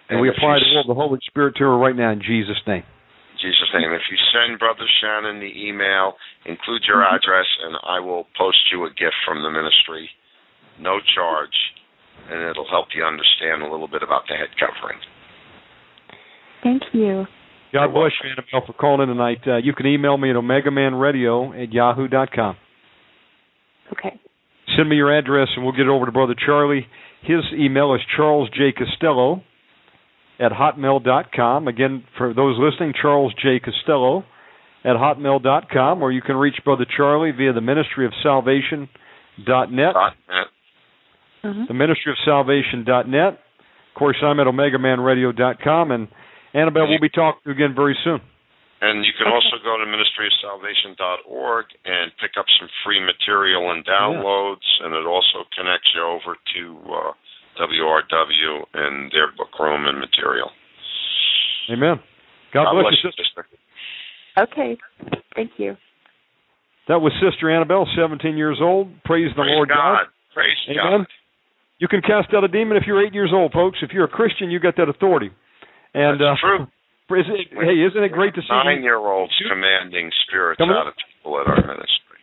And, 0.09 0.21
we 0.21 0.29
apply 0.29 0.57
you 0.57 0.65
the 0.65 0.73
will 0.73 0.81
of 0.81 0.87
the 0.87 0.97
Holy 0.97 1.19
Spirit 1.27 1.55
to 1.57 1.63
her 1.65 1.77
right 1.77 1.95
now 1.95 2.11
in 2.11 2.21
Jesus' 2.21 2.57
name. 2.65 2.81
In 2.81 3.37
Jesus' 3.37 3.69
name. 3.75 3.93
If 3.93 4.07
you 4.09 4.17
send 4.33 4.57
Brother 4.57 4.87
Shannon 4.99 5.39
the 5.39 5.53
email, 5.53 6.17
include 6.45 6.81
your 6.87 7.05
mm-hmm. 7.05 7.15
address, 7.15 7.45
and 7.61 7.77
I 7.85 7.99
will 7.99 8.25
post 8.37 8.57
you 8.71 8.85
a 8.85 8.89
gift 8.89 9.19
from 9.27 9.43
the 9.43 9.51
ministry, 9.51 10.09
no 10.79 10.97
charge, 11.13 11.53
and 12.31 12.49
it'll 12.49 12.69
help 12.69 12.87
you 12.95 13.03
understand 13.05 13.61
a 13.61 13.69
little 13.69 13.87
bit 13.87 14.01
about 14.01 14.23
the 14.27 14.35
head 14.35 14.49
covering. 14.57 14.97
Thank 16.63 16.81
you. 16.93 17.27
God 17.73 17.83
You're 17.83 17.91
bless 17.91 18.11
you, 18.23 18.29
Annabelle, 18.29 18.67
for 18.67 18.73
calling 18.73 19.01
in 19.01 19.15
tonight. 19.15 19.39
Uh, 19.45 19.57
you 19.57 19.73
can 19.73 19.85
email 19.87 20.17
me 20.17 20.29
at 20.29 20.35
omegamanradio 20.35 21.63
at 21.63 21.73
yahoo.com. 21.73 22.57
Okay. 23.91 24.19
Send 24.75 24.89
me 24.89 24.95
your 24.95 25.17
address 25.17 25.47
and 25.55 25.63
we'll 25.63 25.73
get 25.73 25.81
it 25.81 25.89
over 25.89 26.05
to 26.05 26.11
Brother 26.11 26.35
Charlie. 26.45 26.85
His 27.23 27.39
email 27.53 27.93
is 27.95 28.01
Charles 28.15 28.49
J. 28.49 28.71
Costello 28.77 29.43
at 30.39 30.51
hotmail.com. 30.51 31.67
Again, 31.67 32.03
for 32.17 32.33
those 32.33 32.57
listening, 32.59 32.93
Charles 32.99 33.33
J. 33.41 33.59
Costello 33.59 34.23
at 34.83 34.95
hotmail.com, 34.95 36.01
or 36.01 36.11
you 36.11 36.21
can 36.21 36.35
reach 36.35 36.55
Brother 36.63 36.85
Charlie 36.95 37.31
via 37.31 37.53
the 37.53 37.61
Ministry 37.61 38.05
of 38.05 38.13
Salvation 38.23 38.87
dot 39.45 39.71
net. 39.71 39.93
Dot 39.93 40.13
net. 40.29 41.65
the 41.67 41.73
ministry 41.73 42.11
of 42.11 42.17
salvation.net. 42.25 43.33
Of 43.33 43.99
course, 43.99 44.17
I'm 44.23 44.39
at 44.39 44.47
omegamanradio.com, 44.47 45.91
and 45.91 46.07
Annabelle 46.53 46.87
we'll 46.87 46.99
be 46.99 47.09
talking 47.09 47.39
to 47.43 47.49
you 47.49 47.55
again 47.55 47.75
very 47.75 47.97
soon. 48.03 48.21
And 48.79 49.03
you 49.03 49.11
can 49.17 49.25
also 49.25 49.57
go 49.65 49.73
to 49.77 49.85
ministryofsalvation.org 49.89 51.65
and 51.85 52.11
pick 52.21 52.37
up 52.37 52.45
some 52.59 52.69
free 52.85 53.01
material 53.01 53.71
and 53.71 53.83
downloads, 53.85 54.65
and 54.81 54.93
it 54.93 55.05
also 55.07 55.49
connects 55.57 55.89
you 55.95 56.03
over 56.05 56.37
to 56.53 56.61
uh, 56.85 57.11
WRW 57.57 58.53
and 58.73 59.11
their 59.11 59.33
book 59.35 59.49
room 59.59 59.87
and 59.87 59.97
material. 59.97 60.51
Amen. 61.71 61.99
God, 62.53 62.71
bless, 62.71 62.93
you, 63.03 63.09
sister. 63.09 63.23
sister. 63.25 63.45
Okay. 64.37 64.77
Thank 65.35 65.51
you. 65.57 65.75
That 66.87 67.01
was 67.01 67.11
Sister 67.19 67.49
Annabelle, 67.49 67.85
17 67.97 68.37
years 68.37 68.59
old. 68.61 68.87
Praise 69.03 69.29
the 69.35 69.41
Praise 69.41 69.55
Lord 69.55 69.69
God. 69.69 70.05
Praise 70.33 70.55
Amen. 70.69 71.01
God. 71.01 71.07
You 71.79 71.87
can 71.87 72.01
cast 72.01 72.33
out 72.33 72.43
a 72.43 72.47
demon 72.47 72.77
if 72.77 72.83
you're 72.87 73.05
eight 73.05 73.13
years 73.13 73.31
old, 73.33 73.51
folks. 73.51 73.79
If 73.81 73.91
you're 73.91 74.05
a 74.05 74.09
Christian, 74.09 74.49
you 74.49 74.59
got 74.59 74.77
that 74.77 74.87
authority. 74.87 75.31
And 75.93 76.19
That's 76.19 76.39
uh, 76.43 76.47
true. 76.47 76.67
Is 77.09 77.25
it, 77.31 77.47
hey, 77.55 77.87
isn't 77.87 78.03
it 78.03 78.11
great 78.11 78.35
to 78.35 78.41
see? 78.41 78.51
Nine 78.51 78.83
year 78.83 78.97
olds 78.97 79.31
commanding 79.47 80.11
spirits 80.27 80.59
Come 80.59 80.71
out 80.71 80.87
of 80.87 80.93
people 80.97 81.39
at 81.39 81.47
our 81.47 81.63
ministry. 81.63 82.19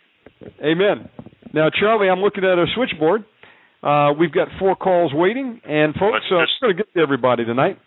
Amen. 0.61 1.09
Now, 1.55 1.71
Charlie, 1.71 2.11
I'm 2.11 2.21
looking 2.21 2.45
at 2.45 2.59
our 2.59 2.67
switchboard. 2.75 3.25
Uh, 3.83 4.13
we've 4.19 4.33
got 4.33 4.49
four 4.59 4.77
calls 4.77 5.13
waiting, 5.15 5.61
and 5.65 5.95
folks, 5.95 6.25
uh, 6.31 6.45
we're 6.61 6.69
going 6.69 6.77
to 6.77 6.83
get 6.85 6.95
to 6.95 7.01
everybody 7.01 7.45
tonight. 7.45 7.79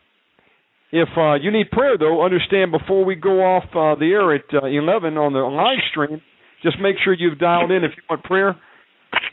If 0.92 1.10
uh, 1.18 1.36
you 1.36 1.52
need 1.52 1.70
prayer, 1.70 1.98
though, 1.98 2.24
understand 2.24 2.72
before 2.72 3.04
we 3.04 3.16
go 3.16 3.42
off 3.42 3.66
uh, 3.72 4.00
the 4.00 4.06
air 4.14 4.34
at 4.34 4.46
uh, 4.54 4.66
11 4.66 5.18
on 5.18 5.34
the 5.34 5.40
live 5.40 5.84
stream, 5.92 6.22
just 6.64 6.78
make 6.80 6.96
sure 7.04 7.14
you've 7.14 7.40
dialed 7.40 7.72
in 7.72 7.84
if 7.84 7.92
you 7.96 8.04
want 8.10 8.24
prayer, 8.24 8.56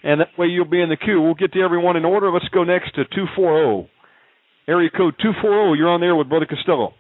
and 0.03 0.21
that 0.21 0.29
way 0.37 0.49
you'll 0.49 0.69
be 0.69 0.83
in 0.83 0.89
the 0.89 0.97
queue. 0.97 1.21
We'll 1.21 1.35
get 1.35 1.53
to 1.53 1.61
everyone 1.61 1.97
in 1.97 2.05
order. 2.05 2.31
Let's 2.31 2.49
go 2.49 2.65
next 2.65 2.95
to 2.97 3.05
240. 3.05 3.89
Area 4.67 4.89
code 4.91 5.15
240. 5.21 5.79
You're 5.79 5.91
on 5.91 6.01
there 6.01 6.17
with 6.17 6.29
Brother 6.29 6.47
Costello. 6.47 6.95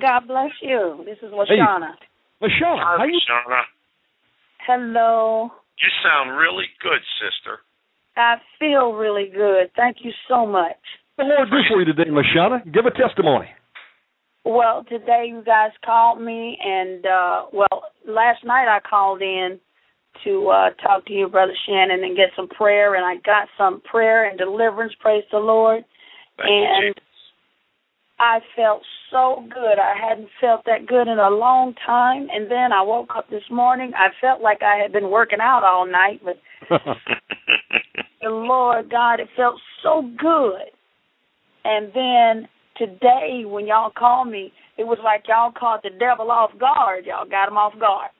God 0.00 0.26
bless 0.26 0.50
you. 0.62 1.02
This 1.04 1.18
is 1.18 1.32
Lashana. 1.32 1.92
Lashana, 2.40 2.96
how 2.98 3.04
you? 3.04 3.20
Shauna, 3.28 3.62
Hello. 4.66 5.50
you 5.78 5.88
sound 6.02 6.36
really 6.38 6.66
good, 6.82 7.00
sister. 7.20 7.58
I 8.16 8.36
feel 8.58 8.92
really 8.92 9.30
good. 9.34 9.70
Thank 9.76 9.98
you 10.02 10.12
so 10.28 10.46
much. 10.46 10.76
What 11.16 11.24
the 11.24 11.34
Lord 11.36 11.50
do 11.50 11.56
for 11.68 11.80
you 11.80 11.84
today, 11.84 12.10
Lashana? 12.10 12.64
Give 12.72 12.86
a 12.86 12.90
testimony. 12.90 13.46
Well, 14.44 14.84
today 14.88 15.26
you 15.28 15.42
guys 15.44 15.72
called 15.84 16.20
me, 16.22 16.56
and 16.64 17.04
uh 17.04 17.42
well, 17.52 17.82
last 18.08 18.42
night 18.44 18.74
I 18.74 18.80
called 18.88 19.20
in 19.20 19.60
to 20.24 20.48
uh 20.48 20.70
talk 20.82 21.04
to 21.06 21.12
you, 21.12 21.28
Brother 21.28 21.52
Shannon, 21.66 22.02
and 22.04 22.16
get 22.16 22.30
some 22.36 22.48
prayer, 22.48 22.94
and 22.94 23.04
I 23.04 23.16
got 23.16 23.48
some 23.58 23.82
prayer 23.82 24.24
and 24.28 24.38
deliverance. 24.38 24.94
Praise 25.00 25.24
the 25.30 25.38
Lord. 25.38 25.84
Thank 26.40 26.50
you, 26.50 26.86
and 26.86 26.94
I 28.20 28.40
felt 28.54 28.82
so 29.10 29.42
good. 29.48 29.78
I 29.78 29.94
hadn't 29.98 30.28
felt 30.40 30.64
that 30.66 30.86
good 30.86 31.08
in 31.08 31.18
a 31.18 31.30
long 31.30 31.74
time. 31.86 32.28
And 32.30 32.50
then 32.50 32.72
I 32.72 32.82
woke 32.82 33.10
up 33.16 33.30
this 33.30 33.42
morning. 33.50 33.92
I 33.96 34.08
felt 34.20 34.42
like 34.42 34.62
I 34.62 34.76
had 34.76 34.92
been 34.92 35.10
working 35.10 35.40
out 35.40 35.64
all 35.64 35.86
night, 35.90 36.20
but 36.22 36.36
the 38.20 38.28
Lord 38.28 38.90
God, 38.90 39.20
it 39.20 39.28
felt 39.36 39.56
so 39.82 40.02
good. 40.18 40.68
And 41.64 41.90
then 41.94 42.48
today, 42.76 43.44
when 43.46 43.66
y'all 43.66 43.90
called 43.96 44.28
me, 44.28 44.52
it 44.76 44.84
was 44.84 44.98
like 45.02 45.24
y'all 45.26 45.52
caught 45.58 45.82
the 45.82 45.90
devil 45.90 46.30
off 46.30 46.50
guard. 46.58 47.06
Y'all 47.06 47.28
got 47.28 47.48
him 47.48 47.56
off 47.56 47.78
guard. 47.78 48.10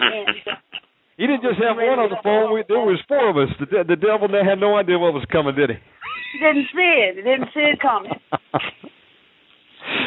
And 0.00 0.28
You 1.18 1.26
didn't 1.26 1.42
just 1.42 1.58
have 1.58 1.74
one 1.74 1.98
on 1.98 2.14
the 2.14 2.22
phone. 2.22 2.54
We, 2.54 2.62
there 2.70 2.78
was 2.78 3.02
four 3.10 3.26
of 3.26 3.36
us. 3.36 3.50
The, 3.58 3.66
de- 3.66 3.90
the 3.90 3.98
devil 3.98 4.30
had 4.30 4.62
no 4.62 4.78
idea 4.78 4.94
what 4.94 5.10
was 5.10 5.26
coming, 5.34 5.50
did 5.58 5.74
he? 5.74 5.76
He 6.32 6.38
didn't 6.38 6.66
see 6.74 6.92
it. 7.08 7.16
He 7.16 7.22
didn't 7.22 7.48
see 7.54 7.60
it 7.72 7.80
coming. 7.80 8.12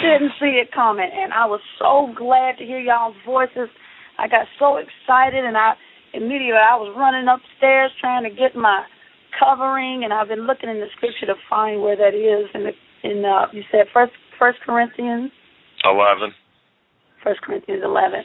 didn't 0.02 0.32
see 0.40 0.58
it 0.62 0.72
coming 0.74 1.10
and 1.12 1.34
I 1.34 1.46
was 1.46 1.62
so 1.80 2.14
glad 2.18 2.58
to 2.58 2.66
hear 2.66 2.80
y'all's 2.80 3.16
voices. 3.26 3.70
I 4.18 4.28
got 4.28 4.46
so 4.60 4.78
excited 4.78 5.44
and 5.46 5.58
I 5.58 5.74
immediately 6.14 6.58
I 6.60 6.76
was 6.78 6.94
running 6.98 7.28
upstairs 7.28 7.92
trying 8.00 8.24
to 8.24 8.30
get 8.30 8.56
my 8.56 8.84
covering 9.40 10.04
and 10.04 10.12
I've 10.14 10.28
been 10.28 10.46
looking 10.46 10.70
in 10.70 10.80
the 10.80 10.88
scripture 10.98 11.26
to 11.28 11.36
find 11.50 11.82
where 11.82 11.96
that 11.96 12.14
is 12.14 12.50
in 12.54 12.64
the 12.66 12.74
in 13.04 13.24
uh 13.26 13.48
you 13.54 13.64
said 13.72 13.86
first 13.94 14.14
first 14.38 14.60
Corinthians 14.66 15.32
Eleven. 15.86 16.34
first 17.24 17.42
Corinthians 17.42 17.82
eleven. 17.84 18.22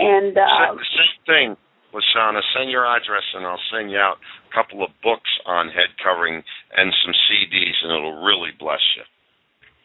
And 0.00 0.36
uh 0.36 0.76
Same- 0.76 0.78
same 0.96 1.24
thing, 1.26 1.56
Lashana. 1.92 2.40
Send 2.56 2.70
your 2.70 2.86
address 2.86 3.22
and 3.34 3.46
I'll 3.46 3.60
send 3.72 3.90
you 3.90 3.98
out 3.98 4.16
a 4.50 4.54
couple 4.54 4.82
of 4.82 4.90
books 5.02 5.30
on 5.46 5.68
head 5.68 5.94
covering 6.02 6.42
and 6.76 6.92
some 7.04 7.14
CDs, 7.28 7.76
and 7.82 7.92
it'll 7.92 8.22
really 8.24 8.50
bless 8.58 8.80
you. 8.96 9.02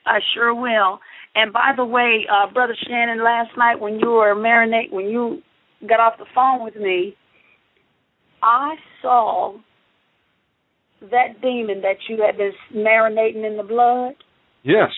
I 0.05 0.19
sure 0.33 0.53
will. 0.53 0.99
And 1.35 1.53
by 1.53 1.73
the 1.75 1.85
way, 1.85 2.25
uh, 2.31 2.51
Brother 2.51 2.75
Shannon, 2.87 3.23
last 3.23 3.51
night 3.57 3.79
when 3.79 3.99
you 3.99 4.09
were 4.09 4.35
marinate, 4.35 4.91
when 4.91 5.05
you 5.05 5.41
got 5.87 5.99
off 5.99 6.17
the 6.17 6.25
phone 6.33 6.63
with 6.63 6.75
me, 6.75 7.15
I 8.41 8.75
saw 9.01 9.57
that 11.01 11.41
demon 11.41 11.81
that 11.81 11.97
you 12.09 12.23
had 12.25 12.37
been 12.37 12.53
marinating 12.73 13.45
in 13.45 13.57
the 13.57 13.63
blood. 13.63 14.15
Yes. 14.63 14.89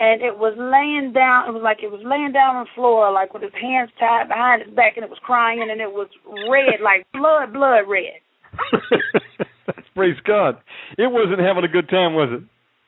And 0.00 0.22
it 0.22 0.38
was 0.38 0.54
laying 0.56 1.12
down. 1.12 1.48
It 1.48 1.52
was 1.52 1.62
like 1.62 1.78
it 1.82 1.90
was 1.90 2.02
laying 2.04 2.30
down 2.32 2.54
on 2.54 2.64
the 2.64 2.70
floor, 2.74 3.10
like 3.10 3.34
with 3.34 3.42
his 3.42 3.54
hands 3.60 3.90
tied 3.98 4.28
behind 4.28 4.62
his 4.62 4.74
back, 4.74 4.94
and 4.96 5.02
it 5.02 5.10
was 5.10 5.18
crying, 5.22 5.60
and 5.60 5.80
it 5.80 5.90
was 5.90 6.06
red, 6.24 6.80
like 6.82 7.04
blood, 7.12 7.52
blood 7.52 7.82
red. 7.88 8.22
Praise 9.94 10.16
God. 10.24 10.58
It 10.96 11.10
wasn't 11.10 11.40
having 11.40 11.64
a 11.64 11.68
good 11.68 11.88
time, 11.88 12.14
was 12.14 12.30
it? 12.30 12.44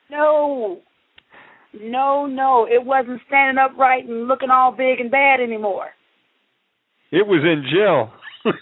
No, 0.09 0.79
no, 1.73 2.25
no. 2.25 2.65
It 2.65 2.85
wasn't 2.85 3.21
standing 3.27 3.61
upright 3.61 4.07
and 4.07 4.27
looking 4.27 4.49
all 4.49 4.71
big 4.71 4.99
and 4.99 5.11
bad 5.11 5.41
anymore. 5.41 5.89
It 7.11 7.27
was 7.27 7.43
in 7.43 7.63
jail. 7.69 8.11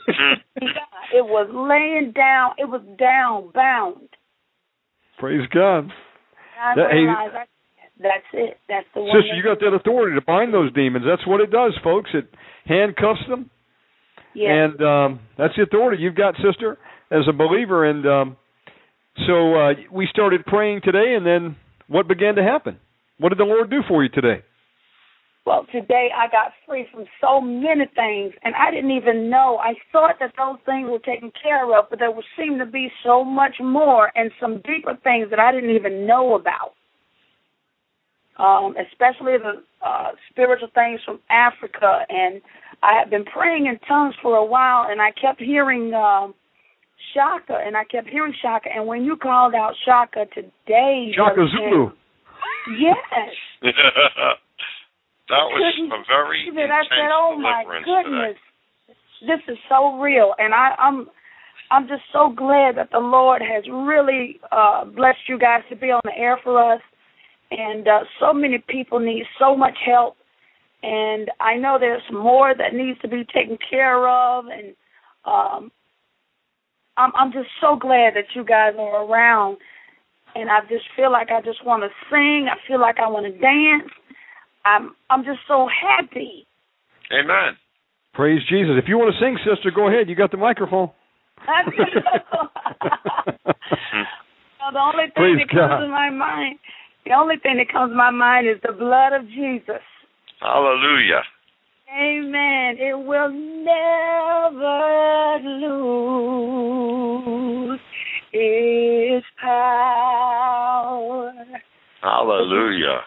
it 1.14 1.26
was 1.26 1.50
laying 1.54 2.12
down. 2.14 2.52
It 2.58 2.66
was 2.66 2.82
down, 2.98 3.52
bound. 3.54 4.10
Praise 5.20 5.48
God. 5.54 5.92
I 6.60 6.76
That- 6.76 6.92
hey, 6.92 7.06
I, 7.08 7.46
that's 8.00 8.26
it. 8.34 8.58
That's 8.68 8.88
the 8.96 9.02
one. 9.02 9.12
Sister, 9.22 9.36
you 9.36 9.44
got 9.44 9.60
that 9.60 9.76
authority 9.76 10.16
to 10.16 10.26
bind 10.26 10.54
those 10.54 10.74
demons. 10.74 11.06
That's 11.08 11.26
what 11.28 11.42
it 11.42 11.52
does, 11.52 11.74
folks. 11.84 12.10
It 12.14 12.28
handcuffs 12.66 13.28
them. 13.28 13.50
Yeah. 14.34 14.50
And 14.52 14.82
um, 14.82 15.20
that's 15.38 15.54
the 15.58 15.64
authority 15.64 16.02
you've 16.02 16.16
got, 16.16 16.36
sister, 16.36 16.78
as 17.12 17.28
a 17.28 17.34
believer. 17.34 17.90
And 17.90 18.06
um, 18.06 18.38
so 19.28 19.56
uh, 19.56 19.74
we 19.92 20.08
started 20.10 20.46
praying 20.46 20.82
today, 20.84 21.16
and 21.16 21.26
then 21.26 21.58
what 21.88 22.08
began 22.08 22.36
to 22.36 22.44
happen? 22.44 22.78
What 23.18 23.30
did 23.30 23.40
the 23.40 23.44
Lord 23.44 23.70
do 23.70 23.82
for 23.88 24.04
you 24.04 24.10
today? 24.10 24.44
Well, 25.46 25.66
today 25.72 26.10
I 26.16 26.28
got 26.28 26.52
free 26.68 26.86
from 26.94 27.06
so 27.20 27.42
many 27.42 27.86
things, 27.96 28.34
and 28.44 28.54
I 28.56 28.72
didn't 28.72 28.92
even 28.92 29.30
know. 29.30 29.58
I 29.58 29.74
thought 29.92 30.16
that 30.20 30.34
those 30.38 30.58
things 30.66 30.88
were 30.90 31.00
taken 31.00 31.32
care 31.42 31.78
of, 31.78 31.86
but 31.90 31.98
there 31.98 32.12
would 32.12 32.26
seem 32.38 32.60
to 32.60 32.66
be 32.66 32.90
so 33.04 33.24
much 33.24 33.56
more 33.60 34.12
and 34.16 34.32
some 34.40 34.62
deeper 34.62 34.96
things 35.04 35.32
that 35.32 35.40
I 35.40 35.52
didn't 35.52 35.72
even 35.72 36.06
know 36.06 36.36
about. 36.36 36.74
Um, 38.40 38.74
especially 38.80 39.36
the 39.36 39.62
uh, 39.86 40.12
spiritual 40.32 40.70
things 40.74 41.02
from 41.04 41.20
Africa, 41.30 42.06
and 42.08 42.42
I 42.82 42.98
had 42.98 43.10
been 43.10 43.26
praying 43.26 43.66
in 43.66 43.78
tongues 43.86 44.16
for 44.22 44.38
a 44.38 44.46
while, 44.46 44.88
and 44.90 45.02
I 45.02 45.12
kept 45.12 45.42
hearing 45.42 45.94
um, 45.94 46.34
Shaka, 47.14 47.60
and 47.66 47.76
I 47.76 47.84
kept 47.84 48.08
hearing 48.08 48.34
Shaka, 48.42 48.70
and 48.74 48.88
when 48.88 49.04
you 49.04 49.18
called 49.18 49.54
out 49.56 49.74
Shaka 49.86 50.26
today, 50.34 51.12
Shaka 51.16 51.48
Zulu. 51.52 51.92
Yes. 52.80 52.98
that 53.64 53.74
was 55.30 55.62
a 55.78 56.04
very 56.08 56.46
believe 56.46 56.60
intense 56.60 56.72
I 56.72 56.96
said, 56.96 57.10
"Oh 57.12 57.38
my 57.38 57.64
deliverance 57.64 57.86
goodness, 57.86 58.38
this 59.22 59.54
is 59.54 59.60
so 59.68 60.00
real," 60.00 60.34
and 60.38 60.54
I, 60.54 60.76
I'm, 60.78 61.08
I'm 61.72 61.88
just 61.88 62.04
so 62.14 62.30
glad 62.36 62.78
that 62.78 62.90
the 62.92 63.00
Lord 63.00 63.42
has 63.42 63.64
really 63.70 64.40
uh, 64.52 64.86
blessed 64.86 65.28
you 65.28 65.40
guys 65.40 65.62
to 65.70 65.76
be 65.76 65.88
on 65.88 66.02
the 66.04 66.16
air 66.16 66.40
for 66.44 66.74
us, 66.74 66.82
and 67.52 67.88
uh, 67.88 68.00
so 68.20 68.34
many 68.34 68.64
people 68.68 69.00
need 69.00 69.24
so 69.40 69.56
much 69.56 69.78
help, 69.86 70.16
and 70.84 71.32
I 71.40 71.56
know 71.56 71.78
there's 71.80 72.04
more 72.12 72.54
that 72.56 72.74
needs 72.74 73.00
to 73.02 73.08
be 73.08 73.26
taken 73.34 73.58
care 73.70 74.08
of, 74.08 74.46
and 74.46 74.76
um, 75.26 75.72
I'm, 76.98 77.12
I'm 77.16 77.32
just 77.32 77.50
so 77.60 77.76
glad 77.76 78.14
that 78.16 78.26
you 78.36 78.44
guys 78.44 78.74
are 78.78 79.06
around. 79.06 79.58
And 80.36 80.52
I 80.52 80.60
just 80.70 80.86
feel 80.96 81.12
like 81.12 81.30
I 81.32 81.42
just 81.42 81.66
want 81.66 81.82
to 81.82 81.90
sing. 82.12 82.48
I 82.52 82.56
feel 82.68 82.80
like 82.80 83.00
I 83.00 83.10
want 83.10 83.26
to 83.26 83.32
dance. 83.32 83.92
I'm 84.64 84.96
I'm 85.10 85.24
just 85.24 85.40
so 85.48 85.68
happy. 85.68 86.46
Amen. 87.12 87.58
Praise 88.14 88.42
Jesus. 88.48 88.76
If 88.78 88.88
you 88.88 89.00
want 89.00 89.16
to 89.16 89.20
sing, 89.20 89.40
sister, 89.44 89.72
go 89.74 89.88
ahead. 89.88 90.08
You 90.08 90.16
got 90.16 90.30
the 90.30 90.38
microphone. 90.38 90.92
Well, 94.60 94.74
the 94.76 94.80
only 94.86 95.06
thing 95.10 95.14
Praise 95.16 95.38
that 95.40 95.50
comes 95.50 95.72
God. 95.72 95.80
to 95.82 95.88
my 95.90 96.10
mind, 96.12 96.60
the 97.10 97.16
only 97.16 97.36
thing 97.42 97.58
that 97.58 97.68
comes 97.74 97.92
to 97.92 97.96
my 97.96 98.12
mind 98.12 98.48
is 98.48 98.56
the 98.64 98.72
blood 98.72 99.12
of 99.14 99.28
Jesus. 99.28 99.82
Hallelujah. 100.40 101.22
Amen. 101.92 102.78
It 102.78 102.94
will 102.98 103.32
never 103.34 105.40
lose 106.50 107.80
its 108.32 109.26
power. 109.42 111.34
Hallelujah. 112.02 113.02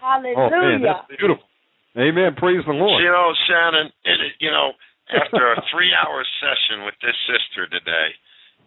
Hallelujah. 0.00 0.36
Oh 0.36 0.50
man, 0.50 0.82
that's 0.82 1.06
beautiful. 1.08 1.44
Amen. 1.96 2.34
Praise 2.36 2.62
the 2.66 2.72
Lord. 2.74 3.02
You 3.02 3.10
know, 3.10 3.32
Shannon, 3.48 3.88
it, 4.04 4.18
is- 4.26 4.36
you 4.40 4.50
know, 4.50 4.72
after 5.14 5.52
a 5.52 5.62
three-hour 5.72 6.24
session 6.42 6.84
with 6.84 6.94
this 7.00 7.16
sister 7.30 7.66
today, 7.70 8.10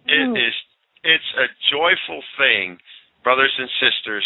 it 0.08 0.28
Mm. 0.30 0.38
is 0.40 0.54
it's 1.04 1.32
a 1.38 1.46
joyful 1.72 2.22
thing, 2.38 2.78
brothers 3.24 3.54
and 3.60 3.70
sisters, 3.80 4.26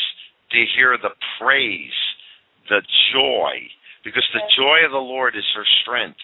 to 0.53 0.65
hear 0.75 0.97
the 0.97 1.11
praise, 1.39 1.97
the 2.69 2.81
joy, 3.13 3.67
because 4.03 4.25
the 4.33 4.41
joy 4.55 4.85
of 4.85 4.91
the 4.91 5.03
Lord 5.03 5.35
is 5.35 5.45
her 5.55 5.65
strength, 5.81 6.19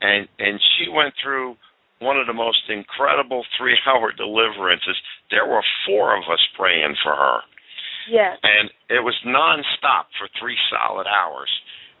and 0.00 0.28
and 0.38 0.60
she 0.76 0.88
went 0.88 1.14
through 1.22 1.56
one 1.98 2.16
of 2.16 2.26
the 2.26 2.32
most 2.32 2.64
incredible 2.68 3.44
three-hour 3.58 4.12
deliverances. 4.16 4.96
There 5.30 5.46
were 5.46 5.62
four 5.86 6.16
of 6.16 6.24
us 6.30 6.40
praying 6.56 6.96
for 7.02 7.14
her 7.14 7.40
Yes. 8.08 8.38
and 8.42 8.70
it 8.88 9.02
was 9.04 9.14
nonstop 9.26 10.10
for 10.18 10.28
three 10.38 10.56
solid 10.70 11.06
hours. 11.06 11.50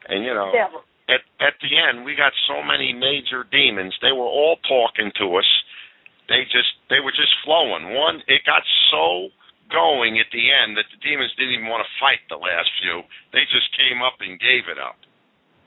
And 0.08 0.24
you 0.24 0.32
know, 0.32 0.50
Devil. 0.52 0.82
at 1.08 1.22
at 1.38 1.54
the 1.60 1.70
end, 1.76 2.04
we 2.04 2.14
got 2.16 2.32
so 2.48 2.62
many 2.62 2.92
major 2.92 3.44
demons. 3.44 3.94
They 4.02 4.12
were 4.12 4.26
all 4.26 4.56
talking 4.66 5.12
to 5.22 5.36
us. 5.36 5.48
They 6.28 6.44
just 6.50 6.74
they 6.88 7.00
were 7.00 7.12
just 7.12 7.34
flowing. 7.44 7.94
One, 7.94 8.22
it 8.26 8.42
got 8.46 8.62
so 8.90 9.28
going 9.70 10.18
at 10.18 10.28
the 10.34 10.44
end 10.50 10.76
that 10.76 10.86
the 10.90 10.98
demons 11.00 11.32
didn't 11.38 11.54
even 11.54 11.70
want 11.70 11.82
to 11.86 11.90
fight 12.02 12.20
the 12.28 12.36
last 12.38 12.68
few. 12.82 13.02
They 13.32 13.46
just 13.48 13.70
came 13.78 14.02
up 14.02 14.18
and 14.20 14.38
gave 14.38 14.66
it 14.70 14.78
up. 14.78 14.98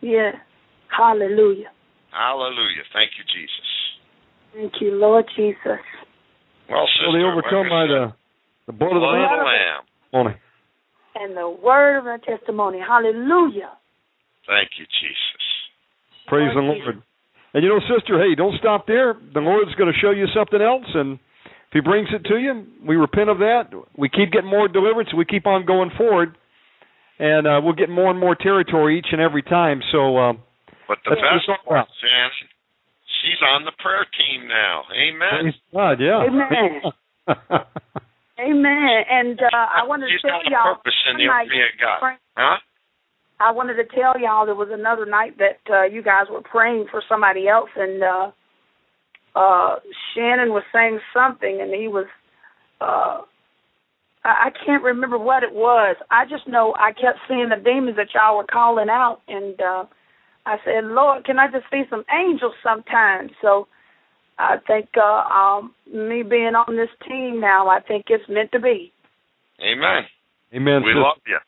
Yeah. 0.03 0.37
Hallelujah. 0.91 1.71
Hallelujah! 2.13 2.85
Thank 2.93 3.17
you, 3.17 3.25
Jesus. 3.25 3.69
Thank 4.53 4.73
you, 4.79 4.93
Lord 4.93 5.25
Jesus. 5.35 5.81
Well, 6.69 6.85
sister, 6.93 7.09
Well, 7.09 7.17
they 7.17 7.25
overcome 7.25 7.67
by 7.73 7.85
the 7.89 8.13
the 8.67 8.73
blood 8.73 8.93
of 8.93 9.01
the 9.01 9.09
blood 9.09 9.17
of 9.17 9.29
Lamb. 9.33 9.39
the 9.39 9.45
Lamb. 9.49 9.81
Morning. 10.13 10.37
And 11.15 11.37
the 11.37 11.49
word 11.49 11.97
of 11.97 12.05
our 12.05 12.19
testimony. 12.19 12.79
Hallelujah. 12.79 13.73
Thank 14.45 14.77
you, 14.77 14.85
Jesus. 15.01 15.43
Praise 16.27 16.51
the 16.53 16.61
Lord 16.61 16.77
Lord. 16.85 17.01
And 17.53 17.63
you 17.63 17.69
know, 17.69 17.79
sister, 17.89 18.21
hey, 18.21 18.35
don't 18.35 18.57
stop 18.59 18.85
there. 18.87 19.15
The 19.33 19.39
Lord's 19.41 19.73
going 19.75 19.91
to 19.91 19.99
show 19.99 20.11
you 20.11 20.25
something 20.35 20.61
else, 20.61 20.85
and 20.93 21.17
if 21.73 21.81
He 21.81 21.81
brings 21.81 22.07
it 22.13 22.23
to 22.29 22.37
you, 22.37 22.67
we 22.85 22.95
repent 22.95 23.29
of 23.29 23.39
that. 23.39 23.69
We 23.97 24.07
keep 24.09 24.31
getting 24.31 24.49
more 24.49 24.67
deliverance. 24.67 25.09
We 25.17 25.25
keep 25.25 25.47
on 25.47 25.65
going 25.65 25.89
forward, 25.97 26.37
and 27.17 27.47
uh, 27.47 27.61
we'll 27.63 27.73
get 27.73 27.89
more 27.89 28.11
and 28.11 28.19
more 28.19 28.35
territory 28.35 28.99
each 28.99 29.07
and 29.11 29.19
every 29.19 29.41
time. 29.41 29.81
So, 29.91 30.17
uh, 30.17 30.33
But 30.87 30.99
the 31.03 31.15
best 31.17 31.47
part, 31.47 31.59
about. 31.65 31.87
Shannon, 31.97 32.29
she's 33.25 33.41
on 33.41 33.65
the 33.65 33.71
prayer 33.81 34.05
team 34.13 34.47
now. 34.47 34.83
Amen. 34.93 35.29
praise 35.41 35.55
God, 35.73 35.97
yeah. 35.99 36.21
Amen. 36.29 36.81
Amen. 38.39 38.97
And 39.09 39.39
uh, 39.41 39.49
I 39.53 39.81
wanted 39.87 40.09
She's 40.13 40.21
to 40.21 40.27
tell 40.27 40.41
got 40.43 40.47
a 40.47 40.51
y'all. 40.51 40.75
purpose 40.75 40.93
in 41.09 41.17
the 41.17 41.23
tonight, 41.23 41.49
of 41.49 41.79
God. 41.81 42.17
Huh? 42.37 42.57
I 43.39 43.51
wanted 43.51 43.75
to 43.75 43.85
tell 43.95 44.19
y'all 44.19 44.45
there 44.45 44.53
was 44.55 44.69
another 44.71 45.05
night 45.05 45.37
that 45.39 45.59
uh, 45.73 45.83
you 45.85 46.03
guys 46.03 46.25
were 46.29 46.41
praying 46.41 46.85
for 46.91 47.01
somebody 47.09 47.47
else, 47.47 47.69
and 47.75 48.03
uh, 48.03 48.31
uh, 49.35 49.75
Shannon 50.13 50.49
was 50.49 50.63
saying 50.73 50.99
something, 51.13 51.59
and 51.61 51.73
he 51.73 51.87
was. 51.87 52.05
Uh, 52.81 53.21
I 54.23 54.47
I 54.47 54.51
can't 54.65 54.83
remember 54.83 55.17
what 55.17 55.43
it 55.43 55.53
was. 55.53 55.95
I 56.11 56.25
just 56.25 56.47
know 56.47 56.73
I 56.79 56.91
kept 56.93 57.19
seeing 57.27 57.49
the 57.49 57.61
demons 57.63 57.97
that 57.97 58.13
y'all 58.13 58.37
were 58.37 58.45
calling 58.45 58.89
out, 58.89 59.21
and 59.27 59.59
uh, 59.61 59.85
I 60.45 60.57
said, 60.63 60.85
"Lord, 60.85 61.25
can 61.25 61.39
I 61.39 61.47
just 61.51 61.65
see 61.71 61.83
some 61.89 62.03
angels 62.13 62.53
sometimes?" 62.63 63.31
So 63.41 63.67
I 64.37 64.57
think 64.65 64.89
uh, 64.97 65.23
um, 65.29 65.73
me 65.87 66.23
being 66.23 66.55
on 66.55 66.75
this 66.75 66.89
team 67.07 67.39
now, 67.39 67.67
I 67.67 67.79
think 67.79 68.05
it's 68.09 68.27
meant 68.29 68.51
to 68.51 68.59
be. 68.59 68.91
Amen. 69.61 70.03
Amen. 70.53 70.81
we 70.81 70.91
sister. 70.91 71.01
love 71.01 71.21
you. 71.27 71.39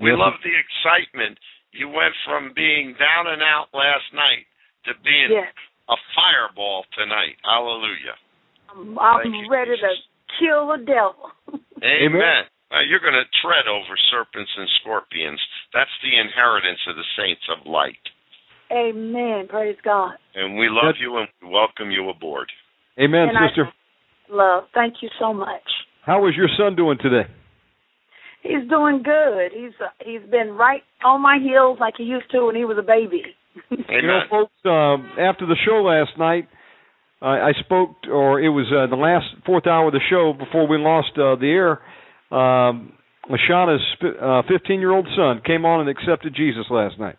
We 0.00 0.10
Yes, 0.10 0.18
love 0.18 0.34
the 0.44 0.52
excitement. 0.52 1.38
You 1.72 1.88
went 1.88 2.14
from 2.24 2.52
being 2.54 2.94
down 2.98 3.28
and 3.28 3.42
out 3.42 3.68
last 3.72 4.08
night 4.12 4.48
to 4.84 4.92
being 5.04 5.28
Yes, 5.30 5.52
a 5.88 5.96
fireball 6.14 6.84
tonight. 6.96 7.36
Hallelujah. 7.44 8.16
I'm, 8.70 8.98
I'm 8.98 9.22
Thank 9.22 9.34
you, 9.34 9.50
ready 9.50 9.76
to 9.76 9.90
kill 10.40 10.68
the 10.68 10.82
devil. 10.84 11.30
Amen. 11.82 12.44
Uh, 12.72 12.82
you're 12.82 13.00
going 13.00 13.14
to 13.14 13.26
tread 13.42 13.68
over 13.70 13.94
serpents 14.10 14.50
and 14.58 14.66
scorpions. 14.82 15.38
That's 15.72 15.92
the 16.02 16.18
inheritance 16.18 16.80
of 16.90 16.96
the 16.96 17.06
saints 17.16 17.42
of 17.48 17.64
light. 17.66 18.02
Amen. 18.72 19.46
Praise 19.48 19.76
God. 19.84 20.18
And 20.34 20.58
we 20.58 20.66
love 20.68 20.90
That's- 20.96 21.00
you 21.00 21.16
and 21.18 21.28
we 21.42 21.48
welcome 21.54 21.90
you 21.90 22.08
aboard. 22.10 22.50
Amen, 22.98 23.28
And 23.30 23.38
I- 23.38 23.48
sister. 23.48 23.72
Love. 24.28 24.64
Thank 24.74 24.94
you 25.02 25.08
so 25.20 25.32
much. 25.32 25.62
How 26.04 26.26
is 26.26 26.34
your 26.34 26.48
son 26.58 26.74
doing 26.74 26.98
today? 27.00 27.28
He's 28.42 28.68
doing 28.68 29.02
good. 29.04 29.52
He's 29.54 29.72
uh, 29.80 29.88
he's 30.04 30.22
been 30.30 30.50
right 30.52 30.82
on 31.04 31.20
my 31.20 31.38
heels 31.42 31.78
like 31.80 31.94
he 31.96 32.04
used 32.04 32.30
to 32.32 32.46
when 32.46 32.56
he 32.56 32.64
was 32.64 32.76
a 32.78 32.82
baby. 32.82 33.22
You 33.70 34.02
know, 34.02 34.20
folks, 34.30 34.52
um, 34.64 35.12
after 35.18 35.46
the 35.46 35.56
show 35.64 35.82
last 35.82 36.18
night, 36.18 36.48
I, 37.20 37.50
I 37.50 37.52
spoke, 37.64 37.96
or 38.10 38.40
it 38.40 38.50
was 38.50 38.66
uh, 38.68 38.88
the 38.90 39.00
last 39.00 39.26
fourth 39.44 39.66
hour 39.66 39.88
of 39.88 39.92
the 39.92 40.04
show 40.10 40.32
before 40.36 40.68
we 40.68 40.78
lost 40.78 41.12
uh, 41.16 41.36
the 41.36 41.48
air. 41.48 41.80
Um, 42.30 42.92
Lashana's 43.30 43.82
uh, 44.20 44.42
15 44.48 44.80
year 44.80 44.92
old 44.92 45.08
son 45.16 45.40
came 45.44 45.64
on 45.64 45.80
and 45.80 45.88
accepted 45.88 46.34
Jesus 46.34 46.66
last 46.70 46.98
night. 46.98 47.16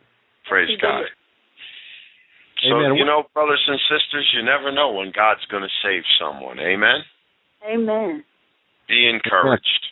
Praise 0.47 0.69
He 0.69 0.77
God. 0.79 1.03
So 2.63 2.75
Amen. 2.75 2.95
you 2.95 3.05
know, 3.05 3.23
brothers 3.33 3.63
and 3.67 3.79
sisters, 3.85 4.31
you 4.33 4.43
never 4.43 4.71
know 4.71 4.93
when 4.93 5.11
God's 5.15 5.45
going 5.51 5.63
to 5.63 5.73
save 5.83 6.03
someone. 6.19 6.59
Amen. 6.59 7.05
Amen. 7.67 8.23
Be 8.87 9.09
encouraged. 9.09 9.85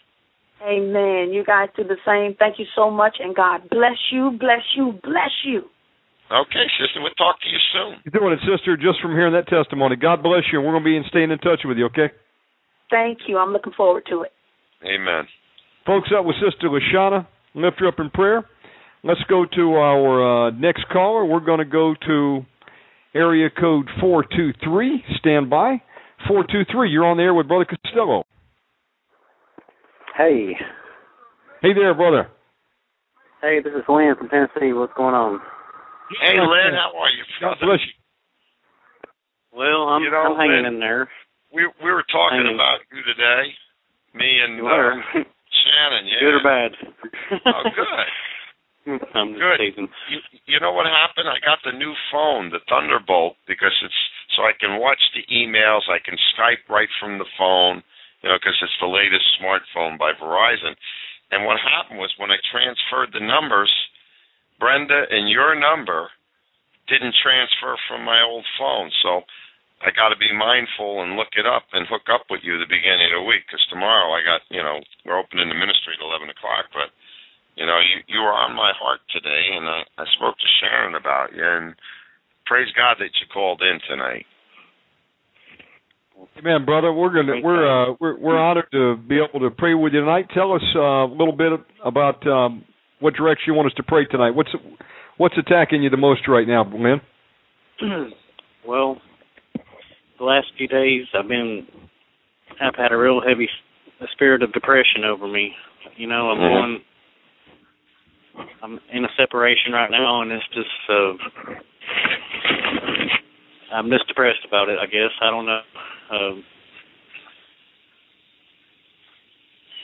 Amen. 0.64 1.32
You 1.32 1.44
guys 1.46 1.70
do 1.76 1.84
the 1.84 1.98
same. 2.06 2.36
Thank 2.40 2.58
you 2.58 2.66
so 2.76 2.90
much, 2.90 3.18
and 3.20 3.36
God 3.36 3.70
bless 3.70 3.98
you, 4.12 4.32
bless 4.40 4.64
you, 4.76 4.98
bless 5.04 5.32
you. 5.46 5.70
Okay, 6.32 6.66
sister. 6.80 7.02
We'll 7.02 7.14
talk 7.14 7.40
to 7.42 7.50
you 7.50 7.58
soon. 7.72 8.02
You're 8.04 8.20
doing 8.20 8.34
it, 8.34 8.40
sister, 8.50 8.76
just 8.76 9.00
from 9.02 9.12
hearing 9.12 9.34
that 9.34 9.48
testimony. 9.48 9.96
God 9.96 10.24
bless 10.24 10.44
you, 10.52 10.58
and 10.60 10.66
we're 10.66 10.74
going 10.74 10.84
to 10.84 10.90
be 10.90 10.98
in, 10.98 11.04
staying 11.10 11.30
in 11.32 11.38
touch 11.38 11.62
with 11.66 11.78
you, 11.78 11.86
okay? 11.86 12.10
Thank 12.90 13.20
you. 13.28 13.38
I'm 13.38 13.54
looking 13.54 13.74
forward 13.74 14.04
to 14.10 14.24
it. 14.24 14.32
Amen. 14.84 15.28
Folks, 15.86 16.10
that 16.12 16.26
was 16.26 16.36
Sister 16.42 16.68
Lashana. 16.70 17.28
Lift 17.54 17.80
her 17.80 17.88
up 17.88 18.00
in 18.00 18.10
prayer. 18.10 18.44
Let's 19.04 19.22
go 19.30 19.46
to 19.56 19.74
our 19.76 20.48
uh, 20.48 20.52
next 20.52 20.86
caller. 20.92 21.26
We're 21.26 21.40
going 21.46 21.60
to 21.60 21.66
go 21.66 21.94
to 22.08 22.42
area 23.14 23.50
code 23.50 23.88
423. 24.02 25.04
Stand 25.20 25.50
by. 25.50 25.82
423, 26.28 26.90
you're 26.90 27.06
on 27.06 27.18
the 27.18 27.24
air 27.24 27.34
with 27.36 27.48
Brother 27.48 27.66
Costello. 27.66 28.24
Hey, 30.18 30.54
Hey 31.62 31.74
there, 31.74 31.94
brother. 31.94 32.30
hey, 33.42 33.60
this 33.64 33.74
is 33.74 33.84
Lynn 33.90 34.16
from 34.18 34.30
Tennessee. 34.30 34.74
What's 34.74 34.94
going 34.96 35.14
on? 35.16 35.40
Hey, 36.22 36.38
Lynn, 36.40 36.74
how 36.78 36.94
are 36.98 37.10
you, 37.12 37.24
God 37.42 37.58
brother? 37.60 37.78
bless 37.78 37.84
you. 37.86 37.96
Well, 39.56 39.88
I'm 39.90 40.04
You 40.04 40.12
know, 40.12 40.36
I'm 40.36 40.38
hanging 40.38 40.66
Lynn, 40.66 40.74
in 40.76 40.80
there. 40.80 41.10
We 41.54 41.64
we 41.84 41.90
were 41.92 42.04
talking 42.12 42.44
Hanging. 42.44 42.56
about 42.60 42.84
you 42.92 43.02
today, 43.08 43.44
me 44.14 44.28
and 44.44 44.58
You 44.60 44.68
uh, 44.68 44.92
Shannon. 45.50 46.04
Yeah. 46.12 46.20
good 46.28 46.36
or 46.36 46.44
bad? 46.44 46.72
Oh, 47.48 47.64
good. 47.74 48.10
I'm 49.16 49.34
Good. 49.34 49.58
teasing. 49.58 49.90
You, 50.12 50.20
you 50.46 50.60
know 50.60 50.74
what 50.74 50.86
happened? 50.86 51.26
I 51.32 51.40
got 51.42 51.58
the 51.66 51.74
new 51.74 51.94
phone, 52.12 52.52
the 52.54 52.62
Thunderbolt, 52.70 53.34
because 53.48 53.74
it's 53.82 54.02
so 54.38 54.44
I 54.44 54.54
can 54.60 54.78
watch 54.80 55.02
the 55.18 55.26
emails. 55.34 55.88
I 55.90 55.98
can 56.04 56.20
Skype 56.38 56.68
right 56.70 56.90
from 57.02 57.18
the 57.18 57.26
phone, 57.40 57.82
you 58.22 58.30
know, 58.30 58.38
because 58.38 58.54
it's 58.62 58.78
the 58.84 58.92
latest 58.92 59.26
smartphone 59.42 59.98
by 59.98 60.14
Verizon. 60.22 60.76
And 61.32 61.46
what 61.50 61.58
happened 61.64 61.98
was 61.98 62.14
when 62.22 62.30
I 62.30 62.38
transferred 62.54 63.10
the 63.16 63.26
numbers, 63.26 63.72
Brenda 64.60 65.06
and 65.10 65.30
your 65.30 65.56
number 65.56 66.10
didn't 66.88 67.16
transfer 67.22 67.76
from 67.90 68.06
my 68.06 68.22
old 68.22 68.46
phone. 68.60 68.92
So 69.02 69.26
I 69.82 69.92
got 69.92 70.10
to 70.10 70.18
be 70.18 70.32
mindful 70.32 71.04
and 71.04 71.18
look 71.18 71.34
it 71.36 71.46
up 71.46 71.68
and 71.74 71.86
hook 71.90 72.08
up 72.08 72.30
with 72.30 72.42
you 72.44 72.58
the 72.58 72.70
beginning 72.70 73.12
of 73.12 73.24
the 73.24 73.30
week 73.30 73.44
because 73.46 73.66
tomorrow 73.68 74.14
I 74.14 74.22
got, 74.24 74.42
you 74.50 74.62
know, 74.62 74.80
we're 75.04 75.20
opening 75.20 75.50
the 75.50 75.58
ministry 75.58 75.98
at 75.98 76.06
11 76.06 76.30
o'clock, 76.30 76.72
but 76.72 76.94
you 77.56 77.66
know, 77.66 77.80
you 77.80 78.04
you 78.08 78.20
were 78.20 78.36
on 78.36 78.56
my 78.56 78.72
heart 78.78 79.00
today, 79.12 79.56
and 79.56 79.66
I 79.66 79.82
I 79.98 80.06
spoke 80.18 80.36
to 80.38 80.48
Sharon 80.60 80.96
about 80.96 81.32
you, 81.34 81.44
and 81.44 81.76
praise 82.46 82.68
God 82.76 82.98
that 83.00 83.16
you 83.16 83.28
called 83.34 83.62
in 83.62 83.80
tonight. 83.88 84.26
Amen, 86.38 86.66
brother. 86.66 86.92
We're 86.92 87.14
gonna 87.14 87.40
we're 87.42 87.64
uh 87.64 87.96
we're 88.00 88.20
we're 88.20 88.38
honored 88.38 88.68
to 88.72 88.98
be 88.98 89.20
able 89.20 89.40
to 89.40 89.56
pray 89.56 89.74
with 89.74 89.94
you 89.94 90.02
tonight. 90.02 90.28
Tell 90.34 90.52
us 90.52 90.64
uh, 90.76 91.08
a 91.08 91.12
little 91.12 91.36
bit 91.36 91.54
about 91.84 92.26
um, 92.28 92.66
what 93.00 93.14
direction 93.14 93.46
you 93.48 93.54
want 93.54 93.68
us 93.68 93.74
to 93.78 93.84
pray 93.84 94.06
tonight. 94.06 94.32
What's 94.32 94.50
what's 95.18 95.36
attacking 95.38 95.84
you 95.84 95.90
the 95.90 95.98
most 95.98 96.28
right 96.28 96.48
now, 96.48 96.64
Lynn? 96.64 97.02
well, 98.68 98.98
the 100.18 100.24
last 100.26 100.48
few 100.58 100.68
days 100.68 101.06
I've 101.18 101.28
been 101.28 101.68
I've 102.62 102.76
had 102.76 102.92
a 102.92 102.98
real 102.98 103.22
heavy 103.26 103.50
spirit 104.12 104.44
of 104.44 104.54
depression 104.54 105.04
over 105.06 105.28
me. 105.28 105.54
You 105.98 106.08
know, 106.08 106.30
I'm 106.32 106.38
Mhm. 106.38 106.50
going 106.62 106.82
I'm 108.62 108.80
in 108.92 109.06
a 109.06 109.10
separation 109.18 109.72
right 109.74 109.92
now 109.92 110.22
and 110.22 110.32
it's 110.32 110.48
just 110.54 110.90
uh 110.90 111.14
I'm 113.74 113.90
just 113.90 114.08
depressed 114.08 114.46
about 114.48 114.70
it, 114.70 114.80
I 114.80 114.86
guess. 114.86 115.12
I 115.22 115.30
don't 115.30 115.46
know. 115.46 115.62
Um 116.12 116.44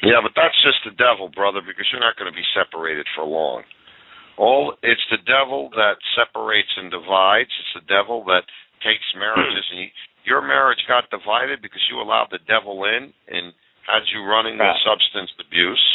Yeah, 0.01 0.21
but 0.21 0.33
that's 0.33 0.57
just 0.65 0.81
the 0.81 0.97
devil, 0.97 1.29
brother, 1.29 1.61
because 1.61 1.85
you're 1.93 2.01
not 2.01 2.17
going 2.17 2.29
to 2.29 2.35
be 2.35 2.45
separated 2.57 3.05
for 3.13 3.25
long. 3.25 3.61
All 4.37 4.73
it's 4.81 5.05
the 5.13 5.21
devil 5.21 5.69
that 5.77 6.01
separates 6.17 6.71
and 6.77 6.89
divides. 6.89 7.53
It's 7.53 7.85
the 7.85 7.87
devil 7.89 8.25
that 8.25 8.41
takes 8.81 9.05
marriages, 9.13 9.65
and 9.69 9.85
you, 9.85 9.89
your 10.25 10.41
marriage 10.41 10.81
got 10.89 11.09
divided 11.13 11.61
because 11.61 11.85
you 11.89 12.01
allowed 12.01 12.33
the 12.33 12.41
devil 12.49 12.81
in 12.89 13.13
and 13.29 13.53
had 13.85 14.05
you 14.13 14.25
running 14.25 14.57
with 14.57 14.77
substance 14.85 15.29
abuse, 15.41 15.85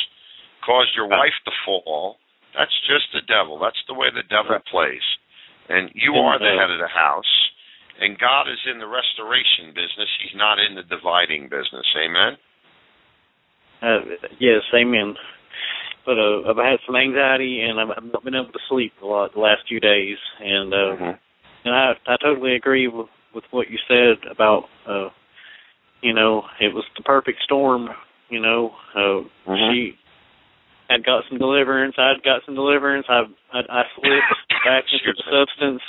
caused 0.63 0.95
your 0.95 1.07
wife 1.07 1.35
to 1.47 1.53
fall. 1.67 2.19
That's 2.55 2.75
just 2.87 3.11
the 3.15 3.23
devil. 3.27 3.59
That's 3.59 3.79
the 3.87 3.95
way 3.95 4.11
the 4.11 4.27
devil 4.27 4.59
plays. 4.71 5.05
And 5.69 5.91
you 5.95 6.15
are 6.15 6.39
the 6.39 6.55
head 6.55 6.71
of 6.71 6.83
the 6.83 6.91
house. 6.91 7.33
And 7.99 8.19
God 8.19 8.47
is 8.51 8.61
in 8.71 8.79
the 8.79 8.87
restoration 8.87 9.73
business. 9.73 10.11
He's 10.21 10.37
not 10.37 10.61
in 10.61 10.77
the 10.77 10.87
dividing 10.87 11.49
business. 11.49 11.87
Amen. 11.97 12.37
Uh, 13.83 14.01
yes, 14.39 14.63
amen. 14.75 15.15
But 16.05 16.19
uh, 16.19 16.49
I've 16.49 16.57
had 16.57 16.79
some 16.87 16.97
anxiety, 16.97 17.61
and 17.63 17.81
I've 17.81 18.05
not 18.13 18.25
been 18.25 18.35
able 18.35 18.53
to 18.53 18.59
sleep 18.69 18.93
a 19.03 19.07
lot 19.07 19.35
the 19.35 19.41
last 19.41 19.63
few 19.69 19.81
days. 19.81 20.19
And 20.41 20.73
uh, 20.73 20.97
Mhm. 20.97 21.19
and 21.65 21.75
I 21.75 21.93
I 22.07 22.17
totally 22.23 22.55
agree 22.55 22.89
with 22.89 23.09
with 23.35 23.45
what 23.51 23.69
you 23.71 23.79
said 23.89 24.25
about 24.31 24.69
uh, 24.87 25.11
you 26.03 26.13
know, 26.13 26.45
it 26.61 26.73
was 26.73 26.85
the 26.97 27.03
perfect 27.03 27.43
storm. 27.43 27.89
You 28.29 28.41
know, 28.41 28.75
uh, 28.95 29.23
Mhm. 29.51 29.71
she 29.73 29.99
had 30.89 31.05
got 31.05 31.25
some 31.29 31.39
deliverance. 31.39 31.99
I'd 31.99 32.23
got 32.23 32.45
some 32.45 32.55
deliverance. 32.55 33.07
I 33.09 33.27
I, 33.53 33.61
I 33.69 33.85
slipped 33.95 34.35
back 34.65 34.85
into 34.93 35.13
the 35.13 35.23
substance. 35.31 35.83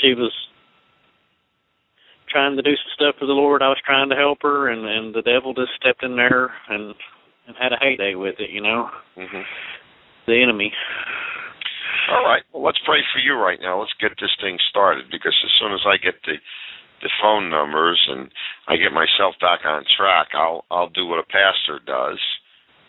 She 0.00 0.14
was 0.14 0.32
trying 2.34 2.58
to 2.58 2.66
do 2.66 2.74
some 2.74 2.92
stuff 2.98 3.14
for 3.22 3.30
the 3.30 3.38
Lord. 3.38 3.62
I 3.62 3.70
was 3.70 3.78
trying 3.86 4.10
to 4.10 4.18
help 4.18 4.42
her, 4.42 4.66
and 4.66 4.82
and 4.82 5.14
the 5.14 5.22
devil 5.22 5.54
just 5.54 5.78
stepped 5.78 6.02
in 6.02 6.18
there 6.18 6.50
and 6.68 6.90
and 7.46 7.54
had 7.54 7.70
a 7.70 7.78
heyday 7.78 8.18
with 8.18 8.42
it. 8.42 8.50
You 8.50 8.60
know, 8.60 8.90
hmm 9.14 9.46
the 10.26 10.42
enemy. 10.42 10.72
All 12.10 12.24
right. 12.24 12.42
Well, 12.52 12.64
let's 12.64 12.80
pray 12.84 13.00
for 13.12 13.20
you 13.20 13.36
right 13.36 13.60
now. 13.60 13.78
Let's 13.80 13.92
get 14.00 14.16
this 14.16 14.32
thing 14.40 14.56
started 14.68 15.06
because 15.12 15.36
as 15.44 15.52
soon 15.60 15.72
as 15.72 15.84
I 15.86 15.96
get 16.02 16.18
the 16.26 16.36
the 17.02 17.12
phone 17.20 17.50
numbers 17.50 18.00
and 18.08 18.32
I 18.66 18.76
get 18.80 18.92
myself 18.92 19.36
back 19.40 19.60
on 19.64 19.84
track, 19.96 20.28
I'll 20.34 20.64
I'll 20.70 20.90
do 20.90 21.06
what 21.06 21.22
a 21.22 21.28
pastor 21.28 21.78
does, 21.86 22.18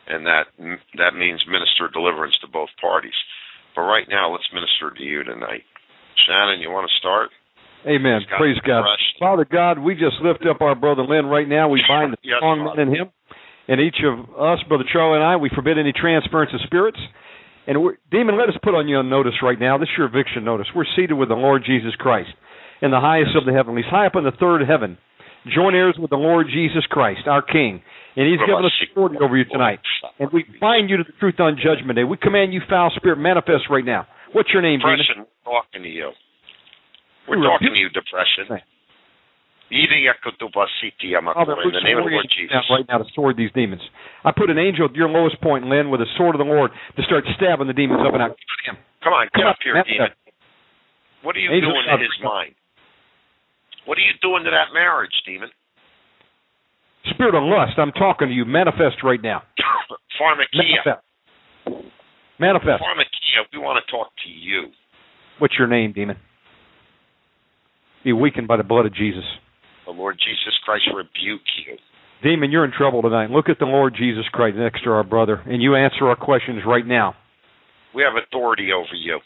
and 0.07 0.25
that 0.25 0.49
that 0.97 1.13
means 1.13 1.43
minister 1.45 1.91
deliverance 1.91 2.35
to 2.41 2.47
both 2.47 2.73
parties. 2.81 3.17
But 3.75 3.83
right 3.83 4.07
now, 4.09 4.31
let's 4.31 4.47
minister 4.55 4.89
to 4.89 5.03
you 5.03 5.23
tonight. 5.23 5.67
Shannon, 6.25 6.63
you 6.63 6.71
want 6.71 6.89
to 6.89 6.99
start? 6.99 7.29
Amen. 7.85 8.21
Praise 8.37 8.57
God. 8.65 8.81
depression. 8.81 9.15
Father 9.19 9.45
God, 9.45 9.79
we 9.79 9.93
just 9.93 10.17
lift 10.21 10.45
up 10.49 10.61
our 10.61 10.75
brother 10.75 11.03
Lynn 11.03 11.27
right 11.27 11.47
now. 11.47 11.69
We 11.69 11.83
bind 11.87 12.13
the 12.13 12.17
Yes, 12.23 12.37
strong 12.39 12.65
man 12.65 12.87
in 12.87 12.93
him. 12.93 13.09
And 13.67 13.81
each 13.81 13.97
of 14.05 14.29
us, 14.37 14.59
Brother 14.67 14.85
Charlie 14.91 15.17
and 15.17 15.25
I, 15.25 15.37
we 15.37 15.49
forbid 15.53 15.77
any 15.77 15.93
transference 15.93 16.51
of 16.53 16.61
spirits. 16.65 16.99
And 17.67 17.81
we're, 17.81 17.97
demon, 18.11 18.37
let 18.37 18.49
us 18.49 18.55
put 18.61 18.75
on 18.75 18.87
you 18.87 18.97
on 18.97 19.09
notice 19.09 19.33
right 19.41 19.59
now. 19.59 19.77
This 19.77 19.89
is 19.89 19.97
your 19.97 20.07
eviction 20.07 20.43
notice. 20.45 20.67
We're 20.75 20.85
seated 20.95 21.15
with 21.15 21.29
the 21.29 21.35
Lord 21.35 21.63
Jesus 21.65 21.95
Christ 21.97 22.29
in 22.81 22.91
the 22.91 22.99
highest 22.99 23.35
of 23.35 23.45
the 23.45 23.53
heavenlies, 23.53 23.85
high 23.89 24.05
up 24.05 24.15
in 24.15 24.23
the 24.23 24.37
third 24.39 24.61
heaven. 24.67 24.97
Join 25.49 25.73
heirs 25.73 25.95
with 25.97 26.09
the 26.09 26.17
Lord 26.17 26.47
Jesus 26.51 26.85
Christ, 26.89 27.21
our 27.27 27.41
King. 27.41 27.81
And 28.15 28.27
he's 28.27 28.39
given 28.39 28.65
us 28.65 28.71
authority 28.91 29.17
over 29.21 29.37
you 29.37 29.45
tonight. 29.45 29.79
And 30.19 30.29
we 30.31 30.45
bind 30.61 30.89
you 30.89 30.97
to 30.97 31.03
the 31.03 31.13
truth 31.19 31.39
on 31.39 31.57
judgment 31.57 31.97
day. 31.97 32.03
We 32.03 32.17
command 32.17 32.53
you, 32.53 32.61
foul 32.69 32.91
spirit, 32.95 33.17
manifest 33.17 33.65
right 33.69 33.85
now. 33.85 34.07
What's 34.33 34.49
your 34.53 34.61
name, 34.61 34.79
demon? 34.79 34.97
Depression, 34.97 35.25
talking 35.43 35.83
to 35.83 35.89
you. 35.89 36.11
We're 37.27 37.39
We 37.39 37.45
talking 37.45 37.73
to 37.73 37.79
you, 37.79 37.89
depression. 37.89 38.45
Right. 38.49 38.63
In 39.71 39.89
the 39.89 41.81
name 41.81 41.97
of 41.97 42.05
the 42.05 42.13
Lord 42.13 42.29
Jesus. 42.29 42.53
right 42.69 42.85
now 42.87 42.99
to 43.01 43.05
sword 43.15 43.35
these 43.35 43.49
demons. 43.57 43.81
I 44.23 44.31
put 44.31 44.49
an 44.49 44.59
angel 44.59 44.85
at 44.85 44.93
your 44.93 45.09
lowest 45.09 45.41
point, 45.41 45.65
Lynn, 45.65 45.89
with 45.89 46.01
a 46.01 46.09
sword 46.17 46.35
of 46.35 46.39
the 46.39 46.45
Lord 46.45 46.69
to 46.95 47.01
start 47.03 47.25
stabbing 47.35 47.65
the 47.67 47.73
demons 47.73 48.01
up 48.05 48.13
and 48.13 48.21
out. 48.21 48.37
Come 49.03 49.13
on, 49.13 49.25
get 49.33 49.41
Come 49.41 49.49
up 49.49 49.57
here, 49.63 49.73
demon. 49.83 50.09
What 51.23 51.35
are 51.35 51.39
you 51.39 51.49
Angel 51.49 51.71
doing 51.73 51.81
to 51.85 51.89
Father, 51.91 52.03
his 52.05 52.13
come. 52.21 52.29
mind? 52.29 52.53
What 53.85 53.97
are 53.97 54.05
you 54.05 54.13
doing 54.21 54.43
to 54.45 54.51
that 54.53 54.69
marriage, 54.73 55.13
demon? 55.25 55.49
Spirit 57.13 57.33
of 57.33 57.43
lust, 57.43 57.77
I'm 57.77 57.91
talking 57.93 58.27
to 58.29 58.33
you. 58.33 58.45
Manifest 58.45 59.01
right 59.03 59.21
now. 59.21 59.41
Pharmakeia. 60.21 60.85
Manifest. 60.85 61.05
Manifest. 62.39 62.81
Pharmakeia, 62.85 63.45
we 63.53 63.59
want 63.59 63.83
to 63.83 63.91
talk 63.91 64.09
to 64.25 64.29
you. 64.29 64.69
What's 65.39 65.55
your 65.57 65.67
name, 65.67 65.93
demon? 65.93 66.17
Be 68.05 68.13
weakened 68.13 68.47
by 68.47 68.55
the 68.55 68.63
blood 68.63 68.85
of 68.85 68.93
Jesus. 68.93 69.25
The 69.85 69.91
Lord 69.91 70.17
Jesus 70.21 70.53
Christ 70.63 70.83
rebuke 70.95 71.41
you. 71.65 71.75
Demon, 72.23 72.51
you're 72.51 72.63
in 72.63 72.71
trouble 72.71 73.01
tonight. 73.01 73.31
Look 73.31 73.49
at 73.49 73.57
the 73.59 73.65
Lord 73.65 73.95
Jesus 73.97 74.23
Christ 74.31 74.57
next 74.57 74.83
to 74.83 74.91
our 74.91 75.03
brother, 75.03 75.41
and 75.45 75.61
you 75.61 75.75
answer 75.75 76.07
our 76.07 76.15
questions 76.15 76.61
right 76.65 76.85
now. 76.85 77.15
We 77.95 78.03
have 78.03 78.13
authority 78.13 78.69
over 78.71 78.93
you. 78.93 79.19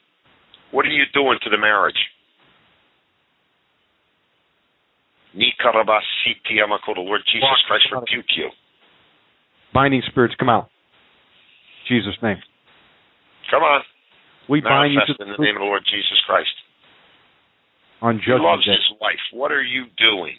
What 0.72 0.86
are 0.86 0.96
you 0.96 1.04
doing 1.14 1.38
to 1.44 1.50
the 1.50 1.58
marriage? 1.58 2.00
The 5.36 7.02
Lord 7.02 7.22
Jesus 7.32 7.62
Christ 7.68 7.86
rebuke 7.92 8.32
you. 8.38 8.50
Binding 9.74 10.02
spirits, 10.10 10.36
come 10.40 10.50
out. 10.50 10.70
Jesus' 11.88 12.16
name. 12.24 12.38
Come 13.52 13.64
on. 13.64 13.82
We 14.48 14.62
bind 14.62 14.94
you 14.94 15.00
Manifest 15.00 15.20
to 15.20 15.26
in 15.26 15.32
the 15.32 15.44
name 15.44 15.56
of 15.58 15.62
the 15.62 15.66
Lord 15.66 15.84
Jesus 15.86 16.18
Christ. 16.26 16.50
On 18.02 18.20
He 18.20 18.32
loves 18.32 18.66
day. 18.66 18.72
his 18.72 18.98
wife. 19.02 19.20
What 19.34 19.52
are 19.52 19.64
you 19.64 19.86
doing? 19.98 20.36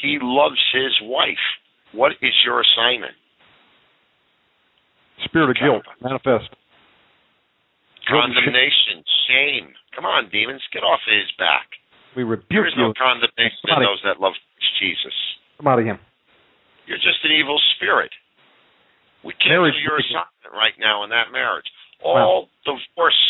He 0.00 0.18
loves 0.20 0.60
his 0.72 0.92
wife. 1.02 1.44
What 1.92 2.12
is 2.22 2.32
your 2.44 2.60
assignment? 2.62 3.12
Spirit 5.24 5.50
of 5.50 5.56
guilt, 5.60 5.84
manifest. 6.00 6.48
Condemnation, 8.08 9.04
shame. 9.28 9.68
Come 9.94 10.04
on, 10.06 10.30
demons, 10.32 10.62
get 10.72 10.80
off 10.82 11.00
of 11.06 11.12
his 11.12 11.30
back. 11.38 11.68
We 12.16 12.22
There 12.24 12.30
rebuke 12.40 12.66
is 12.66 12.74
no 12.76 12.88
you. 12.88 12.94
condemnation 12.96 13.60
in 13.68 13.82
those 13.84 14.00
that 14.04 14.18
love 14.20 14.32
Jesus. 14.80 15.12
Come 15.58 15.68
out 15.68 15.78
of 15.78 15.84
him. 15.84 15.98
You're 16.86 16.98
just 16.98 17.22
an 17.22 17.30
evil 17.30 17.60
spirit. 17.76 18.10
We 19.22 19.34
cancel 19.34 19.68
Marriage 19.68 19.76
your 19.84 19.98
assignment 20.00 20.50
right 20.56 20.74
now 20.80 21.04
in 21.04 21.10
that 21.10 21.30
marriage. 21.30 21.68
All 22.02 22.48
divorce 22.64 23.20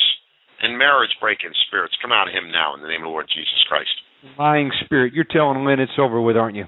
and 0.61 0.79
marriage 0.79 1.11
breaking 1.21 1.53
spirits, 1.67 1.95
come 2.03 2.13
out 2.13 2.29
of 2.29 2.35
him 2.35 2.51
now 2.53 2.75
in 2.75 2.83
the 2.83 2.89
name 2.89 3.03
of 3.03 3.09
the 3.09 3.15
Lord 3.15 3.27
Jesus 3.29 3.61
Christ. 3.69 3.91
Lying 4.39 4.71
spirit, 4.85 5.15
you're 5.15 5.25
telling 5.25 5.65
Lynn 5.65 5.81
it's 5.81 5.99
over 5.99 6.21
with, 6.21 6.37
aren't 6.37 6.57
you? 6.57 6.67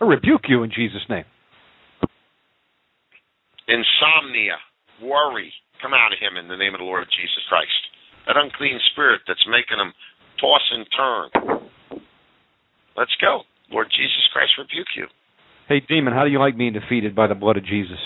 I 0.00 0.04
rebuke 0.04 0.42
you 0.48 0.62
in 0.62 0.70
Jesus' 0.70 1.08
name. 1.08 1.24
Insomnia, 3.66 4.60
worry, 5.02 5.52
come 5.80 5.94
out 5.94 6.12
of 6.12 6.20
him 6.20 6.36
in 6.36 6.48
the 6.48 6.56
name 6.56 6.74
of 6.74 6.80
the 6.80 6.84
Lord 6.84 7.08
Jesus 7.10 7.42
Christ. 7.48 7.80
That 8.26 8.36
unclean 8.36 8.78
spirit 8.92 9.22
that's 9.26 9.44
making 9.48 9.80
him 9.80 9.92
toss 10.38 10.62
and 10.70 10.86
turn. 10.92 12.00
Let's 12.96 13.16
go. 13.20 13.42
Lord 13.70 13.88
Jesus 13.90 14.28
Christ 14.32 14.52
rebuke 14.58 14.92
you. 14.96 15.06
Hey, 15.68 15.80
demon, 15.80 16.12
how 16.12 16.24
do 16.24 16.30
you 16.30 16.38
like 16.38 16.56
being 16.56 16.72
defeated 16.72 17.16
by 17.16 17.26
the 17.26 17.34
blood 17.34 17.56
of 17.56 17.64
Jesus? 17.64 17.98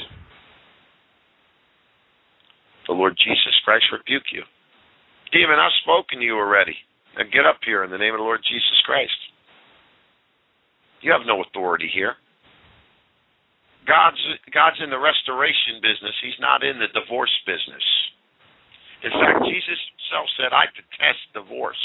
The 2.91 2.99
Lord 2.99 3.15
Jesus 3.15 3.55
Christ 3.63 3.87
rebuke 3.95 4.35
you. 4.35 4.43
Demon, 5.31 5.63
I've 5.63 5.71
spoken 5.87 6.19
to 6.19 6.27
you 6.27 6.35
already. 6.35 6.75
Now 7.15 7.23
get 7.23 7.47
up 7.47 7.63
here 7.63 7.87
in 7.87 7.91
the 7.95 8.03
name 8.03 8.15
of 8.15 8.19
the 8.19 8.27
Lord 8.27 8.43
Jesus 8.43 8.83
Christ. 8.83 9.15
You 10.99 11.15
have 11.15 11.23
no 11.23 11.39
authority 11.39 11.87
here. 11.87 12.19
God's 13.87 14.19
God's 14.51 14.83
in 14.83 14.91
the 14.91 14.99
restoration 14.99 15.79
business. 15.79 16.19
He's 16.19 16.43
not 16.43 16.67
in 16.67 16.83
the 16.83 16.91
divorce 16.91 17.31
business. 17.47 17.87
In 19.07 19.15
fact, 19.15 19.47
Jesus 19.47 19.79
himself 19.95 20.27
said, 20.35 20.51
I 20.51 20.67
detest 20.75 21.23
divorce. 21.31 21.79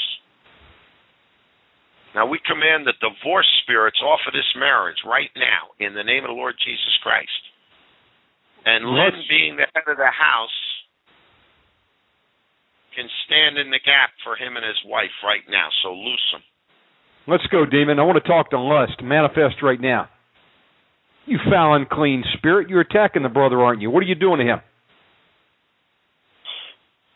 Now 2.18 2.26
we 2.26 2.42
command 2.50 2.90
the 2.90 2.98
divorce 2.98 3.48
spirits 3.62 4.02
off 4.02 4.26
of 4.26 4.34
this 4.34 4.50
marriage 4.58 5.06
right 5.06 5.30
now 5.38 5.70
in 5.78 5.94
the 5.94 6.04
name 6.04 6.26
of 6.26 6.34
the 6.34 6.42
Lord 6.42 6.58
Jesus 6.66 6.98
Christ. 7.06 7.42
And 8.66 8.90
Lynn, 8.90 9.22
being 9.30 9.54
the 9.62 9.70
head 9.70 9.86
of 9.86 10.02
the 10.02 10.10
house, 10.10 10.65
can 12.96 13.10
stand 13.26 13.58
in 13.58 13.70
the 13.70 13.80
gap 13.84 14.12
for 14.24 14.36
him 14.36 14.56
and 14.56 14.66
his 14.66 14.80
wife 14.86 15.14
right 15.24 15.44
now. 15.50 15.70
So 15.84 15.94
loose 15.94 16.28
him. 16.34 16.42
Let's 17.28 17.46
go, 17.48 17.66
demon. 17.66 18.00
I 18.00 18.04
want 18.04 18.22
to 18.22 18.28
talk 18.28 18.52
to 18.52 18.60
lust. 18.60 19.02
Manifest 19.04 19.62
right 19.62 19.82
now. 19.82 20.10
You 21.26 21.40
foul, 21.50 21.76
unclean 21.76 22.24
spirit. 22.38 22.70
You're 22.70 22.82
attacking 22.82 23.24
the 23.24 23.30
brother, 23.30 23.60
aren't 23.62 23.82
you? 23.82 23.90
What 23.90 24.02
are 24.04 24.06
you 24.06 24.16
doing 24.16 24.40
to 24.40 24.46
him? 24.46 24.60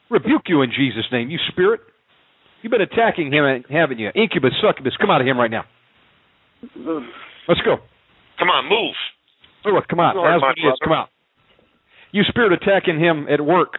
Rebuke 0.09 0.43
you 0.48 0.64
in 0.64 0.72
Jesus' 0.72 1.06
name, 1.11 1.30
you 1.30 1.38
spirit. 1.51 1.82
You've 2.61 2.72
been 2.72 2.82
attacking 2.82 3.32
him, 3.32 3.64
haven't 3.69 3.99
you? 3.99 4.09
Incubus, 4.16 4.51
succubus, 4.59 4.93
come 4.99 5.11
out 5.11 5.22
of 5.22 5.27
him 5.27 5.38
right 5.38 5.51
now. 5.51 5.64
Let's 7.48 7.61
go. 7.61 7.77
Come 8.40 8.49
on, 8.49 8.67
move. 8.67 8.95
Oh, 9.66 9.80
come 9.88 9.99
on. 9.99 10.16
Lord, 10.16 10.35
As 10.35 10.41
it 10.58 10.67
is, 10.67 10.74
come 10.83 10.93
out. 10.93 11.09
You 12.11 12.24
spirit 12.27 12.53
attacking 12.53 12.99
him 12.99 13.27
at 13.32 13.40
work, 13.40 13.74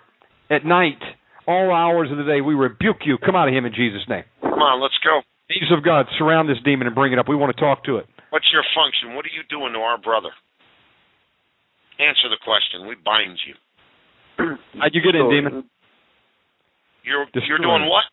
at 0.49 0.65
night, 0.65 1.01
all 1.51 1.75
hours 1.75 2.11
of 2.11 2.17
the 2.17 2.25
day. 2.25 2.41
We 2.41 2.55
rebuke 2.55 3.03
you. 3.05 3.19
Come 3.19 3.35
out 3.35 3.49
of 3.49 3.55
him 3.55 3.67
in 3.67 3.75
Jesus' 3.75 4.07
name. 4.09 4.23
Come 4.41 4.63
on, 4.63 4.81
let's 4.81 4.95
go. 5.03 5.21
Angels 5.51 5.75
of 5.75 5.83
God, 5.83 6.07
surround 6.17 6.49
this 6.49 6.63
demon 6.65 6.87
and 6.87 6.95
bring 6.95 7.13
it 7.13 7.19
up. 7.19 7.29
We 7.29 7.35
want 7.35 7.55
to 7.55 7.61
talk 7.61 7.83
to 7.85 7.99
it. 7.99 8.07
What's 8.31 8.47
your 8.55 8.63
function? 8.71 9.19
What 9.19 9.27
are 9.27 9.35
you 9.35 9.43
doing 9.51 9.75
to 9.75 9.81
our 9.83 9.99
brother? 9.99 10.31
Answer 11.99 12.31
the 12.31 12.39
question. 12.47 12.87
We 12.87 12.95
bind 12.95 13.37
you. 13.43 13.55
How'd 14.79 14.95
you 14.95 15.03
get 15.03 15.19
in, 15.19 15.29
demon? 15.29 15.69
You're 17.03 17.27
you're 17.35 17.59
doing 17.59 17.91
what? 17.91 18.07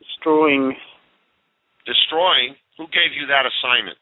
Destroying. 0.00 0.72
Destroying. 1.84 2.56
Who 2.78 2.84
gave 2.86 3.12
you 3.12 3.28
that 3.28 3.44
assignment? 3.44 3.98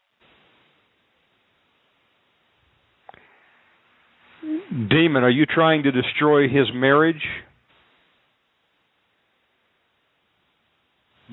Demon, 4.89 5.23
are 5.23 5.29
you 5.29 5.45
trying 5.45 5.83
to 5.83 5.91
destroy 5.91 6.47
his 6.47 6.67
marriage? 6.73 7.21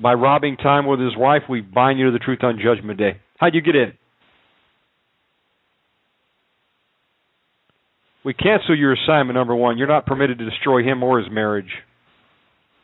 By 0.01 0.13
robbing 0.13 0.57
time 0.57 0.85
with 0.87 0.99
his 0.99 1.15
wife, 1.15 1.43
we 1.49 1.61
bind 1.61 1.99
you 1.99 2.07
to 2.07 2.11
the 2.11 2.19
truth 2.19 2.39
on 2.43 2.59
Judgment 2.63 2.97
Day. 2.97 3.19
How'd 3.37 3.53
you 3.53 3.61
get 3.61 3.75
in? 3.75 3.93
We 8.25 8.33
cancel 8.33 8.75
your 8.75 8.93
assignment, 8.93 9.35
number 9.35 9.55
one. 9.55 9.77
You're 9.77 9.87
not 9.87 10.05
permitted 10.05 10.39
to 10.39 10.49
destroy 10.49 10.81
him 10.81 11.03
or 11.03 11.19
his 11.19 11.29
marriage. 11.29 11.69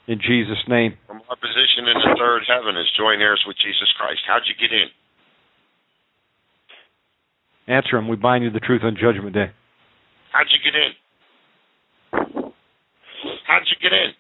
In 0.08 0.20
Jesus' 0.20 0.58
name. 0.68 0.98
From 1.08 1.22
our 1.30 1.36
position 1.36 1.88
in 1.88 1.94
the 1.94 2.16
third 2.20 2.44
heaven 2.48 2.76
as 2.76 2.86
joint 2.98 3.22
heirs 3.22 3.44
with 3.48 3.56
Jesus 3.58 3.88
Christ. 3.98 4.22
How'd 4.28 4.42
you 4.48 4.56
get 4.60 4.76
in? 4.76 4.90
Answer 7.74 7.98
him. 7.98 8.08
We 8.08 8.18
bind 8.18 8.44
you 8.44 8.50
to 8.50 8.54
the 8.54 8.60
truth 8.60 8.82
on 8.84 8.98
Judgment 9.00 9.34
Day. 9.34 9.52
How'd 10.32 10.48
you 10.50 10.60
get 10.60 10.76
in? 10.76 10.92
How'd 13.46 13.66
you 13.70 13.78
get 13.82 13.94
in? 13.94 14.12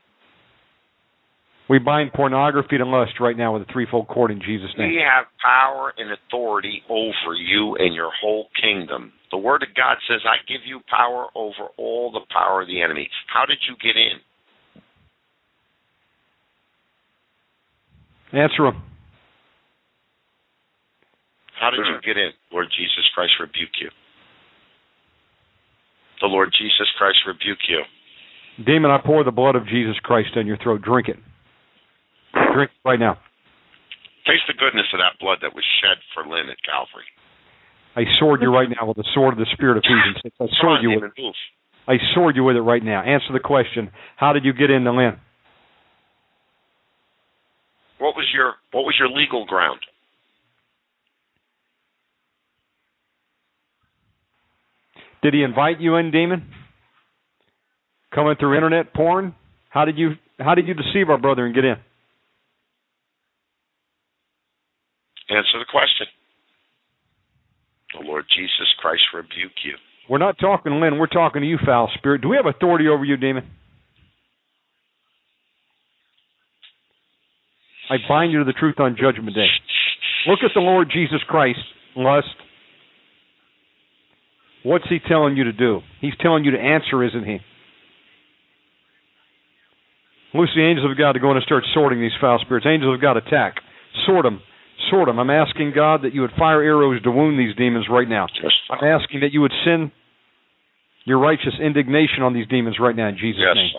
We 1.69 1.77
bind 1.77 2.11
pornography 2.13 2.77
and 2.77 2.89
lust 2.89 3.19
right 3.19 3.37
now 3.37 3.53
with 3.53 3.61
a 3.61 3.71
threefold 3.71 4.07
cord 4.07 4.31
in 4.31 4.41
Jesus' 4.41 4.71
name. 4.75 4.89
We 4.89 5.03
have 5.05 5.27
power 5.39 5.93
and 5.95 6.11
authority 6.11 6.81
over 6.89 7.35
you 7.37 7.75
and 7.75 7.93
your 7.93 8.09
whole 8.19 8.47
kingdom. 8.59 9.13
The 9.29 9.37
Word 9.37 9.61
of 9.61 9.69
God 9.77 9.97
says, 10.09 10.21
I 10.25 10.37
give 10.47 10.61
you 10.65 10.79
power 10.89 11.27
over 11.35 11.69
all 11.77 12.11
the 12.11 12.25
power 12.33 12.63
of 12.63 12.67
the 12.67 12.81
enemy. 12.81 13.07
How 13.31 13.45
did 13.45 13.59
you 13.69 13.75
get 13.77 13.95
in? 13.95 14.17
Answer 18.33 18.65
him. 18.65 18.81
How 21.59 21.69
did 21.69 21.81
you 21.85 22.01
get 22.01 22.17
in? 22.17 22.31
Lord 22.51 22.67
Jesus 22.75 23.05
Christ 23.13 23.33
rebuke 23.39 23.77
you. 23.79 23.89
The 26.21 26.27
Lord 26.27 26.49
Jesus 26.51 26.87
Christ 26.97 27.19
rebuke 27.27 27.59
you. 27.67 27.83
Demon, 28.65 28.91
I 28.91 28.97
pour 29.05 29.23
the 29.23 29.31
blood 29.31 29.55
of 29.55 29.67
Jesus 29.67 29.95
Christ 30.01 30.33
down 30.33 30.47
your 30.47 30.57
throat. 30.57 30.81
Drink 30.81 31.09
it. 31.09 31.17
Drink 32.33 32.71
right 32.85 32.99
now. 32.99 33.17
Taste 34.25 34.45
the 34.47 34.53
goodness 34.53 34.85
of 34.93 34.99
that 34.99 35.17
blood 35.19 35.39
that 35.41 35.55
was 35.55 35.65
shed 35.81 35.97
for 36.13 36.23
Lynn 36.23 36.49
at 36.49 36.61
Calvary. 36.61 37.07
I 37.95 38.03
sword 38.19 38.41
you 38.41 38.53
right 38.53 38.69
now 38.69 38.87
with 38.87 38.97
the 38.97 39.07
sword 39.13 39.33
of 39.33 39.39
the 39.39 39.49
Spirit 39.53 39.77
of 39.77 39.83
Ephesians. 39.83 40.21
I 40.39 40.45
sword 40.61 40.79
on, 40.79 40.83
you 40.83 40.89
with 40.91 41.11
move. 41.17 41.33
I 41.87 41.97
sword 42.13 42.35
you 42.35 42.43
with 42.43 42.55
it 42.55 42.61
right 42.61 42.83
now. 42.83 43.01
Answer 43.01 43.33
the 43.33 43.39
question. 43.39 43.89
How 44.15 44.33
did 44.33 44.45
you 44.45 44.53
get 44.53 44.69
into 44.69 44.91
Lynn? 44.91 45.17
What 47.97 48.15
was 48.15 48.27
your 48.33 48.53
what 48.71 48.83
was 48.83 48.95
your 48.99 49.09
legal 49.09 49.45
ground? 49.45 49.79
Did 55.21 55.33
he 55.33 55.43
invite 55.43 55.81
you 55.81 55.95
in, 55.95 56.11
demon? 56.11 56.49
Coming 58.13 58.35
through 58.39 58.55
internet 58.55 58.93
porn? 58.93 59.35
How 59.69 59.85
did 59.85 59.97
you 59.97 60.11
how 60.39 60.55
did 60.55 60.67
you 60.67 60.73
deceive 60.73 61.09
our 61.09 61.17
brother 61.17 61.45
and 61.45 61.53
get 61.53 61.65
in? 61.65 61.75
Answer 65.29 65.59
the 65.59 65.69
question. 65.69 66.07
The 67.93 68.05
Lord 68.05 68.25
Jesus 68.35 68.67
Christ 68.79 69.01
rebuke 69.13 69.57
you. 69.63 69.75
We're 70.09 70.17
not 70.17 70.39
talking 70.39 70.79
Lynn, 70.79 70.97
we're 70.97 71.07
talking 71.07 71.41
to 71.41 71.47
you, 71.47 71.57
foul 71.63 71.89
spirit. 71.97 72.21
Do 72.21 72.29
we 72.29 72.35
have 72.35 72.47
authority 72.47 72.87
over 72.87 73.05
you, 73.05 73.17
demon? 73.17 73.45
I 77.89 77.97
bind 78.07 78.31
you 78.31 78.39
to 78.39 78.45
the 78.45 78.53
truth 78.53 78.79
on 78.79 78.95
judgment 78.99 79.35
day. 79.35 79.47
Look 80.27 80.39
at 80.43 80.51
the 80.53 80.61
Lord 80.61 80.89
Jesus 80.91 81.21
Christ, 81.27 81.59
lust. 81.95 82.27
What's 84.63 84.85
he 84.89 84.99
telling 84.99 85.37
you 85.37 85.45
to 85.45 85.53
do? 85.53 85.81
He's 86.01 86.13
telling 86.21 86.43
you 86.43 86.51
to 86.51 86.59
answer, 86.59 87.03
isn't 87.03 87.25
he? 87.25 87.39
Loose 90.33 90.51
the 90.55 90.61
angels 90.61 90.89
of 90.89 90.97
God 90.97 91.13
to 91.13 91.19
go 91.19 91.31
in 91.31 91.37
and 91.37 91.45
start 91.45 91.63
sorting 91.73 92.01
these 92.01 92.11
foul 92.21 92.39
spirits. 92.39 92.67
Angels 92.69 92.93
of 92.93 93.01
God 93.01 93.17
attack. 93.17 93.55
Sort 94.05 94.23
them. 94.23 94.41
Sword 94.89 95.07
them. 95.07 95.19
I'm 95.19 95.29
asking 95.29 95.73
God 95.75 96.01
that 96.03 96.13
you 96.13 96.21
would 96.21 96.31
fire 96.37 96.61
arrows 96.61 97.01
to 97.03 97.11
wound 97.11 97.39
these 97.39 97.55
demons 97.55 97.87
right 97.89 98.07
now. 98.07 98.27
Yes, 98.41 98.51
I'm 98.69 98.85
asking 98.85 99.21
that 99.21 99.31
you 99.31 99.41
would 99.41 99.53
send 99.65 99.91
your 101.05 101.19
righteous 101.19 101.53
indignation 101.61 102.21
on 102.21 102.33
these 102.33 102.47
demons 102.47 102.77
right 102.79 102.95
now 102.95 103.07
in 103.07 103.17
Jesus' 103.17 103.41
yes, 103.41 103.55
name. 103.55 103.71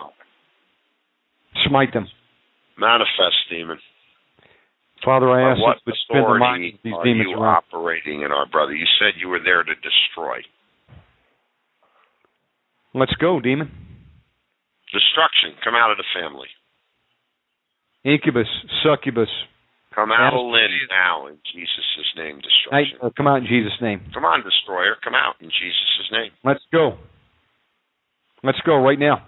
Smite 1.68 1.92
them. 1.92 2.08
Manifest, 2.78 3.36
demon. 3.50 3.78
Father, 5.04 5.30
I 5.30 5.52
ask 5.52 5.60
what 5.60 5.76
that 5.76 5.80
you 5.86 5.92
would 5.92 5.96
spin 6.04 6.22
the 6.22 6.36
authority 6.36 6.74
of 6.74 6.80
these 6.84 6.92
are 6.92 7.04
demons 7.04 7.28
you 7.30 7.40
around. 7.40 7.64
operating 7.72 8.22
in 8.22 8.32
our 8.32 8.46
brother? 8.46 8.74
You 8.74 8.86
said 8.98 9.18
you 9.18 9.28
were 9.28 9.40
there 9.42 9.62
to 9.62 9.74
destroy. 9.74 10.40
Let's 12.92 13.14
go, 13.14 13.40
demon. 13.40 13.70
Destruction. 14.92 15.56
Come 15.64 15.74
out 15.74 15.90
of 15.90 15.96
the 15.96 16.04
family. 16.12 16.48
Incubus, 18.04 18.48
succubus. 18.82 19.28
Come 19.94 20.12
out 20.12 20.34
of. 20.34 20.46
Lynn 20.46 20.70
now 20.88 21.26
in 21.26 21.36
Jesus' 21.52 22.12
name. 22.16 22.40
Destruction. 22.40 22.98
uh, 23.02 23.10
come 23.16 23.26
out 23.26 23.38
in 23.38 23.46
Jesus' 23.46 23.74
name. 23.82 24.00
Come 24.14 24.24
on, 24.24 24.42
destroyer. 24.44 24.94
Come 25.02 25.14
out 25.14 25.34
in 25.40 25.48
Jesus' 25.48 26.08
name. 26.12 26.30
Let's 26.44 26.62
go. 26.72 26.96
Let's 28.42 28.60
go 28.64 28.76
right 28.76 28.98
now. 28.98 29.26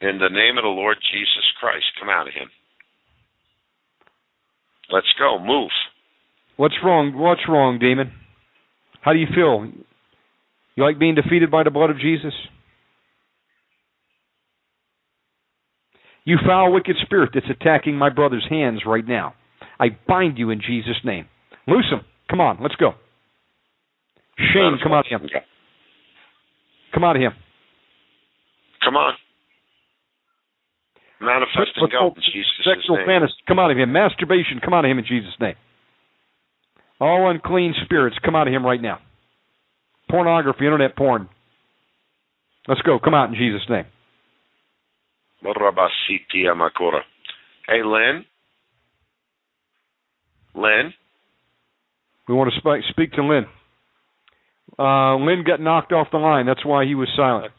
In 0.00 0.18
the 0.18 0.28
name 0.28 0.58
of 0.58 0.64
the 0.64 0.68
Lord 0.72 0.96
Jesus 1.12 1.44
Christ, 1.60 1.86
come 1.98 2.08
out 2.08 2.28
of 2.28 2.34
him. 2.34 2.48
Let's 4.90 5.06
go. 5.18 5.38
Move. 5.38 5.70
What's 6.56 6.74
wrong? 6.84 7.12
What's 7.14 7.42
wrong, 7.48 7.78
demon? 7.78 8.12
How 9.02 9.12
do 9.12 9.18
you 9.18 9.26
feel? 9.34 9.70
You 10.74 10.84
like 10.84 10.98
being 10.98 11.14
defeated 11.14 11.50
by 11.50 11.62
the 11.62 11.70
blood 11.70 11.90
of 11.90 11.98
Jesus? 11.98 12.34
You 16.26 16.38
foul, 16.44 16.72
wicked 16.72 16.96
spirit 17.02 17.30
that's 17.32 17.46
attacking 17.48 17.94
my 17.94 18.10
brother's 18.10 18.44
hands 18.50 18.82
right 18.84 19.06
now. 19.06 19.34
I 19.78 19.96
bind 20.08 20.38
you 20.38 20.50
in 20.50 20.60
Jesus' 20.60 20.98
name. 21.04 21.26
Loose 21.68 21.86
him. 21.90 22.00
Come 22.28 22.40
on, 22.40 22.58
let's 22.60 22.74
go. 22.74 22.92
Shame, 24.36 24.76
come 24.82 24.92
out 24.92 25.06
of 25.06 25.20
him. 25.22 25.28
Come 26.92 27.04
out 27.04 27.16
of 27.16 27.22
him. 27.22 27.32
Come 28.84 28.96
on. 28.96 29.14
Manifest 31.20 31.70
and 31.76 31.90
go 31.90 32.08
in 32.08 32.22
Jesus' 32.22 32.52
Sexual 32.64 32.96
name. 32.98 33.06
fantasy, 33.06 33.34
come 33.46 33.58
out 33.58 33.70
of 33.70 33.78
him. 33.78 33.92
Masturbation, 33.92 34.60
come 34.62 34.74
out 34.74 34.84
of 34.84 34.90
him 34.90 34.98
in 34.98 35.04
Jesus' 35.06 35.32
name. 35.40 35.54
All 37.00 37.30
unclean 37.30 37.74
spirits, 37.84 38.16
come 38.24 38.34
out 38.34 38.48
of 38.48 38.52
him 38.52 38.66
right 38.66 38.82
now. 38.82 38.98
Pornography, 40.10 40.64
internet 40.64 40.96
porn. 40.96 41.28
Let's 42.68 42.82
go. 42.82 42.98
Come 43.02 43.14
out 43.14 43.28
in 43.28 43.36
Jesus' 43.36 43.62
name. 43.70 43.84
Hey, 47.68 47.82
Lynn. 47.84 48.24
Lynn. 50.54 50.94
We 52.28 52.34
want 52.34 52.52
to 52.52 52.58
sp- 52.58 52.86
speak 52.90 53.12
to 53.12 53.22
Lynn. 53.22 53.46
Uh, 54.78 55.16
Lynn 55.16 55.44
got 55.46 55.60
knocked 55.60 55.92
off 55.92 56.08
the 56.10 56.18
line. 56.18 56.46
That's 56.46 56.64
why 56.64 56.84
he 56.84 56.94
was 56.94 57.08
silent. 57.16 57.52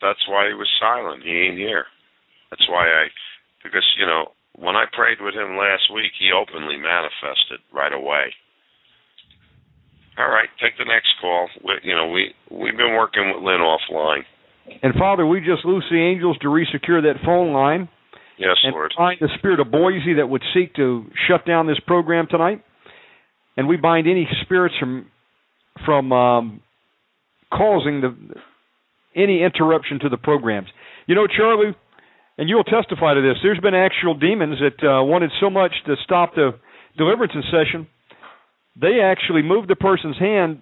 That's 0.00 0.22
why 0.28 0.48
he 0.48 0.54
was 0.54 0.68
silent. 0.80 1.22
He 1.24 1.30
ain't 1.30 1.58
here. 1.58 1.84
That's 2.50 2.68
why 2.68 2.86
I, 2.86 3.08
because 3.62 3.84
you 3.98 4.06
know, 4.06 4.32
when 4.56 4.76
I 4.76 4.84
prayed 4.92 5.20
with 5.20 5.34
him 5.34 5.56
last 5.56 5.92
week, 5.94 6.12
he 6.18 6.30
openly 6.32 6.76
manifested 6.76 7.60
right 7.72 7.92
away. 7.92 8.34
All 10.18 10.28
right, 10.28 10.48
take 10.60 10.76
the 10.76 10.84
next 10.84 11.08
call. 11.20 11.48
We, 11.64 11.74
you 11.82 11.94
know, 11.94 12.08
we 12.08 12.34
we've 12.50 12.76
been 12.76 12.94
working 12.94 13.32
with 13.32 13.42
Lynn 13.42 13.62
offline. 13.62 14.24
And 14.82 14.94
Father, 14.94 15.26
we 15.26 15.40
just 15.40 15.64
loose 15.64 15.84
the 15.90 15.98
angels 16.00 16.38
to 16.42 16.48
resecure 16.48 17.02
that 17.02 17.14
phone 17.24 17.52
line 17.52 17.88
Yes, 18.38 18.56
and 18.64 18.72
Lord. 18.72 18.92
bind 18.96 19.18
the 19.20 19.28
spirit 19.38 19.60
of 19.60 19.70
Boise 19.70 20.14
that 20.16 20.28
would 20.28 20.42
seek 20.54 20.74
to 20.76 21.04
shut 21.28 21.46
down 21.46 21.66
this 21.66 21.80
program 21.86 22.26
tonight. 22.30 22.64
And 23.56 23.68
we 23.68 23.76
bind 23.76 24.06
any 24.06 24.26
spirits 24.42 24.74
from 24.78 25.06
from 25.84 26.12
um, 26.12 26.60
causing 27.52 28.00
the 28.00 28.16
any 29.14 29.42
interruption 29.42 29.98
to 30.00 30.08
the 30.08 30.16
programs. 30.16 30.68
You 31.06 31.14
know, 31.14 31.26
Charlie, 31.26 31.74
and 32.38 32.48
you'll 32.48 32.64
testify 32.64 33.14
to 33.14 33.20
this. 33.20 33.36
There's 33.42 33.58
been 33.60 33.74
actual 33.74 34.14
demons 34.14 34.58
that 34.60 34.86
uh, 34.86 35.02
wanted 35.02 35.30
so 35.40 35.50
much 35.50 35.72
to 35.86 35.96
stop 36.04 36.34
the 36.34 36.52
deliverance 36.96 37.32
session, 37.50 37.86
they 38.80 39.00
actually 39.02 39.42
moved 39.42 39.68
the 39.68 39.76
person's 39.76 40.18
hand. 40.18 40.60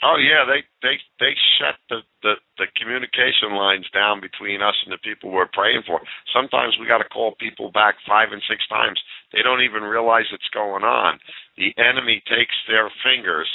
Oh 0.00 0.16
yeah, 0.16 0.48
they 0.48 0.64
they 0.80 0.96
they 1.20 1.36
shut 1.60 1.76
the, 1.92 2.00
the 2.24 2.34
the 2.56 2.68
communication 2.80 3.52
lines 3.52 3.84
down 3.92 4.24
between 4.24 4.64
us 4.64 4.76
and 4.84 4.92
the 4.96 5.04
people 5.04 5.28
we're 5.28 5.52
praying 5.52 5.84
for. 5.84 6.00
Sometimes 6.32 6.80
we 6.80 6.88
got 6.88 7.04
to 7.04 7.12
call 7.12 7.36
people 7.36 7.68
back 7.68 8.00
five 8.08 8.32
and 8.32 8.40
six 8.48 8.64
times. 8.72 8.96
They 9.32 9.44
don't 9.44 9.60
even 9.60 9.84
realize 9.84 10.24
it's 10.32 10.56
going 10.56 10.84
on. 10.84 11.20
The 11.60 11.76
enemy 11.76 12.24
takes 12.24 12.56
their 12.64 12.88
fingers 13.04 13.48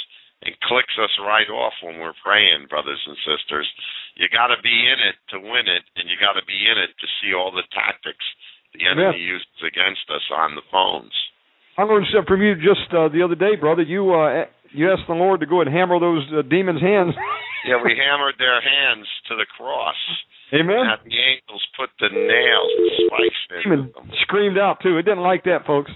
and 0.46 0.54
clicks 0.70 0.94
us 1.02 1.10
right 1.18 1.50
off 1.50 1.74
when 1.82 1.98
we're 1.98 2.16
praying, 2.22 2.70
brothers 2.70 3.02
and 3.10 3.18
sisters. 3.26 3.66
You 4.14 4.30
got 4.30 4.54
to 4.54 4.60
be 4.62 4.70
in 4.70 5.02
it 5.02 5.18
to 5.34 5.42
win 5.42 5.66
it, 5.66 5.82
and 5.98 6.06
you 6.06 6.14
got 6.20 6.38
to 6.38 6.46
be 6.46 6.70
in 6.70 6.78
it 6.78 6.94
to 6.94 7.06
see 7.18 7.34
all 7.34 7.50
the 7.50 7.66
tactics 7.74 8.22
the 8.76 8.86
enemy 8.86 9.18
uses 9.18 9.60
against 9.66 10.04
us 10.12 10.22
on 10.30 10.54
the 10.54 10.62
phones. 10.70 11.12
I 11.78 11.82
learned 11.82 12.06
something 12.12 12.28
from 12.28 12.42
you 12.42 12.54
just 12.56 12.88
uh, 12.92 13.08
the 13.08 13.22
other 13.22 13.34
day, 13.34 13.56
brother. 13.56 13.82
You 13.82 14.12
uh, 14.12 14.44
you 14.76 14.92
asked 14.92 15.08
the 15.08 15.14
Lord 15.14 15.40
to 15.40 15.46
go 15.46 15.60
and 15.62 15.72
hammer 15.72 15.98
those 15.98 16.22
uh, 16.36 16.42
demons' 16.42 16.80
hands. 16.82 17.14
Yeah, 17.66 17.82
we 17.82 17.98
hammered 17.98 18.36
their 18.38 18.60
hands 18.62 19.08
to 19.28 19.34
the 19.34 19.44
cross. 19.56 19.96
Amen. 20.54 20.86
The 21.04 21.18
angels 21.18 21.66
put 21.76 21.90
the 21.98 22.06
nails, 22.14 22.70
the 22.78 22.90
spikes 23.08 23.42
in 23.50 23.62
Demon 23.72 23.92
them. 23.92 24.10
screamed 24.22 24.56
out 24.56 24.78
too. 24.84 24.98
It 24.98 25.02
didn't 25.02 25.24
like 25.24 25.42
that, 25.44 25.66
folks. 25.66 25.90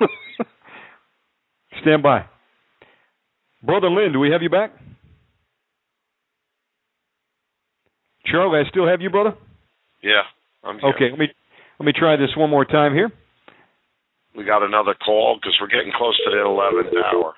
Stand 1.82 2.04
by, 2.04 2.24
brother 3.64 3.90
Lynn. 3.90 4.12
Do 4.12 4.20
we 4.20 4.30
have 4.30 4.42
you 4.42 4.48
back? 4.50 4.70
Charlie, 8.26 8.60
I 8.64 8.68
still 8.70 8.86
have 8.86 9.00
you, 9.00 9.10
brother. 9.10 9.34
Yeah, 10.04 10.22
I'm 10.62 10.78
here. 10.78 10.90
Okay, 10.94 11.10
let 11.10 11.18
me 11.18 11.26
let 11.80 11.86
me 11.86 11.92
try 11.98 12.14
this 12.14 12.30
one 12.36 12.50
more 12.50 12.64
time 12.64 12.94
here. 12.94 13.10
We 14.36 14.44
got 14.44 14.62
another 14.62 14.94
call 14.94 15.36
because 15.40 15.56
we're 15.60 15.66
getting 15.66 15.90
close 15.96 16.16
to 16.24 16.30
the 16.30 16.44
eleventh 16.46 16.94
hour. 16.94 17.34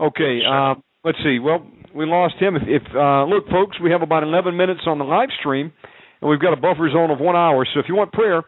Okay, 0.00 0.40
uh, 0.48 0.74
let's 1.04 1.18
see. 1.24 1.38
Well, 1.38 1.66
we 1.94 2.06
lost 2.06 2.34
him. 2.38 2.54
If, 2.56 2.62
if 2.66 2.82
uh, 2.94 3.24
look, 3.24 3.48
folks, 3.48 3.80
we 3.82 3.90
have 3.90 4.02
about 4.02 4.22
11 4.22 4.56
minutes 4.56 4.82
on 4.86 4.98
the 4.98 5.04
live 5.04 5.30
stream, 5.40 5.72
and 6.20 6.30
we've 6.30 6.40
got 6.40 6.52
a 6.52 6.60
buffer 6.60 6.88
zone 6.92 7.10
of 7.10 7.18
one 7.18 7.36
hour. 7.36 7.66
So 7.72 7.80
if 7.80 7.86
you 7.88 7.96
want 7.96 8.12
prayer, 8.12 8.42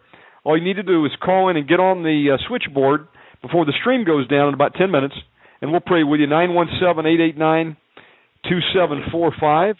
all 0.44 0.56
you 0.56 0.64
need 0.64 0.76
to 0.76 0.82
do 0.82 1.04
is 1.06 1.12
call 1.22 1.48
in 1.48 1.56
and 1.56 1.68
get 1.68 1.80
on 1.80 2.02
the 2.02 2.34
uh, 2.34 2.48
switchboard 2.48 3.08
before 3.42 3.64
the 3.64 3.74
stream 3.80 4.04
goes 4.04 4.28
down 4.28 4.48
in 4.48 4.54
about 4.54 4.74
10 4.74 4.90
minutes, 4.90 5.14
and 5.60 5.70
we'll 5.72 5.80
pray 5.80 6.04
with 6.04 6.20
you. 6.20 6.26
Nine 6.26 6.54
one 6.54 6.68
seven 6.80 7.04
eight 7.06 7.20
eight 7.20 7.36
nine 7.36 7.76
two 8.48 8.60
seven 8.74 9.02
four 9.10 9.32
five. 9.40 9.76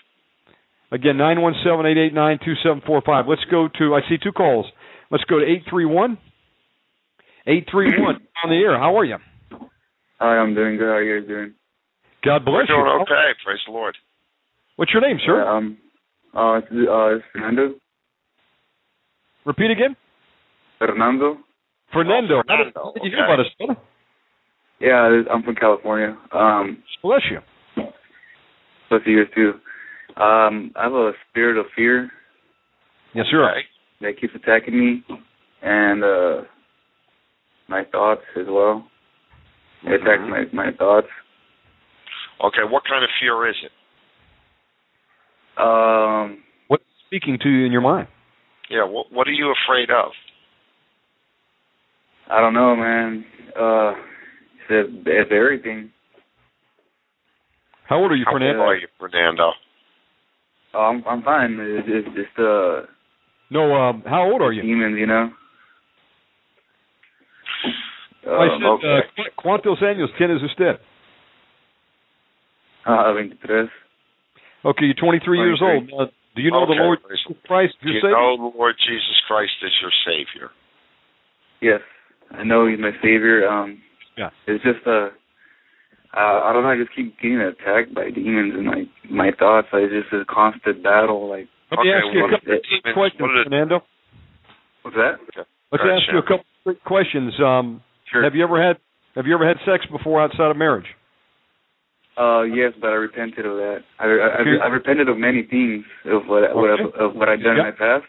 Again, 0.92 1.16
nine 1.16 1.40
one 1.40 1.54
seven 1.64 1.86
eight 1.86 1.98
eight 1.98 2.14
nine 2.14 2.38
two 2.44 2.54
seven 2.64 2.82
four 2.84 3.00
five. 3.04 3.26
Let's 3.28 3.44
go 3.50 3.68
to. 3.78 3.94
I 3.94 4.00
see 4.08 4.16
two 4.22 4.32
calls. 4.32 4.66
Let's 5.10 5.24
go 5.24 5.38
to 5.38 5.46
eight 5.46 5.62
three 5.70 5.86
one. 5.86 6.18
Eight 7.46 7.66
three 7.70 7.88
one 7.98 8.16
on 8.44 8.50
the 8.50 8.56
air. 8.56 8.76
How 8.78 8.98
are 8.98 9.04
you? 9.04 9.16
Hi, 10.18 10.36
I'm 10.36 10.54
doing 10.54 10.76
good. 10.76 10.84
How 10.84 10.94
are 10.96 11.02
you 11.02 11.20
guys 11.20 11.28
doing? 11.28 11.54
God 12.24 12.44
bless 12.44 12.66
We're 12.68 12.76
doing 12.76 12.86
you. 12.86 13.02
okay. 13.02 13.32
Praise 13.44 13.58
the 13.66 13.72
Lord. 13.72 13.96
What's 14.76 14.92
your 14.92 15.02
name, 15.02 15.18
sir? 15.24 15.42
Yeah, 15.44 15.56
um, 15.56 15.78
uh, 16.34 16.58
uh, 16.58 17.18
Fernando. 17.32 17.74
Repeat 19.44 19.70
again. 19.70 19.96
Fernando. 20.78 21.38
Fernando. 21.92 22.38
Oh, 22.38 22.42
Fernando, 22.46 22.72
How 22.84 22.92
did 22.92 23.02
you 23.02 23.08
okay. 23.08 23.16
hear 23.16 23.24
about 23.24 23.40
us, 23.40 23.46
brother? 23.58 23.80
Yeah, 24.80 25.22
I'm 25.32 25.42
from 25.42 25.54
California. 25.56 26.16
Um, 26.32 26.82
Bless 27.02 27.20
you. 27.30 27.38
Bless 28.88 29.02
you 29.06 29.24
too. 29.34 29.52
Um, 30.22 30.72
I 30.76 30.84
have 30.84 30.92
a 30.92 31.12
spirit 31.30 31.58
of 31.58 31.66
fear 31.76 32.10
Yes, 33.14 33.26
sir. 33.30 33.42
Okay. 33.50 33.60
that 34.02 34.20
keeps 34.20 34.34
attacking 34.34 34.78
me, 34.78 35.04
and 35.62 36.04
uh, 36.04 36.42
my 37.68 37.82
thoughts 37.90 38.22
as 38.38 38.46
well. 38.48 38.86
It 39.84 39.94
attacks 40.00 40.22
Mhm. 40.22 40.52
my 40.52 40.64
my 40.64 40.72
thoughts. 40.76 41.08
Okay, 42.42 42.62
what 42.68 42.82
kind 42.88 43.04
of 43.04 43.10
fear 43.20 43.48
is 43.48 43.56
it? 43.62 43.72
Um, 45.60 46.38
What's 46.68 46.84
speaking 47.06 47.38
to 47.42 47.48
you 47.48 47.66
in 47.66 47.72
your 47.72 47.82
mind? 47.82 48.08
Yeah, 48.70 48.84
what 48.84 49.12
what 49.12 49.26
are 49.28 49.32
you 49.32 49.52
afraid 49.66 49.90
of? 49.90 50.12
I 52.30 52.40
don't 52.40 52.54
know, 52.54 52.76
man. 52.76 53.24
Uh, 53.58 53.92
it's, 54.70 54.88
it's 55.06 55.30
everything. 55.32 55.90
How 57.88 57.98
old 57.98 58.12
are 58.12 58.16
you, 58.16 58.24
How 58.24 58.30
old 58.32 58.40
Fernando? 58.40 58.62
are 58.62 58.76
you, 58.76 58.86
Fernando? 58.98 59.50
Oh, 60.72 60.78
I'm 60.78 61.04
I'm 61.06 61.22
fine. 61.22 61.58
It's, 61.60 61.88
it's 61.88 62.08
just 62.16 62.38
uh 62.38 62.82
No, 63.50 63.74
um, 63.74 64.02
how 64.06 64.30
old 64.30 64.40
are 64.42 64.52
you? 64.52 64.62
demons, 64.62 64.96
you 64.98 65.06
know. 65.06 65.30
I 68.22 68.46
Um, 68.46 68.60
said, 68.60 68.66
okay. 68.66 68.98
uh, 68.98 69.00
¿cu- 69.16 69.42
¿cuántos 69.42 69.82
años 69.82 70.10
tienes 70.16 70.42
usted? 70.42 70.78
Uh, 72.86 73.12
23. 73.12 73.68
Okay, 74.64 74.84
you're 74.86 74.94
23 74.94 75.38
years 75.38 75.60
old. 75.62 75.84
Uh, 75.92 76.06
do 76.36 76.42
you 76.42 76.50
know 76.50 76.66
the 76.66 76.76
Lord 76.78 76.98
Jesus 77.08 77.36
Christ, 77.46 77.74
Do 77.82 77.88
your 77.88 77.96
you 77.96 78.00
Savior? 78.00 78.16
know 78.16 78.36
the 78.50 78.56
Lord 78.56 78.76
Jesus 78.78 79.18
Christ 79.26 79.52
is 79.62 79.72
your 79.80 79.90
Savior? 80.06 80.50
Yes, 81.60 81.80
I 82.30 82.44
know 82.44 82.66
He's 82.66 82.78
my 82.78 82.92
Savior. 83.02 83.48
Um, 83.48 83.80
Yeah. 84.16 84.30
It's 84.46 84.62
just 84.64 84.86
uh, 84.86 85.10
uh, 86.12 86.38
I 86.44 86.52
don't 86.52 86.62
know. 86.62 86.70
I 86.70 86.76
just 86.76 86.94
keep 86.94 87.16
getting 87.20 87.40
attacked 87.40 87.94
by 87.94 88.10
demons 88.10 88.54
in 88.56 88.64
my 88.66 88.84
my 89.10 89.30
thoughts. 89.38 89.68
Like, 89.72 89.84
it's 89.90 90.08
just 90.10 90.22
a 90.22 90.24
constant 90.32 90.82
battle. 90.82 91.28
Like, 91.28 91.48
Let 91.70 91.80
me 91.80 91.90
Okay, 91.90 91.96
ask 91.96 92.14
you 92.14 92.20
a 92.20 92.22
what 92.22 92.30
couple 92.34 92.52
are 92.52 92.56
of 92.56 92.62
the 92.62 92.68
demons? 92.68 92.94
questions, 92.94 93.20
What 93.22 93.44
Fernando. 93.44 93.76
what's 94.82 94.96
that? 94.96 95.14
Let's 95.72 95.82
Go 95.82 95.88
ahead, 95.88 96.02
ask 96.02 96.12
you 96.12 96.18
a 96.18 96.22
couple 96.22 96.46
of 96.48 96.62
quick 96.64 96.84
questions. 96.84 97.32
Um, 97.40 97.82
Sure. 98.10 98.24
Have 98.24 98.34
you 98.34 98.42
ever 98.42 98.58
had 98.60 98.76
Have 99.14 99.26
you 99.26 99.34
ever 99.34 99.46
had 99.46 99.56
sex 99.64 99.86
before 99.90 100.20
outside 100.20 100.50
of 100.50 100.56
marriage? 100.56 100.86
Uh, 102.20 102.42
yes, 102.42 102.72
but 102.78 102.88
I 102.88 103.00
repented 103.00 103.46
of 103.46 103.56
that. 103.56 103.78
I 103.98 104.04
I, 104.04 104.08
Okay. 104.40 104.60
I, 104.60 104.66
I 104.66 104.68
repented 104.68 105.08
of 105.08 105.16
many 105.16 105.42
things 105.48 105.84
of 106.04 106.26
what 106.26 106.54
what 106.54 106.70
I've, 106.70 106.86
of 107.00 107.16
what 107.16 107.28
I've 107.30 107.40
done 107.42 107.56
Yep. 107.56 107.66
in 107.66 107.70
my 107.72 107.78
past. 107.78 108.04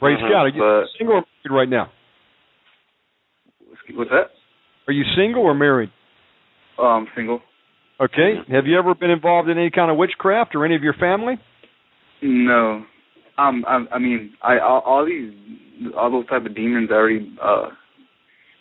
Praise. 0.00 0.18
God. 0.20 0.32
Are 0.32 0.48
you 0.48 0.58
But 0.60 0.98
single 0.98 1.14
or 1.16 1.24
married 1.44 1.56
right 1.56 1.68
now? 1.68 1.92
what's 3.94 4.10
that? 4.10 4.30
Are 4.88 4.92
you 4.92 5.04
single 5.16 5.42
or 5.42 5.54
married? 5.54 5.90
Oh, 6.78 6.86
I'm 6.86 7.06
single. 7.14 7.40
Okay. 8.00 8.34
Have 8.50 8.66
you 8.66 8.76
ever 8.76 8.94
been 8.94 9.10
involved 9.10 9.48
in 9.48 9.56
any 9.56 9.70
kind 9.70 9.90
of 9.90 9.96
witchcraft 9.96 10.54
or 10.56 10.64
any 10.64 10.74
of 10.74 10.82
your 10.82 10.94
family? 10.94 11.34
No. 12.22 12.84
Um, 13.38 13.64
I, 13.68 13.84
I 13.92 13.98
mean, 13.98 14.32
I 14.42 14.58
all, 14.58 14.80
all 14.80 15.06
these, 15.06 15.32
all 15.96 16.10
those 16.10 16.26
type 16.26 16.44
of 16.44 16.54
demons. 16.56 16.88
I 16.90 16.94
already, 16.94 17.36
uh, 17.42 17.68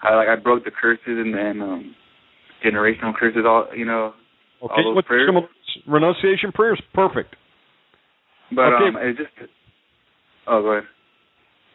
I 0.03 0.15
like 0.15 0.27
I 0.27 0.35
broke 0.35 0.65
the 0.65 0.71
curses 0.71 1.01
and 1.05 1.33
then 1.33 1.61
um, 1.61 1.95
generational 2.63 3.13
curses. 3.17 3.41
All 3.45 3.67
you 3.75 3.85
know, 3.85 4.13
Okay. 4.63 4.81
What's 4.85 5.07
prayers. 5.07 5.29
renunciation 5.87 6.51
prayers? 6.53 6.81
Perfect. 6.93 7.35
But 8.55 8.73
Okay. 8.73 8.87
um, 8.89 8.97
it 8.97 9.17
just. 9.17 9.29
Oh, 10.47 10.61
go 10.61 10.67
ahead. 10.71 10.83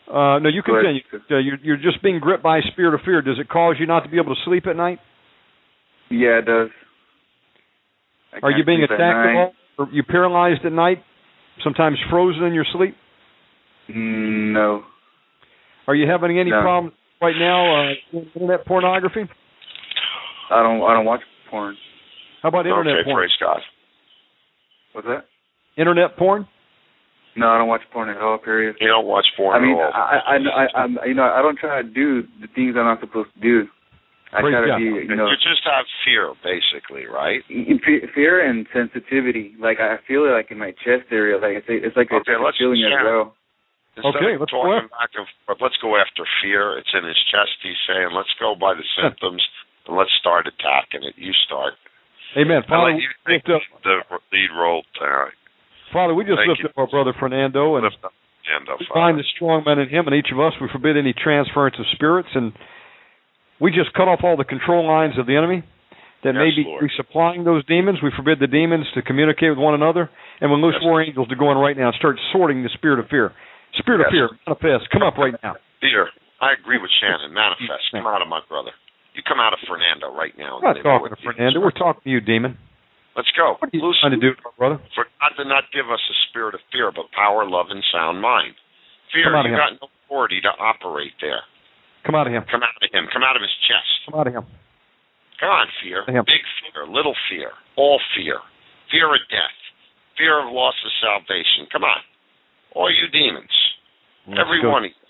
Uh, 0.08 0.39
no, 0.39 0.49
you 0.49 0.62
Go 0.62 0.73
continue. 0.75 1.02
Uh, 1.31 1.36
you're, 1.39 1.58
you're 1.62 1.76
just 1.76 2.02
being 2.02 2.18
gripped 2.18 2.42
by 2.42 2.58
a 2.58 2.62
spirit 2.73 2.94
of 2.94 3.00
fear. 3.05 3.20
Does 3.20 3.39
it 3.39 3.49
cause 3.49 3.76
you 3.78 3.86
not 3.86 4.05
to 4.05 4.08
be 4.08 4.17
able 4.17 4.34
to 4.34 4.41
sleep 4.44 4.67
at 4.67 4.75
night? 4.76 4.99
Yeah, 6.10 6.39
it 6.39 6.47
does. 6.47 6.70
I 8.33 8.39
Are 8.42 8.50
you 8.50 8.65
being 8.65 8.83
at 8.83 8.91
attacked 8.91 9.00
at 9.02 9.25
night. 9.34 9.36
all? 9.36 9.86
Are 9.86 9.89
you 9.92 10.02
paralyzed 10.02 10.65
at 10.65 10.73
night? 10.73 11.02
Sometimes 11.62 11.99
frozen 12.10 12.44
in 12.44 12.55
your 12.55 12.65
sleep? 12.73 12.94
Mm, 13.91 14.52
No. 14.52 14.84
Are 15.86 15.94
you 15.94 16.08
having 16.08 16.39
any 16.39 16.50
No. 16.50 16.60
problems 16.62 16.94
right 17.20 17.34
now 17.39 17.91
uh, 17.91 17.92
with 18.12 18.28
internet 18.34 18.65
pornography? 18.67 19.25
I 20.50 20.62
don't. 20.62 20.83
I 20.83 20.94
don't 20.94 21.05
watch 21.05 21.20
porn. 21.50 21.76
How 22.42 22.49
about 22.50 22.67
internet 22.67 22.97
Okay, 23.02 23.05
porn? 23.05 23.17
praise 23.17 23.36
God. 23.41 23.60
What's 24.92 25.07
that? 25.08 25.25
Internet 25.76 26.17
porn? 26.17 26.47
No, 27.36 27.47
I 27.50 27.58
don't 27.58 27.68
watch 27.68 27.83
porn 27.92 28.08
at 28.08 28.18
all. 28.18 28.39
Period. 28.39 28.76
You 28.81 28.89
don't 28.89 29.07
watch 29.07 29.26
porn 29.36 29.55
I 29.55 29.60
mean, 29.62 29.78
at 29.78 29.83
all. 29.83 29.92
I, 29.94 30.18
I, 30.26 30.36
I, 30.36 30.65
I, 30.75 31.05
you 31.07 31.15
know, 31.15 31.23
I 31.23 31.41
don't 31.42 31.58
try 31.58 31.83
to 31.83 31.86
do 31.89 32.23
the 32.41 32.49
things 32.55 32.75
I'm 32.76 32.84
not 32.86 32.99
supposed 33.00 33.31
to 33.34 33.41
do. 33.41 33.68
I 34.34 34.41
Praise 34.42 34.52
try 34.52 34.60
to 34.60 34.67
God. 34.75 34.78
be, 34.83 34.84
you 35.08 35.17
know, 35.17 35.31
you 35.31 35.39
just 35.41 35.62
have 35.65 35.86
fear, 36.05 36.34
basically, 36.44 37.07
right? 37.07 37.41
fear 38.12 38.42
and 38.44 38.67
sensitivity. 38.75 39.55
Like 39.60 39.78
I 39.81 39.97
feel 40.07 40.26
it, 40.26 40.34
like 40.34 40.50
in 40.50 40.58
my 40.58 40.73
chest 40.84 41.08
area. 41.15 41.39
Like 41.41 41.62
it's, 41.65 41.68
it's 41.70 41.97
like 41.97 42.10
Okay, 42.12 42.34
a, 42.36 42.42
let's- 42.42 42.58
feeling 42.58 42.83
as 42.84 42.92
well. 43.05 43.34
Instead 43.97 44.15
Okay, 44.23 44.39
let's 44.39 44.52
go 44.55 44.62
talking 44.62 44.86
back 44.94 45.10
and 45.18 45.26
forth, 45.42 45.58
let's 45.58 45.75
go 45.83 45.99
after 45.99 46.23
fear. 46.39 46.78
It's 46.78 46.92
in 46.94 47.02
his 47.02 47.18
chest. 47.34 47.50
He's 47.67 47.75
saying, 47.89 48.15
"Let's 48.15 48.31
go 48.39 48.55
by 48.55 48.75
the 48.78 48.86
symptoms 49.00 49.42
and 49.89 49.97
let's 49.99 50.12
start 50.20 50.47
attacking 50.47 51.02
it." 51.02 51.18
You 51.18 51.33
start. 51.49 51.75
Amen. 52.39 52.62
Father, 52.68 52.94
you 52.94 53.08
lift 53.26 53.50
up, 53.50 53.62
the 53.83 53.99
lead 54.33 54.50
role 54.55 54.83
tonight. 54.94 55.34
Father, 55.92 56.15
we 56.15 56.25
just 56.25 56.39
Thank 56.39 56.49
lift 56.55 56.60
you. 56.62 56.68
up 56.68 56.78
our 56.78 56.86
brother 56.86 57.12
Fernando 57.18 57.76
and 57.76 57.84
Lift 57.84 57.99
up 58.05 58.12
find 58.94 59.18
the 59.18 59.25
strong 59.36 59.62
man 59.67 59.78
in 59.78 59.89
him 59.89 60.07
and 60.07 60.15
each 60.17 60.33
of 60.33 60.41
us. 60.41 60.52
We 60.60 60.68
forbid 60.73 60.97
any 60.97 61.12
transference 61.12 61.76
of 61.78 61.84
spirits 61.92 62.28
and 62.34 62.52
we 63.60 63.70
just 63.70 63.92
cut 63.92 64.08
off 64.08 64.20
all 64.23 64.36
the 64.36 64.44
control 64.49 64.86
lines 64.86 65.18
of 65.18 65.26
the 65.26 65.36
enemy 65.36 65.65
that 66.25 66.33
may 66.33 66.50
be 66.55 66.65
Lord. 66.65 66.84
resupplying 66.84 67.44
those 67.44 67.65
demons. 67.67 67.99
We 68.02 68.10
forbid 68.17 68.39
the 68.41 68.47
demons 68.47 68.86
to 68.94 69.02
communicate 69.02 69.50
with 69.50 69.58
one 69.58 69.75
another 69.75 70.08
and 70.41 70.50
we 70.50 70.57
loose 70.60 70.76
Yes. 70.81 70.84
war 70.86 71.02
angels 71.02 71.28
to 71.28 71.36
go 71.36 71.50
in 71.52 71.58
right 71.58 71.76
now 71.76 71.89
and 71.92 71.97
start 71.97 72.17
sorting 72.33 72.62
the 72.62 72.70
spirit 72.75 72.99
of 73.00 73.08
fear. 73.08 73.33
Spirit 73.76 74.00
of 74.00 74.07
fear, 74.10 74.31
manifest. 74.47 74.89
Come 74.91 75.02
up 75.02 75.18
right 75.18 75.34
now. 75.42 75.57
Fear. 75.81 76.08
I 76.41 76.52
agree 76.55 76.78
with 76.78 76.91
Shannon. 77.00 77.34
Manifest. 77.34 77.91
Come 77.92 78.07
out 78.07 78.23
of 78.23 78.28
my 78.28 78.41
brother. 78.49 78.70
You 79.18 79.26
come 79.26 79.42
out 79.42 79.50
of 79.50 79.58
Fernando 79.66 80.14
right 80.14 80.30
now. 80.38 80.62
We're 80.62 80.78
not 80.78 80.86
talking 80.86 81.10
to 81.10 81.18
Fernando. 81.18 81.58
We're 81.58 81.74
talking 81.74 82.06
to 82.06 82.10
you, 82.14 82.22
demon. 82.22 82.55
Let's 83.18 83.34
go. 83.34 83.58
What 83.58 83.66
are 83.66 83.74
you 83.74 83.82
trying 83.98 84.14
to 84.14 84.22
do, 84.22 84.30
my 84.47 84.55
brother? 84.55 84.78
For 84.94 85.10
God 85.18 85.34
did 85.34 85.50
not 85.50 85.66
give 85.74 85.90
us 85.90 85.98
a 85.98 86.16
spirit 86.30 86.55
of 86.55 86.62
fear, 86.70 86.94
but 86.94 87.10
power, 87.10 87.42
love, 87.42 87.66
and 87.74 87.82
sound 87.90 88.22
mind. 88.22 88.55
Fear, 89.10 89.34
Come 89.34 89.42
out 89.42 89.42
of 89.42 89.50
you 89.50 89.58
got 89.58 89.74
no 89.82 89.90
authority 90.06 90.38
to 90.47 90.55
operate 90.55 91.18
there. 91.18 91.42
Come 92.06 92.14
out 92.14 92.30
of 92.30 92.32
him. 92.32 92.47
Come 92.47 92.62
out 92.62 92.78
of 92.78 92.86
him. 92.94 93.10
Come 93.10 93.26
out 93.26 93.34
of 93.34 93.42
his 93.42 93.50
chest. 93.66 93.90
Come 94.06 94.22
out 94.22 94.30
of 94.30 94.38
him. 94.38 94.47
Come 95.42 95.50
on, 95.50 95.66
fear. 95.82 96.06
Big 96.06 96.47
fear, 96.62 96.86
little 96.86 97.18
fear, 97.26 97.50
all 97.74 97.98
fear. 98.14 98.38
Fear 98.94 99.18
of 99.18 99.22
death. 99.34 99.58
Fear 100.14 100.47
of 100.47 100.55
loss 100.55 100.78
of 100.86 100.94
salvation. 101.02 101.66
Come 101.74 101.82
on. 101.82 102.06
All 102.78 102.86
you 102.86 103.10
demons. 103.10 103.50
Let's 104.30 104.47
Every 104.47 104.62
go. 104.62 104.70
one 104.70 104.86
of 104.86 104.94
you. 104.94 105.06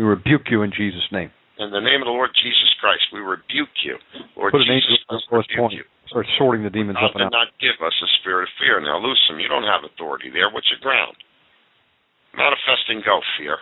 We 0.00 0.04
rebuke 0.08 0.48
you 0.48 0.64
in 0.64 0.72
Jesus' 0.72 1.04
name. 1.12 1.28
In 1.60 1.68
the 1.70 1.80
name 1.84 2.00
of 2.00 2.08
the 2.08 2.14
Lord 2.16 2.30
Jesus 2.40 2.70
Christ, 2.80 3.04
we 3.12 3.20
rebuke 3.20 3.72
you. 3.84 3.96
Lord 4.36 4.52
Put 4.52 4.64
an 4.64 4.72
Jesus 4.72 5.04
Christ, 5.28 5.28
rebuke 5.52 5.72
you. 5.72 5.84
Start 6.08 6.26
sorting 6.36 6.64
the 6.64 6.72
demons 6.72 6.96
God 7.00 7.12
up 7.12 7.16
and 7.16 7.28
did 7.28 7.32
out. 7.32 7.44
not 7.44 7.48
give 7.60 7.76
us 7.84 7.92
a 7.92 8.08
spirit 8.20 8.48
of 8.48 8.52
fear. 8.60 8.80
Now 8.80 9.00
loose 9.00 9.20
him. 9.28 9.40
You 9.40 9.48
don't 9.48 9.64
have 9.64 9.84
authority 9.84 10.28
there. 10.32 10.48
What's 10.52 10.68
your 10.72 10.80
ground? 10.80 11.16
Manifest 12.36 12.88
and 12.88 13.04
go, 13.04 13.20
fear. 13.38 13.56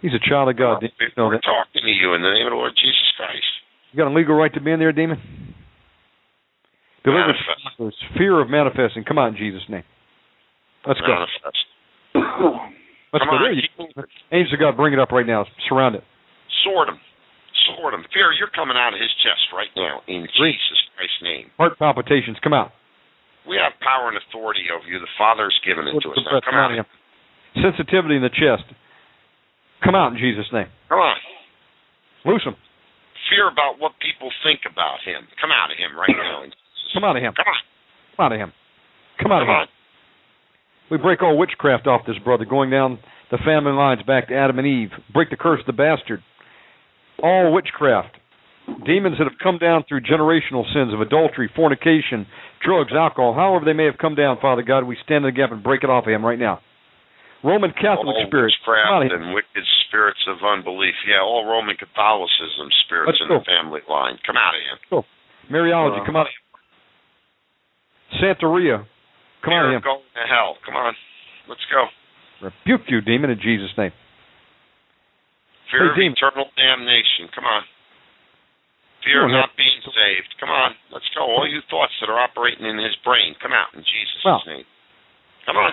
He's 0.00 0.12
a 0.12 0.20
child 0.28 0.48
of 0.48 0.56
God. 0.56 0.80
We're, 0.82 0.92
you 1.08 1.12
know 1.16 1.28
we're 1.28 1.40
talking 1.40 1.84
to 1.84 1.92
you 1.92 2.12
in 2.14 2.20
the 2.20 2.32
name 2.32 2.46
of 2.48 2.52
the 2.52 2.60
Lord 2.60 2.72
Jesus 2.76 3.08
Christ. 3.16 3.48
You 3.92 3.96
got 4.00 4.12
a 4.12 4.14
legal 4.16 4.34
right 4.34 4.52
to 4.52 4.60
be 4.60 4.72
in 4.72 4.78
there, 4.80 4.92
demon? 4.92 5.20
Deliverance. 7.04 7.38
Manifest. 7.78 7.96
Fear 8.18 8.40
of 8.40 8.50
manifesting. 8.50 9.04
Come 9.04 9.16
on, 9.18 9.32
in 9.32 9.36
Jesus' 9.36 9.62
name. 9.68 9.84
Let's 10.86 11.00
go. 11.00 11.16
Let's 11.16 11.56
Come 12.12 13.28
go. 13.30 13.36
on, 13.36 13.42
There 13.42 13.52
you. 13.52 13.62
Angels 14.32 14.52
of 14.52 14.60
God, 14.60 14.76
bring 14.76 14.92
it 14.92 14.98
up 14.98 15.12
right 15.12 15.26
now. 15.26 15.46
Surround 15.68 15.94
it. 15.96 16.04
Sword 16.66 16.90
him. 16.90 16.98
Sword 17.70 17.94
him. 17.94 18.02
Fear, 18.10 18.34
you're 18.34 18.50
coming 18.50 18.74
out 18.76 18.90
of 18.92 18.98
his 18.98 19.10
chest 19.22 19.54
right 19.54 19.70
now 19.78 20.02
in 20.10 20.26
Jesus 20.34 20.78
Christ's 20.98 21.22
name. 21.22 21.46
Heart 21.56 21.78
palpitations. 21.78 22.36
Come 22.42 22.52
out. 22.52 22.74
We 23.46 23.54
have 23.62 23.78
power 23.78 24.10
and 24.10 24.18
authority 24.18 24.66
over 24.74 24.82
you. 24.90 24.98
The 24.98 25.10
Father's 25.14 25.54
given 25.62 25.86
it 25.86 25.94
to 26.02 26.10
us. 26.10 26.18
Come 26.18 26.26
Now, 26.26 26.42
come 26.42 26.58
out 26.58 26.74
on. 26.74 26.82
of 26.82 26.86
him. 26.86 26.88
Sensitivity 27.62 28.18
in 28.18 28.22
the 28.26 28.34
chest. 28.34 28.66
Come 29.86 29.94
out 29.94 30.10
in 30.12 30.18
Jesus' 30.18 30.50
name. 30.50 30.66
Come 30.90 30.98
on. 30.98 31.16
Loose 32.26 32.42
him. 32.42 32.58
Fear 33.30 33.48
about 33.50 33.78
what 33.78 33.94
people 34.02 34.30
think 34.42 34.66
about 34.66 34.98
him. 35.06 35.26
Come 35.40 35.54
out 35.54 35.70
of 35.70 35.78
him 35.78 35.94
right 35.94 36.10
now. 36.10 36.42
Come 36.94 37.04
out 37.06 37.14
of 37.16 37.22
him. 37.22 37.32
Come 37.38 37.46
on. 37.46 37.62
Come 38.16 38.22
out 38.26 38.32
of 38.34 38.38
him. 38.42 38.52
Come 39.22 39.32
out 39.32 39.42
of 39.42 39.48
Come 39.48 39.62
him. 39.62 39.68
We 40.90 40.98
break 40.98 41.22
all 41.22 41.38
witchcraft 41.38 41.86
off 41.86 42.02
this 42.06 42.18
brother, 42.22 42.44
going 42.44 42.70
down 42.70 42.98
the 43.30 43.38
family 43.44 43.72
lines 43.72 44.02
back 44.06 44.28
to 44.28 44.34
Adam 44.36 44.58
and 44.58 44.66
Eve. 44.66 44.90
Break 45.12 45.30
the 45.30 45.36
curse 45.36 45.60
of 45.60 45.66
the 45.66 45.72
bastard. 45.72 46.22
All 47.22 47.52
witchcraft. 47.52 48.16
Demons 48.84 49.16
that 49.18 49.24
have 49.30 49.38
come 49.42 49.58
down 49.58 49.84
through 49.88 50.00
generational 50.02 50.66
sins 50.74 50.92
of 50.92 51.00
adultery, 51.00 51.48
fornication, 51.54 52.26
drugs, 52.64 52.90
alcohol, 52.92 53.32
however 53.32 53.64
they 53.64 53.72
may 53.72 53.84
have 53.86 53.96
come 53.96 54.14
down, 54.16 54.38
Father 54.42 54.62
God, 54.62 54.82
we 54.84 54.96
stand 55.04 55.24
in 55.24 55.30
the 55.30 55.36
gap 55.38 55.52
and 55.52 55.62
break 55.62 55.84
it 55.84 55.90
off 55.90 56.04
of 56.06 56.12
him 56.12 56.24
right 56.26 56.38
now. 56.38 56.58
Roman 57.44 57.70
Catholic 57.70 58.16
all 58.18 58.24
spirits, 58.26 58.56
witchcraft 58.58 59.12
and 59.14 59.30
wicked 59.32 59.62
spirits 59.86 60.18
of 60.26 60.42
unbelief. 60.42 60.94
Yeah, 61.06 61.22
all 61.22 61.46
Roman 61.46 61.76
Catholicism 61.76 62.66
spirits 62.86 63.14
Let's 63.14 63.22
in 63.22 63.28
go. 63.28 63.38
the 63.38 63.44
family 63.46 63.80
line. 63.88 64.18
Come 64.26 64.34
out 64.36 64.54
of 64.58 64.62
him. 64.66 65.04
Mariology, 65.52 66.02
Uh, 66.02 66.04
come 66.04 66.16
out 66.16 66.26
of 66.26 66.32
him. 66.34 66.42
Santeria, 68.18 68.84
come 69.44 69.52
out 69.54 69.66
of 69.66 69.72
him. 69.78 69.82
going 69.82 70.02
to 70.14 70.26
hell. 70.26 70.56
Come 70.66 70.74
on. 70.74 70.94
Let's 71.48 71.62
go. 71.70 71.86
Rebuke 72.42 72.90
you, 72.90 73.00
demon, 73.00 73.30
in 73.30 73.38
Jesus' 73.40 73.70
name. 73.78 73.92
Fear 75.70 75.94
Hey, 75.94 76.06
of 76.06 76.12
eternal 76.14 76.46
damnation. 76.56 77.28
Come 77.34 77.44
on. 77.44 77.62
Fear 79.04 79.24
of 79.26 79.30
not 79.30 79.50
being 79.56 79.78
saved. 79.82 80.30
Come 80.40 80.50
on. 80.50 80.74
Let's 80.92 81.06
go. 81.14 81.22
All 81.22 81.46
you 81.46 81.60
thoughts 81.70 81.92
that 82.00 82.10
are 82.10 82.18
operating 82.18 82.66
in 82.66 82.78
his 82.78 82.94
brain. 83.04 83.34
Come 83.42 83.52
out 83.52 83.70
in 83.74 83.80
Jesus' 83.80 84.22
Well. 84.24 84.42
name. 84.46 84.64
Come 85.46 85.56
on. 85.56 85.72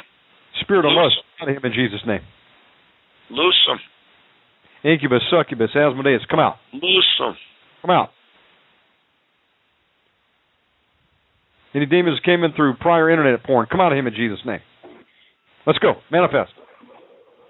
Spirit 0.61 0.85
of 0.85 0.93
lust, 0.93 1.17
come 1.39 1.49
out 1.49 1.57
of 1.57 1.63
him 1.63 1.71
in 1.71 1.73
Jesus' 1.73 2.05
name. 2.05 2.21
Loose 3.31 3.57
them. 3.67 3.79
Incubus, 4.83 5.23
succubus, 5.31 5.71
Asmodeus, 5.75 6.21
come 6.29 6.39
out. 6.39 6.57
Loose 6.73 7.09
them. 7.17 7.33
Come 7.81 7.89
out. 7.91 8.09
Any 11.73 11.87
demons 11.87 12.19
that 12.19 12.25
came 12.25 12.43
in 12.43 12.53
through 12.53 12.75
prior 12.75 13.09
internet 13.09 13.43
porn, 13.43 13.65
come 13.69 13.81
out 13.81 13.91
of 13.91 13.97
him 13.97 14.05
in 14.05 14.13
Jesus' 14.13 14.45
name. 14.45 14.59
Let's 15.65 15.79
go. 15.79 15.93
Manifest. 16.11 16.51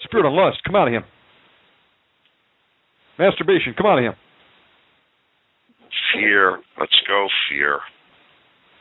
Spirit 0.04 0.26
of 0.26 0.34
lust, 0.34 0.64
come 0.66 0.76
out 0.76 0.88
of 0.88 0.94
him. 0.94 1.04
Masturbation, 3.20 3.74
come 3.78 3.86
out 3.86 4.00
of 4.00 4.06
him. 4.06 4.16
Fear. 6.14 6.60
Let's 6.80 6.96
go. 7.08 7.28
Fear. 7.50 7.80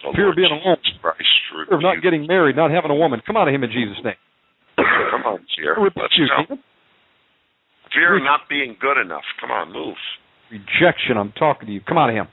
The 0.02 0.12
Fear 0.14 0.24
Lord 0.24 0.32
of 0.32 0.36
being 0.36 0.52
alone. 0.52 0.76
Christ, 1.00 1.22
Fear 1.68 1.76
of 1.76 1.82
not 1.82 2.02
getting 2.02 2.26
married, 2.26 2.56
not 2.56 2.70
having 2.70 2.90
a 2.90 2.94
woman, 2.94 3.20
come 3.26 3.36
out 3.36 3.48
of 3.48 3.54
him 3.54 3.62
in 3.62 3.70
Jesus' 3.70 4.02
name. 4.04 4.18
Come 4.76 5.22
on, 5.22 5.46
fear. 5.56 5.76
Let's 5.78 6.16
you, 6.16 6.26
go. 6.26 6.56
Fear 7.92 8.16
of 8.16 8.24
not 8.24 8.48
being 8.48 8.76
good 8.80 8.98
enough. 9.00 9.24
Come 9.40 9.50
on, 9.50 9.72
move. 9.72 9.96
Rejection. 10.50 11.16
I'm 11.16 11.32
talking 11.32 11.66
to 11.66 11.72
you. 11.72 11.80
Come 11.86 11.98
out 11.98 12.08
of 12.08 12.16
him. 12.16 12.26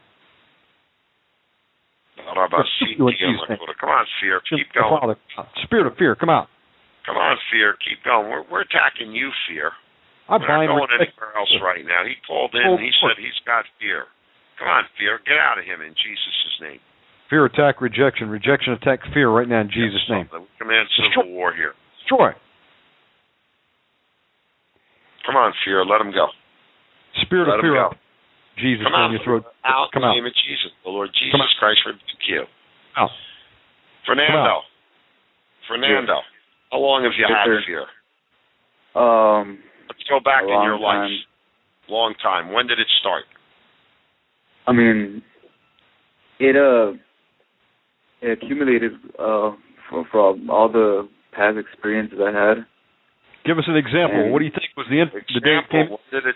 Come 2.17 2.37
on, 2.37 4.05
fear. 4.21 4.41
Keep 4.49 4.73
going. 4.73 5.15
Spirit 5.63 5.87
of 5.87 5.97
fear, 5.97 6.15
come 6.15 6.29
out. 6.29 6.47
Come 7.05 7.15
on, 7.17 7.37
fear. 7.51 7.75
Keep 7.79 8.03
going. 8.03 8.29
We're, 8.29 8.43
we're 8.51 8.61
attacking 8.61 9.11
you, 9.11 9.31
fear. 9.47 9.71
I'm 10.29 10.41
We're 10.41 10.47
not 10.47 10.69
going 10.69 10.93
anywhere 10.93 11.33
else 11.33 11.49
right 11.61 11.81
now. 11.81 12.05
He 12.05 12.13
called 12.21 12.53
in. 12.53 12.61
Oh, 12.61 12.77
and 12.77 12.83
he 12.85 12.93
said 13.01 13.17
he's 13.17 13.35
got 13.49 13.65
fear. 13.81 14.05
Come 14.61 14.69
on, 14.69 14.85
fear. 14.93 15.17
Get 15.25 15.41
out 15.41 15.57
of 15.57 15.65
him 15.65 15.81
in 15.81 15.97
Jesus' 15.97 16.55
name. 16.61 16.79
Fear, 17.29 17.45
attack, 17.45 17.81
rejection. 17.81 18.29
Rejection, 18.29 18.73
attack, 18.73 18.99
fear 19.13 19.29
right 19.29 19.47
now 19.47 19.61
in 19.61 19.69
Jesus' 19.73 20.05
name. 20.09 20.29
We 20.29 20.45
command 20.61 20.85
civil 20.97 21.33
war 21.33 21.53
here. 21.53 21.73
Destroy. 22.01 22.31
Come 25.25 25.35
on, 25.35 25.53
fear. 25.65 25.85
Let 25.85 26.01
him 26.01 26.11
go. 26.13 26.27
Spirit 27.25 27.49
Let 27.49 27.59
of 27.59 27.65
him 27.65 27.73
fear 27.73 27.89
go. 27.89 27.89
Jesus 28.57 28.85
Come 28.85 28.93
in 29.09 29.11
your 29.17 29.23
throat. 29.23 29.45
Out 29.65 29.89
Come 29.93 30.03
in 30.03 30.09
the 30.09 30.13
out. 30.13 30.15
name 30.19 30.25
of 30.29 30.35
Jesus. 30.45 30.69
The 30.83 30.89
Lord 30.89 31.09
Jesus 31.13 31.37
Come. 31.37 31.57
Christ 31.57 31.81
rebuke 31.85 32.25
you. 32.27 32.43
Out. 32.97 33.09
Fernando. 34.05 34.61
Fernando. 35.67 36.21
How 36.71 36.77
long 36.77 37.03
have 37.05 37.13
you 37.17 37.25
had 37.25 37.45
fear? 37.65 37.85
Um, 38.97 39.59
Let's 39.89 40.03
go 40.07 40.19
back 40.23 40.43
in 40.43 40.49
long 40.53 40.63
your 40.63 40.79
life. 40.79 41.09
Long 41.89 42.13
time. 42.21 42.53
When 42.53 42.67
did 42.67 42.79
it 42.79 42.87
start? 43.01 43.25
I 44.67 44.71
mean, 44.71 45.23
it 46.39 46.55
uh, 46.55 46.93
it 48.21 48.37
accumulated 48.37 48.93
uh 49.17 49.57
from, 49.89 50.05
from 50.11 50.49
all 50.49 50.69
the 50.71 51.09
past 51.33 51.57
experiences 51.57 52.19
I 52.21 52.29
had. 52.29 52.65
Give 53.45 53.57
us 53.57 53.65
an 53.65 53.75
example. 53.75 54.21
And- 54.21 54.31
what 54.31 54.39
do 54.39 54.45
you 54.45 54.53
think 54.53 54.69
was 54.77 54.85
the 54.89 55.01
in- 55.01 55.09
the 55.09 55.41
day 55.41 55.57
it 55.57 55.65
came? 55.73 55.89
Example, 55.89 55.99
when 56.11 56.21
did 56.21 56.29
it? 56.29 56.35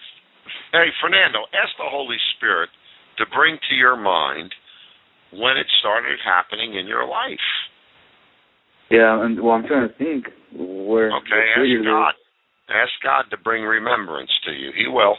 Hey, 0.73 0.89
Fernando, 0.99 1.45
ask 1.53 1.69
the 1.77 1.85
Holy 1.85 2.17
Spirit 2.35 2.69
to 3.17 3.25
bring 3.29 3.57
to 3.69 3.75
your 3.75 3.95
mind 3.95 4.49
when 5.31 5.57
it 5.57 5.67
started 5.79 6.17
happening 6.25 6.73
in 6.73 6.87
your 6.87 7.05
life. 7.05 7.45
Yeah, 8.89 9.23
and 9.23 9.39
well, 9.41 9.53
I'm 9.55 9.65
trying 9.65 9.87
to 9.89 9.95
think 9.95 10.25
where. 10.53 11.13
Okay, 11.21 11.43
ask. 11.53 11.85
God. 11.85 12.13
Ask 12.73 12.91
God 13.03 13.25
to 13.31 13.37
bring 13.37 13.63
remembrance 13.63 14.31
to 14.45 14.51
you. 14.51 14.71
He 14.75 14.87
will. 14.87 15.15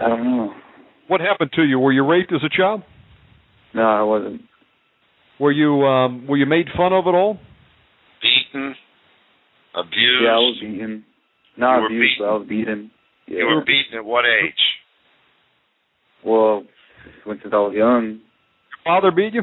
I 0.00 0.08
don't 0.08 0.24
know. 0.24 0.52
What 1.08 1.20
happened 1.20 1.50
to 1.54 1.62
you? 1.64 1.78
Were 1.78 1.92
you 1.92 2.06
raped 2.06 2.32
as 2.32 2.40
a 2.44 2.48
child? 2.56 2.82
No, 3.74 3.82
I 3.82 4.02
wasn't. 4.02 4.42
Were 5.40 5.52
you 5.52 5.82
um 5.84 6.26
were 6.28 6.36
you 6.36 6.46
made 6.46 6.66
fun 6.76 6.92
of 6.92 7.06
at 7.06 7.14
all? 7.14 7.38
Beaten, 8.22 8.74
abused. 9.74 10.22
Yeah, 10.22 10.30
I 10.30 10.36
was 10.36 10.58
beaten. 10.60 11.04
Not 11.56 11.80
You 11.80 11.86
abused, 11.86 12.00
beaten. 12.00 12.16
but 12.20 12.24
I 12.24 12.36
was 12.38 12.46
beaten. 12.48 12.90
Yeah. 13.26 13.38
You 13.38 13.46
were 13.46 13.64
beaten 13.64 13.98
at 13.98 14.04
what 14.04 14.24
age? 14.24 14.54
Well, 16.24 16.64
when 17.24 17.38
since 17.42 17.52
I 17.52 17.56
was 17.58 17.74
young, 17.76 18.20
Your 18.86 19.00
father 19.00 19.10
beat 19.10 19.34
you? 19.34 19.42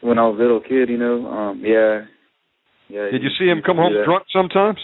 when 0.00 0.18
I 0.18 0.22
was 0.26 0.38
a 0.38 0.42
little 0.42 0.60
kid, 0.60 0.88
you 0.88 0.96
know. 0.96 1.26
Um, 1.26 1.62
yeah. 1.64 2.02
Yeah. 2.90 3.10
Did 3.10 3.22
you 3.22 3.30
see 3.38 3.46
him 3.46 3.62
come 3.64 3.76
home 3.76 3.94
that. 3.94 4.04
drunk 4.04 4.24
sometimes? 4.32 4.78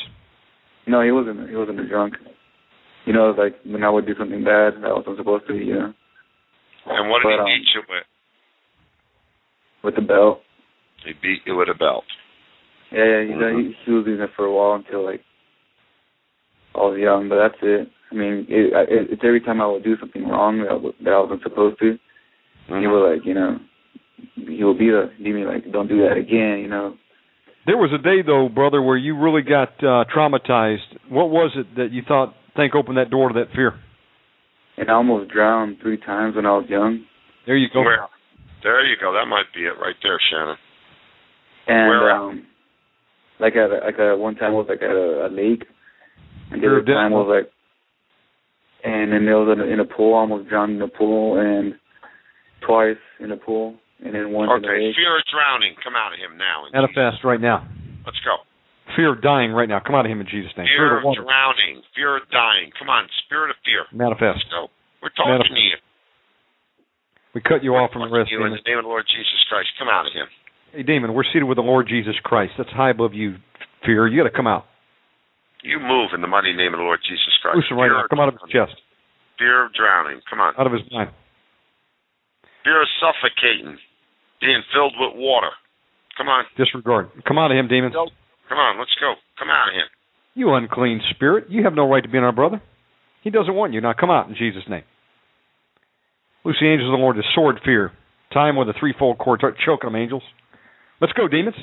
No, 0.86 1.02
he 1.02 1.10
wasn't. 1.10 1.50
He 1.50 1.56
wasn't 1.56 1.80
a 1.80 1.88
drunk. 1.88 2.14
You 3.04 3.12
know, 3.12 3.34
like 3.36 3.56
when 3.64 3.82
I 3.82 3.90
would 3.90 4.06
do 4.06 4.14
something 4.18 4.44
bad 4.44 4.74
that 4.82 4.86
I 4.86 4.92
wasn't 4.92 5.18
supposed 5.18 5.46
to, 5.48 5.54
you 5.54 5.74
know, 5.74 5.92
And 6.86 7.10
what 7.10 7.22
did 7.22 7.26
But, 7.26 7.30
he 7.34 7.38
um, 7.38 7.46
beat 7.46 7.66
you 7.74 7.82
with? 7.88 8.06
with 9.84 9.94
the 9.96 10.02
belt. 10.02 10.40
He 11.04 11.12
beat 11.20 11.40
you 11.46 11.56
with 11.56 11.68
a 11.68 11.74
belt. 11.78 12.04
Yeah, 12.92 13.04
yeah. 13.04 13.20
You 13.22 13.36
know, 13.38 13.58
he, 13.58 13.74
he 13.84 13.92
was 13.92 14.04
using 14.06 14.22
it 14.22 14.30
for 14.36 14.44
a 14.44 14.52
while 14.52 14.74
until 14.74 15.04
like 15.04 15.20
I 16.74 16.78
was 16.78 16.98
young, 16.98 17.28
but 17.28 17.36
that's 17.42 17.60
it. 17.62 17.88
I 18.12 18.14
mean, 18.14 18.46
it, 18.48 18.72
it, 18.88 19.08
it's 19.10 19.22
every 19.24 19.40
time 19.40 19.60
I 19.60 19.66
would 19.66 19.82
do 19.82 19.96
something 19.98 20.26
wrong 20.28 20.58
that 20.58 20.70
I, 20.70 20.74
w- 20.74 20.94
that 21.02 21.10
I 21.12 21.18
wasn't 21.20 21.42
supposed 21.42 21.78
to, 21.80 21.98
he 22.68 22.86
would 22.86 23.10
like, 23.10 23.24
you 23.26 23.34
know, 23.34 23.58
he 24.34 24.62
would 24.62 24.78
be 24.78 24.90
the, 24.90 25.10
be 25.22 25.32
me 25.32 25.44
like, 25.44 25.70
don't 25.72 25.88
do 25.88 26.02
that 26.06 26.16
again, 26.16 26.60
you 26.62 26.68
know. 26.68 26.94
There 27.66 27.76
was 27.76 27.90
a 27.92 28.02
day 28.02 28.22
though, 28.24 28.48
brother, 28.48 28.80
where 28.80 28.96
you 28.96 29.18
really 29.18 29.42
got 29.42 29.70
uh 29.82 30.04
traumatized. 30.14 30.86
What 31.08 31.30
was 31.30 31.52
it 31.56 31.74
that 31.76 31.90
you 31.90 32.02
thought 32.06 32.34
think 32.56 32.74
opened 32.74 32.98
that 32.98 33.10
door 33.10 33.28
to 33.28 33.34
that 33.34 33.54
fear? 33.54 33.74
And 34.76 34.90
I 34.90 34.94
almost 34.94 35.30
drowned 35.30 35.78
three 35.82 35.98
times 35.98 36.36
when 36.36 36.46
I 36.46 36.50
was 36.50 36.66
young. 36.68 37.04
There 37.46 37.56
you 37.56 37.68
go. 37.72 37.82
Where? 37.82 38.06
There 38.62 38.84
you 38.86 38.96
go. 39.00 39.12
That 39.12 39.26
might 39.26 39.46
be 39.54 39.62
it 39.62 39.74
right 39.80 39.96
there, 40.02 40.18
Shannon. 40.30 40.56
And 41.66 41.88
Where 41.88 42.10
um, 42.12 42.46
like 43.40 43.54
at 43.56 43.70
a, 43.70 43.84
like 43.84 43.98
a, 43.98 44.16
one 44.16 44.36
time 44.36 44.52
was 44.52 44.66
like 44.68 44.82
at 44.82 44.90
a, 44.90 45.26
a 45.26 45.30
lake, 45.30 45.64
and 46.50 46.62
the 46.62 46.66
Fear 46.66 46.78
other 46.78 46.86
time 46.86 47.12
was 47.12 47.26
like, 47.28 47.52
and 48.84 49.12
then 49.12 49.24
there 49.24 49.38
was 49.38 49.58
in 49.58 49.60
a, 49.60 49.72
in 49.72 49.80
a 49.80 49.84
pool, 49.84 50.14
I 50.14 50.18
almost 50.18 50.48
drowned 50.48 50.76
in 50.76 50.82
a 50.82 50.88
pool, 50.88 51.38
and 51.40 51.74
twice 52.66 52.96
in 53.20 53.32
a 53.32 53.36
pool, 53.36 53.74
and 54.04 54.12
then 54.14 54.28
a 54.28 54.52
Okay, 54.60 54.92
fear 54.92 55.16
of 55.16 55.24
drowning. 55.32 55.74
Come 55.80 55.96
out 55.96 56.12
of 56.12 56.18
him 56.20 56.36
now. 56.36 56.68
Manifest 56.72 57.24
right 57.24 57.40
now. 57.40 57.64
Let's 58.04 58.20
go. 58.20 58.44
Fear 58.94 59.18
of 59.18 59.22
dying 59.22 59.50
right 59.50 59.68
now. 59.68 59.80
Come 59.80 59.96
out 59.96 60.06
of 60.06 60.12
him 60.12 60.20
in 60.20 60.28
Jesus' 60.28 60.52
name. 60.56 60.68
Fear 60.68 61.02
Fear 61.02 61.10
of 61.10 61.16
drowning. 61.16 61.82
Fear 61.96 62.16
of 62.22 62.24
dying. 62.30 62.70
Come 62.78 62.88
on, 62.88 63.08
spirit 63.26 63.50
of 63.50 63.58
fear. 63.64 63.88
Manifest. 63.90 64.46
Let's 64.46 64.52
go. 64.52 64.68
We're 65.02 65.10
talking 65.16 65.42
Manifest. 65.42 65.56
to 65.56 65.60
you. 65.60 65.76
We 67.34 67.40
cut 67.44 67.60
you 67.64 67.76
off 67.76 67.92
from 67.92 68.08
the 68.08 68.12
rest. 68.12 68.30
You 68.30 68.40
in 68.44 68.52
the 68.52 68.64
name 68.64 68.78
of 68.80 68.84
the 68.84 68.92
Lord 68.92 69.04
Jesus 69.04 69.40
Christ. 69.50 69.68
Come 69.76 69.88
out 69.92 70.06
of 70.06 70.12
him. 70.16 70.28
Hey, 70.72 70.84
demon, 70.84 71.12
we're 71.12 71.26
seated 71.32 71.44
with 71.44 71.56
the 71.56 71.66
Lord 71.66 71.88
Jesus 71.88 72.16
Christ. 72.24 72.52
That's 72.56 72.70
high 72.72 72.90
above 72.90 73.12
you. 73.12 73.36
Fear. 73.84 74.08
You 74.08 74.22
got 74.24 74.30
to 74.30 74.34
come 74.34 74.46
out. 74.46 74.64
You 75.60 75.80
move 75.80 76.14
in 76.14 76.22
the 76.22 76.30
mighty 76.30 76.54
name 76.54 76.72
of 76.72 76.78
the 76.78 76.86
Lord 76.86 77.00
Jesus 77.02 77.34
Christ. 77.42 77.66
Him 77.68 77.76
right 77.76 77.90
fear, 77.90 77.98
now. 77.98 78.08
Come 78.08 78.20
out 78.20 78.28
of 78.28 78.38
his 78.40 78.48
chest. 78.48 78.72
fear 79.36 79.66
of 79.66 79.74
drowning. 79.74 80.22
Come 80.30 80.40
on. 80.40 80.54
Out 80.56 80.66
of 80.66 80.72
his 80.72 80.82
mind. 80.92 81.10
Fear 82.66 82.82
of 82.82 82.88
suffocating. 82.98 83.78
Being 84.40 84.62
filled 84.74 84.94
with 84.98 85.14
water. 85.14 85.54
Come 86.18 86.26
on. 86.26 86.44
Disregard. 86.58 87.10
Come 87.26 87.38
out 87.38 87.52
of 87.52 87.56
him, 87.56 87.68
demon. 87.68 87.92
Come 87.92 88.58
on. 88.58 88.78
Let's 88.78 88.90
go. 88.98 89.14
Come 89.38 89.48
out 89.48 89.68
of 89.68 89.74
him. 89.74 89.86
You 90.34 90.52
unclean 90.52 91.00
spirit. 91.14 91.46
You 91.48 91.62
have 91.62 91.74
no 91.74 91.88
right 91.88 92.02
to 92.02 92.08
be 92.08 92.18
in 92.18 92.24
our 92.24 92.32
brother. 92.32 92.60
He 93.22 93.30
doesn't 93.30 93.54
want 93.54 93.72
you. 93.72 93.80
Now 93.80 93.94
come 93.98 94.10
out 94.10 94.28
in 94.28 94.34
Jesus' 94.34 94.64
name. 94.68 94.82
Loose 96.44 96.56
the 96.60 96.66
angels 96.66 96.88
of 96.88 96.98
the 96.98 97.02
Lord 97.02 97.16
to 97.16 97.22
sword 97.34 97.60
fear. 97.64 97.92
Tie 98.32 98.48
him 98.48 98.56
with 98.56 98.68
a 98.68 98.74
threefold 98.78 99.18
cord. 99.18 99.40
Start 99.40 99.56
choking 99.64 99.86
them, 99.92 99.96
angels. 99.96 100.22
Let's 101.00 101.12
go, 101.12 101.28
demons. 101.28 101.56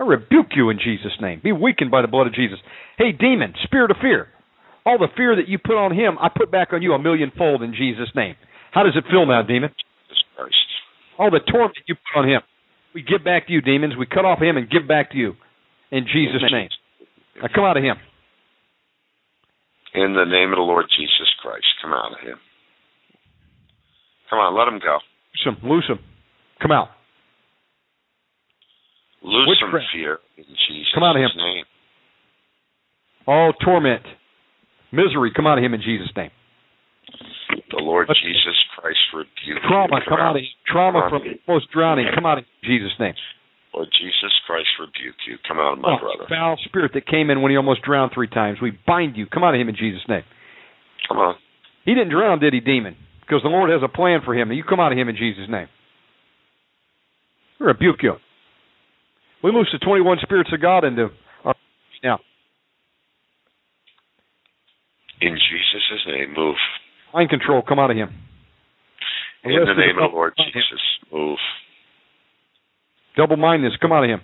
I 0.00 0.04
rebuke 0.04 0.54
you 0.56 0.70
in 0.70 0.78
Jesus' 0.78 1.16
name. 1.20 1.40
Be 1.42 1.52
weakened 1.52 1.90
by 1.90 2.02
the 2.02 2.08
blood 2.08 2.26
of 2.26 2.34
Jesus. 2.34 2.58
Hey, 2.96 3.12
demon, 3.12 3.54
spirit 3.64 3.90
of 3.90 3.98
fear. 4.00 4.28
All 4.84 4.98
the 4.98 5.08
fear 5.16 5.36
that 5.36 5.48
you 5.48 5.58
put 5.58 5.76
on 5.76 5.92
him, 5.92 6.18
I 6.20 6.28
put 6.28 6.50
back 6.50 6.72
on 6.72 6.82
you 6.82 6.92
a 6.92 6.98
millionfold 6.98 7.62
in 7.62 7.74
Jesus' 7.74 8.10
name. 8.14 8.34
How 8.78 8.84
does 8.84 8.94
it 8.94 9.02
feel 9.10 9.26
now, 9.26 9.42
demon? 9.42 9.70
Jesus 10.06 10.22
Christ. 10.36 10.54
All 11.18 11.32
the 11.32 11.40
torment 11.50 11.74
you 11.90 11.96
put 12.14 12.20
on 12.22 12.28
him, 12.28 12.40
we 12.94 13.02
give 13.02 13.24
back 13.24 13.48
to 13.48 13.52
you, 13.52 13.60
demons. 13.60 13.94
We 13.98 14.06
cut 14.06 14.24
off 14.24 14.38
him 14.38 14.56
and 14.56 14.70
give 14.70 14.86
back 14.86 15.10
to 15.10 15.16
you 15.18 15.34
in 15.90 16.06
Jesus' 16.06 16.46
name. 16.52 16.68
Now 17.42 17.48
come 17.52 17.64
out 17.64 17.76
of 17.76 17.82
him. 17.82 17.96
In 19.94 20.14
the 20.14 20.22
name 20.24 20.52
of 20.52 20.58
the 20.58 20.62
Lord 20.62 20.86
Jesus 20.96 21.26
Christ. 21.42 21.66
Come 21.82 21.90
out 21.92 22.12
of 22.12 22.20
him. 22.22 22.38
Come 24.30 24.38
on. 24.38 24.54
Let 24.56 24.72
him 24.72 24.78
go. 24.78 24.98
Loose 25.34 25.56
him. 25.58 25.68
Loose 25.68 25.86
him. 25.88 25.98
Come 26.62 26.70
out. 26.70 26.88
Loose 29.24 29.48
Witchcraft. 29.60 29.86
fear 29.92 30.18
in 30.36 30.44
Jesus' 30.68 30.86
Come 30.94 31.02
out 31.02 31.16
of 31.16 31.22
him. 31.22 31.30
name. 31.36 31.64
All 33.26 33.52
torment, 33.54 34.04
misery, 34.92 35.32
come 35.34 35.48
out 35.48 35.58
of 35.58 35.64
him 35.64 35.74
in 35.74 35.82
Jesus' 35.82 36.12
name. 36.16 36.30
The 37.70 37.82
Lord 37.82 38.08
Let's- 38.08 38.20
Jesus 38.20 38.56
Christ 38.76 38.98
rebuke 39.12 39.28
you. 39.44 39.58
Trauma, 39.68 40.00
come 40.04 40.18
out 40.20 40.36
of 40.36 40.42
him. 40.42 40.48
Trauma 40.66 41.08
from 41.10 41.22
almost 41.46 41.70
drowning, 41.70 42.06
come 42.14 42.24
out 42.26 42.38
of 42.38 42.44
in 42.62 42.68
Jesus' 42.68 42.98
name. 42.98 43.14
Lord 43.74 43.88
Jesus 43.92 44.32
Christ 44.46 44.68
rebuke 44.80 45.16
you. 45.26 45.36
Come 45.46 45.58
out 45.58 45.74
of 45.74 45.78
my 45.80 45.92
Oh, 45.92 45.98
brother. 45.98 46.26
foul 46.28 46.56
spirit 46.64 46.92
that 46.94 47.06
came 47.06 47.28
in 47.30 47.42
when 47.42 47.50
he 47.50 47.56
almost 47.56 47.82
drowned 47.82 48.12
three 48.12 48.26
times, 48.26 48.60
we 48.60 48.70
bind 48.86 49.16
you. 49.16 49.26
Come 49.26 49.44
out 49.44 49.54
of 49.54 49.60
him 49.60 49.68
in 49.68 49.76
Jesus' 49.76 50.06
name. 50.08 50.24
Come 51.06 51.18
on. 51.18 51.36
He 51.84 51.94
didn't 51.94 52.08
drown, 52.10 52.38
did 52.38 52.54
he, 52.54 52.60
demon? 52.60 52.96
Because 53.20 53.42
the 53.42 53.48
Lord 53.50 53.68
has 53.70 53.82
a 53.82 53.88
plan 53.88 54.22
for 54.22 54.34
him. 54.34 54.50
You 54.52 54.64
come 54.64 54.80
out 54.80 54.92
of 54.92 54.98
him 54.98 55.08
in 55.10 55.16
Jesus' 55.16 55.48
name. 55.48 55.68
We 57.60 57.66
rebuke 57.66 58.02
you. 58.02 58.16
We 59.42 59.52
loose 59.52 59.68
the 59.72 59.78
21 59.78 60.18
spirits 60.22 60.50
of 60.52 60.60
God 60.60 60.84
into 60.84 61.10
our 61.44 61.54
now. 62.02 62.18
In 65.20 65.34
Jesus' 65.36 66.06
name, 66.06 66.32
move. 66.34 66.56
Mind 67.14 67.30
control, 67.30 67.62
come 67.66 67.78
out 67.78 67.90
of 67.90 67.96
him. 67.96 68.10
In 69.44 69.54
rest 69.54 69.66
the 69.66 69.80
name 69.80 69.96
of 70.02 70.10
the 70.10 70.14
Lord 70.14 70.34
Jesus, 70.36 70.82
move. 71.12 71.38
Double 73.16 73.36
mindedness, 73.36 73.78
come 73.80 73.92
out 73.92 74.04
of 74.04 74.10
him. 74.10 74.20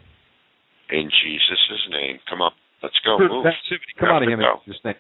In 0.91 1.09
Jesus' 1.09 1.89
name, 1.91 2.19
come 2.29 2.41
on. 2.41 2.53
Let's 2.83 2.99
go. 3.05 3.17
Spirit 3.17 3.33
Move. 3.33 3.45
passivity, 3.45 3.93
come 3.99 4.11
out 4.11 4.23
of 4.23 4.29
him 4.29 4.41
in. 4.41 4.47
Jesus' 4.67 4.81
name. 4.85 4.95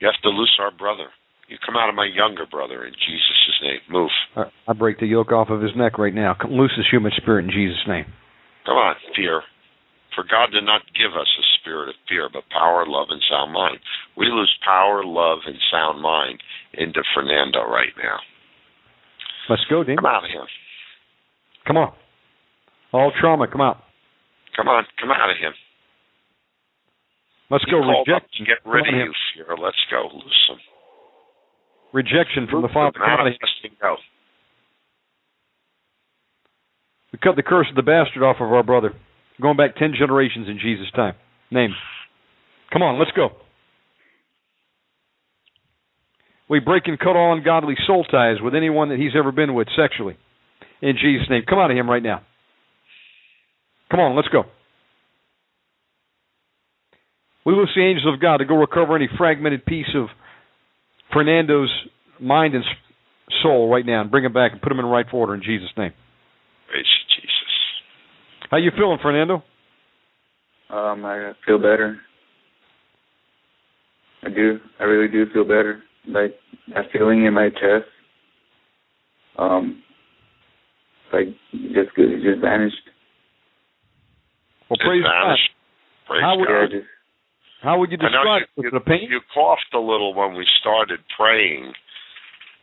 You 0.00 0.08
have 0.08 0.20
to 0.22 0.28
loose 0.28 0.52
our 0.60 0.70
brother. 0.70 1.08
You 1.48 1.56
come 1.64 1.76
out 1.76 1.88
of 1.88 1.94
my 1.94 2.06
younger 2.06 2.46
brother 2.46 2.84
in 2.84 2.92
Jesus' 2.92 3.58
name. 3.62 3.80
Move. 3.88 4.10
I 4.36 4.44
I 4.68 4.72
break 4.72 4.98
the 4.98 5.06
yoke 5.06 5.32
off 5.32 5.48
of 5.48 5.62
his 5.62 5.72
neck 5.76 5.98
right 5.98 6.14
now. 6.14 6.36
Come, 6.40 6.52
loose 6.52 6.72
his 6.76 6.86
human 6.90 7.12
spirit 7.16 7.44
in 7.44 7.50
Jesus' 7.50 7.84
name. 7.88 8.04
Come 8.66 8.76
on, 8.76 8.94
fear. 9.16 9.42
For 10.14 10.22
God 10.22 10.52
did 10.52 10.64
not 10.64 10.82
give 10.94 11.12
us 11.18 11.26
a 11.26 11.44
spirit 11.58 11.88
of 11.88 11.94
fear, 12.08 12.28
but 12.32 12.44
power, 12.50 12.86
love, 12.86 13.08
and 13.10 13.20
sound 13.28 13.52
mind. 13.52 13.78
We 14.16 14.26
lose 14.26 14.52
power, 14.64 15.02
love, 15.04 15.40
and 15.46 15.56
sound 15.70 16.00
mind 16.00 16.40
into 16.74 17.02
Fernando 17.14 17.66
right 17.66 17.92
now. 17.98 18.18
Let's 19.48 19.64
go, 19.68 19.82
Dean. 19.82 19.96
Come 19.96 20.06
out 20.06 20.24
of 20.24 20.30
him. 20.30 20.46
Come 21.66 21.76
on. 21.76 21.92
All 22.92 23.12
trauma, 23.20 23.48
come 23.48 23.60
out. 23.60 23.82
Come 24.56 24.68
on, 24.68 24.84
come 25.00 25.10
out 25.10 25.30
of 25.30 25.36
him. 25.36 25.52
Let's 27.50 27.64
He 27.64 27.70
go. 27.72 27.78
Rejection. 27.78 28.46
get 28.46 28.62
rid 28.64 28.84
Come 28.86 28.94
of 28.94 29.06
you, 29.06 29.12
fear. 29.34 29.56
Let's 29.58 29.82
go. 29.90 30.08
Loose 30.14 30.44
him. 30.48 30.58
Rejection 31.92 32.46
from 32.50 32.62
the 32.62 32.68
Father. 32.72 32.98
Come 32.98 33.08
out 33.08 33.26
of 33.26 33.32
him. 33.32 33.72
Go. 33.80 33.96
We 37.12 37.18
cut 37.18 37.36
the 37.36 37.42
curse 37.42 37.66
of 37.68 37.76
the 37.76 37.82
bastard 37.82 38.22
off 38.22 38.36
of 38.40 38.52
our 38.52 38.62
brother. 38.62 38.94
Going 39.40 39.56
back 39.56 39.76
ten 39.76 39.94
generations 39.98 40.48
in 40.48 40.58
Jesus' 40.62 40.90
time. 40.94 41.14
Name. 41.50 41.70
Come 42.72 42.82
on, 42.82 42.98
let's 42.98 43.10
go. 43.12 43.30
We 46.48 46.60
break 46.60 46.84
and 46.86 46.98
cut 46.98 47.16
all 47.16 47.36
ungodly 47.36 47.74
soul 47.86 48.04
ties 48.04 48.36
with 48.42 48.54
anyone 48.54 48.90
that 48.90 48.98
he's 48.98 49.16
ever 49.18 49.32
been 49.32 49.54
with 49.54 49.68
sexually. 49.76 50.16
In 50.82 50.96
Jesus' 51.00 51.28
name. 51.30 51.42
Come 51.48 51.58
out 51.58 51.70
of 51.70 51.76
him 51.76 51.88
right 51.88 52.02
now. 52.02 52.22
Come 53.90 54.00
on, 54.00 54.16
let's 54.16 54.28
go. 54.28 54.44
We 57.46 57.54
loose 57.54 57.70
the 57.74 57.82
angels 57.82 58.12
of 58.12 58.20
God 58.20 58.38
to 58.38 58.44
go 58.44 58.56
recover 58.56 58.96
any 58.96 59.08
fragmented 59.18 59.66
piece 59.66 59.86
of 59.94 60.06
Fernando's 61.12 61.70
mind 62.20 62.54
and 62.54 62.64
soul 63.42 63.70
right 63.70 63.84
now 63.84 64.00
and 64.00 64.10
bring 64.10 64.24
him 64.24 64.32
back 64.32 64.52
and 64.52 64.62
put 64.62 64.72
him 64.72 64.78
in 64.78 64.86
right 64.86 65.06
order 65.12 65.34
in 65.34 65.42
Jesus' 65.42 65.70
name. 65.76 65.92
Praise 68.54 68.64
you, 68.64 68.70
Jesus. 68.70 68.78
How 68.78 68.82
you 68.82 68.98
feeling, 68.98 68.98
Fernando? 69.02 69.34
Um, 70.70 71.04
I 71.04 71.32
feel 71.46 71.58
better. 71.58 71.98
I 74.22 74.28
do. 74.30 74.58
I 74.80 74.84
really 74.84 75.10
do 75.10 75.26
feel 75.32 75.44
better. 75.44 75.82
Like 76.06 76.34
that 76.74 76.84
feeling 76.92 77.24
in 77.24 77.34
my 77.34 77.48
chest. 77.50 77.88
Um, 79.38 79.82
like 81.12 81.28
just 81.52 81.90
it 81.96 82.22
just 82.22 82.40
vanished. 82.42 82.76
Well, 84.70 84.78
praise 84.84 85.02
God. 85.02 85.36
Praise 86.06 86.22
How 86.22 86.38
would, 86.38 86.48
God. 86.48 86.66
Just 86.70 86.86
how 87.62 87.78
would 87.78 87.90
you 87.90 87.96
describe 87.96 88.42
it? 88.42 88.62
you, 88.62 88.70
Was 88.72 88.82
pain? 88.86 89.08
you 89.10 89.20
coughed 89.32 89.74
a 89.74 89.78
little 89.78 90.14
when 90.14 90.34
we 90.34 90.46
started 90.60 91.00
praying 91.16 91.72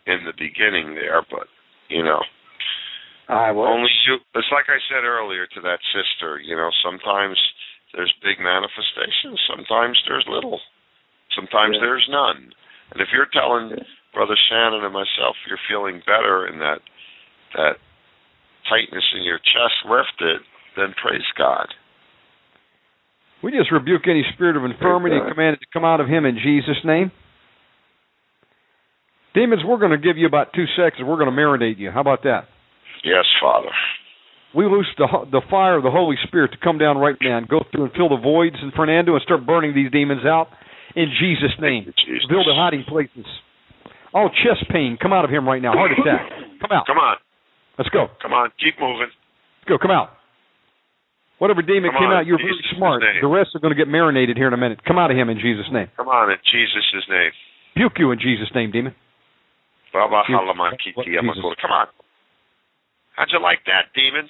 in 0.08 0.20
the 0.26 0.34
beginning 0.38 0.96
there, 0.96 1.24
but 1.30 1.48
you 1.90 2.04
know, 2.04 2.20
I 3.30 3.52
was. 3.52 3.68
only 3.70 3.90
you. 4.08 4.18
It's 4.36 4.52
like 4.52 4.68
I 4.68 4.80
said 4.90 5.04
earlier 5.06 5.48
to 5.48 5.62
that 5.62 5.80
sister. 5.94 6.40
You 6.40 6.56
know, 6.56 6.70
sometimes 6.84 7.38
there's 7.94 8.14
big 8.24 8.40
manifestations, 8.40 9.40
sometimes 9.50 10.00
there's 10.08 10.26
little, 10.28 10.60
sometimes 11.36 11.76
Yeah. 11.76 11.82
there's 11.86 12.08
none. 12.10 12.54
And 12.92 13.02
if 13.02 13.10
you're 13.14 13.28
telling 13.32 13.70
Yeah. 13.72 13.84
Brother 14.14 14.36
Shannon 14.50 14.84
and 14.84 14.94
myself 14.94 15.36
you're 15.48 15.60
feeling 15.70 16.00
better 16.06 16.46
and 16.46 16.60
that 16.62 16.82
that 17.56 17.78
tightness 18.70 19.04
in 19.16 19.24
your 19.24 19.40
chest 19.40 19.86
lifted, 19.86 20.42
then 20.76 20.94
praise 20.94 21.26
God. 21.38 21.74
We 23.44 23.52
just 23.52 23.72
rebuke 23.72 24.08
any 24.08 24.24
spirit 24.34 24.56
of 24.56 24.64
infirmity 24.64 25.18
and 25.18 25.28
command 25.28 25.56
it 25.56 25.60
to 25.62 25.66
come 25.74 25.84
out 25.84 26.00
of 26.00 26.08
him 26.08 26.26
in 26.26 26.38
Jesus' 26.38 26.84
name. 26.86 27.12
Demons, 29.34 29.64
we're 29.66 29.80
going 29.80 29.92
to 29.92 29.98
give 29.98 30.18
you 30.18 30.28
about 30.28 30.54
two 30.54 30.66
seconds. 30.76 31.04
We're 31.04 31.18
going 31.18 31.34
to 31.34 31.36
marinate 31.36 31.78
you. 31.80 31.90
How 31.90 32.02
about 32.02 32.24
that? 32.24 32.48
Yes, 33.04 33.26
Father. 33.42 33.70
We 34.54 34.66
loose 34.66 34.88
the 34.98 35.08
the 35.32 35.42
fire 35.50 35.78
of 35.78 35.84
the 35.84 35.92
Holy 35.92 36.18
Spirit 36.28 36.52
to 36.52 36.58
come 36.62 36.78
down 36.78 36.98
right 36.98 37.16
now 37.22 37.38
and 37.38 37.48
go 37.48 37.64
through 37.72 37.86
and 37.86 37.94
fill 37.94 38.10
the 38.10 38.20
voids 38.22 38.58
in 38.62 38.72
Fernando 38.76 39.14
and 39.16 39.22
start 39.24 39.46
burning 39.46 39.74
these 39.74 39.90
demons 39.92 40.26
out 40.26 40.50
in 40.96 41.08
Jesus' 41.20 41.56
name. 41.60 41.86
You, 41.88 41.94
Jesus. 41.96 42.28
Build 42.28 42.46
the 42.48 42.54
hiding 42.54 42.84
places. 42.84 43.26
All 44.14 44.28
chest 44.30 44.68
pain, 44.70 44.98
come 45.02 45.14
out 45.14 45.24
of 45.24 45.32
him 45.32 45.48
right 45.48 45.62
now. 45.62 45.72
Heart 45.72 45.92
attack, 45.96 46.28
come 46.60 46.72
out. 46.76 46.86
Come 46.86 46.98
on, 47.00 47.16
Let's 47.80 47.90
go. 47.90 48.08
come 48.22 48.34
on, 48.34 48.52
keep 48.60 48.76
moving. 48.78 49.08
Let's 49.08 49.70
go. 49.70 49.78
Come 49.80 49.92
out. 49.92 50.12
Whatever 51.40 51.64
demon 51.64 51.90
Come 51.96 52.04
came 52.06 52.10
on, 52.12 52.18
out, 52.22 52.26
you're 52.28 52.38
very 52.38 52.54
smart. 52.76 53.02
name. 53.02 53.18
The 53.24 53.28
rest 53.32 53.56
are 53.56 53.60
going 53.64 53.74
to 53.74 53.80
get 53.80 53.88
marinated 53.88 54.36
here 54.38 54.46
in 54.48 54.54
a 54.54 54.58
minute. 54.62 54.84
Come 54.86 55.00
out 55.00 55.10
of 55.10 55.18
him 55.18 55.30
in 55.30 55.40
Jesus' 55.40 55.66
name. 55.72 55.88
Come 55.98 56.10
on, 56.10 56.30
in 56.30 56.38
Jesus' 56.44 57.08
name. 57.10 57.32
Puke 57.76 57.98
you 57.98 58.12
in 58.12 58.20
Jesus' 58.20 58.52
name, 58.54 58.70
demon. 58.70 58.94
Baba 59.94 60.22
You- 60.28 60.38
Halamakiti 60.38 60.92
what- 60.94 61.06
Jesus. 61.08 61.24
Yamakura. 61.24 61.56
Come 61.62 61.72
on. 61.72 61.88
How'd 63.22 63.30
you 63.30 63.38
like 63.38 63.62
that, 63.70 63.94
demon? 63.94 64.26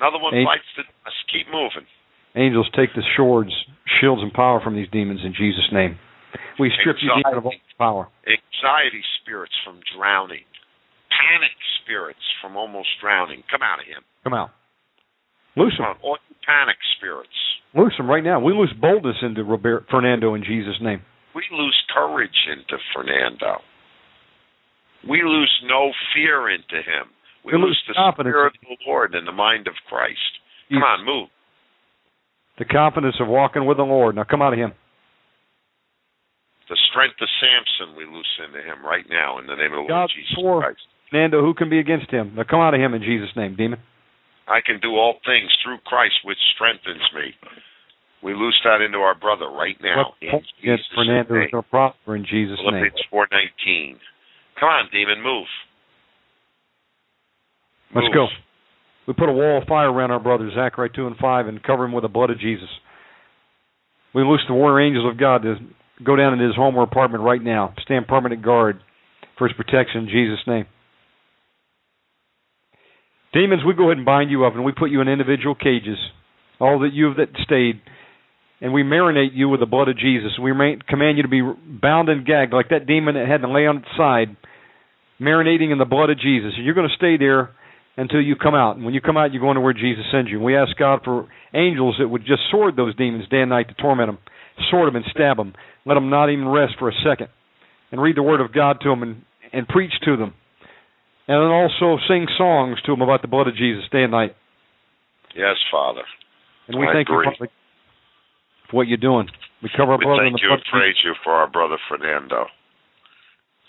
Another 0.00 0.16
one 0.16 0.32
Hey. 0.32 0.42
bites 0.42 0.64
the 0.74 0.84
dust. 1.04 1.28
Keep 1.28 1.48
moving. 1.52 1.84
Angels, 2.34 2.66
take 2.72 2.94
the 2.94 3.02
swords, 3.14 3.52
shields, 4.00 4.22
and 4.22 4.32
power 4.32 4.58
from 4.60 4.74
these 4.74 4.88
demons 4.88 5.22
in 5.22 5.34
Jesus' 5.34 5.70
name. 5.70 5.98
We 6.58 6.70
strip 6.80 6.96
you 7.02 7.12
of 7.12 7.44
all 7.44 7.52
power. 7.76 8.08
Anxiety 8.26 9.04
spirits 9.20 9.52
from 9.62 9.80
drowning. 9.94 10.44
Panic 11.10 11.52
spirits 11.82 12.24
from 12.40 12.56
almost 12.56 12.88
drowning. 13.02 13.44
Come 13.50 13.60
out 13.62 13.80
of 13.80 13.84
him. 13.84 14.02
Come 14.24 14.32
out. 14.32 14.50
Loose 15.54 15.76
him. 15.76 15.84
All 16.00 16.16
panic 16.46 16.78
spirits. 16.96 17.36
Loose 17.74 17.94
him 17.98 18.08
right 18.08 18.24
now. 18.24 18.40
We 18.40 18.54
lose 18.54 18.72
boldness 18.80 19.20
into 19.20 19.44
Robert, 19.44 19.84
Fernando 19.90 20.32
in 20.32 20.42
Jesus' 20.42 20.80
name. 20.80 21.02
We 21.34 21.44
lose 21.52 21.76
courage 21.92 22.48
into 22.48 22.78
Fernando. 22.94 23.60
We 25.06 25.22
lose 25.22 25.52
no 25.64 25.92
fear 26.14 26.48
into 26.48 26.76
him. 26.76 27.10
We 27.44 27.52
lose 27.52 27.80
the 27.86 27.94
spirit 28.12 28.46
of 28.46 28.52
the 28.62 28.76
Lord 28.86 29.14
and 29.14 29.28
the 29.28 29.32
mind 29.32 29.66
of 29.66 29.74
Christ. 29.88 30.40
Come 30.70 30.82
on, 30.82 31.04
move. 31.04 31.28
The 32.58 32.64
confidence 32.64 33.16
of 33.20 33.28
walking 33.28 33.66
with 33.66 33.76
the 33.76 33.84
Lord. 33.84 34.16
Now 34.16 34.24
come 34.24 34.40
out 34.40 34.52
of 34.52 34.58
him. 34.58 34.72
The 36.68 36.78
strength 36.90 37.20
of 37.20 37.28
Samson 37.36 37.96
we 37.96 38.06
loose 38.06 38.40
into 38.40 38.64
him 38.64 38.80
right 38.80 39.04
now 39.10 39.38
in 39.38 39.46
the 39.46 39.54
name 39.54 39.76
of 39.76 39.84
the 39.84 39.84
Lord 39.84 40.08
God 40.08 40.08
Jesus 40.16 40.32
for 40.34 40.62
Christ. 40.62 40.80
Fernando, 41.10 41.42
who 41.42 41.52
can 41.52 41.68
be 41.68 41.78
against 41.78 42.10
him? 42.10 42.32
Now 42.34 42.48
come 42.48 42.60
out 42.60 42.72
of 42.72 42.80
him 42.80 42.94
in 42.94 43.02
Jesus' 43.02 43.36
name, 43.36 43.54
demon. 43.56 43.78
I 44.48 44.64
can 44.64 44.80
do 44.80 44.96
all 44.96 45.20
things 45.26 45.52
through 45.62 45.78
Christ 45.84 46.24
which 46.24 46.40
strengthens 46.54 47.04
me. 47.12 47.36
We 48.22 48.32
loose 48.32 48.56
that 48.64 48.80
into 48.80 48.98
our 49.04 49.14
brother 49.14 49.52
right 49.52 49.76
now 49.84 50.16
in 50.22 50.40
Jesus' 50.62 50.80
Fernando 50.94 51.44
is 51.44 51.52
going 51.52 51.62
to 51.62 51.68
prosper 51.68 52.16
in 52.16 52.24
Jesus' 52.24 52.56
name. 52.64 52.80
Philippians 52.80 53.04
four 53.12 53.28
nineteen. 53.28 54.00
Come 54.58 54.70
on, 54.70 54.88
demon, 54.88 55.20
move. 55.20 55.44
Let's 57.94 58.06
Move. 58.06 58.14
go. 58.14 58.26
We 59.06 59.14
put 59.14 59.28
a 59.28 59.32
wall 59.32 59.60
of 59.60 59.68
fire 59.68 59.90
around 59.90 60.10
our 60.10 60.20
brother, 60.20 60.50
Zechariah 60.54 60.88
2 60.94 61.06
and 61.06 61.16
5, 61.16 61.46
and 61.46 61.62
cover 61.62 61.84
him 61.84 61.92
with 61.92 62.02
the 62.02 62.08
blood 62.08 62.30
of 62.30 62.38
Jesus. 62.38 62.68
We 64.14 64.22
loose 64.24 64.42
the 64.48 64.54
warrior 64.54 64.86
angels 64.86 65.10
of 65.10 65.18
God 65.18 65.42
to 65.42 65.56
go 66.02 66.16
down 66.16 66.32
into 66.32 66.46
his 66.46 66.56
home 66.56 66.76
or 66.76 66.82
apartment 66.82 67.22
right 67.22 67.42
now. 67.42 67.74
Stand 67.82 68.08
permanent 68.08 68.42
guard 68.42 68.80
for 69.36 69.46
his 69.48 69.56
protection 69.56 70.02
in 70.02 70.08
Jesus' 70.08 70.46
name. 70.46 70.66
Demons, 73.32 73.62
we 73.66 73.74
go 73.74 73.84
ahead 73.84 73.96
and 73.98 74.06
bind 74.06 74.30
you 74.30 74.44
up, 74.44 74.54
and 74.54 74.64
we 74.64 74.72
put 74.72 74.90
you 74.90 75.00
in 75.00 75.08
individual 75.08 75.54
cages, 75.54 75.98
all 76.60 76.80
that 76.80 76.92
you 76.92 77.06
have 77.06 77.16
that 77.16 77.30
stayed, 77.42 77.80
and 78.60 78.72
we 78.72 78.84
marinate 78.84 79.34
you 79.34 79.48
with 79.48 79.60
the 79.60 79.66
blood 79.66 79.88
of 79.88 79.98
Jesus. 79.98 80.32
We 80.40 80.52
ma- 80.52 80.76
command 80.88 81.18
you 81.18 81.24
to 81.24 81.28
be 81.28 81.42
bound 81.42 82.08
and 82.08 82.24
gagged 82.24 82.52
like 82.52 82.70
that 82.70 82.86
demon 82.86 83.16
that 83.16 83.26
had 83.26 83.42
to 83.42 83.52
lay 83.52 83.66
on 83.66 83.78
its 83.78 83.88
side, 83.96 84.36
marinating 85.20 85.72
in 85.72 85.78
the 85.78 85.84
blood 85.84 86.10
of 86.10 86.18
Jesus. 86.18 86.52
And 86.56 86.64
you're 86.64 86.74
going 86.74 86.88
to 86.88 86.96
stay 86.96 87.16
there 87.18 87.50
until 87.96 88.20
you 88.20 88.36
come 88.36 88.54
out. 88.54 88.76
And 88.76 88.84
when 88.84 88.94
you 88.94 89.00
come 89.00 89.16
out, 89.16 89.32
you're 89.32 89.42
going 89.42 89.54
to 89.56 89.60
where 89.60 89.72
Jesus 89.72 90.04
sends 90.10 90.30
you. 90.30 90.40
We 90.40 90.56
ask 90.56 90.76
God 90.76 91.00
for 91.04 91.28
angels 91.54 91.96
that 91.98 92.08
would 92.08 92.22
just 92.26 92.42
sword 92.50 92.76
those 92.76 92.94
demons 92.96 93.28
day 93.28 93.40
and 93.40 93.50
night 93.50 93.68
to 93.68 93.74
torment 93.74 94.08
them, 94.08 94.18
sword 94.70 94.88
them 94.88 94.96
and 94.96 95.04
stab 95.10 95.36
them, 95.36 95.54
let 95.86 95.94
them 95.94 96.10
not 96.10 96.30
even 96.30 96.48
rest 96.48 96.74
for 96.78 96.88
a 96.88 96.94
second, 97.04 97.28
and 97.92 98.00
read 98.00 98.16
the 98.16 98.22
Word 98.22 98.40
of 98.40 98.52
God 98.52 98.78
to 98.82 98.88
them 98.88 99.02
and, 99.02 99.22
and 99.52 99.68
preach 99.68 99.92
to 100.04 100.16
them. 100.16 100.34
And 101.26 101.40
then 101.40 101.50
also 101.50 101.96
sing 102.06 102.26
songs 102.36 102.78
to 102.84 102.92
them 102.92 103.00
about 103.00 103.22
the 103.22 103.28
blood 103.28 103.48
of 103.48 103.56
Jesus 103.56 103.84
day 103.90 104.02
and 104.02 104.12
night. 104.12 104.36
Yes, 105.34 105.56
Father. 105.70 106.02
And 106.68 106.78
we 106.78 106.86
I 106.86 106.92
thank 106.92 107.08
agree. 107.08 107.26
you 107.26 107.32
Father, 107.38 107.50
for 108.70 108.76
what 108.76 108.88
you're 108.88 108.98
doing. 108.98 109.28
We 109.62 109.70
cover 109.74 109.92
our 109.92 109.98
We 109.98 110.04
brother 110.04 110.26
in 110.26 110.32
the 110.34 110.38
you 110.42 110.48
blood 110.48 110.60
and 110.60 110.70
praise 110.70 110.96
you 111.04 111.14
for 111.24 111.32
our 111.32 111.48
brother 111.48 111.76
Fernando. 111.88 112.46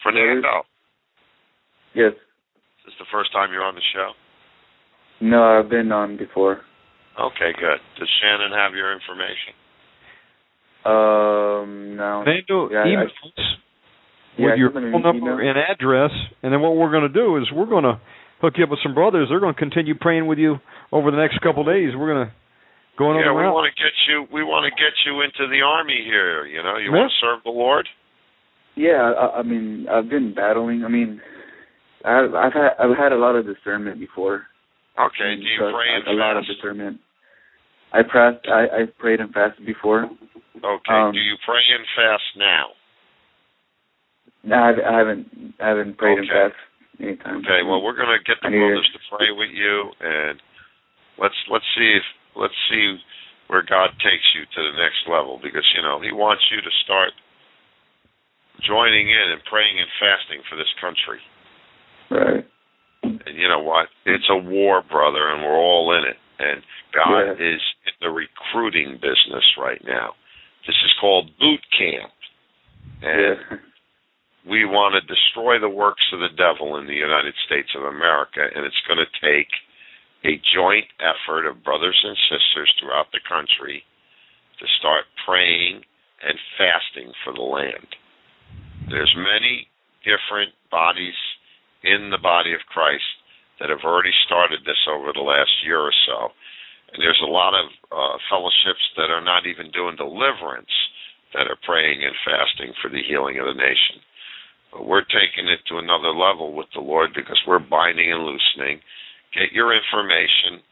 Fernando, 0.03 0.63
Yes. 1.95 2.11
This 2.85 2.93
is 2.93 2.99
the 2.99 3.09
first 3.11 3.31
time 3.33 3.51
you're 3.51 3.63
on 3.65 3.75
the 3.75 3.81
show? 3.93 4.11
No, 5.21 5.59
I've 5.59 5.69
been 5.69 5.91
on 5.91 6.17
before. 6.17 6.61
Okay, 7.19 7.51
good. 7.57 7.79
Does 7.99 8.09
Shannon 8.21 8.51
have 8.51 8.73
your 8.75 8.91
information? 8.93 9.55
Um, 10.85 11.95
no. 11.97 12.21
Fernando, 12.23 12.69
Yeah, 12.69 12.83
I- 12.83 12.87
email 12.87 13.07
us 13.07 13.57
Yeah, 14.37 14.45
with 14.51 14.57
your 14.59 14.69
I 14.69 14.73
sent 14.73 14.85
an 14.85 14.91
phone 14.91 15.01
number 15.01 15.41
email. 15.41 15.49
and 15.49 15.57
address, 15.57 16.11
and 16.43 16.51
then 16.53 16.61
what 16.61 16.75
we're 16.75 16.91
going 16.91 17.07
to 17.07 17.13
do 17.13 17.37
is 17.37 17.49
we're 17.51 17.65
going 17.65 17.85
to 17.85 17.99
hook 18.41 18.57
you 18.57 18.65
up 18.65 18.69
with 18.69 18.79
some 18.83 18.93
brothers. 18.93 19.29
They're 19.29 19.39
going 19.39 19.53
to 19.53 19.59
continue 19.59 19.95
praying 19.95 20.27
with 20.27 20.37
you 20.37 20.59
over 20.91 21.09
the 21.09 21.17
next 21.17 21.39
couple 21.41 21.61
of 21.61 21.67
days. 21.73 21.95
We're 21.95 22.13
going 22.13 22.27
to 22.27 22.33
go 22.99 23.11
another 23.11 23.25
yeah, 23.25 23.33
we 23.33 23.41
round. 23.43 23.53
want 23.55 23.73
to 23.73 23.81
get 23.81 23.93
you. 24.09 24.27
We 24.31 24.43
want 24.43 24.65
to 24.67 24.71
get 24.75 24.93
you 25.07 25.21
into 25.21 25.47
the 25.49 25.61
army 25.63 26.03
here. 26.03 26.45
You 26.45 26.61
know, 26.61 26.75
you 26.77 26.91
Yeah. 26.91 26.99
want 26.99 27.11
to 27.11 27.25
serve 27.25 27.39
the 27.43 27.51
Lord. 27.51 27.87
Yeah, 28.75 29.13
I, 29.15 29.39
I 29.39 29.41
mean, 29.43 29.87
I've 29.89 30.09
been 30.09 30.33
battling. 30.35 30.83
I 30.83 30.89
mean, 30.89 31.21
I've 32.05 32.33
I've 32.33 32.53
had 32.53 32.71
I've 32.79 32.97
had 32.97 33.11
a 33.11 33.17
lot 33.17 33.35
of 33.35 33.45
discernment 33.45 33.99
before. 33.99 34.45
Okay. 34.97 35.27
And 35.33 35.41
Do 35.41 35.47
you 35.47 35.59
so 35.59 35.71
pray 35.73 35.89
and 35.91 36.07
a, 36.07 36.11
a 36.11 36.15
lot 36.15 36.37
of 36.37 36.45
discernment. 36.45 36.99
I 37.93 38.01
pressed. 38.03 38.45
I 38.47 38.67
I've 38.83 38.97
prayed 38.97 39.19
and 39.19 39.33
fasted 39.33 39.65
before. 39.65 40.05
Okay. 40.05 40.93
Um, 40.93 41.11
Do 41.11 41.19
you 41.19 41.35
pray 41.45 41.61
and 41.75 41.85
fast 41.97 42.23
now? 42.37 42.65
No, 44.43 44.55
I, 44.55 44.71
I 44.77 44.93
haven't. 44.97 45.27
I 45.59 45.67
haven't 45.67 45.97
prayed 45.97 46.19
and 46.19 46.29
Okay. 46.29 46.53
fast 46.53 46.59
anytime. 47.01 47.37
Okay. 47.43 47.61
Well, 47.65 47.81
we're 47.81 47.97
going 47.97 48.13
to 48.13 48.23
get 48.23 48.37
the 48.41 48.49
brothers 48.53 48.87
to 48.93 48.99
pray 49.17 49.31
with 49.33 49.49
you, 49.51 49.91
and 49.99 50.39
let's 51.17 51.35
let's 51.51 51.65
see 51.75 51.91
if 51.97 52.05
let's 52.37 52.55
see 52.69 52.97
where 53.47 53.61
God 53.65 53.89
takes 54.01 54.25
you 54.33 54.41
to 54.45 54.59
the 54.71 54.75
next 54.77 55.05
level 55.09 55.39
because 55.41 55.65
you 55.75 55.81
know 55.81 55.99
He 55.99 56.11
wants 56.13 56.43
you 56.51 56.61
to 56.61 56.71
start 56.85 57.11
joining 58.63 59.09
in 59.09 59.27
and 59.35 59.41
praying 59.51 59.75
and 59.79 59.89
fasting 59.99 60.41
for 60.49 60.55
this 60.55 60.71
country. 60.79 61.19
Right. 62.09 62.45
And 63.03 63.37
you 63.37 63.47
know 63.47 63.61
what? 63.61 63.87
It's 64.05 64.29
a 64.29 64.37
war, 64.37 64.81
brother, 64.81 65.29
and 65.29 65.43
we're 65.43 65.57
all 65.57 65.93
in 65.97 66.03
it. 66.05 66.17
And 66.39 66.63
God 66.91 67.39
Yeah. 67.39 67.55
is 67.55 67.61
in 67.85 67.93
the 68.01 68.09
recruiting 68.09 68.97
business 68.97 69.45
right 69.57 69.83
now. 69.83 70.15
This 70.65 70.75
is 70.83 70.93
called 70.99 71.37
boot 71.37 71.61
camp. 71.71 72.11
And 73.01 73.21
Yeah. 73.21 73.57
we 74.45 74.65
want 74.65 74.93
to 74.95 75.01
destroy 75.01 75.59
the 75.59 75.69
works 75.69 76.11
of 76.11 76.19
the 76.19 76.29
devil 76.29 76.77
in 76.77 76.87
the 76.87 76.95
United 76.95 77.35
States 77.45 77.73
of 77.75 77.83
America, 77.83 78.49
and 78.55 78.65
it's 78.65 78.81
going 78.87 78.99
to 78.99 79.19
take 79.19 79.51
a 80.23 80.37
joint 80.37 80.87
effort 80.99 81.45
of 81.45 81.63
brothers 81.63 81.99
and 82.03 82.17
sisters 82.29 82.71
throughout 82.79 83.11
the 83.11 83.19
country 83.19 83.85
to 84.57 84.67
start 84.79 85.05
praying 85.25 85.83
and 86.21 86.39
fasting 86.57 87.13
for 87.23 87.33
the 87.33 87.41
land. 87.41 87.95
There's 88.89 89.15
many 89.15 89.67
different 90.03 90.53
bodies 90.69 91.15
in 91.85 92.09
the 92.09 92.21
body 92.21 92.53
of 92.53 92.65
Christ 92.73 93.05
that 93.59 93.69
have 93.69 93.85
already 93.85 94.11
started 94.25 94.65
this 94.65 94.81
over 94.89 95.13
the 95.13 95.23
last 95.23 95.53
year 95.63 95.79
or 95.79 95.95
so. 96.05 96.33
And 96.91 96.99
there's 96.99 97.21
a 97.23 97.31
lot 97.31 97.53
of 97.55 97.71
uh, 97.91 98.17
fellowships 98.29 98.83
that 98.97 99.11
are 99.11 99.23
not 99.23 99.45
even 99.45 99.71
doing 99.71 99.95
deliverance 99.95 100.71
that 101.33 101.51
are 101.51 101.59
praying 101.67 102.03
and 102.03 102.15
fasting 102.23 102.71
for 102.79 102.89
the 102.89 103.03
healing 103.03 103.39
of 103.39 103.47
the 103.47 103.59
nation. 103.59 103.99
But 104.71 104.87
we're 104.87 105.07
taking 105.07 105.47
it 105.47 105.63
to 105.67 105.79
another 105.79 106.11
level 106.11 106.55
with 106.55 106.67
the 106.73 106.83
Lord 106.83 107.11
because 107.15 107.39
we're 107.47 107.63
binding 107.63 108.11
and 108.11 108.23
loosening. 108.23 108.79
Get 109.35 109.51
your 109.51 109.75
information, 109.75 110.63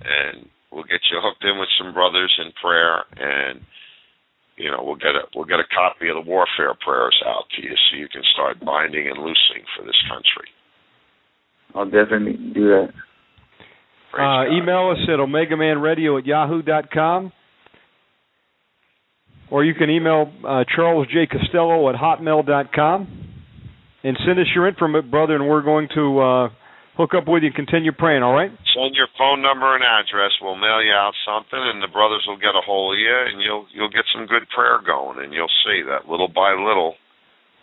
and 0.00 0.48
we'll 0.72 0.88
get 0.88 1.04
you 1.12 1.20
hooked 1.20 1.44
in 1.44 1.60
with 1.60 1.68
some 1.76 1.92
brothers 1.92 2.32
in 2.40 2.52
prayer, 2.60 3.04
and 3.16 3.60
you 4.56 4.70
know 4.70 4.80
we'll 4.80 5.00
get 5.00 5.16
a 5.16 5.28
we'll 5.36 5.48
get 5.48 5.60
a 5.60 5.68
copy 5.68 6.08
of 6.08 6.16
the 6.16 6.24
warfare 6.24 6.72
prayers 6.80 7.16
out 7.28 7.44
to 7.56 7.62
you 7.62 7.76
so 7.76 7.96
you 7.96 8.08
can 8.08 8.24
start 8.32 8.64
binding 8.64 9.08
and 9.08 9.20
loosing 9.20 9.64
for 9.76 9.84
this 9.84 10.00
country. 10.08 10.48
I'll 11.76 11.84
definitely 11.84 12.36
do 12.54 12.68
that. 12.68 12.88
Uh, 14.18 14.46
email 14.50 14.90
us 14.92 14.98
at 15.08 15.18
omegamanradio 15.18 16.18
at 16.18 16.26
yahoo.com. 16.26 17.32
Or 19.50 19.64
you 19.64 19.74
can 19.74 19.90
email 19.90 20.32
uh, 20.46 20.64
Charles 20.74 21.06
J. 21.08 21.26
Costello 21.26 21.88
at 21.90 21.96
hotmail.com. 21.96 23.24
And 24.02 24.16
send 24.26 24.38
us 24.38 24.46
your 24.54 24.68
info, 24.68 25.02
brother, 25.02 25.34
and 25.34 25.48
we're 25.48 25.62
going 25.62 25.88
to 25.94 26.20
uh, 26.20 26.48
hook 26.96 27.12
up 27.16 27.28
with 27.28 27.42
you 27.42 27.52
and 27.52 27.56
continue 27.56 27.92
praying, 27.92 28.22
all 28.22 28.32
right? 28.32 28.50
Send 28.72 28.94
your 28.94 29.08
phone 29.18 29.42
number 29.42 29.74
and 29.74 29.84
address. 29.84 30.32
We'll 30.40 30.56
mail 30.56 30.80
you 30.82 30.92
out 30.92 31.12
something, 31.26 31.58
and 31.58 31.82
the 31.82 31.92
brothers 31.92 32.24
will 32.26 32.38
get 32.38 32.56
a 32.56 32.64
hold 32.64 32.94
of 32.94 32.98
you, 33.00 33.10
and 33.10 33.42
you'll 33.42 33.66
you'll 33.72 33.92
get 33.92 34.04
some 34.14 34.26
good 34.26 34.48
prayer 34.54 34.80
going, 34.84 35.24
and 35.24 35.32
you'll 35.32 35.52
see 35.64 35.82
that 35.90 36.08
little 36.08 36.28
by 36.28 36.52
little, 36.54 36.94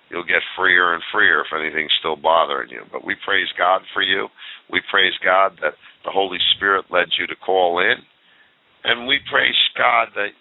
you'll 0.09 0.27
get 0.27 0.45
freer 0.57 0.93
and 0.93 1.03
freer 1.11 1.41
if 1.41 1.51
anything's 1.53 1.93
still 1.99 2.15
bothering 2.15 2.69
you. 2.69 2.83
But 2.91 3.06
we 3.06 3.15
praise 3.25 3.48
God 3.57 3.82
for 3.93 4.01
you. 4.01 4.27
We 4.72 4.82
praise 4.91 5.14
God 5.23 5.57
that 5.61 5.73
the 6.06 6.11
Holy 6.11 6.40
Spirit 6.56 6.85
led 6.91 7.07
you 7.19 7.27
to 7.27 7.35
call 7.35 7.80
in, 7.80 7.95
and 8.83 9.07
we 9.07 9.19
praise 9.32 9.57
God 9.77 10.09
that 10.15 10.35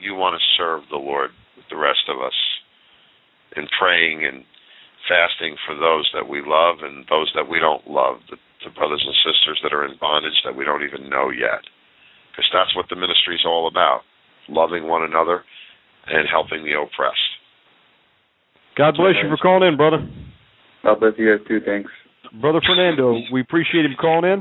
you 0.00 0.14
want 0.14 0.34
to 0.34 0.52
serve 0.58 0.82
the 0.90 1.00
Lord 1.00 1.30
with 1.56 1.64
the 1.70 1.76
rest 1.76 2.04
of 2.08 2.20
us 2.20 2.36
in 3.56 3.64
praying 3.78 4.24
and 4.26 4.44
fasting 5.08 5.56
for 5.64 5.74
those 5.74 6.10
that 6.12 6.28
we 6.28 6.42
love 6.44 6.82
and 6.82 7.06
those 7.08 7.30
that 7.34 7.48
we 7.48 7.58
don't 7.58 7.86
love, 7.88 8.18
the, 8.28 8.36
the 8.66 8.74
brothers 8.74 9.02
and 9.06 9.14
sisters 9.22 9.58
that 9.62 9.72
are 9.72 9.86
in 9.86 9.96
bondage 10.00 10.36
that 10.44 10.56
we 10.56 10.64
don't 10.64 10.82
even 10.82 11.08
know 11.08 11.30
yet. 11.30 11.62
Because 12.30 12.50
that's 12.52 12.74
what 12.76 12.90
the 12.90 12.98
ministry 12.98 13.36
is 13.36 13.46
all 13.46 13.68
about 13.68 14.02
loving 14.48 14.86
one 14.86 15.02
another 15.02 15.42
and 16.06 16.28
helping 16.28 16.64
the 16.64 16.74
oppressed. 16.74 17.35
God 18.76 18.94
bless 18.96 19.14
you 19.22 19.28
for 19.30 19.36
calling 19.40 19.66
in, 19.68 19.76
brother. 19.76 19.98
God 20.82 21.00
bless 21.00 21.12
you 21.16 21.36
guys 21.36 21.46
too. 21.48 21.60
Thanks. 21.64 21.90
Brother 22.40 22.60
Fernando, 22.66 23.20
we 23.32 23.40
appreciate 23.40 23.84
him 23.84 23.94
calling 24.00 24.24
in. 24.30 24.38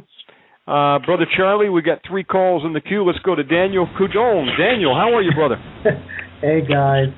Uh, 0.68 1.00
brother 1.06 1.26
Charlie, 1.38 1.70
we 1.70 1.82
got 1.82 2.00
three 2.08 2.24
calls 2.24 2.64
in 2.66 2.74
the 2.74 2.82
queue. 2.82 3.06
Let's 3.06 3.20
go 3.20 3.36
to 3.36 3.44
Daniel 3.44 3.88
Cudone. 4.00 4.50
Daniel, 4.58 4.94
how 4.96 5.14
are 5.14 5.22
you, 5.22 5.32
brother? 5.32 5.56
hey 6.42 6.62
guys, 6.62 7.14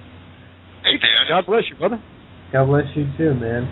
Hey, 0.84 0.96
Daniel. 1.00 1.26
God 1.30 1.46
bless 1.48 1.64
you, 1.70 1.76
brother. 1.78 2.02
God 2.54 2.66
bless 2.68 2.86
you 2.96 3.06
too, 3.18 3.34
man. 3.36 3.66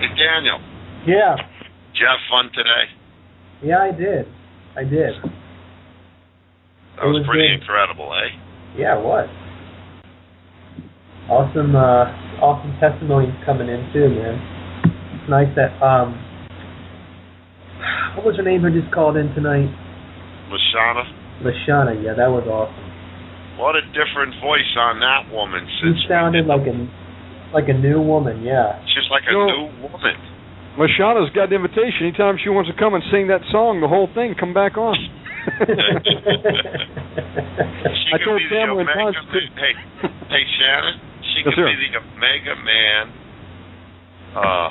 Hey, 0.00 0.08
Daniel. 0.16 0.58
Yeah, 1.06 1.36
Did 1.36 2.00
you 2.00 2.06
have 2.06 2.18
fun 2.30 2.50
today? 2.54 2.84
yeah, 3.62 3.78
I 3.82 3.90
did, 3.92 4.26
I 4.76 4.82
did. 4.84 5.14
That 6.96 7.04
was 7.06 7.20
was 7.20 7.26
pretty 7.28 7.46
good. 7.48 7.60
incredible, 7.60 8.10
eh? 8.14 8.30
Yeah, 8.78 8.98
it 8.98 9.04
was. 9.04 9.28
Awesome, 11.26 11.74
uh, 11.74 12.06
awesome 12.38 12.70
testimonies 12.78 13.34
coming 13.44 13.66
in 13.66 13.82
too, 13.92 14.06
man. 14.14 14.38
It's 15.18 15.26
nice 15.28 15.50
that 15.58 15.74
um, 15.82 16.14
what 18.14 18.22
was 18.30 18.36
her 18.38 18.46
name 18.46 18.62
who 18.62 18.70
just 18.70 18.94
called 18.94 19.16
in 19.18 19.34
tonight? 19.34 19.66
Lashana, 20.54 21.02
Lashana. 21.42 21.98
Yeah, 21.98 22.14
that 22.14 22.30
was 22.30 22.46
awesome. 22.46 22.78
what 23.58 23.74
a 23.74 23.82
different 23.90 24.38
voice 24.38 24.70
on 24.78 25.02
that 25.02 25.26
woman 25.34 25.66
since 25.82 25.98
She 25.98 26.06
since 26.06 26.08
sounded 26.08 26.46
like 26.46 26.62
a 26.62 26.74
like 27.50 27.66
a 27.66 27.74
new 27.74 27.98
woman. 27.98 28.46
Yeah. 28.46 28.78
she's 28.94 29.10
like 29.10 29.26
a 29.26 29.32
You 29.34 29.38
know- 29.38 29.66
new 29.66 29.90
woman. 29.90 30.14
Lashana's 30.78 31.32
got 31.34 31.48
the 31.48 31.56
invitation. 31.56 32.04
Anytime 32.06 32.36
she 32.38 32.50
wants 32.52 32.68
to 32.70 32.76
come 32.76 32.92
and 32.94 33.02
sing 33.10 33.32
that 33.32 33.40
song, 33.50 33.80
the 33.80 33.88
whole 33.88 34.06
thing, 34.14 34.36
come 34.38 34.52
back 34.54 34.76
on. 34.78 34.94
She 38.06 38.10
I 38.14 38.18
told 38.22 38.38
be 38.38 38.46
the 38.46 38.54
Pamela 38.54 38.82
and 38.82 38.90
Omega 38.90 39.22
Man. 39.32 39.46
Hey, 39.56 39.74
hey, 40.30 40.44
Shannon. 40.58 40.94
She 41.36 41.44
Yes, 41.44 41.52
could 41.52 41.60
sir. 41.60 41.68
be 41.68 41.76
the 41.76 42.00
Omega 42.00 42.54
Man 42.64 43.04
uh, 44.36 44.68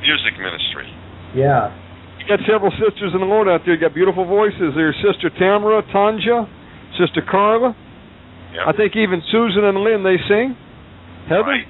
music 0.00 0.34
ministry. 0.40 0.88
yeah. 1.36 1.72
You 2.20 2.24
got 2.30 2.40
several 2.48 2.72
sisters 2.80 3.12
in 3.12 3.20
the 3.20 3.28
Lord 3.28 3.48
out 3.52 3.68
there. 3.68 3.74
You 3.76 3.80
got 3.80 3.92
beautiful 3.92 4.24
voices. 4.24 4.72
There's 4.72 4.96
Sister 5.04 5.28
Tamara, 5.36 5.82
Tanja, 5.92 6.48
Sister 6.96 7.20
Carla. 7.20 7.76
Yep. 8.56 8.64
I 8.64 8.72
think 8.72 8.96
even 8.96 9.20
Susan 9.28 9.64
and 9.68 9.76
Lynn 9.84 10.00
they 10.08 10.16
sing. 10.24 10.56
Heather, 11.28 11.44
Right. 11.44 11.68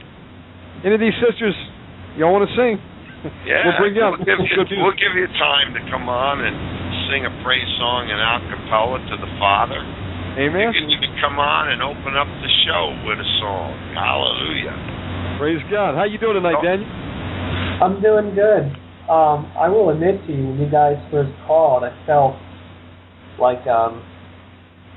any 0.87 0.95
of 0.95 1.01
these 1.03 1.17
sisters 1.19 1.55
y'all 2.15 2.31
want 2.31 2.47
to 2.47 2.55
sing? 2.55 2.79
Yeah. 3.43 3.67
We'll 3.67 3.79
bring 3.83 3.97
you 3.99 4.05
up. 4.07 4.15
We'll 4.15 4.27
give 4.31 4.39
you, 4.47 4.79
we'll 4.85 4.95
give 5.01 5.17
you 5.19 5.27
time 5.43 5.75
to 5.75 5.81
come 5.91 6.07
on 6.07 6.39
and 6.45 6.55
sing 7.11 7.27
a 7.27 7.33
praise 7.43 7.67
song 7.83 8.07
in 8.07 8.15
a 8.15 8.33
cappella 8.47 9.01
to 9.11 9.17
the 9.19 9.31
Father. 9.43 9.81
Amen. 10.35 10.75
You 10.75 10.83
can 10.83 10.91
even 10.91 11.15
come 11.23 11.39
on 11.39 11.71
and 11.71 11.79
open 11.79 12.19
up 12.19 12.27
the 12.43 12.51
show 12.67 12.91
with 13.07 13.23
a 13.23 13.29
song. 13.39 13.71
Hallelujah. 13.95 14.75
Praise 15.39 15.63
God. 15.71 15.95
How 15.95 16.03
you 16.11 16.19
doing 16.19 16.35
tonight, 16.35 16.59
Oh. 16.59 16.65
Daniel? 16.67 16.91
I'm 17.83 18.03
doing 18.03 18.35
good. 18.35 18.67
Um, 19.07 19.47
I 19.55 19.69
will 19.71 19.91
admit 19.95 20.19
to 20.27 20.31
you, 20.35 20.43
when 20.49 20.59
you 20.59 20.67
guys 20.71 20.99
first 21.15 21.31
called, 21.47 21.85
I 21.87 21.95
felt 22.07 22.35
like 23.39 23.63
um, 23.71 24.03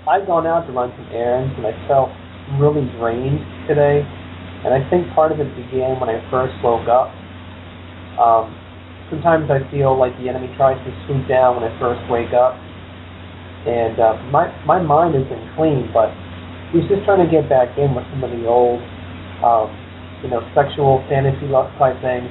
I'd 0.09 0.25
gone 0.25 0.47
out 0.49 0.65
to 0.65 0.73
run 0.73 0.89
some 0.97 1.05
errands 1.13 1.53
and 1.57 1.67
I 1.69 1.73
felt 1.85 2.09
really 2.57 2.85
drained 2.97 3.41
today. 3.69 4.01
And 4.65 4.73
I 4.73 4.81
think 4.89 5.05
part 5.13 5.29
of 5.31 5.37
it 5.37 5.49
began 5.53 6.01
when 6.01 6.09
I 6.09 6.17
first 6.33 6.57
woke 6.65 6.89
up. 6.89 7.13
Um, 8.17 8.49
sometimes 9.13 9.53
I 9.53 9.61
feel 9.69 9.93
like 9.93 10.17
the 10.17 10.29
enemy 10.33 10.49
tries 10.57 10.81
to 10.81 10.89
swoop 11.05 11.29
down 11.29 11.61
when 11.61 11.65
I 11.65 11.73
first 11.77 12.01
wake 12.09 12.33
up. 12.33 12.57
And 13.65 13.97
uh, 13.97 14.19
my 14.29 14.53
my 14.67 14.77
mind 14.77 15.15
has 15.15 15.25
been 15.25 15.43
clean, 15.57 15.89
but 15.95 16.13
he's 16.75 16.85
just 16.85 17.07
trying 17.07 17.25
to 17.25 17.29
get 17.31 17.49
back 17.49 17.73
in 17.79 17.95
with 17.95 18.05
some 18.13 18.21
of 18.21 18.29
the 18.29 18.45
old, 18.45 18.83
um, 19.41 19.71
you 20.21 20.29
know, 20.29 20.45
sexual 20.53 21.01
fantasy 21.09 21.49
lust 21.49 21.73
type 21.79 21.97
things 22.05 22.29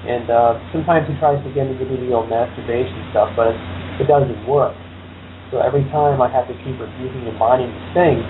and 0.00 0.32
uh, 0.32 0.56
sometimes 0.72 1.04
he 1.04 1.14
tries 1.20 1.36
to 1.44 1.50
get 1.52 1.68
me 1.68 1.76
to 1.76 1.84
do 1.84 1.96
the 2.00 2.16
old 2.16 2.32
masturbation 2.32 2.96
stuff, 3.12 3.36
but 3.36 3.52
it, 3.52 3.58
it 4.00 4.06
doesn't 4.08 4.48
work. 4.48 4.72
So 5.52 5.60
every 5.60 5.84
time 5.92 6.24
I 6.24 6.28
have 6.32 6.48
to 6.48 6.56
keep 6.64 6.80
rebuking 6.80 7.28
and 7.28 7.36
binding 7.36 7.68
these 7.68 7.92
things, 7.92 8.24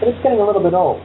but 0.00 0.12
it's 0.12 0.20
getting 0.20 0.44
a 0.44 0.46
little 0.46 0.60
bit 0.60 0.76
old. 0.76 1.00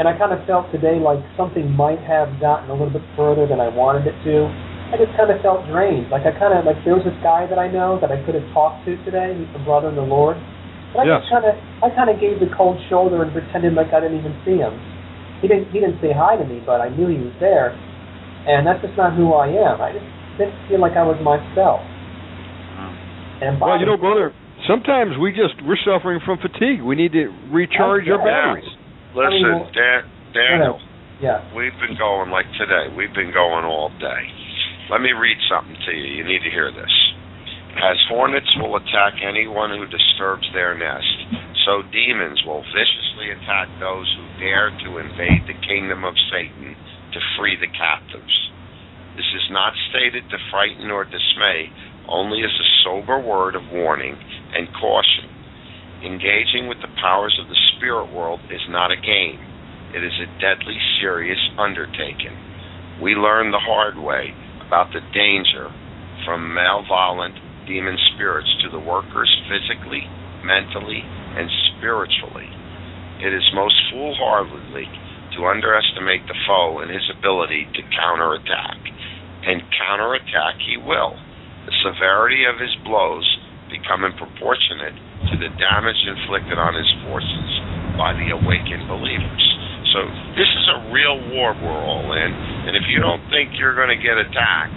And 0.00 0.08
I 0.08 0.16
kind 0.16 0.32
of 0.32 0.40
felt 0.48 0.72
today 0.72 0.96
like 0.96 1.20
something 1.36 1.68
might 1.68 2.00
have 2.00 2.40
gotten 2.40 2.72
a 2.72 2.74
little 2.74 2.90
bit 2.90 3.04
further 3.12 3.44
than 3.44 3.60
I 3.60 3.68
wanted 3.68 4.08
it 4.08 4.16
to. 4.24 4.48
I 4.94 4.96
just 4.96 5.10
kind 5.18 5.26
of 5.34 5.42
felt 5.42 5.66
drained. 5.66 6.14
Like 6.14 6.22
I 6.22 6.30
kind 6.38 6.54
of 6.54 6.62
like 6.62 6.78
there 6.86 6.94
was 6.94 7.02
this 7.02 7.18
guy 7.18 7.50
that 7.50 7.58
I 7.58 7.66
know 7.66 7.98
that 7.98 8.14
I 8.14 8.22
could 8.22 8.38
have 8.38 8.46
talked 8.54 8.86
to 8.86 8.94
today. 9.02 9.34
He's 9.34 9.50
a 9.58 9.62
brother 9.66 9.90
in 9.90 9.98
the 9.98 10.06
Lord. 10.06 10.38
But 10.94 11.02
I 11.02 11.04
Yes. 11.10 11.26
just 11.26 11.34
kind 11.34 11.46
of 11.50 11.54
I 11.82 11.90
kind 11.90 12.06
of 12.14 12.22
gave 12.22 12.38
the 12.38 12.46
cold 12.54 12.78
shoulder 12.86 13.18
and 13.26 13.34
pretended 13.34 13.74
like 13.74 13.90
I 13.90 13.98
didn't 13.98 14.22
even 14.22 14.38
see 14.46 14.62
him. 14.62 14.70
He 15.42 15.50
didn't 15.50 15.74
he 15.74 15.82
didn't 15.82 15.98
say 15.98 16.14
hi 16.14 16.38
to 16.38 16.46
me, 16.46 16.62
but 16.62 16.78
I 16.78 16.94
knew 16.94 17.10
he 17.10 17.18
was 17.18 17.34
there 17.42 17.74
and 18.46 18.62
that's 18.62 18.78
just 18.86 18.94
not 18.94 19.18
who 19.18 19.34
I 19.34 19.50
am. 19.50 19.82
I 19.82 19.98
just 19.98 20.06
didn't 20.38 20.54
feel 20.70 20.78
like 20.78 20.94
I 20.94 21.02
was 21.02 21.18
myself. 21.18 21.82
Hmm. 22.78 22.94
And 23.42 23.52
Well, 23.58 23.74
you 23.82 23.90
know, 23.90 23.98
brother, 23.98 24.30
Sometimes 24.70 25.18
we 25.20 25.28
just 25.34 25.60
we're 25.66 25.76
suffering 25.84 26.20
from 26.24 26.38
fatigue. 26.38 26.80
We 26.80 26.96
need 26.96 27.12
to 27.12 27.28
recharge 27.52 28.08
our 28.08 28.16
batteries. 28.22 28.64
Listen, 29.12 29.28
I 29.44 29.58
mean, 29.58 29.72
Dan, 29.74 30.00
Daniel, 30.32 30.80
Yeah. 31.20 31.42
we've 31.54 31.76
been 31.84 31.98
going 31.98 32.30
like 32.30 32.46
today. 32.56 32.88
We've 32.96 33.12
been 33.12 33.30
going 33.30 33.64
all 33.66 33.90
day. 34.00 34.22
Let 34.92 35.00
me 35.00 35.16
read 35.16 35.40
something 35.48 35.80
to 35.88 35.92
you. 35.96 36.20
You 36.20 36.24
need 36.28 36.44
to 36.44 36.52
hear 36.52 36.68
this. 36.68 36.92
As 37.80 37.96
hornets 38.12 38.52
will 38.60 38.76
attack 38.76 39.16
anyone 39.24 39.72
who 39.72 39.88
disturbs 39.88 40.44
their 40.52 40.76
nest, 40.76 41.16
so 41.64 41.80
demons 41.88 42.44
will 42.44 42.60
viciously 42.68 43.32
attack 43.32 43.72
those 43.80 44.04
who 44.12 44.44
dare 44.44 44.68
to 44.84 45.00
invade 45.00 45.48
the 45.48 45.56
kingdom 45.64 46.04
of 46.04 46.12
Satan 46.28 46.76
to 47.16 47.20
free 47.32 47.56
the 47.56 47.72
captives. 47.72 48.36
This 49.16 49.26
is 49.32 49.48
not 49.48 49.72
stated 49.88 50.28
to 50.28 50.48
frighten 50.52 50.92
or 50.92 51.08
dismay, 51.08 51.72
only 52.06 52.44
as 52.44 52.52
a 52.52 52.72
sober 52.84 53.16
word 53.18 53.56
of 53.56 53.64
warning 53.72 54.20
and 54.52 54.68
caution. 54.76 55.32
Engaging 56.04 56.68
with 56.68 56.84
the 56.84 56.92
powers 57.00 57.32
of 57.40 57.48
the 57.48 57.62
spirit 57.72 58.12
world 58.12 58.40
is 58.52 58.68
not 58.68 58.92
a 58.92 59.00
game, 59.00 59.40
it 59.96 60.04
is 60.04 60.20
a 60.20 60.28
deadly 60.44 60.76
serious 61.00 61.40
undertaking. 61.56 62.36
We 63.00 63.16
learn 63.16 63.50
the 63.50 63.64
hard 63.64 63.96
way 63.96 64.36
about 64.66 64.92
the 64.92 65.04
danger 65.12 65.70
from 66.24 66.54
malevolent 66.54 67.34
demon 67.66 67.96
spirits 68.14 68.48
to 68.62 68.68
the 68.70 68.80
workers 68.80 69.30
physically, 69.48 70.04
mentally, 70.44 71.00
and 71.04 71.48
spiritually. 71.76 72.48
It 73.20 73.32
is 73.32 73.44
most 73.54 73.76
foolhardily 73.90 74.88
to 75.36 75.46
underestimate 75.46 76.26
the 76.26 76.38
foe 76.46 76.78
and 76.80 76.90
his 76.90 77.04
ability 77.10 77.66
to 77.74 77.82
counterattack. 77.94 78.78
And 79.44 79.62
counterattack 79.76 80.60
he 80.64 80.76
will. 80.76 81.16
The 81.66 81.76
severity 81.84 82.44
of 82.44 82.60
his 82.60 82.72
blows 82.84 83.26
becoming 83.68 84.12
proportionate 84.16 84.96
to 85.32 85.34
the 85.40 85.50
damage 85.56 86.00
inflicted 86.06 86.58
on 86.60 86.76
his 86.76 86.90
forces 87.08 87.50
by 87.96 88.12
the 88.12 88.30
awakened 88.36 88.86
believers. 88.88 89.53
So 89.94 90.02
this 90.34 90.50
is 90.50 90.66
a 90.74 90.90
real 90.90 91.22
war 91.30 91.54
we're 91.54 91.70
all 91.86 92.10
in, 92.18 92.30
and 92.66 92.74
if 92.74 92.82
you 92.90 92.98
don't 92.98 93.22
think 93.30 93.54
you're 93.54 93.78
going 93.78 93.94
to 93.94 94.02
get 94.02 94.18
attacked, 94.18 94.74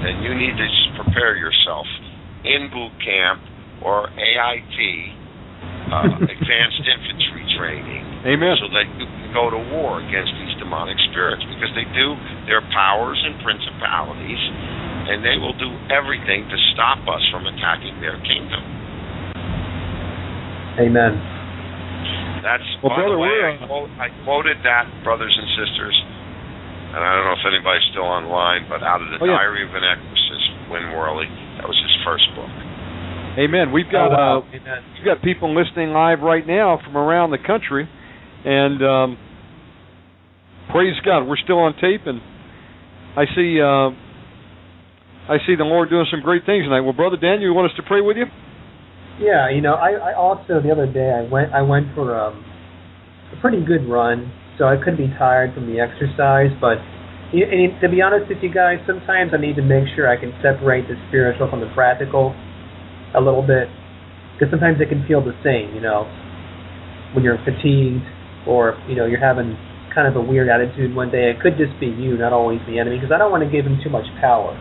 then 0.00 0.24
you 0.24 0.32
need 0.32 0.56
to 0.56 0.66
prepare 0.96 1.36
yourself 1.36 1.84
in 2.48 2.72
boot 2.72 2.96
camp 3.04 3.44
or 3.84 4.08
AIT, 4.08 4.78
uh, 5.92 6.16
advanced 6.32 6.80
infantry 6.80 7.44
training, 7.60 8.08
Amen. 8.24 8.56
so 8.56 8.72
that 8.72 8.88
you 8.96 9.04
can 9.04 9.36
go 9.36 9.52
to 9.52 9.60
war 9.76 10.00
against 10.00 10.32
these 10.40 10.56
demonic 10.56 10.96
spirits 11.12 11.44
because 11.44 11.68
they 11.76 11.84
do 11.92 12.16
their 12.48 12.64
powers 12.72 13.20
and 13.20 13.36
principalities, 13.44 14.40
and 15.12 15.20
they 15.20 15.36
will 15.36 15.56
do 15.60 15.68
everything 15.92 16.48
to 16.48 16.56
stop 16.72 17.04
us 17.04 17.20
from 17.28 17.44
attacking 17.44 18.00
their 18.00 18.16
kingdom. 18.24 18.64
Amen. 20.80 21.33
That's 22.44 22.66
Well, 22.84 22.92
by 22.92 23.00
brother, 23.00 23.16
the 23.16 23.24
way, 23.24 23.38
I, 23.56 23.66
quote, 23.66 23.90
I 23.96 24.08
quoted 24.28 24.58
that, 24.68 24.84
brothers 25.02 25.32
and 25.32 25.48
sisters, 25.56 25.96
and 26.92 27.00
I 27.00 27.08
don't 27.16 27.24
know 27.24 27.36
if 27.40 27.46
anybody's 27.48 27.86
still 27.90 28.04
online, 28.06 28.68
but 28.68 28.84
out 28.84 29.00
of 29.00 29.08
the 29.08 29.18
Oh, 29.18 29.26
yeah. 29.26 29.40
Diary 29.40 29.64
of 29.64 29.72
an 29.72 29.80
Exorcist, 29.82 30.46
Win 30.68 30.92
Worley, 30.92 31.26
that 31.56 31.64
was 31.66 31.78
his 31.80 31.94
first 32.04 32.28
book. 32.36 32.52
Amen. 33.40 33.72
We've 33.72 33.88
got 33.90 34.12
Oh, 34.12 34.14
wow. 34.14 34.38
uh, 34.44 34.56
Amen. 34.60 34.80
we've 34.94 35.08
got 35.08 35.22
people 35.24 35.50
listening 35.56 35.90
live 35.96 36.20
right 36.20 36.46
now 36.46 36.78
from 36.84 36.96
around 37.00 37.32
the 37.32 37.40
country, 37.42 37.88
and 38.44 38.78
um, 38.84 39.08
praise 40.70 40.94
God, 41.04 41.24
we're 41.26 41.40
still 41.40 41.58
on 41.64 41.74
tape, 41.80 42.04
and 42.06 42.20
I 43.16 43.24
see 43.34 43.58
uh, 43.58 43.90
I 45.32 45.40
see 45.48 45.56
the 45.56 45.64
Lord 45.64 45.88
doing 45.88 46.06
some 46.12 46.20
great 46.20 46.44
things 46.44 46.64
tonight. 46.68 46.82
Well, 46.84 46.92
brother 46.92 47.16
Daniel, 47.16 47.48
you 47.48 47.54
want 47.54 47.70
us 47.72 47.76
to 47.80 47.82
pray 47.82 48.02
with 48.02 48.16
you? 48.18 48.26
Yeah, 49.20 49.48
you 49.50 49.60
know, 49.60 49.74
I, 49.74 50.10
I 50.10 50.14
also 50.16 50.58
the 50.60 50.72
other 50.72 50.86
day 50.90 51.10
I 51.14 51.22
went 51.30 51.52
I 51.54 51.62
went 51.62 51.94
for 51.94 52.18
um, 52.18 52.44
a 53.30 53.40
pretty 53.40 53.62
good 53.64 53.86
run, 53.88 54.30
so 54.58 54.66
I 54.66 54.74
could 54.76 54.96
be 54.96 55.06
tired 55.18 55.54
from 55.54 55.70
the 55.70 55.78
exercise, 55.78 56.50
but 56.60 56.82
y- 57.30 57.46
and 57.46 57.78
to 57.80 57.88
be 57.88 58.02
honest 58.02 58.26
with 58.28 58.42
you 58.42 58.50
guys, 58.52 58.82
sometimes 58.86 59.30
I 59.32 59.38
need 59.38 59.54
to 59.56 59.62
make 59.62 59.86
sure 59.94 60.10
I 60.10 60.18
can 60.18 60.34
separate 60.42 60.88
the 60.90 60.98
spiritual 61.08 61.46
from 61.48 61.60
the 61.62 61.70
practical 61.78 62.34
a 63.14 63.22
little 63.22 63.46
bit, 63.46 63.70
because 64.34 64.50
sometimes 64.50 64.82
it 64.82 64.90
can 64.90 65.06
feel 65.06 65.22
the 65.22 65.34
same, 65.46 65.70
you 65.78 65.80
know, 65.80 66.10
when 67.14 67.22
you're 67.22 67.38
fatigued 67.46 68.02
or 68.50 68.74
you 68.90 68.98
know 68.98 69.06
you're 69.06 69.22
having 69.22 69.54
kind 69.94 70.10
of 70.10 70.18
a 70.18 70.20
weird 70.26 70.50
attitude 70.50 70.90
one 70.90 71.14
day. 71.14 71.30
It 71.30 71.38
could 71.38 71.54
just 71.54 71.78
be 71.78 71.86
you, 71.86 72.18
not 72.18 72.34
always 72.34 72.58
the 72.66 72.82
enemy, 72.82 72.98
because 72.98 73.14
I 73.14 73.18
don't 73.22 73.30
want 73.30 73.46
to 73.46 73.50
give 73.50 73.62
him 73.62 73.78
too 73.78 73.90
much 73.94 74.10
power. 74.20 74.58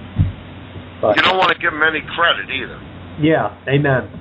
But 1.02 1.18
You 1.18 1.26
don't 1.26 1.42
want 1.42 1.50
to 1.50 1.58
give 1.58 1.74
him 1.74 1.82
any 1.82 2.06
credit 2.06 2.54
either. 2.54 2.78
yeah, 3.18 3.50
amen. 3.66 4.14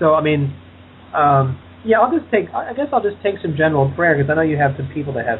So 0.00 0.16
I 0.16 0.24
mean, 0.24 0.50
um, 1.14 1.60
yeah, 1.84 2.00
I'll 2.00 2.10
just 2.10 2.26
take. 2.32 2.48
I 2.56 2.72
guess 2.72 2.88
I'll 2.92 3.04
just 3.04 3.20
take 3.22 3.36
some 3.44 3.54
general 3.56 3.92
prayer 3.94 4.16
because 4.16 4.32
I 4.32 4.34
know 4.34 4.42
you 4.48 4.56
have 4.56 4.72
some 4.80 4.88
people 4.92 5.12
that 5.14 5.28
have 5.28 5.38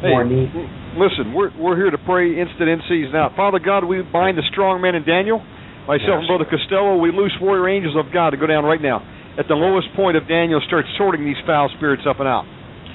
Hey, 0.00 0.10
more 0.14 0.24
need. 0.24 0.48
l- 0.56 0.70
listen, 0.96 1.30
we're 1.36 1.52
we're 1.60 1.76
here 1.76 1.92
to 1.92 2.00
pray 2.02 2.32
instant 2.40 2.68
in 2.72 2.80
season 2.88 3.14
out. 3.14 3.36
Father 3.36 3.60
God, 3.60 3.84
we 3.84 4.00
bind 4.02 4.36
the 4.40 4.46
strong 4.50 4.80
man 4.80 4.96
in 4.96 5.04
Daniel. 5.04 5.44
Myself 5.86 6.20
and 6.20 6.28
Brother 6.28 6.44
Costello, 6.44 7.00
we 7.00 7.08
loose 7.12 7.32
warrior 7.40 7.64
angels 7.68 7.96
of 7.96 8.12
God 8.12 8.30
to 8.30 8.36
go 8.36 8.44
down 8.44 8.64
right 8.64 8.80
now. 8.80 9.00
At 9.40 9.48
the 9.48 9.56
lowest 9.56 9.88
point 9.96 10.16
of 10.20 10.28
Daniel, 10.28 10.60
start 10.68 10.84
sorting 11.00 11.24
these 11.24 11.38
foul 11.48 11.70
spirits 11.80 12.04
up 12.04 12.20
and 12.20 12.28
out. 12.28 12.44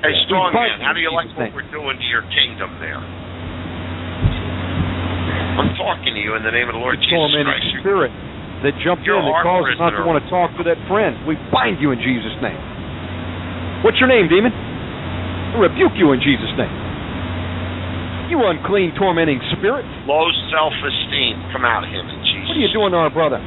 Hey, 0.06 0.14
strong 0.30 0.54
man, 0.54 0.78
how 0.84 0.94
do 0.94 1.00
you 1.02 1.10
like 1.10 1.26
what 1.34 1.50
we're 1.58 1.66
doing 1.74 1.98
to 1.98 2.08
your 2.14 2.22
kingdom 2.30 2.70
there? 2.78 3.02
I'm 5.58 5.74
talking 5.78 6.14
to 6.14 6.22
you 6.22 6.36
in 6.38 6.44
the 6.44 6.52
name 6.54 6.70
of 6.70 6.74
the 6.78 6.82
Lord 6.82 6.98
The 6.98 7.06
Jesus 7.08 7.34
Christ. 7.34 7.66
You're- 7.74 7.82
spirit 7.82 8.12
that 8.64 8.74
jumped 8.80 9.04
You're 9.04 9.20
in 9.20 9.28
that 9.28 9.44
caused 9.44 9.76
us 9.76 9.80
not 9.80 9.92
to 9.92 10.08
want 10.08 10.24
to 10.24 10.28
talk 10.32 10.56
to 10.56 10.64
that 10.64 10.80
friend. 10.88 11.20
We 11.28 11.36
bind 11.52 11.84
you 11.84 11.92
in 11.92 12.00
Jesus' 12.00 12.34
name. 12.40 12.56
What's 13.84 14.00
your 14.00 14.08
name, 14.08 14.32
demon? 14.32 14.56
I 14.56 15.60
rebuke 15.60 16.00
you 16.00 16.16
in 16.16 16.24
Jesus' 16.24 16.56
name. 16.56 16.72
You 18.32 18.40
unclean, 18.48 18.96
tormenting 18.96 19.44
spirit. 19.60 19.84
Low 20.08 20.26
self-esteem, 20.50 21.52
come 21.52 21.68
out 21.68 21.84
of 21.84 21.92
him 21.92 22.08
in 22.08 22.20
Jesus. 22.24 22.48
What 22.50 22.58
are 22.58 22.64
you 22.64 22.72
doing 22.72 22.92
to 22.96 23.00
our 23.04 23.12
brother? 23.12 23.38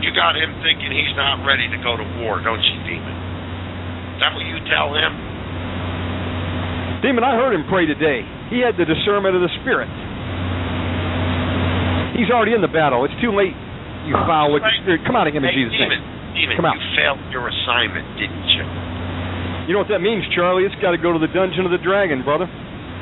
You 0.00 0.10
got 0.16 0.34
him 0.34 0.56
thinking 0.64 0.88
he's 0.88 1.12
not 1.14 1.44
ready 1.44 1.68
to 1.68 1.78
go 1.84 2.00
to 2.00 2.06
war, 2.24 2.40
don't 2.40 2.64
you, 2.64 2.76
demon? 2.88 3.12
Is 4.16 4.24
that 4.24 4.32
what 4.32 4.48
you 4.48 4.58
tell 4.66 4.96
him? 4.96 5.12
Demon, 7.04 7.22
I 7.22 7.36
heard 7.36 7.52
him 7.52 7.68
pray 7.68 7.84
today. 7.84 8.24
He 8.48 8.64
had 8.64 8.80
the 8.80 8.88
discernment 8.88 9.36
of 9.36 9.44
the 9.44 9.52
Spirit. 9.60 9.86
He's 12.16 12.30
already 12.32 12.54
in 12.56 12.62
the 12.62 12.70
battle. 12.70 13.04
It's 13.04 13.16
too 13.20 13.32
late, 13.34 13.52
you 14.08 14.14
uh, 14.16 14.24
foul 14.24 14.54
wicked 14.54 14.70
spirit. 14.84 15.04
Come 15.04 15.16
out 15.16 15.26
of 15.28 15.34
him 15.34 15.44
in 15.44 15.50
hey, 15.52 15.58
Jesus' 15.58 15.76
demon, 15.76 16.00
name. 16.00 16.34
demon, 16.34 16.54
Come 16.56 16.66
out. 16.68 16.76
you 16.78 16.88
failed 16.96 17.20
your 17.34 17.44
assignment, 17.50 18.06
didn't 18.16 18.48
you? 18.56 18.64
You 19.68 19.76
know 19.76 19.84
what 19.84 19.92
that 19.92 20.00
means, 20.00 20.24
Charlie? 20.32 20.64
It's 20.64 20.76
got 20.80 20.96
to 20.96 21.00
go 21.00 21.12
to 21.12 21.20
the 21.20 21.28
dungeon 21.28 21.68
of 21.68 21.72
the 21.74 21.82
dragon, 21.82 22.24
brother. 22.24 22.48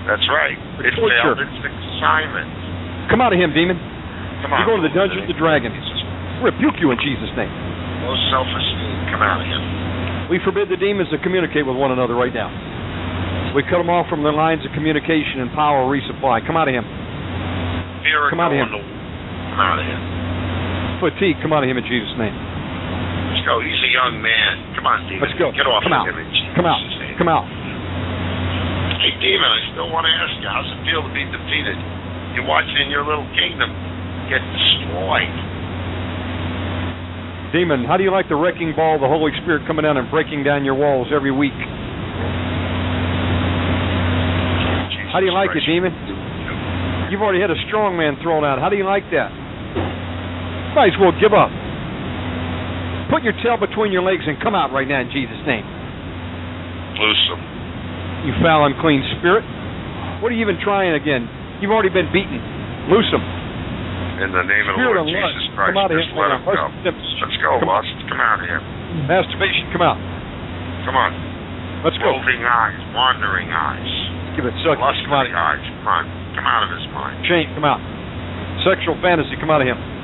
That's 0.06 0.26
right. 0.30 0.58
It 0.82 0.94
torture. 0.98 1.14
failed 1.22 1.38
its 1.38 1.54
assignment. 1.62 2.50
Come 3.10 3.22
out 3.22 3.30
of 3.30 3.38
him, 3.38 3.54
demon. 3.54 3.78
Come 4.42 4.50
on. 4.50 4.58
You're 4.62 4.70
going 4.74 4.82
to 4.82 4.88
the 4.90 4.96
dungeon 4.98 5.22
of 5.22 5.28
the 5.30 5.38
dragon. 5.38 5.70
Rebuke 6.42 6.78
you 6.82 6.90
in 6.90 6.98
Jesus' 6.98 7.30
name. 7.38 7.50
Low 8.02 8.14
self-esteem, 8.30 9.14
come 9.14 9.22
out 9.22 9.40
of 9.40 9.46
him. 9.46 9.62
We 10.30 10.42
forbid 10.42 10.66
the 10.68 10.76
demons 10.76 11.06
to 11.14 11.18
communicate 11.22 11.62
with 11.62 11.78
one 11.78 11.94
another 11.94 12.18
right 12.18 12.34
now. 12.34 12.50
We 13.54 13.62
cut 13.62 13.78
them 13.78 13.88
off 13.88 14.10
from 14.10 14.26
their 14.26 14.34
lines 14.34 14.66
of 14.66 14.74
communication 14.74 15.40
and 15.40 15.48
power 15.54 15.86
resupply. 15.86 16.44
Come 16.44 16.58
out 16.58 16.66
of 16.68 16.74
him. 16.74 16.84
Fear 18.02 18.30
Come 18.30 18.42
out 18.42 18.50
of 18.52 18.58
him. 18.58 18.68
Come 19.56 19.64
out 19.64 19.80
of 19.80 19.88
him. 19.88 20.00
Fatigue, 21.00 21.40
come 21.40 21.56
out 21.56 21.64
of 21.64 21.68
him 21.72 21.80
in 21.80 21.86
Jesus' 21.88 22.12
name. 22.20 22.36
Let's 23.32 23.40
go. 23.48 23.56
He's 23.64 23.80
a 23.88 23.88
young 23.88 24.20
man. 24.20 24.76
Come 24.76 24.84
on, 24.84 25.00
demon. 25.08 25.24
Let's 25.24 25.32
go. 25.40 25.48
Get 25.48 25.64
off 25.64 25.80
Come 25.80 25.96
of 25.96 26.04
out. 26.04 26.12
him 26.12 26.20
in 26.20 26.28
Jesus' 26.28 26.52
Come 26.60 26.68
out. 26.68 26.76
name. 26.76 27.16
Come 27.16 27.32
out. 27.32 27.48
Hey, 29.00 29.16
demon, 29.16 29.48
I 29.48 29.60
still 29.72 29.88
want 29.88 30.04
to 30.04 30.12
ask 30.12 30.36
you, 30.44 30.48
how's 30.52 30.68
it 30.68 30.80
feel 30.84 31.00
to 31.00 31.12
be 31.16 31.24
defeated? 31.32 31.76
You're 32.36 32.44
watching 32.44 32.92
your 32.92 33.00
little 33.08 33.24
kingdom 33.32 33.72
get 34.28 34.44
destroyed. 34.44 35.32
Demon, 37.56 37.88
how 37.88 37.96
do 37.96 38.04
you 38.04 38.12
like 38.12 38.28
the 38.28 38.36
wrecking 38.36 38.76
ball 38.76 39.00
of 39.00 39.00
the 39.00 39.08
Holy 39.08 39.32
Spirit 39.40 39.64
coming 39.64 39.88
down 39.88 39.96
and 39.96 40.04
breaking 40.12 40.44
down 40.44 40.68
your 40.68 40.76
walls 40.76 41.08
every 41.16 41.32
week? 41.32 41.56
How 45.16 45.20
do 45.20 45.24
you 45.24 45.32
like 45.32 45.48
it, 45.56 45.64
demon? 45.64 45.96
You've 47.08 47.22
already 47.22 47.40
had 47.40 47.48
a 47.54 47.56
strong 47.70 47.96
man 47.96 48.18
thrown 48.20 48.44
out. 48.44 48.58
How 48.60 48.68
do 48.68 48.76
you 48.76 48.84
like 48.84 49.06
that? 49.16 49.30
Might 50.76 50.92
as 50.92 50.98
well 51.00 51.16
give 51.16 51.32
up. 51.32 51.48
Put 53.08 53.24
your 53.24 53.32
tail 53.40 53.56
between 53.56 53.96
your 53.96 54.04
legs 54.04 54.28
and 54.28 54.36
come 54.44 54.52
out 54.52 54.76
right 54.76 54.84
now 54.84 55.00
in 55.00 55.08
Jesus' 55.08 55.40
name. 55.48 55.64
Loose 57.00 57.24
him. 57.32 57.40
You 58.28 58.36
foul, 58.44 58.68
unclean 58.68 59.00
spirit. 59.16 59.40
What 60.20 60.28
are 60.28 60.36
you 60.36 60.44
even 60.44 60.60
trying 60.60 60.92
again? 60.92 61.24
You've 61.64 61.72
already 61.72 61.88
been 61.88 62.12
beaten. 62.12 62.36
Loose 62.92 63.08
him. 63.08 63.24
In 64.20 64.36
the 64.36 64.44
name 64.44 64.68
of 64.68 64.76
the 64.76 64.84
Lord 64.84 65.00
of 65.00 65.08
Jesus 65.08 65.48
lust, 65.48 65.56
Christ, 65.56 65.76
come 65.80 65.96
just 65.96 66.12
let 66.12 66.36
him 66.36 66.44
go. 66.44 66.68
Let's 66.84 67.36
go, 67.40 67.56
Come 67.56 67.72
lust. 67.72 67.96
Come 68.12 68.20
out 68.20 68.40
of 68.40 68.44
here. 68.44 68.60
Masturbation, 69.08 69.72
come 69.72 69.80
out. 69.80 69.96
Come 70.84 70.96
on. 71.00 71.16
Let's 71.88 71.96
go. 72.04 72.20
Roving 72.20 72.44
eyes, 72.44 72.76
wandering 72.92 73.48
eyes, 73.48 73.92
Give 74.36 74.44
it 74.44 74.52
suck. 74.60 74.76
lusting 74.76 75.08
Come 75.08 75.16
out 75.16 75.24
of 75.24 75.32
eyes. 75.32 75.64
Come 75.64 75.88
on. 75.88 76.04
Come 76.36 76.44
out 76.44 76.68
of 76.68 76.70
his 76.76 76.84
mind. 76.92 77.16
Shame, 77.24 77.48
come 77.56 77.64
out. 77.64 77.80
Sexual 78.60 79.00
fantasy, 79.00 79.40
come 79.40 79.48
out 79.48 79.64
of 79.64 79.72
him. 79.72 79.95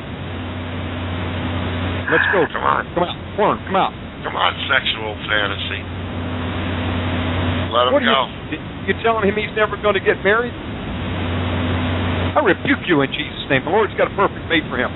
Let's 2.12 2.28
go. 2.28 2.44
Come 2.52 2.60
on. 2.62 2.84
Come 2.92 3.04
out. 3.08 3.16
Horn, 3.40 3.56
come 3.64 3.76
out. 3.80 3.92
Come 4.22 4.36
on, 4.36 4.52
sexual 4.68 5.16
fantasy. 5.26 5.80
Let 7.72 7.88
him 7.88 7.92
What 7.96 8.04
go. 8.04 8.20
you, 8.52 8.60
you 8.86 8.92
telling 9.00 9.24
him 9.26 9.34
he's 9.34 9.50
never 9.56 9.80
going 9.80 9.96
to 9.96 10.04
get 10.04 10.20
married? 10.20 10.52
I 12.36 12.40
rebuke 12.44 12.84
you 12.84 13.00
in 13.00 13.08
Jesus' 13.10 13.48
name. 13.48 13.64
The 13.64 13.72
Lord's 13.72 13.96
got 13.96 14.12
a 14.12 14.14
perfect 14.14 14.44
mate 14.52 14.62
for 14.68 14.76
him. 14.76 14.92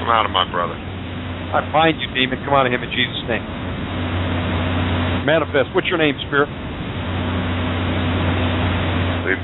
Come 0.00 0.10
out 0.10 0.24
of 0.24 0.32
my 0.32 0.48
brother. 0.48 0.74
I 1.52 1.60
bind 1.70 2.00
you, 2.00 2.08
demon. 2.16 2.40
Come 2.48 2.56
out 2.56 2.64
of 2.64 2.72
him 2.72 2.80
in 2.82 2.90
Jesus' 2.90 3.22
name. 3.28 3.44
Manifest. 5.28 5.70
What's 5.76 5.86
your 5.92 6.00
name, 6.00 6.16
Spirit? 6.26 6.48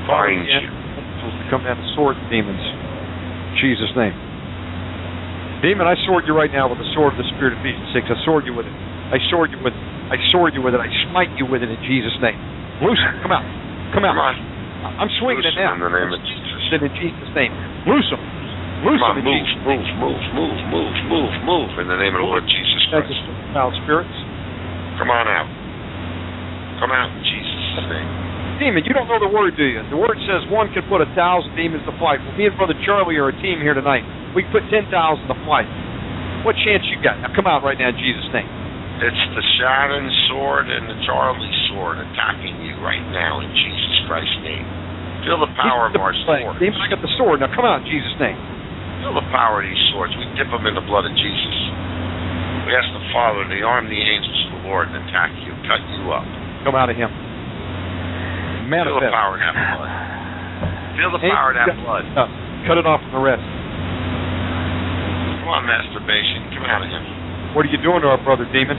Bind 0.08 0.48
Yeah. 0.48 0.64
you. 0.64 0.70
Come 1.52 1.64
down 1.64 1.76
and 1.76 1.88
sword 1.94 2.16
demons. 2.32 2.77
Jesus' 3.60 3.92
name. 3.98 4.14
Demon, 5.62 5.90
I 5.90 5.98
sword 6.06 6.22
you 6.30 6.34
right 6.38 6.50
now 6.50 6.70
with 6.70 6.78
the 6.78 6.86
sword 6.94 7.14
of 7.14 7.18
the 7.18 7.26
Spirit 7.34 7.58
of 7.58 7.60
Ephesians 7.60 7.90
6. 7.90 8.06
I 8.06 8.18
sword 8.22 8.46
you 8.46 8.54
with 8.54 8.66
it. 8.66 8.76
I 9.10 9.18
sword 9.26 9.50
you 9.50 9.58
with 9.58 9.74
it. 9.74 9.82
I 10.08 10.16
sword 10.30 10.54
you 10.54 10.62
with 10.62 10.72
it. 10.72 10.80
I 10.80 10.88
smite 11.10 11.34
you 11.34 11.50
with 11.50 11.66
it 11.66 11.70
in 11.70 11.80
Jesus' 11.82 12.14
name. 12.22 12.38
Loose. 12.80 13.02
Come 13.20 13.34
out. 13.34 13.42
Come 13.90 14.06
out. 14.06 14.14
Come 14.14 14.22
on. 14.22 14.36
I'm 15.02 15.10
swinging 15.18 15.42
Loose 15.42 15.50
it 15.50 15.58
now. 15.58 15.74
in 15.74 15.82
the 15.82 15.90
name 15.90 16.14
of 16.14 16.22
Jesus. 16.22 16.58
In 16.78 16.94
Jesus' 16.94 17.32
name. 17.34 17.50
Loose 17.90 18.06
him. 18.06 18.22
Loose 18.86 19.02
him 19.02 19.18
in 19.18 19.26
move, 19.26 19.42
Jesus' 19.42 19.58
move, 19.66 19.88
move, 19.98 20.22
move, 20.38 20.58
move, 20.70 20.94
move, 21.10 21.32
move 21.42 21.70
in 21.82 21.90
the 21.90 21.98
name 21.98 22.14
of 22.14 22.22
the 22.22 22.28
Lord 22.30 22.46
Jesus 22.46 22.82
Christ. 22.94 23.10
foul 23.50 23.74
spirits. 23.82 24.14
Come 25.02 25.10
on 25.10 25.26
out. 25.26 25.50
Come 26.78 26.94
out 26.94 27.10
in 27.10 27.22
Jesus' 27.26 27.90
name. 27.90 28.27
Demon, 28.58 28.82
you 28.82 28.90
don't 28.90 29.06
know 29.06 29.22
the 29.22 29.30
word, 29.30 29.54
do 29.54 29.62
you? 29.62 29.78
The 29.86 29.96
word 29.96 30.18
says 30.26 30.42
one 30.50 30.66
can 30.74 30.82
put 30.90 30.98
a 30.98 31.06
thousand 31.14 31.54
demons 31.54 31.86
to 31.86 31.94
flight. 32.02 32.18
Well, 32.18 32.34
me 32.34 32.50
and 32.50 32.58
Brother 32.58 32.74
Charlie 32.82 33.14
are 33.14 33.30
a 33.30 33.36
team 33.38 33.62
here 33.62 33.74
tonight. 33.74 34.02
We 34.34 34.42
can 34.42 34.50
put 34.50 34.66
ten 34.66 34.90
thousand 34.90 35.30
to 35.30 35.38
flight. 35.46 35.70
What 36.42 36.58
chance 36.66 36.82
you 36.90 36.98
got? 36.98 37.22
Now 37.22 37.30
come 37.38 37.46
out 37.46 37.62
right 37.62 37.78
now 37.78 37.94
in 37.94 37.98
Jesus' 37.98 38.26
name. 38.34 38.50
It's 38.98 39.24
the 39.38 39.44
Shannon 39.62 40.10
sword 40.26 40.66
and 40.66 40.90
the 40.90 40.98
Charlie 41.06 41.54
sword 41.70 42.02
attacking 42.02 42.58
you 42.66 42.74
right 42.82 43.02
now 43.14 43.38
in 43.38 43.46
Jesus 43.54 43.94
Christ's 44.10 44.42
name. 44.42 44.66
Feel 45.22 45.38
the 45.38 45.54
power 45.54 45.86
of 45.86 45.94
our 45.94 46.14
sword. 46.26 46.58
Demon, 46.58 46.82
I 46.82 46.90
got 46.90 46.98
the 46.98 47.14
sword. 47.14 47.38
Now 47.38 47.54
come 47.54 47.62
out 47.62 47.86
in 47.86 47.86
Jesus' 47.86 48.18
name. 48.18 48.38
Feel 49.06 49.14
the 49.14 49.28
power 49.30 49.62
of 49.62 49.70
these 49.70 49.82
swords. 49.94 50.10
We 50.18 50.26
dip 50.34 50.50
them 50.50 50.66
in 50.66 50.74
the 50.74 50.82
blood 50.82 51.06
of 51.06 51.14
Jesus. 51.14 51.56
We 52.66 52.74
ask 52.74 52.90
the 52.90 53.06
Father 53.14 53.46
to 53.46 53.54
arm 53.62 53.86
the 53.86 54.02
angels 54.02 54.38
of 54.50 54.58
the 54.58 54.62
Lord 54.66 54.90
and 54.90 54.98
attack 55.06 55.30
you, 55.46 55.54
cut 55.70 55.78
you 55.94 56.10
up. 56.10 56.26
Come 56.66 56.74
out 56.74 56.90
of 56.90 56.98
him. 56.98 57.27
Feel 58.68 59.00
the 59.00 59.08
power 59.08 59.32
of 59.32 59.40
that 59.40 59.56
blood. 59.56 59.88
Feel 61.00 61.08
the 61.16 61.24
power 61.24 61.48
of 61.52 61.56
that 61.56 61.72
blood. 61.80 62.04
Uh, 62.12 62.28
cut 62.68 62.76
it 62.76 62.84
off 62.84 63.00
from 63.00 63.16
the 63.16 63.24
rest. 63.24 63.40
Come 65.40 65.48
on, 65.56 65.64
masturbation. 65.64 66.52
Come 66.52 66.68
out 66.68 66.84
of 66.84 66.92
him. 66.92 67.00
What 67.56 67.64
are 67.64 67.72
you 67.72 67.80
doing 67.80 68.04
to 68.04 68.12
our 68.12 68.20
brother, 68.20 68.44
Demon? 68.52 68.76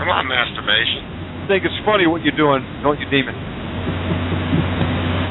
Come 0.00 0.08
on, 0.08 0.24
masturbation. 0.24 1.04
I 1.44 1.52
think 1.52 1.68
it's 1.68 1.76
funny 1.84 2.08
what 2.08 2.24
you're 2.24 2.32
doing, 2.32 2.64
don't 2.80 2.96
you, 2.96 3.04
Demon? 3.12 3.36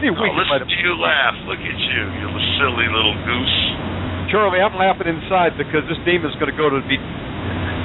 Oh, 0.06 0.38
listen 0.38 0.70
to 0.70 0.78
you 0.86 0.94
laugh. 1.02 1.34
Look 1.50 1.58
at 1.58 1.80
you, 1.82 2.02
you 2.22 2.30
silly 2.62 2.86
little 2.94 3.18
goose. 3.26 3.58
Charlie, 4.30 4.62
I'm 4.62 4.78
laughing 4.78 5.10
inside 5.10 5.58
because 5.58 5.82
this 5.90 5.98
demon's 6.06 6.38
going 6.38 6.54
to 6.54 6.58
go 6.58 6.70
to 6.70 6.78
be 6.86 7.02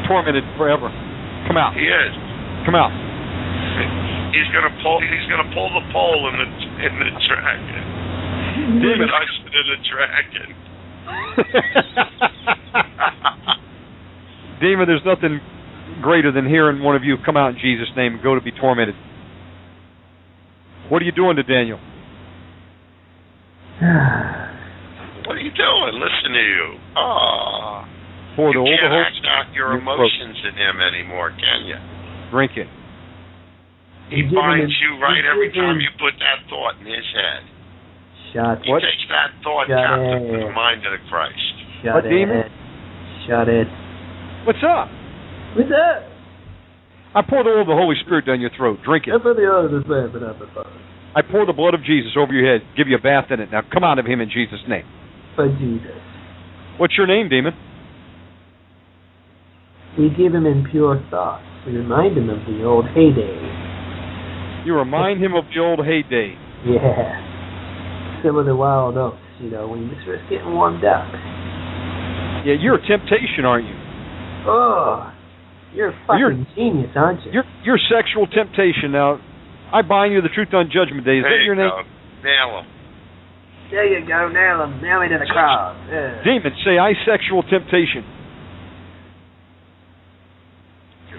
tormented 0.05 0.45
forever. 0.61 0.93
Come 1.49 1.57
out. 1.57 1.73
He 1.73 1.89
is. 1.89 2.13
Come 2.69 2.77
out. 2.77 2.93
He's 4.33 4.49
gonna 4.55 4.71
pull. 4.83 5.01
He's 5.03 5.27
gonna 5.29 5.53
pull 5.55 5.69
the 5.75 5.83
pole 5.93 6.29
in 6.31 6.37
the 6.39 6.45
in 6.87 6.99
the 6.99 7.11
dragon. 7.27 7.85
Demon. 8.81 9.09
Touch 9.09 9.29
it 9.43 9.55
in 9.55 9.67
the 9.67 9.77
dragon. 9.91 10.55
Demon, 14.61 14.87
there's 14.87 15.05
nothing 15.05 15.41
greater 16.03 16.31
than 16.31 16.47
hearing 16.47 16.83
one 16.83 16.97
of 16.97 17.03
you 17.03 17.17
come 17.25 17.37
out 17.37 17.51
in 17.51 17.59
Jesus' 17.61 17.89
name 17.97 18.15
and 18.15 18.23
go 18.23 18.35
to 18.35 18.41
be 18.41 18.53
tormented. 18.53 18.95
What 20.89 21.03
are 21.03 21.05
you 21.05 21.13
doing 21.13 21.37
to 21.37 21.43
Daniel? 21.43 21.79
What 25.31 25.39
are 25.39 25.47
you 25.47 25.55
doing? 25.55 25.95
Listen 25.95 26.35
to 26.35 26.43
you. 26.43 26.67
Ah. 26.99 27.87
For 28.35 28.51
the 28.51 28.59
you 28.59 28.67
can't 28.67 28.91
act 28.91 29.23
out 29.31 29.55
your 29.55 29.79
emotions 29.79 30.43
in 30.43 30.59
him 30.59 30.83
anymore, 30.83 31.31
can 31.31 31.71
you? 31.71 31.79
drink 32.31 32.53
it. 32.57 32.67
He 34.11 34.27
You're 34.27 34.35
binds 34.35 34.75
you 34.83 34.99
right 34.99 35.23
every 35.25 35.49
giving- 35.49 35.63
time 35.71 35.81
you 35.81 35.89
put 35.99 36.19
that 36.19 36.43
thought 36.51 36.75
in 36.83 36.87
his 36.87 37.07
head. 37.15 37.43
Shut 38.35 38.65
He 38.65 38.71
What? 38.71 38.83
takes 38.83 39.07
that 39.09 39.31
thought 39.43 39.67
Shut 39.67 39.79
captive 39.79 40.23
to 40.29 40.35
it. 40.35 40.45
the 40.47 40.51
mind 40.53 40.85
of 40.87 40.93
the 40.93 40.99
Christ. 41.09 41.55
Shut 41.83 41.95
What 41.95 42.07
it. 42.07 42.11
demon? 42.11 42.45
Shut 43.27 43.49
it. 43.49 43.69
What's 44.45 44.63
up? 44.63 44.89
What's 45.55 45.71
up? 45.71 46.03
I 47.15 47.23
pour 47.23 47.43
the 47.43 47.51
oil 47.51 47.61
of 47.63 47.67
the 47.67 47.75
Holy 47.75 47.97
Spirit 48.07 48.25
down 48.27 48.41
your 48.41 48.51
throat. 48.51 48.83
Drink 48.83 49.07
it. 49.09 49.11
The 49.11 49.17
other 49.51 49.83
said, 49.83 50.13
but 50.13 50.21
that's 50.21 50.39
fine. 50.55 50.65
I 51.15 51.23
pour 51.23 51.45
the 51.45 51.53
blood 51.53 51.75
of 51.75 51.83
Jesus 51.83 52.17
over 52.17 52.33
your 52.33 52.47
head. 52.47 52.63
Give 52.77 52.87
you 52.87 52.95
a 52.97 53.01
bath 53.01 53.31
in 53.33 53.41
it. 53.41 53.51
Now 53.51 53.63
come 53.63 53.83
out 53.83 53.99
of 53.99 54.07
him 54.07 54.21
in 54.21 54.31
Jesus' 54.31 54.63
name. 54.69 54.85
For 55.35 55.49
Jesus. 55.49 55.91
What's 56.79 56.97
your 56.97 57.07
name, 57.09 57.29
demon? 57.29 57.53
We 59.99 60.09
give 60.11 60.35
him 60.35 60.47
impure 60.47 61.03
thoughts. 61.11 61.43
We 61.67 61.77
remind 61.77 62.17
him 62.17 62.31
of 62.31 62.39
the 62.47 62.63
old 62.65 62.87
heyday. 62.95 63.70
You 64.65 64.75
remind 64.77 65.23
him 65.23 65.35
of 65.35 65.45
the 65.55 65.61
old 65.61 65.81
heyday. 65.85 66.37
Yeah. 66.67 68.23
Some 68.25 68.37
of 68.37 68.45
the 68.45 68.55
wild 68.55 68.97
oats, 68.97 69.17
you 69.41 69.51
know, 69.51 69.69
when 69.69 69.89
you're 69.89 69.97
just 70.19 70.29
getting 70.29 70.53
warmed 70.53 70.85
up. 70.85 71.09
Yeah, 72.45 72.57
you're 72.61 72.77
a 72.77 72.85
temptation, 72.87 73.45
aren't 73.45 73.65
you? 73.69 73.77
Oh, 74.49 75.13
you're 75.73 75.89
a 75.93 75.97
fucking 76.07 76.21
You're- 76.21 76.47
genius, 76.57 76.93
aren't 76.97 77.25
you? 77.25 77.33
You're 77.33 77.49
you're 77.65 77.81
sexual 77.89 78.27
temptation. 78.27 78.93
Now, 78.93 79.21
I 79.73 79.81
bind 79.83 80.13
you 80.13 80.21
the 80.21 80.29
truth 80.33 80.53
on 80.53 80.69
Judgment 80.73 81.05
Day. 81.05 81.19
Is 81.21 81.25
there 81.25 81.37
that 81.39 81.45
your 81.45 81.55
you 81.57 81.61
name? 81.65 81.71
go. 81.71 81.83
Nail 82.25 82.61
him. 82.61 82.67
There 83.71 83.87
you 83.87 84.01
go, 84.09 84.29
nail 84.29 84.65
him. 84.67 84.83
Nail 84.83 85.01
me 85.01 85.09
to 85.09 85.19
the 85.21 85.29
cross. 85.31 85.77
Yeah. 85.89 86.21
Demon, 86.25 86.53
say 86.65 86.77
I 86.77 86.93
sexual 87.07 87.43
temptation. 87.47 88.03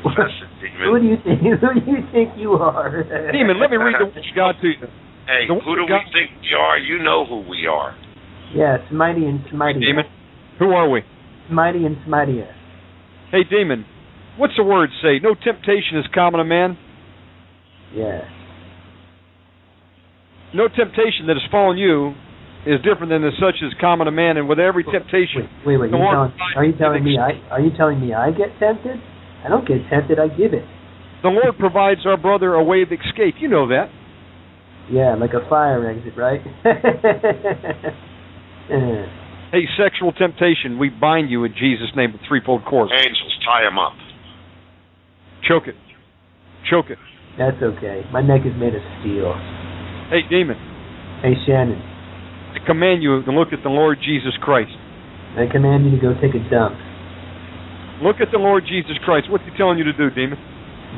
Confess 0.01 0.33
it, 0.41 0.71
Who 0.85 0.99
do 0.99 1.05
you 1.05 1.17
think? 1.23 1.41
Who 1.41 1.79
do 1.79 1.91
you 1.91 2.01
think 2.11 2.33
you 2.37 2.53
are? 2.53 2.89
Demon, 3.31 3.59
let 3.59 3.69
me 3.69 3.77
read 3.77 3.95
the 3.99 4.05
word 4.05 4.17
of 4.17 4.35
God 4.35 4.55
to 4.61 4.67
you. 4.67 4.87
Hey, 5.27 5.45
The 5.47 5.53
who 5.53 5.75
do 5.75 5.85
we 5.85 5.99
think 6.11 6.41
we 6.41 6.53
are? 6.57 6.77
You 6.77 7.03
know 7.03 7.25
who 7.25 7.47
we 7.47 7.67
are. 7.67 7.95
Yes, 8.55 8.79
mighty 8.91 9.25
and 9.25 9.41
mighty. 9.53 9.79
Demon, 9.79 10.05
who 10.59 10.71
are 10.71 10.89
we? 10.89 11.01
Mighty 11.49 11.85
and 11.85 11.95
mightier. 12.07 12.53
Hey, 13.31 13.43
demon, 13.49 13.85
what's 14.37 14.53
the 14.57 14.63
word 14.63 14.89
say? 15.01 15.19
No 15.21 15.35
temptation 15.35 15.97
is 15.99 16.05
common 16.13 16.39
to 16.39 16.45
man. 16.45 16.77
Yes. 17.93 18.23
No 20.53 20.67
temptation 20.67 21.27
that 21.27 21.37
has 21.39 21.49
fallen 21.51 21.77
you 21.77 22.13
is 22.65 22.81
different 22.83 23.09
than 23.09 23.21
the 23.21 23.31
such 23.39 23.55
as 23.63 23.71
common 23.79 24.05
to 24.05 24.11
man. 24.11 24.37
And 24.37 24.49
with 24.49 24.59
every 24.59 24.83
temptation, 24.83 25.47
Wait, 25.65 25.77
wait. 25.77 25.91
The 25.91 25.97
You 25.97 26.03
telling, 26.11 26.33
are 26.57 26.65
you 26.65 26.73
telling 26.77 27.03
me 27.03 27.17
I? 27.17 27.31
Are 27.51 27.61
you 27.61 27.71
telling 27.77 28.01
me 28.01 28.13
I 28.13 28.31
get 28.31 28.49
tempted? 28.59 28.99
I 29.45 29.49
don't 29.49 29.67
get 29.67 29.77
tempted. 29.89 30.19
I 30.19 30.27
give 30.27 30.53
it. 30.53 30.63
the 31.23 31.29
Lord 31.29 31.57
provides 31.57 32.01
our 32.05 32.17
brother 32.17 32.53
a 32.53 32.63
way 32.63 32.81
of 32.83 32.89
escape. 32.91 33.35
You 33.39 33.49
know 33.49 33.67
that. 33.67 33.89
Yeah, 34.91 35.15
like 35.15 35.31
a 35.33 35.47
fire 35.49 35.89
exit, 35.89 36.13
right? 36.17 36.41
Hey, 39.51 39.67
sexual 39.75 40.13
temptation, 40.13 40.79
we 40.79 40.87
bind 40.87 41.29
you 41.29 41.43
in 41.43 41.51
Jesus' 41.51 41.91
name 41.93 42.13
with 42.13 42.21
threefold 42.25 42.63
cords. 42.63 42.91
Angels, 42.95 43.35
tie 43.43 43.67
him 43.67 43.77
up. 43.77 43.91
Choke 45.43 45.67
it. 45.67 45.75
Choke 46.71 46.87
it. 46.89 46.97
That's 47.37 47.59
okay. 47.61 48.03
My 48.13 48.21
neck 48.21 48.47
is 48.47 48.55
made 48.55 48.71
of 48.75 48.81
steel. 49.01 49.35
Hey, 50.07 50.23
demon, 50.29 50.55
Hey, 51.21 51.35
Shannon, 51.45 51.77
I 52.55 52.65
command 52.65 53.03
you 53.03 53.21
to 53.23 53.31
look 53.31 53.51
at 53.51 53.59
the 53.61 53.69
Lord 53.69 53.99
Jesus 53.99 54.33
Christ. 54.41 54.71
I 55.35 55.51
command 55.51 55.83
you 55.83 55.91
to 55.91 56.01
go 56.01 56.13
take 56.15 56.31
a 56.31 56.43
dump. 56.49 56.79
Look 58.01 58.17
at 58.19 58.29
the 58.33 58.41
Lord 58.41 58.65
Jesus 58.65 58.97
Christ. 59.05 59.29
What's 59.29 59.43
he 59.45 59.51
telling 59.57 59.77
you 59.77 59.85
to 59.85 59.93
do, 59.93 60.09
demon? 60.09 60.37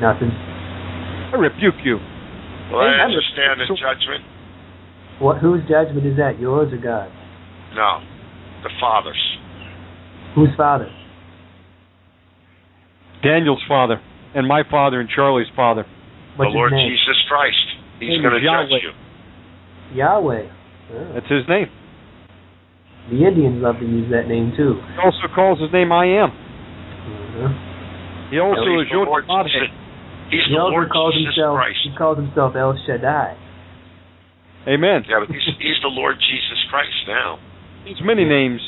Nothing. 0.00 0.32
I 0.32 1.36
rebuke 1.36 1.84
you. 1.84 2.00
Will 2.72 2.80
Hey, 2.80 2.96
I 2.96 3.04
understand 3.04 3.60
the 3.60 3.68
judgment? 3.76 4.24
What? 5.20 5.38
Whose 5.38 5.60
judgment 5.68 6.06
is 6.06 6.16
that? 6.16 6.40
Yours 6.40 6.72
or 6.72 6.80
God's? 6.80 7.12
No. 7.76 8.00
The 8.64 8.70
Father's. 8.80 9.20
Whose 10.34 10.48
father? 10.56 10.90
Daniel's 13.22 13.62
father, 13.68 14.00
and 14.34 14.48
my 14.48 14.62
father, 14.68 15.00
and 15.00 15.08
Charlie's 15.08 15.46
father. 15.54 15.86
What's 16.36 16.50
the 16.50 16.56
Lord 16.56 16.72
name? 16.72 16.90
Jesus 16.90 17.16
Christ. 17.28 17.56
He's 18.00 18.20
going 18.20 18.34
to 18.34 18.40
judge 18.42 18.82
you. 18.82 18.92
Yahweh. 19.96 20.44
Oh. 20.92 21.12
That's 21.14 21.30
his 21.30 21.44
name. 21.48 21.68
The 23.10 23.24
Indians 23.24 23.62
love 23.62 23.76
to 23.80 23.86
use 23.86 24.10
that 24.10 24.28
name 24.28 24.52
too. 24.56 24.80
He 24.80 24.98
also 25.04 25.28
calls 25.34 25.60
his 25.60 25.72
name 25.72 25.92
I 25.92 26.06
am. 26.24 26.32
He 28.30 28.38
also 28.40 28.80
is 28.80 28.88
your 28.90 29.06
Lord 29.06 29.26
Godhead. 29.26 29.52
Jesus- 29.52 29.80
He's 30.30 30.40
He 30.48 30.54
the 30.54 30.60
also 30.60 30.72
Lord 30.72 30.88
calls 30.90 31.14
Jesus 31.14 31.34
himself. 31.36 31.54
Christ. 31.60 31.78
He 31.84 31.92
calls 31.96 32.16
himself 32.16 32.56
El 32.56 32.74
Shaddai. 32.86 33.36
Amen. 34.66 35.04
Yeah, 35.04 35.20
but 35.20 35.28
he's, 35.28 35.44
he's 35.60 35.76
the 35.84 35.92
Lord 35.92 36.16
Jesus 36.16 36.58
Christ 36.70 36.96
now. 37.06 37.38
He's 37.84 38.00
many 38.02 38.24
names, 38.24 38.60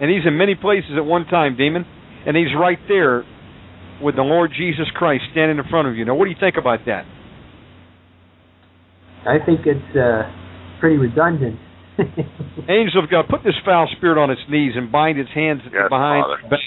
and 0.00 0.10
he's 0.10 0.24
in 0.26 0.38
many 0.38 0.54
places 0.54 0.92
at 0.96 1.04
one 1.04 1.26
time, 1.26 1.56
demon. 1.56 1.84
And 2.26 2.34
he's 2.34 2.48
right 2.58 2.78
there 2.88 3.22
with 4.00 4.16
the 4.16 4.22
Lord 4.24 4.50
Jesus 4.56 4.88
Christ 4.96 5.24
standing 5.32 5.58
in 5.58 5.64
front 5.68 5.86
of 5.88 5.94
you. 5.96 6.06
Now, 6.06 6.14
what 6.14 6.24
do 6.24 6.30
you 6.30 6.40
think 6.40 6.56
about 6.56 6.80
that? 6.86 7.04
I 9.28 9.36
think 9.44 9.60
it's 9.66 9.96
uh, 9.96 10.24
pretty 10.80 10.96
redundant. 10.96 11.60
Angel 12.68 13.04
of 13.04 13.10
God, 13.10 13.26
put 13.28 13.44
this 13.44 13.54
foul 13.64 13.88
spirit 13.96 14.18
on 14.20 14.30
its 14.30 14.40
knees 14.48 14.72
and 14.74 14.90
bind 14.90 15.18
its 15.18 15.30
hands 15.34 15.60
Yes, 15.64 15.88
behind 15.88 16.24
Father. 16.24 16.40
its 16.40 16.48
back. 16.50 16.60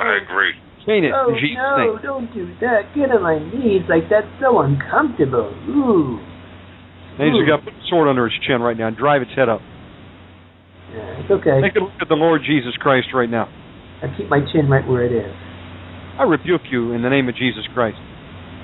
I 0.00 0.18
agree. 0.22 0.52
Chain 0.86 1.04
it 1.04 1.12
oh 1.14 1.30
in 1.30 1.38
Jesus' 1.38 1.62
no! 1.62 1.76
name. 1.78 1.98
Don't 2.02 2.28
do 2.34 2.46
that. 2.60 2.90
Get 2.94 3.10
on 3.14 3.22
my 3.22 3.38
knees 3.38 3.86
like 3.86 4.10
that's 4.10 4.26
so 4.42 4.60
uncomfortable. 4.60 5.54
Ooh. 5.70 6.18
Angel 7.20 7.44
of 7.44 7.46
God, 7.46 7.60
put 7.64 7.74
the 7.76 7.86
sword 7.88 8.08
under 8.08 8.26
its 8.26 8.34
chin 8.46 8.60
right 8.60 8.76
now 8.76 8.88
and 8.88 8.96
drive 8.96 9.22
its 9.22 9.30
head 9.36 9.48
up. 9.48 9.60
Yeah, 10.90 11.20
it's 11.22 11.30
okay. 11.30 11.60
Take 11.60 11.76
a 11.76 11.84
look 11.84 11.94
at 12.00 12.08
the 12.08 12.18
Lord 12.18 12.42
Jesus 12.42 12.74
Christ 12.80 13.08
right 13.14 13.28
now. 13.28 13.46
I 14.02 14.10
keep 14.16 14.28
my 14.28 14.40
chin 14.52 14.68
right 14.68 14.86
where 14.86 15.04
it 15.04 15.12
is. 15.12 15.32
I 16.18 16.24
rebuke 16.24 16.66
you 16.70 16.92
in 16.92 17.02
the 17.02 17.08
name 17.08 17.28
of 17.28 17.36
Jesus 17.36 17.64
Christ. 17.72 18.00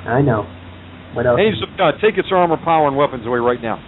I 0.08 0.20
know. 0.20 0.42
What 1.15 1.26
else? 1.26 1.40
Angels 1.40 1.65
of 1.65 1.76
God, 1.78 1.94
take 2.02 2.18
its 2.18 2.28
armor, 2.32 2.57
power, 2.62 2.89
and 2.89 2.97
weapons 2.97 3.26
away 3.26 3.39
right 3.39 3.60
now. 3.62 3.78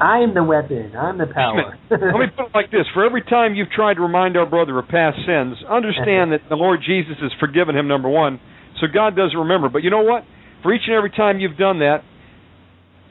I 0.00 0.18
am 0.18 0.34
the 0.34 0.44
weapon. 0.44 0.92
I'm 0.96 1.16
the 1.18 1.26
power. 1.26 1.78
Let 1.90 2.00
me 2.20 2.26
put 2.36 2.46
it 2.46 2.54
like 2.54 2.70
this: 2.70 2.84
For 2.92 3.04
every 3.04 3.22
time 3.22 3.54
you've 3.54 3.70
tried 3.70 3.94
to 3.94 4.02
remind 4.02 4.36
our 4.36 4.44
brother 4.44 4.78
of 4.78 4.88
past 4.88 5.16
sins, 5.26 5.56
understand 5.68 6.32
that 6.32 6.40
the 6.48 6.56
Lord 6.56 6.80
Jesus 6.84 7.16
has 7.22 7.32
forgiven 7.40 7.76
him. 7.76 7.88
Number 7.88 8.08
one, 8.08 8.40
so 8.80 8.86
God 8.92 9.16
doesn't 9.16 9.38
remember. 9.38 9.68
But 9.68 9.82
you 9.82 9.90
know 9.90 10.02
what? 10.02 10.24
For 10.62 10.74
each 10.74 10.82
and 10.86 10.96
every 10.96 11.10
time 11.10 11.40
you've 11.40 11.56
done 11.56 11.78
that, 11.80 12.04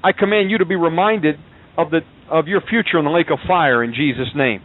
I 0.04 0.12
command 0.12 0.52
you 0.52 0.60
to 0.60 0.66
be 0.66 0.76
reminded 0.76 1.36
of 1.78 1.90
the 1.90 2.02
of 2.30 2.48
your 2.48 2.62
future 2.62 3.00
in 3.00 3.06
the 3.06 3.12
lake 3.12 3.28
of 3.32 3.40
fire 3.48 3.84
in 3.84 3.94
Jesus' 3.94 4.30
name. 4.36 4.62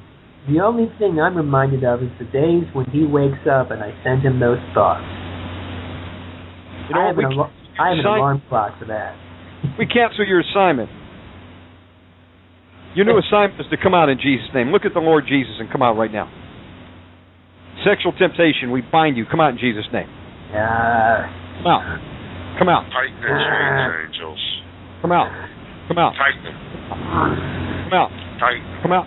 The 0.48 0.60
only 0.60 0.92
thing 0.98 1.20
I'm 1.20 1.36
reminded 1.36 1.84
of 1.84 2.02
is 2.02 2.08
the 2.18 2.24
days 2.24 2.64
when 2.72 2.86
he 2.92 3.04
wakes 3.04 3.44
up 3.48 3.70
and 3.70 3.82
I 3.82 3.92
send 4.04 4.22
him 4.22 4.40
those 4.40 4.60
thoughts. 4.72 5.04
You 6.88 6.96
know 6.96 7.02
I 7.02 7.06
have, 7.08 7.18
an, 7.18 7.24
al- 7.32 7.52
I 7.78 7.88
have 7.90 7.98
an 8.00 8.06
alarm 8.06 8.42
clock 8.48 8.78
for 8.78 8.86
that. 8.86 9.14
we 9.78 9.86
cancel 9.86 10.26
your 10.26 10.40
assignment. 10.40 10.88
Your 12.94 13.06
new 13.06 13.18
assignment 13.18 13.60
is 13.60 13.66
to 13.70 13.78
come 13.78 13.94
out 13.94 14.08
in 14.08 14.18
Jesus' 14.18 14.50
name. 14.54 14.72
Look 14.74 14.84
at 14.84 14.94
the 14.94 15.00
Lord 15.00 15.24
Jesus 15.28 15.58
and 15.58 15.70
come 15.70 15.82
out 15.82 15.96
right 15.96 16.10
now. 16.10 16.26
Sexual 17.86 18.12
temptation, 18.18 18.70
we 18.72 18.82
bind 18.82 19.16
you. 19.16 19.24
Come 19.30 19.40
out 19.40 19.54
in 19.54 19.58
Jesus' 19.58 19.86
name. 19.92 20.10
Come 20.50 21.70
out. 21.70 21.86
Come 22.58 22.68
out. 22.68 22.84
Tighten 22.90 23.16
the 23.22 23.30
chains, 23.30 24.10
angels. 24.10 24.42
Come 25.00 25.12
out. 25.12 25.30
Come 25.88 25.98
out. 25.98 26.12
Tighten 26.18 26.42
them. 26.44 26.56
Come 26.90 27.94
out. 27.94 28.10
Tighten. 28.42 28.66
Come 28.82 28.92
out. 28.92 29.06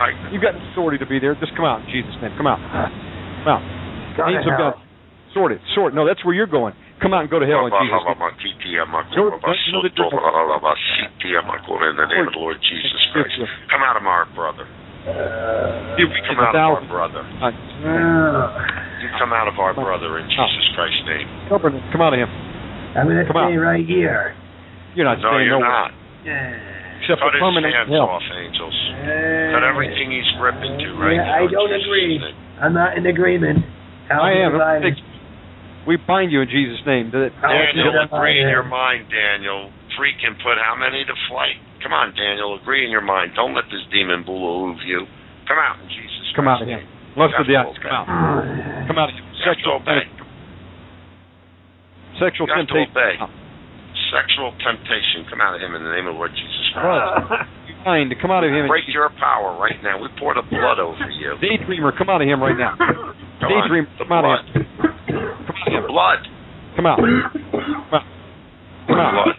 Tighten 0.00 0.24
them. 0.24 0.32
You 0.32 0.40
got 0.40 0.56
authority 0.56 0.98
to 0.98 1.06
be 1.06 1.20
there. 1.20 1.36
Just 1.36 1.52
come 1.54 1.68
out 1.68 1.84
in 1.84 1.92
Jesus' 1.92 2.16
name. 2.24 2.32
Come 2.40 2.48
out. 2.48 2.58
Come 2.58 3.48
out. 3.54 3.62
Go 4.16 4.24
to 4.24 4.32
Angels 4.32 4.48
of 4.48 4.56
hell. 4.56 4.72
God. 4.72 4.82
Sort 5.36 5.52
it. 5.52 5.60
Sort. 5.76 5.94
No, 5.94 6.08
that's 6.08 6.24
where 6.24 6.34
you're 6.34 6.50
going. 6.50 6.74
Come 7.00 7.16
out 7.16 7.24
and 7.24 7.30
go 7.32 7.40
to 7.40 7.48
hell 7.48 7.64
in 7.64 7.72
Jesus' 7.72 8.04
name. 8.04 8.20
In 8.20 9.16
the 11.96 12.06
name 12.06 12.26
of 12.28 12.32
the 12.32 12.40
Lord 12.40 12.60
Jesus 12.60 13.00
Christ. 13.12 13.40
Come 13.72 13.80
out 13.80 13.96
of 13.96 14.04
our 14.04 14.28
brother. 14.36 14.68
You 15.96 16.06
come 16.28 16.36
out 16.44 16.52
of 16.52 16.60
our 16.60 16.84
brother. 16.84 17.24
Uh, 17.40 17.48
you 19.00 19.08
come 19.16 19.32
out 19.32 19.48
of 19.48 19.56
our 19.56 19.72
brother 19.72 20.20
in 20.20 20.28
oh. 20.28 20.32
Jesus 20.44 20.66
Christ's 20.76 21.04
name. 21.08 21.24
Come 21.48 21.64
come 21.88 22.02
out 22.04 22.12
of 22.12 22.20
him. 22.20 22.28
I'm 22.92 23.08
going 23.08 23.16
to 23.16 23.24
stay 23.24 23.56
right 23.56 23.86
here. 23.86 24.36
You're 24.92 25.08
not 25.08 25.24
No, 25.24 25.32
staying 25.32 25.48
you're 25.48 25.56
nowhere. 25.56 25.88
not. 25.88 25.90
Except 27.00 27.16
Cut 27.16 27.32
for 27.32 27.32
his 27.32 27.40
permanent 27.40 27.72
hands 27.72 27.88
hell. 27.88 28.12
off, 28.12 28.20
angels. 28.28 28.76
Cut 29.56 29.64
everything 29.64 30.12
he's 30.12 30.28
ripping 30.36 30.76
to 30.84 30.88
right 31.00 31.16
Yeah, 31.16 31.24
now. 31.24 31.48
I 31.48 31.48
don't 31.48 31.72
Jesus' 31.72 31.86
agree. 31.88 32.20
name. 32.20 32.36
I'm 32.60 32.74
not 32.76 32.92
in 33.00 33.08
agreement. 33.08 33.64
How 34.12 34.20
I 34.20 34.36
am. 34.44 34.60
I, 34.60 34.84
We 35.88 35.96
bind 35.96 36.32
you 36.32 36.44
in 36.44 36.48
Jesus' 36.48 36.84
name. 36.84 37.10
Daniel, 37.10 37.94
agree 38.04 38.40
in 38.40 38.48
your 38.48 38.64
mind, 38.64 39.08
Daniel. 39.08 39.72
Freaking 39.96 40.36
put 40.44 40.56
how 40.60 40.76
many 40.76 41.04
to 41.04 41.16
flight? 41.28 41.56
Come 41.82 41.92
on, 41.96 42.12
Daniel, 42.12 42.56
agree 42.60 42.84
in 42.84 42.90
your 42.92 43.04
mind. 43.04 43.32
Don't 43.34 43.56
let 43.56 43.64
this 43.72 43.80
demon 43.92 44.22
bully 44.24 44.76
you. 44.84 45.08
Come 45.48 45.58
out 45.58 45.80
in 45.80 45.88
Jesus. 45.88 46.30
Come 46.36 46.46
out 46.46 46.62
of 46.62 46.68
Christ's 46.68 46.84
him. 46.84 46.84
Lust 47.16 47.34
of 47.40 47.46
the 47.48 47.56
eyes. 47.56 47.74
Come 47.80 47.90
out. 47.90 48.06
Come 48.86 48.98
out 49.00 49.08
of 49.08 49.16
him. 49.16 49.24
You 49.24 49.44
have 49.48 49.56
to 49.56 49.70
Sexual 49.72 49.80
obey. 49.80 50.04
Sexual 52.20 52.46
You 52.46 52.54
have 52.54 52.68
to 52.68 52.76
temptation. 52.76 53.16
Sexual 54.12 54.52
temptation. 54.60 55.24
Come 55.32 55.40
out 55.40 55.56
of 55.56 55.60
him 55.64 55.72
in 55.74 55.82
the 55.82 55.90
name 55.90 56.06
of 56.06 56.14
Lord 56.14 56.30
Jesus 56.36 56.66
Christ. 56.76 57.48
You 57.66 57.74
bind 57.82 58.12
to 58.12 58.16
come 58.20 58.30
out 58.30 58.44
of 58.44 58.52
him. 58.52 58.68
Break 58.68 58.84
your 58.92 59.08
power 59.16 59.56
right 59.56 59.80
now. 59.80 59.96
We 59.96 60.12
pour 60.20 60.36
the 60.36 60.44
blood 60.44 60.78
over 60.78 61.08
you. 61.08 61.40
Daydreamer, 61.40 61.96
come 61.96 62.12
out 62.12 62.20
of 62.20 62.28
him 62.28 62.38
right 62.38 62.58
now. 62.58 62.76
Come 62.76 63.48
on. 63.48 63.48
Daydream, 63.48 63.88
The 63.96 64.04
come 64.04 64.12
out 64.12 64.28
of 64.28 64.44
him. 64.52 64.99
Come 65.12 65.74
out 65.74 65.84
of. 65.84 65.90
Blood. 65.90 66.20
Come 66.76 66.86
out. 66.86 66.98
Come 66.98 67.06
out. 67.92 68.04
Come 68.86 68.98
out. 68.98 69.12
Blood. 69.14 69.38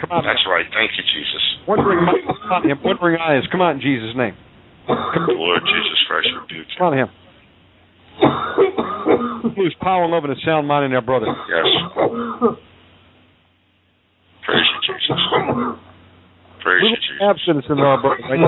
Come 0.00 0.10
out. 0.12 0.22
That's 0.24 0.44
right. 0.48 0.66
Thank 0.72 0.92
you, 0.96 1.04
Jesus. 1.04 1.42
Wondering, 1.68 2.04
come 2.04 2.52
out 2.52 2.64
him. 2.64 2.78
Wondering 2.84 3.20
eyes. 3.20 3.42
Come 3.50 3.60
out 3.60 3.74
in 3.76 3.80
Jesus' 3.80 4.14
name. 4.16 4.36
The 4.86 5.34
Lord 5.34 5.62
Jesus 5.66 5.98
Christ 6.06 6.28
rebuke 6.40 6.66
you. 6.68 6.78
Come 6.78 6.92
out 6.92 6.98
him. 6.98 7.10
Lose 9.56 9.74
power, 9.80 10.06
love, 10.08 10.24
and 10.24 10.32
a 10.32 10.36
sound 10.44 10.66
mind 10.68 10.86
in 10.86 10.92
our 10.92 11.02
brother. 11.02 11.26
Yes. 11.26 11.66
Praise 14.44 14.66
you, 14.68 14.80
Jesus. 14.86 15.20
Praise 16.62 16.82
you, 16.82 16.96
Jesus. 16.96 17.22
abstinence 17.22 17.66
in 17.68 17.78
our 17.78 18.00
brother 18.00 18.22
right 18.28 18.38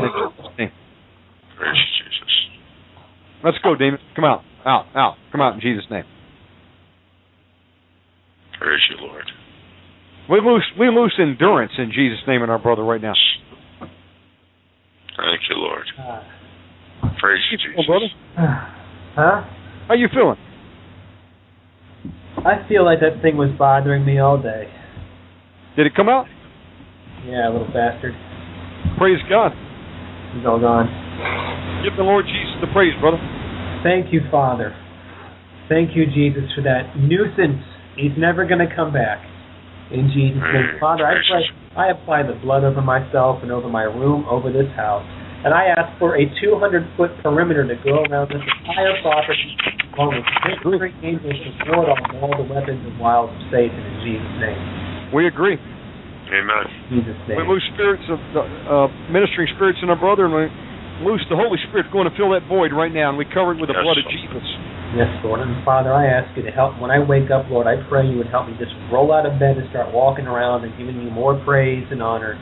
in. 0.58 0.70
Praise 1.56 1.76
you, 1.76 2.04
Jesus. 2.04 2.32
Let's 3.44 3.58
go, 3.62 3.74
demon. 3.74 4.00
Come 4.14 4.24
out. 4.24 4.42
Out. 4.66 4.86
Out. 4.94 5.16
Come 5.32 5.40
out 5.40 5.54
in 5.54 5.60
Jesus' 5.60 5.84
name. 5.90 6.04
Praise 8.58 8.80
you, 8.90 9.06
Lord. 9.06 9.24
We 10.28 10.40
lose 10.40 10.64
we 10.78 10.88
lose 10.88 11.14
endurance 11.18 11.72
in 11.78 11.90
Jesus' 11.92 12.18
name 12.26 12.42
in 12.42 12.50
our 12.50 12.58
brother 12.58 12.84
right 12.84 13.00
now. 13.00 13.14
Thank 13.80 15.40
you, 15.48 15.56
Lord. 15.56 15.84
Uh, 15.98 17.08
praise 17.18 17.40
you, 17.50 17.58
Jesus. 17.58 17.86
brother. 17.86 18.06
Uh, 18.36 18.42
huh? 19.14 19.42
How 19.88 19.94
you 19.94 20.08
feeling? 20.12 20.36
I 22.44 22.68
feel 22.68 22.84
like 22.84 23.00
that 23.00 23.22
thing 23.22 23.36
was 23.36 23.50
bothering 23.58 24.04
me 24.04 24.18
all 24.18 24.40
day. 24.40 24.70
Did 25.76 25.86
it 25.86 25.94
come 25.94 26.08
out? 26.08 26.26
Yeah, 27.26 27.48
a 27.48 27.50
little 27.50 27.66
bastard. 27.66 28.14
Praise 28.96 29.18
God. 29.28 29.52
He's 30.34 30.46
all 30.46 30.60
gone. 30.60 30.86
Give 31.82 31.96
the 31.96 32.02
Lord 32.02 32.26
Jesus 32.26 32.54
the 32.60 32.70
praise, 32.72 32.94
brother. 33.00 33.18
Thank 33.82 34.12
you, 34.12 34.20
Father. 34.30 34.74
Thank 35.68 35.96
you, 35.96 36.06
Jesus, 36.06 36.44
for 36.54 36.62
that 36.62 36.96
nuisance. 36.96 37.62
He's 37.98 38.14
never 38.16 38.46
going 38.46 38.62
to 38.62 38.70
come 38.70 38.92
back. 38.94 39.18
In 39.90 40.06
Jesus' 40.14 40.38
name, 40.54 40.76
Mm, 40.76 40.80
Father, 40.80 41.02
I 41.06 41.18
pray. 41.26 41.44
I 41.74 41.90
apply 41.90 42.22
the 42.26 42.34
blood 42.42 42.62
over 42.64 42.80
myself 42.82 43.42
and 43.42 43.50
over 43.50 43.68
my 43.68 43.84
room, 43.86 44.26
over 44.30 44.50
this 44.52 44.68
house, 44.76 45.02
and 45.46 45.54
I 45.54 45.70
ask 45.74 45.90
for 45.98 46.14
a 46.18 46.26
200-foot 46.42 47.22
perimeter 47.22 47.62
to 47.66 47.76
go 47.86 48.02
around 48.10 48.28
this 48.34 48.42
entire 48.42 48.98
property, 49.02 49.50
along 49.94 50.18
with 50.18 50.26
victory 50.42 50.90
angels 51.06 51.38
to 51.38 51.50
ward 51.70 51.88
off 51.90 52.02
all 52.18 52.34
the 52.34 52.46
weapons 52.50 52.82
and 52.82 52.98
wiles 52.98 53.30
of 53.30 53.40
Satan. 53.54 53.78
In 53.78 53.96
Jesus' 54.02 54.36
name. 54.42 54.60
We 55.14 55.26
agree. 55.30 55.56
Amen. 56.34 56.64
In 56.90 57.00
Jesus' 57.00 57.16
We 57.30 57.38
name. 57.40 57.48
lose 57.48 57.64
spirits 57.74 58.04
of 58.10 58.18
uh, 58.34 58.42
uh, 58.42 58.86
ministering 59.08 59.48
spirits 59.54 59.78
in 59.80 59.88
our 59.88 59.96
brother, 59.98 60.26
and 60.26 60.34
we 60.34 60.44
loose 61.06 61.22
the 61.30 61.38
Holy 61.38 61.56
Spirit 61.70 61.86
going 61.94 62.10
to 62.10 62.14
fill 62.18 62.34
that 62.34 62.44
void 62.50 62.74
right 62.74 62.92
now, 62.92 63.08
and 63.08 63.16
we 63.16 63.24
cover 63.30 63.54
it 63.54 63.62
with 63.62 63.70
the 63.70 63.78
Yes, 63.78 63.86
blood 63.86 63.96
of 64.02 64.06
Jesus. 64.10 64.42
Yes, 64.96 65.08
Lord. 65.20 65.40
And 65.44 65.52
Father, 65.68 65.92
I 65.92 66.08
ask 66.08 66.32
you 66.32 66.42
to 66.44 66.50
help. 66.50 66.80
When 66.80 66.88
I 66.90 66.96
wake 66.96 67.28
up, 67.28 67.44
Lord, 67.52 67.68
I 67.68 67.76
pray 67.88 68.08
you 68.08 68.16
would 68.16 68.32
help 68.32 68.48
me 68.48 68.56
just 68.56 68.72
roll 68.88 69.12
out 69.12 69.28
of 69.28 69.36
bed 69.36 69.60
and 69.60 69.68
start 69.68 69.92
walking 69.92 70.24
around 70.24 70.64
and 70.64 70.72
giving 70.80 70.96
you 70.96 71.12
more 71.12 71.36
praise 71.44 71.84
and 71.92 72.00
honor 72.00 72.40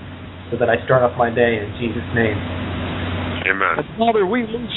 so 0.51 0.57
that 0.59 0.71
I 0.71 0.79
start 0.87 1.03
off 1.03 1.19
my 1.19 1.27
day 1.27 1.59
in 1.59 1.75
Jesus' 1.83 2.07
name. 2.15 2.39
Amen. 3.51 3.83
And 3.83 3.89
Father, 3.99 4.23
we 4.27 4.47
lose 4.47 4.77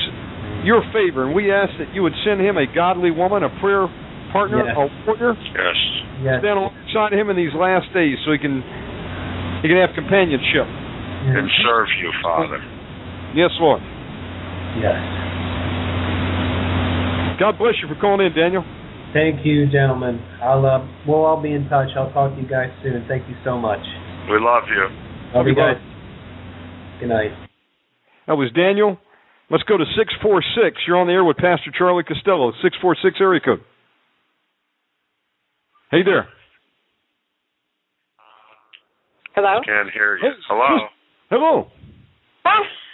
your 0.66 0.82
favor, 0.92 1.30
and 1.30 1.34
we 1.38 1.54
ask 1.54 1.70
that 1.78 1.94
you 1.94 2.02
would 2.02 2.18
send 2.26 2.42
him 2.42 2.58
a 2.58 2.66
godly 2.66 3.12
woman, 3.14 3.46
a 3.46 3.54
prayer 3.62 3.86
partner, 4.34 4.66
Yes. 4.66 4.74
a 4.74 5.06
partner. 5.06 5.34
Yes. 5.38 5.78
Yes. 6.26 6.40
stand 6.44 6.58
alongside 6.60 7.14
him 7.14 7.30
in 7.30 7.38
these 7.38 7.54
last 7.54 7.88
days, 7.94 8.18
so 8.26 8.34
he 8.34 8.40
can 8.42 8.62
he 9.62 9.68
can 9.70 9.78
have 9.78 9.94
companionship. 9.96 10.66
And 10.66 11.48
serve 11.64 11.88
you, 12.02 12.12
Father. 12.24 12.60
Yes, 13.36 13.52
Lord. 13.60 13.82
Yes. 14.80 14.98
God 17.40 17.58
bless 17.58 17.76
you 17.82 17.88
for 17.88 18.00
calling 18.00 18.26
in, 18.26 18.34
Daniel. 18.35 18.64
Thank 19.14 19.45
you, 19.45 19.66
gentlemen. 19.72 20.19
I'll 20.43 20.66
uh, 20.66 20.85
we'll 21.08 21.24
all 21.24 21.42
be 21.42 21.53
in 21.53 21.68
touch. 21.69 21.88
I'll 21.98 22.11
talk 22.11 22.35
to 22.35 22.42
you 22.42 22.48
guys 22.48 22.69
soon. 22.84 23.06
Thank 23.08 23.27
you 23.27 23.35
so 23.43 23.58
much. 23.58 23.80
We 24.30 24.38
love 24.40 24.64
you. 24.68 24.85
Love 25.34 25.48
you 25.48 25.53
you, 25.53 25.56
guys. 25.56 25.82
Good 27.00 27.09
night. 27.09 27.32
That 28.27 28.35
was 28.35 28.51
Daniel. 28.51 29.00
Let's 29.50 29.64
go 29.64 29.77
to 29.77 29.85
646. 29.98 30.82
You're 30.85 30.98
on 30.98 31.08
the 31.08 31.14
air 31.14 31.24
with 31.24 31.38
Pastor 31.38 31.72
Charlie 31.76 32.03
Costello. 32.03 32.51
646 32.61 33.18
area 33.19 33.40
code. 33.40 33.61
Hey 35.90 36.03
there. 36.06 36.27
Hello? 39.34 39.61
Can't 39.66 39.90
hear 39.92 40.18
you. 40.18 40.30
Hello. 40.48 40.85
Hello. 41.32 41.72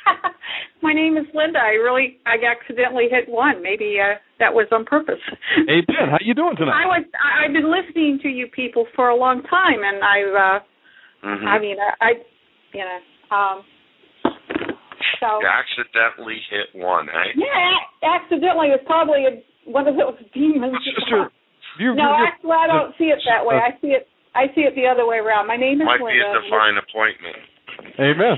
my 0.82 0.94
name 0.94 1.18
is 1.18 1.26
Linda. 1.34 1.60
I 1.60 1.76
really 1.82 2.18
I 2.26 2.36
accidentally 2.46 3.08
hit 3.10 3.28
one. 3.28 3.62
Maybe 3.62 3.98
uh, 4.00 4.16
that 4.40 4.54
was 4.54 4.68
on 4.72 4.86
purpose. 4.86 5.22
Hey 5.68 5.82
Ben, 5.88 6.10
how 6.12 6.18
you 6.22 6.34
doing 6.34 6.56
tonight? 6.58 6.84
I 6.84 6.86
was 6.86 7.04
I, 7.16 7.46
I've 7.46 7.54
been 7.54 7.70
listening 7.72 8.20
to 8.24 8.30
you 8.30 8.48
people 8.48 8.86
for 8.96 9.10
a 9.10 9.16
long 9.16 9.42
time, 9.44 9.82
and 9.84 9.98
I've 10.04 10.36
uh, 10.36 10.60
Mm-hmm. 11.26 11.48
I 11.48 11.58
mean 11.58 11.78
I, 11.82 11.90
I 12.06 12.10
you 12.74 12.86
know 12.86 13.00
um 13.36 13.58
so 15.20 15.42
You 15.42 15.50
accidentally 15.50 16.38
hit 16.54 16.70
one, 16.78 17.10
eh? 17.10 17.34
yeah 17.34 17.82
accidentally 18.06 18.70
it's 18.70 18.84
probably 18.86 19.26
a, 19.26 19.42
one 19.66 19.88
of 19.88 19.96
those 19.98 20.14
demons. 20.38 20.76
Sister, 20.86 21.32
you, 21.80 21.96
no, 21.96 22.04
you- 22.14 22.26
actually 22.30 22.52
I 22.62 22.68
don't 22.68 22.94
see 23.00 23.10
it 23.10 23.18
that 23.26 23.42
way. 23.42 23.56
I 23.58 23.74
see 23.82 23.98
it 23.98 24.06
I 24.36 24.54
see 24.54 24.68
it 24.70 24.76
the 24.76 24.86
other 24.86 25.08
way 25.08 25.18
around. 25.18 25.48
My 25.48 25.56
name 25.58 25.82
is 25.82 25.86
Might 25.88 25.98
be 25.98 26.14
Linda. 26.14 26.38
a 26.38 26.44
divine 26.46 26.76
appointment. 26.78 27.40
Amen. 27.98 28.36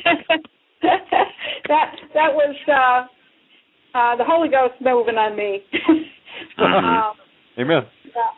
that 1.68 1.96
that 2.14 2.34
was 2.34 2.56
uh 2.68 3.98
uh 3.98 4.16
the 4.16 4.24
Holy 4.26 4.50
Ghost 4.50 4.74
moving 4.82 5.16
on 5.16 5.36
me. 5.36 5.64
um, 6.60 7.14
Amen. 7.60 7.84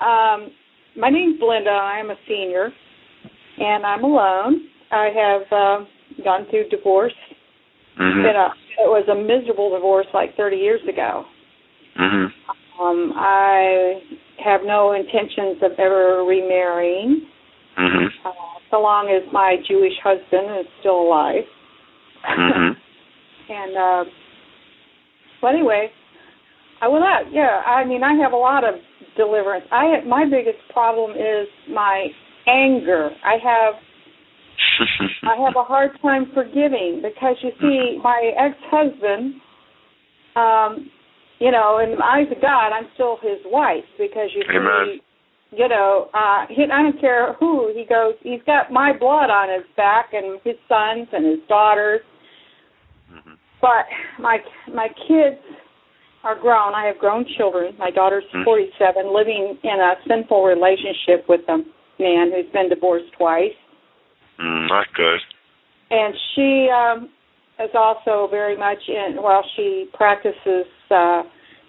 um 0.02 0.52
my 0.98 1.10
name's 1.10 1.40
Linda. 1.42 1.70
I 1.70 2.00
am 2.00 2.10
a 2.10 2.16
senior 2.28 2.70
and 3.58 3.86
I'm 3.86 4.04
alone. 4.04 4.68
I 4.92 5.10
have 5.16 5.42
uh, 5.52 5.86
gone 6.24 6.48
through 6.50 6.70
divorce. 6.70 7.14
Mm-hmm. 8.00 8.24
Been 8.24 8.36
a, 8.36 8.48
it 8.82 8.88
was 8.88 9.08
a 9.10 9.16
miserable 9.16 9.76
divorce 9.76 10.08
like 10.14 10.36
30 10.38 10.56
years 10.56 10.82
ago. 10.88 11.26
Mm-hmm. 12.00 12.82
Um 12.82 13.14
I 13.16 14.02
have 14.44 14.62
no 14.64 14.94
intentions 14.94 15.62
of 15.62 15.72
ever 15.78 16.24
remarrying 16.24 17.28
Mm-hmm. 17.80 18.28
uh, 18.28 18.32
so 18.72 18.82
long 18.82 19.08
as 19.08 19.24
my 19.32 19.56
Jewish 19.68 19.94
husband 20.04 20.60
is 20.60 20.66
still 20.82 21.00
alive. 21.00 21.48
Mm-hmm. 22.26 22.74
And 23.50 23.76
uh, 23.76 24.04
well, 25.42 25.52
anyway, 25.52 25.90
I 26.82 26.88
will 26.88 27.00
not. 27.00 27.34
Yeah, 27.34 27.64
I 27.66 27.84
mean, 27.84 28.04
I 28.04 28.14
have 28.22 28.32
a 28.32 28.38
lot 28.38 28.64
of 28.64 28.76
deliverance. 29.18 29.66
I 29.72 30.06
my 30.08 30.24
biggest 30.26 30.60
problem 30.72 31.18
is 31.18 31.48
my 31.68 32.10
anger. 32.46 33.10
I 33.26 33.38
have 33.42 33.74
I 35.24 35.36
have 35.46 35.56
a 35.58 35.64
hard 35.64 35.92
time 36.02 36.32
forgiving 36.34 37.02
because 37.04 37.36
you 37.42 37.52
see, 37.60 38.00
my 38.02 38.32
ex-husband, 38.38 39.36
um, 40.36 40.90
you 41.40 41.52
know, 41.52 41.80
in 41.84 41.98
the 41.98 42.04
eyes 42.04 42.28
of 42.32 42.42
God, 42.42 42.72
I'm 42.72 42.88
still 42.94 43.18
his 43.22 43.40
wife 43.46 43.84
because 43.98 44.30
you 44.34 44.44
Amen. 44.50 44.86
see, 44.86 45.02
you 45.52 45.68
know, 45.68 46.10
uh, 46.14 46.46
he, 46.50 46.64
I 46.72 46.84
don't 46.84 47.00
care 47.02 47.34
who 47.40 47.72
he 47.76 47.86
goes. 47.86 48.14
He's 48.22 48.42
got 48.46 48.72
my 48.72 48.92
blood 48.98 49.30
on 49.30 49.50
his 49.50 49.66
back 49.76 50.14
and 50.14 50.40
his 50.44 50.56
sons 50.68 51.08
and 51.12 51.26
his 51.26 51.40
daughters. 51.48 52.02
But 53.62 53.86
my 54.20 54.38
my 54.74 54.88
kids 55.08 55.42
are 56.24 56.40
grown. 56.40 56.74
I 56.74 56.86
have 56.86 56.98
grown 56.98 57.26
children. 57.38 57.74
My 57.78 57.92
daughter's 57.92 58.24
47, 58.46 59.14
living 59.14 59.58
in 59.64 59.80
a 59.80 59.96
sinful 60.08 60.44
relationship 60.46 61.26
with 61.28 61.42
a 61.50 61.58
man 62.02 62.32
who's 62.34 62.52
been 62.54 62.70
divorced 62.70 63.12
twice 63.18 63.52
Mm, 64.40 64.70
not 64.70 64.88
good. 64.96 65.20
and 65.92 66.14
she 66.34 66.70
um 66.72 67.10
is 67.60 67.72
also 67.76 68.30
very 68.32 68.56
much 68.58 68.78
in 68.88 69.18
well 69.22 69.44
she 69.58 69.90
practices 69.94 70.66
uh 70.92 71.24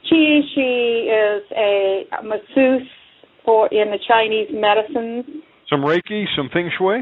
she 0.09 0.43
she 0.55 1.11
is 1.11 1.43
a 1.57 2.05
masseuse 2.23 2.87
for 3.51 3.67
in 3.75 3.91
the 3.91 3.99
chinese 4.07 4.47
medicine 4.55 5.43
Some 5.69 5.81
Reiki, 5.81 6.25
some 6.37 6.49
Feng 6.53 6.71
Shui. 6.79 6.99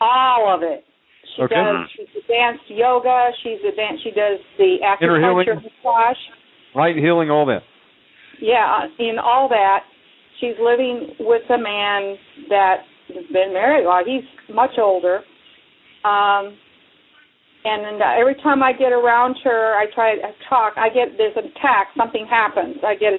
all 0.00 0.54
of 0.54 0.62
it 0.62 0.84
she 1.36 1.42
Okay. 1.42 1.54
does 1.54 1.88
she's 1.94 2.22
advanced 2.22 2.64
yoga 2.68 3.28
she's 3.42 3.60
advanced 3.68 4.02
she 4.02 4.10
does 4.10 4.38
the 4.56 4.76
acupuncture 4.82 5.56
massage 5.56 6.16
Light 6.74 6.96
healing, 6.96 7.30
all 7.30 7.44
that. 7.46 7.62
yeah 8.40 8.86
in 8.98 9.18
all 9.18 9.48
that 9.50 9.80
she's 10.40 10.56
living 10.62 11.12
with 11.20 11.42
a 11.50 11.58
man 11.58 12.16
that 12.48 12.76
has 13.08 13.24
been 13.32 13.52
married 13.52 13.84
well 13.86 14.00
he's 14.04 14.24
much 14.54 14.72
older 14.78 15.16
um 16.04 16.56
and 17.64 17.84
then 17.84 18.00
uh, 18.00 18.14
every 18.18 18.36
time 18.36 18.62
I 18.62 18.72
get 18.72 18.92
around 18.92 19.36
her, 19.44 19.74
I 19.74 19.86
try 19.92 20.14
to 20.14 20.22
talk. 20.48 20.74
I 20.78 20.88
get 20.88 21.18
there's 21.18 21.36
an 21.36 21.46
attack. 21.50 21.88
Something 21.96 22.24
happens. 22.30 22.76
I 22.86 22.94
get, 22.94 23.14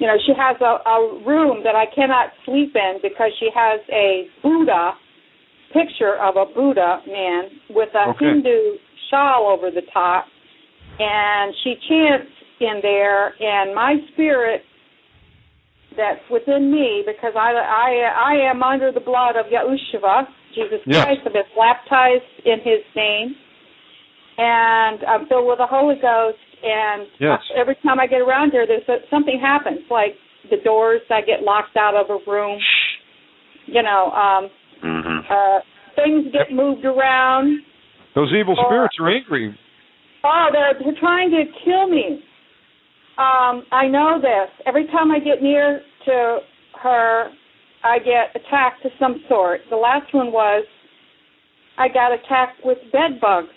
you 0.00 0.06
know, 0.06 0.16
she 0.26 0.32
has 0.32 0.56
a, 0.60 0.80
a 0.88 1.22
room 1.26 1.62
that 1.62 1.76
I 1.76 1.84
cannot 1.94 2.32
sleep 2.46 2.74
in 2.74 2.98
because 3.02 3.30
she 3.38 3.48
has 3.54 3.80
a 3.92 4.24
Buddha 4.42 4.92
picture 5.72 6.16
of 6.16 6.36
a 6.36 6.46
Buddha 6.52 7.00
man 7.06 7.42
with 7.70 7.90
a 7.94 8.10
Okay. 8.10 8.24
Hindu 8.26 8.80
shawl 9.10 9.52
over 9.52 9.70
the 9.70 9.82
top, 9.92 10.24
and 10.98 11.54
she 11.62 11.74
chants 11.88 12.32
in 12.60 12.80
there. 12.82 13.34
And 13.40 13.74
my 13.74 13.96
spirit 14.12 14.62
that's 15.96 16.24
within 16.30 16.72
me, 16.72 17.04
because 17.06 17.34
I 17.36 17.52
I 17.52 17.90
I 18.16 18.50
am 18.50 18.62
under 18.62 18.90
the 18.90 19.00
blood 19.00 19.36
of 19.36 19.46
Yahushua, 19.52 20.26
Jesus 20.54 20.80
Yes. 20.86 21.04
Christ. 21.04 21.20
I've 21.26 21.32
been 21.32 21.42
baptized 21.54 22.46
in 22.46 22.58
His 22.64 22.80
name 22.96 23.36
and 24.40 25.04
I'm 25.04 25.26
filled 25.28 25.46
with 25.46 25.58
the 25.58 25.66
Holy 25.66 25.96
Ghost. 26.00 26.38
And 26.62 27.06
Yes. 27.18 27.40
every 27.56 27.76
time 27.82 27.98
I 28.00 28.06
get 28.06 28.20
around 28.20 28.50
here, 28.50 28.66
there's 28.66 28.86
a, 28.88 28.98
something 29.10 29.38
happens. 29.40 29.80
Like 29.90 30.14
the 30.50 30.56
doors, 30.64 31.00
I 31.10 31.20
get 31.22 31.42
locked 31.42 31.76
out 31.76 31.94
of 31.94 32.10
a 32.10 32.30
room. 32.30 32.58
You 33.66 33.82
know, 33.82 34.10
um, 34.12 34.50
Mm-hmm. 34.82 35.30
uh, 35.30 35.60
things 35.94 36.32
get 36.32 36.50
moved 36.54 36.84
around. 36.86 37.60
Those 38.14 38.32
evil 38.32 38.56
Or- 38.58 38.64
spirits 38.66 38.96
are 38.98 39.10
angry. 39.10 39.54
Oh, 40.24 40.48
they're, 40.52 40.72
they're 40.82 40.98
trying 41.00 41.30
to 41.32 41.44
kill 41.64 41.86
me. 41.88 42.22
Um, 43.18 43.64
I 43.70 43.86
know 43.88 44.18
this. 44.20 44.48
Every 44.66 44.86
time 44.86 45.10
I 45.10 45.18
get 45.18 45.42
near 45.42 45.82
to 46.06 46.38
her, 46.82 47.30
I 47.84 47.98
get 47.98 48.34
attacked 48.34 48.84
of 48.86 48.92
some 48.98 49.22
sort. 49.28 49.60
The 49.68 49.76
last 49.76 50.12
one 50.14 50.32
was 50.32 50.64
I 51.78 51.88
got 51.88 52.12
attacked 52.12 52.64
with 52.64 52.78
bed 52.92 53.20
bugs 53.20 53.48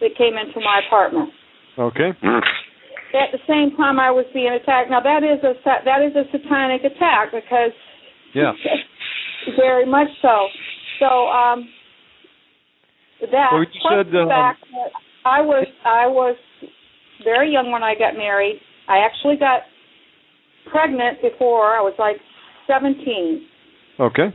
that 0.00 0.10
came 0.18 0.34
into 0.36 0.58
my 0.60 0.80
apartment. 0.86 1.30
Okay. 1.78 2.10
at 3.14 3.32
the 3.32 3.40
same 3.48 3.76
time 3.76 3.98
I 4.00 4.10
was 4.10 4.26
being 4.32 4.52
attacked. 4.52 4.90
Now 4.90 5.00
that 5.00 5.22
is 5.24 5.42
a 5.44 5.54
that 5.64 6.02
is 6.02 6.12
a 6.16 6.24
satanic 6.30 6.82
attack 6.84 7.32
because 7.32 7.72
Yeah. 8.34 8.52
very 9.56 9.86
much 9.86 10.08
so. 10.20 10.48
So 11.00 11.06
um 11.28 11.68
that 13.20 13.50
Well, 13.52 13.64
plus 13.80 14.04
said, 14.04 14.12
the 14.12 14.22
um, 14.22 14.28
fact 14.28 14.64
that 14.72 14.90
I 15.24 15.40
was 15.40 15.66
I 15.84 16.06
was 16.06 16.36
very 17.24 17.52
young 17.52 17.70
when 17.70 17.82
I 17.82 17.94
got 17.94 18.16
married. 18.16 18.60
I 18.88 18.98
actually 18.98 19.36
got 19.36 19.62
pregnant 20.70 21.22
before 21.22 21.76
I 21.76 21.80
was 21.80 21.94
like 21.98 22.16
17. 22.66 23.46
Okay. 24.00 24.34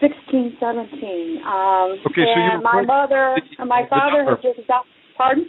16, 0.00 0.56
17. 0.60 1.42
Um, 1.42 1.98
Okay, 2.06 2.22
so 2.22 2.38
you 2.38 2.50
and 2.54 2.62
my 2.62 2.82
mother, 2.82 3.36
my 3.66 3.82
father 3.90 4.24
had 4.24 4.42
just 4.42 4.66
got. 4.68 4.84
Pardon? 5.16 5.46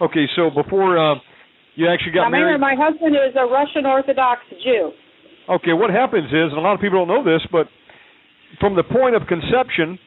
Okay, 0.00 0.26
so 0.36 0.50
before 0.50 0.98
uh, 0.98 1.14
you 1.74 1.88
actually 1.88 2.12
got 2.12 2.30
now, 2.30 2.38
married. 2.38 2.60
my 2.60 2.74
husband 2.78 3.14
is 3.14 3.34
a 3.36 3.46
Russian 3.46 3.86
Orthodox 3.86 4.40
Jew. 4.62 4.90
Okay, 5.48 5.72
what 5.72 5.90
happens 5.90 6.26
is, 6.32 6.50
and 6.50 6.58
a 6.58 6.60
lot 6.60 6.74
of 6.74 6.80
people 6.80 7.04
don't 7.04 7.08
know 7.08 7.22
this, 7.22 7.42
but 7.52 7.68
from 8.58 8.76
the 8.76 8.82
point 8.82 9.14
of 9.14 9.22
conception, 9.28 9.98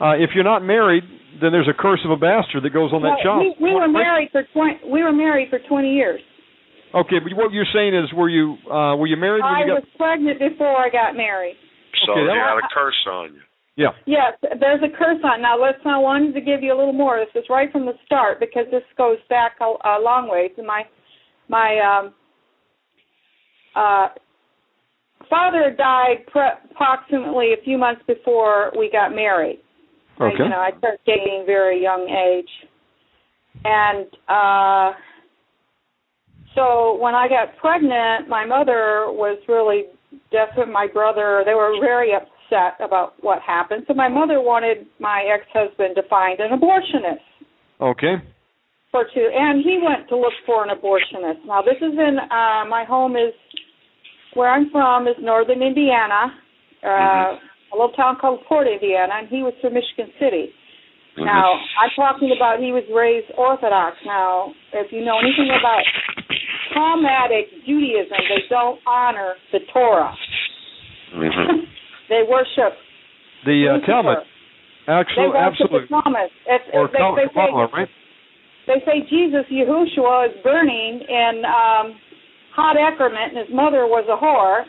uh, 0.00 0.18
if 0.18 0.30
you're 0.34 0.44
not 0.44 0.60
married, 0.64 1.04
then 1.40 1.52
there's 1.52 1.68
a 1.68 1.76
curse 1.76 2.00
of 2.04 2.10
a 2.10 2.16
bastard 2.16 2.64
that 2.64 2.72
goes 2.72 2.92
on 2.92 3.02
that 3.02 3.20
child. 3.22 3.40
we, 3.60 3.70
we 3.70 3.74
were 3.74 3.88
married 3.88 4.28
for 4.32 4.42
twenty. 4.52 4.80
We 4.84 5.02
were 5.02 5.12
married 5.12 5.48
for 5.48 5.60
twenty 5.68 5.94
years. 5.94 6.20
Okay, 6.94 7.20
but 7.20 7.32
what 7.36 7.52
you're 7.52 7.68
saying 7.72 7.94
is, 7.94 8.12
were 8.12 8.28
you 8.28 8.56
uh, 8.68 8.96
were 8.96 9.06
you 9.06 9.16
married 9.16 9.44
when 9.44 9.54
I 9.54 9.60
you 9.60 9.66
got? 9.76 9.84
was 9.84 9.88
pregnant 9.96 10.38
before 10.40 10.76
I 10.76 10.88
got 10.88 11.16
married. 11.16 11.56
So 12.04 12.12
Okay, 12.12 12.20
you 12.20 12.26
that- 12.28 12.56
got 12.56 12.58
a 12.58 12.68
curse 12.72 13.00
on 13.08 13.34
you. 13.34 13.45
Yeah. 13.76 13.90
Yes, 14.06 14.32
there's 14.58 14.80
a 14.82 14.96
curse 14.96 15.20
on. 15.22 15.42
Now, 15.42 15.60
let's. 15.60 15.78
I 15.84 15.98
wanted 15.98 16.32
to 16.34 16.40
give 16.40 16.62
you 16.62 16.74
a 16.74 16.78
little 16.78 16.94
more. 16.94 17.18
This 17.18 17.42
is 17.42 17.48
right 17.50 17.70
from 17.70 17.84
the 17.84 17.92
start 18.06 18.40
because 18.40 18.64
this 18.70 18.82
goes 18.96 19.18
back 19.28 19.52
a, 19.60 19.64
a 19.64 20.00
long 20.00 20.28
ways. 20.30 20.50
And 20.56 20.66
my 20.66 20.82
my 21.48 21.78
um, 21.78 22.14
uh, 23.74 24.08
father 25.28 25.74
died 25.76 26.26
pre- 26.28 26.56
approximately 26.70 27.52
a 27.52 27.62
few 27.64 27.76
months 27.76 28.00
before 28.06 28.72
we 28.78 28.90
got 28.90 29.14
married. 29.14 29.60
I- 30.18 30.24
Okay. 30.24 30.44
you 30.44 30.48
know, 30.48 30.60
I 30.60 30.70
started 30.78 31.00
dating 31.06 31.44
very 31.44 31.82
young 31.82 32.08
age, 32.08 32.48
and 33.66 34.06
uh, 34.26 34.92
so 36.54 36.96
when 36.96 37.14
I 37.14 37.28
got 37.28 37.54
pregnant, 37.58 38.26
my 38.26 38.46
mother 38.46 39.08
was 39.12 39.36
really 39.46 39.84
definite. 40.32 40.72
My 40.72 40.86
brother, 40.86 41.42
they 41.44 41.52
were 41.52 41.76
very 41.82 42.14
upset 42.14 42.32
about 42.50 43.14
what 43.20 43.40
happened. 43.42 43.84
So 43.88 43.94
my 43.94 44.08
mother 44.08 44.40
wanted 44.40 44.86
my 45.00 45.24
ex-husband 45.32 45.96
to 45.96 46.02
find 46.08 46.40
an 46.40 46.58
abortionist 46.58 47.24
Okay. 47.80 48.16
for 48.90 49.04
two, 49.14 49.28
and 49.32 49.62
he 49.62 49.80
went 49.82 50.08
to 50.08 50.16
look 50.16 50.32
for 50.44 50.64
an 50.64 50.70
abortionist. 50.70 51.44
Now 51.46 51.62
this 51.62 51.76
is 51.78 51.92
in 51.92 52.18
uh, 52.18 52.64
my 52.68 52.84
home 52.88 53.16
is 53.16 53.32
where 54.34 54.50
I'm 54.50 54.70
from 54.70 55.08
is 55.08 55.16
northern 55.20 55.62
Indiana, 55.62 56.32
uh, 56.84 57.36
a 57.72 57.74
little 57.74 57.92
town 57.92 58.16
called 58.20 58.40
Port, 58.48 58.66
Indiana, 58.68 59.14
and 59.18 59.28
he 59.28 59.42
was 59.42 59.54
from 59.60 59.74
Michigan 59.74 60.12
City. 60.20 60.52
Now, 61.18 61.54
I'm 61.80 61.88
talking 61.96 62.28
about 62.36 62.60
he 62.60 62.72
was 62.72 62.84
raised 62.92 63.32
Orthodox. 63.38 63.96
Now, 64.04 64.52
if 64.74 64.92
you 64.92 65.02
know 65.02 65.16
anything 65.16 65.48
about 65.48 65.80
Talmudic 66.74 67.64
Judaism, 67.64 68.20
they 68.28 68.44
don't 68.50 68.78
honor 68.86 69.34
the 69.52 69.60
Torah. 69.72 70.14
hmm 71.12 71.64
They 72.08 72.22
worship 72.28 72.74
The 73.44 73.78
uh. 73.82 73.86
Talmud. 73.86 74.18
They 74.86 74.92
Actually, 74.92 75.34
worship 75.34 75.66
absolutely. 75.66 75.80
the 75.90 75.94
Talmud. 75.98 76.30
If, 76.46 76.62
Or 76.72 76.86
they, 76.86 77.02
they 77.02 77.28
say 77.34 77.50
right? 77.74 77.90
they 78.70 78.78
say 78.86 78.96
Jesus 79.10 79.46
Yahushua 79.50 80.30
is 80.30 80.34
burning 80.46 81.02
in 81.02 81.42
um, 81.42 81.98
hot 82.54 82.78
excrement, 82.78 83.34
and 83.34 83.38
his 83.46 83.50
mother 83.54 83.86
was 83.90 84.06
a 84.06 84.14
whore. 84.14 84.62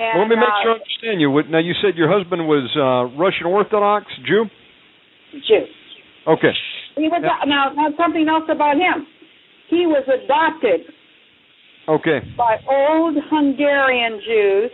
And, 0.00 0.20
Well, 0.20 0.28
let 0.28 0.28
me 0.28 0.36
make 0.36 0.48
uh, 0.48 0.62
sure 0.64 0.72
I 0.72 0.80
understand 0.80 1.20
you. 1.20 1.28
Now, 1.48 1.60
you 1.64 1.72
said 1.80 1.96
your 1.96 2.12
husband 2.12 2.44
was 2.48 2.68
uh, 2.76 3.08
Russian 3.16 3.46
Orthodox 3.48 4.04
Jew. 4.28 4.44
Jew. 5.48 5.64
Okay. 6.28 6.52
He 6.96 7.08
was 7.08 7.20
now. 7.24 7.72
Now 7.72 7.88
something 7.96 8.28
else 8.28 8.44
about 8.52 8.76
him. 8.76 9.06
He 9.68 9.86
was 9.86 10.04
adopted 10.04 10.92
Okay. 11.88 12.20
by 12.36 12.56
old 12.68 13.16
Hungarian 13.30 14.20
Jews. 14.26 14.70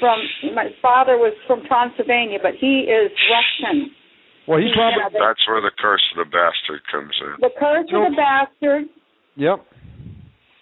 From 0.00 0.18
my 0.54 0.70
father 0.80 1.16
was 1.16 1.34
from 1.46 1.62
Transylvania, 1.66 2.38
but 2.42 2.52
he 2.58 2.88
is 2.90 3.10
Russian. 3.30 3.90
Well, 4.46 4.58
he 4.58 4.70
probably. 4.74 5.14
Yeah, 5.14 5.28
That's 5.28 5.42
where 5.46 5.60
the 5.60 5.70
curse 5.78 6.02
of 6.12 6.26
the 6.26 6.30
bastard 6.30 6.82
comes 6.90 7.14
in. 7.20 7.40
The 7.40 7.50
curse 7.58 7.86
of 7.92 8.10
the 8.10 8.16
bastard. 8.16 8.84
Yep. 9.36 9.64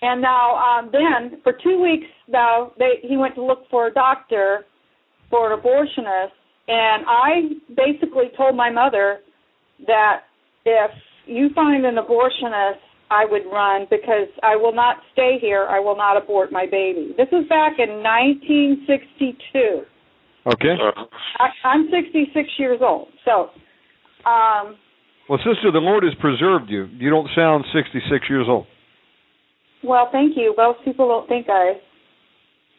And 0.02 0.22
now, 0.22 0.56
um, 0.56 0.90
then 0.92 1.40
for 1.42 1.52
two 1.52 1.80
weeks 1.80 2.06
now, 2.28 2.72
they 2.78 3.00
he 3.02 3.16
went 3.16 3.34
to 3.34 3.44
look 3.44 3.64
for 3.70 3.86
a 3.86 3.92
doctor 3.92 4.64
for 5.28 5.52
an 5.52 5.58
abortionist, 5.58 6.36
and 6.68 7.04
I 7.06 7.56
basically 7.74 8.30
told 8.36 8.56
my 8.56 8.70
mother 8.70 9.20
that 9.86 10.22
if 10.64 10.90
you 11.26 11.48
find 11.54 11.84
an 11.86 11.96
abortionist, 11.96 12.80
I 13.10 13.24
would 13.28 13.42
run 13.52 13.86
because 13.90 14.28
I 14.42 14.56
will 14.56 14.74
not 14.74 14.96
stay 15.12 15.36
here. 15.40 15.66
I 15.68 15.80
will 15.80 15.96
not 15.96 16.16
abort 16.16 16.52
my 16.52 16.66
baby. 16.70 17.12
This 17.16 17.28
is 17.32 17.48
back 17.48 17.74
in 17.78 18.02
1962. 18.02 19.82
Okay. 20.46 20.74
I, 21.38 21.48
I'm 21.68 21.88
66 21.90 22.48
years 22.58 22.80
old, 22.80 23.08
so 23.24 23.50
um, 24.28 24.76
Well, 25.28 25.38
sister, 25.38 25.70
the 25.70 25.78
Lord 25.82 26.04
has 26.04 26.14
preserved 26.20 26.70
you. 26.70 26.86
You 26.98 27.10
don't 27.10 27.28
sound 27.36 27.64
66 27.74 28.24
years 28.30 28.46
old. 28.48 28.66
well, 29.84 30.08
thank 30.12 30.36
you. 30.36 30.54
Most 30.56 30.78
people 30.84 31.08
don't 31.08 31.28
think 31.28 31.46
I 31.50 31.74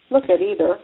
look 0.10 0.24
it 0.27 0.42
either. 0.42 0.77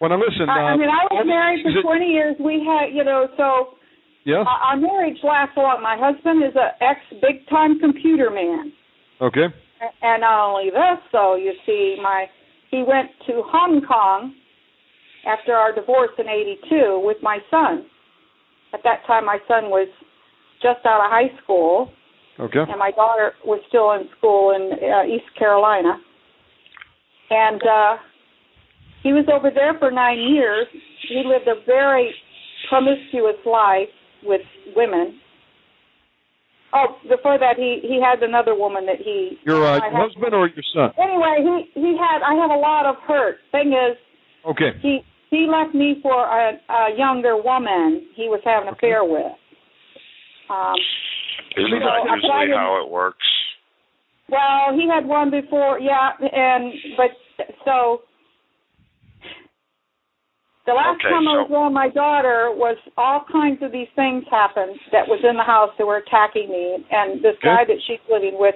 Well, 0.00 0.10
now 0.10 0.18
listen. 0.18 0.48
I, 0.50 0.70
I 0.70 0.72
uh, 0.72 0.76
mean, 0.76 0.88
I 0.90 1.14
was 1.14 1.24
married 1.26 1.62
for 1.62 1.82
20 1.82 2.06
years. 2.06 2.36
We 2.40 2.66
had, 2.66 2.92
you 2.92 3.04
know, 3.04 3.28
so 3.36 3.78
Yeah. 4.24 4.42
our 4.44 4.76
marriage 4.76 5.18
lasts 5.22 5.54
a 5.56 5.60
lot. 5.60 5.80
My 5.82 5.96
husband 5.98 6.42
is 6.42 6.54
a 6.56 6.74
ex 6.82 6.98
big 7.22 7.46
time 7.48 7.78
computer 7.78 8.28
man, 8.28 8.72
Okay. 9.20 9.46
And 10.02 10.20
not 10.20 10.50
only 10.50 10.70
this, 10.70 10.98
though, 11.12 11.36
you 11.36 11.52
see, 11.66 11.96
my 12.02 12.26
he 12.70 12.82
went 12.86 13.10
to 13.26 13.42
Hong 13.46 13.82
Kong 13.86 14.34
after 15.26 15.52
our 15.54 15.74
divorce 15.74 16.10
in 16.18 16.28
'82 16.28 17.02
with 17.04 17.18
my 17.22 17.38
son. 17.50 17.86
At 18.72 18.80
that 18.84 19.06
time, 19.06 19.26
my 19.26 19.38
son 19.46 19.70
was 19.70 19.88
just 20.62 20.84
out 20.86 21.04
of 21.04 21.10
high 21.10 21.30
school, 21.42 21.92
Okay. 22.40 22.60
and 22.60 22.78
my 22.78 22.90
daughter 22.90 23.32
was 23.44 23.60
still 23.68 23.92
in 23.92 24.08
school 24.18 24.50
in 24.50 24.72
uh, 24.82 25.04
East 25.04 25.30
Carolina. 25.38 25.98
And 27.30 27.62
uh 27.62 27.96
he 29.04 29.12
was 29.12 29.26
over 29.30 29.50
there 29.54 29.74
for 29.78 29.90
nine 29.90 30.18
years. 30.18 30.66
He 31.08 31.22
lived 31.24 31.46
a 31.46 31.62
very 31.66 32.12
promiscuous 32.68 33.36
life 33.44 33.92
with 34.24 34.40
women. 34.74 35.20
Oh, 36.76 36.96
before 37.08 37.38
that, 37.38 37.56
he 37.56 37.78
he 37.82 38.00
had 38.02 38.22
another 38.22 38.54
woman 38.56 38.84
that 38.86 38.98
he. 38.98 39.38
Your 39.44 39.64
uh, 39.64 39.78
I 39.78 39.84
have- 39.84 39.92
husband 40.10 40.34
or 40.34 40.48
your 40.48 40.64
son? 40.74 40.90
Anyway, 40.98 41.36
he 41.72 41.80
he 41.80 41.96
had. 41.96 42.22
I 42.22 42.34
have 42.34 42.50
a 42.50 42.56
lot 42.58 42.84
of 42.86 42.96
hurt. 43.06 43.36
Thing 43.52 43.72
is, 43.72 43.96
Okay. 44.44 44.72
he 44.82 45.00
he 45.30 45.46
left 45.46 45.74
me 45.74 46.00
for 46.02 46.24
a, 46.26 46.58
a 46.68 46.96
younger 46.98 47.36
woman 47.40 48.06
he 48.14 48.28
was 48.28 48.40
having 48.44 48.68
an 48.68 48.74
affair 48.74 49.04
with. 49.04 49.32
Um, 50.50 50.74
Isn't 51.56 51.70
that 51.70 51.80
but 51.80 52.10
I 52.10 52.14
usually 52.16 52.46
didn't- 52.46 52.58
how 52.58 52.82
it 52.84 52.90
works? 52.90 53.24
Well, 54.28 54.74
he 54.74 54.88
had 54.88 55.06
one 55.06 55.30
before, 55.30 55.78
yeah, 55.78 56.10
and 56.18 56.72
but 56.96 57.10
so 57.64 58.02
the 60.66 60.72
last 60.72 60.96
Okay, 61.00 61.10
time 61.10 61.28
I 61.28 61.44
was 61.44 61.46
so- 61.48 61.54
around 61.54 61.72
my 61.74 61.88
daughter 61.88 62.50
was 62.52 62.76
all 62.96 63.24
kinds 63.30 63.62
of 63.62 63.70
these 63.72 63.88
things 63.96 64.24
happened 64.30 64.78
that 64.92 65.06
was 65.08 65.20
in 65.24 65.36
the 65.36 65.42
house 65.44 65.70
that 65.78 65.86
were 65.86 65.96
attacking 65.98 66.48
me, 66.48 66.84
and 66.90 67.20
this 67.22 67.36
Okay. 67.36 67.48
guy 67.48 67.64
that 67.64 67.80
she's 67.86 68.00
living 68.08 68.38
with, 68.38 68.54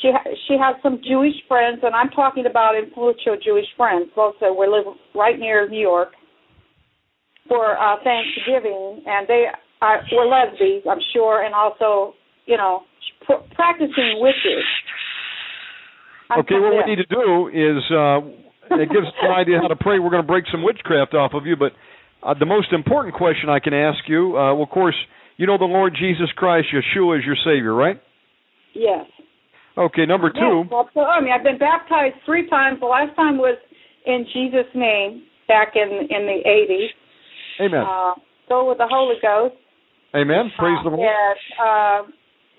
she 0.00 0.12
she 0.46 0.56
has 0.56 0.76
some 0.82 1.00
Jewish 1.02 1.36
friends, 1.46 1.84
and 1.84 1.94
I'm 1.94 2.08
talking 2.10 2.46
about 2.46 2.74
influential 2.76 3.36
Jewish 3.36 3.68
friends. 3.76 4.10
Also, 4.16 4.52
we 4.52 4.66
live 4.66 4.86
right 5.14 5.38
near 5.38 5.68
New 5.68 5.80
York 5.80 6.14
for 7.48 7.76
uh 7.78 7.96
Thanksgiving, 8.02 9.02
and 9.06 9.26
they 9.28 9.46
uh, 9.82 9.96
were 10.12 10.24
lesbians, 10.26 10.86
I'm 10.88 11.00
sure, 11.12 11.42
and 11.42 11.54
also, 11.54 12.14
you 12.46 12.56
know, 12.56 12.84
pr- 13.26 13.44
practicing 13.54 14.18
witches. 14.20 14.64
I'm 16.30 16.40
Okay, 16.40 16.58
what 16.58 16.72
we 16.72 16.84
need 16.94 16.96
to 16.96 17.06
do 17.06 17.48
is 17.52 17.82
uh, 17.92 18.20
it 18.70 18.88
gives 18.90 19.06
us 19.06 19.14
an 19.22 19.32
idea 19.32 19.58
how 19.60 19.68
to 19.68 19.76
pray. 19.76 19.98
We're 19.98 20.10
going 20.10 20.22
to 20.22 20.26
break 20.26 20.44
some 20.50 20.62
witchcraft 20.62 21.14
off 21.14 21.32
of 21.34 21.46
you, 21.46 21.56
but 21.56 21.72
uh, 22.22 22.34
the 22.38 22.46
most 22.46 22.72
important 22.72 23.14
question 23.14 23.48
I 23.48 23.58
can 23.60 23.74
ask 23.74 23.98
you, 24.08 24.36
uh, 24.36 24.54
well, 24.54 24.64
of 24.64 24.70
course, 24.70 24.96
you 25.36 25.46
know 25.46 25.58
the 25.58 25.64
Lord 25.64 25.94
Jesus 25.98 26.30
Christ, 26.36 26.68
Yeshua 26.72 27.18
is 27.18 27.24
your 27.24 27.36
Savior, 27.44 27.74
right? 27.74 28.00
Yes. 28.74 29.06
Okay, 29.76 30.06
number 30.06 30.30
two. 30.30 30.64
Yes, 30.64 30.72
absolutely. 30.72 31.02
I 31.02 31.20
mean, 31.20 31.32
I've 31.32 31.44
been 31.44 31.58
baptized 31.58 32.16
three 32.24 32.48
times. 32.48 32.78
The 32.80 32.86
last 32.86 33.14
time 33.16 33.38
was 33.38 33.58
in 34.06 34.24
Jesus' 34.32 34.70
name 34.74 35.24
back 35.48 35.74
in 35.74 35.88
in 36.10 36.26
the 36.26 36.40
80s. 36.46 37.66
Amen. 37.66 37.84
Uh, 37.86 38.14
go 38.48 38.68
with 38.68 38.78
the 38.78 38.86
Holy 38.88 39.16
Ghost. 39.20 39.54
Amen. 40.14 40.50
Praise 40.58 40.78
the 40.84 40.90
Lord. 40.90 41.00
Yes. 41.02 41.36
uh, 41.58 42.02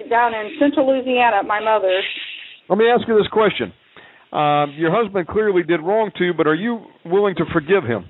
down 0.09 0.33
in 0.33 0.57
Central 0.59 0.91
Louisiana 0.91 1.43
my 1.43 1.61
mother's. 1.63 2.03
Let 2.67 2.77
me 2.77 2.85
ask 2.89 3.07
you 3.07 3.15
this 3.17 3.27
question. 3.31 3.71
Um, 4.31 4.73
your 4.77 4.91
husband 4.91 5.27
clearly 5.27 5.63
did 5.63 5.81
wrong 5.81 6.11
to 6.17 6.23
you, 6.25 6.33
but 6.33 6.47
are 6.47 6.55
you 6.55 6.85
willing 7.05 7.35
to 7.35 7.45
forgive 7.53 7.83
him? 7.83 8.05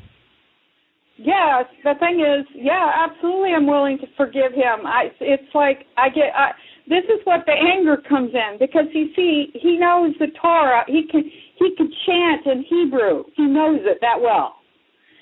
Yes, 1.18 1.66
the 1.84 1.94
thing 2.00 2.20
is, 2.20 2.46
yeah, 2.56 2.92
absolutely, 3.08 3.52
I'm 3.56 3.68
willing 3.68 3.98
to 4.00 4.08
forgive 4.18 4.52
him. 4.52 4.86
I, 4.86 5.08
it's 5.22 5.48
like 5.56 5.86
I 5.98 6.10
get. 6.10 6.36
I, 6.36 6.52
this 6.90 7.06
is 7.06 7.22
what 7.24 7.46
the 7.46 7.54
anger 7.54 7.98
comes 8.10 8.32
in 8.34 8.60
because 8.60 8.86
you 8.94 9.08
see, 9.16 9.48
he 9.54 9.78
knows 9.78 10.14
the 10.20 10.28
Torah. 10.42 10.84
He 10.88 11.08
can 11.10 11.24
he 11.24 11.72
can 11.78 11.90
chant 12.06 12.46
in 12.46 12.66
Hebrew. 12.68 13.24
He 13.38 13.44
knows 13.46 13.80
it 13.84 14.00
that 14.02 14.20
well. 14.20 14.56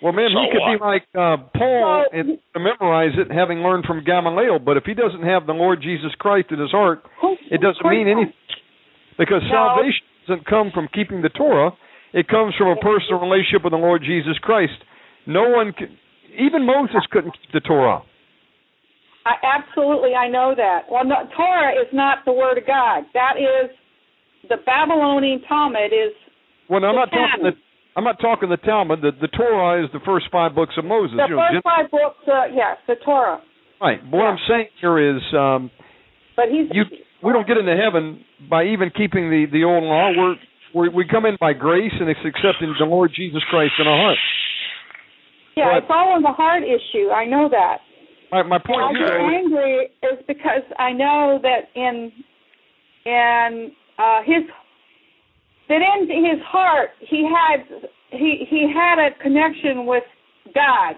Well, 0.02 0.12
man, 0.12 0.32
So 0.34 0.42
he 0.42 0.50
could 0.52 0.66
be 0.80 0.84
like 0.84 1.04
uh, 1.16 1.38
Paul 1.56 2.06
So- 2.12 2.18
and 2.18 2.38
to 2.54 2.60
memorize 2.60 3.14
it, 3.16 3.32
having 3.32 3.60
learned 3.60 3.86
from 3.86 4.04
Gamaliel. 4.04 4.60
But 4.60 4.76
if 4.78 4.84
he 4.84 4.94
doesn't 4.94 5.24
have 5.24 5.46
the 5.46 5.54
Lord 5.54 5.80
Jesus 5.82 6.12
Christ 6.20 6.48
in 6.52 6.60
his 6.60 6.72
heart, 6.72 7.04
it 7.52 7.62
doesn't 7.62 7.86
mean 7.88 8.08
anything. 8.10 8.34
Because 9.18 9.44
No. 9.48 9.78
salvation 9.78 10.04
doesn't 10.28 10.46
come 10.46 10.72
from 10.74 10.88
keeping 10.94 11.22
the 11.22 11.30
Torah; 11.30 11.72
it 12.14 12.28
comes 12.28 12.54
from 12.58 12.68
a 12.70 12.76
personal 12.76 13.22
relationship 13.22 13.64
with 13.64 13.74
the 13.74 13.82
Lord 13.82 14.02
Jesus 14.04 14.38
Christ. 14.42 14.74
No 15.26 15.50
one 15.50 15.74
can, 15.74 15.98
even 16.38 16.66
Moses 16.66 17.02
couldn't 17.12 17.32
keep 17.32 17.52
the 17.54 17.62
Torah. 17.62 18.04
I 19.26 19.36
absolutely 19.40 20.16
I 20.16 20.28
know 20.28 20.54
that. 20.56 20.84
Well, 20.92 21.06
no, 21.06 21.16
Torah 21.36 21.72
is 21.80 21.88
not 21.94 22.20
the 22.26 22.34
word 22.34 22.58
of 22.58 22.68
God. 22.68 23.04
That 23.14 23.40
is 23.40 23.72
the 24.50 24.58
Babylonian 24.66 25.42
Talmud 25.48 25.94
is 25.94 26.12
Well, 26.70 26.84
I'm 26.84 26.96
not 26.96 27.10
talking 27.10 27.44
the. 27.44 27.52
I'm 27.96 28.04
not 28.04 28.20
talking 28.20 28.50
the 28.50 28.58
Talmud. 28.58 29.02
The, 29.02 29.12
the 29.22 29.28
Torah 29.30 29.84
is 29.86 29.90
the 29.94 30.02
first 30.04 30.26
five 30.32 30.56
books 30.56 30.74
of 30.78 30.84
Moses. 30.86 31.16
the 31.16 31.30
you 31.30 31.38
first 31.38 31.54
Gen- 31.54 31.62
five 31.62 31.92
books. 31.92 32.18
Uh, 32.28 32.50
yes, 32.52 32.78
the 32.88 32.96
Torah. 33.06 33.40
right. 33.80 34.02
But 34.04 34.18
what 34.18 34.26
I'm 34.26 34.42
saying 34.50 34.68
here 34.82 34.98
is, 35.16 35.22
um, 35.38 35.70
But 36.36 36.46
he's 36.50 36.68
you 36.74 36.84
we 37.24 37.32
don't 37.34 37.48
get 37.48 37.58
into 37.58 37.76
heaven 37.76 38.24
by 38.50 38.66
even 38.66 38.90
keeping 38.96 39.30
the 39.30 39.46
the 39.52 39.64
old 39.64 39.84
law. 39.84 40.12
We're, 40.16 40.36
we're 40.74 40.92
we 40.92 41.06
come 41.08 41.26
in 41.26 41.38
by 41.40 41.54
grace 41.54 41.94
and 42.00 42.10
it's 42.10 42.20
accepting 42.26 42.74
the 42.80 42.86
Lord 42.86 43.12
Jesus 43.16 43.42
Christ 43.50 43.74
in 43.80 43.88
our 43.88 43.98
heart. 43.98 44.18
yeah. 45.56 45.66
but- 45.72 45.78
It's 45.84 45.92
all 45.92 46.16
in 46.18 46.24
the 46.24 46.32
heart 46.34 46.64
issue. 46.64 47.10
I 47.10 47.26
know 47.26 47.48
that. 47.50 47.78
My 48.32 48.42
my 48.44 48.58
point 48.58 48.82
I 48.82 48.94
get 48.94 49.04
is 49.04 49.22
angry 49.22 49.78
is 50.02 50.20
because 50.28 50.66
I 50.80 50.92
know 50.92 51.40
that 51.44 51.70
in 51.76 52.12
in 53.06 53.72
uh, 54.00 54.22
his 54.26 54.44
that 55.70 55.80
in 55.82 56.26
his 56.26 56.42
heart 56.46 56.90
he 57.00 57.24
had 57.30 57.62
he 58.10 58.46
he 58.50 58.72
had 58.74 58.98
a 59.00 59.12
connection 59.22 59.86
with 59.86 60.04
God, 60.56 60.96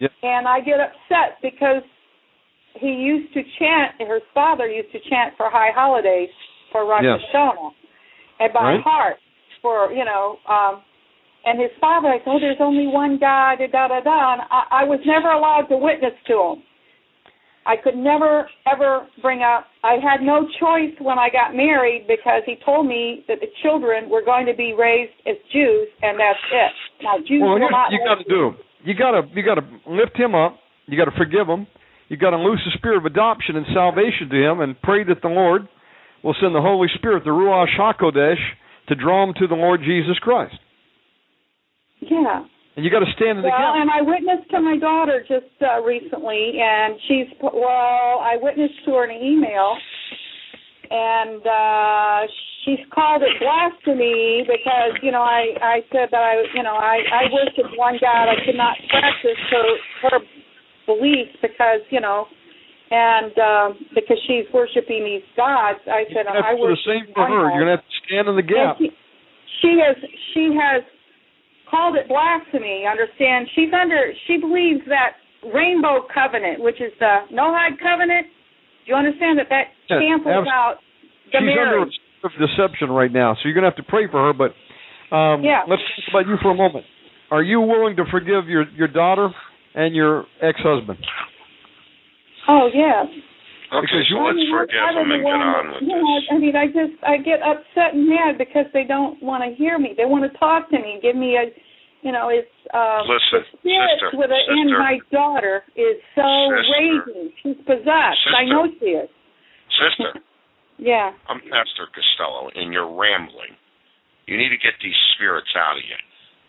Yep. 0.00 0.10
and 0.22 0.48
I 0.48 0.60
get 0.60 0.80
upset 0.80 1.38
because 1.42 1.82
he 2.74 2.88
used 2.88 3.32
to 3.34 3.42
chant. 3.58 3.94
His 3.98 4.22
father 4.34 4.68
used 4.68 4.92
to 4.92 4.98
chant 5.10 5.34
for 5.36 5.50
high 5.50 5.70
holidays 5.74 6.28
for 6.72 6.86
Rosh 6.86 7.04
Yes. 7.04 7.20
Hashanah, 7.34 7.70
and 8.40 8.52
by 8.52 8.62
Right. 8.74 8.80
heart 8.82 9.16
for 9.62 9.92
you 9.92 10.04
know. 10.04 10.38
um 10.48 10.82
and 11.44 11.58
his 11.58 11.70
father, 11.80 12.08
I 12.08 12.18
said, 12.18 12.24
oh, 12.26 12.40
there's 12.40 12.60
only 12.60 12.88
one 12.88 13.16
God, 13.16 13.58
da 13.60 13.66
da 13.68 13.88
da 13.88 14.00
da. 14.00 14.32
And 14.34 14.42
I, 14.50 14.82
I 14.82 14.84
was 14.84 15.00
never 15.06 15.30
allowed 15.30 15.66
to 15.70 15.78
witness 15.78 16.12
to 16.26 16.34
him. 16.34 16.62
I 17.64 17.76
could 17.76 17.96
never 17.96 18.48
ever 18.70 19.06
bring 19.22 19.42
up. 19.42 19.66
I 19.84 19.94
had 20.02 20.20
no 20.20 20.46
choice 20.60 20.92
when 21.00 21.18
I 21.18 21.28
got 21.30 21.54
married 21.54 22.06
because 22.08 22.42
he 22.44 22.56
told 22.66 22.86
me 22.86 23.24
that 23.28 23.38
the 23.40 23.46
children 23.62 24.10
were 24.10 24.22
going 24.24 24.46
to 24.46 24.54
be 24.54 24.74
raised 24.78 25.12
as 25.26 25.36
Jews, 25.52 25.88
and 26.02 26.18
that's 26.18 26.38
it. 26.52 26.72
Now 27.04 27.16
Jews 27.18 27.40
Well, 27.40 27.58
will 27.60 27.70
not. 27.70 27.92
you 27.92 28.00
got 28.04 28.16
to 28.16 28.24
do. 28.28 28.52
You 28.84 28.94
got 28.94 29.12
to 29.12 29.22
you 29.34 29.42
got 29.42 29.54
to 29.56 29.64
lift 29.86 30.16
him 30.16 30.34
up. 30.34 30.58
You 30.86 30.98
got 30.98 31.10
to 31.10 31.16
forgive 31.16 31.46
him. 31.46 31.66
You 32.08 32.16
got 32.16 32.30
to 32.30 32.38
loose 32.38 32.60
the 32.64 32.76
spirit 32.78 32.96
of 32.98 33.04
adoption 33.04 33.56
and 33.56 33.66
salvation 33.74 34.28
to 34.30 34.36
him, 34.36 34.60
and 34.60 34.80
pray 34.82 35.04
that 35.04 35.20
the 35.22 35.28
Lord 35.28 35.68
will 36.24 36.34
send 36.40 36.54
the 36.54 36.60
Holy 36.60 36.88
Spirit, 36.96 37.24
the 37.24 37.30
Ruach 37.30 37.68
Hakodesh, 37.78 38.40
to 38.88 38.94
draw 38.94 39.22
him 39.28 39.34
to 39.38 39.46
the 39.46 39.54
Lord 39.54 39.80
Jesus 39.84 40.18
Christ. 40.18 40.56
Yeah. 42.00 42.44
And 42.76 42.84
you 42.84 42.90
got 42.90 43.00
to 43.00 43.12
stand 43.16 43.38
in 43.38 43.42
the 43.42 43.50
Well, 43.50 43.58
gap. 43.58 43.82
and 43.82 43.90
I 43.90 44.00
witnessed 44.02 44.48
to 44.50 44.60
my 44.60 44.78
daughter 44.78 45.20
just 45.28 45.50
uh, 45.60 45.82
recently, 45.82 46.58
and 46.62 46.94
she's 47.08 47.26
well. 47.42 48.22
I 48.22 48.36
witnessed 48.40 48.84
to 48.86 48.92
her 48.94 49.04
in 49.04 49.16
an 49.16 49.22
email, 49.22 49.74
and 50.88 51.42
uh 51.44 52.20
she's 52.64 52.78
called 52.94 53.22
it 53.22 53.34
blasphemy 53.42 54.46
because 54.46 54.94
you 55.02 55.10
know 55.10 55.20
I 55.22 55.52
I 55.60 55.76
said 55.92 56.08
that 56.14 56.22
I 56.22 56.40
you 56.54 56.62
know 56.62 56.72
I 56.78 57.02
I 57.12 57.22
worship 57.34 57.66
one 57.76 57.98
God. 58.00 58.30
I 58.30 58.38
could 58.46 58.56
not 58.56 58.78
practice 58.88 59.42
her 59.50 59.66
her 60.08 60.18
beliefs 60.88 61.36
because 61.44 61.84
you 61.92 62.00
know, 62.00 62.24
and 62.90 63.32
um 63.36 63.68
because 63.94 64.16
she's 64.26 64.48
worshiping 64.56 65.04
these 65.04 65.26
gods. 65.36 65.78
I 65.84 66.08
said 66.16 66.24
That's 66.24 66.40
I 66.40 66.56
for 66.56 66.72
the 66.72 66.80
same 66.88 67.12
for 67.12 67.28
her. 67.28 67.44
God. 67.44 67.52
You're 67.52 67.62
gonna 67.68 67.76
have 67.76 67.84
to 67.84 67.96
stand 68.08 68.24
in 68.32 68.36
the 68.40 68.42
gap. 68.48 68.80
She, 68.80 68.88
she 69.60 69.76
has 69.84 69.96
she 70.32 70.56
has 70.56 70.80
called 71.70 71.96
it 72.00 72.08
blasphemy. 72.08 72.88
Understand? 72.88 73.46
She's 73.54 73.68
under. 73.76 74.12
She 74.26 74.40
believes 74.40 74.80
that 74.88 75.20
rainbow 75.52 76.08
covenant, 76.08 76.64
which 76.64 76.80
is 76.80 76.90
the 76.98 77.28
Noahide 77.30 77.76
covenant. 77.78 78.26
Do 78.82 78.86
you 78.90 78.96
understand 78.96 79.38
that 79.38 79.52
that 79.52 79.68
Yes, 79.92 80.00
cancels 80.00 80.44
abs- 80.44 80.48
out 80.52 80.74
the 81.32 81.38
She's 81.44 81.52
under 81.60 81.84
marriage? 81.84 81.92
a 81.92 82.24
spirit 82.24 82.24
of 82.24 82.32
deception 82.48 82.88
right 82.90 83.12
now, 83.12 83.34
so 83.36 83.40
you're 83.44 83.54
gonna 83.54 83.68
have 83.68 83.76
to 83.76 83.84
pray 83.84 84.08
for 84.10 84.20
her. 84.24 84.32
But 84.32 84.56
um, 85.14 85.44
Yeah. 85.44 85.62
let's 85.68 85.82
talk 85.84 86.08
about 86.24 86.26
you 86.26 86.36
for 86.42 86.50
a 86.50 86.54
moment. 86.56 86.84
Are 87.30 87.42
you 87.42 87.60
willing 87.60 87.96
to 87.96 88.04
forgive 88.10 88.48
your 88.48 88.64
your 88.76 88.88
daughter 88.88 89.28
and 89.78 89.94
your 89.94 90.26
ex-husband? 90.42 90.98
Oh 92.48 92.66
yeah. 92.74 93.04
Okay, 93.68 93.84
Because 93.84 94.08
so 94.08 94.16
you- 94.16 94.24
let's 94.24 94.34
I 94.34 94.40
mean, 94.40 94.50
forgive 94.50 94.80
I 94.82 94.92
them 94.96 95.10
and 95.12 95.22
get 95.22 95.32
on 95.36 95.64
with 95.72 95.82
you 95.82 95.88
this. 95.88 96.02
know, 96.02 96.34
I 96.34 96.38
mean, 96.40 96.56
I 96.56 96.66
just 96.66 96.94
I 97.04 97.14
get 97.20 97.38
upset 97.44 97.92
and 97.94 98.08
mad 98.08 98.38
because 98.38 98.64
they 98.72 98.84
don't 98.84 99.22
want 99.22 99.44
to 99.44 99.52
hear 99.54 99.78
me. 99.78 99.92
They 99.96 100.06
want 100.08 100.24
to 100.30 100.32
talk 100.38 100.68
to 100.72 100.78
me, 100.80 100.96
and 100.96 101.02
give 101.02 101.14
me 101.16 101.36
a, 101.36 101.52
you 102.00 102.10
know, 102.10 102.32
it's 102.32 102.48
um, 102.72 103.04
Listen, 103.04 103.44
the 103.60 103.76
sister, 103.92 104.10
with 104.16 104.30
it 104.32 104.44
in 104.48 104.72
sister. 104.72 104.78
my 104.80 104.96
daughter 105.12 105.62
is 105.76 106.00
so 106.16 106.24
Sister. 106.24 106.72
raging. 106.80 107.28
She's 107.44 107.60
possessed. 107.68 108.24
I 108.32 108.48
Sister. 108.48 108.48
know 108.48 108.64
she 108.80 108.86
is. 109.04 109.10
Sister, 109.76 110.16
Yeah. 110.80 111.12
I'm 111.28 111.40
Pastor 111.52 111.92
Costello, 111.92 112.48
and 112.56 112.72
you're 112.72 112.88
rambling. 112.88 113.52
You 114.24 114.38
need 114.40 114.48
to 114.48 114.60
get 114.60 114.80
these 114.80 114.96
spirits 115.14 115.52
out 115.58 115.76
of 115.76 115.84
you. 115.84 115.98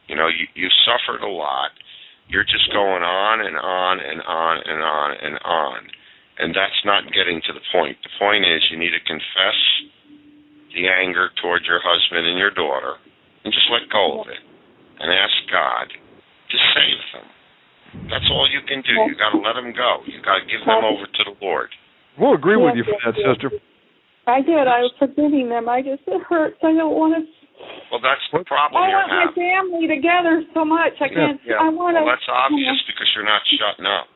You 0.08 0.16
know, 0.16 0.28
you 0.32 0.48
you 0.56 0.70
suffered 0.88 1.20
a 1.20 1.28
lot. 1.30 1.72
You're 2.30 2.46
just 2.46 2.70
going 2.70 3.02
on 3.02 3.42
and 3.42 3.58
on 3.58 3.98
and 3.98 4.22
on 4.22 4.56
and 4.62 4.82
on 4.86 5.10
and 5.18 5.36
on, 5.42 5.80
and 6.38 6.54
that's 6.54 6.82
not 6.86 7.10
getting 7.10 7.42
to 7.50 7.52
the 7.58 7.66
point. 7.74 7.98
The 8.06 8.14
point 8.22 8.46
is, 8.46 8.62
you 8.70 8.78
need 8.78 8.94
to 8.94 9.02
confess 9.02 9.58
the 10.78 10.86
anger 10.86 11.34
toward 11.42 11.66
your 11.66 11.82
husband 11.82 12.30
and 12.30 12.38
your 12.38 12.54
daughter, 12.54 13.02
and 13.44 13.50
just 13.50 13.66
let 13.74 13.90
go 13.90 14.22
of 14.22 14.30
it, 14.30 14.46
and 15.02 15.10
ask 15.10 15.34
God 15.50 15.90
to 15.90 16.58
save 16.78 17.02
them. 17.18 17.28
That's 18.14 18.30
all 18.30 18.46
you 18.46 18.62
can 18.70 18.86
do. 18.86 18.94
You 19.10 19.18
got 19.18 19.34
to 19.34 19.42
let 19.42 19.58
them 19.58 19.74
go. 19.74 20.06
You 20.06 20.22
got 20.22 20.38
to 20.38 20.46
give 20.46 20.62
them 20.62 20.86
over 20.86 21.10
to 21.10 21.22
the 21.26 21.34
Lord. 21.42 21.74
We'll 22.22 22.38
agree 22.38 22.62
with 22.62 22.78
you 22.78 22.86
Yes, 22.86 22.94
for 22.94 23.00
that, 23.10 23.18
yes, 23.18 23.26
yes. 23.26 23.36
sister. 23.42 23.50
I 24.30 24.46
did. 24.46 24.70
I 24.70 24.86
was 24.86 24.94
forgiving 25.02 25.50
them. 25.50 25.66
I 25.66 25.82
just 25.82 26.06
it 26.06 26.22
hurts. 26.30 26.62
I 26.62 26.78
don't 26.78 26.94
want 26.94 27.18
to. 27.18 27.26
Well, 27.92 28.00
that's 28.00 28.22
the 28.32 28.44
problem 28.46 28.82
I 28.82 28.88
you're 28.88 28.98
want 29.04 29.12
my 29.12 29.32
family 29.36 29.88
together 29.88 30.44
so 30.54 30.64
much. 30.64 30.94
I 31.02 31.10
can't. 31.10 31.42
Yeah. 31.44 31.60
I 31.60 31.70
want 31.70 31.98
to. 31.98 32.04
Well, 32.06 32.14
that's 32.16 32.30
obvious 32.30 32.78
because 32.88 33.08
you're 33.16 33.26
not 33.28 33.42
shutting 33.60 33.86
up. 33.86 34.08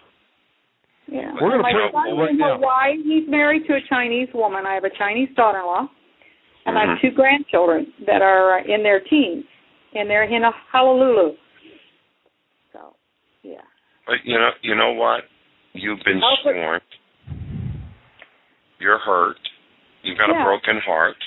Yeah. 1.11 1.33
We're 1.41 1.51
gonna 1.59 1.63
my 1.67 1.73
pray 1.75 1.89
son 1.91 2.17
right 2.17 2.29
in 2.31 2.37
now. 2.37 2.55
Hawaii. 2.55 3.03
He's 3.03 3.27
married 3.27 3.67
to 3.67 3.73
a 3.75 3.83
Chinese 3.89 4.29
woman. 4.33 4.63
I 4.65 4.75
have 4.75 4.85
a 4.85 4.93
Chinese 4.95 5.27
daughter-in-law, 5.35 5.87
and 6.65 6.77
I 6.77 6.81
have 6.87 6.97
Mhm. 6.97 7.01
two 7.01 7.11
grandchildren 7.11 7.91
that 8.07 8.21
are 8.21 8.59
uh, 8.59 8.63
in 8.63 8.83
their 8.83 9.01
teens, 9.01 9.43
and 9.93 10.09
they're 10.09 10.23
in 10.23 10.43
Honolulu. 10.71 11.35
So, 12.71 12.95
yeah. 13.43 13.61
But 14.07 14.23
you 14.23 14.37
know, 14.39 14.51
you 14.61 14.75
know 14.75 14.93
what? 14.93 15.27
You've 15.73 15.99
been 16.05 16.21
Oh, 16.23 16.35
but- 16.45 16.51
scorned. 16.53 16.81
You're 18.79 18.99
hurt. 18.99 19.37
You've 20.03 20.17
got 20.17 20.29
Yeah. 20.29 20.41
a 20.41 20.45
broken 20.45 20.79
heart. 20.79 21.17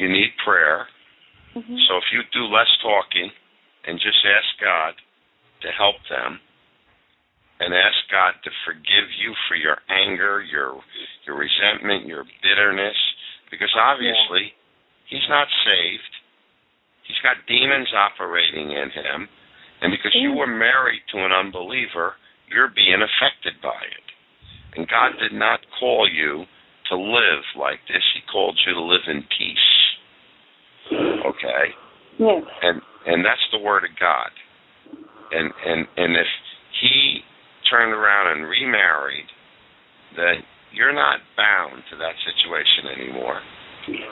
You 0.00 0.08
need 0.08 0.32
prayer. 0.38 0.88
Mhm. 1.54 1.76
So 1.86 1.98
if 1.98 2.10
you 2.12 2.22
do 2.32 2.46
less 2.46 2.70
talking 2.80 3.30
and 3.84 4.00
just 4.00 4.24
ask 4.24 4.58
God 4.58 4.94
to 5.60 5.70
help 5.72 6.02
them 6.08 6.40
and 7.60 7.74
ask 7.74 8.08
God 8.08 8.34
to 8.42 8.50
forgive 8.64 9.12
you 9.18 9.34
for 9.46 9.56
your 9.56 9.82
anger, 9.90 10.40
your 10.40 10.82
your 11.26 11.36
resentment, 11.36 12.06
your 12.06 12.24
bitterness 12.40 12.96
because 13.50 13.74
obviously 13.76 14.54
he's 15.06 15.28
not 15.28 15.48
saved. 15.64 16.16
He's 17.02 17.18
got 17.18 17.44
demons 17.46 17.92
operating 17.92 18.70
in 18.70 18.90
him 18.90 19.28
and 19.82 19.90
because 19.90 20.14
you 20.14 20.32
were 20.32 20.46
married 20.46 21.02
to 21.12 21.24
an 21.24 21.32
unbeliever, 21.32 22.14
you're 22.48 22.68
being 22.68 23.00
affected 23.00 23.60
by 23.62 23.80
it. 23.84 24.06
And 24.76 24.88
God 24.88 25.18
did 25.18 25.32
not 25.32 25.60
call 25.78 26.08
you 26.08 26.46
to 26.90 26.96
live 26.96 27.44
like 27.56 27.80
this. 27.88 28.02
He 28.14 28.20
called 28.30 28.58
you 28.66 28.74
to 28.74 28.80
live 28.80 29.06
in 29.08 29.22
peace. 29.38 29.69
Okay? 31.26 31.64
Yes. 32.18 32.42
and 32.62 32.80
and 33.06 33.24
that's 33.24 33.40
the 33.52 33.58
word 33.64 33.84
of 33.84 33.90
God. 33.98 34.30
And 35.32 35.48
and 35.66 35.86
and 35.96 36.16
if 36.16 36.30
he 36.80 37.20
turned 37.70 37.92
around 37.92 38.36
and 38.36 38.48
remarried, 38.48 39.26
then 40.16 40.42
you're 40.72 40.94
not 40.94 41.20
bound 41.36 41.82
to 41.90 41.96
that 41.98 42.14
situation 42.26 43.00
anymore. 43.00 43.40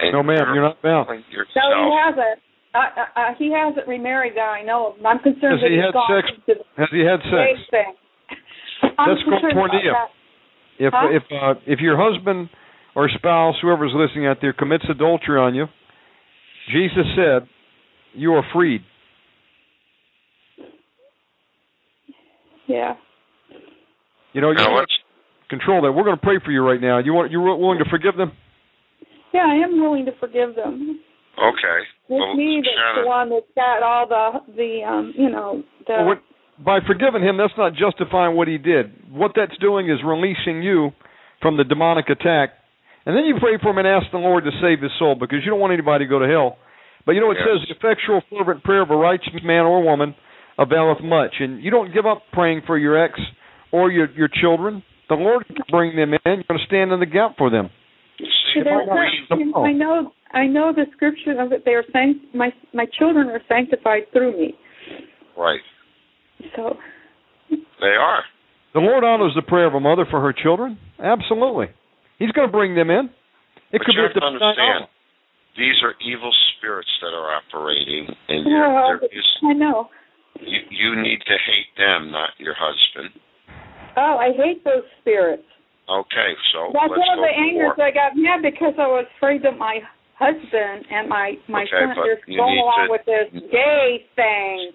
And 0.00 0.12
No, 0.12 0.22
ma'am, 0.22 0.54
you're 0.54 0.62
not 0.62 0.80
bound. 0.82 1.08
No, 1.08 1.14
Yourself, 1.30 1.70
he 1.74 1.90
hasn't. 2.00 2.38
Uh, 2.74 2.78
uh, 2.78 3.20
uh, 3.20 3.30
he 3.38 3.50
hasn't 3.52 3.86
remarried 3.88 4.34
that 4.36 4.48
I 4.48 4.62
know 4.62 4.92
of. 4.94 5.04
I'm 5.04 5.18
concerned 5.20 5.58
Has 5.58 5.60
that 5.64 5.70
he 5.70 5.76
he's 5.76 5.84
had 5.88 5.92
gone 5.94 6.10
sex? 6.12 6.24
into 6.36 6.52
the 6.60 6.64
Has 6.80 6.88
he 6.92 7.00
had 7.04 7.20
gay 7.24 7.54
sex? 7.56 7.70
thing. 7.70 7.92
I'm 8.98 9.08
Let's 9.10 9.22
go 9.24 9.30
concerned 9.40 9.58
about 9.58 9.72
that. 9.72 10.10
If 10.78 10.92
Huh? 10.94 11.08
if 11.10 11.24
uh, 11.32 11.54
if 11.66 11.78
your 11.80 11.96
husband 11.98 12.48
or 12.94 13.08
spouse, 13.10 13.56
whoever's 13.62 13.92
listening 13.94 14.26
out 14.26 14.38
there, 14.40 14.52
commits 14.52 14.84
adultery 14.88 15.38
on 15.40 15.54
you, 15.54 15.66
Jesus 16.70 17.06
said, 17.16 17.48
you 18.14 18.34
are 18.34 18.42
freed. 18.52 18.82
Yeah. 22.66 22.94
You 24.32 24.40
know, 24.42 24.50
you 24.50 24.56
Now 24.56 24.72
want 24.72 24.80
let's 24.90 24.92
control 25.48 25.82
that. 25.82 25.92
We're 25.92 26.04
going 26.04 26.16
to 26.16 26.22
pray 26.22 26.38
for 26.44 26.52
you 26.52 26.62
right 26.62 26.80
now. 26.80 26.98
You 26.98 27.14
want 27.14 27.32
You're 27.32 27.56
willing 27.56 27.78
to 27.78 27.88
forgive 27.90 28.16
them? 28.16 28.32
Yeah, 29.32 29.46
I 29.48 29.54
am 29.64 29.80
willing 29.80 30.04
to 30.06 30.12
forgive 30.20 30.54
them. 30.54 31.00
okay. 31.38 31.78
It's 31.80 32.10
Well, 32.10 32.34
me 32.34 32.60
that's 32.62 32.74
Shannon, 32.76 33.04
the 33.04 33.08
one 33.08 33.30
that's 33.30 33.46
got 33.54 33.82
all 33.82 34.06
the 34.08 34.54
the 34.54 34.80
um 34.86 35.14
you 35.16 35.30
know 35.30 35.62
the 35.86 35.92
Well, 35.94 36.06
what, 36.06 36.18
by 36.64 36.78
forgiving 36.86 37.22
him, 37.22 37.36
that's 37.36 37.52
not 37.56 37.72
justifying 37.74 38.36
what 38.36 38.48
he 38.48 38.58
did. 38.58 38.92
What 39.10 39.32
that's 39.36 39.56
doing 39.58 39.88
is 39.90 39.98
releasing 40.04 40.62
you 40.62 40.90
from 41.40 41.56
the 41.56 41.64
demonic 41.64 42.08
attack. 42.10 42.50
And 43.08 43.16
then 43.16 43.24
you 43.24 43.36
pray 43.40 43.56
for 43.56 43.70
him 43.72 43.78
and 43.78 43.88
ask 43.88 44.04
the 44.12 44.18
Lord 44.20 44.44
to 44.44 44.50
save 44.60 44.82
his 44.84 44.92
soul 44.98 45.16
because 45.16 45.38
you 45.42 45.50
don't 45.50 45.60
want 45.60 45.72
anybody 45.72 46.04
to 46.04 46.08
go 46.10 46.18
to 46.20 46.28
hell. 46.28 46.58
But 47.06 47.12
you 47.16 47.22
know, 47.22 47.30
it 47.32 47.38
Yes. 47.40 47.48
says, 47.48 47.68
the 47.68 47.74
effectual, 47.74 48.20
fervent 48.28 48.62
prayer 48.62 48.82
of 48.82 48.90
a 48.90 48.96
righteous 48.96 49.32
man 49.42 49.64
or 49.64 49.80
woman 49.82 50.14
availeth 50.58 51.00
much. 51.02 51.40
And 51.40 51.62
you 51.64 51.70
don't 51.70 51.90
give 51.94 52.04
up 52.04 52.20
praying 52.32 52.62
for 52.66 52.76
your 52.76 53.02
ex 53.02 53.18
or 53.72 53.90
your, 53.90 54.10
your 54.12 54.28
children. 54.28 54.82
The 55.08 55.14
Lord 55.16 55.46
can 55.46 55.56
bring 55.70 55.96
them 55.96 56.12
in. 56.12 56.20
You're 56.26 56.44
going 56.44 56.60
to 56.60 56.66
stand 56.66 56.92
in 56.92 57.00
the 57.00 57.06
gap 57.06 57.38
for 57.38 57.48
them. 57.48 57.70
See, 58.52 58.60
there's 58.62 58.86
not- 58.86 59.64
I 59.64 59.72
know 59.72 60.12
I 60.34 60.46
know 60.46 60.72
the 60.74 60.84
scripture 60.92 61.40
of 61.40 61.52
it. 61.52 61.64
They 61.64 61.72
are 61.72 61.84
sanct- 61.90 62.34
my 62.34 62.52
my 62.74 62.84
children 62.98 63.28
are 63.28 63.40
sanctified 63.48 64.10
through 64.12 64.32
me. 64.36 64.54
right. 65.36 65.60
So 66.54 66.76
They 67.80 67.96
are. 67.98 68.22
The 68.74 68.80
Lord 68.80 69.02
honors 69.04 69.32
the 69.34 69.42
prayer 69.42 69.66
of 69.66 69.74
a 69.74 69.80
mother 69.80 70.04
for 70.10 70.20
her 70.20 70.32
children. 70.34 70.76
Absolutely. 71.02 71.68
He's 72.18 72.30
going 72.32 72.48
to 72.48 72.52
bring 72.52 72.74
them 72.74 72.90
in. 72.90 73.06
It 73.70 73.78
but 73.78 73.86
could 73.86 73.94
you 73.94 74.02
be 74.02 74.06
have 74.10 74.14
to 74.14 74.18
at 74.18 74.20
the 74.20 74.26
understand, 74.26 74.88
these 75.56 75.78
are 75.82 75.94
evil 76.02 76.32
spirits 76.56 76.90
that 77.02 77.12
are 77.14 77.30
operating, 77.36 78.06
and 78.28 78.46
Yeah, 78.46 78.88
you're, 78.90 79.00
they're, 79.00 79.50
I 79.50 79.52
know. 79.54 79.88
you 80.40 80.60
you 80.70 80.96
need 81.02 81.20
to 81.26 81.36
hate 81.36 81.70
them, 81.76 82.10
not 82.10 82.30
your 82.38 82.54
husband. 82.58 83.12
Oh, 83.96 84.16
I 84.18 84.30
hate 84.36 84.62
those 84.64 84.86
spirits. 85.00 85.42
Okay, 85.88 86.30
so 86.52 86.70
That's 86.72 86.90
let's 86.92 87.00
one 87.00 87.18
of 87.18 87.24
go 87.24 87.28
the 87.28 87.32
to 87.32 87.40
angers 87.42 87.74
war. 87.76 87.86
I 87.86 87.90
got 87.90 88.12
mad 88.14 88.40
because 88.42 88.74
I 88.78 88.86
was 88.86 89.06
afraid 89.16 89.42
that 89.42 89.56
my 89.58 89.80
husband 90.18 90.84
and 90.90 91.08
my 91.08 91.34
my 91.48 91.62
Okay, 91.64 91.80
son 91.80 91.92
but 91.96 92.06
are 92.06 92.20
going 92.26 92.54
need 92.54 92.60
along 92.62 92.86
to- 92.86 92.92
with 92.92 93.04
this 93.06 93.28
gay 93.50 94.04
thing. 94.16 94.72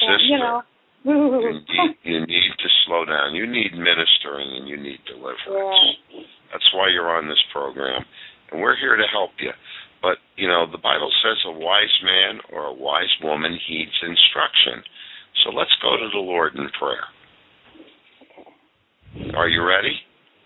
And, 0.00 0.20
you 0.30 0.38
know, 0.38 0.62
You 1.04 1.60
need, 1.60 1.96
you 2.04 2.20
need 2.26 2.52
to 2.56 2.68
slow 2.86 3.04
down. 3.04 3.34
You 3.34 3.46
need 3.46 3.72
ministering 3.74 4.48
and 4.56 4.68
you 4.68 4.76
need 4.76 5.00
deliverance. 5.06 5.96
That's 6.52 6.66
why 6.74 6.88
you're 6.90 7.10
on 7.10 7.28
this 7.28 7.42
program. 7.52 8.04
And 8.50 8.60
we're 8.60 8.76
here 8.76 8.96
to 8.96 9.06
help 9.12 9.30
you. 9.38 9.52
But, 10.02 10.18
you 10.36 10.48
know, 10.48 10.66
the 10.70 10.78
Bible 10.80 11.10
says 11.22 11.36
a 11.46 11.52
wise 11.52 11.96
man 12.02 12.40
or 12.52 12.66
a 12.66 12.74
wise 12.74 13.12
woman 13.22 13.58
heeds 13.68 13.94
instruction. 14.02 14.82
So 15.44 15.50
let's 15.50 15.74
go 15.82 15.96
to 15.96 16.08
the 16.12 16.18
Lord 16.24 16.54
in 16.56 16.68
prayer. 16.78 17.06
Are 19.36 19.48
you 19.48 19.62
ready? 19.66 19.94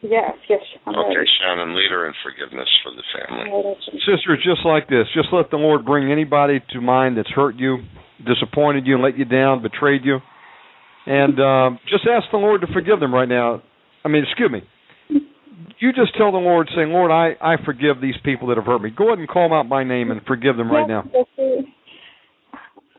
Yes, 0.02 0.36
yes. 0.50 0.60
I'm 0.86 0.94
Okay, 0.94 1.16
ready. 1.16 1.30
Shannon, 1.40 1.74
lead 1.74 1.90
her 1.90 2.06
in 2.06 2.14
forgiveness 2.22 2.68
for 2.82 2.92
the 2.92 3.02
family. 3.16 3.76
Sister, 4.04 4.34
it's 4.34 4.44
just 4.44 4.64
like 4.64 4.88
this. 4.88 5.06
Just 5.14 5.28
let 5.32 5.50
the 5.50 5.56
Lord 5.56 5.86
bring 5.86 6.12
anybody 6.12 6.60
to 6.72 6.80
mind 6.80 7.16
that's 7.16 7.30
hurt 7.30 7.56
you, 7.56 7.78
disappointed 8.26 8.86
you, 8.86 8.98
let 8.98 9.16
you 9.16 9.24
down, 9.24 9.62
betrayed 9.62 10.04
you. 10.04 10.18
And 11.06 11.40
um, 11.40 11.78
just 11.88 12.04
ask 12.10 12.30
the 12.30 12.38
Lord 12.38 12.60
to 12.62 12.66
forgive 12.72 13.00
them 13.00 13.14
right 13.14 13.28
now. 13.28 13.62
I 14.04 14.08
mean, 14.08 14.24
excuse 14.28 14.50
me. 14.50 14.62
You 15.78 15.92
just 15.92 16.16
tell 16.16 16.32
the 16.32 16.38
Lord, 16.38 16.68
saying, 16.74 16.90
Lord, 16.90 17.10
I, 17.10 17.32
I 17.40 17.56
forgive 17.64 18.00
these 18.00 18.14
people 18.24 18.48
that 18.48 18.56
have 18.56 18.66
hurt 18.66 18.82
me. 18.82 18.90
Go 18.90 19.08
ahead 19.08 19.18
and 19.18 19.28
call 19.28 19.48
them 19.48 19.52
out 19.52 19.68
by 19.68 19.84
name 19.84 20.10
and 20.10 20.20
forgive 20.26 20.56
them 20.56 20.70
right 20.70 20.88
now. 20.88 21.04
Yes, 21.12 21.26
yes, 21.36 21.54
yes. 21.62 21.64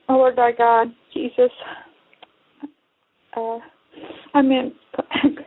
Oh, 0.08 0.16
Lord 0.16 0.36
thy 0.36 0.52
God, 0.52 0.88
Jesus. 1.14 1.52
Uh, 3.36 3.58
I 4.34 4.42
mean, 4.42 4.74
in. 5.24 5.36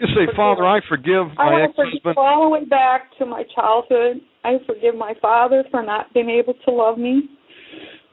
Just 0.00 0.14
say, 0.14 0.30
Father, 0.36 0.64
I 0.64 0.78
forgive 0.88 1.26
I 1.38 1.44
my 1.46 1.52
want 1.52 1.74
to 1.74 1.82
ex-husband. 1.82 2.00
forgive 2.02 2.18
all 2.18 2.44
the 2.44 2.50
way 2.50 2.64
back 2.64 3.10
to 3.18 3.26
my 3.26 3.42
childhood. 3.52 4.22
I 4.44 4.58
forgive 4.64 4.94
my 4.94 5.14
father 5.20 5.64
for 5.72 5.82
not 5.82 6.14
being 6.14 6.30
able 6.30 6.54
to 6.54 6.70
love 6.70 6.98
me. 6.98 7.22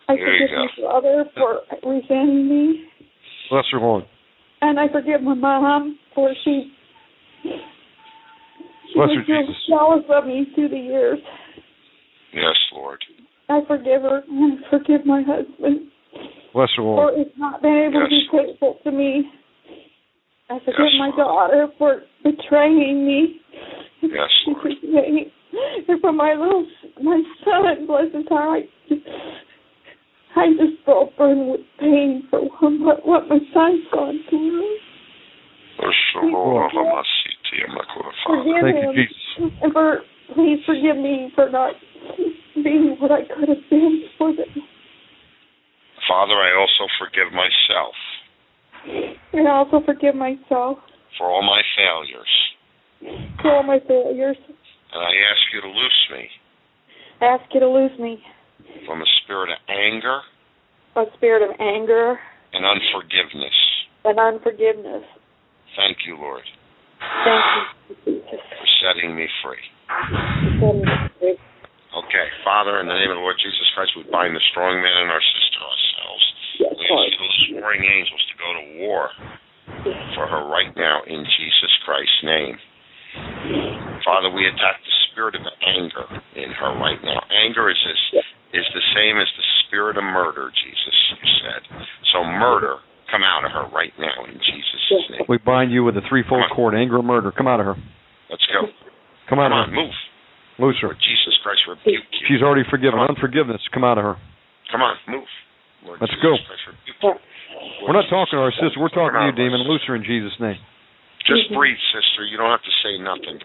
I 0.09 0.15
There 0.15 0.25
forgive 0.25 0.49
my 0.57 0.67
brother 0.81 1.25
for 1.35 1.61
resenting 1.87 2.49
me. 2.49 2.85
Bless 3.51 3.65
her, 3.71 3.79
Lord. 3.79 4.03
And 4.61 4.79
I 4.79 4.87
forgive 4.91 5.21
my 5.21 5.35
mom 5.35 5.99
for 6.15 6.33
she, 6.43 6.73
she 8.93 8.99
Bless 8.99 9.09
was 9.09 9.57
jealous 9.67 10.05
of 10.09 10.27
me 10.27 10.45
through 10.53 10.69
the 10.69 10.77
years. 10.77 11.19
Yes, 12.33 12.57
Lord. 12.73 13.03
I 13.49 13.59
forgive 13.67 14.03
her 14.03 14.21
and 14.29 14.59
I 14.59 14.69
forgive 14.69 15.05
my 15.05 15.23
husband 15.25 15.89
Bless 16.53 16.69
her, 16.77 16.83
for 16.83 17.11
Lord. 17.11 17.27
not 17.37 17.61
being 17.61 17.89
able 17.89 18.01
to 18.01 18.09
be 18.09 18.25
faithful 18.31 18.77
to 18.83 18.91
me. 18.91 19.25
I 20.49 20.59
forgive 20.59 20.93
my 20.99 21.11
daughter 21.17 21.67
for 21.77 22.01
betraying 22.23 23.05
me. 23.05 23.41
Yes, 24.01 24.29
Lord. 24.47 24.73
And 25.87 26.01
for 26.01 26.11
my 26.11 26.33
little 26.33 26.67
my 27.01 27.21
son, 27.43 27.87
bless 27.87 28.13
his 28.13 28.27
heart, 28.29 28.63
I 30.35 30.49
just, 30.53 30.83
felt 30.85 31.15
burned 31.17 31.51
with 31.51 31.61
pain 31.79 32.27
for 32.29 32.41
what, 32.41 33.05
what 33.05 33.27
my 33.27 33.39
son's 33.53 33.85
gone 33.91 34.19
through. 34.29 34.77
Forgive 38.25 38.61
Thank 38.61 38.97
you. 38.97 39.03
Jesus. 39.03 39.53
And 39.61 39.73
for 39.73 40.01
please 40.33 40.59
forgive 40.65 40.97
me 40.97 41.31
for 41.35 41.49
not 41.49 41.75
being 42.55 42.95
what 42.99 43.11
I 43.11 43.21
could 43.27 43.49
have 43.49 43.63
been 43.69 44.03
for 44.17 44.35
them. 44.35 44.49
Father, 46.07 46.33
I 46.35 46.51
also 46.59 46.87
forgive 46.99 47.31
myself 47.31 47.95
And 49.33 49.47
I 49.47 49.51
also 49.51 49.81
forgive 49.85 50.15
myself 50.15 50.77
for 51.17 51.27
all 51.27 51.41
my 51.41 51.61
failures. 51.77 52.33
for 53.41 53.55
all 53.55 53.63
my 53.63 53.79
failures. 53.87 54.37
And 54.47 55.01
I 55.01 55.13
ask 55.31 55.41
you 55.53 55.61
to 55.61 55.67
loose 55.67 56.09
me 56.11 56.27
I 57.21 57.25
ask 57.25 57.45
you 57.53 57.59
to 57.61 57.69
lose 57.69 57.97
me 57.99 58.21
from 58.85 59.01
a 59.01 59.05
spirit 59.23 59.49
of 59.49 59.57
anger 59.69 60.19
a 60.95 61.05
spirit 61.17 61.41
of 61.41 61.55
anger 61.59 62.19
and 62.53 62.65
unforgiveness. 62.65 63.55
and 64.05 64.19
unforgiveness. 64.19 65.03
Thank 65.75 65.97
you, 66.05 66.17
Lord, 66.17 66.43
Thank 67.23 67.43
you, 68.05 68.21
for 68.27 68.67
setting 68.81 69.15
me 69.15 69.27
free. 69.43 69.63
Okay, 71.93 72.27
Father, 72.43 72.81
in 72.81 72.87
the 72.89 72.97
name 72.97 73.13
of 73.13 73.17
the 73.17 73.25
Lord 73.25 73.37
Jesus 73.37 73.67
Christ, 73.77 73.93
we 73.95 74.03
bind 74.09 74.35
the 74.35 74.41
strong 74.49 74.81
man 74.81 74.97
and 75.05 75.11
our 75.13 75.21
sister 75.21 75.61
ourselves. 75.61 76.25
we 76.59 76.65
ask 76.67 77.13
to 77.13 77.61
warring 77.61 77.85
angels 77.85 78.23
to 78.27 78.35
go 78.41 78.49
to 78.57 78.63
war 78.81 79.09
for 80.17 80.25
her 80.27 80.49
right 80.49 80.73
now 80.75 81.01
in 81.05 81.21
Jesus 81.21 81.73
Christ's 81.85 82.23
name. 82.23 82.57
Father, 84.03 84.33
we 84.33 84.47
attack 84.47 84.81
the 84.81 84.95
spirit 85.11 85.35
of 85.35 85.45
anger 85.61 86.07
in 86.35 86.49
her 86.51 86.73
right 86.81 86.99
now. 87.03 87.21
Anger 87.29 87.69
is 87.69 87.77
this, 87.85 88.23
is 88.53 88.67
the 88.73 88.85
same 88.97 89.17
as 89.21 89.29
the 89.37 89.47
spirit 89.65 89.97
of 89.97 90.03
murder, 90.03 90.49
Jesus, 90.49 90.97
you 91.13 91.29
said. 91.45 91.61
So 92.11 92.23
murder, 92.23 92.77
come 93.13 93.21
out 93.21 93.45
of 93.45 93.53
her 93.53 93.69
right 93.69 93.93
now 94.01 94.25
in 94.25 94.33
Jesus' 94.41 95.05
name. 95.13 95.29
We 95.29 95.37
bind 95.37 95.69
you 95.69 95.85
with 95.85 95.93
a 95.93 96.01
threefold 96.09 96.49
cord, 96.49 96.73
anger 96.73 96.97
murder. 97.05 97.29
Come 97.29 97.45
out 97.45 97.61
of 97.61 97.69
her. 97.69 97.77
Let's 98.33 98.41
go. 98.49 98.65
Come 99.29 99.37
out 99.37 99.53
Come 99.53 99.61
of 99.61 99.69
on, 99.69 99.69
her. 99.69 99.77
move. 99.77 99.93
Loose 100.57 100.81
her. 100.81 100.97
Jesus 100.97 101.37
Christ 101.45 101.61
rebuke 101.69 102.09
you. 102.09 102.25
She's 102.25 102.41
already 102.41 102.65
forgiven. 102.65 102.97
Unforgiveness. 102.97 103.61
Come 103.69 103.85
out 103.85 104.01
of 104.01 104.05
her. 104.05 104.17
Come 104.73 104.81
on, 104.81 104.97
move. 105.05 105.29
Lord 105.85 106.01
Let's 106.01 106.13
Jesus 106.17 106.25
go. 106.25 106.33
Christ. 106.41 107.21
We're 107.85 107.93
not 107.93 108.09
talking 108.09 108.33
to 108.33 108.41
our 108.41 108.55
sister. 108.57 108.81
We're 108.81 108.89
talking 108.89 109.13
to 109.13 109.29
you, 109.29 109.37
demon. 109.37 109.69
Loose 109.69 109.85
her 109.85 109.93
in 109.93 110.01
Jesus' 110.01 110.33
name. 110.41 110.57
Just 111.23 111.47
mm-hmm. 111.47 111.55
breathe, 111.55 111.79
sister. 111.95 112.27
You 112.27 112.35
don't 112.35 112.51
have 112.51 112.65
to 112.65 112.75
say 112.83 112.99
nothing. 112.99 113.39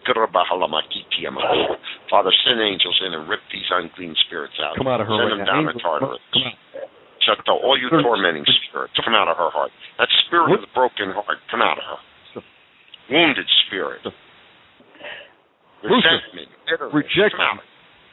Father, 2.10 2.32
send 2.42 2.58
angels 2.58 2.98
in 3.06 3.14
and 3.14 3.28
rip 3.28 3.44
these 3.52 3.68
unclean 3.70 4.16
spirits 4.26 4.58
out. 4.58 4.74
Come 4.74 4.88
out 4.88 5.00
of 5.00 5.06
her 5.06 5.14
Send 5.14 5.22
right 5.22 5.38
them 5.38 5.46
now. 5.46 5.52
down 5.52 5.64
Angels, 5.70 5.78
the 5.78 5.86
Tartarus. 5.86 6.18
come 6.34 6.42
out. 6.48 6.58
Shut 7.28 7.44
all 7.44 7.76
you 7.76 7.92
tormenting 7.92 8.44
spirits, 8.68 8.96
come 9.04 9.12
out 9.12 9.28
of 9.28 9.36
her 9.36 9.52
heart. 9.52 9.68
That 10.00 10.08
spirit 10.24 10.48
of 10.56 10.64
the 10.64 10.72
broken 10.72 11.12
heart, 11.12 11.36
come 11.52 11.60
out 11.60 11.76
of 11.76 11.84
her. 11.84 12.00
Wounded 13.12 13.44
spirit. 13.68 14.00
Resentment, 15.84 16.48
bitterness, 16.64 16.94
Rejection. 16.96 17.36
come 17.36 17.60
out. 17.60 17.64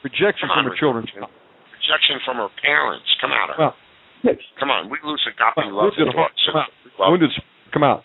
Rejection 0.04 0.46
Come 0.46 0.54
from 0.54 0.68
on, 0.68 0.70
her 0.70 0.76
children. 0.76 1.02
Rejection 1.08 2.16
from 2.28 2.36
her 2.44 2.52
parents, 2.60 3.08
come 3.20 3.32
out 3.32 3.50
of 3.50 3.56
her. 3.56 3.72
Well, 3.72 4.36
Come 4.60 4.70
on, 4.70 4.90
we 4.90 4.98
lose 5.04 5.22
agape 5.24 5.64
love. 5.70 5.92
wounded 5.96 6.12
heart. 6.14 6.32
Come 6.44 6.56
out. 6.60 6.70
Love. 6.98 7.10
Wounded. 7.16 7.30
Come 7.72 7.84
out. 7.84 8.02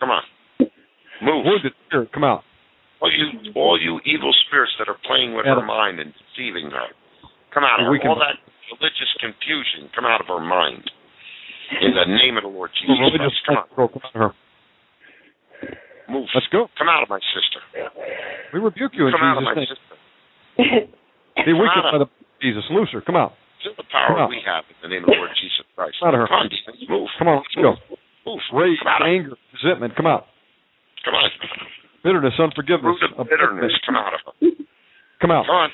Come 0.00 0.10
on. 0.10 0.22
Move. 1.20 1.44
Wounded 1.44 1.72
spirit. 1.86 2.08
Come 2.12 2.24
out. 2.24 2.42
All 3.00 3.10
you, 3.10 3.52
all 3.54 3.78
you 3.80 4.00
evil 4.06 4.32
spirits 4.46 4.72
that 4.78 4.88
are 4.88 4.98
playing 5.06 5.34
with 5.34 5.46
her 5.46 5.62
mind 5.64 6.00
and 6.00 6.12
deceiving 6.14 6.70
her, 6.70 6.88
come 7.54 7.64
out 7.64 7.80
of 7.80 7.86
her. 7.86 8.08
All 8.08 8.18
that 8.18 8.38
religious 8.72 9.12
confusion, 9.20 9.88
come 9.94 10.04
out 10.04 10.20
of 10.20 10.28
her 10.28 10.42
mind. 10.42 10.84
In 11.80 11.92
the 11.92 12.08
name 12.08 12.40
of 12.40 12.48
the 12.48 12.52
Lord 12.52 12.72
Jesus 12.72 12.96
religious 12.96 13.36
Christ, 13.44 13.44
come 13.44 13.56
on, 13.60 13.68
control. 13.68 13.88
Come 13.92 14.02
out 14.08 14.14
of 14.16 14.22
her. 14.24 14.32
move. 16.08 16.28
Let's 16.32 16.48
go. 16.48 16.68
Come 16.80 16.88
out 16.88 17.04
of 17.04 17.12
my 17.12 17.20
sister. 17.36 17.60
We 18.52 18.60
rebuke 18.60 18.96
you 18.96 19.08
in 19.08 19.12
come 19.12 19.20
out 19.20 19.36
of 19.36 19.44
my 19.44 19.52
name. 19.52 19.68
sister. 19.68 19.96
Be 21.44 21.52
weakened 21.52 21.84
by 21.92 22.00
the 22.00 22.08
Jesus. 22.40 22.64
Loose 22.72 22.88
her. 22.96 23.04
Come 23.04 23.16
out. 23.16 23.36
Feel 23.60 23.76
the 23.76 23.84
power 23.90 24.28
we 24.30 24.40
have 24.46 24.64
in 24.70 24.76
the 24.80 24.88
name 24.88 25.04
of 25.04 25.12
the 25.12 25.18
Lord 25.18 25.34
Jesus 25.36 25.66
Christ. 25.76 26.00
Come 26.00 26.08
out 26.08 26.14
of 26.16 26.20
her. 26.24 26.28
Come 26.30 26.40
on, 26.40 26.48
move. 26.88 27.08
Come 27.18 27.28
on. 27.28 27.42
Let's 27.44 27.58
go. 27.58 27.72
Move. 28.24 28.40
Rage, 28.54 28.78
Come 28.80 28.88
out 28.88 29.02
of 29.02 29.08
anger, 29.08 29.34
resentment. 29.52 29.92
Come 29.96 30.08
out. 30.08 30.24
Come 31.04 31.14
on. 31.14 31.28
Bitterness, 32.04 32.38
unforgiveness. 32.38 32.96
Root 33.02 33.12
of 33.18 33.26
bitterness, 33.28 33.74
come 33.84 33.96
out 33.96 34.14
of 34.14 34.20
her. 34.24 34.32
Come 35.20 35.30
out. 35.30 35.44
Come 35.44 35.56
on. 35.56 35.70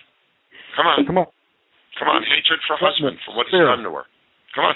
Come 0.74 0.86
on. 0.86 1.06
Come 1.06 1.18
on. 1.18 1.26
Come 1.98 2.08
on. 2.08 2.22
Hatred 2.26 2.60
for 2.66 2.76
husband 2.76 3.18
for 3.24 3.36
what 3.36 3.46
he's 3.50 3.60
done 3.60 3.82
to 3.86 3.90
her. 3.94 4.04
Come 4.54 4.64
on. 4.70 4.74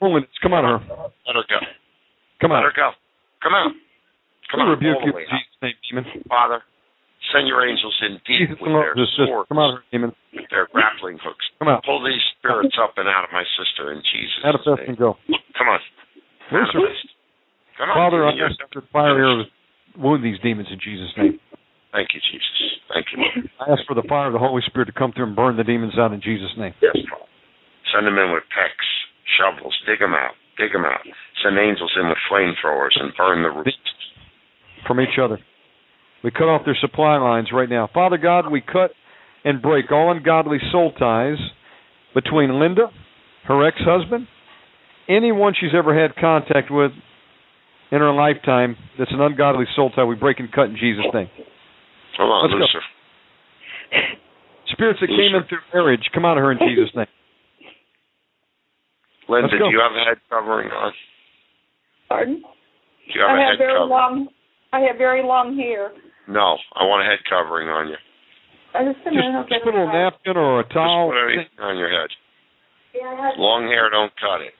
Holiness. 0.00 0.30
Come 0.42 0.52
of 0.54 0.64
her. 0.64 0.78
Let 1.26 1.36
her 1.38 1.46
go. 1.48 1.58
Come 2.40 2.52
on. 2.52 2.62
Let 2.62 2.70
her 2.70 2.76
go. 2.76 2.90
Come 3.42 3.54
out. 3.54 3.72
Come 4.50 4.60
we 4.60 4.66
on. 4.66 4.70
rebuke 4.78 4.98
you 5.06 5.12
the 5.12 5.16
way 5.16 5.24
in 5.26 5.30
out. 5.30 5.38
Jesus' 5.42 5.60
name, 5.62 5.76
demon. 5.90 6.04
Father, 6.28 6.60
send 7.32 7.46
your 7.48 7.62
angels 7.66 7.94
in 8.02 8.18
deep 8.26 8.50
Jesus, 8.50 8.58
with 8.60 8.70
their 8.74 8.94
sister. 8.98 9.26
swords, 9.30 9.48
Come 9.48 9.58
of 9.62 9.78
her, 9.78 9.82
demon. 9.90 10.10
with 10.34 10.50
their 10.50 10.66
grappling 10.74 11.18
hooks. 11.22 11.46
Come 11.58 11.68
out. 11.70 11.82
Pull 11.86 12.02
these 12.04 12.20
spirits 12.38 12.74
up 12.82 12.94
and 12.98 13.06
out 13.08 13.24
of 13.24 13.30
my 13.32 13.46
sister 13.58 13.90
in 13.94 14.02
Jesus' 14.02 14.42
Manifest 14.42 14.78
name. 14.86 14.88
and 14.94 14.98
go. 14.98 15.16
Come 15.58 15.68
on. 15.70 15.80
Loose 16.50 16.68
her. 16.74 16.80
Manifest. 16.82 17.08
Come 17.78 17.88
on. 17.90 17.94
Father, 17.96 18.20
I 18.26 18.30
demon, 18.34 18.44
ask 18.50 18.58
you're- 18.60 18.82
that 18.82 18.90
fire 18.92 19.16
arrows 19.18 19.46
wound 19.96 20.22
these 20.22 20.38
demons 20.42 20.68
in 20.70 20.78
Jesus' 20.82 21.10
name. 21.16 21.38
Thank 21.92 22.08
you, 22.16 22.20
Jesus. 22.24 22.56
Thank 22.92 23.06
you, 23.12 23.20
Lord. 23.20 23.50
I 23.60 23.72
ask 23.72 23.84
for 23.86 23.94
the 23.94 24.04
fire 24.08 24.26
of 24.28 24.32
the 24.32 24.40
Holy 24.40 24.62
Spirit 24.66 24.86
to 24.86 24.96
come 24.96 25.12
through 25.12 25.26
and 25.28 25.36
burn 25.36 25.56
the 25.56 25.64
demons 25.64 25.94
out 25.98 26.12
in 26.12 26.20
Jesus' 26.20 26.52
name. 26.56 26.72
Yes, 26.80 26.96
Father. 27.08 27.28
Send 27.92 28.06
them 28.06 28.16
in 28.16 28.32
with 28.32 28.44
picks, 28.48 28.88
shovels, 29.36 29.76
dig 29.84 30.00
them 30.00 30.14
out, 30.16 30.32
dig 30.56 30.72
them 30.72 30.84
out. 30.88 31.04
Send 31.44 31.58
angels 31.60 31.92
in 32.00 32.08
with 32.08 32.16
flamethrowers 32.32 32.96
and 32.96 33.12
burn 33.16 33.42
the 33.42 33.50
roots. 33.52 33.76
from 34.86 35.00
each 35.00 35.20
other. 35.22 35.38
We 36.24 36.30
cut 36.30 36.48
off 36.48 36.62
their 36.64 36.76
supply 36.80 37.18
lines 37.18 37.48
right 37.52 37.68
now. 37.68 37.88
Father 37.92 38.16
God, 38.16 38.50
we 38.50 38.60
cut 38.60 38.92
and 39.44 39.60
break 39.60 39.90
all 39.92 40.10
ungodly 40.10 40.58
soul 40.70 40.92
ties 40.98 41.36
between 42.14 42.58
Linda, 42.60 42.88
her 43.44 43.66
ex 43.66 43.76
husband, 43.80 44.26
anyone 45.08 45.52
she's 45.58 45.74
ever 45.76 46.00
had 46.00 46.14
contact 46.16 46.70
with 46.70 46.92
in 47.90 47.98
her 47.98 48.12
lifetime 48.12 48.76
that's 48.98 49.10
an 49.12 49.20
ungodly 49.20 49.66
soul 49.76 49.90
tie. 49.90 50.04
We 50.04 50.14
break 50.14 50.38
and 50.40 50.50
cut 50.50 50.66
in 50.66 50.76
Jesus' 50.76 51.04
name. 51.12 51.28
Hold 52.18 52.30
on, 52.52 52.60
Let's 52.60 52.72
go. 52.72 52.80
Spirits 54.72 55.00
that 55.00 55.08
came 55.08 55.34
in 55.36 55.44
through 55.48 55.60
marriage, 55.74 56.00
come 56.14 56.24
out 56.24 56.38
of 56.38 56.44
her 56.44 56.52
in 56.52 56.58
Jesus' 56.58 56.90
name. 56.96 57.06
Linda, 59.28 59.48
do 59.48 59.68
you 59.70 59.80
have 59.80 59.92
a 59.92 60.04
head 60.04 60.18
covering 60.28 60.68
on? 60.70 60.92
Pardon? 62.08 62.42
Do 62.42 63.12
you 63.14 63.20
have 63.20 63.30
I 63.30 63.40
a 63.40 63.44
have 63.44 63.50
head 63.52 63.58
very 63.58 63.72
covering? 63.78 63.90
long. 63.90 64.28
I 64.72 64.80
have 64.88 64.96
very 64.96 65.22
long 65.22 65.56
hair. 65.56 65.92
No, 66.28 66.56
I 66.74 66.84
want 66.84 67.04
a 67.04 67.08
head 67.10 67.20
covering 67.28 67.68
on 67.68 67.88
you. 67.88 67.96
Uh, 68.74 68.88
Just 68.92 69.04
a 69.06 69.10
Just, 69.12 69.48
just 69.52 69.64
put 69.64 69.74
a 69.74 69.80
little 69.84 69.90
it. 69.90 69.92
napkin 69.92 70.36
or 70.36 70.60
a 70.60 70.64
Just 70.64 70.74
towel. 70.74 71.12
put 71.12 71.20
anything 71.28 71.60
on 71.60 71.76
your 71.76 71.90
head. 71.92 72.08
Yeah, 72.94 73.30
Long 73.36 73.64
hair, 73.68 73.88
don't 73.90 74.12
cut 74.20 74.40
it. 74.40 74.52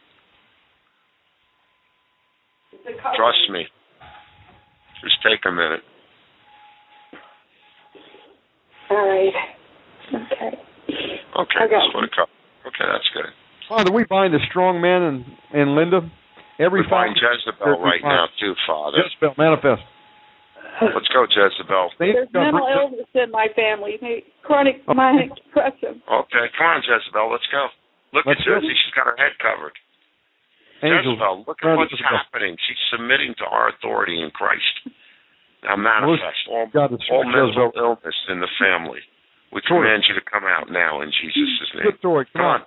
Trust 3.16 3.44
me. 3.50 3.64
Just 5.04 5.16
take 5.22 5.40
a 5.46 5.52
minute. 5.52 5.80
All 8.92 9.08
right. 9.08 9.32
Okay. 10.12 10.52
Okay, 11.32 11.58
I 11.64 11.66
got 11.66 11.80
just 11.80 11.96
put 11.96 12.04
a 12.04 12.12
cup. 12.12 12.28
Okay, 12.68 12.84
that's 12.84 13.08
good. 13.16 13.32
Father, 13.72 13.88
we 13.88 14.04
bind 14.04 14.36
the 14.36 14.42
strong 14.52 14.84
man 14.84 15.00
and, 15.00 15.24
and 15.56 15.72
Linda. 15.72 16.04
Every 16.60 16.84
We're 16.84 17.08
Jezebel 17.16 17.80
right 17.80 18.04
bind- 18.04 18.12
now 18.12 18.28
too, 18.36 18.52
Father. 18.68 19.00
Jezebel, 19.00 19.32
manifest. 19.40 19.80
Let's 20.84 21.08
go, 21.08 21.24
Jezebel. 21.24 21.96
There's 21.96 22.28
mental 22.36 22.68
illness 22.68 23.08
in 23.16 23.30
my 23.32 23.48
family, 23.56 23.96
may- 24.04 24.24
chronic 24.44 24.84
oh. 24.88 24.92
manic 24.92 25.32
depression. 25.40 26.04
Okay, 26.04 26.44
come 26.52 26.68
on, 26.76 26.82
Jezebel. 26.84 27.32
Let's 27.32 27.48
go. 27.48 27.72
Look 28.12 28.28
Let's 28.28 28.44
at 28.44 28.46
go. 28.46 28.60
Jezebel. 28.60 28.76
She's 28.76 28.92
got 28.92 29.08
her 29.08 29.16
head 29.16 29.32
covered. 29.40 29.72
Angels. 30.84 31.16
Jezebel, 31.16 31.48
look 31.48 31.56
at 31.64 31.64
around 31.64 31.80
what's 31.80 31.96
Jezebel. 31.96 32.12
happening. 32.12 32.60
She's 32.68 32.82
submitting 32.92 33.32
to 33.40 33.48
our 33.48 33.72
authority 33.72 34.20
in 34.20 34.28
Christ. 34.36 34.92
Now 35.62 35.76
manifest 35.76 36.42
all, 36.50 36.66
God, 36.72 36.90
all 37.10 37.24
mental 37.24 37.48
Jezebel. 37.54 37.72
illness 37.76 38.16
in 38.28 38.40
the 38.40 38.50
family. 38.58 38.98
We 39.52 39.60
Tori. 39.68 39.86
command 39.86 40.02
you 40.08 40.14
to 40.18 40.24
come 40.26 40.42
out 40.44 40.70
now 40.72 41.02
in 41.02 41.12
Jesus' 41.12 41.70
name. 41.74 41.84
Good 41.86 41.98
story. 41.98 42.26
Come 42.32 42.42
on. 42.42 42.60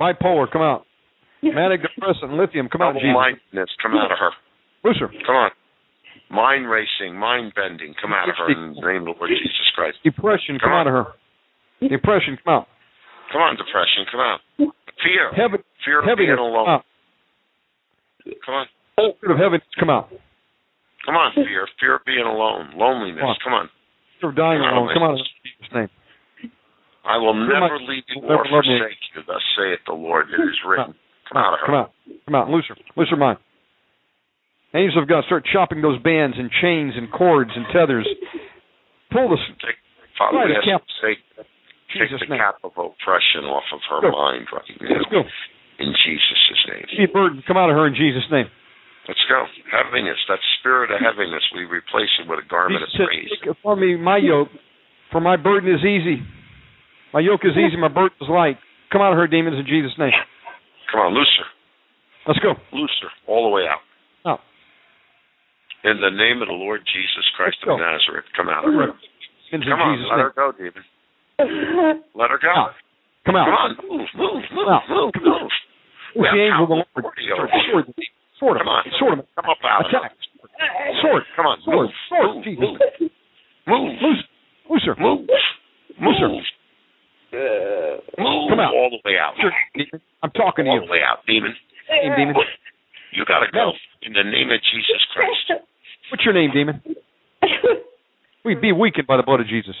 Bipolar, 0.00 0.50
come 0.50 0.62
out. 0.62 0.86
Manic 1.42 1.82
depressant, 1.82 2.32
lithium, 2.34 2.68
come 2.68 2.82
out. 2.82 2.98
Double 2.98 3.00
Jesus. 3.06 3.14
mindedness, 3.14 3.70
come 3.82 3.94
out 3.94 4.10
of 4.10 4.18
her. 4.18 4.32
Lucifer. 4.82 5.12
Come 5.26 5.36
on. 5.36 5.50
Mind 6.30 6.68
racing, 6.70 7.14
mind 7.18 7.52
bending, 7.54 7.94
come 8.00 8.12
out 8.12 8.28
of 8.28 8.34
her 8.38 8.50
in 8.50 8.74
the 8.74 8.80
name 8.86 9.02
of 9.06 9.14
the 9.14 9.20
Lord 9.20 9.30
Jesus 9.30 9.66
Christ. 9.74 9.98
Depression, 10.04 10.58
come, 10.58 10.70
Come 10.70 10.72
out 10.72 10.86
of 10.86 10.94
her. 10.94 11.06
Depression, 11.88 12.38
come 12.44 12.54
out. 12.54 12.66
Come 13.32 13.42
on, 13.42 13.56
depression, 13.56 14.06
come 14.10 14.20
out. 14.20 14.40
Fear. 15.02 15.30
Heaven, 15.34 15.62
Fear 15.84 15.98
of 16.00 16.04
heaviness, 16.06 16.26
being 16.26 16.36
come 16.36 16.46
alone. 16.50 16.68
out. 16.68 16.84
Come 18.46 18.54
on. 18.54 18.66
Spirit 19.18 19.32
of 19.34 19.38
heaven, 19.38 19.60
come 19.78 19.90
out. 19.90 20.08
Come 21.06 21.16
on, 21.16 21.32
fear. 21.34 21.66
Fear 21.78 21.96
of 21.96 22.04
being 22.04 22.26
alone. 22.26 22.72
Loneliness. 22.76 23.20
Come 23.20 23.28
on. 23.28 23.36
Come 23.44 23.52
on. 23.54 23.66
Spirit 24.18 24.32
of 24.32 24.36
dying 24.36 24.60
on, 24.60 24.72
alone, 24.76 24.90
come 24.92 25.02
in 25.16 25.24
Jesus' 25.44 25.72
name. 25.74 25.88
I 27.08 27.16
will 27.16 27.32
Come 27.32 27.48
never 27.48 27.80
on. 27.80 27.88
leave 27.88 28.04
you 28.12 28.20
or 28.20 28.44
love 28.52 28.64
me. 28.68 28.76
forsake 28.76 29.00
you. 29.16 29.22
Thus 29.26 29.40
saith 29.56 29.80
the 29.88 29.96
Lord. 29.96 30.28
It 30.28 30.36
is 30.44 30.60
written. 30.68 30.92
Come 31.32 31.40
out 31.40 31.54
of 31.56 31.60
her. 31.60 31.66
Come 31.66 31.74
out. 31.74 31.90
Come 32.28 32.34
out. 32.36 32.46
Looser. 32.50 32.76
her 32.76 33.16
mind. 33.16 33.38
Angels 34.74 35.02
of 35.02 35.08
God, 35.08 35.24
start 35.26 35.42
chopping 35.50 35.82
those 35.82 35.98
bands 36.04 36.36
and 36.38 36.50
chains 36.62 36.92
and 36.94 37.10
cords 37.10 37.50
and 37.56 37.66
tethers. 37.72 38.06
Pull 39.10 39.26
the 39.30 39.36
Take, 39.66 39.74
Father, 40.14 40.38
Right, 40.38 40.46
we 40.46 40.54
ask 40.54 40.62
can't- 40.64 40.84
you 40.86 40.94
to 40.94 41.06
take, 41.10 41.18
take 41.98 42.20
the 42.20 42.26
name. 42.30 42.38
cap 42.38 42.62
of 42.62 42.70
oppression 42.78 43.46
off 43.50 43.64
of 43.72 43.80
her 43.90 44.00
Go. 44.02 44.12
mind 44.14 44.46
right 44.52 44.70
now. 44.80 44.94
Let's 44.94 45.10
go. 45.10 45.22
In 45.80 45.90
Jesus' 46.04 46.66
name. 46.68 46.86
See 46.94 47.02
a 47.02 47.08
burden 47.08 47.42
come 47.48 47.56
out 47.56 47.70
of 47.70 47.74
her 47.76 47.86
in 47.88 47.94
Jesus' 47.96 48.30
name. 48.30 48.46
Let's 49.08 49.20
go. 49.28 49.44
Heaviness, 49.72 50.18
that 50.28 50.38
spirit 50.60 50.90
of 50.92 51.00
heaviness, 51.00 51.42
we 51.54 51.64
replace 51.64 52.10
it 52.20 52.28
with 52.28 52.38
a 52.38 52.48
garment 52.48 52.82
of 52.84 52.90
said, 52.92 53.06
praise. 53.08 53.28
Take 53.42 53.50
upon 53.50 53.80
me 53.80 53.96
my 53.96 54.18
yoke, 54.18 54.48
for 55.10 55.20
my 55.20 55.36
burden 55.36 55.72
is 55.72 55.80
easy. 55.84 56.22
My 57.12 57.20
yoke 57.20 57.40
is 57.44 57.56
easy, 57.58 57.76
my 57.76 57.88
burden 57.88 58.14
is 58.20 58.28
light. 58.30 58.58
Come 58.92 59.02
out 59.02 59.12
of 59.12 59.18
her, 59.18 59.26
demons, 59.26 59.58
in 59.58 59.66
Jesus' 59.66 59.96
name. 59.98 60.12
Come 60.92 61.00
on, 61.00 61.14
looser. 61.14 61.46
Let's 62.26 62.38
go. 62.40 62.54
Looser. 62.72 63.10
All 63.26 63.48
the 63.48 63.54
way 63.54 63.64
out. 63.66 63.82
Out. 64.28 64.40
In 65.82 65.98
the 65.98 66.10
name 66.12 66.42
of 66.42 66.48
the 66.48 66.54
Lord 66.54 66.82
Jesus 66.86 67.24
Christ 67.36 67.56
of 67.66 67.80
Nazareth, 67.80 68.26
come 68.36 68.48
out 68.48 68.68
of 68.68 68.74
her. 68.74 68.94
In 69.50 69.62
Come 69.62 69.80
on, 69.80 69.96
Jesus' 69.96 70.06
let 70.10 70.16
name. 70.18 70.26
her 70.28 70.34
go, 70.36 70.52
demon. 70.54 70.84
Let 72.14 72.30
her 72.30 72.38
go. 72.38 72.50
Out. 72.52 72.74
Come 73.26 73.36
out. 73.36 73.46
Come 73.48 73.56
on, 73.58 73.70
move, 73.88 74.08
move, 74.14 74.42
move, 74.54 74.68
Out. 74.68 74.82
move, 74.88 75.12
move. 75.24 75.50
With 76.14 76.28
Yeah, 76.30 76.36
the 76.36 76.42
angel 76.46 76.62
of 76.62 76.68
the 76.70 77.02
Lord. 77.74 77.86
Sword, 78.40 78.56
you. 78.58 78.64
sword, 78.64 78.64
sword 78.64 78.64
him. 78.64 78.64
Come 78.64 78.68
on. 78.68 78.82
Sword 78.98 79.18
him. 79.20 79.26
Come 79.36 79.48
up 79.52 79.60
out 79.64 79.84
Attack. 79.86 80.12
Sword. 81.04 81.22
Come 81.36 81.46
on, 81.46 81.58
Sword. 81.64 81.76
move, 81.76 81.90
Sword. 82.08 82.34
move, 82.36 82.44
Jesus. 82.44 82.60
move, 82.60 82.80
move, 83.68 83.92
Loose. 84.02 84.24
Looser. 84.70 84.94
move, 84.98 85.28
Looser. 86.00 86.28
move, 86.32 86.44
uh, 87.30 88.00
move, 88.18 88.50
Come 88.50 88.60
out. 88.60 88.72
all 88.74 88.90
the 88.90 88.98
way 89.04 89.18
out. 89.20 89.34
Sure, 89.40 89.52
demon. 89.76 90.00
I'm 90.22 90.30
talking 90.32 90.64
to 90.64 90.70
All 90.70 90.80
you. 90.80 90.86
the 90.86 90.92
way 90.92 91.02
out, 91.04 91.22
demon. 91.26 91.54
Name, 91.90 92.12
demon. 92.16 92.34
You 93.12 93.24
gotta 93.26 93.50
go 93.52 93.72
in 94.02 94.12
the 94.14 94.22
name 94.24 94.50
of 94.50 94.60
Jesus 94.72 95.02
Christ. 95.12 95.60
What's 96.10 96.24
your 96.24 96.34
name, 96.34 96.50
demon? 96.54 96.80
We 98.44 98.54
be 98.54 98.72
weakened 98.72 99.06
by 99.06 99.16
the 99.16 99.22
blood 99.22 99.40
of 99.40 99.48
Jesus. 99.48 99.74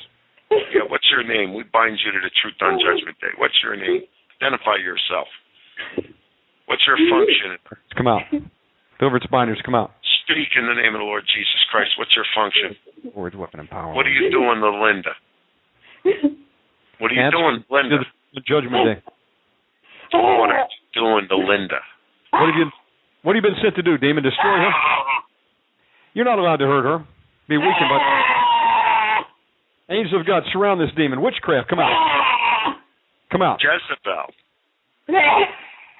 Yeah, 0.50 0.82
what's 0.88 1.06
your 1.10 1.22
name? 1.24 1.54
We 1.54 1.62
bind 1.72 1.98
you 2.04 2.12
to 2.12 2.20
the 2.20 2.30
truth 2.42 2.58
on 2.60 2.78
Judgment 2.78 3.16
Day. 3.20 3.32
What's 3.38 3.54
your 3.62 3.76
name? 3.76 4.02
Identify 4.42 4.76
yourself. 4.82 5.28
What's 6.70 6.86
your 6.86 6.94
function? 7.10 7.58
Come 7.98 8.06
out. 8.06 8.22
Deliverance 9.02 9.26
binders, 9.26 9.58
come 9.66 9.74
out. 9.74 9.90
Speak 10.22 10.54
in 10.54 10.70
the 10.70 10.78
name 10.78 10.94
of 10.94 11.02
the 11.02 11.08
Lord 11.08 11.26
Jesus 11.26 11.58
Christ. 11.74 11.90
What's 11.98 12.14
your 12.14 12.24
function? 12.30 12.78
Words, 13.10 13.34
weapon, 13.34 13.58
and 13.58 13.68
power. 13.68 13.92
What 13.92 14.06
are 14.06 14.14
you 14.14 14.30
doing 14.30 14.62
to 14.62 14.70
Linda? 14.70 15.10
What 17.02 17.10
are 17.10 17.14
you 17.14 17.22
Answer 17.26 17.42
doing, 17.42 17.64
Linda? 17.66 17.98
the, 17.98 18.38
the 18.38 18.42
judgment 18.46 18.86
day. 18.86 19.02
What 20.14 20.54
are 20.54 20.62
you 20.62 20.86
doing 20.94 21.26
to 21.26 21.36
Linda? 21.42 21.82
What 22.30 22.46
have 22.46 22.54
you 22.54 22.70
What 23.26 23.34
have 23.34 23.42
you 23.42 23.50
been 23.50 23.58
sent 23.58 23.74
to 23.74 23.82
do, 23.82 23.98
demon? 23.98 24.22
Destroy 24.22 24.62
her? 24.62 24.70
You're 26.14 26.24
not 26.24 26.38
allowed 26.38 26.62
to 26.62 26.66
hurt 26.70 26.86
her. 26.86 26.98
Be 27.48 27.58
weakened 27.58 27.90
by 27.90 27.98
Angels 29.90 30.14
of 30.20 30.26
God, 30.26 30.44
surround 30.52 30.80
this 30.80 30.94
demon. 30.96 31.20
Witchcraft, 31.20 31.68
come 31.68 31.80
out. 31.80 31.90
Come 33.32 33.42
out. 33.42 33.58
Jezebel. 33.58 34.30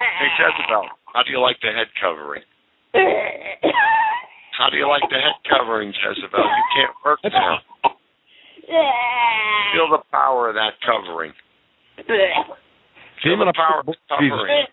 Hey, 0.01 0.29
Jezebel. 0.37 0.85
How 1.13 1.21
do 1.23 1.31
you 1.31 1.39
like 1.41 1.57
the 1.61 1.69
head 1.69 1.87
covering? 2.01 2.43
How 4.57 4.69
do 4.69 4.77
you 4.77 4.87
like 4.87 5.05
the 5.09 5.17
head 5.17 5.37
covering, 5.45 5.93
Jezebel? 5.93 6.41
You 6.41 6.65
can't 6.75 6.95
work 7.05 7.19
now. 7.25 7.59
Feel 9.73 9.89
the 9.89 10.03
power 10.11 10.49
of 10.49 10.55
that 10.55 10.79
covering. 10.85 11.33
Feel 13.23 13.37
the 13.37 13.53
power 13.53 13.79
of 13.81 13.85
the 13.85 13.95
covering. 14.09 14.65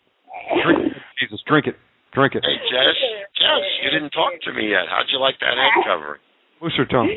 Drink 0.65 0.97
it, 0.97 1.03
Jesus. 1.21 1.41
Drink 1.47 1.67
it. 1.67 1.77
Drink 2.15 2.35
it. 2.35 2.45
Hey, 2.45 2.57
Jess, 2.73 2.97
Jess, 3.37 3.65
you 3.85 3.91
didn't 3.91 4.11
talk 4.11 4.33
to 4.45 4.53
me 4.53 4.71
yet. 4.71 4.89
How'd 4.89 5.07
you 5.13 5.21
like 5.21 5.39
that 5.41 5.57
head 5.57 5.85
covering? 5.85 6.21
Loose 6.63 6.75
her 6.77 6.87
tongue. 6.87 7.11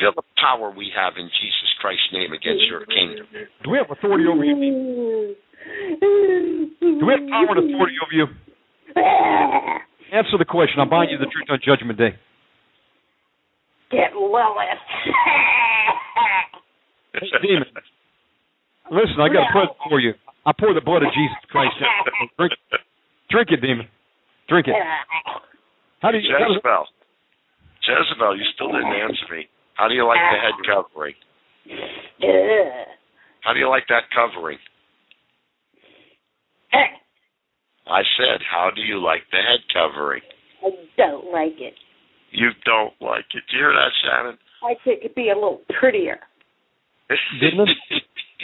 Feel 0.00 0.12
the 0.14 0.22
power 0.40 0.70
we 0.70 0.90
have 0.94 1.14
in 1.16 1.30
Jesus 1.40 1.70
Christ's 1.80 2.12
name 2.12 2.32
against 2.32 2.64
your 2.68 2.84
kingdom. 2.86 3.26
Do 3.62 3.70
we 3.70 3.78
have 3.78 3.90
authority 3.90 4.26
over 4.26 4.44
you? 4.44 5.36
Do 5.64 7.06
we 7.06 7.12
have 7.12 7.26
power 7.28 7.56
and 7.56 7.70
authority 7.70 7.96
over 8.02 8.12
you? 8.12 8.26
Answer 10.12 10.38
the 10.38 10.44
question. 10.44 10.78
I'll 10.78 10.88
bind 10.88 11.10
you 11.10 11.18
to 11.18 11.24
the 11.24 11.30
truth 11.30 11.48
on 11.50 11.58
Judgment 11.64 11.98
Day. 11.98 12.14
Get 13.90 14.14
Lilith. 14.14 14.84
Eh? 17.14 17.20
Hey, 17.20 17.30
demon. 17.42 17.68
Listen, 18.90 19.22
I 19.22 19.28
got 19.28 19.48
a 19.48 19.52
present 19.52 19.78
for 19.88 20.00
you. 20.00 20.14
I 20.46 20.52
pour 20.52 20.74
the 20.74 20.80
blood 20.80 21.02
of 21.02 21.08
Jesus 21.14 21.38
Christ. 21.48 21.72
out. 21.80 22.10
Drink, 22.36 22.52
drink 23.30 23.48
it, 23.50 23.60
demon. 23.62 23.88
Drink 24.48 24.68
it. 24.68 24.74
How 26.02 26.10
do 26.10 26.18
you? 26.18 26.28
How 26.36 26.44
Jezebel. 26.52 26.84
Jezebel, 27.86 28.36
you 28.36 28.44
still 28.54 28.68
didn't 28.68 28.92
answer 28.92 29.26
me. 29.30 29.48
How 29.74 29.88
do 29.88 29.94
you 29.94 30.06
like 30.06 30.20
the 30.20 30.38
head 30.38 30.56
covering? 30.66 31.14
How 33.40 33.52
do 33.52 33.58
you 33.58 33.68
like 33.68 33.84
that 33.88 34.04
covering? 34.14 34.58
I 37.86 38.00
said, 38.16 38.40
how 38.50 38.70
do 38.74 38.80
you 38.80 38.98
like 39.02 39.22
the 39.30 39.38
head 39.38 39.60
covering? 39.72 40.22
I 40.64 40.70
don't 40.96 41.30
like 41.32 41.60
it. 41.60 41.74
You 42.30 42.50
don't 42.64 42.94
like 43.00 43.26
it. 43.34 43.42
Do 43.50 43.56
you 43.56 43.62
hear 43.62 43.72
that, 43.72 43.90
Shannon? 44.02 44.38
I 44.62 44.74
think 44.84 45.00
it'd 45.04 45.14
be 45.14 45.28
a 45.30 45.34
little 45.34 45.60
prettier. 45.78 46.18
Didn't 47.40 47.68
it? 47.68 48.02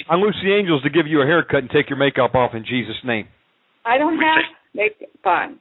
I 0.08 0.14
loose 0.16 0.36
the 0.44 0.52
angels 0.54 0.82
to 0.82 0.90
give 0.90 1.06
you 1.06 1.22
a 1.22 1.26
haircut 1.26 1.60
and 1.60 1.70
take 1.70 1.88
your 1.88 1.98
makeup 1.98 2.34
off 2.34 2.52
in 2.54 2.64
Jesus' 2.64 2.96
name. 3.04 3.26
I 3.84 3.96
don't 3.98 4.18
We 4.18 4.24
have 4.24 4.36
take- 4.36 4.98
makeup 5.00 5.26
on. 5.26 5.58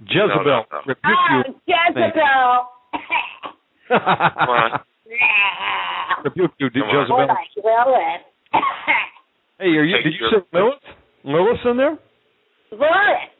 Jezebel, 0.00 0.28
No, 0.28 0.42
no, 0.42 0.64
no. 0.72 0.78
rebuke 0.84 1.04
Ah, 1.04 1.42
you. 1.46 1.54
Jezebel. 1.68 2.68
Come 3.88 4.48
on. 4.50 4.80
rebuke 6.24 6.50
you, 6.58 6.70
Come. 6.70 6.82
Jezebel. 6.82 7.12
All 7.14 7.26
right, 7.28 8.20
Hey, 9.60 9.66
are 9.78 9.84
you? 9.84 9.96
Take 9.96 10.04
Did 10.04 10.14
you 10.14 10.18
your- 10.20 10.40
say 10.40 10.46
Lilith? 10.52 10.82
Lilith 11.24 11.60
in 11.64 11.76
there? 11.76 11.98
Lilith. 12.70 13.30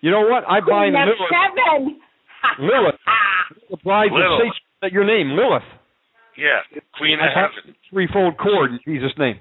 You 0.00 0.10
know 0.10 0.26
what? 0.28 0.44
I 0.48 0.60
bind 0.60 0.94
Queen 0.94 1.02
of 1.02 1.08
Lilith. 1.08 1.30
seven. 1.30 2.00
Lilith. 2.60 3.00
The 3.70 3.76
bride 3.78 4.06
of 4.06 4.12
Lilith. 4.12 4.40
Satan. 4.40 4.52
That 4.82 4.92
your 4.92 5.04
name, 5.04 5.36
Lilith. 5.36 5.62
Yeah, 6.36 6.60
Queen 6.98 7.14
of 7.14 7.20
I 7.20 7.40
have 7.40 7.50
Heaven. 7.64 7.74
threefold 7.90 8.36
cord 8.38 8.70
in 8.72 8.80
Jesus' 8.86 9.12
name. 9.18 9.38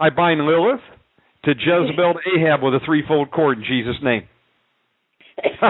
I 0.00 0.10
bind 0.10 0.44
Lilith 0.44 0.80
to 1.44 1.50
Jezebel 1.52 2.14
to 2.14 2.20
Ahab 2.40 2.62
with 2.62 2.74
a 2.74 2.80
threefold 2.84 3.30
cord 3.30 3.58
in 3.58 3.64
Jesus' 3.64 3.96
name. 4.02 4.22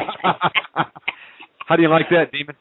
How 1.67 1.77
do 1.77 1.83
you 1.83 1.91
like 1.91 2.09
that, 2.11 2.33
demon? 2.33 2.57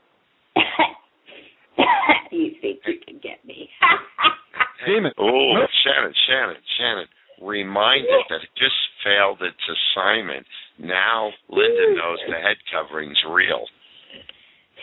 you 2.31 2.51
think 2.61 2.79
you 2.85 2.95
can 3.05 3.19
get 3.23 3.45
me? 3.45 3.69
Demon. 4.85 5.11
Oh, 5.17 5.53
Shannon, 5.83 6.13
Shannon, 6.27 6.55
Shannon. 6.77 7.05
Remind 7.41 8.05
it 8.05 8.25
that 8.29 8.43
it 8.43 8.49
just 8.57 8.75
failed 9.03 9.41
its 9.41 9.57
assignment. 9.69 10.45
Now 10.79 11.31
Linda 11.49 11.87
mm. 11.89 11.97
knows 11.97 12.19
the 12.27 12.35
head 12.35 12.57
covering's 12.73 13.19
real. 13.29 13.65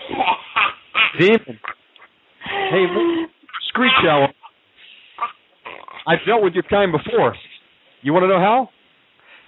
Demon. 1.19 1.59
Hey, 2.71 2.87
Screech 3.69 3.93
Owl. 4.09 4.29
I've 6.07 6.19
dealt 6.27 6.43
with 6.43 6.53
your 6.55 6.63
kind 6.65 6.93
before. 6.93 7.35
You 8.03 8.13
want 8.13 8.25
to 8.25 8.29
know 8.29 8.39
how? 8.39 8.69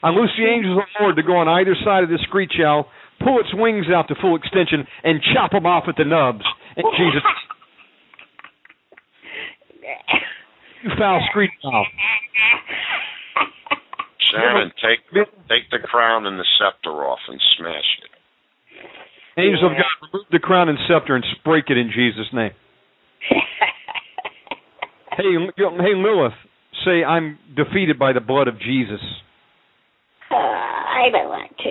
I 0.03 0.09
loose 0.11 0.33
the 0.39 0.47
angels 0.47 0.79
of 0.79 0.85
the 0.87 1.03
Lord 1.03 1.17
to 1.17 1.23
go 1.23 1.37
on 1.37 1.49
either 1.49 1.75
side 1.85 2.05
of 2.05 2.11
this 2.11 2.21
screech 2.29 2.53
owl, 2.65 2.87
pull 3.21 3.41
its 3.41 3.49
wings 3.53 3.87
out 3.93 4.09
to 4.09 4.15
full 4.21 4.37
extension, 4.37 4.87
and 5.05 5.21
chop 5.35 5.53
them 5.53 5.67
off 5.67 5.85
at 5.89 5.97
the 5.97 6.05
nubs. 6.05 6.45
And 6.77 6.87
Jesus, 6.97 7.23
you 10.87 10.93
foul 10.99 11.21
screech 11.31 11.51
owl. 11.65 11.87
Shannon, 14.31 14.73
take 14.83 15.01
take 15.49 15.71
the 15.71 15.79
crown 15.83 16.27
and 16.27 16.39
the 16.39 16.45
scepter 16.59 16.91
off 16.91 17.19
and 17.29 17.41
smash 17.59 17.99
it. 18.03 18.11
Angels 19.39 19.63
of 19.65 19.73
God, 19.73 20.09
remove 20.13 20.27
the 20.33 20.39
crown 20.39 20.69
and 20.69 20.79
scepter 20.89 21.15
and 21.15 21.25
break 21.45 21.67
it 21.69 21.77
in 21.77 21.91
Jesus' 21.95 22.33
name. 22.33 22.53
Hey, 25.17 25.33
hey, 25.33 25.95
Lilith, 25.97 26.37
say 26.85 27.03
I'm 27.03 27.39
defeated 27.57 27.99
by 27.99 28.13
the 28.13 28.21
blood 28.21 28.49
of 28.49 28.61
Jesus. 28.61 29.01
Uh, 30.31 30.35
I 30.37 31.09
don't 31.11 31.31
want 31.31 31.57
to. 31.57 31.71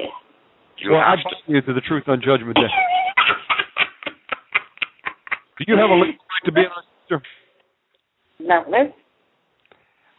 You 0.80 0.92
well, 0.94 1.02
I 1.02 1.12
have 1.12 1.20
bind 1.24 1.36
you 1.46 1.62
to 1.62 1.74
the 1.74 1.82
truth 1.82 2.06
on 2.08 2.24
Judgment 2.26 2.56
Day. 2.56 2.74
Do 5.60 5.66
you 5.68 5.78
have 5.78 5.92
a 5.92 5.94
legal 6.02 6.26
right 6.26 6.46
to 6.46 6.52
be 6.52 6.62
in 6.62 6.66
our 6.66 6.84
sister? 7.04 7.22
No, 8.40 8.64
Liz. 8.68 8.92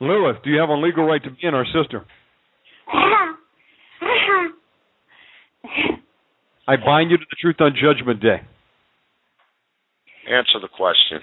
Lilith, 0.01 0.43
do 0.45 0.51
you 0.51 0.61
have 0.61 0.69
a 0.69 0.75
legal 0.75 1.05
right 1.07 1.23
to 1.23 1.31
be 1.31 1.39
in 1.43 1.55
our 1.55 1.65
sister? 1.67 2.05
I 6.69 6.77
bind 6.77 7.11
you 7.11 7.17
to 7.17 7.25
the 7.29 7.37
truth 7.41 7.57
on 7.61 7.73
Judgment 7.75 8.21
Day. 8.21 8.43
Answer 10.29 10.61
the 10.61 10.69
question. 10.69 11.21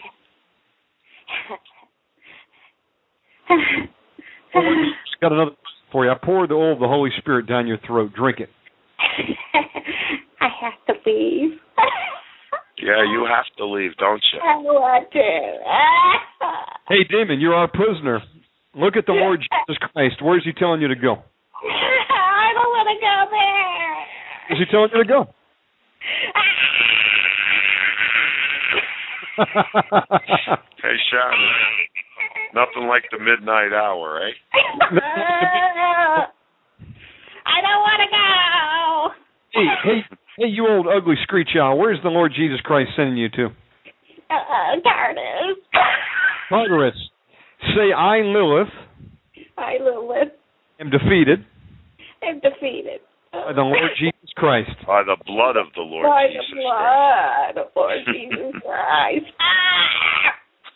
Just 5.05 5.19
got 5.21 5.31
another 5.33 5.51
for 5.91 6.05
you. 6.05 6.11
I 6.11 6.15
poured 6.15 6.49
the 6.49 6.55
oil 6.55 6.73
of 6.73 6.79
the 6.79 6.87
Holy 6.87 7.11
Spirit 7.19 7.47
down 7.47 7.67
your 7.67 7.77
throat. 7.85 8.13
Drink 8.15 8.39
it. 8.39 8.49
I 10.41 10.47
have 10.61 10.73
to 10.87 10.93
leave. 11.05 11.59
Yeah, 12.81 13.03
you 13.03 13.27
have 13.29 13.45
to 13.57 13.65
leave, 13.65 13.95
don't 13.97 14.23
you? 14.33 14.39
I 14.39 14.55
want 14.57 15.11
to. 15.11 15.59
Hey, 16.89 17.03
demon, 17.09 17.39
you're 17.39 17.53
our 17.53 17.69
prisoner. 17.69 18.21
Look 18.75 18.95
at 18.97 19.05
the 19.05 19.13
Lord 19.13 19.39
Jesus 19.67 19.77
Christ. 19.91 20.21
Where's 20.21 20.43
he 20.43 20.51
telling 20.53 20.81
you 20.81 20.87
to 20.87 20.95
go? 20.95 21.13
I 21.63 22.51
don't 22.53 22.71
want 22.73 22.87
to 22.89 22.97
go 22.99 23.15
there. 23.31 23.95
Where's 24.49 24.59
he 24.59 24.65
telling 24.71 24.89
you 24.93 25.03
to 25.03 25.07
go? 25.07 25.27
Hey, 30.83 30.97
Shannon. 31.09 31.39
Nothing 32.53 32.87
like 32.89 33.03
the 33.09 33.17
midnight 33.17 33.71
hour, 33.71 34.19
eh? 34.19 34.31
I 37.45 37.61
don't 37.61 37.81
want 37.81 38.01
to 38.03 38.09
go. 38.11 39.13
hey, 39.53 39.65
hey, 39.83 39.99
hey, 40.37 40.47
you 40.47 40.67
old 40.67 40.87
ugly 40.87 41.15
screech 41.23 41.55
owl. 41.57 41.77
Where's 41.77 42.01
the 42.03 42.09
Lord 42.09 42.33
Jesus 42.35 42.59
Christ 42.61 42.91
sending 42.97 43.15
you 43.15 43.29
to? 43.29 43.45
Uh, 44.29 44.75
Tartarus. 44.83 45.57
Tartarus. 46.49 47.09
Say, 47.75 47.93
I, 47.95 48.17
Lilith, 48.21 48.67
I, 49.57 49.77
Lilith, 49.81 50.33
am 50.79 50.89
defeated 50.89 51.45
am 52.23 52.39
defeated. 52.39 53.01
by 53.31 53.53
the 53.53 53.61
Lord 53.61 53.89
Jesus 53.99 54.29
Christ. 54.35 54.71
By 54.85 55.03
the 55.03 55.17
blood 55.25 55.57
of 55.57 55.67
the 55.75 55.81
Lord 55.81 56.05
By 56.05 56.27
Jesus 56.27 56.45
the 56.49 56.55
blood 56.61 57.57
of 57.57 57.71
Lord 57.75 57.99
Jesus 58.07 58.61
Christ. 58.61 59.25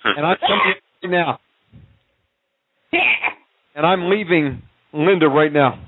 And 0.05 0.25
I'm 0.25 0.37
coming 0.39 0.75
right 1.03 1.11
now. 1.11 1.39
And 3.75 3.85
I'm 3.85 4.09
leaving 4.09 4.61
Linda 4.93 5.27
right 5.27 5.51
now. 5.51 5.83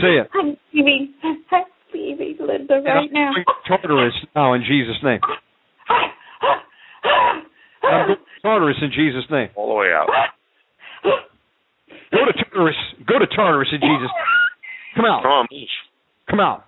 Say 0.00 0.16
it. 0.18 0.28
I'm 0.34 0.56
leaving. 0.74 1.14
I'm 1.22 1.64
leaving 1.94 2.36
Linda 2.40 2.74
And 2.74 2.88
I'm 2.88 2.96
right 2.96 3.12
now. 3.12 3.32
going 3.32 3.44
Tartarus 3.68 4.14
now 4.34 4.54
in 4.54 4.62
Jesus' 4.62 4.96
name. 5.04 5.20
And 7.82 7.94
I'm 7.94 8.06
going 8.06 8.18
to 8.18 8.39
Tartarus 8.50 8.82
in 8.82 8.90
Jesus' 8.90 9.24
name. 9.30 9.48
All 9.54 9.68
the 9.70 9.74
way 9.78 9.94
out. 9.94 10.10
Go 12.10 12.24
to 12.26 12.32
Tartarus. 12.34 12.74
Go 13.06 13.18
to 13.22 13.26
Tartarus 13.30 13.68
in 13.72 13.78
Jesus' 13.80 14.10
Come 14.96 15.04
out. 15.06 15.22
Come 15.22 15.30
on, 15.30 15.46
move. 15.52 15.68
Come 16.28 16.40
out. 16.40 16.64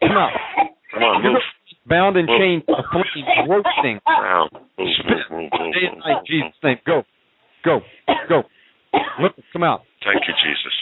Come 0.00 0.16
out. 0.16 0.32
Come 0.94 1.02
on, 1.04 1.22
You're 1.22 1.32
move. 1.36 1.42
bound 1.84 2.16
and 2.16 2.26
chained 2.26 2.64
to 2.66 2.72
the 2.72 2.84
flames, 2.88 3.28
roasting. 3.44 4.00
Move, 4.80 5.52
Day 5.76 5.92
and 5.92 6.00
night. 6.00 6.24
Jesus' 6.26 6.56
name. 6.64 6.78
Go. 6.86 7.02
Go. 7.64 7.80
Go. 8.28 8.42
Look, 9.20 9.36
come 9.52 9.62
out. 9.62 9.82
Thank 10.04 10.24
you, 10.26 10.32
Jesus. 10.40 10.72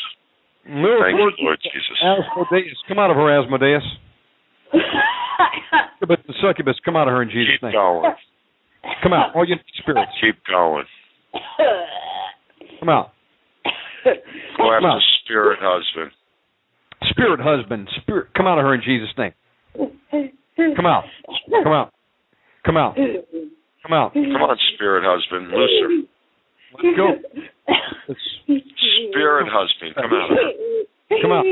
Lilith, 0.70 1.02
Thank 1.02 1.18
Lord, 1.18 1.34
you, 1.36 1.44
Lord 1.50 1.58
Jesus. 1.60 1.98
Asmodeus, 1.98 2.78
come 2.86 2.98
out 2.98 3.10
of 3.10 3.16
her, 3.16 3.26
Asmodeus. 3.42 3.82
Succubus 5.98 6.18
and 6.26 6.36
succubus, 6.40 6.76
come 6.84 6.96
out 6.96 7.08
of 7.08 7.12
her 7.14 7.22
in 7.22 7.30
Jesus' 7.30 7.58
Keep 7.58 7.62
name. 7.64 7.72
going. 7.72 8.12
Come 9.02 9.12
out, 9.12 9.34
all 9.34 9.44
you 9.48 9.56
spirits, 9.84 10.12
Keep 10.20 10.36
going. 10.50 10.84
come 12.80 12.88
out. 12.88 13.12
Go 14.04 14.12
Come 14.56 14.74
after 14.74 14.88
out. 14.88 15.00
spirit 15.24 15.58
husband. 15.62 16.10
Spirit 17.10 17.40
husband, 17.40 17.88
spirit, 18.02 18.28
come 18.36 18.46
out 18.46 18.58
of 18.58 18.64
her 18.64 18.74
in 18.74 18.82
Jesus' 18.82 19.08
name. 19.18 19.32
Come 20.76 20.86
out. 20.86 21.04
Come 21.62 21.72
out. 21.72 21.92
Come 22.64 22.76
out. 22.76 22.96
Come 22.96 23.92
out. 23.92 24.12
Come 24.14 24.24
on, 24.42 24.56
spirit 24.74 25.04
husband. 25.04 25.48
Looser. 25.48 26.06
Let's 26.82 26.96
go. 26.96 27.08
It's- 28.08 28.70
Spirit 29.10 29.48
husband. 29.50 29.94
Come 29.94 30.12
out. 30.12 30.30
Come 31.22 31.32
out. 31.32 31.44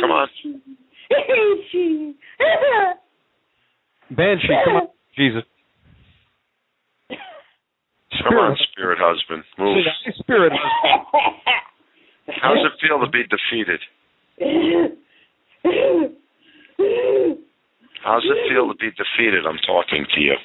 Come 0.00 0.10
on. 0.12 0.28
Banshee, 4.10 4.48
come 4.64 4.76
out. 4.76 4.90
Jesus. 5.16 5.42
Come 7.10 8.34
on, 8.38 8.56
spirit 8.72 8.98
husband. 9.00 9.42
Move. 9.58 9.78
Say, 10.04 10.12
Spirit 10.20 10.52
husband. 10.54 11.36
How 12.42 12.54
does 12.54 12.64
it 12.66 12.72
feel 12.86 12.98
to 13.00 13.05
be 13.16 13.24
defeated? 13.24 13.80
How 18.04 18.20
does 18.20 18.30
it 18.30 18.48
feel 18.52 18.68
to 18.68 18.74
be 18.78 18.90
defeated? 18.90 19.46
I'm 19.48 19.58
talking 19.66 20.06
to 20.14 20.20
you. 20.20 20.36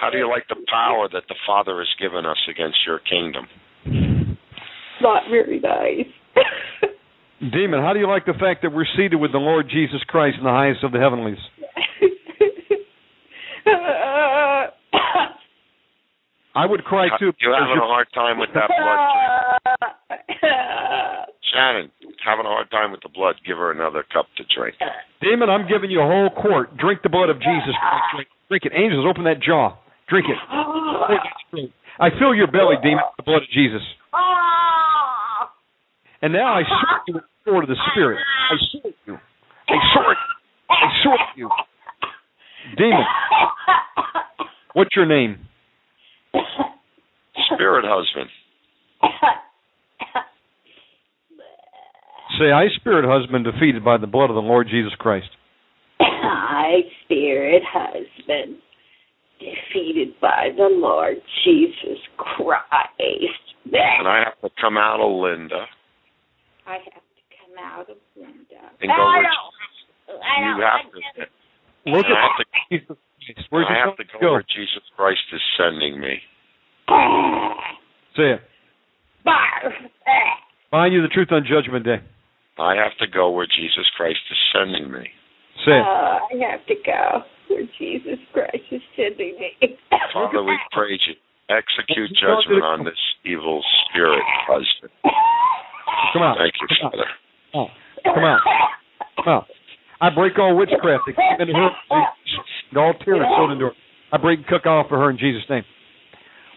How 0.00 0.10
do 0.10 0.18
you 0.18 0.28
like 0.28 0.46
the 0.48 0.56
power 0.70 1.08
that 1.12 1.24
the 1.28 1.34
Father 1.46 1.78
has 1.78 1.88
given 2.00 2.26
us 2.26 2.38
against 2.48 2.78
your 2.86 3.00
kingdom? 3.00 3.46
Not 5.00 5.22
very 5.30 5.60
nice. 5.60 6.06
Demon, 7.52 7.80
how 7.80 7.92
do 7.92 8.00
you 8.00 8.08
like 8.08 8.26
the 8.26 8.34
fact 8.34 8.62
that 8.62 8.72
we're 8.72 8.86
seated 8.96 9.16
with 9.16 9.32
the 9.32 9.38
Lord 9.38 9.68
Jesus 9.70 10.02
Christ 10.08 10.36
in 10.38 10.44
the 10.44 10.50
highest 10.50 10.84
of 10.84 10.92
the 10.92 10.98
heavenlies? 10.98 11.38
I 16.54 16.66
would 16.66 16.84
cry 16.84 17.08
too. 17.18 17.32
You're 17.40 17.54
having 17.54 17.78
a 17.78 17.86
hard 17.86 18.08
time 18.12 18.38
with 18.38 18.50
that 18.54 18.66
blood? 18.66 19.27
Shannon, 21.58 21.90
having 22.24 22.46
a 22.46 22.48
hard 22.48 22.70
time 22.70 22.92
with 22.92 23.02
the 23.02 23.08
blood. 23.08 23.34
Give 23.44 23.56
her 23.56 23.72
another 23.72 24.04
cup 24.12 24.26
to 24.36 24.44
drink. 24.54 24.76
Demon, 25.20 25.50
I'm 25.50 25.66
giving 25.66 25.90
you 25.90 26.00
a 26.00 26.06
whole 26.06 26.30
quart. 26.30 26.76
Drink 26.76 27.02
the 27.02 27.08
blood 27.08 27.30
of 27.30 27.38
Jesus 27.38 27.74
Christ. 27.74 28.04
Drink, 28.14 28.28
drink 28.48 28.62
it. 28.66 28.72
Angels, 28.78 29.04
open 29.08 29.24
that 29.24 29.42
jaw. 29.42 29.74
Drink 30.08 30.26
it. 30.30 30.38
I 31.98 32.10
fill 32.18 32.34
your 32.34 32.46
belly, 32.46 32.76
demon, 32.80 33.02
with 33.02 33.18
the 33.18 33.26
blood 33.26 33.42
of 33.42 33.50
Jesus. 33.50 33.82
And 36.22 36.32
now 36.32 36.54
I 36.54 36.62
sword 36.62 37.02
you 37.08 37.14
with 37.14 37.24
the 37.24 37.50
sword 37.50 37.64
of 37.64 37.70
the 37.70 37.80
Spirit. 37.90 38.18
I 38.22 38.56
sword 38.70 38.94
you. 39.06 39.18
I 39.68 39.78
sword 39.94 40.16
you. 40.16 40.30
I 40.70 40.88
sword 41.02 41.20
you. 41.36 41.50
Demon, 42.76 43.04
what's 44.74 44.94
your 44.94 45.06
name? 45.06 45.38
Spirit 47.54 47.84
husband. 47.88 48.30
Say, 52.38 52.52
I, 52.52 52.66
spirit 52.80 53.04
husband, 53.08 53.44
defeated 53.44 53.84
by 53.84 53.96
the 53.98 54.06
blood 54.06 54.30
of 54.30 54.36
the 54.36 54.42
Lord 54.42 54.68
Jesus 54.70 54.92
Christ. 54.98 55.28
I, 56.00 56.82
spirit 57.04 57.62
husband, 57.66 58.58
defeated 59.40 60.14
by 60.20 60.50
the 60.56 60.68
Lord 60.70 61.16
Jesus 61.44 61.98
Christ. 62.16 62.64
And 63.70 64.08
I 64.08 64.22
have 64.24 64.40
to 64.42 64.50
come 64.60 64.76
out 64.78 65.00
of 65.00 65.10
Linda 65.20 65.66
I 66.68 66.72
have 66.92 67.00
to 67.00 67.22
come 67.32 67.56
out 67.64 67.88
of 67.88 67.96
Linda. 68.14 68.60
and 68.80 68.88
go 68.88 68.92
I 68.92 69.16
where 69.16 69.24
don't. 69.24 70.20
I 70.20 70.40
you 70.40 70.44
don't 70.52 70.60
have 70.60 70.84
want 70.84 71.04
to. 71.16 71.24
to. 71.24 71.90
Look 71.90 72.06
at 72.06 72.12
have 72.12 72.36
to, 72.36 72.44
Jesus 72.68 72.86
Christ. 73.32 73.48
Where's 73.50 73.66
I 73.68 73.74
have 73.88 73.96
to 73.96 74.04
phone? 74.12 74.20
go 74.20 74.32
where 74.32 74.42
Jesus 74.42 74.84
Christ 74.96 75.24
is 75.32 75.40
sending 75.56 75.98
me. 76.00 76.20
Say 78.16 78.36
it. 78.36 78.42
Find 80.70 80.92
you 80.92 81.00
the 81.00 81.08
truth 81.08 81.28
on 81.32 81.44
Judgment 81.48 81.84
Day. 81.84 82.00
I 82.98 83.04
have 83.04 83.10
to 83.10 83.16
go 83.16 83.30
where 83.30 83.46
Jesus 83.46 83.86
Christ 83.96 84.18
is 84.30 84.38
sending 84.52 84.90
me. 84.90 85.06
Say 85.64 85.72
it. 85.72 85.82
Uh, 85.82 86.18
I 86.18 86.50
have 86.50 86.66
to 86.66 86.74
go 86.84 87.22
where 87.48 87.62
Jesus 87.78 88.18
Christ 88.32 88.66
is 88.72 88.82
sending 88.96 89.38
me. 89.38 89.76
Father, 90.12 90.42
we 90.42 90.58
praise 90.72 91.00
you. 91.06 91.14
Execute 91.48 92.10
judgment 92.18 92.62
on 92.64 92.84
this 92.84 92.98
evil 93.24 93.62
spirit, 93.88 94.20
husband. 94.46 94.92
Come 96.12 96.22
out. 96.22 96.36
Thank 96.38 96.54
you, 96.60 96.68
Come 96.68 96.86
out. 96.86 96.92
Father. 96.92 97.06
Oh, 97.54 97.66
come 98.04 98.24
out. 98.24 98.40
Come 99.16 99.28
out. 99.28 99.46
I 100.00 100.10
break 100.14 100.38
all 100.38 100.56
witchcraft 100.56 101.04
that 101.06 101.16
came 101.16 101.40
into 101.40 101.54
her, 101.54 101.70
and 101.90 102.78
all 102.78 102.94
tyranny 103.04 103.26
sold 103.36 103.52
into 103.52 103.66
her. 103.66 103.72
I 104.12 104.18
break 104.18 104.40
and 104.40 104.46
cook 104.46 104.66
off 104.66 104.88
for 104.88 104.98
her 104.98 105.10
in 105.10 105.18
Jesus' 105.18 105.48
name. 105.48 105.64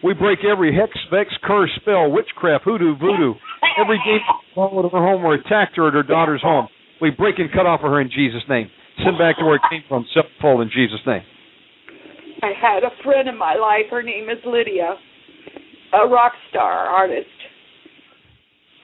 We 0.04 0.14
break 0.14 0.40
every 0.44 0.76
hex, 0.76 0.90
vex, 1.10 1.30
curse, 1.44 1.70
spell, 1.80 2.10
witchcraft, 2.10 2.64
hoodoo, 2.64 2.98
voodoo, 2.98 3.34
every 3.78 3.98
demon 4.04 4.41
followed 4.54 4.88
her 4.90 4.98
home 4.98 5.24
or 5.24 5.34
attacked 5.34 5.76
her 5.76 5.88
at 5.88 5.94
her 5.94 6.02
daughter's 6.02 6.42
home. 6.42 6.68
We 7.00 7.10
break 7.10 7.38
and 7.38 7.50
cut 7.52 7.66
off 7.66 7.80
for 7.80 7.90
her 7.90 8.00
in 8.00 8.10
Jesus' 8.10 8.42
name. 8.48 8.70
Send 9.04 9.18
back 9.18 9.38
to 9.38 9.44
where 9.44 9.56
it 9.56 9.62
came 9.70 9.82
from, 9.88 10.06
sevenfold 10.14 10.62
in 10.62 10.70
Jesus' 10.70 11.00
name. 11.06 11.22
I 12.42 12.52
had 12.60 12.84
a 12.84 12.90
friend 13.02 13.28
in 13.28 13.38
my 13.38 13.54
life. 13.54 13.90
Her 13.90 14.02
name 14.02 14.28
is 14.28 14.38
Lydia, 14.44 14.96
a 15.94 16.06
rock 16.08 16.32
star 16.50 16.86
artist. 16.86 17.26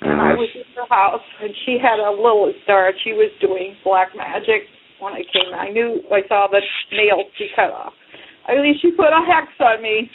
And 0.01 0.21
I 0.21 0.35
was 0.35 0.49
in 0.55 0.63
her 0.77 0.87
house, 0.89 1.27
and 1.43 1.51
she 1.67 1.77
had 1.83 1.99
a 1.99 2.11
Lilith 2.11 2.63
star. 2.65 2.93
She 3.03 3.13
was 3.13 3.31
doing 3.41 3.75
black 3.85 4.09
magic. 4.17 4.63
When 5.01 5.13
I 5.13 5.23
came, 5.27 5.55
I 5.55 5.71
knew 5.71 6.03
I 6.11 6.27
saw 6.29 6.47
the 6.51 6.63
nails 6.91 7.27
she 7.37 7.49
cut 7.55 7.71
off. 7.71 7.93
I 8.47 8.55
mean, 8.55 8.79
she 8.81 8.91
put 8.93 9.11
a 9.11 9.23
hex 9.27 9.47
on 9.61 9.83
me. 9.83 10.11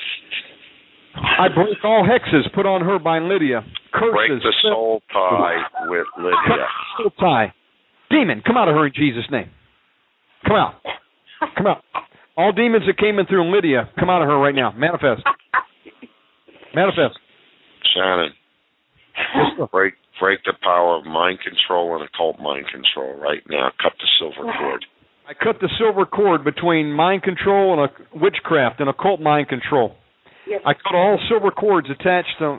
I 1.15 1.47
break 1.53 1.77
all 1.83 2.07
hexes 2.07 2.51
put 2.55 2.65
on 2.65 2.81
her 2.81 2.97
by 2.97 3.19
Lydia. 3.19 3.63
Curses. 4.11 4.41
Break 4.41 4.43
the 4.43 4.53
soul 4.61 5.01
tie 5.11 5.63
with 5.87 6.07
Lydia. 6.17 6.67
Soul 6.97 7.11
tie. 7.19 7.53
Demon, 8.09 8.43
come 8.45 8.57
out 8.57 8.67
of 8.67 8.75
her 8.75 8.85
in 8.87 8.93
Jesus' 8.95 9.25
name. 9.31 9.49
Come 10.45 10.55
out. 10.55 10.75
Come 11.57 11.67
out. 11.67 11.83
All 12.35 12.51
demons 12.51 12.83
that 12.87 12.97
came 12.97 13.19
in 13.19 13.25
through 13.25 13.53
Lydia, 13.53 13.89
come 13.99 14.09
out 14.09 14.21
of 14.21 14.27
her 14.27 14.37
right 14.37 14.55
now. 14.55 14.71
Manifest. 14.71 15.23
Manifest. 16.75 17.19
Shannon, 17.93 18.31
break 19.71 19.93
break 20.19 20.39
the 20.45 20.53
power 20.61 20.97
of 20.97 21.05
mind 21.05 21.39
control 21.41 21.95
and 21.95 22.07
occult 22.07 22.39
mind 22.39 22.65
control 22.71 23.19
right 23.19 23.43
now. 23.49 23.69
Cut 23.81 23.93
the 23.99 24.07
silver 24.19 24.51
cord. 24.57 24.85
I 25.27 25.33
cut 25.33 25.61
the 25.61 25.69
silver 25.77 26.05
cord 26.05 26.43
between 26.43 26.91
mind 26.91 27.23
control 27.23 27.73
and 27.73 27.89
a 27.89 28.17
witchcraft 28.17 28.79
and 28.79 28.89
occult 28.89 29.21
mind 29.21 29.47
control. 29.47 29.95
Yes. 30.47 30.61
I 30.65 30.73
cut 30.73 30.95
all 30.95 31.19
silver 31.29 31.51
cords 31.51 31.87
attached 31.89 32.35
to 32.39 32.57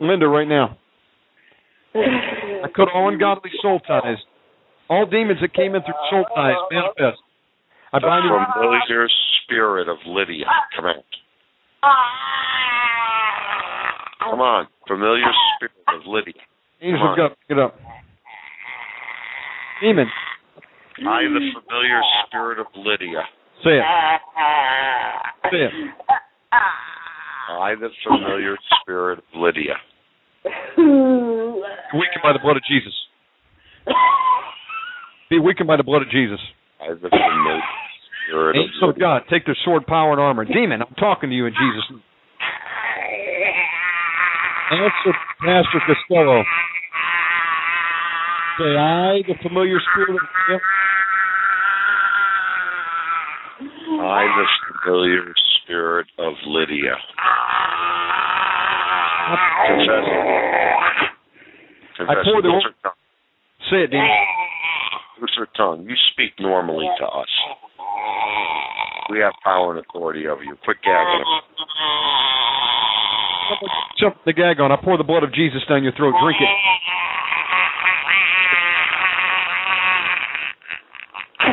Linda 0.00 0.26
right 0.26 0.48
now. 0.48 0.78
I 2.00 2.68
cut 2.74 2.88
all 2.94 3.08
ungodly 3.08 3.50
soul 3.62 3.80
ties. 3.80 4.18
All 4.88 5.06
demons 5.06 5.40
that 5.40 5.52
came 5.54 5.74
in 5.74 5.82
through 5.82 5.94
soul 6.10 6.24
ties 6.34 6.54
manifest. 6.70 7.22
I 7.92 7.98
bind 7.98 8.24
you. 8.24 8.30
From 8.30 8.46
familiar 8.54 9.08
spirit 9.44 9.88
of 9.88 9.96
Lydia, 10.06 10.46
come 10.76 10.86
out. 10.86 11.04
Come 14.30 14.40
on, 14.40 14.66
familiar 14.86 15.24
spirit 15.56 15.72
of 15.88 16.06
Lydia. 16.06 16.42
Angels 16.82 17.00
Come 17.00 17.08
on. 17.08 17.12
of 17.12 17.16
God, 17.16 17.36
pick 17.48 17.56
it 17.56 17.58
up. 17.62 17.74
Demon, 19.80 20.06
I, 21.06 21.22
the 21.22 21.40
familiar 21.62 22.00
spirit 22.26 22.58
of 22.58 22.66
Lydia. 22.74 23.22
say 23.62 23.78
it. 23.78 23.84
Say 25.50 25.62
it. 25.62 25.72
I, 26.52 27.74
the 27.78 27.88
familiar 28.06 28.56
spirit 28.82 29.18
of 29.18 29.24
Lydia. 29.34 29.74
Be 30.76 31.98
weakened 31.98 32.22
by 32.22 32.32
the 32.32 32.38
blood 32.42 32.56
of 32.56 32.62
Jesus. 32.68 32.92
Be 35.30 35.38
weakened 35.38 35.66
by 35.66 35.76
the 35.76 35.82
blood 35.82 36.02
of 36.02 36.10
Jesus. 36.10 36.40
I, 36.80 36.94
the 36.94 37.08
familiar 37.08 37.60
spirit 38.28 38.56
of 38.56 38.62
Angels 38.62 38.94
of 38.94 38.98
God, 38.98 39.22
take 39.30 39.46
their 39.46 39.56
sword, 39.64 39.86
power, 39.86 40.12
and 40.12 40.20
armor. 40.20 40.44
Demon, 40.44 40.82
I'm 40.82 40.94
talking 40.98 41.30
to 41.30 41.36
you 41.36 41.46
in 41.46 41.52
Jesus' 41.52 41.90
name. 41.90 42.02
Answer 44.70 45.14
Pastor 45.40 45.80
Costello. 45.86 46.42
Say, 48.58 48.72
I, 48.76 49.22
the 49.28 49.34
familiar 49.42 49.78
spirit 49.92 50.10
of 50.10 50.22
Lydia, 50.48 50.60
I, 54.02 54.24
the 54.26 54.46
familiar 54.82 55.34
spirit 55.62 56.08
of 56.18 56.32
Lydia. 56.46 56.96
Confess. 59.26 60.06
Confess. 61.96 62.16
I 62.18 62.24
pour 62.24 62.42
the- 62.42 62.48
Loose 62.48 62.64
her 62.64 62.74
tongue. 62.82 62.92
say 63.70 63.82
it, 63.84 63.90
demon. 63.90 64.08
Loose 65.20 65.34
her 65.38 65.46
tongue. 65.56 65.82
You 65.88 65.96
speak 66.12 66.38
normally 66.38 66.88
to 66.98 67.06
us. 67.08 67.28
We 69.10 69.18
have 69.20 69.32
power 69.42 69.70
and 69.74 69.80
authority 69.84 70.26
over 70.28 70.42
you. 70.42 70.56
Quit 70.64 70.78
gagging. 70.82 71.24
Jump 73.98 74.16
the 74.24 74.32
gag 74.32 74.60
on. 74.60 74.72
I 74.72 74.76
pour 74.76 74.96
the 74.98 75.04
blood 75.04 75.22
of 75.22 75.32
Jesus 75.32 75.62
down 75.68 75.82
your 75.82 75.92
throat. 75.92 76.14
Drink 76.20 76.40
it. 76.40 76.48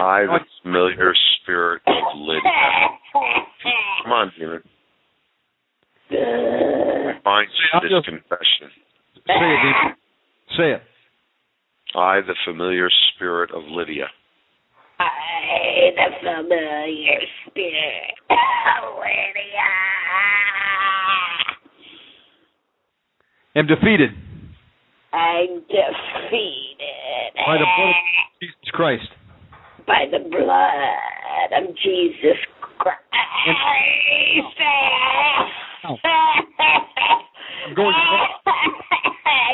I, 0.03 0.25
the 0.25 0.39
familiar 0.63 1.13
spirit 1.41 1.81
of 1.87 1.93
Lydia. 2.17 2.41
Come 4.03 4.11
on, 4.11 4.31
demon. 4.37 4.63
Bind 7.23 7.49
you 7.49 7.79
to 7.81 7.87
this 7.89 8.05
confession. 8.05 8.69
Say 9.27 9.33
it. 9.33 9.95
Say 10.57 10.71
it. 10.73 10.81
I, 11.95 12.21
the 12.21 12.35
familiar 12.45 12.89
spirit 13.15 13.51
of 13.51 13.63
Lydia. 13.67 14.07
I, 14.99 15.05
the 15.95 16.09
familiar 16.21 17.19
spirit 17.47 18.17
of 18.29 18.97
Lydia. 18.97 19.69
Am 23.55 23.67
defeated 23.67 24.09
I'm 25.13 25.61
defeated 25.69 27.33
by 27.45 27.57
the 27.57 27.65
blood 27.77 27.89
of 27.89 28.41
Jesus 28.41 28.69
Christ. 28.71 29.09
by 29.85 30.05
the 30.11 30.19
blood 30.27 31.53
of 31.53 31.75
Jesus 31.75 32.39
Christ. 32.79 32.97
I'm 33.15 34.43
going 37.75 37.93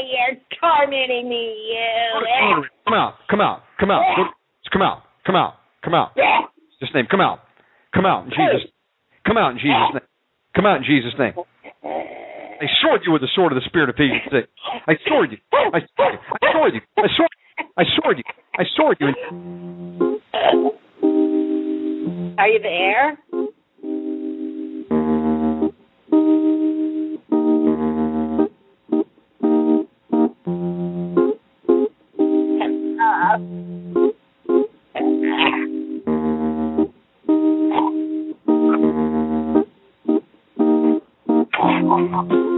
You're 0.09 0.37
tormenting 0.61 1.29
me, 1.29 1.73
you. 1.73 2.65
Come 2.85 2.93
out. 2.93 3.13
Come 3.29 3.41
out. 3.41 3.61
Come 3.79 3.91
out. 3.91 4.03
Go- 4.15 4.29
Come 4.71 4.81
out. 4.81 5.03
Come 5.25 5.35
out. 5.35 5.55
Come 5.83 5.93
out. 5.93 6.11
Jesus' 6.79 6.93
name. 6.93 7.07
Come 7.09 7.21
out. 7.21 7.39
Come 7.93 8.05
out 8.05 8.25
in 8.25 8.29
Jesus. 8.29 8.69
Come 9.25 9.37
out 9.37 9.51
in 9.51 9.57
Jesus' 9.57 9.93
name. 9.93 10.07
Come 10.55 10.65
out 10.65 10.77
in 10.77 10.83
Jesus' 10.83 11.13
name. 11.17 11.33
I 11.83 12.65
sword 12.81 13.01
you 13.05 13.11
with 13.13 13.21
the 13.21 13.29
sword 13.35 13.51
of 13.51 13.55
the 13.55 13.65
Spirit 13.67 13.89
of 13.89 13.95
Ephesians 13.95 14.21
6. 14.31 14.47
I 14.87 14.93
sword 15.07 15.31
you. 15.31 15.37
I 15.53 15.79
sword 15.95 16.13
you. 16.13 16.19
I 16.41 16.51
sword 16.53 16.73
you. 16.73 16.81
I 16.97 17.07
sword 17.17 17.31
you. 17.37 17.63
I 17.77 17.83
sword 17.95 18.17
you. 18.17 18.23
I 18.57 18.63
sword 18.75 18.97
you. 18.99 19.07
Are 22.37 22.47
you 22.47 22.59
there? 22.61 23.17
Thank 41.53 42.33
you. 42.33 42.48